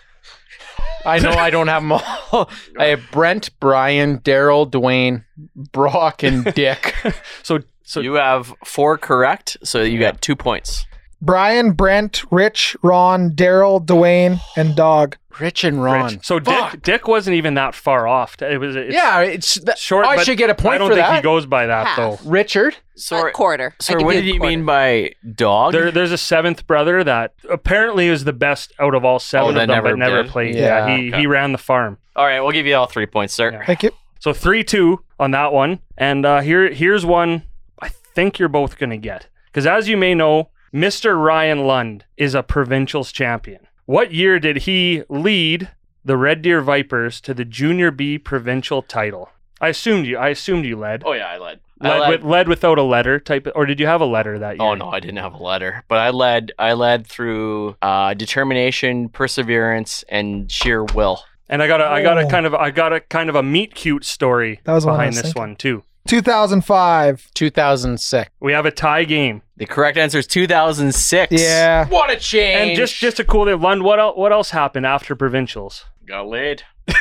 I 1.04 1.18
know 1.18 1.30
I 1.32 1.50
don't 1.50 1.68
have 1.68 1.82
them 1.82 1.92
all. 1.92 2.50
I 2.78 2.86
have 2.86 3.02
Brent, 3.10 3.50
Brian, 3.60 4.18
Daryl, 4.20 4.70
Dwayne, 4.70 5.24
Brock, 5.72 6.22
and 6.22 6.44
Dick. 6.54 6.94
So, 7.42 7.60
so 7.82 8.00
You 8.00 8.14
have 8.14 8.54
four 8.64 8.98
correct, 8.98 9.56
so 9.64 9.82
you 9.82 9.92
Yeah. 9.98 10.12
get 10.12 10.20
two 10.22 10.36
points. 10.36 10.86
Brian, 11.22 11.72
Brent, 11.72 12.22
Rich, 12.30 12.76
Ron, 12.82 13.30
Daryl, 13.32 13.84
Dwayne, 13.84 14.40
and 14.56 14.74
Dog. 14.74 15.16
Rich 15.38 15.64
and 15.64 15.82
Ron. 15.82 16.12
Rich. 16.14 16.26
So 16.26 16.38
Dick, 16.38 16.54
Fuck. 16.54 16.82
Dick 16.82 17.06
wasn't 17.08 17.36
even 17.36 17.54
that 17.54 17.74
far 17.74 18.08
off. 18.08 18.40
It 18.42 18.58
was 18.58 18.74
it's 18.74 18.92
yeah, 18.94 19.20
it's 19.20 19.54
that, 19.60 19.78
short. 19.78 20.04
I 20.06 20.16
but 20.16 20.26
should 20.26 20.38
get 20.38 20.50
a 20.50 20.54
point 20.54 20.74
I 20.76 20.78
don't 20.78 20.90
for 20.90 20.96
think 20.96 21.14
he 21.14 21.20
goes 21.22 21.46
by 21.46 21.66
that 21.66 21.86
Half. 21.86 21.96
though. 21.96 22.28
Richard. 22.28 22.74
a 22.96 22.98
Sorry, 23.00 23.32
quarter. 23.32 23.74
I 23.78 23.82
sorry. 23.82 24.00
give 24.00 24.06
What 24.06 24.14
you 24.16 24.22
did 24.22 24.30
a 24.30 24.32
you 24.34 24.40
quarter. 24.40 24.56
mean 24.56 24.64
by 24.66 25.12
dog? 25.34 25.72
There, 25.72 25.90
there's 25.92 26.12
a 26.12 26.18
seventh 26.18 26.66
brother 26.66 27.04
that 27.04 27.34
apparently 27.48 28.08
is 28.08 28.24
the 28.24 28.32
best 28.32 28.72
out 28.80 28.94
of 28.94 29.04
all 29.04 29.18
seven 29.18 29.46
Oh, 29.46 29.48
of 29.50 29.54
them, 29.54 29.68
never 29.68 29.90
but 29.90 29.98
never 29.98 30.22
did? 30.24 30.32
played. 30.32 30.54
Yeah, 30.56 30.86
Yeah. 30.88 30.96
he 30.96 31.08
Okay. 31.10 31.18
he 31.20 31.26
ran 31.26 31.52
the 31.52 31.58
farm. 31.58 31.98
All 32.16 32.26
right, 32.26 32.40
we'll 32.40 32.52
give 32.52 32.66
you 32.66 32.74
all 32.74 32.86
three 32.86 33.06
points, 33.06 33.32
sir. 33.32 33.52
Yeah. 33.52 33.64
Thank 33.64 33.82
you. 33.84 33.92
So 34.18 34.32
three 34.32 34.64
two 34.64 35.04
on 35.18 35.30
that 35.30 35.52
one, 35.52 35.78
and 35.96 36.26
uh, 36.26 36.40
here 36.40 36.70
here's 36.72 37.06
one 37.06 37.44
I 37.80 37.88
think 37.88 38.38
you're 38.38 38.48
both 38.50 38.78
gonna 38.78 38.98
get 38.98 39.28
because 39.46 39.66
as 39.66 39.88
you 39.88 39.96
may 39.96 40.14
know, 40.14 40.50
Mr. 40.74 41.16
Ryan 41.20 41.66
Lund 41.66 42.04
is 42.16 42.34
a 42.34 42.42
provincials 42.42 43.12
champion. 43.12 43.66
What 43.90 44.12
year 44.14 44.38
did 44.38 44.58
he 44.58 45.02
lead 45.08 45.68
the 46.04 46.16
Red 46.16 46.42
Deer 46.42 46.60
Vipers 46.60 47.20
to 47.22 47.34
the 47.34 47.44
Junior 47.44 47.90
B 47.90 48.18
provincial 48.18 48.82
title? 48.82 49.30
I 49.60 49.66
assumed 49.66 50.06
you. 50.06 50.16
I 50.16 50.28
assumed 50.28 50.64
you 50.64 50.76
led. 50.76 51.02
Oh 51.04 51.10
yeah, 51.12 51.26
I 51.26 51.38
led. 51.38 51.58
I 51.80 51.88
led, 51.88 51.98
led- 51.98 52.10
with, 52.10 52.22
led 52.24 52.48
without 52.48 52.78
a 52.78 52.84
letter 52.84 53.18
type, 53.18 53.48
or 53.52 53.66
did 53.66 53.80
you 53.80 53.88
have 53.88 54.00
a 54.00 54.04
letter 54.06 54.38
that 54.38 54.58
year? 54.58 54.68
Oh 54.68 54.74
no, 54.74 54.90
I 54.90 55.00
didn't 55.00 55.16
have 55.16 55.34
a 55.34 55.42
letter, 55.42 55.82
but 55.88 55.98
I 55.98 56.10
led. 56.10 56.52
I 56.56 56.74
led 56.74 57.04
through 57.04 57.74
uh, 57.82 58.14
determination, 58.14 59.08
perseverance, 59.08 60.04
and 60.08 60.48
sheer 60.52 60.84
will. 60.84 61.24
And 61.48 61.60
I 61.60 61.66
got 61.66 61.80
a, 61.80 61.86
I 61.86 62.00
got 62.04 62.16
a 62.16 62.26
Oh. 62.26 62.28
kind 62.28 62.46
of, 62.46 62.54
I 62.54 62.70
got 62.70 62.92
a 62.92 63.00
kind 63.00 63.28
of 63.28 63.34
a 63.34 63.42
meet 63.42 63.74
cute 63.74 64.04
story 64.04 64.60
That 64.62 64.72
was 64.74 64.86
one 64.86 64.94
I 64.94 64.98
behind 64.98 65.08
was 65.08 65.16
this 65.16 65.24
thinking. 65.32 65.42
one 65.42 65.56
too. 65.56 65.82
2005. 66.10 67.30
2006. 67.34 68.30
We 68.40 68.52
have 68.52 68.66
a 68.66 68.72
tie 68.72 69.04
game, 69.04 69.42
The 69.56 69.66
correct 69.66 69.96
answer 69.96 70.18
is 70.18 70.26
2006. 70.26 71.32
Yeah. 71.32 71.86
What 71.86 72.10
a 72.10 72.16
change! 72.16 72.70
and 72.70 72.76
just 72.76 72.96
just 72.96 73.20
a 73.20 73.24
cool 73.24 73.44
thing. 73.46 73.60
Lund, 73.60 73.84
what 73.84 74.00
else, 74.00 74.16
what 74.16 74.32
else 74.32 74.50
happened 74.50 74.86
after 74.86 75.14
provincials? 75.14 75.84
Got 76.06 76.26
laid. 76.26 76.64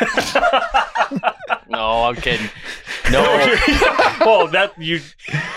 no, 1.68 2.04
I'm 2.04 2.16
kidding. 2.18 2.50
No, 3.12 3.24
well, 4.22 4.48
that 4.50 4.74
you. 4.78 5.00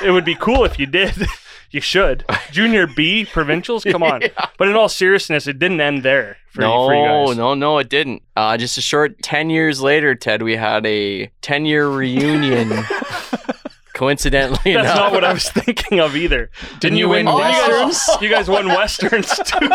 It 0.02 0.10
would 0.10 0.24
be 0.24 0.34
cool 0.34 0.64
if 0.64 0.78
you 0.78 0.86
did. 0.86 1.14
You 1.72 1.80
should. 1.80 2.26
Junior 2.50 2.86
B 2.86 3.24
provincials, 3.24 3.82
come 3.82 4.02
on. 4.02 4.20
But 4.58 4.68
in 4.68 4.74
all 4.76 4.90
seriousness, 4.90 5.46
it 5.46 5.58
didn't 5.58 5.80
end 5.80 6.02
there 6.02 6.36
for, 6.50 6.60
no, 6.60 6.86
for 6.86 6.94
you 6.94 7.28
guys. 7.28 7.36
no, 7.38 7.54
no, 7.54 7.78
it 7.78 7.88
didn't. 7.88 8.20
Uh, 8.36 8.58
just 8.58 8.76
a 8.76 8.82
short 8.82 9.22
10 9.22 9.48
years 9.48 9.80
later, 9.80 10.14
Ted, 10.14 10.42
we 10.42 10.54
had 10.54 10.84
a 10.84 11.28
10 11.40 11.64
year 11.64 11.88
reunion. 11.88 12.68
Coincidentally 14.02 14.72
That's 14.74 14.84
enough. 14.84 14.96
not 14.96 15.12
what 15.12 15.22
I 15.22 15.32
was 15.32 15.48
thinking 15.48 16.00
of 16.00 16.16
either. 16.16 16.50
Didn't 16.80 16.98
you 16.98 17.08
win 17.08 17.24
you 17.28 17.36
Westerns? 17.36 18.04
Guys, 18.08 18.16
you 18.22 18.28
guys 18.28 18.48
won 18.48 18.66
westerns 18.66 19.28
too. 19.28 19.58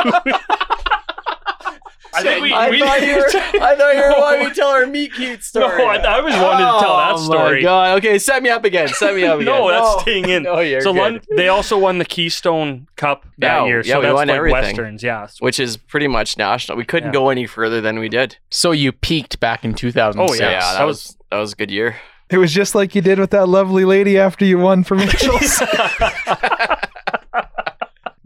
I 2.13 2.23
think 2.23 2.41
we. 2.43 2.51
I 2.51 2.69
we 2.69 2.79
thought 2.79 3.01
you 3.03 3.15
were, 3.15 3.27
I 3.63 3.75
thought 3.77 3.95
you 3.95 4.01
were 4.01 4.15
wanting 4.19 4.49
to 4.49 4.53
tell 4.53 4.67
our 4.67 4.85
meat 4.85 5.13
cute 5.13 5.39
no, 5.55 5.69
story. 5.69 5.81
I, 5.81 5.95
I 5.95 6.19
was 6.19 6.33
wanting 6.33 6.65
to 6.65 6.79
tell 6.85 6.97
that 6.97 7.11
Oh 7.13 7.17
story. 7.23 7.57
my 7.57 7.61
god. 7.61 7.97
Okay, 7.99 8.19
set 8.19 8.43
me 8.43 8.49
up 8.49 8.65
again. 8.65 8.89
Set 8.89 9.15
me 9.15 9.23
up 9.23 9.39
again. 9.39 9.45
No, 9.53 9.69
that's 9.69 10.01
staying 10.01 10.27
in. 10.27 10.43
No, 10.43 10.55
oh, 10.55 10.59
you're 10.59 10.81
so 10.81 10.91
good. 10.91 10.99
Lon- 10.99 11.21
they 11.37 11.47
also 11.47 11.77
won 11.77 11.97
the 11.99 12.05
Keystone 12.05 12.87
Cup 12.97 13.25
that 13.37 13.61
Yeah, 13.61 13.65
year. 13.65 13.81
yeah, 13.85 13.93
so 13.93 13.99
we 13.99 14.05
that's 14.07 14.13
won 14.15 14.27
like 14.27 14.35
everything. 14.35 14.61
westerns. 14.61 15.03
Yeah. 15.03 15.27
Which 15.39 15.57
is 15.57 15.77
pretty 15.77 16.09
much 16.09 16.37
national. 16.37 16.77
We 16.77 16.83
couldn't 16.83 17.09
Yeah. 17.09 17.19
go 17.19 17.29
any 17.29 17.45
further 17.47 17.79
than 17.79 17.97
we 17.99 18.09
did. 18.09 18.35
So 18.49 18.71
you 18.71 18.91
peaked 18.91 19.39
back 19.39 19.63
in 19.63 19.73
2006. 19.73 20.41
Oh, 20.41 20.43
yeah. 20.43 20.51
Yeah, 20.51 20.59
that, 20.59 20.79
that 20.79 20.85
was 20.85 21.15
that 21.31 21.37
was 21.37 21.53
a 21.53 21.55
good 21.55 21.71
year. 21.71 21.95
It 22.29 22.37
was 22.37 22.51
just 22.51 22.75
like 22.75 22.93
you 22.93 23.01
did 23.01 23.19
with 23.19 23.29
that 23.31 23.47
lovely 23.47 23.85
lady 23.85 24.17
after 24.17 24.43
you 24.45 24.57
won 24.57 24.83
provincials. 24.83 25.61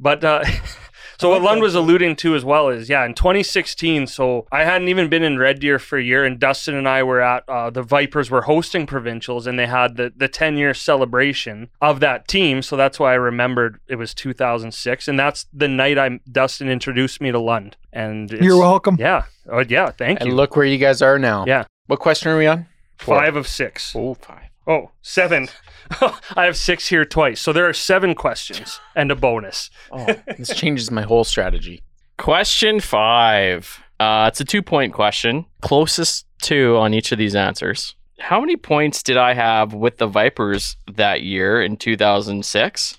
But 0.01 0.23
uh, 0.23 0.43
so 1.19 1.29
what 1.29 1.43
Lund 1.43 1.61
was 1.61 1.75
alluding 1.75 2.15
to 2.17 2.35
as 2.35 2.43
well 2.43 2.69
is, 2.69 2.89
yeah, 2.89 3.05
in 3.05 3.13
2016. 3.13 4.07
So 4.07 4.47
I 4.51 4.63
hadn't 4.63 4.87
even 4.87 5.09
been 5.09 5.23
in 5.23 5.37
Red 5.37 5.59
Deer 5.59 5.77
for 5.77 5.97
a 5.99 6.03
year, 6.03 6.25
and 6.25 6.39
Dustin 6.39 6.75
and 6.75 6.87
I 6.89 7.03
were 7.03 7.21
at 7.21 7.43
uh, 7.47 7.69
the 7.69 7.83
Vipers 7.83 8.31
were 8.31 8.41
hosting 8.41 8.87
provincials, 8.87 9.45
and 9.45 9.59
they 9.59 9.67
had 9.67 9.97
the 9.97 10.11
the 10.15 10.27
10 10.27 10.57
year 10.57 10.73
celebration 10.73 11.69
of 11.79 11.99
that 11.99 12.27
team. 12.27 12.61
So 12.63 12.75
that's 12.75 12.99
why 12.99 13.11
I 13.11 13.15
remembered 13.15 13.79
it 13.87 13.95
was 13.97 14.13
2006, 14.15 15.07
and 15.07 15.19
that's 15.19 15.45
the 15.53 15.67
night 15.67 15.97
I 15.99 16.19
Dustin 16.31 16.67
introduced 16.67 17.21
me 17.21 17.31
to 17.31 17.39
Lund. 17.39 17.77
And 17.93 18.31
it's- 18.31 18.43
You're 18.43 18.59
welcome. 18.59 18.97
Yeah. 18.99 19.25
Oh 19.49 19.59
yeah. 19.59 19.91
Thank 19.91 20.19
And 20.19 20.27
you. 20.27 20.31
And 20.31 20.37
look 20.37 20.55
where 20.55 20.65
you 20.65 20.77
guys 20.79 21.01
are 21.03 21.19
now. 21.19 21.45
Yeah. 21.45 21.65
What 21.85 21.99
question 21.99 22.31
are 22.31 22.37
we 22.37 22.47
on? 22.47 22.65
Five 23.01 23.35
of 23.35 23.47
six. 23.47 23.95
Oh, 23.95 24.13
five. 24.13 24.49
Oh, 24.67 24.91
seven. 25.01 25.49
I 26.35 26.45
have 26.45 26.55
six 26.55 26.87
here 26.87 27.03
twice. 27.05 27.41
So 27.41 27.51
there 27.51 27.67
are 27.67 27.73
seven 27.73 28.15
questions 28.15 28.79
and 28.95 29.11
a 29.11 29.15
bonus. 29.15 29.69
Oh, 29.91 30.05
this 30.37 30.55
changes 30.55 30.91
my 30.91 31.01
whole 31.01 31.23
strategy. 31.23 31.81
Question 32.17 32.79
five. 32.79 33.79
Uh, 33.99 34.25
it's 34.31 34.39
a 34.39 34.45
two 34.45 34.61
point 34.61 34.93
question. 34.93 35.45
Closest 35.61 36.25
to 36.43 36.77
on 36.77 36.93
each 36.93 37.11
of 37.11 37.17
these 37.17 37.35
answers. 37.35 37.95
How 38.19 38.39
many 38.39 38.55
points 38.55 39.01
did 39.01 39.17
I 39.17 39.33
have 39.33 39.73
with 39.73 39.97
the 39.97 40.07
Vipers 40.07 40.77
that 40.91 41.23
year 41.23 41.61
in 41.61 41.75
2006? 41.77 42.97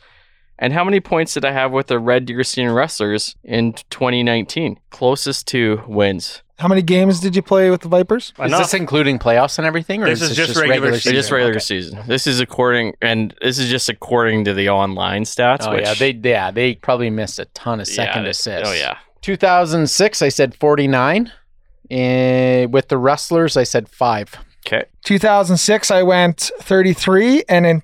And 0.62 0.72
how 0.72 0.84
many 0.84 1.00
points 1.00 1.34
did 1.34 1.44
I 1.44 1.50
have 1.50 1.72
with 1.72 1.88
the 1.88 1.98
Red 1.98 2.24
Deer 2.24 2.44
Senior 2.44 2.72
Rustlers 2.72 3.34
in 3.42 3.72
2019? 3.90 4.78
Closest 4.90 5.48
to 5.48 5.82
wins. 5.88 6.42
How 6.60 6.68
many 6.68 6.82
games 6.82 7.18
did 7.18 7.34
you 7.34 7.42
play 7.42 7.68
with 7.68 7.80
the 7.80 7.88
Vipers? 7.88 8.32
Is 8.38 8.46
Enough. 8.46 8.60
this 8.62 8.74
including 8.74 9.18
playoffs 9.18 9.58
and 9.58 9.66
everything, 9.66 10.04
or 10.04 10.06
This 10.06 10.22
is 10.22 10.30
is 10.30 10.36
this 10.36 10.46
just 10.46 10.60
regular 10.60 10.90
It's 10.90 11.02
just 11.02 11.14
Season, 11.16 11.34
regular 11.34 11.50
Okay. 11.54 11.58
season. 11.58 12.00
This 12.06 12.28
is 12.28 12.38
according, 12.38 12.94
and 13.02 13.34
this 13.42 13.58
is 13.58 13.68
just 13.68 13.88
according 13.88 14.44
to 14.44 14.54
the 14.54 14.68
online 14.68 15.24
stats. 15.24 15.66
Oh 15.66 15.72
which, 15.72 15.82
yeah, 15.82 15.94
they 15.94 16.12
yeah 16.12 16.52
they 16.52 16.76
probably 16.76 17.10
missed 17.10 17.40
a 17.40 17.46
ton 17.46 17.80
of 17.80 17.88
yeah, 17.88 17.94
second 17.94 18.22
they- 18.22 18.30
assists. 18.30 18.68
Oh 18.68 18.72
yeah, 18.72 18.98
2006, 19.22 20.22
I 20.22 20.28
said 20.28 20.54
49. 20.54 21.32
And 21.90 22.72
with 22.72 22.86
the 22.88 22.98
Rustlers, 22.98 23.56
I 23.56 23.64
said 23.64 23.88
five. 23.88 24.36
okay. 24.64 24.84
2006, 25.04 25.90
I 25.90 26.02
went 26.04 26.52
33, 26.60 27.42
and 27.48 27.66
in 27.66 27.80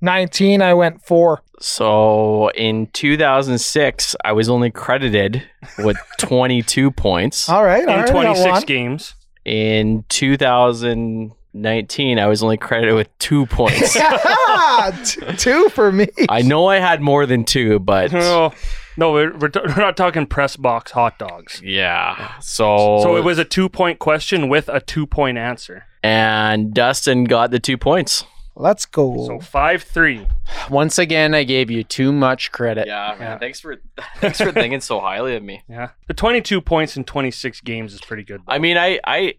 2019, 0.00 0.62
I 0.62 0.74
went 0.74 1.02
four. 1.04 1.42
So 1.60 2.48
in 2.50 2.86
2006, 2.88 4.16
I 4.24 4.32
was 4.32 4.48
only 4.48 4.70
credited 4.70 5.42
with 5.78 5.96
22 6.18 6.90
points. 6.90 7.48
All 7.48 7.64
right, 7.64 7.86
all 7.86 7.94
In 7.94 8.00
right, 8.00 8.08
I 8.08 8.12
got 8.12 8.22
26 8.36 8.50
one. 8.50 8.62
games. 8.62 9.14
In 9.44 10.04
2019, 10.08 12.18
I 12.18 12.26
was 12.26 12.42
only 12.42 12.56
credited 12.56 12.94
with 12.94 13.08
two 13.18 13.44
points. 13.46 13.94
T- 15.04 15.20
Two 15.36 15.68
for 15.70 15.92
me. 15.92 16.08
I 16.28 16.42
know 16.42 16.66
I 16.66 16.78
had 16.78 17.00
more 17.02 17.26
than 17.26 17.44
two, 17.44 17.78
but 17.78 18.10
No, 18.12 18.52
no, 18.96 19.12
we're, 19.12 19.36
we're, 19.36 19.48
t- 19.48 19.60
we're 19.64 19.74
not 19.76 19.96
talking 19.98 20.26
press 20.26 20.56
box 20.56 20.90
hot 20.92 21.18
dogs. 21.18 21.60
yeah. 21.62 22.38
So 22.40 23.00
So 23.02 23.16
it 23.16 23.24
was 23.24 23.38
a 23.38 23.44
two 23.44 23.68
point 23.68 23.98
question 23.98 24.48
with 24.48 24.68
a 24.70 24.80
two 24.80 25.06
point 25.06 25.36
answer. 25.38 25.84
and 26.02 26.72
Dustin 26.72 27.24
got 27.24 27.50
the 27.50 27.60
two 27.60 27.76
points. 27.76 28.24
Let's 28.60 28.84
go. 28.86 29.26
So 29.26 29.40
5 29.40 29.82
3. 29.82 30.26
Once 30.70 30.98
again, 30.98 31.34
I 31.34 31.44
gave 31.44 31.70
you 31.70 31.82
too 31.82 32.12
much 32.12 32.52
credit. 32.52 32.86
Yeah, 32.86 33.16
man. 33.18 33.38
Thanks 33.38 33.60
for 33.60 33.76
thanks 34.16 34.40
for 34.40 34.52
thinking 34.52 34.80
so 34.80 35.00
highly 35.00 35.34
of 35.36 35.42
me. 35.42 35.62
Yeah. 35.68 35.90
The 36.08 36.14
22 36.14 36.60
points 36.60 36.96
in 36.96 37.04
26 37.04 37.60
games 37.62 37.94
is 37.94 38.00
pretty 38.00 38.22
good. 38.24 38.42
I 38.46 38.58
mean, 38.58 38.76
I 38.76 39.00
I 39.06 39.34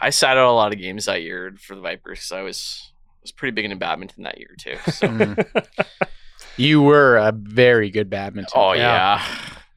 I 0.00 0.10
sat 0.10 0.36
out 0.36 0.48
a 0.48 0.52
lot 0.52 0.72
of 0.72 0.78
games 0.78 1.04
that 1.06 1.22
year 1.22 1.54
for 1.60 1.74
the 1.74 1.80
Vipers. 1.82 2.20
'cause 2.28 2.32
I 2.32 2.42
was 2.42 2.92
was 3.22 3.30
pretty 3.32 3.54
big 3.54 3.64
into 3.64 3.76
badminton 3.76 4.24
that 4.24 4.38
year 4.38 4.54
too. 4.58 4.76
So. 4.90 5.06
Mm. 5.08 5.66
you 6.56 6.82
were 6.82 7.16
a 7.18 7.32
very 7.32 7.90
good 7.90 8.10
badminton. 8.10 8.52
oh 8.54 8.72
Yeah. 8.72 8.80
yeah. 9.18 9.18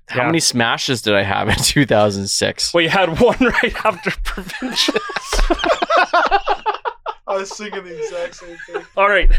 How 0.08 0.22
Yeah. 0.22 0.26
many 0.28 0.40
smashes 0.40 1.02
did 1.02 1.16
I 1.16 1.24
have 1.24 1.50
in 1.50 1.56
2006? 1.56 2.74
well, 2.74 2.84
you 2.84 2.90
had 2.90 3.20
one 3.20 3.38
right 3.40 3.86
after 3.86 4.12
provincial. 4.24 4.96
I 7.28 7.38
was 7.38 7.56
singing 7.56 7.84
the 7.84 7.98
exact 7.98 8.36
same 8.36 8.58
thing. 8.68 8.84
All 8.98 9.10
right. 9.10 9.30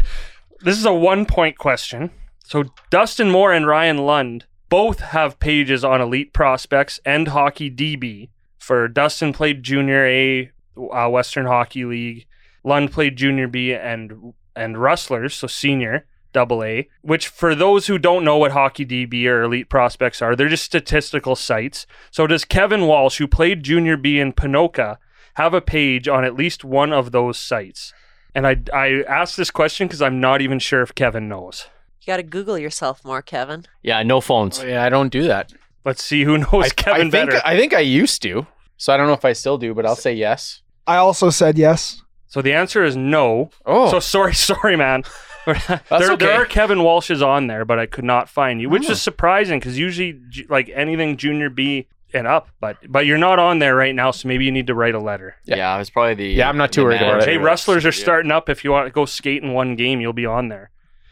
This 0.61 0.77
is 0.77 0.85
a 0.85 0.93
one 0.93 1.25
point 1.25 1.57
question. 1.57 2.11
So 2.43 2.65
Dustin 2.89 3.29
Moore 3.29 3.53
and 3.53 3.67
Ryan 3.67 3.97
Lund 3.97 4.45
both 4.69 4.99
have 4.99 5.39
pages 5.39 5.83
on 5.83 6.01
Elite 6.01 6.33
Prospects 6.33 6.99
and 7.05 7.29
Hockey 7.29 7.69
DB. 7.71 8.29
For 8.57 8.87
Dustin 8.87 9.31
played 9.31 9.63
Junior 9.63 10.05
A, 10.05 10.51
uh, 10.77 11.09
Western 11.09 11.45
Hockey 11.45 11.85
League. 11.85 12.25
Lund 12.63 12.91
played 12.91 13.15
Junior 13.15 13.47
B 13.47 13.73
and 13.73 14.33
and 14.55 14.77
Rustlers, 14.77 15.35
so 15.35 15.47
Senior 15.47 16.05
Double 16.33 16.63
A. 16.63 16.89
Which, 17.01 17.27
for 17.27 17.55
those 17.55 17.87
who 17.87 17.97
don't 17.97 18.25
know 18.25 18.37
what 18.37 18.51
Hockey 18.51 18.85
DB 18.85 19.25
or 19.25 19.43
Elite 19.43 19.69
Prospects 19.69 20.21
are, 20.21 20.35
they're 20.35 20.49
just 20.49 20.65
statistical 20.65 21.35
sites. 21.35 21.87
So 22.11 22.27
does 22.27 22.43
Kevin 22.43 22.87
Walsh, 22.87 23.19
who 23.19 23.27
played 23.27 23.63
Junior 23.63 23.95
B 23.95 24.19
in 24.19 24.33
Ponoka, 24.33 24.97
have 25.37 25.53
a 25.53 25.61
page 25.61 26.07
on 26.07 26.23
at 26.25 26.35
least 26.35 26.63
one 26.63 26.91
of 26.93 27.11
those 27.11 27.39
sites? 27.39 27.93
And 28.35 28.45
I, 28.45 28.57
I 28.73 29.03
asked 29.07 29.37
this 29.37 29.49
question 29.49 29.87
because 29.87 30.01
I'm 30.01 30.19
not 30.19 30.41
even 30.41 30.59
sure 30.59 30.81
if 30.81 30.93
Kevin 30.93 31.27
knows. 31.27 31.67
You 32.01 32.07
got 32.07 32.17
to 32.17 32.23
Google 32.23 32.57
yourself 32.57 33.03
more, 33.03 33.21
Kevin. 33.21 33.65
Yeah, 33.81 34.03
no 34.03 34.21
phones. 34.21 34.59
Oh, 34.59 34.65
yeah, 34.65 34.83
I 34.83 34.89
don't 34.89 35.09
do 35.09 35.27
that. 35.27 35.51
Let's 35.85 36.03
see 36.03 36.23
who 36.23 36.37
knows 36.37 36.65
I, 36.65 36.69
Kevin 36.69 37.07
I 37.07 37.09
think 37.09 37.11
better. 37.31 37.41
I 37.43 37.57
think 37.57 37.73
I 37.73 37.79
used 37.79 38.21
to. 38.23 38.45
So 38.77 38.93
I 38.93 38.97
don't 38.97 39.07
know 39.07 39.13
if 39.13 39.25
I 39.25 39.33
still 39.33 39.57
do, 39.57 39.73
but 39.73 39.85
I'll 39.85 39.95
say 39.95 40.13
yes. 40.13 40.61
I 40.85 40.97
also 40.97 41.29
said 41.31 41.57
yes. 41.57 42.01
so 42.27 42.41
the 42.41 42.53
answer 42.53 42.83
is 42.83 42.95
no. 42.95 43.49
Oh, 43.65 43.89
So 43.89 43.99
sorry, 43.99 44.33
sorry, 44.51 44.75
man. 44.75 45.03
there, 45.45 45.81
there 45.89 46.11
okay. 46.11 46.31
are 46.33 46.45
Kevin 46.45 46.79
Walshes 46.79 47.25
on 47.25 47.47
there, 47.47 47.63
but 47.65 47.79
I 47.79 47.85
could 47.85 48.03
not 48.03 48.27
find 48.29 48.61
you, 48.61 48.69
which 48.69 48.87
Oh. 48.87 48.91
is 48.91 49.01
surprising 49.01 49.59
because 49.59 49.79
usually, 49.79 50.19
like 50.49 50.69
anything 50.73 51.17
Junior 51.17 51.49
B 51.49 51.87
and 52.13 52.27
up, 52.27 52.49
but 52.59 52.77
but 52.87 53.05
you're 53.05 53.17
not 53.17 53.39
on 53.39 53.59
there 53.59 53.75
right 53.75 53.93
now, 53.93 54.11
so 54.11 54.27
maybe 54.27 54.45
you 54.45 54.51
need 54.51 54.67
to 54.67 54.75
write 54.75 54.95
a 54.95 54.99
letter. 54.99 55.35
Yeah. 55.45 55.57
Yeah, 55.57 55.75
it 55.75 55.79
was 55.79 55.89
probably 55.89 56.15
the. 56.15 56.27
Yeah, 56.27 56.49
I'm 56.49 56.57
not 56.57 56.71
too 56.71 56.83
worried 56.83 57.01
about 57.01 57.23
it. 57.23 57.27
Hey, 57.29 57.37
Rustlers 57.37 57.85
are 57.85 57.91
starting 57.91 58.31
up. 58.31 58.49
If 58.49 58.63
you 58.63 58.71
want 58.71 58.87
to 58.87 58.91
go 58.91 59.05
skate 59.05 59.43
in 59.43 59.53
one 59.53 59.75
game, 59.75 59.99
you'll 60.01 60.13
be 60.13 60.25
on 60.25 60.49
there. 60.49 60.71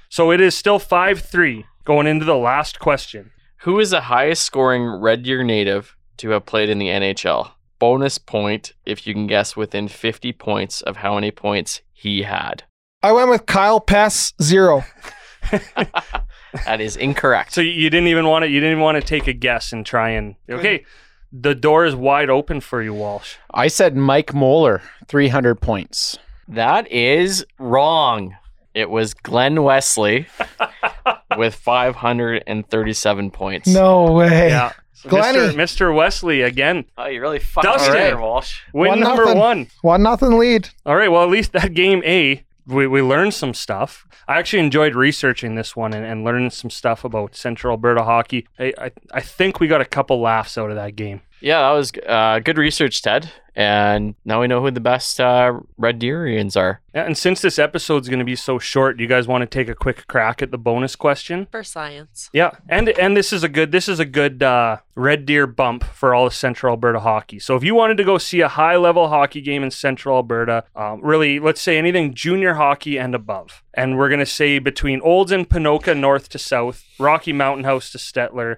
So 0.09 0.31
it 0.31 0.39
is 0.39 0.55
still 0.55 0.80
five 0.80 1.19
three 1.19 1.65
going 1.84 2.07
into 2.07 2.26
the 2.26 2.38
last 2.38 2.80
question. 2.80 3.31
Who 3.59 3.80
is 3.80 3.89
the 3.89 4.01
highest 4.01 4.43
scoring 4.43 4.85
Red 4.85 5.23
Deer 5.23 5.43
native 5.43 5.95
to 6.17 6.30
have 6.30 6.45
played 6.45 6.69
in 6.69 6.77
the 6.77 6.88
NHL? 6.88 7.51
Bonus 7.80 8.17
point 8.17 8.73
if 8.85 9.05
you 9.05 9.13
can 9.13 9.27
guess 9.27 9.57
within 9.57 9.88
50 9.88 10.31
points 10.34 10.81
of 10.81 10.97
how 10.97 11.15
many 11.15 11.31
points 11.31 11.81
he 11.91 12.23
had. 12.23 12.63
I 13.03 13.11
went 13.11 13.30
with 13.30 13.45
Kyle 13.45 13.80
Pass 13.80 14.34
zero. 14.41 14.85
That 16.65 16.80
is 16.82 16.95
incorrect. 16.95 17.53
So 17.53 17.61
you- 17.61 17.72
you 17.72 17.90
didn't 17.90 18.07
even 18.07 18.27
want 18.27 18.44
to. 18.44 18.49
You 18.49 18.60
didn't 18.60 18.72
even 18.73 18.84
want 18.84 18.99
to 19.02 19.06
take 19.06 19.27
a 19.27 19.34
guess 19.34 19.72
and 19.73 19.86
try 19.86 20.10
and 20.11 20.36
okay. 20.49 20.86
The 21.38 21.53
door 21.56 21.86
is 21.86 21.95
wide 21.95 22.30
open 22.30 22.61
for 22.61 22.82
you, 22.82 22.94
Walsh. 22.94 23.36
I 23.53 23.68
said 23.68 23.95
Mike 23.98 24.34
Moeller, 24.34 24.82
300 25.07 25.56
points. 25.60 26.18
That 26.48 26.90
is 26.91 27.45
wrong. 27.60 28.38
It 28.73 28.90
was 28.90 29.14
Glen 29.14 29.64
Wesley 29.64 30.27
with 31.38 31.56
537 31.56 33.32
points. 33.32 33.68
No 33.68 34.11
way. 34.14 34.49
Yeah. 34.49 34.72
So 34.94 35.10
Glenny. 35.10 35.40
Mr. 35.40 35.53
Mr. 35.56 35.95
Wesley 35.95 36.41
again, 36.41 36.86
Oh, 36.98 37.07
you 37.07 37.22
really 37.22 37.40
fucked 37.40 37.65
Dustin. 37.65 37.94
me 37.94 37.99
there, 37.99 38.18
Walsh. 38.19 38.61
win 38.73 38.90
One 38.91 38.99
number 39.02 39.26
nothing. 39.26 39.40
one. 39.40 39.68
One 39.82 40.03
nothing 40.03 40.38
lead. 40.38 40.69
All 40.86 40.95
right. 40.95 41.11
Well, 41.11 41.23
at 41.23 41.30
least 41.30 41.52
that 41.53 41.73
game 41.73 42.02
A, 42.06 42.44
we, 42.68 42.88
we 42.88 43.02
learned 43.02 43.34
some 43.34 43.54
stuff. 43.54 44.08
I 44.28 44.40
actually 44.40 44.60
enjoyed 44.60 44.96
researching 44.96 45.56
this 45.56 45.76
one 45.76 45.94
and, 45.94 46.06
and 46.06 46.24
learning 46.24 46.50
some 46.50 46.70
stuff 46.70 47.04
about 47.04 47.36
Central 47.36 47.72
Alberta 47.72 48.04
hockey. 48.04 48.48
I, 48.58 48.74
I, 48.78 48.92
I 49.12 49.22
think 49.22 49.60
we 49.60 49.68
got 49.68 49.82
a 49.82 49.86
couple 49.86 50.20
laughs 50.20 50.58
out 50.58 50.70
of 50.70 50.76
that 50.76 50.96
game. 50.96 51.22
Yeah, 51.42 51.62
that 51.62 51.72
was 51.72 51.92
uh, 52.08 52.40
good 52.40 52.58
research, 52.58 53.02
Ted. 53.02 53.32
And 53.56 54.15
now 54.26 54.41
we 54.41 54.48
know 54.48 54.61
who 54.61 54.69
the 54.69 54.82
best 54.82 55.19
uh, 55.22 55.60
Red 55.77 55.99
Deerians 55.99 56.57
are. 56.57 56.82
And 56.94 57.18
since 57.18 57.41
this 57.41 57.57
episode's 57.57 58.10
going 58.10 58.19
to 58.19 58.26
be 58.26 58.36
so 58.36 58.60
short, 58.60 58.98
do 58.98 59.03
you 59.03 59.07
guys 59.07 59.27
want 59.27 59.44
to 59.44 59.45
take 59.45 59.69
a 59.69 59.76
quick 59.76 60.07
crack 60.07 60.41
at 60.41 60.52
the 60.52 60.57
bonus 60.57 60.95
question? 60.95 61.48
For 61.52 61.64
science. 61.64 62.30
Yeah, 62.34 62.52
and 62.68 62.90
and 62.90 63.15
this 63.15 63.32
is 63.32 63.44
a 63.44 63.49
good 63.49 63.72
this 63.72 63.88
is 63.88 63.99
a 63.99 64.06
good 64.06 64.44
uh, 64.44 64.77
Red 64.95 65.26
Deer 65.26 65.48
bump 65.48 65.86
for 65.86 66.14
all 66.14 66.27
of 66.27 66.34
Central 66.34 66.72
Alberta 66.72 66.99
hockey. 66.99 67.40
So 67.40 67.56
if 67.56 67.64
you 67.64 67.76
wanted 67.76 67.98
to 67.98 68.03
go 68.03 68.18
see 68.18 68.41
a 68.41 68.49
high 68.49 68.76
level 68.76 69.07
hockey 69.07 69.41
game 69.41 69.64
in 69.64 69.72
Central 69.72 70.18
Alberta, 70.18 70.65
um, 70.76 71.02
really 71.02 71.40
let's 71.40 71.61
say 71.61 71.77
anything 71.77 72.14
junior 72.14 72.56
hockey 72.56 72.98
and 72.98 73.15
above, 73.15 73.64
and 73.73 73.98
we're 73.98 74.10
gonna 74.10 74.26
say 74.26 74.60
between 74.60 74.99
Olds 75.02 75.32
and 75.32 75.48
Ponoka 75.49 75.98
north 75.98 76.27
to 76.30 76.38
south, 76.40 76.84
Rocky 76.99 77.32
Mountain 77.32 77.64
House 77.64 77.90
to 77.91 77.98
Stettler, 77.98 78.57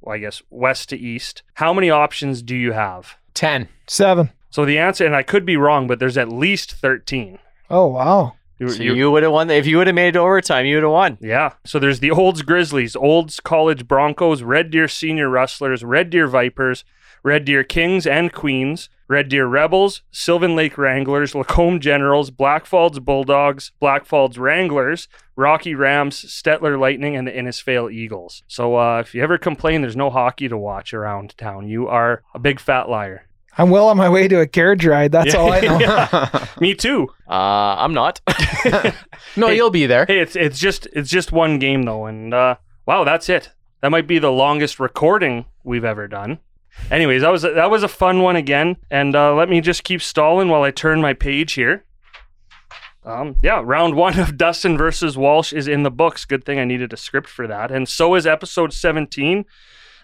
well 0.00 0.14
I 0.14 0.18
guess 0.18 0.42
west 0.48 0.88
to 0.90 0.98
east. 0.98 1.42
How 1.54 1.74
many 1.74 1.90
options 1.90 2.40
do 2.40 2.56
you 2.56 2.72
have? 2.72 3.16
10. 3.34 3.68
Seven. 3.86 4.30
So 4.50 4.64
the 4.64 4.78
answer, 4.78 5.04
and 5.04 5.14
I 5.16 5.22
could 5.22 5.44
be 5.44 5.56
wrong, 5.56 5.86
but 5.86 5.98
there's 5.98 6.18
at 6.18 6.28
least 6.30 6.72
thirteen. 6.72 7.38
Oh 7.70 7.86
wow. 7.86 8.34
You- 8.58 8.68
So 8.70 8.82
you- 8.82 8.94
you 8.94 9.10
would 9.10 9.22
have 9.22 9.32
won. 9.32 9.50
If 9.50 9.66
you 9.66 9.76
would 9.78 9.86
have 9.86 9.94
made 9.94 10.16
it 10.16 10.18
overtime, 10.18 10.66
you 10.66 10.76
would 10.76 10.82
have 10.82 10.92
won. 10.92 11.18
Yeah. 11.20 11.50
So 11.64 11.78
there's 11.78 12.00
the 12.00 12.10
Olds 12.10 12.42
Grizzlies, 12.42 12.96
Olds 12.96 13.38
College 13.40 13.86
Broncos, 13.86 14.42
Red 14.42 14.70
Deer 14.70 14.88
Senior 14.88 15.28
Rustlers, 15.28 15.84
Red 15.84 16.10
Deer 16.10 16.26
Vipers, 16.26 16.82
Red 17.22 17.44
Deer 17.44 17.62
Kings 17.62 18.06
and 18.06 18.32
Queens, 18.32 18.88
Red 19.06 19.28
Deer 19.28 19.46
Rebels, 19.46 20.02
Sylvan 20.10 20.56
Lake 20.56 20.76
Wranglers, 20.76 21.34
Lacombe 21.34 21.78
Generals, 21.80 22.30
Blackfalds 22.30 23.00
Bulldogs, 23.04 23.70
Blackfalds 23.80 24.38
Wranglers, 24.38 25.08
Rocky 25.36 25.74
Rams, 25.74 26.24
Stettler 26.24 26.78
Lightning, 26.78 27.14
and 27.16 27.26
the 27.28 27.32
Innisfail 27.32 27.92
Eagles. 27.92 28.42
So 28.48 28.76
uh, 28.76 28.98
if 29.00 29.14
you 29.14 29.22
ever 29.22 29.38
complain 29.38 29.82
there's 29.82 29.96
no 29.96 30.10
hockey 30.10 30.48
to 30.48 30.56
watch 30.58 30.92
around 30.92 31.36
town, 31.38 31.68
you 31.68 31.86
are 31.86 32.22
a 32.34 32.38
big 32.40 32.58
fat 32.60 32.88
liar. 32.88 33.24
I'm 33.58 33.70
well 33.70 33.88
on 33.88 33.96
my 33.96 34.08
way 34.08 34.28
to 34.28 34.40
a 34.40 34.46
carriage 34.46 34.86
ride. 34.86 35.10
That's 35.12 35.34
all 35.34 35.52
I 35.52 35.60
know. 35.62 35.78
Yeah. 35.80 36.46
Me 36.60 36.74
too. 36.74 37.08
Uh, 37.28 37.32
I'm 37.78 37.92
not. 37.92 38.20
no, 39.36 39.48
Hey. 39.48 39.56
you'll 39.56 39.70
be 39.70 39.86
there. 39.86 40.06
Hey, 40.06 40.20
it's 40.20 40.36
it's 40.36 40.58
just 40.58 40.86
it's 40.92 41.10
just 41.10 41.32
one 41.32 41.58
game 41.58 41.82
though, 41.82 42.06
and 42.06 42.32
uh, 42.32 42.56
wow, 42.86 43.04
that's 43.04 43.28
it. 43.28 43.50
That 43.82 43.90
might 43.90 44.06
be 44.06 44.18
the 44.18 44.32
longest 44.32 44.78
recording 44.80 45.44
we've 45.64 45.84
ever 45.84 46.08
done. 46.08 46.38
Anyways, 46.90 47.22
that 47.22 47.30
was 47.32 47.42
a, 47.44 47.50
that 47.54 47.70
was 47.70 47.82
a 47.82 47.88
fun 47.88 48.22
one 48.22 48.36
again, 48.36 48.76
and 48.90 49.14
uh, 49.16 49.34
let 49.34 49.48
me 49.48 49.60
just 49.60 49.82
keep 49.84 50.00
stalling 50.00 50.48
while 50.48 50.62
I 50.62 50.70
turn 50.70 51.00
my 51.00 51.12
page 51.12 51.52
here. 51.54 51.84
Um, 53.04 53.36
yeah, 53.42 53.62
round 53.64 53.94
one 53.94 54.18
of 54.18 54.36
Dustin 54.36 54.76
versus 54.76 55.16
Walsh 55.16 55.52
is 55.52 55.66
in 55.66 55.82
the 55.82 55.90
books. 55.90 56.24
Good 56.24 56.44
thing 56.44 56.58
I 56.58 56.64
needed 56.64 56.92
a 56.92 56.96
script 56.96 57.28
for 57.28 57.46
that, 57.46 57.70
and 57.72 57.88
so 57.88 58.14
is 58.14 58.26
episode 58.26 58.72
seventeen. 58.72 59.44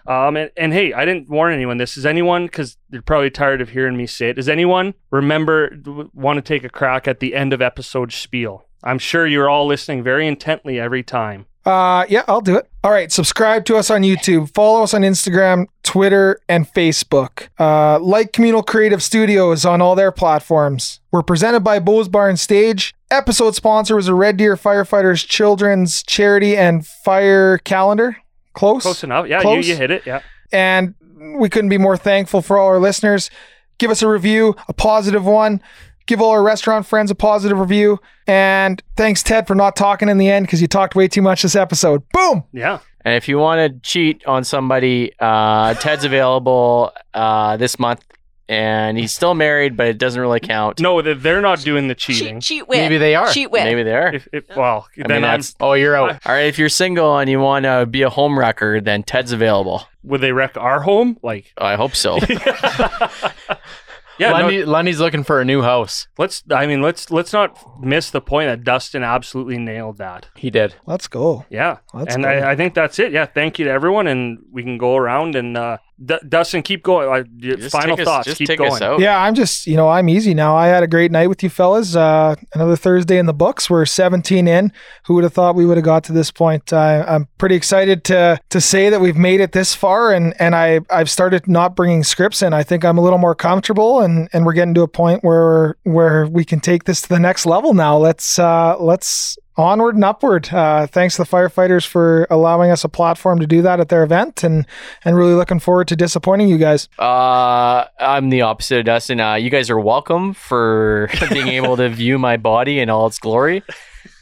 Um, 0.07 0.37
and, 0.37 0.51
and 0.55 0.73
hey, 0.73 0.93
I 0.93 1.05
didn't 1.05 1.29
warn 1.29 1.53
anyone. 1.53 1.77
This 1.77 1.97
is 1.97 2.05
anyone 2.05 2.45
because 2.45 2.77
they're 2.89 3.01
probably 3.01 3.29
tired 3.29 3.61
of 3.61 3.69
hearing 3.69 3.97
me 3.97 4.05
say 4.07 4.29
it. 4.29 4.33
Does 4.33 4.49
anyone 4.49 4.93
remember 5.11 5.75
want 6.13 6.37
to 6.37 6.41
take 6.41 6.63
a 6.63 6.69
crack 6.69 7.07
at 7.07 7.19
the 7.19 7.35
end 7.35 7.53
of 7.53 7.61
episode 7.61 8.11
spiel? 8.11 8.65
I'm 8.83 8.99
sure 8.99 9.25
you're 9.25 9.49
all 9.49 9.65
listening 9.65 10.03
very 10.03 10.27
intently 10.27 10.79
every 10.79 11.01
time. 11.01 11.47
Uh, 11.65 12.05
yeah, 12.07 12.23
I'll 12.27 12.41
do 12.41 12.55
it. 12.55 12.69
All 12.83 12.91
right, 12.91 13.11
subscribe 13.11 13.65
to 13.65 13.75
us 13.75 13.89
on 13.89 14.03
YouTube, 14.03 14.53
follow 14.53 14.83
us 14.83 14.93
on 14.93 15.01
Instagram, 15.01 15.65
Twitter, 15.81 16.39
and 16.47 16.71
Facebook. 16.71 17.47
Uh, 17.57 17.97
like 17.99 18.31
Communal 18.31 18.61
Creative 18.61 19.01
Studios 19.01 19.65
on 19.65 19.81
all 19.81 19.95
their 19.95 20.11
platforms. 20.11 20.99
We're 21.11 21.23
presented 21.23 21.61
by 21.61 21.79
Bo's 21.79 22.07
Bar 22.07 22.29
and 22.29 22.39
Stage. 22.39 22.93
Episode 23.09 23.55
sponsor 23.55 23.95
was 23.95 24.07
a 24.07 24.13
Red 24.13 24.37
Deer 24.37 24.55
Firefighters 24.55 25.27
Children's 25.27 26.03
Charity 26.03 26.55
and 26.55 26.85
Fire 26.85 27.57
Calendar. 27.57 28.17
Close. 28.55 28.81
Close 28.83 29.03
enough. 29.03 29.27
Yeah, 29.27 29.41
Close. 29.41 29.67
You, 29.67 29.73
you 29.73 29.79
hit 29.79 29.91
it. 29.91 30.05
Yeah. 30.05 30.21
And 30.51 30.95
we 31.39 31.49
couldn't 31.49 31.69
be 31.69 31.77
more 31.77 31.97
thankful 31.97 32.41
for 32.41 32.57
all 32.57 32.67
our 32.67 32.79
listeners. 32.79 33.29
Give 33.77 33.91
us 33.91 34.01
a 34.01 34.07
review, 34.07 34.55
a 34.67 34.73
positive 34.73 35.25
one. 35.25 35.61
Give 36.07 36.21
all 36.21 36.31
our 36.31 36.43
restaurant 36.43 36.85
friends 36.85 37.09
a 37.11 37.15
positive 37.15 37.59
review. 37.59 37.99
And 38.27 38.81
thanks, 38.95 39.23
Ted, 39.23 39.47
for 39.47 39.55
not 39.55 39.75
talking 39.75 40.07
in 40.07 40.17
the 40.17 40.29
end 40.29 40.45
because 40.45 40.61
you 40.61 40.67
talked 40.67 40.95
way 40.95 41.07
too 41.07 41.21
much 41.21 41.41
this 41.41 41.55
episode. 41.55 42.03
Boom. 42.13 42.43
Yeah. 42.53 42.79
and 43.03 43.15
if 43.15 43.27
you 43.27 43.37
want 43.39 43.59
to 43.73 43.79
cheat 43.81 44.25
on 44.25 44.43
somebody, 44.43 45.11
uh, 45.19 45.73
Ted's 45.75 46.05
available 46.05 46.91
uh, 47.13 47.57
this 47.57 47.79
month, 47.79 48.03
and 48.47 48.97
he's 48.97 49.11
still 49.13 49.33
married, 49.33 49.75
but 49.75 49.87
it 49.87 49.97
doesn't 49.97 50.19
really 50.21 50.39
count. 50.39 50.79
No, 50.79 51.01
they- 51.01 51.13
they're 51.13 51.41
not 51.41 51.61
doing 51.61 51.87
the 51.87 51.95
cheating. 51.95 52.39
Cheat, 52.39 52.59
cheat 52.59 52.67
win. 52.67 52.79
Maybe 52.79 52.97
they 52.97 53.15
are. 53.15 53.31
Cheat 53.31 53.49
win. 53.51 53.63
Maybe 53.63 53.83
there. 53.83 54.13
If, 54.15 54.27
if, 54.31 54.43
well, 54.55 54.87
I 54.97 55.07
then 55.07 55.07
mean, 55.07 55.15
I'm, 55.25 55.39
that's 55.39 55.55
Oh, 55.59 55.73
you're 55.73 55.95
out. 55.95 56.19
all 56.25 56.33
right. 56.33 56.45
If 56.47 56.59
you're 56.59 56.69
single 56.69 57.17
and 57.17 57.29
you 57.29 57.39
want 57.39 57.63
to 57.65 57.85
be 57.85 58.03
a 58.03 58.09
home 58.09 58.37
wrecker, 58.37 58.79
then 58.81 59.03
Ted's 59.03 59.31
available. 59.31 59.87
would 60.03 60.21
they 60.21 60.31
wreck 60.31 60.57
our 60.57 60.81
home? 60.81 61.17
Like, 61.23 61.53
I 61.57 61.75
hope 61.75 61.95
so. 61.95 62.17
yeah. 62.29 63.09
no, 64.19 64.31
Lundy, 64.31 64.63
Lundy's 64.65 64.99
looking 64.99 65.23
for 65.23 65.41
a 65.41 65.45
new 65.45 65.61
house. 65.61 66.07
let's. 66.17 66.43
I 66.51 66.67
mean, 66.67 66.81
let's 66.81 67.11
let's 67.11 67.33
not 67.33 67.81
miss 67.81 68.11
the 68.11 68.21
point 68.21 68.47
that 68.49 68.63
Dustin 68.63 69.03
absolutely 69.03 69.57
nailed 69.57 69.97
that. 69.97 70.27
He 70.35 70.49
did. 70.49 70.75
Let's 70.85 71.07
go. 71.07 71.45
Yeah, 71.49 71.77
Let's 71.93 72.15
and 72.15 72.23
go. 72.23 72.29
I, 72.29 72.51
I 72.51 72.55
think 72.55 72.73
that's 72.75 72.99
it. 72.99 73.11
Yeah, 73.11 73.25
thank 73.25 73.59
you 73.59 73.65
to 73.65 73.71
everyone, 73.71 74.07
and 74.07 74.39
we 74.51 74.63
can 74.63 74.77
go 74.77 74.95
around 74.95 75.35
and 75.35 75.57
uh, 75.57 75.77
D- 76.03 76.17
Dustin, 76.27 76.61
keep 76.61 76.83
going. 76.83 77.07
Uh, 77.07 77.23
your 77.37 77.55
Just 77.55 77.71
final 77.71 77.95
take 77.95 78.05
us- 78.05 78.11
thoughts. 78.11 78.25
just 78.25 78.37
keep 78.37 78.47
take 78.49 78.57
going. 78.57 78.71
us 78.73 78.81
out. 78.81 78.99
Yeah, 78.99 79.17
I'm 79.17 79.33
just, 79.33 79.65
you 79.65 79.77
know, 79.77 79.87
I'm 79.87 80.09
easy 80.09 80.33
now. 80.33 80.55
I 80.55 80.67
had 80.67 80.83
a 80.83 80.87
great 80.87 81.09
night 81.09 81.27
with 81.27 81.41
you 81.41 81.49
fellas. 81.49 81.95
Uh, 81.95 82.35
another 82.53 82.75
Thursday 82.75 83.17
in 83.17 83.27
the 83.27 83.33
books. 83.33 83.69
We're 83.69 83.85
17 83.85 84.45
in. 84.45 84.73
Who 85.05 85.13
would 85.13 85.23
have 85.23 85.31
thought 85.33 85.55
we 85.55 85.65
would 85.65 85.77
have 85.77 85.85
got 85.85 86.03
to 86.05 86.11
this 86.11 86.31
point? 86.31 86.73
Uh, 86.73 87.05
I'm 87.07 87.27
pretty 87.37 87.55
excited 87.55 88.03
to 88.05 88.37
to 88.49 88.59
say 88.59 88.89
that 88.89 88.99
we've 88.99 89.15
made 89.15 89.39
it 89.39 89.53
this 89.53 89.73
far, 89.73 90.11
and 90.11 90.33
and 90.39 90.53
I 90.53 90.81
I've 90.89 91.09
started 91.09 91.47
not 91.47 91.77
bringing 91.77 92.03
scripts 92.03 92.41
in. 92.41 92.51
I 92.51 92.63
think 92.63 92.83
I'm 92.83 92.97
a 92.97 93.01
little 93.01 93.19
more 93.19 93.35
comfortable, 93.35 94.01
and 94.01 94.27
and 94.33 94.45
we're 94.45 94.53
getting 94.53 94.73
to 94.73 94.81
a 94.81 94.87
point 94.89 95.23
where 95.23 95.77
where 95.83 96.25
we 96.27 96.43
can 96.43 96.59
take 96.59 96.83
this 96.83 97.01
to 97.03 97.09
the 97.09 97.19
next 97.19 97.45
level 97.45 97.73
now. 97.73 97.97
Let's 97.97 98.37
uh, 98.37 98.75
let's 98.79 99.37
onward 99.57 99.95
and 99.95 100.03
upward. 100.03 100.49
Uh, 100.53 100.85
thanks 100.87 101.15
to 101.15 101.23
the 101.23 101.27
firefighters 101.29 101.85
for 101.85 102.27
allowing 102.29 102.71
us 102.71 102.83
a 102.83 102.89
platform 102.89 103.39
to 103.39 103.47
do 103.47 103.61
that 103.61 103.79
at 103.79 103.89
their 103.89 104.03
event, 104.03 104.43
and 104.43 104.65
and 105.03 105.15
really 105.15 105.33
looking 105.33 105.59
forward 105.59 105.87
to 105.89 105.95
disappointing 105.95 106.47
you 106.49 106.57
guys. 106.57 106.89
Uh, 106.99 107.85
I'm 107.99 108.29
the 108.29 108.41
opposite 108.41 108.79
of 108.79 108.85
Dustin. 108.85 109.19
Uh, 109.19 109.35
you 109.35 109.49
guys 109.49 109.69
are 109.69 109.79
welcome 109.79 110.33
for 110.33 111.09
being 111.31 111.47
able 111.49 111.77
to 111.77 111.89
view 111.89 112.17
my 112.19 112.37
body 112.37 112.79
in 112.79 112.89
all 112.89 113.07
its 113.07 113.19
glory, 113.19 113.63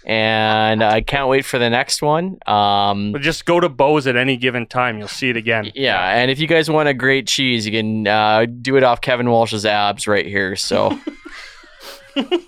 and 0.05 0.83
I 0.83 1.01
can't 1.01 1.29
wait 1.29 1.45
for 1.45 1.57
the 1.59 1.69
next 1.69 2.01
one. 2.01 2.37
Um, 2.45 3.11
But 3.13 3.21
just 3.21 3.45
go 3.45 3.59
to 3.59 3.69
Bo's 3.69 4.05
at 4.07 4.15
any 4.15 4.37
given 4.37 4.65
time. 4.67 4.97
You'll 4.99 5.07
see 5.07 5.29
it 5.29 5.37
again. 5.37 5.71
yeah, 5.75 6.15
and 6.17 6.29
if 6.29 6.39
you 6.39 6.47
guys 6.47 6.69
want 6.69 6.89
a 6.89 6.93
great 6.93 7.27
cheese, 7.27 7.65
you 7.65 7.71
can 7.71 8.07
uh, 8.07 8.45
do 8.61 8.75
it 8.77 8.83
off 8.83 9.01
Kevin 9.01 9.29
Walsh's 9.29 9.65
abs 9.65 10.07
right 10.07 10.25
here. 10.25 10.55
So, 10.55 10.99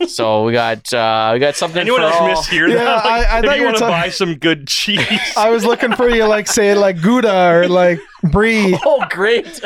so 0.07 0.43
we 0.45 0.51
got 0.53 0.93
uh, 0.93 1.31
we 1.33 1.39
got 1.39 1.55
something 1.55 1.81
Anyone 1.81 2.01
for 2.01 2.05
else 2.07 2.15
all. 2.17 2.29
mishear 2.29 2.69
Yeah, 2.69 2.75
that? 2.75 2.95
Like, 3.05 3.27
I- 3.27 3.35
I 3.35 3.39
if 3.39 3.45
thought 3.45 3.55
you 3.55 3.55
you 3.55 3.61
were 3.61 3.65
want 3.67 3.77
to 3.77 3.81
ta- 3.81 3.89
buy 3.89 4.09
some 4.09 4.35
good 4.35 4.67
cheese, 4.67 4.99
I 5.37 5.49
was 5.49 5.65
looking 5.65 5.93
for 5.95 6.09
you, 6.09 6.25
like 6.25 6.47
say 6.47 6.73
like 6.75 7.01
Gouda 7.01 7.51
or 7.51 7.67
like 7.67 7.99
Brie. 8.23 8.77
Oh, 8.85 9.05
great! 9.09 9.59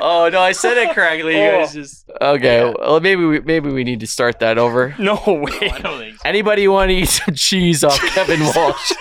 oh 0.00 0.28
no, 0.32 0.40
I 0.40 0.52
said 0.52 0.76
it 0.76 0.94
correctly. 0.94 1.32
You 1.34 1.50
guys 1.50 1.72
just 1.74 2.08
okay. 2.20 2.72
Well, 2.78 3.00
maybe 3.00 3.24
we 3.24 3.40
maybe 3.40 3.70
we 3.70 3.84
need 3.84 4.00
to 4.00 4.06
start 4.06 4.40
that 4.40 4.58
over. 4.58 4.94
no 4.98 5.20
way. 5.26 6.14
Anybody 6.24 6.68
want 6.68 6.90
to 6.90 6.94
eat 6.96 7.06
some 7.08 7.34
cheese 7.34 7.82
off 7.84 7.98
Kevin 8.00 8.40
Walsh? 8.54 8.92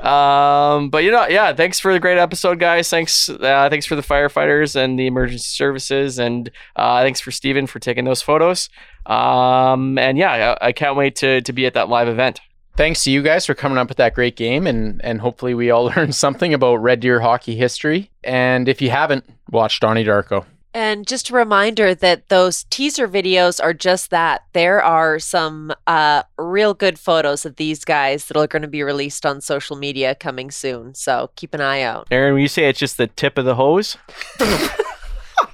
Um, 0.00 0.90
but 0.90 1.04
you 1.04 1.10
know, 1.10 1.26
yeah. 1.28 1.52
Thanks 1.52 1.78
for 1.78 1.92
the 1.92 2.00
great 2.00 2.18
episode, 2.18 2.58
guys. 2.58 2.88
Thanks, 2.90 3.28
uh, 3.28 3.68
thanks 3.70 3.86
for 3.86 3.96
the 3.96 4.02
firefighters 4.02 4.76
and 4.76 4.98
the 4.98 5.06
emergency 5.06 5.44
services, 5.44 6.18
and 6.18 6.50
uh, 6.76 7.02
thanks 7.02 7.20
for 7.20 7.30
Steven 7.30 7.66
for 7.66 7.78
taking 7.78 8.04
those 8.04 8.22
photos. 8.22 8.68
Um, 9.06 9.98
and 9.98 10.18
yeah, 10.18 10.56
I, 10.60 10.68
I 10.68 10.72
can't 10.72 10.96
wait 10.96 11.16
to 11.16 11.40
to 11.42 11.52
be 11.52 11.66
at 11.66 11.74
that 11.74 11.88
live 11.88 12.08
event. 12.08 12.40
Thanks 12.76 13.04
to 13.04 13.10
you 13.10 13.22
guys 13.22 13.46
for 13.46 13.54
coming 13.54 13.78
up 13.78 13.88
with 13.88 13.98
that 13.98 14.14
great 14.14 14.36
game, 14.36 14.66
and 14.66 15.00
and 15.04 15.20
hopefully 15.20 15.54
we 15.54 15.70
all 15.70 15.84
learned 15.96 16.14
something 16.14 16.52
about 16.52 16.76
Red 16.76 17.00
Deer 17.00 17.20
hockey 17.20 17.54
history. 17.54 18.10
And 18.24 18.68
if 18.68 18.82
you 18.82 18.90
haven't, 18.90 19.24
watch 19.50 19.80
Donnie 19.80 20.04
Darko. 20.04 20.44
And 20.74 21.06
just 21.06 21.30
a 21.30 21.34
reminder 21.34 21.94
that 21.94 22.28
those 22.30 22.64
teaser 22.64 23.06
videos 23.06 23.62
are 23.62 23.72
just 23.72 24.10
that. 24.10 24.44
There 24.54 24.82
are 24.82 25.20
some 25.20 25.72
uh, 25.86 26.24
real 26.36 26.74
good 26.74 26.98
photos 26.98 27.46
of 27.46 27.54
these 27.56 27.84
guys 27.84 28.26
that 28.26 28.36
are 28.36 28.48
going 28.48 28.62
to 28.62 28.68
be 28.68 28.82
released 28.82 29.24
on 29.24 29.40
social 29.40 29.76
media 29.76 30.16
coming 30.16 30.50
soon. 30.50 30.94
So 30.96 31.30
keep 31.36 31.54
an 31.54 31.60
eye 31.60 31.82
out. 31.82 32.08
Erin, 32.10 32.34
when 32.34 32.42
you 32.42 32.48
say 32.48 32.68
it's 32.68 32.80
just 32.80 32.96
the 32.96 33.06
tip 33.06 33.38
of 33.38 33.44
the 33.44 33.54
hose, 33.54 33.96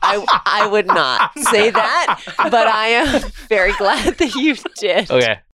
I, 0.02 0.24
I 0.47 0.66
would 0.66 0.86
not 0.86 1.38
say 1.51 1.70
that, 1.70 2.22
but 2.38 2.66
I 2.66 2.86
am 2.88 3.30
very 3.48 3.72
glad 3.74 4.16
that 4.16 4.34
you 4.34 4.56
did. 4.78 5.10
okay. 5.10 5.40